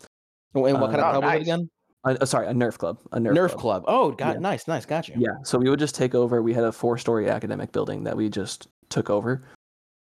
And 0.54 0.64
what 0.64 0.74
kind 0.92 0.96
Uh, 1.02 1.06
of 1.08 1.16
Oh, 1.16 1.20
club 1.20 1.24
was 1.24 1.34
it 1.36 1.42
again? 1.44 1.70
Uh, 2.04 2.18
uh, 2.20 2.26
sorry, 2.26 2.48
a 2.48 2.52
Nerf 2.54 2.78
club. 2.78 2.98
A 3.12 3.20
Nerf, 3.20 3.34
Nerf, 3.38 3.48
club. 3.50 3.60
club. 3.60 3.84
Oh, 3.88 4.12
got 4.12 4.34
Yeah. 4.36 4.40
nice, 4.40 4.68
nice, 4.68 4.86
gotcha. 4.86 5.14
Yeah. 5.16 5.30
So 5.44 5.58
we 5.60 5.70
would 5.70 5.80
just 5.80 5.94
take 5.96 6.16
over. 6.16 6.42
We 6.42 6.54
had 6.54 6.64
a 6.64 6.72
four-story 6.72 7.30
academic 7.30 7.72
building 7.72 8.04
that 8.06 8.18
we 8.18 8.28
just 8.28 8.68
took 8.90 9.10
over 9.12 9.44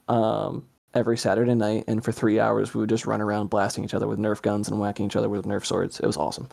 um, 0.08 0.66
every 0.92 1.16
Saturday 1.16 1.54
night, 1.54 1.84
and 1.86 2.04
for 2.04 2.12
three 2.12 2.40
hours 2.40 2.74
we 2.74 2.80
would 2.80 2.88
just 2.90 3.06
run 3.06 3.20
around 3.20 3.48
blasting 3.48 3.84
each 3.84 3.94
other 3.94 4.06
with 4.08 4.18
Nerf 4.18 4.42
guns 4.42 4.68
and 4.68 4.78
whacking 4.80 5.06
each 5.06 5.16
other 5.16 5.28
with 5.28 5.44
Nerf 5.44 5.64
swords. 5.64 6.00
It 6.00 6.06
was 6.06 6.16
awesome. 6.16 6.48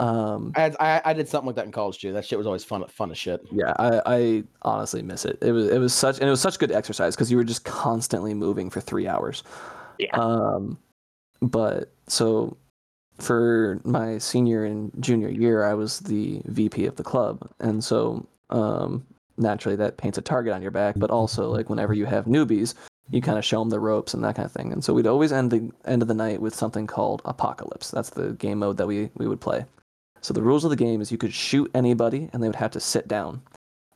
Um, 0.00 0.52
I, 0.54 0.60
had, 0.60 0.76
I 0.80 1.02
I 1.04 1.12
did 1.12 1.28
something 1.28 1.46
like 1.46 1.56
that 1.56 1.66
in 1.66 1.72
college 1.72 1.98
too. 1.98 2.12
That 2.12 2.24
shit 2.24 2.38
was 2.38 2.46
always 2.46 2.64
fun, 2.64 2.86
fun 2.88 3.10
as 3.10 3.18
shit. 3.18 3.40
yeah, 3.50 3.72
I, 3.78 4.02
I 4.06 4.44
honestly 4.62 5.02
miss 5.02 5.24
it. 5.24 5.38
It 5.40 5.52
was 5.52 5.68
it 5.68 5.78
was 5.78 5.94
such 5.94 6.18
and 6.18 6.26
it 6.26 6.30
was 6.30 6.40
such 6.40 6.58
good 6.58 6.72
exercise 6.72 7.16
because 7.16 7.30
you 7.30 7.36
were 7.36 7.44
just 7.44 7.64
constantly 7.64 8.34
moving 8.34 8.70
for 8.70 8.80
three 8.80 9.08
hours. 9.08 9.42
Yeah. 9.98 10.10
Um, 10.12 10.78
but 11.40 11.92
so 12.06 12.56
for 13.18 13.80
my 13.84 14.18
senior 14.18 14.64
and 14.64 14.92
junior 15.00 15.28
year, 15.28 15.64
I 15.64 15.74
was 15.74 16.00
the 16.00 16.40
VP 16.46 16.86
of 16.86 16.96
the 16.96 17.02
club, 17.02 17.50
and 17.60 17.82
so 17.82 18.26
um, 18.50 19.04
naturally 19.36 19.76
that 19.76 19.96
paints 19.96 20.18
a 20.18 20.22
target 20.22 20.52
on 20.52 20.62
your 20.62 20.70
back. 20.70 20.94
But 20.98 21.10
also, 21.10 21.50
like 21.50 21.68
whenever 21.68 21.94
you 21.94 22.06
have 22.06 22.26
newbies, 22.26 22.74
you 23.10 23.20
kind 23.20 23.38
of 23.38 23.44
show 23.44 23.60
them 23.60 23.70
the 23.70 23.80
ropes 23.80 24.14
and 24.14 24.22
that 24.24 24.36
kind 24.36 24.46
of 24.46 24.52
thing. 24.52 24.72
And 24.72 24.84
so 24.84 24.92
we'd 24.92 25.06
always 25.06 25.32
end 25.32 25.50
the 25.50 25.70
end 25.84 26.02
of 26.02 26.08
the 26.08 26.14
night 26.14 26.40
with 26.40 26.54
something 26.54 26.86
called 26.86 27.22
Apocalypse. 27.24 27.90
That's 27.90 28.10
the 28.10 28.32
game 28.34 28.58
mode 28.58 28.76
that 28.76 28.86
we 28.86 29.10
we 29.14 29.26
would 29.26 29.40
play. 29.40 29.64
So 30.20 30.34
the 30.34 30.42
rules 30.42 30.64
of 30.64 30.70
the 30.70 30.76
game 30.76 31.00
is 31.00 31.12
you 31.12 31.18
could 31.18 31.34
shoot 31.34 31.70
anybody, 31.74 32.28
and 32.32 32.42
they 32.42 32.48
would 32.48 32.56
have 32.56 32.72
to 32.72 32.80
sit 32.80 33.08
down. 33.08 33.42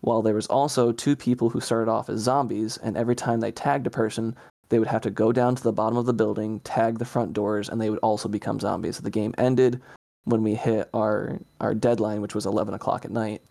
While 0.00 0.22
there 0.22 0.34
was 0.34 0.46
also 0.48 0.92
two 0.92 1.14
people 1.14 1.48
who 1.48 1.60
started 1.60 1.90
off 1.90 2.08
as 2.08 2.20
zombies, 2.20 2.76
and 2.78 2.96
every 2.96 3.14
time 3.14 3.40
they 3.40 3.52
tagged 3.52 3.86
a 3.86 3.90
person, 3.90 4.36
they 4.68 4.78
would 4.78 4.88
have 4.88 5.02
to 5.02 5.10
go 5.10 5.32
down 5.32 5.54
to 5.54 5.62
the 5.62 5.72
bottom 5.72 5.98
of 5.98 6.06
the 6.06 6.14
building, 6.14 6.60
tag 6.60 6.98
the 6.98 7.04
front 7.04 7.34
doors, 7.34 7.68
and 7.68 7.80
they 7.80 7.90
would 7.90 7.98
also 8.00 8.28
become 8.28 8.58
zombies. 8.58 8.96
So 8.96 9.02
The 9.02 9.10
game 9.10 9.34
ended 9.38 9.80
when 10.24 10.42
we 10.42 10.54
hit 10.54 10.88
our 10.94 11.38
our 11.60 11.74
deadline, 11.74 12.20
which 12.20 12.34
was 12.34 12.46
11 12.46 12.74
o'clock 12.74 13.04
at 13.04 13.10
night, 13.10 13.42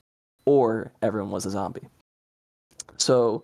or 0.45 0.91
everyone 1.01 1.31
was 1.31 1.45
a 1.45 1.51
zombie. 1.51 1.87
So 2.97 3.43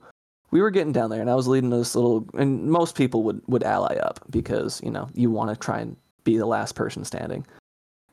we 0.51 0.61
were 0.61 0.71
getting 0.71 0.93
down 0.93 1.09
there, 1.09 1.21
and 1.21 1.29
I 1.29 1.35
was 1.35 1.47
leading 1.47 1.69
this 1.69 1.95
little. 1.95 2.27
And 2.33 2.69
most 2.69 2.95
people 2.95 3.23
would 3.23 3.41
would 3.47 3.63
ally 3.63 3.95
up 3.97 4.19
because 4.29 4.81
you 4.83 4.91
know 4.91 5.09
you 5.13 5.29
want 5.29 5.49
to 5.49 5.55
try 5.55 5.79
and 5.79 5.95
be 6.23 6.37
the 6.37 6.45
last 6.45 6.75
person 6.75 7.05
standing. 7.05 7.45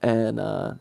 And 0.03 0.39
uh, 0.39 0.75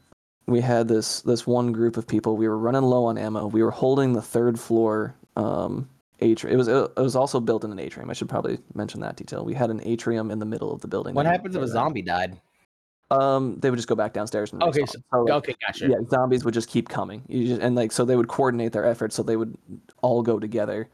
we 0.47 0.61
had 0.61 0.87
this 0.87 1.21
this 1.21 1.47
one 1.47 1.71
group 1.71 1.97
of 1.97 2.07
people. 2.07 2.35
We 2.37 2.47
were 2.47 2.57
running 2.57 2.81
low 2.83 3.05
on 3.05 3.17
ammo. 3.17 3.47
We 3.47 3.63
were 3.63 3.71
holding 3.71 4.13
the 4.13 4.21
third 4.21 4.59
floor 4.59 5.15
um, 5.35 5.89
atrium. 6.19 6.53
It 6.53 6.57
was 6.57 6.67
it 6.67 6.95
was 6.97 7.15
also 7.15 7.39
built 7.39 7.63
in 7.63 7.71
an 7.71 7.79
atrium. 7.79 8.09
I 8.09 8.13
should 8.13 8.29
probably 8.29 8.59
mention 8.73 8.99
that 9.01 9.15
detail. 9.15 9.45
We 9.45 9.53
had 9.53 9.69
an 9.69 9.81
atrium 9.83 10.31
in 10.31 10.39
the 10.39 10.45
middle 10.45 10.71
of 10.73 10.81
the 10.81 10.87
building. 10.87 11.15
What 11.15 11.25
happens 11.25 11.55
if 11.55 11.61
a 11.61 11.65
down. 11.65 11.73
zombie 11.73 12.01
died? 12.01 12.39
Um, 13.11 13.57
they 13.59 13.69
would 13.69 13.75
just 13.77 13.87
go 13.89 13.95
back 13.95 14.13
downstairs 14.13 14.53
and 14.53 14.63
Okay, 14.63 14.85
so- 14.85 14.97
So, 15.13 15.21
like, 15.21 15.33
Okay, 15.33 15.55
gotcha. 15.63 15.87
yeah, 15.87 15.97
zombies 16.09 16.43
would 16.45 16.53
just 16.53 16.67
keep 16.67 16.89
coming. 16.89 17.21
You 17.27 17.47
just 17.47 17.61
and 17.61 17.75
like 17.75 17.91
so 17.91 18.05
they 18.05 18.15
would 18.15 18.27
coordinate 18.27 18.71
their 18.71 18.85
efforts 18.85 19.15
so 19.15 19.21
they 19.23 19.35
would 19.37 19.55
all 20.01 20.23
go 20.23 20.39
together. 20.39 20.89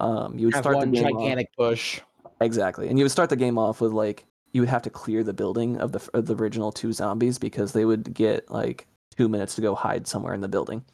Um, 0.00 0.38
you 0.38 0.46
would 0.46 0.54
Have 0.54 0.62
start 0.64 0.74
the 0.74 0.78
one 0.78 0.92
game 0.92 1.04
off- 1.06 1.12
gigantic 1.22 1.48
push. 1.56 2.00
Exactly, 2.40 2.88
and 2.88 2.98
you 2.98 3.04
would 3.04 3.12
start 3.12 3.28
the 3.30 3.36
game 3.36 3.58
off 3.58 3.80
with 3.80 3.92
like 3.92 4.24
you 4.52 4.60
would 4.60 4.68
have 4.68 4.82
to 4.82 4.90
clear 4.90 5.24
the 5.24 5.32
building 5.32 5.76
of 5.80 5.92
the 5.92 6.08
of 6.14 6.26
the 6.26 6.34
original 6.36 6.70
two 6.70 6.92
zombies 6.92 7.38
because 7.38 7.72
they 7.72 7.84
would 7.84 8.12
get 8.14 8.48
like 8.50 8.86
two 9.16 9.28
minutes 9.28 9.54
to 9.56 9.60
go 9.60 9.74
hide 9.74 10.06
somewhere 10.06 10.34
in 10.34 10.40
the 10.40 10.48
building, 10.48 10.84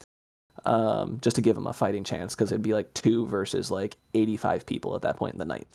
um, 0.65 1.19
just 1.23 1.37
to 1.37 1.43
give 1.43 1.55
them 1.55 1.67
a 1.67 1.73
fighting 1.73 2.05
chance 2.05 2.35
because 2.35 2.53
it'd 2.53 2.63
be 2.63 2.75
like 2.75 2.93
two 2.95 3.27
versus 3.27 3.71
like 3.71 3.97
eighty 4.15 4.37
five 4.37 4.67
people 4.67 4.95
at 4.95 5.03
that 5.03 5.17
point 5.17 5.35
in 5.35 5.39
the 5.39 5.45
night. 5.45 5.67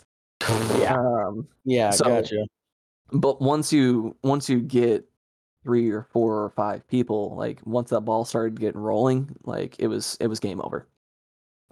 Yeah, 0.80 0.96
Um, 1.00 1.48
yeah, 1.64 1.90
So- 1.92 2.06
gotcha. 2.06 2.46
but 3.12 3.42
once 3.42 3.72
you 3.74 4.16
once 4.24 4.50
you 4.50 4.60
get 4.60 5.06
three 5.64 5.90
or 5.90 6.04
four 6.12 6.44
or 6.44 6.50
five 6.52 6.88
people, 6.88 7.36
like 7.36 7.60
once 7.66 7.90
that 7.90 8.02
ball 8.02 8.26
started 8.26 8.60
getting 8.60 8.80
rolling, 8.80 9.36
like 9.44 9.76
it 9.80 9.88
was 9.88 10.18
it 10.20 10.28
was 10.28 10.40
game 10.40 10.62
over. 10.62 10.88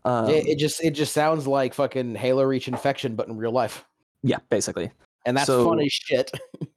Um, 0.05 0.27
it, 0.29 0.47
it 0.47 0.57
just 0.57 0.83
it 0.83 0.91
just 0.91 1.13
sounds 1.13 1.45
like 1.47 1.73
fucking 1.73 2.15
Halo 2.15 2.43
Reach 2.43 2.67
infection, 2.67 3.15
but 3.15 3.27
in 3.27 3.37
real 3.37 3.51
life, 3.51 3.85
yeah, 4.23 4.39
basically. 4.49 4.91
and 5.25 5.37
that's 5.37 5.47
So- 5.47 5.65
fun 5.69 5.79
as 5.79 5.91
shit. 5.93 6.31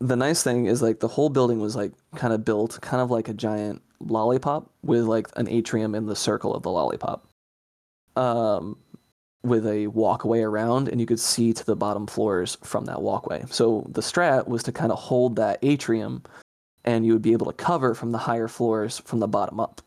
the 0.00 0.16
nice 0.16 0.42
thing 0.42 0.66
is 0.66 0.82
like 0.82 1.00
the 1.00 1.08
whole 1.08 1.28
building 1.28 1.60
was 1.60 1.76
like 1.76 1.92
kind 2.16 2.32
of 2.32 2.44
built 2.44 2.80
kind 2.80 3.02
of 3.02 3.10
like 3.10 3.28
a 3.28 3.34
giant 3.34 3.82
lollipop 4.00 4.70
with 4.82 5.04
like 5.04 5.28
an 5.36 5.46
atrium 5.48 5.94
in 5.94 6.06
the 6.06 6.16
circle 6.16 6.54
of 6.54 6.62
the 6.62 6.70
lollipop. 6.70 7.28
Um 8.16 8.78
with 9.42 9.66
a 9.66 9.86
walkway 9.86 10.40
around 10.40 10.88
and 10.88 11.00
you 11.00 11.06
could 11.06 11.20
see 11.20 11.52
to 11.52 11.64
the 11.64 11.76
bottom 11.76 12.06
floors 12.06 12.58
from 12.62 12.84
that 12.84 13.00
walkway. 13.00 13.42
So 13.50 13.86
the 13.88 14.02
strat 14.02 14.48
was 14.48 14.62
to 14.64 14.72
kind 14.72 14.92
of 14.92 14.98
hold 14.98 15.36
that 15.36 15.58
atrium 15.62 16.22
and 16.84 17.06
you 17.06 17.14
would 17.14 17.22
be 17.22 17.32
able 17.32 17.46
to 17.46 17.52
cover 17.54 17.94
from 17.94 18.12
the 18.12 18.18
higher 18.18 18.48
floors 18.48 18.98
from 18.98 19.20
the 19.20 19.28
bottom 19.28 19.58
up. 19.58 19.80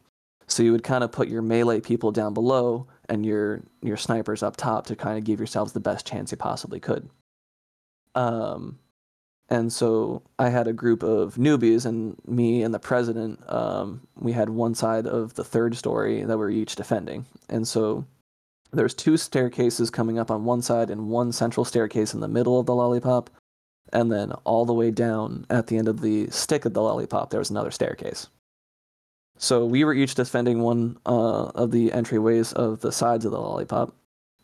So 0.47 0.63
you 0.63 0.71
would 0.71 0.83
kind 0.83 1.03
of 1.03 1.11
put 1.11 1.27
your 1.27 1.41
melee 1.43 1.81
people 1.81 2.11
down 2.11 2.33
below 2.33 2.87
and 3.09 3.25
your 3.25 3.63
your 3.81 3.97
snipers 3.97 4.43
up 4.43 4.57
top 4.57 4.87
to 4.87 4.95
kind 4.95 5.17
of 5.17 5.23
give 5.23 5.39
yourselves 5.39 5.73
the 5.73 5.79
best 5.79 6.05
chance 6.05 6.31
you 6.31 6.37
possibly 6.37 6.79
could. 6.79 7.09
Um 8.15 8.79
and 9.49 9.71
so 9.71 10.23
I 10.39 10.49
had 10.49 10.67
a 10.67 10.73
group 10.73 11.03
of 11.03 11.35
newbies, 11.35 11.85
and 11.85 12.15
me 12.25 12.63
and 12.63 12.73
the 12.73 12.79
president, 12.79 13.39
um, 13.51 14.01
we 14.15 14.31
had 14.31 14.49
one 14.49 14.73
side 14.73 15.05
of 15.05 15.33
the 15.33 15.43
third 15.43 15.75
story 15.75 16.23
that 16.23 16.37
we 16.37 16.43
were 16.45 16.49
each 16.49 16.75
defending. 16.75 17.25
And 17.49 17.67
so 17.67 18.05
there's 18.71 18.93
two 18.93 19.17
staircases 19.17 19.89
coming 19.89 20.17
up 20.17 20.31
on 20.31 20.45
one 20.45 20.61
side, 20.61 20.89
and 20.89 21.09
one 21.09 21.31
central 21.31 21.65
staircase 21.65 22.13
in 22.13 22.21
the 22.21 22.27
middle 22.27 22.59
of 22.59 22.65
the 22.65 22.75
lollipop. 22.75 23.29
And 23.91 24.11
then 24.11 24.31
all 24.43 24.65
the 24.65 24.73
way 24.73 24.91
down 24.91 25.45
at 25.49 25.67
the 25.67 25.77
end 25.77 25.87
of 25.87 26.01
the 26.01 26.29
stick 26.31 26.65
of 26.65 26.73
the 26.73 26.81
lollipop, 26.81 27.29
there 27.29 27.39
was 27.39 27.51
another 27.51 27.69
staircase. 27.69 28.27
So 29.37 29.65
we 29.65 29.83
were 29.83 29.93
each 29.93 30.15
defending 30.15 30.61
one 30.61 30.97
uh, 31.05 31.51
of 31.53 31.71
the 31.71 31.89
entryways 31.89 32.53
of 32.53 32.79
the 32.79 32.91
sides 32.91 33.25
of 33.25 33.31
the 33.31 33.41
lollipop, 33.41 33.93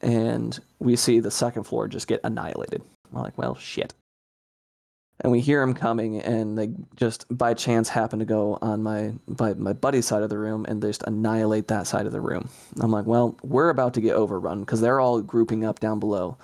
and 0.02 0.60
we 0.80 0.96
see 0.96 1.20
the 1.20 1.32
second 1.32 1.64
floor 1.64 1.88
just 1.88 2.08
get 2.08 2.20
annihilated. 2.24 2.84
I'm 3.12 3.24
like, 3.24 3.38
well, 3.38 3.56
shit 3.56 3.94
and 5.22 5.32
we 5.32 5.42
hear 5.42 5.62
them 5.62 5.74
coming 5.74 6.22
and 6.22 6.58
they 6.58 6.70
just 6.96 7.26
by 7.36 7.54
chance 7.54 7.90
happen 7.90 8.20
to 8.20 8.26
go 8.26 8.58
on 8.62 8.82
my 8.82 9.14
by 9.28 9.54
my 9.54 9.74
buddy's 9.74 10.06
side 10.06 10.24
of 10.24 10.30
the 10.30 10.38
room 10.38 10.66
and 10.68 10.82
they 10.82 10.90
just 10.90 11.04
annihilate 11.04 11.68
that 11.68 11.88
side 11.88 12.06
of 12.06 12.12
the 12.12 12.22
room. 12.22 12.50
I'm 12.80 12.92
like 12.92 13.06
well 13.06 13.38
we're 13.44 13.70
about 13.70 13.94
to 13.96 14.02
get 14.02 14.16
overrun 14.16 14.62
because 14.62 14.82
they're 14.82 15.00
all 15.00 15.22
grouping 15.22 15.66
up 15.66 15.80
down 15.80 16.00
below. 16.00 16.38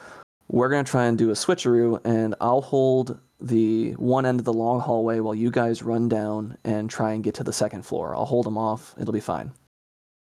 We're 0.48 0.70
going 0.70 0.86
to 0.86 0.92
try 0.92 1.06
and 1.06 1.18
do 1.18 1.32
a 1.32 1.34
switcheroo 1.34 2.00
and 2.06 2.36
i'll 2.40 2.62
hold 2.62 3.20
the 3.40 3.92
one 3.94 4.26
end 4.26 4.40
of 4.40 4.46
the 4.46 4.54
long 4.54 4.80
hallway 4.80 5.20
while 5.20 5.36
you 5.36 5.52
guys 5.52 5.84
run 5.84 6.08
down 6.08 6.58
and 6.64 6.90
try 6.90 7.12
and 7.12 7.24
get 7.24 7.36
to 7.36 7.44
the 7.44 7.52
second 7.52 7.84
floor. 7.84 8.16
I'll 8.16 8.26
hold 8.26 8.46
them 8.46 8.58
off. 8.58 8.96
It'll 8.98 9.14
be 9.14 9.20
fine. 9.20 9.52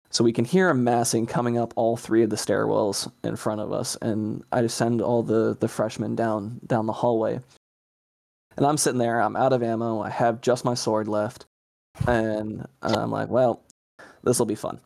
So 0.10 0.24
we 0.24 0.34
can 0.34 0.46
hear 0.46 0.70
them 0.70 0.84
massing 0.84 1.28
coming 1.28 1.58
up 1.58 1.74
all 1.76 1.98
three 1.98 2.24
of 2.24 2.30
the 2.30 2.36
stairwells 2.36 3.12
in 3.24 3.36
front 3.36 3.60
of 3.60 3.74
us 3.74 3.98
and 4.02 4.44
i 4.52 4.62
just 4.62 4.78
send 4.78 5.02
all 5.02 5.24
the 5.24 5.58
the 5.60 5.68
freshmen 5.68 6.16
down 6.16 6.62
down 6.66 6.86
the 6.86 6.94
hallway 6.94 7.40
and 8.57 8.65
I'm 8.65 8.77
sitting 8.77 8.99
there, 8.99 9.19
I'm 9.22 9.36
out 9.36 9.53
of 9.53 9.64
ammo, 9.64 10.02
I 10.02 10.10
have 10.10 10.41
just 10.41 10.65
my 10.65 10.73
sword 10.73 11.07
left, 11.07 11.45
and 12.07 12.65
I'm 12.82 13.11
like, 13.11 13.30
well, 13.30 13.64
this 14.23 14.40
will 14.40 14.45
be 14.45 14.56
fun. 14.56 14.80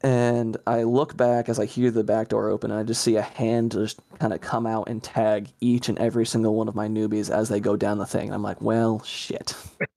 And 0.00 0.56
I 0.66 0.84
look 0.84 1.16
back 1.16 1.48
as 1.48 1.58
I 1.58 1.64
hear 1.64 1.90
the 1.90 2.04
back 2.04 2.28
door 2.28 2.50
open, 2.50 2.70
and 2.70 2.78
I 2.78 2.84
just 2.84 3.02
see 3.02 3.16
a 3.16 3.22
hand 3.22 3.72
just 3.72 4.00
kind 4.20 4.32
of 4.32 4.40
come 4.40 4.64
out 4.66 4.88
and 4.88 5.02
tag 5.02 5.48
each 5.60 5.88
and 5.88 5.98
every 5.98 6.24
single 6.24 6.54
one 6.54 6.68
of 6.68 6.76
my 6.76 6.86
newbies 6.86 7.30
as 7.34 7.48
they 7.48 7.58
go 7.58 7.76
down 7.76 7.98
the 7.98 8.06
thing. 8.06 8.32
I'm 8.32 8.42
like, 8.42 8.60
well, 8.62 9.02
shit. 9.02 9.54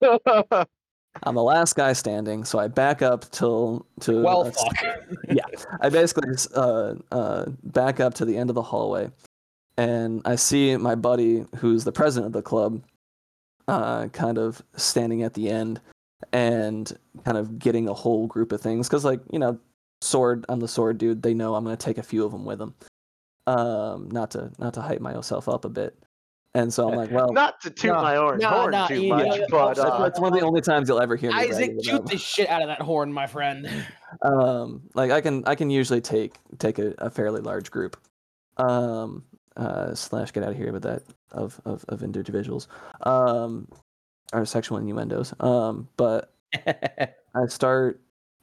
I'm 1.24 1.34
the 1.34 1.42
last 1.42 1.76
guy 1.76 1.92
standing, 1.92 2.42
so 2.42 2.58
I 2.58 2.68
back 2.68 3.02
up 3.02 3.30
till 3.30 3.86
to 4.00 4.22
well, 4.22 4.42
a- 4.42 4.52
fuck. 4.52 4.76
I 5.80 5.88
basically 5.88 6.32
uh, 6.56 6.94
uh, 7.12 7.46
back 7.62 8.00
up 8.00 8.14
to 8.14 8.24
the 8.24 8.36
end 8.36 8.50
of 8.50 8.54
the 8.54 8.62
hallway, 8.62 9.10
and 9.76 10.22
I 10.24 10.36
see 10.36 10.76
my 10.76 10.94
buddy, 10.94 11.44
who's 11.56 11.84
the 11.84 11.92
president 11.92 12.26
of 12.26 12.32
the 12.32 12.42
club, 12.42 12.82
uh, 13.68 14.08
kind 14.08 14.38
of 14.38 14.62
standing 14.76 15.22
at 15.22 15.34
the 15.34 15.48
end 15.48 15.80
and 16.32 16.92
kind 17.24 17.36
of 17.38 17.58
getting 17.58 17.88
a 17.88 17.94
whole 17.94 18.26
group 18.26 18.52
of 18.52 18.60
things. 18.60 18.88
Because, 18.88 19.04
like, 19.04 19.20
you 19.32 19.38
know, 19.38 19.58
sword, 20.00 20.44
I'm 20.48 20.60
the 20.60 20.68
sword 20.68 20.98
dude. 20.98 21.22
They 21.22 21.34
know 21.34 21.54
I'm 21.54 21.64
going 21.64 21.76
to 21.76 21.84
take 21.84 21.98
a 21.98 22.02
few 22.02 22.24
of 22.24 22.32
them 22.32 22.44
with 22.44 22.58
them. 22.58 22.74
Um, 23.46 24.08
not 24.10 24.30
to 24.32 24.52
not 24.58 24.74
to 24.74 24.80
hype 24.80 25.00
myself 25.00 25.48
up 25.48 25.64
a 25.64 25.68
bit. 25.68 25.98
And 26.54 26.72
so 26.72 26.88
I'm 26.88 26.94
like, 26.96 27.10
well, 27.12 27.32
Not 27.32 27.60
to 27.62 27.70
toot 27.70 27.92
No, 27.92 28.02
my 28.02 28.16
own 28.16 28.38
no, 28.38 28.48
horn 28.50 28.70
no, 28.72 28.86
too 28.86 29.02
you- 29.02 29.08
much, 29.08 29.36
you- 29.38 29.46
but 29.48 29.68
that's, 29.74 29.80
uh, 29.80 29.98
that's 30.02 30.20
one 30.20 30.32
of 30.32 30.38
the 30.38 30.44
only 30.44 30.60
times 30.60 30.88
you'll 30.88 31.00
ever 31.00 31.16
hear 31.16 31.32
me. 31.32 31.38
Isaac, 31.38 31.72
bragging 31.74 31.82
shoot 31.82 32.06
the 32.06 32.18
shit 32.18 32.48
out 32.50 32.60
of 32.62 32.68
that 32.68 32.80
horn, 32.82 33.12
my 33.12 33.26
friend. 33.26 33.66
um 34.22 34.82
like 34.94 35.10
i 35.10 35.22
can 35.22 35.42
i 35.46 35.54
can 35.54 35.70
usually 35.70 36.02
take 36.02 36.34
take 36.58 36.78
a, 36.78 36.92
a 36.98 37.08
fairly 37.08 37.40
large 37.40 37.70
group 37.70 37.96
um 38.58 39.24
uh 39.56 39.94
slash 39.94 40.32
get 40.32 40.42
out 40.42 40.50
of 40.50 40.56
here 40.56 40.72
with 40.72 40.82
that 40.82 41.02
of 41.32 41.60
of, 41.64 41.84
of 41.88 42.02
individuals 42.02 42.68
um 43.02 43.68
or 44.32 44.44
sexual 44.46 44.78
innuendos 44.78 45.34
um 45.40 45.88
but 45.96 46.32
i 46.66 47.46
start 47.46 48.00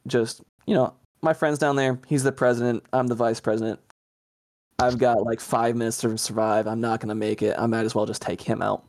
just 0.07 0.41
you 0.65 0.75
know 0.75 0.93
my 1.21 1.33
friend's 1.33 1.59
down 1.59 1.75
there. 1.75 1.99
He's 2.07 2.23
the 2.23 2.31
president. 2.31 2.83
I'm 2.93 3.07
the 3.07 3.15
vice 3.15 3.39
president. 3.39 3.79
I've 4.77 4.97
got 4.97 5.23
like 5.23 5.41
five 5.41 5.75
minutes 5.75 5.97
to 5.99 6.17
survive. 6.17 6.67
I'm 6.67 6.79
not 6.79 7.01
gonna 7.01 7.15
make 7.15 7.41
it. 7.41 7.55
I 7.57 7.65
might 7.67 7.85
as 7.85 7.93
well 7.93 8.05
just 8.05 8.21
take 8.21 8.41
him 8.41 8.61
out. 8.61 8.85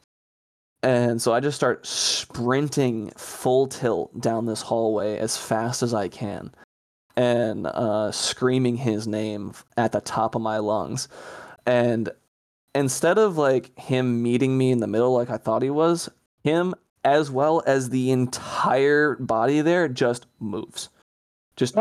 And 0.83 1.21
so 1.21 1.33
I 1.33 1.41
just 1.41 1.57
start 1.57 1.85
sprinting 1.85 3.11
full 3.17 3.67
tilt 3.67 4.19
down 4.21 4.47
this 4.47 4.63
hallway 4.63 5.19
as 5.19 5.37
fast 5.37 5.83
as 5.83 5.93
I 5.93 6.09
can 6.09 6.53
and 7.17 7.67
uh, 7.67 8.13
screaming 8.13 8.77
his 8.77 9.07
name 9.07 9.53
at 9.77 9.93
the 9.93 10.01
top 10.01 10.35
of 10.35 10.41
my 10.41 10.59
lungs. 10.59 11.09
And 11.67 12.11
instead 12.75 13.19
of 13.19 13.37
like 13.37 13.77
him 13.79 14.23
meeting 14.23 14.57
me 14.57 14.71
in 14.71 14.81
the 14.81 14.87
middle 14.87 15.13
like 15.13 15.31
I 15.31 15.37
thought 15.37 15.63
he 15.63 15.71
was, 15.71 16.09
him 16.45 16.75
as 17.05 17.31
well 17.31 17.63
as 17.67 17.89
the 17.91 18.11
entire 18.11 19.17
body 19.17 19.61
there 19.61 19.89
just 19.89 20.27
moves. 20.39 20.89
Just 21.57 21.77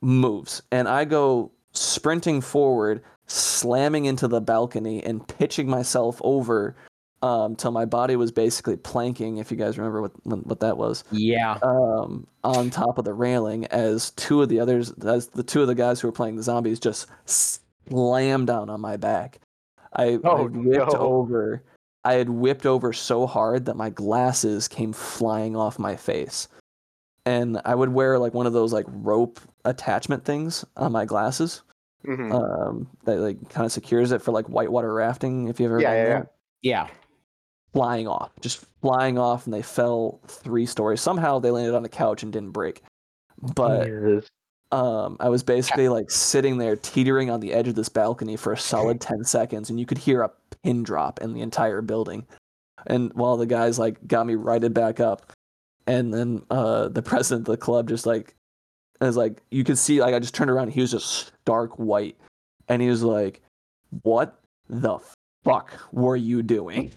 moves. 0.00 0.62
And 0.70 0.88
I 0.88 1.04
go 1.04 1.50
sprinting 1.72 2.40
forward, 2.40 3.02
slamming 3.26 4.04
into 4.04 4.28
the 4.28 4.40
balcony 4.40 5.02
and 5.02 5.26
pitching 5.26 5.68
myself 5.68 6.20
over 6.22 6.76
um, 7.22 7.54
till 7.54 7.70
my 7.70 7.84
body 7.84 8.16
was 8.16 8.32
basically 8.32 8.76
planking. 8.76 9.38
If 9.38 9.50
you 9.50 9.56
guys 9.56 9.78
remember 9.78 10.02
what 10.02 10.12
what 10.24 10.60
that 10.60 10.76
was, 10.76 11.04
Yeah. 11.12 11.56
um, 11.62 12.26
on 12.42 12.68
top 12.70 12.98
of 12.98 13.04
the 13.04 13.14
railing, 13.14 13.66
as 13.66 14.10
two 14.12 14.42
of 14.42 14.48
the 14.48 14.58
others, 14.58 14.90
as 14.92 15.28
the 15.28 15.44
two 15.44 15.62
of 15.62 15.68
the 15.68 15.74
guys 15.74 16.00
who 16.00 16.08
were 16.08 16.12
playing 16.12 16.36
the 16.36 16.42
zombies, 16.42 16.80
just 16.80 17.06
slammed 17.88 18.46
down 18.46 18.70
on 18.70 18.80
my 18.80 18.96
back. 18.96 19.38
I, 19.94 20.04
I 20.14 20.18
Oh, 20.24 20.44
whipped 20.48 20.92
no. 20.92 20.98
over. 20.98 21.62
I 22.04 22.14
had 22.14 22.28
whipped 22.30 22.66
over 22.66 22.92
so 22.92 23.26
hard 23.26 23.66
that 23.66 23.76
my 23.76 23.90
glasses 23.90 24.66
came 24.68 24.92
flying 24.92 25.54
off 25.54 25.78
my 25.78 25.94
face, 25.96 26.48
and 27.26 27.60
I 27.64 27.74
would 27.74 27.90
wear 27.90 28.18
like 28.18 28.34
one 28.34 28.46
of 28.46 28.52
those 28.52 28.72
like 28.72 28.86
rope 28.88 29.38
attachment 29.64 30.24
things 30.24 30.64
on 30.76 30.90
my 30.92 31.04
glasses 31.04 31.62
Mhm. 32.04 32.32
um, 32.34 32.88
that 33.04 33.18
like 33.20 33.48
kind 33.50 33.64
of 33.64 33.70
secures 33.70 34.10
it 34.10 34.20
for 34.22 34.32
like 34.32 34.46
whitewater 34.46 34.92
rafting. 34.92 35.46
If 35.48 35.60
you've 35.60 35.70
ever 35.70 35.80
Yeah, 35.80 35.94
done 35.94 35.96
yeah, 36.06 36.24
yeah. 36.62 36.86
Yeah. 36.86 36.88
flying 37.72 38.08
off, 38.08 38.32
just 38.40 38.66
flying 38.80 39.18
off, 39.18 39.44
and 39.44 39.54
they 39.54 39.62
fell 39.62 40.20
three 40.26 40.66
stories. 40.66 41.00
Somehow 41.00 41.38
they 41.38 41.52
landed 41.52 41.76
on 41.76 41.84
the 41.84 41.88
couch 41.88 42.22
and 42.24 42.32
didn't 42.32 42.50
break. 42.50 42.82
But 43.54 43.86
Yes. 43.88 44.26
Um, 44.72 45.18
I 45.20 45.28
was 45.28 45.42
basically 45.42 45.88
like 45.88 46.10
sitting 46.10 46.56
there 46.56 46.76
teetering 46.76 47.30
on 47.30 47.40
the 47.40 47.52
edge 47.52 47.68
of 47.68 47.74
this 47.74 47.90
balcony 47.90 48.36
for 48.36 48.54
a 48.54 48.58
solid 48.58 49.00
10 49.00 49.22
seconds, 49.24 49.68
and 49.70 49.78
you 49.78 49.84
could 49.86 49.98
hear 49.98 50.22
a 50.22 50.30
pin 50.64 50.82
drop 50.82 51.20
in 51.20 51.34
the 51.34 51.42
entire 51.42 51.82
building. 51.82 52.26
And 52.86 53.12
while 53.12 53.36
the 53.36 53.46
guys 53.46 53.78
like 53.78 54.04
got 54.08 54.26
me 54.26 54.34
righted 54.34 54.72
back 54.72 54.98
up, 54.98 55.30
and 55.86 56.12
then 56.12 56.42
uh, 56.50 56.88
the 56.88 57.02
president 57.02 57.46
of 57.46 57.52
the 57.52 57.58
club 57.58 57.88
just 57.88 58.06
like, 58.06 58.34
is 59.02 59.16
like, 59.16 59.42
you 59.50 59.62
could 59.62 59.78
see, 59.78 60.00
like, 60.00 60.14
I 60.14 60.18
just 60.20 60.34
turned 60.34 60.50
around, 60.50 60.64
and 60.64 60.72
he 60.72 60.80
was 60.80 60.92
just 60.92 61.32
stark 61.42 61.72
white. 61.72 62.16
And 62.68 62.80
he 62.80 62.88
was 62.88 63.02
like, 63.02 63.42
What 64.02 64.40
the 64.68 64.98
fuck 65.44 65.72
were 65.92 66.16
you 66.16 66.42
doing? 66.42 66.92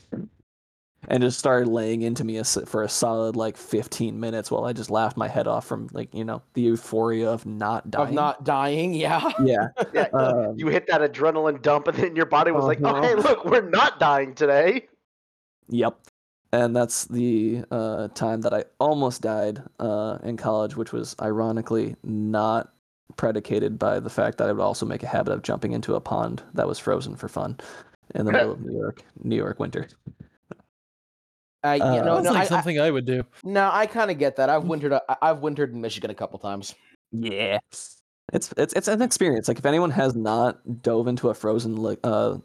And 1.08 1.22
just 1.22 1.38
started 1.40 1.68
laying 1.68 2.02
into 2.02 2.24
me 2.24 2.38
a 2.38 2.42
s 2.42 2.58
for 2.66 2.84
a 2.84 2.90
solid 2.90 3.36
like 3.36 3.58
15 3.58 4.20
minutes 4.20 4.50
while 4.50 4.66
I 4.66 4.74
just 4.74 4.90
laughed 4.90 5.18
my 5.18 5.28
head 5.28 5.48
off 5.48 5.66
from 5.66 5.88
like, 5.94 6.14
you 6.14 6.24
know, 6.26 6.42
the 6.54 6.62
euphoria 6.62 7.30
of 7.30 7.46
not 7.46 7.90
dying. 7.92 8.08
Of 8.10 8.14
not 8.14 8.44
dying. 8.44 8.94
Yeah. 8.94 9.32
yeah. 9.44 9.68
Yeah, 9.94 10.08
Um, 10.14 10.58
you 10.58 10.68
hit 10.68 10.88
that 10.88 11.02
adrenaline 11.02 11.62
dump, 11.62 11.88
and 11.88 11.98
then 11.98 12.16
your 12.16 12.26
body 12.26 12.52
was 12.52 12.66
like, 12.66 12.80
"Oh, 12.84 12.88
Uh-huh. 12.90 13.02
hey, 13.02 13.16
look, 13.16 13.46
we're 13.46 13.70
not 13.70 14.00
dying 14.00 14.34
today." 14.36 14.88
Yep. 15.70 15.98
And 16.52 16.76
that's 16.76 17.06
the 17.06 17.64
uh, 17.72 18.08
time 18.10 18.42
that 18.42 18.54
I 18.54 18.64
almost 18.80 19.22
died 19.22 19.62
uh, 19.80 20.20
in 20.24 20.38
college, 20.38 20.76
which 20.78 20.94
was 20.94 21.16
ironically 21.22 21.96
not 22.04 22.72
predicated 23.18 23.78
by 23.78 24.00
the 24.00 24.10
fact 24.10 24.38
that 24.38 24.50
I 24.50 24.54
would 24.54 24.62
also 24.64 24.86
make 24.86 25.04
a 25.04 25.08
habit 25.08 25.34
of 25.34 25.42
jumping 25.42 25.74
into 25.74 25.96
a 25.96 26.02
pond 26.02 26.44
that 26.54 26.68
was 26.68 26.80
frozen 26.80 27.16
for 27.16 27.28
fun 27.28 27.58
in 28.14 28.26
the 28.26 28.32
middle 28.32 28.52
of 28.54 28.62
New 28.66 28.78
York, 28.78 29.04
New 29.24 29.36
York 29.36 29.60
winter. 29.60 29.88
I, 31.66 31.80
Uh, 31.80 32.04
know, 32.04 32.20
no, 32.22 32.32
like 32.32 32.40
I, 32.40 32.42
I, 32.42 32.46
something 32.46 32.80
I, 32.80 32.92
would 32.92 33.06
do. 33.06 33.24
no, 33.44 33.70
I 33.72 33.86
kind 33.88 34.12
of 34.12 34.18
get 34.18 34.36
that. 34.38 34.50
I've 34.50 34.64
wintered. 34.66 34.94
I- 34.94 35.18
I've 35.22 35.40
wintered 35.40 35.74
in 35.74 35.82
Michigan 35.82 36.10
a 36.12 36.16
couple 36.16 36.40
times. 36.40 36.76
Yeah. 37.12 37.60
It's 38.34 38.52
it's 38.58 38.74
it's 38.74 38.88
an 38.88 39.02
experience. 39.02 39.48
Like 39.48 39.60
if 39.60 39.66
anyone 39.66 39.92
has 39.92 40.16
not 40.16 40.82
dove 40.82 41.08
into 41.08 41.30
a 41.30 41.34
frozen 41.34 41.76
like 41.78 42.00
uh 42.04 42.38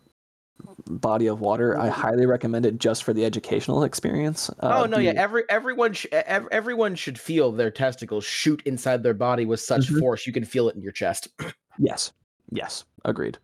body 0.86 1.26
of 1.26 1.40
water, 1.40 1.78
I 1.78 1.88
highly 1.88 2.26
recommend 2.26 2.66
it 2.66 2.78
just 2.78 3.02
for 3.02 3.14
the 3.14 3.24
educational 3.24 3.82
experience. 3.84 4.50
Uh, 4.60 4.82
oh 4.82 4.86
no, 4.86 4.98
yeah. 4.98 5.12
Every 5.12 5.44
everyone 5.48 5.94
sh- 5.94 6.06
ev- 6.12 6.48
everyone 6.52 6.94
should 6.96 7.18
feel 7.18 7.50
their 7.50 7.70
testicles 7.70 8.24
shoot 8.24 8.62
inside 8.66 9.02
their 9.02 9.14
body 9.14 9.46
with 9.46 9.60
such 9.60 9.88
Mhm. 9.88 10.00
force 10.00 10.26
you 10.26 10.34
can 10.34 10.44
feel 10.44 10.68
it 10.68 10.76
in 10.76 10.82
your 10.82 10.92
chest. 10.92 11.28
Yes. 11.78 12.12
Yes. 12.52 12.84
Agreed. 13.06 13.38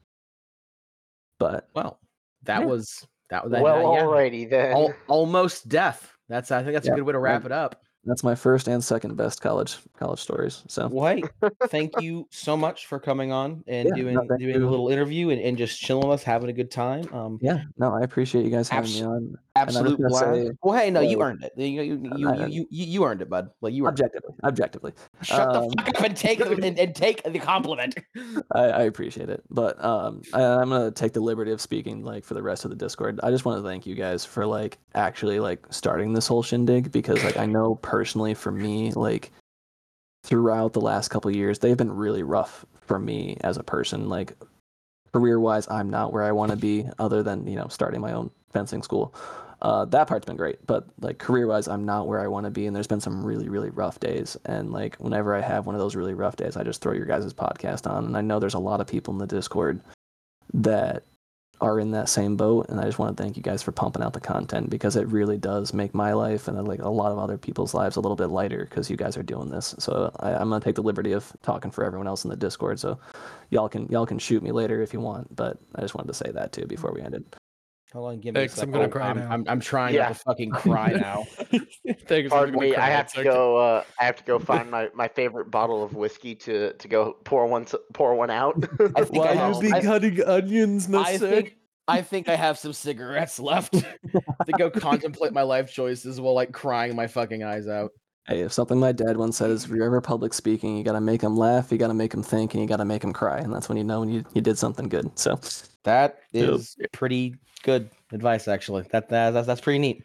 But 1.39 1.69
Well, 1.74 1.98
that 2.43 2.61
Yeah. 2.61 2.66
was 2.66 3.07
that 3.31 3.44
was 3.44 3.53
that, 3.53 3.62
well, 3.62 3.94
yeah. 3.94 4.03
alrighty 4.03 4.48
then. 4.48 4.73
Al- 4.73 4.94
almost 5.09 5.69
death. 5.69 6.12
That's 6.28 6.51
I 6.51 6.62
think 6.62 6.74
that's 6.74 6.86
Yeah, 6.86 6.93
a 6.94 6.97
good 6.97 7.05
way 7.05 7.12
to 7.12 7.19
wrap 7.19 7.43
right. 7.43 7.47
it 7.47 7.53
up. 7.53 7.82
that's 8.05 8.23
my 8.23 8.35
first 8.35 8.69
and 8.69 8.82
second 8.82 9.16
best 9.16 9.40
college 9.40 9.77
college 9.98 10.20
stories. 10.20 10.62
So 10.69 10.89
Well, 10.89 11.16
hey, 11.16 11.23
thank 11.69 12.01
you 12.01 12.27
so 12.31 12.57
much 12.57 12.86
for 12.86 12.98
coming 13.01 13.32
on 13.32 13.65
and 13.66 13.89
Yeah, 13.89 13.94
doing 13.94 14.15
no, 14.15 14.36
doing 14.39 14.55
you. 14.61 14.66
a 14.69 14.70
little 14.70 14.89
interview 14.89 15.31
and, 15.31 15.40
and 15.40 15.57
just 15.59 15.78
chilling 15.81 16.09
with 16.09 16.20
us, 16.20 16.24
having 16.24 16.48
a 16.51 16.53
good 16.53 16.70
time. 16.70 17.12
Um, 17.12 17.39
yeah, 17.43 17.62
no, 17.78 17.93
I 17.94 18.01
appreciate 18.03 18.44
you 18.44 18.51
guys 18.51 18.69
having 18.69 18.90
Abs- 18.90 19.01
me 19.01 19.07
on. 19.07 19.35
Absolute 19.57 20.01
say, 20.12 20.51
well, 20.62 20.78
hey, 20.78 20.91
no, 20.91 21.01
you 21.01 21.23
earned 21.23 21.45
it. 21.45 21.53
You 21.57 21.83
you 21.83 22.12
you, 22.16 22.47
you, 22.47 22.66
you, 22.70 22.87
you 22.87 23.05
earned 23.05 23.23
it, 23.23 23.28
bud. 23.28 23.51
Like 23.61 23.74
you 23.74 23.87
earned 23.87 23.99
it. 23.99 24.05
Objectively, 24.05 24.35
objectively, 24.45 24.93
Shut 25.23 25.55
um, 25.55 25.69
the 25.69 25.83
fuck 25.83 25.89
up 25.89 26.05
and 26.05 26.16
take 26.16 26.39
the, 26.39 26.51
and, 26.62 26.78
and 26.78 26.95
take 26.95 27.23
the 27.23 27.39
compliment. 27.39 27.97
I, 28.53 28.65
I 28.65 28.83
appreciate 28.83 29.31
it. 29.31 29.43
But 29.51 29.83
um, 29.85 30.23
I, 30.33 30.43
I'm 30.43 30.69
gonna 30.69 30.91
take 30.91 31.12
the 31.12 31.20
liberty 31.20 31.53
of 31.53 31.61
speaking 31.61 32.03
like 32.05 32.24
for 32.24 32.35
the 32.35 32.43
rest 32.43 32.65
of 32.65 32.70
the 32.70 32.77
Discord. 32.77 33.20
I 33.23 33.31
just 33.31 33.45
want 33.45 33.62
to 33.62 33.69
thank 33.69 33.87
you 33.87 33.95
guys 33.95 34.24
for 34.24 34.47
like 34.47 34.78
actually 34.95 35.41
like 35.41 35.66
starting 35.70 36.12
this 36.12 36.27
whole 36.27 36.43
shindig 36.43 36.93
because 36.93 37.23
like 37.24 37.37
I 37.37 37.47
know 37.47 37.77
personally 37.77 38.35
for 38.35 38.53
me 38.53 38.93
like 38.93 39.33
throughout 40.24 40.73
the 40.73 40.81
last 40.81 41.09
couple 41.09 41.28
of 41.28 41.37
years 41.37 41.61
they've 41.61 41.77
been 41.77 41.93
really 41.93 42.23
rough 42.23 42.65
for 42.81 42.99
me 42.99 43.37
as 43.43 43.57
a 43.57 43.62
person. 43.62 44.09
Like 44.09 44.35
career 45.12 45.41
wise, 45.41 45.66
I'm 45.70 45.89
not 45.89 46.12
where 46.12 46.23
I 46.23 46.33
want 46.33 46.51
to 46.51 46.57
be, 46.57 46.87
other 46.99 47.23
than 47.23 47.47
you 47.47 47.57
know 47.57 47.69
starting 47.69 48.01
my 48.01 48.12
own 48.12 48.31
fencing 48.53 48.83
school. 48.83 49.15
Uh, 49.62 49.87
that 49.87 50.07
part's 50.07 50.27
been 50.27 50.37
great, 50.37 50.65
but 50.66 50.87
like 51.01 51.19
career 51.19 51.47
wise, 51.47 51.66
I'm 51.66 51.85
not 51.85 52.07
where 52.07 52.20
I 52.20 52.27
want 52.27 52.45
to 52.45 52.51
be, 52.51 52.66
and 52.66 52.77
there's 52.77 52.87
been 52.87 53.01
some 53.01 53.24
really, 53.24 53.49
really 53.49 53.70
rough 53.70 53.99
days. 53.99 54.37
And 54.45 54.70
like 54.70 54.97
whenever 54.97 55.35
I 55.35 55.41
have 55.41 55.66
one 55.66 55.74
of 55.74 55.81
those 55.81 55.97
really 55.97 56.15
rough 56.15 56.37
days, 56.37 56.57
I 56.57 56.62
just 56.62 56.83
throw 56.83 56.93
your 56.93 57.07
guys' 57.07 57.33
podcast 57.33 57.91
on, 57.91 58.05
and 58.05 58.16
I 58.16 58.20
know 58.20 58.39
there's 58.39 58.55
a 58.55 58.59
lot 58.59 58.81
of 58.81 58.87
people 58.87 59.15
in 59.15 59.19
the 59.19 59.27
Discord 59.27 59.81
that 60.53 61.05
are 61.61 61.81
in 61.81 61.93
that 61.93 62.11
same 62.11 62.37
boat, 62.37 62.66
and 62.69 62.78
I 62.78 62.85
just 62.85 62.99
want 62.99 63.16
to 63.16 63.23
thank 63.23 63.39
you 63.39 63.43
guys 63.43 63.62
for 63.62 63.73
pumping 63.73 64.03
out 64.03 64.12
the 64.12 64.20
content 64.20 64.69
because 64.69 64.95
it 64.95 65.09
really 65.09 65.39
does 65.39 65.73
make 65.73 65.95
my 65.95 66.12
life 66.12 66.49
and 66.49 66.59
uh, 66.59 66.62
like 66.62 66.83
a 66.83 66.89
lot 66.89 67.12
of 67.12 67.19
other 67.19 67.39
people's 67.39 67.73
lives 67.73 67.97
a 67.97 68.01
little 68.01 68.16
bit 68.16 68.27
lighter 68.27 68.66
because 68.69 68.91
you 68.91 68.97
guys 68.97 69.16
are 69.16 69.23
doing 69.23 69.49
this. 69.49 69.74
So 69.78 70.15
I, 70.20 70.35
I'm 70.35 70.51
gonna 70.51 70.61
take 70.61 70.74
the 70.74 70.83
liberty 70.83 71.12
of 71.12 71.33
talking 71.43 71.70
for 71.70 71.83
everyone 71.83 72.09
else 72.09 72.24
in 72.24 72.31
the 72.31 72.37
Discord. 72.37 72.78
So 72.78 72.99
y'all 73.49 73.70
can 73.70 73.87
y'all 73.89 74.07
can 74.07 74.19
shoot 74.19 74.43
me 74.43 74.53
later 74.53 74.83
if 74.83 74.93
you 74.93 75.01
want, 75.01 75.35
but 75.35 75.59
I 75.74 75.81
just 75.81 75.95
wanted 75.95 76.09
to 76.09 76.15
say 76.15 76.31
that 76.33 76.53
too 76.53 76.66
before 76.66 76.93
we 76.93 77.01
ended. 77.01 77.24
Hold 77.97 78.10
on, 78.12 78.20
give 78.20 78.35
me. 78.35 78.40
a 78.40 78.43
Thanks, 78.43 78.62
I'm 78.62 78.70
gonna 78.70 78.85
Oh, 78.85 78.89
cry 78.89 79.09
I'm, 79.09 79.16
now. 79.18 79.31
I'm, 79.31 79.44
I'm 79.48 79.59
trying 79.60 79.94
Yeah. 79.94 80.09
not 80.09 80.12
to 80.16 80.18
fucking 80.18 80.51
cry 80.51 80.93
now. 80.93 81.24
Thanks. 82.06 82.28
Pardon 82.31 82.60
me, 82.60 82.77
I 82.77 82.90
have 82.90 83.10
to 83.14 83.24
go. 83.24 83.56
Uh, 83.56 83.85
I 83.98 84.05
have 84.05 84.16
to 84.16 84.24
go 84.24 84.39
find 84.52 84.70
my, 84.70 84.90
my 84.94 85.09
favorite 85.09 85.51
bottle 85.51 85.82
of 85.82 85.94
whiskey 85.94 86.35
to, 86.35 86.74
to 86.74 86.89
go 86.89 87.14
pour 87.24 87.47
one 87.47 87.62
s- 87.62 87.74
pour 87.94 88.14
one 88.14 88.28
out. 88.28 88.55
I 88.97 89.05
think 89.05 89.24
I 89.24 89.35
have. 89.35 89.56
I, 89.64 89.81
cutting 89.81 90.23
onions, 90.23 90.93
I 90.93 91.16
think 91.16 91.56
I 91.89 92.02
think 92.02 92.28
I 92.28 92.36
have 92.36 92.59
some 92.59 92.74
cigarettes 92.74 93.40
left 93.40 93.73
to 93.73 94.52
go 94.59 94.68
contemplate 94.70 95.32
my 95.32 95.43
life 95.43 95.73
choices 95.73 96.20
while 96.20 96.35
like 96.35 96.52
crying 96.52 96.94
my 96.94 97.06
fucking 97.06 97.43
eyes 97.44 97.66
out. 97.66 97.93
Hey, 98.28 98.40
if 98.40 98.53
something 98.53 98.78
my 98.81 98.90
dad 98.90 99.16
once 99.16 99.36
said 99.36 99.51
is, 99.51 99.65
if 99.65 99.70
you're 99.70 99.85
ever 99.85 100.01
public 100.01 100.35
speaking, 100.35 100.77
you 100.77 100.82
gotta 100.82 101.01
make 101.01 101.20
them 101.20 101.36
laugh, 101.36 101.70
you 101.70 101.78
gotta 101.78 101.94
make 101.94 102.11
them 102.11 102.24
think, 102.24 102.55
and 102.55 102.61
you 102.62 102.69
gotta 102.69 102.85
make 102.85 103.03
them 103.03 103.12
cry, 103.12 103.39
and 103.39 103.53
that's 103.55 103.69
when 103.69 103.78
you 103.78 103.85
know 103.85 104.01
when 104.01 104.09
you, 104.09 104.24
you 104.35 104.40
did 104.40 104.59
something 104.59 104.89
good. 104.89 105.16
So 105.16 105.39
that 105.85 106.19
is 106.32 106.77
Yep. 106.81 106.90
pretty 106.93 107.36
good 107.62 107.89
advice, 108.12 108.48
actually. 108.48 108.82
That, 108.90 109.09
that 109.11 109.31
that's 109.31 109.47
that's 109.47 109.61
pretty 109.61 109.78
neat. 109.78 110.03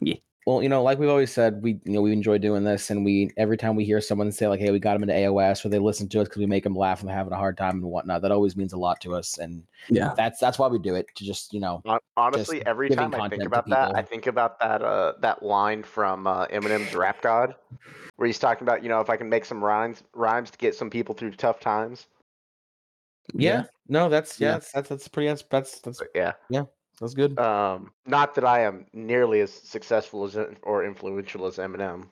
Yeah. 0.00 0.14
Well, 0.46 0.62
you 0.62 0.70
know, 0.70 0.82
like 0.82 0.98
we've 0.98 1.10
always 1.10 1.30
said, 1.30 1.62
we 1.62 1.80
you 1.84 1.92
know 1.92 2.00
we 2.00 2.12
enjoy 2.12 2.38
doing 2.38 2.64
this, 2.64 2.90
and 2.90 3.04
we 3.04 3.30
every 3.36 3.58
time 3.58 3.76
we 3.76 3.84
hear 3.84 4.00
someone 4.00 4.32
say 4.32 4.48
like, 4.48 4.58
"Hey, 4.58 4.70
we 4.70 4.78
got 4.78 4.94
them 4.94 5.02
into 5.02 5.14
AOS," 5.14 5.64
or 5.64 5.68
they 5.68 5.78
listen 5.78 6.08
to 6.08 6.20
us 6.20 6.28
because 6.28 6.38
we 6.38 6.46
make 6.46 6.64
them 6.64 6.74
laugh 6.74 7.00
and 7.00 7.08
they're 7.08 7.16
having 7.16 7.32
a 7.32 7.36
hard 7.36 7.58
time 7.58 7.74
and 7.76 7.84
whatnot, 7.84 8.22
that 8.22 8.32
always 8.32 8.56
means 8.56 8.72
a 8.72 8.78
lot 8.78 9.00
to 9.02 9.14
us, 9.14 9.36
and 9.36 9.64
yeah, 9.90 10.14
that's 10.16 10.40
that's 10.40 10.58
why 10.58 10.66
we 10.66 10.78
do 10.78 10.94
it 10.94 11.06
to 11.16 11.24
just 11.24 11.52
you 11.52 11.60
know 11.60 11.82
Honestly, 12.16 12.64
every 12.64 12.88
time 12.88 13.14
I 13.14 13.28
think 13.28 13.44
about 13.44 13.68
that, 13.68 13.94
I 13.94 14.02
think 14.02 14.26
about 14.26 14.58
that 14.60 14.80
uh 14.82 15.12
that 15.20 15.42
line 15.42 15.82
from 15.82 16.26
uh, 16.26 16.46
Eminem's 16.46 16.94
Rap 16.94 17.20
God, 17.20 17.54
where 18.16 18.26
he's 18.26 18.38
talking 18.38 18.66
about 18.66 18.82
you 18.82 18.88
know 18.88 19.00
if 19.00 19.10
I 19.10 19.18
can 19.18 19.28
make 19.28 19.44
some 19.44 19.62
rhymes 19.62 20.02
rhymes 20.14 20.50
to 20.52 20.58
get 20.58 20.74
some 20.74 20.88
people 20.88 21.14
through 21.14 21.32
tough 21.32 21.60
times. 21.60 22.06
yeah, 23.34 23.64
no, 23.88 24.08
that's 24.08 24.40
yeah, 24.40 24.48
Yeah. 24.48 24.52
That's, 24.54 24.72
that's 24.72 24.88
that's 24.88 25.08
pretty 25.08 25.28
that's 25.28 25.42
that's 25.50 25.80
that's, 25.80 25.98
But 25.98 26.08
yeah, 26.14 26.32
that's 27.00 27.14
good. 27.14 27.38
um, 27.38 27.90
not 28.06 28.34
that 28.34 28.44
I 28.44 28.60
am 28.60 28.86
nearly 28.92 29.40
as 29.40 29.52
successful 29.52 30.24
as 30.24 30.36
or 30.62 30.84
influential 30.84 31.46
as 31.46 31.56
Eminem. 31.56 32.06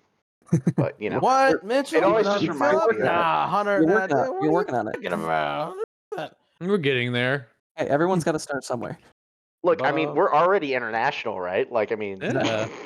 But 0.77 1.01
you 1.01 1.10
know, 1.10 1.19
what, 1.20 1.62
Mitchell? 1.65 1.98
it 1.98 2.05
always 2.05 2.24
Nah, 2.24 2.32
just 2.35 2.44
you're 2.44 2.55
reminds 2.55 2.74
me 2.74 2.81
working- 2.81 3.01
of 3.01 3.06
that. 3.06 3.12
Nah, 3.12 3.48
Hunter. 3.48 3.78
You're 3.81 3.86
nah, 3.86 3.94
working 3.94 4.16
on 4.16 4.27
it. 4.27 4.31
what 4.32 4.43
You're 4.43 4.52
working 4.52 4.74
on 4.74 4.89
it. 4.89 5.12
about? 5.12 5.74
We're 6.60 6.78
getting 6.78 7.12
there. 7.12 7.48
Hey, 7.77 7.86
everyone's 7.86 8.24
got 8.24 8.32
to 8.32 8.39
start 8.39 8.65
somewhere. 8.65 8.98
look, 9.62 9.82
I 9.82 9.93
mean, 9.93 10.15
we're 10.15 10.32
already 10.32 10.74
international, 10.74 11.39
right? 11.40 11.70
Like, 11.70 11.93
I 11.93 11.94
mean, 11.94 12.19
Yeah. 12.20 12.69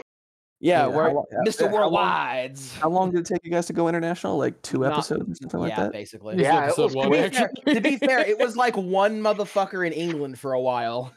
Yeah, 0.64 0.86
Yeah, 0.86 0.94
we're 0.94 1.10
how 1.10 1.24
yeah, 1.32 1.38
Mr. 1.44 1.62
yeah, 1.62 1.70
how 1.72 1.88
long- 1.88 2.56
How 2.80 2.88
long 2.88 3.10
did 3.10 3.20
it 3.20 3.26
take 3.26 3.40
you 3.44 3.50
guys 3.50 3.66
to 3.66 3.72
go 3.72 3.88
international? 3.88 4.38
Like 4.38 4.60
two 4.62 4.78
Not- 4.78 4.92
episodes 4.92 5.22
or 5.30 5.34
something 5.42 5.58
like 5.60 5.70
yeah, 5.70 5.80
that? 5.84 5.92
basically. 5.92 6.36
This 6.36 6.46
is 6.46 6.52
Yeah, 6.52 6.68
it 6.70 6.78
was- 6.78 6.94
one, 6.94 7.10
to, 7.10 7.18
be 7.20 7.28
fair, 7.36 7.50
to 7.74 7.80
be 7.80 7.96
fair, 8.06 8.18
it 8.20 8.38
was 8.38 8.56
like 8.56 8.76
one 8.76 9.20
motherfucker 9.20 9.84
in 9.84 9.92
England 9.92 10.38
for 10.38 10.52
a 10.52 10.60
while, 10.60 11.12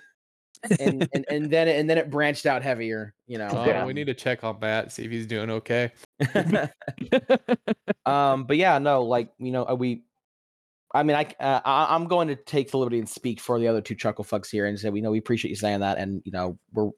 and 0.79 1.07
and, 1.13 1.25
and 1.29 1.51
then 1.51 1.67
and 1.67 1.89
then 1.89 1.97
it 1.97 2.09
branched 2.09 2.45
out 2.45 2.63
heavier. 2.63 3.13
You 3.27 3.37
know. 3.37 3.49
Oh, 3.51 3.65
Yeah. 3.65 3.85
we 3.85 3.93
need 3.93 4.07
to 4.07 4.13
check 4.13 4.43
on 4.43 4.59
Matt, 4.59 4.91
see 4.91 5.05
if 5.05 5.11
he's 5.11 5.27
doing 5.27 5.49
okay. 5.49 5.91
um, 8.05 8.45
but 8.45 8.57
yeah, 8.57 8.77
no, 8.79 9.03
like 9.03 9.31
you 9.37 9.51
know, 9.51 9.67
uh, 9.67 9.75
we. 9.75 10.03
I 10.93 11.03
mean, 11.03 11.17
I, 11.17 11.25
uh, 11.41 11.59
I 11.65 11.93
I'm 11.93 12.07
going 12.07 12.29
to 12.29 12.35
take 12.37 12.71
the 12.71 12.77
liberty 12.77 12.99
and 12.99 13.09
speak 13.09 13.41
for 13.41 13.59
the 13.59 13.67
other 13.67 13.81
two 13.81 13.95
chuckle 13.95 14.23
fucks 14.23 14.49
here 14.49 14.65
and 14.65 14.79
say 14.79 14.89
we 14.89 15.01
know 15.01 15.11
we 15.11 15.17
appreciate 15.17 15.49
you 15.49 15.57
saying 15.57 15.81
that, 15.81 15.97
and 15.97 16.21
you 16.25 16.31
know 16.31 16.57
we're 16.73 16.91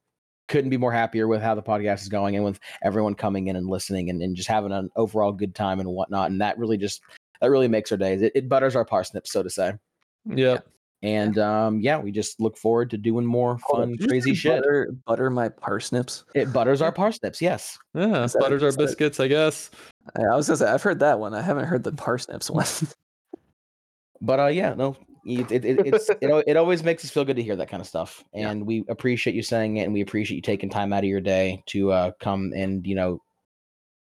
couldn't 0.47 0.69
be 0.69 0.77
more 0.77 0.91
happier 0.91 1.27
with 1.27 1.41
how 1.41 1.55
the 1.55 1.63
podcast 1.63 2.01
is 2.01 2.09
going 2.09 2.35
and 2.35 2.45
with 2.45 2.59
everyone 2.83 3.15
coming 3.15 3.47
in 3.47 3.55
and 3.55 3.67
listening 3.67 4.09
and, 4.09 4.21
and 4.21 4.35
just 4.35 4.47
having 4.47 4.71
an 4.71 4.89
overall 4.95 5.31
good 5.31 5.53
time 5.55 5.79
and 5.79 5.89
whatnot, 5.89 6.29
and 6.29 6.39
that 6.41 6.57
really 6.57 6.77
just 6.77 7.01
that 7.41 7.49
really 7.49 7.67
makes 7.67 7.91
our 7.91 7.97
days. 7.97 8.21
It, 8.21 8.31
it 8.35 8.49
butters 8.49 8.75
our 8.75 8.85
parsnips, 8.85 9.31
so 9.31 9.43
to 9.43 9.49
say. 9.49 9.73
Yep. 10.25 10.67
And 11.03 11.37
um, 11.37 11.79
yeah, 11.79 11.99
we 11.99 12.11
just 12.11 12.39
look 12.39 12.57
forward 12.57 12.89
to 12.89 12.97
doing 12.97 13.23
more 13.25 13.59
fun, 13.71 13.91
did 13.91 14.01
you 14.01 14.07
crazy 14.07 14.33
shit. 14.33 14.61
Butter, 14.63 14.91
butter 15.05 15.29
my 15.29 15.47
parsnips. 15.49 16.23
It 16.33 16.51
butters 16.51 16.81
our 16.81 16.91
parsnips, 17.03 17.39
yes. 17.41 17.77
Yeah. 17.93 18.23
Is 18.23 18.33
that- 18.33 18.39
Butters 18.39 18.63
our 18.63 18.69
is 18.69 18.75
that- 18.77 18.83
biscuits, 18.85 19.19
I 19.19 19.27
guess. 19.27 19.69
I 20.17 20.23
I 20.23 20.35
was 20.35 20.47
gonna 20.47 20.57
say 20.57 20.67
I've 20.67 20.81
heard 20.81 20.99
that 20.99 21.19
one. 21.19 21.33
I 21.35 21.41
haven't 21.41 21.65
heard 21.65 21.83
the 21.83 21.91
parsnips 21.91 22.49
one. 22.49 22.65
But 24.21 24.39
uh, 24.39 24.47
yeah, 24.47 24.73
no, 24.73 24.97
it, 25.25 25.51
it, 25.51 25.63
it, 25.63 25.79
it's 25.85 26.09
it, 26.09 26.17
it 26.47 26.57
always 26.57 26.81
makes 26.83 27.05
us 27.05 27.11
feel 27.11 27.23
good 27.23 27.35
to 27.35 27.43
hear 27.43 27.55
that 27.55 27.69
kind 27.69 27.81
of 27.81 27.87
stuff, 27.87 28.23
Yeah. 28.33 28.49
and 28.49 28.65
we 28.65 28.83
appreciate 28.89 29.35
you 29.35 29.43
saying 29.43 29.77
it, 29.77 29.83
and 29.83 29.93
we 29.93 30.01
appreciate 30.01 30.35
you 30.37 30.41
taking 30.41 30.69
time 30.71 30.91
out 30.91 31.03
of 31.03 31.09
your 31.09 31.21
day 31.21 31.61
to 31.67 31.91
uh, 31.91 32.11
come 32.19 32.51
and 32.55 32.85
you 32.87 32.95
know 32.95 33.21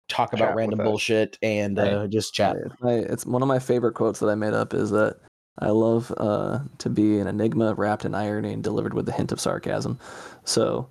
talk 0.09 0.32
about 0.32 0.48
with 0.55 0.56
random 0.56 0.78
bullshit 0.78 1.36
and 1.43 1.77
Right. 1.77 1.93
uh, 1.93 2.06
just 2.06 2.32
chat. 2.32 2.56
It's 2.56 2.74
my- 2.81 2.93
it's 2.94 3.27
one 3.27 3.43
of 3.43 3.48
my 3.48 3.59
favorite 3.59 3.93
quotes 3.94 4.19
that 4.20 4.28
I 4.31 4.35
made 4.35 4.55
up 4.55 4.73
is 4.73 4.90
that 4.93 5.16
I 5.60 5.70
love 5.70 6.12
uh, 6.16 6.60
to 6.78 6.89
be 6.90 7.18
an 7.18 7.26
enigma 7.26 7.74
wrapped 7.74 8.05
in 8.05 8.14
irony 8.14 8.52
and 8.52 8.62
delivered 8.62 8.94
with 8.94 9.09
a 9.09 9.12
hint 9.12 9.32
of 9.32 9.40
sarcasm. 9.40 9.98
So, 10.44 10.89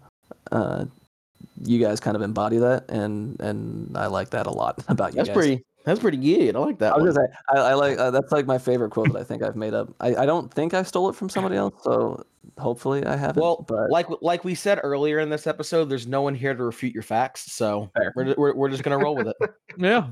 uh, 0.51 0.85
you 1.63 1.79
guys 1.79 1.99
kind 1.99 2.15
of 2.15 2.21
embody 2.21 2.57
that, 2.57 2.89
and 2.89 3.39
and 3.39 3.97
I 3.97 4.07
like 4.07 4.31
that 4.31 4.47
a 4.47 4.51
lot 4.51 4.83
about 4.87 5.13
you 5.13 5.17
That's 5.17 5.29
guys. 5.29 5.35
pretty. 5.35 5.63
That's 5.85 6.01
pretty 6.01 6.17
good. 6.17 6.53
I 6.57 6.59
like 6.59 6.79
that. 6.79 6.93
I 6.93 6.97
one. 6.97 7.05
was 7.05 7.15
gonna 7.15 7.27
say 7.29 7.33
I, 7.55 7.59
I 7.59 7.73
like 7.75 7.97
uh, 7.97 8.11
that's 8.11 8.31
like 8.33 8.45
my 8.45 8.57
favorite 8.57 8.91
quote 8.91 9.13
that 9.13 9.19
I 9.19 9.23
think 9.23 9.41
I've 9.41 9.55
made 9.55 9.73
up. 9.73 9.87
I, 10.01 10.15
I 10.17 10.25
don't 10.25 10.53
think 10.53 10.73
I 10.73 10.83
stole 10.83 11.09
it 11.09 11.15
from 11.15 11.29
somebody 11.29 11.55
else, 11.55 11.75
so 11.81 12.25
hopefully 12.57 13.05
I 13.05 13.15
haven't. 13.15 13.41
Well, 13.41 13.63
but 13.65 13.89
like 13.89 14.07
like 14.21 14.43
we 14.43 14.53
said 14.53 14.81
earlier 14.83 15.19
in 15.19 15.29
this 15.29 15.47
episode, 15.47 15.85
there's 15.85 16.05
no 16.05 16.21
one 16.21 16.35
here 16.35 16.53
to 16.53 16.61
refute 16.61 16.93
your 16.93 17.03
facts, 17.03 17.53
so 17.53 17.89
Fair. 17.95 18.11
we're, 18.17 18.35
we're 18.37 18.53
we're 18.53 18.69
just 18.69 18.83
gonna 18.83 18.97
roll 18.97 19.15
with 19.15 19.27
it. 19.27 19.35
Yeah. 19.77 20.07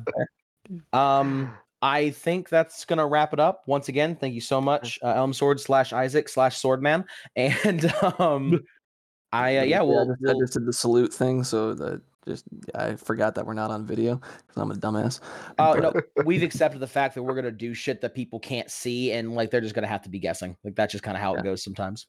Um, 0.94 1.54
I 1.86 2.10
think 2.10 2.50
that's 2.50 2.84
gonna 2.84 3.06
wrap 3.06 3.32
it 3.32 3.40
up. 3.40 3.62
Once 3.68 3.90
again, 3.90 4.16
thank 4.16 4.34
you 4.34 4.42
so 4.42 4.60
much, 4.60 4.98
uh, 5.04 5.14
Elmsword 5.14 5.60
slash 5.60 5.94
Isaac 5.94 6.28
slash 6.28 6.60
Swordman, 6.60 7.06
and 7.36 7.94
um, 8.20 8.60
I 9.32 9.58
uh, 9.58 9.64
yeah, 9.64 9.82
I 9.82 9.84
we'll, 9.84 10.08
just, 10.08 10.20
I 10.28 10.34
just 10.40 10.54
did 10.54 10.66
the 10.66 10.74
salute 10.74 11.14
thing, 11.14 11.44
so 11.44 11.76
that 11.76 12.02
just 12.28 12.46
I 12.74 12.96
forgot 12.96 13.36
that 13.36 13.46
we're 13.46 13.54
not 13.54 13.70
on 13.70 13.86
video 13.86 14.16
because 14.16 14.58
I'm 14.58 14.72
a 14.72 14.74
dumbass. 14.74 15.20
uh, 15.60 15.76
no, 15.76 15.94
we've 16.26 16.42
accepted 16.42 16.80
the 16.80 16.88
fact 16.88 17.14
that 17.14 17.22
we're 17.22 17.36
gonna 17.36 17.52
do 17.52 17.76
shit 17.76 18.02
that 18.02 18.16
people 18.16 18.40
can't 18.40 18.72
see, 18.72 19.12
and 19.12 19.36
like 19.36 19.52
they're 19.52 19.62
just 19.62 19.76
gonna 19.76 19.86
have 19.86 20.02
to 20.02 20.10
be 20.10 20.18
guessing. 20.18 20.58
Like 20.64 20.74
that's 20.74 20.92
just 20.92 21.04
kind 21.04 21.16
of 21.16 21.22
how 21.22 21.36
Yeah. 21.36 21.42
it 21.42 21.44
goes 21.44 21.64
sometimes. 21.64 22.08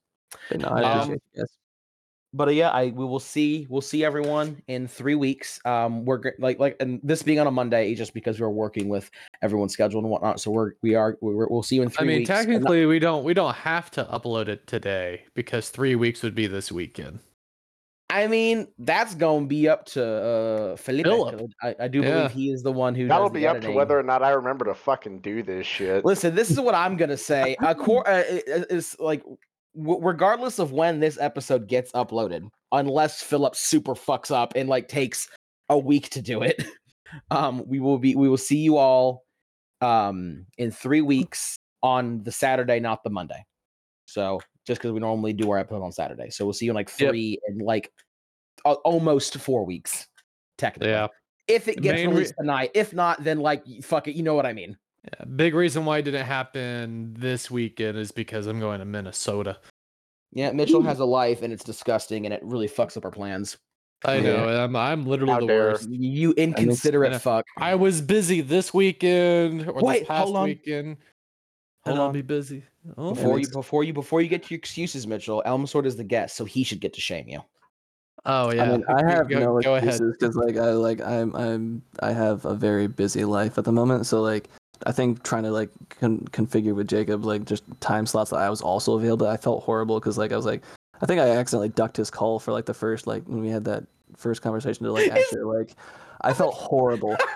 but 0.48 0.60
no, 0.60 0.68
I 0.68 0.82
Um, 0.84 0.96
appreciate 1.02 1.22
you 1.34 1.40
guys. 1.42 1.56
But 2.34 2.48
uh, 2.48 2.50
yeah, 2.52 2.70
I 2.70 2.86
we 2.86 3.04
will 3.04 3.20
see 3.20 3.66
we'll 3.70 3.80
see 3.80 4.04
everyone 4.04 4.62
in 4.68 4.86
three 4.88 5.14
weeks. 5.14 5.60
Um, 5.64 6.04
we're 6.04 6.20
like 6.38 6.58
like 6.58 6.76
and 6.80 7.00
this 7.02 7.22
being 7.22 7.38
on 7.40 7.46
a 7.46 7.50
Monday 7.50 7.94
just 7.94 8.12
because 8.14 8.40
we're 8.40 8.48
working 8.48 8.88
with 8.88 9.10
everyone's 9.42 9.72
schedule 9.72 10.00
and 10.00 10.08
whatnot. 10.10 10.40
So 10.40 10.50
we're 10.50 10.72
we 10.82 10.94
are 10.94 11.16
we're, 11.20 11.46
we'll 11.48 11.62
see 11.62 11.76
you 11.76 11.82
in 11.82 11.90
three. 11.90 12.04
I 12.04 12.08
mean, 12.08 12.18
weeks. 12.20 12.30
And 12.30 12.38
technically, 12.38 12.86
we 12.86 12.98
don't 12.98 13.24
we 13.24 13.34
don't 13.34 13.54
have 13.54 13.90
to 13.92 14.04
upload 14.04 14.48
it 14.48 14.66
today 14.66 15.24
because 15.34 15.70
three 15.70 15.94
weeks 15.94 16.22
would 16.22 16.34
be 16.34 16.46
this 16.46 16.70
weekend. 16.70 17.20
I 18.08 18.28
mean 18.28 18.68
that's 18.78 19.16
gonna 19.16 19.46
be 19.46 19.68
up 19.68 19.84
to 19.86 20.04
uh 20.04 20.76
Felipe. 20.76 21.06
I, 21.60 21.74
I 21.80 21.88
do 21.88 22.00
Yeah. 22.02 22.10
believe 22.28 22.30
he 22.30 22.50
is 22.52 22.62
the 22.62 22.70
one 22.70 22.94
who 22.94 23.08
that'll 23.08 23.26
does 23.28 23.34
the 23.34 23.40
be 23.40 23.46
up 23.48 23.60
to 23.62 23.72
whether 23.72 23.98
or 23.98 24.04
not 24.04 24.22
I 24.22 24.30
remember 24.30 24.64
to 24.66 24.74
fucking 24.74 25.22
do 25.22 25.42
this 25.42 25.66
shit. 25.66 26.04
Listen, 26.04 26.32
this 26.34 26.48
is 26.48 26.60
what 26.60 26.74
I'm 26.76 26.96
gonna 26.96 27.16
say. 27.16 27.56
A 27.60 27.74
core 27.74 28.08
uh, 28.08 28.22
i- 28.30 28.42
i- 28.46 28.64
is 28.70 28.94
like, 29.00 29.24
w- 29.76 30.00
regardless 30.02 30.58
of 30.58 30.72
when 30.72 31.00
this 31.00 31.18
episode 31.20 31.68
gets 31.68 31.92
uploaded, 31.92 32.48
unless 32.72 33.22
Philip 33.22 33.54
super 33.54 33.94
fucks 33.94 34.30
up 34.30 34.54
and 34.56 34.68
like 34.68 34.88
takes 34.88 35.28
a 35.68 35.78
week 35.78 36.10
to 36.10 36.22
do 36.22 36.42
it, 36.42 36.64
um, 37.30 37.62
we 37.66 37.80
will 37.80 37.98
be 37.98 38.16
we 38.16 38.28
will 38.28 38.36
see 38.36 38.58
you 38.58 38.76
all 38.76 39.24
um 39.82 40.46
in 40.56 40.70
three 40.70 41.02
weeks 41.02 41.56
on 41.82 42.22
the 42.24 42.32
Saturday, 42.32 42.80
not 42.80 43.04
the 43.04 43.10
Monday. 43.10 43.44
So 44.06 44.40
just 44.66 44.80
because 44.80 44.92
we 44.92 45.00
normally 45.00 45.32
do 45.32 45.50
our 45.50 45.58
episode 45.58 45.82
on 45.82 45.92
Saturday, 45.92 46.30
so 46.30 46.44
we'll 46.44 46.54
see 46.54 46.64
you 46.66 46.72
in 46.72 46.76
like 46.76 46.90
three 46.90 47.38
and 47.46 47.62
like 47.62 47.92
al- 48.64 48.80
almost 48.84 49.36
four 49.38 49.64
weeks, 49.64 50.06
technically. 50.58 50.90
Yeah. 50.90 51.08
If 51.48 51.68
it 51.68 51.80
gets 51.80 51.96
Main 51.96 52.08
re- 52.08 52.14
released 52.14 52.34
tonight, 52.38 52.72
if 52.74 52.92
not, 52.92 53.22
then 53.22 53.38
like 53.38 53.64
fuck 53.82 54.08
it, 54.08 54.16
you 54.16 54.22
know 54.22 54.34
what 54.34 54.46
I 54.46 54.52
mean. 54.52 54.76
Yeah. 55.06 55.24
Big 55.24 55.54
reason 55.54 55.84
why 55.84 55.98
it 55.98 56.02
didn't 56.02 56.26
happen 56.26 57.14
this 57.18 57.50
weekend 57.50 57.96
is 57.98 58.12
because 58.12 58.46
I'm 58.46 58.60
going 58.60 58.80
to 58.80 58.84
Minnesota. 58.84 59.58
Yeah, 60.32 60.52
Mitchell 60.52 60.82
has 60.82 60.98
a 60.98 61.04
life 61.04 61.42
and 61.42 61.52
it's 61.52 61.64
disgusting 61.64 62.24
and 62.26 62.34
it 62.34 62.40
really 62.42 62.68
fucks 62.68 62.96
up 62.96 63.04
our 63.04 63.10
plans. 63.10 63.56
I 64.04 64.16
Yeah. 64.16 64.22
know. 64.22 64.64
I'm 64.64 64.76
I'm 64.76 65.06
literally 65.06 65.32
How 65.32 65.40
the 65.40 65.46
dare. 65.46 65.68
worst. 65.70 65.88
You 65.90 66.32
inconsiderate 66.32 67.10
gonna- 67.12 67.18
fuck. 67.20 67.46
I 67.56 67.74
was 67.76 68.00
busy 68.02 68.40
this 68.42 68.74
weekend 68.74 69.68
or 69.68 69.82
Wait, 69.82 70.00
this 70.00 70.08
past 70.08 70.24
hold 70.24 70.36
on. 70.36 70.44
weekend. 70.44 70.96
Hold 71.84 71.92
and 71.94 71.98
I'll 71.98 72.06
on. 72.08 72.12
be 72.12 72.22
busy. 72.22 72.62
Oh, 72.98 73.14
Before 73.14 73.38
you 73.38 73.48
before 73.48 73.84
you 73.84 73.92
before 73.92 74.20
you 74.20 74.28
get 74.28 74.42
to 74.44 74.50
your 74.54 74.58
excuses, 74.58 75.06
Mitchell, 75.06 75.42
Elmsword 75.46 75.86
is 75.86 75.96
the 75.96 76.04
guest, 76.04 76.36
so 76.36 76.44
he 76.44 76.62
should 76.62 76.80
get 76.80 76.92
to 76.94 77.00
shame 77.00 77.28
you. 77.28 77.40
oh 78.26 78.52
yeah. 78.52 78.62
I 78.64 78.68
mean, 78.72 78.84
I 78.88 79.04
have 79.10 79.28
go, 79.28 79.38
no 79.38 79.60
go 79.60 79.74
excuses 79.76 80.16
because 80.18 80.36
like 80.36 80.56
I 80.56 80.70
like 80.72 81.00
I'm 81.00 81.34
I'm 81.34 81.82
I 82.00 82.12
have 82.12 82.44
a 82.44 82.54
very 82.54 82.88
busy 82.88 83.24
life 83.24 83.56
at 83.56 83.64
the 83.64 83.72
moment. 83.72 84.06
So 84.06 84.20
like 84.20 84.48
I 84.84 84.92
think 84.92 85.22
trying 85.22 85.44
to 85.44 85.50
like 85.50 85.70
con- 86.00 86.26
configure 86.32 86.74
with 86.74 86.88
Jacob 86.88 87.24
like 87.24 87.44
just 87.44 87.64
time 87.80 88.06
slots 88.06 88.30
that 88.30 88.36
I 88.38 88.50
was 88.50 88.60
also 88.60 88.94
available. 88.94 89.26
I 89.26 89.36
felt 89.36 89.64
horrible 89.64 89.98
because 89.98 90.18
like 90.18 90.32
I 90.32 90.36
was 90.36 90.46
like 90.46 90.62
I 91.00 91.06
think 91.06 91.20
I 91.20 91.30
accidentally 91.30 91.68
ducked 91.70 91.96
his 91.96 92.10
call 92.10 92.38
for 92.38 92.52
like 92.52 92.66
the 92.66 92.74
first 92.74 93.06
like 93.06 93.24
when 93.24 93.40
we 93.40 93.48
had 93.48 93.64
that 93.64 93.84
first 94.16 94.42
conversation 94.42 94.84
to 94.84 94.92
like 94.92 95.10
actually 95.12 95.42
like 95.42 95.74
I 96.22 96.32
felt 96.32 96.54
horrible. 96.54 97.16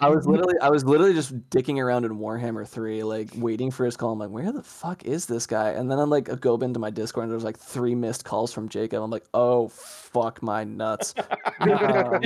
I 0.00 0.08
was 0.08 0.26
literally 0.28 0.54
I 0.60 0.70
was 0.70 0.84
literally 0.84 1.14
just 1.14 1.38
dicking 1.50 1.82
around 1.82 2.04
in 2.04 2.18
Warhammer 2.18 2.66
3, 2.66 3.02
like 3.02 3.30
waiting 3.36 3.70
for 3.70 3.84
his 3.84 3.96
call. 3.96 4.12
I'm 4.12 4.18
like, 4.18 4.30
where 4.30 4.52
the 4.52 4.62
fuck 4.62 5.04
is 5.04 5.26
this 5.26 5.46
guy? 5.46 5.70
And 5.70 5.90
then 5.90 5.98
I'm 5.98 6.10
like 6.10 6.28
a 6.28 6.36
go 6.36 6.56
into 6.56 6.78
my 6.78 6.90
Discord 6.90 7.24
and 7.24 7.32
there's 7.32 7.44
like 7.44 7.58
three 7.58 7.94
missed 7.94 8.24
calls 8.24 8.52
from 8.52 8.68
Jacob. 8.68 9.02
I'm 9.02 9.10
like, 9.10 9.24
oh 9.34 9.68
fuck 9.68 10.42
my 10.42 10.64
nuts. 10.64 11.14
Um, 11.60 11.70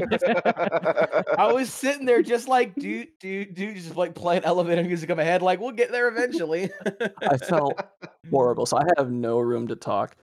I 1.39 1.51
was 1.53 1.73
sitting 1.73 2.07
there 2.07 2.23
just 2.23 2.49
like 2.49 2.75
dude, 2.75 3.09
dude, 3.19 3.55
dude, 3.55 3.77
just 3.77 3.97
like 3.97 4.15
playing 4.15 4.45
elevator 4.45 4.83
music 4.83 5.11
in 5.11 5.17
my 5.17 5.25
head, 5.25 5.43
like 5.43 5.61
we'll 5.61 5.73
get 5.73 5.93
there 5.93 6.09
eventually. 6.09 6.71
I 7.23 7.37
felt 7.37 7.81
horrible. 8.31 8.67
So 8.67 8.79
I 8.79 8.85
have 8.97 9.11
no 9.11 9.39
room 9.39 9.69
to 9.69 9.77
talk. 9.77 10.17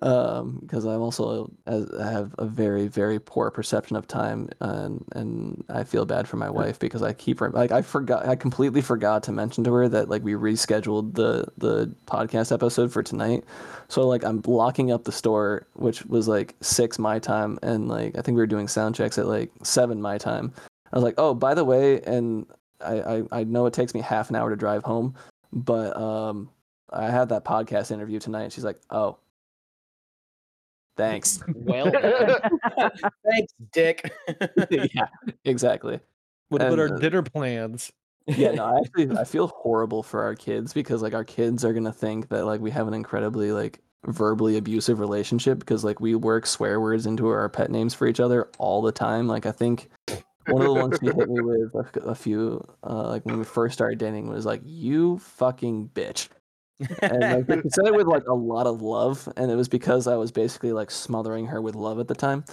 Um, 0.00 0.58
because 0.62 0.86
I'm 0.86 1.02
also 1.02 1.52
as 1.66 1.90
I 1.92 2.10
have 2.10 2.34
a 2.38 2.46
very 2.46 2.88
very 2.88 3.18
poor 3.18 3.50
perception 3.50 3.94
of 3.94 4.08
time, 4.08 4.48
and 4.60 5.04
and 5.12 5.64
I 5.68 5.84
feel 5.84 6.06
bad 6.06 6.26
for 6.26 6.38
my 6.38 6.48
wife 6.48 6.78
because 6.78 7.02
I 7.02 7.12
keep 7.12 7.42
rem- 7.42 7.52
like 7.52 7.72
I 7.72 7.82
forgot 7.82 8.26
I 8.26 8.34
completely 8.34 8.80
forgot 8.80 9.22
to 9.24 9.32
mention 9.32 9.64
to 9.64 9.72
her 9.74 9.88
that 9.90 10.08
like 10.08 10.22
we 10.22 10.32
rescheduled 10.32 11.14
the 11.14 11.46
the 11.58 11.94
podcast 12.06 12.52
episode 12.52 12.90
for 12.90 13.02
tonight. 13.02 13.44
So 13.88 14.06
like 14.08 14.24
I'm 14.24 14.40
locking 14.46 14.90
up 14.90 15.04
the 15.04 15.12
store, 15.12 15.66
which 15.74 16.06
was 16.06 16.26
like 16.26 16.56
six 16.62 16.98
my 16.98 17.18
time, 17.18 17.58
and 17.62 17.88
like 17.88 18.16
I 18.16 18.22
think 18.22 18.36
we 18.36 18.42
were 18.42 18.46
doing 18.46 18.68
sound 18.68 18.94
checks 18.94 19.18
at 19.18 19.26
like 19.26 19.50
seven 19.62 20.00
my 20.00 20.16
time. 20.16 20.54
I 20.90 20.96
was 20.96 21.04
like, 21.04 21.16
oh, 21.18 21.34
by 21.34 21.52
the 21.52 21.64
way, 21.64 22.00
and 22.02 22.46
I 22.80 23.00
I, 23.00 23.22
I 23.30 23.44
know 23.44 23.66
it 23.66 23.74
takes 23.74 23.92
me 23.92 24.00
half 24.00 24.30
an 24.30 24.36
hour 24.36 24.48
to 24.48 24.56
drive 24.56 24.84
home, 24.84 25.14
but 25.52 25.94
um 25.98 26.48
I 26.90 27.10
had 27.10 27.30
that 27.30 27.44
podcast 27.44 27.90
interview 27.90 28.18
tonight. 28.20 28.44
And 28.44 28.52
she's 28.52 28.64
like, 28.64 28.80
"Oh, 28.90 29.18
thanks." 30.96 31.42
well, 31.54 31.90
thanks, 33.28 33.52
Dick. 33.72 34.12
yeah, 34.70 35.06
exactly. 35.44 36.00
What 36.48 36.62
about 36.62 36.78
and, 36.78 36.90
our 36.90 36.96
uh, 36.96 36.98
dinner 36.98 37.22
plans? 37.22 37.92
Yeah, 38.26 38.52
no, 38.52 38.64
I 38.64 38.78
actually 38.84 39.16
I 39.16 39.24
feel 39.24 39.48
horrible 39.48 40.02
for 40.02 40.22
our 40.22 40.34
kids 40.34 40.72
because 40.72 41.02
like 41.02 41.14
our 41.14 41.24
kids 41.24 41.64
are 41.64 41.72
gonna 41.72 41.92
think 41.92 42.28
that 42.28 42.44
like 42.46 42.60
we 42.60 42.70
have 42.70 42.88
an 42.88 42.94
incredibly 42.94 43.52
like 43.52 43.80
verbally 44.06 44.56
abusive 44.56 44.98
relationship 44.98 45.58
because 45.58 45.84
like 45.84 46.00
we 46.00 46.14
work 46.14 46.46
swear 46.46 46.80
words 46.80 47.06
into 47.06 47.28
our 47.28 47.48
pet 47.48 47.70
names 47.70 47.94
for 47.94 48.06
each 48.06 48.20
other 48.20 48.50
all 48.58 48.82
the 48.82 48.92
time. 48.92 49.28
Like 49.28 49.46
I 49.46 49.52
think 49.52 49.90
one 50.48 50.62
of 50.62 50.68
the 50.68 50.74
ones 50.74 50.98
she 51.00 51.06
hit 51.06 51.28
me 51.28 51.40
with 51.40 51.74
a, 51.74 52.00
a 52.00 52.14
few, 52.14 52.64
uh, 52.82 53.08
like 53.08 53.24
when 53.24 53.38
we 53.38 53.44
first 53.44 53.74
started 53.74 53.98
dating, 53.98 54.28
was 54.28 54.46
like, 54.46 54.60
"You 54.64 55.18
fucking 55.18 55.90
bitch," 55.94 56.28
and 57.00 57.48
like 57.48 57.62
she 57.62 57.68
said 57.70 57.86
it 57.86 57.94
with 57.94 58.06
like 58.06 58.26
a 58.26 58.34
lot 58.34 58.66
of 58.66 58.82
love, 58.82 59.28
and 59.36 59.50
it 59.50 59.56
was 59.56 59.68
because 59.68 60.06
I 60.06 60.16
was 60.16 60.32
basically 60.32 60.72
like 60.72 60.90
smothering 60.90 61.46
her 61.46 61.60
with 61.60 61.74
love 61.74 61.98
at 61.98 62.08
the 62.08 62.14
time, 62.14 62.44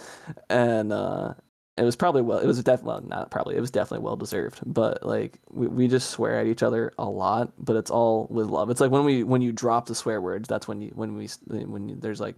and 0.49 0.93
uh, 0.93 1.33
it 1.79 1.83
was 1.83 1.95
probably 1.95 2.21
well, 2.21 2.39
it 2.39 2.45
was 2.45 2.61
definitely 2.61 2.87
well, 2.87 3.01
not 3.01 3.31
probably, 3.31 3.55
it 3.55 3.61
was 3.61 3.71
definitely 3.71 4.03
well 4.03 4.17
deserved, 4.17 4.59
but 4.65 5.05
like 5.05 5.39
we, 5.49 5.67
we 5.67 5.87
just 5.87 6.09
swear 6.11 6.39
at 6.39 6.47
each 6.47 6.63
other 6.63 6.91
a 6.97 7.05
lot, 7.05 7.53
but 7.57 7.75
it's 7.75 7.89
all 7.89 8.27
with 8.29 8.47
love. 8.47 8.69
It's 8.69 8.81
like 8.81 8.91
when 8.91 9.05
we 9.05 9.23
when 9.23 9.41
you 9.41 9.51
drop 9.51 9.85
the 9.85 9.95
swear 9.95 10.21
words, 10.21 10.47
that's 10.47 10.67
when 10.67 10.81
you 10.81 10.91
when 10.93 11.15
we 11.15 11.27
when 11.47 11.89
you, 11.89 11.95
there's 11.95 12.19
like 12.19 12.35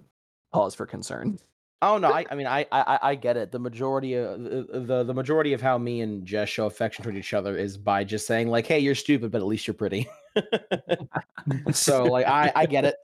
pause 0.53 0.75
for 0.75 0.85
concern. 0.85 1.39
Oh 1.81 1.97
no, 1.97 2.11
I, 2.11 2.25
I 2.29 2.35
mean 2.35 2.45
I, 2.45 2.67
I 2.71 2.99
I 3.01 3.15
get 3.15 3.37
it. 3.37 3.51
The 3.51 3.59
majority 3.59 4.13
of 4.13 4.43
the, 4.43 4.67
the 4.73 5.03
the 5.03 5.13
majority 5.13 5.53
of 5.53 5.61
how 5.61 5.79
me 5.79 6.01
and 6.01 6.25
Jess 6.25 6.47
show 6.49 6.67
affection 6.67 7.03
toward 7.03 7.17
each 7.17 7.33
other 7.33 7.57
is 7.57 7.77
by 7.77 8.03
just 8.03 8.27
saying 8.27 8.49
like, 8.49 8.67
"Hey, 8.67 8.79
you're 8.79 8.93
stupid, 8.93 9.31
but 9.31 9.39
at 9.39 9.47
least 9.47 9.65
you're 9.65 9.73
pretty." 9.73 10.07
so 11.71 12.03
like 12.05 12.25
I 12.27 12.51
I 12.55 12.65
get 12.65 12.85
it. 12.85 12.95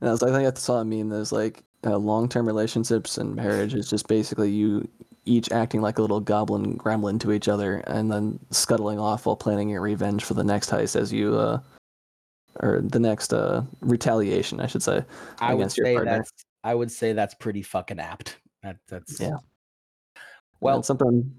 And 0.00 0.10
I, 0.10 0.12
was, 0.12 0.22
I 0.22 0.30
think 0.30 0.46
I 0.46 0.58
saw 0.58 0.80
a 0.80 0.84
meme 0.84 1.08
that 1.08 1.18
was 1.18 1.32
like 1.32 1.62
uh, 1.84 1.96
long 1.96 2.28
term 2.28 2.46
relationships 2.46 3.18
and 3.18 3.34
marriage 3.34 3.74
is 3.74 3.88
just 3.88 4.08
basically 4.08 4.50
you 4.50 4.88
each 5.26 5.50
acting 5.50 5.80
like 5.80 5.98
a 5.98 6.00
little 6.00 6.20
goblin 6.20 6.78
gremlin 6.78 7.18
to 7.20 7.32
each 7.32 7.48
other 7.48 7.78
and 7.88 8.10
then 8.10 8.38
scuttling 8.50 8.98
off 8.98 9.26
while 9.26 9.36
planning 9.36 9.68
your 9.68 9.80
revenge 9.80 10.24
for 10.24 10.34
the 10.34 10.44
next 10.44 10.70
heist 10.70 10.94
as 10.94 11.12
you, 11.12 11.34
uh, 11.34 11.58
or 12.60 12.80
the 12.80 13.00
next 13.00 13.32
uh, 13.32 13.62
retaliation, 13.80 14.60
I 14.60 14.66
should 14.66 14.82
say. 14.82 15.04
I 15.40 15.52
would 15.52 15.70
say 15.72 15.98
that's 15.98 16.30
I 16.64 16.74
would 16.74 16.90
say 16.90 17.12
that's 17.12 17.34
pretty 17.34 17.62
fucking 17.62 17.98
apt. 18.00 18.38
That 18.62 18.78
that's 18.88 19.20
Yeah. 19.20 19.36
Well, 20.60 20.76
Well, 20.76 20.82
something. 20.82 21.34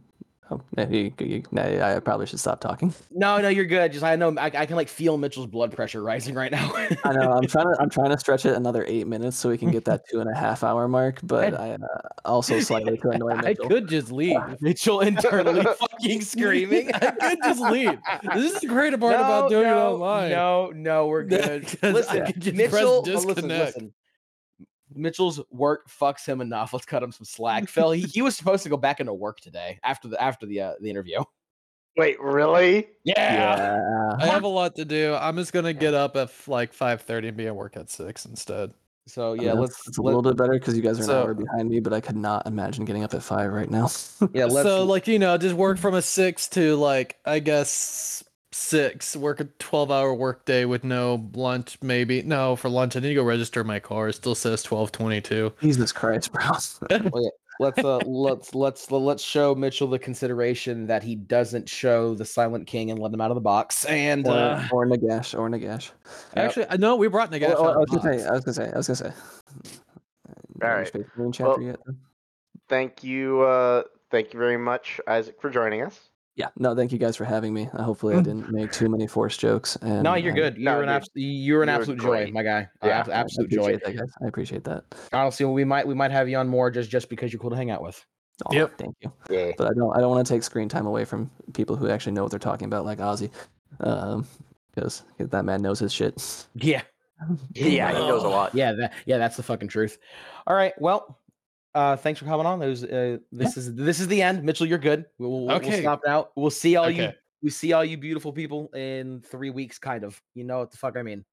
Oh, 0.49 0.61
maybe 0.75 1.13
you, 1.19 1.25
you, 1.25 1.43
nah, 1.51 1.63
I 1.63 1.99
probably 1.99 2.25
should 2.25 2.39
stop 2.39 2.61
talking. 2.61 2.93
no, 3.11 3.39
no, 3.39 3.49
you're 3.49 3.65
good. 3.65 3.91
Just 3.91 4.03
I 4.03 4.15
know 4.15 4.33
I, 4.37 4.45
I 4.45 4.65
can 4.65 4.75
like 4.75 4.87
feel 4.87 5.17
Mitchell's 5.17 5.47
blood 5.47 5.75
pressure 5.75 6.01
rising 6.01 6.35
right 6.35 6.51
now. 6.51 6.71
I 7.03 7.13
know 7.13 7.33
I'm 7.33 7.47
trying 7.47 7.65
to 7.65 7.75
I'm 7.79 7.89
trying 7.89 8.11
to 8.11 8.19
stretch 8.19 8.45
it 8.45 8.55
another 8.55 8.85
eight 8.87 9.07
minutes 9.07 9.37
so 9.37 9.49
we 9.49 9.57
can 9.57 9.71
get 9.71 9.85
that 9.85 10.07
two 10.09 10.21
and 10.21 10.29
a 10.29 10.37
half 10.37 10.63
hour 10.63 10.87
mark, 10.87 11.19
but 11.23 11.53
I 11.53 11.71
uh, 11.73 11.77
also 12.23 12.59
slightly 12.59 12.97
to 12.97 13.09
annoy 13.09 13.31
I 13.35 13.53
could 13.55 13.87
just 13.89 14.11
leave. 14.11 14.39
Mitchell 14.61 15.01
internally 15.01 15.63
fucking 15.63 16.21
screaming. 16.21 16.93
I 16.93 17.11
could 17.11 17.39
just 17.43 17.61
leave. 17.61 17.99
This 18.33 18.53
is 18.53 18.61
the 18.61 18.67
great 18.67 18.97
part 18.99 19.15
about 19.15 19.49
doing 19.49 19.67
it 19.67 19.71
online. 19.71 20.31
No, 20.31 20.71
no, 20.73 21.07
we're 21.07 21.23
good. 21.23 21.67
Listen, 21.83 22.33
Mitchell, 22.53 22.79
oh, 22.79 23.01
listen, 23.01 23.27
disconnect. 23.27 23.75
listen. 23.75 23.93
Mitchell's 24.97 25.39
work 25.51 25.89
fucks 25.89 26.25
him 26.25 26.41
enough. 26.41 26.73
Let's 26.73 26.85
cut 26.85 27.03
him 27.03 27.11
some 27.11 27.25
slack. 27.25 27.69
Phil, 27.69 27.91
he, 27.91 28.01
he 28.01 28.21
was 28.21 28.35
supposed 28.35 28.63
to 28.63 28.69
go 28.69 28.77
back 28.77 28.99
into 28.99 29.13
work 29.13 29.39
today 29.39 29.79
after 29.83 30.07
the 30.07 30.21
after 30.21 30.45
the 30.45 30.61
uh, 30.61 30.73
the 30.81 30.89
interview. 30.89 31.19
Wait, 31.95 32.19
really? 32.21 32.87
Yeah. 33.03 34.15
I 34.19 34.27
have 34.27 34.43
a 34.43 34.47
lot 34.47 34.75
to 34.75 34.85
do. 34.85 35.15
I'm 35.15 35.35
just 35.35 35.51
gonna 35.51 35.73
get 35.73 35.93
up 35.93 36.15
at 36.15 36.23
f- 36.29 36.47
like 36.47 36.73
5:30 36.73 37.29
and 37.29 37.37
be 37.37 37.47
at 37.47 37.55
work 37.55 37.75
at 37.75 37.89
six 37.89 38.25
instead. 38.25 38.71
So 39.07 39.31
I 39.31 39.35
yeah, 39.35 39.51
mean, 39.53 39.61
let's 39.61 39.87
It's 39.87 39.97
a 39.97 40.01
let- 40.01 40.15
little 40.15 40.21
bit 40.21 40.37
better 40.37 40.53
because 40.53 40.75
you 40.75 40.83
guys 40.83 40.99
are 40.99 41.03
an 41.03 41.09
hour 41.09 41.33
behind 41.33 41.69
me, 41.69 41.79
but 41.79 41.93
I 41.93 42.01
could 42.01 42.17
not 42.17 42.45
imagine 42.45 42.85
getting 42.85 43.03
up 43.03 43.13
at 43.13 43.23
five 43.23 43.51
right 43.51 43.71
now. 43.71 43.89
yeah, 44.33 44.45
let's 44.45 44.67
so 44.67 44.83
like 44.83 45.07
you 45.07 45.17
know, 45.17 45.37
just 45.37 45.55
work 45.55 45.79
from 45.79 45.95
a 45.95 46.01
six 46.01 46.47
to 46.49 46.75
like 46.75 47.15
I 47.25 47.39
guess 47.39 48.23
six. 48.51 49.15
Work 49.15 49.39
a 49.39 49.45
12 49.45 49.91
hour 49.91 50.13
work 50.13 50.45
day 50.45 50.65
with 50.65 50.83
no 50.83 51.29
lunch. 51.33 51.77
Maybe 51.81 52.21
no 52.21 52.55
for 52.55 52.69
lunch. 52.69 52.95
I 52.95 52.99
need 52.99 53.09
to 53.09 53.15
go 53.15 53.23
register 53.23 53.63
my 53.63 53.79
car. 53.79 54.09
It 54.09 54.13
still 54.13 54.35
says 54.35 54.63
12:22. 54.63 55.53
Jesus 55.61 55.91
Christ, 55.91 56.31
bro. 56.31 56.51
let's 57.59 57.79
uh 57.79 57.97
let's 58.05 58.53
let's 58.53 58.91
let's 58.91 59.23
show 59.23 59.55
Mitchell 59.55 59.87
the 59.87 59.99
consideration 59.99 60.87
that 60.87 61.03
he 61.03 61.15
doesn't 61.15 61.67
show 61.67 62.13
the 62.13 62.25
Silent 62.25 62.67
King 62.67 62.91
and 62.91 62.99
let 62.99 63.13
him 63.13 63.21
out 63.21 63.31
of 63.31 63.35
the 63.35 63.41
box. 63.41 63.85
And 63.85 64.27
or, 64.27 64.31
uh, 64.33 64.67
or 64.71 64.85
Nagash, 64.85 65.37
or 65.37 65.49
Nagash. 65.49 65.91
Actually, 66.35 66.67
I 66.69 66.77
know 66.77 66.95
we 66.95 67.07
brought 67.07 67.31
Nagash. 67.31 67.49
Well, 67.49 67.69
out 67.69 67.77
I 67.77 67.81
of 67.83 67.89
was 67.89 67.89
the 67.89 67.97
gonna 67.99 68.19
say. 68.19 68.25
I 68.27 68.31
was 68.31 68.43
gonna 68.43 68.53
say, 68.53 68.71
I 68.71 68.77
was 68.77 68.87
gonna 68.87 68.95
say. 68.95 69.11
All 70.61 70.67
Are 70.67 70.71
you 70.71 70.77
right. 70.77 70.87
Space 70.87 71.05
Marine 71.15 71.31
chapter 71.31 71.61
Well- 71.61 71.61
yet? 71.61 71.79
Thank 72.69 73.01
you, 73.01 73.43
uh, 73.43 73.83
thank 74.11 74.33
you 74.33 74.39
very 74.39 74.57
much, 74.57 74.99
Isaac, 75.07 75.39
for 75.39 75.49
joining 75.49 75.83
us. 75.83 76.09
Yeah. 76.37 76.49
No, 76.57 76.73
thank 76.75 76.91
you 76.91 76.99
guys 76.99 77.15
for 77.17 77.25
having 77.25 77.51
me. 77.53 77.67
Uh, 77.73 77.81
hopefully, 77.83 78.15
I 78.15 78.21
didn't 78.21 78.51
make 78.51 78.71
too 78.71 78.87
many 78.89 79.07
forced 79.07 79.39
jokes. 79.39 79.75
And 79.81 80.03
no, 80.03 80.13
you're 80.13 80.33
I- 80.33 80.35
good. 80.35 80.57
You're 80.57 80.75
an 80.83 80.87
dude, 80.87 80.89
absolute 80.89 81.23
you're 81.23 81.63
an 81.63 81.67
you 81.69 81.73
were 81.73 81.79
absolute 81.79 81.99
joy, 81.99 82.31
my 82.31 82.43
guy. 82.43 82.69
Uh, 82.81 82.87
Yeah, 82.87 82.99
ab- 82.99 83.09
I 83.09 83.13
absolute 83.13 83.49
joy. 83.49 83.57
appreciate 83.73 83.83
that, 83.85 83.95
guys. 83.97 84.13
I 84.23 84.27
appreciate 84.27 84.63
that. 84.65 84.83
Honestly, 85.11 85.45
we 85.47 85.63
might 85.65 85.85
we 85.87 85.95
might 85.95 86.11
have 86.11 86.29
you 86.29 86.37
on 86.37 86.47
more 86.47 86.69
just 86.71 86.89
just 86.91 87.09
because 87.09 87.33
you're 87.33 87.39
cool 87.39 87.49
to 87.49 87.55
hang 87.55 87.71
out 87.71 87.81
with. 87.81 88.05
Oh, 88.45 88.53
Yep. 88.53 88.77
Thank 88.77 88.95
you. 89.01 89.11
Yeah. 89.31 89.51
But 89.57 89.71
I 89.71 89.73
don't. 89.73 89.97
I 89.97 89.99
don't 89.99 90.11
want 90.11 90.25
to 90.27 90.31
take 90.31 90.43
screen 90.43 90.69
time 90.69 90.85
away 90.85 91.05
from 91.05 91.31
people 91.53 91.75
who 91.75 91.89
actually 91.89 92.11
know 92.13 92.21
what 92.21 92.29
they're 92.29 92.37
talking 92.39 92.65
about, 92.67 92.85
like 92.85 92.99
Ozzy, 92.99 93.31
um, 93.79 94.27
because 94.75 95.03
that 95.17 95.43
man 95.43 95.63
knows 95.63 95.79
his 95.79 95.91
shit. 95.91 96.45
Yeah. 96.53 96.81
Yeah, 97.55 97.93
he 97.93 97.97
knows 98.07 98.23
a 98.23 98.27
lot. 98.27 98.53
Yeah, 98.53 98.73
that 98.73 98.93
yeah, 99.07 99.17
that's 99.17 99.37
the 99.37 99.41
fucking 99.43 99.69
truth. 99.69 99.97
All 100.45 100.55
right, 100.55 100.79
well, 100.79 101.17
uh, 101.77 101.95
thanks 101.95 102.19
for 102.19 102.25
coming 102.25 102.47
on. 102.47 102.57
There's 102.57 102.83
uh, 102.83 103.17
this 103.31 103.55
is 103.55 103.75
this 103.75 103.99
is 103.99 104.07
the 104.07 104.21
end. 104.21 104.43
Mitchell, 104.43 104.65
you're 104.65 104.79
good. 104.79 105.05
We'll, 105.19 105.45
we'll, 105.45 105.59
we'll 105.59 105.79
stop 105.79 106.01
now. 106.03 106.29
We'll 106.35 106.49
see 106.49 106.75
all 106.75 106.89
you 106.89 107.11
we 107.43 107.51
see 107.51 107.71
all 107.73 107.85
you 107.85 107.97
beautiful 107.97 108.33
people 108.33 108.69
in 108.73 109.21
three 109.21 109.51
weeks, 109.51 109.77
kind 109.77 110.03
of. 110.03 110.19
You 110.33 110.43
know 110.43 110.59
what 110.59 110.71
the 110.71 110.77
fuck 110.77 110.97
I 110.97 111.03
mean. 111.03 111.23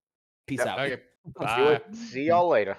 Peace 0.47 0.58
Yep, 0.58 0.68
out. 0.68 0.78
Okay. 0.81 1.02
Bye. 1.34 1.81
see 1.92 2.24
y'all 2.24 2.48
later. 2.48 2.76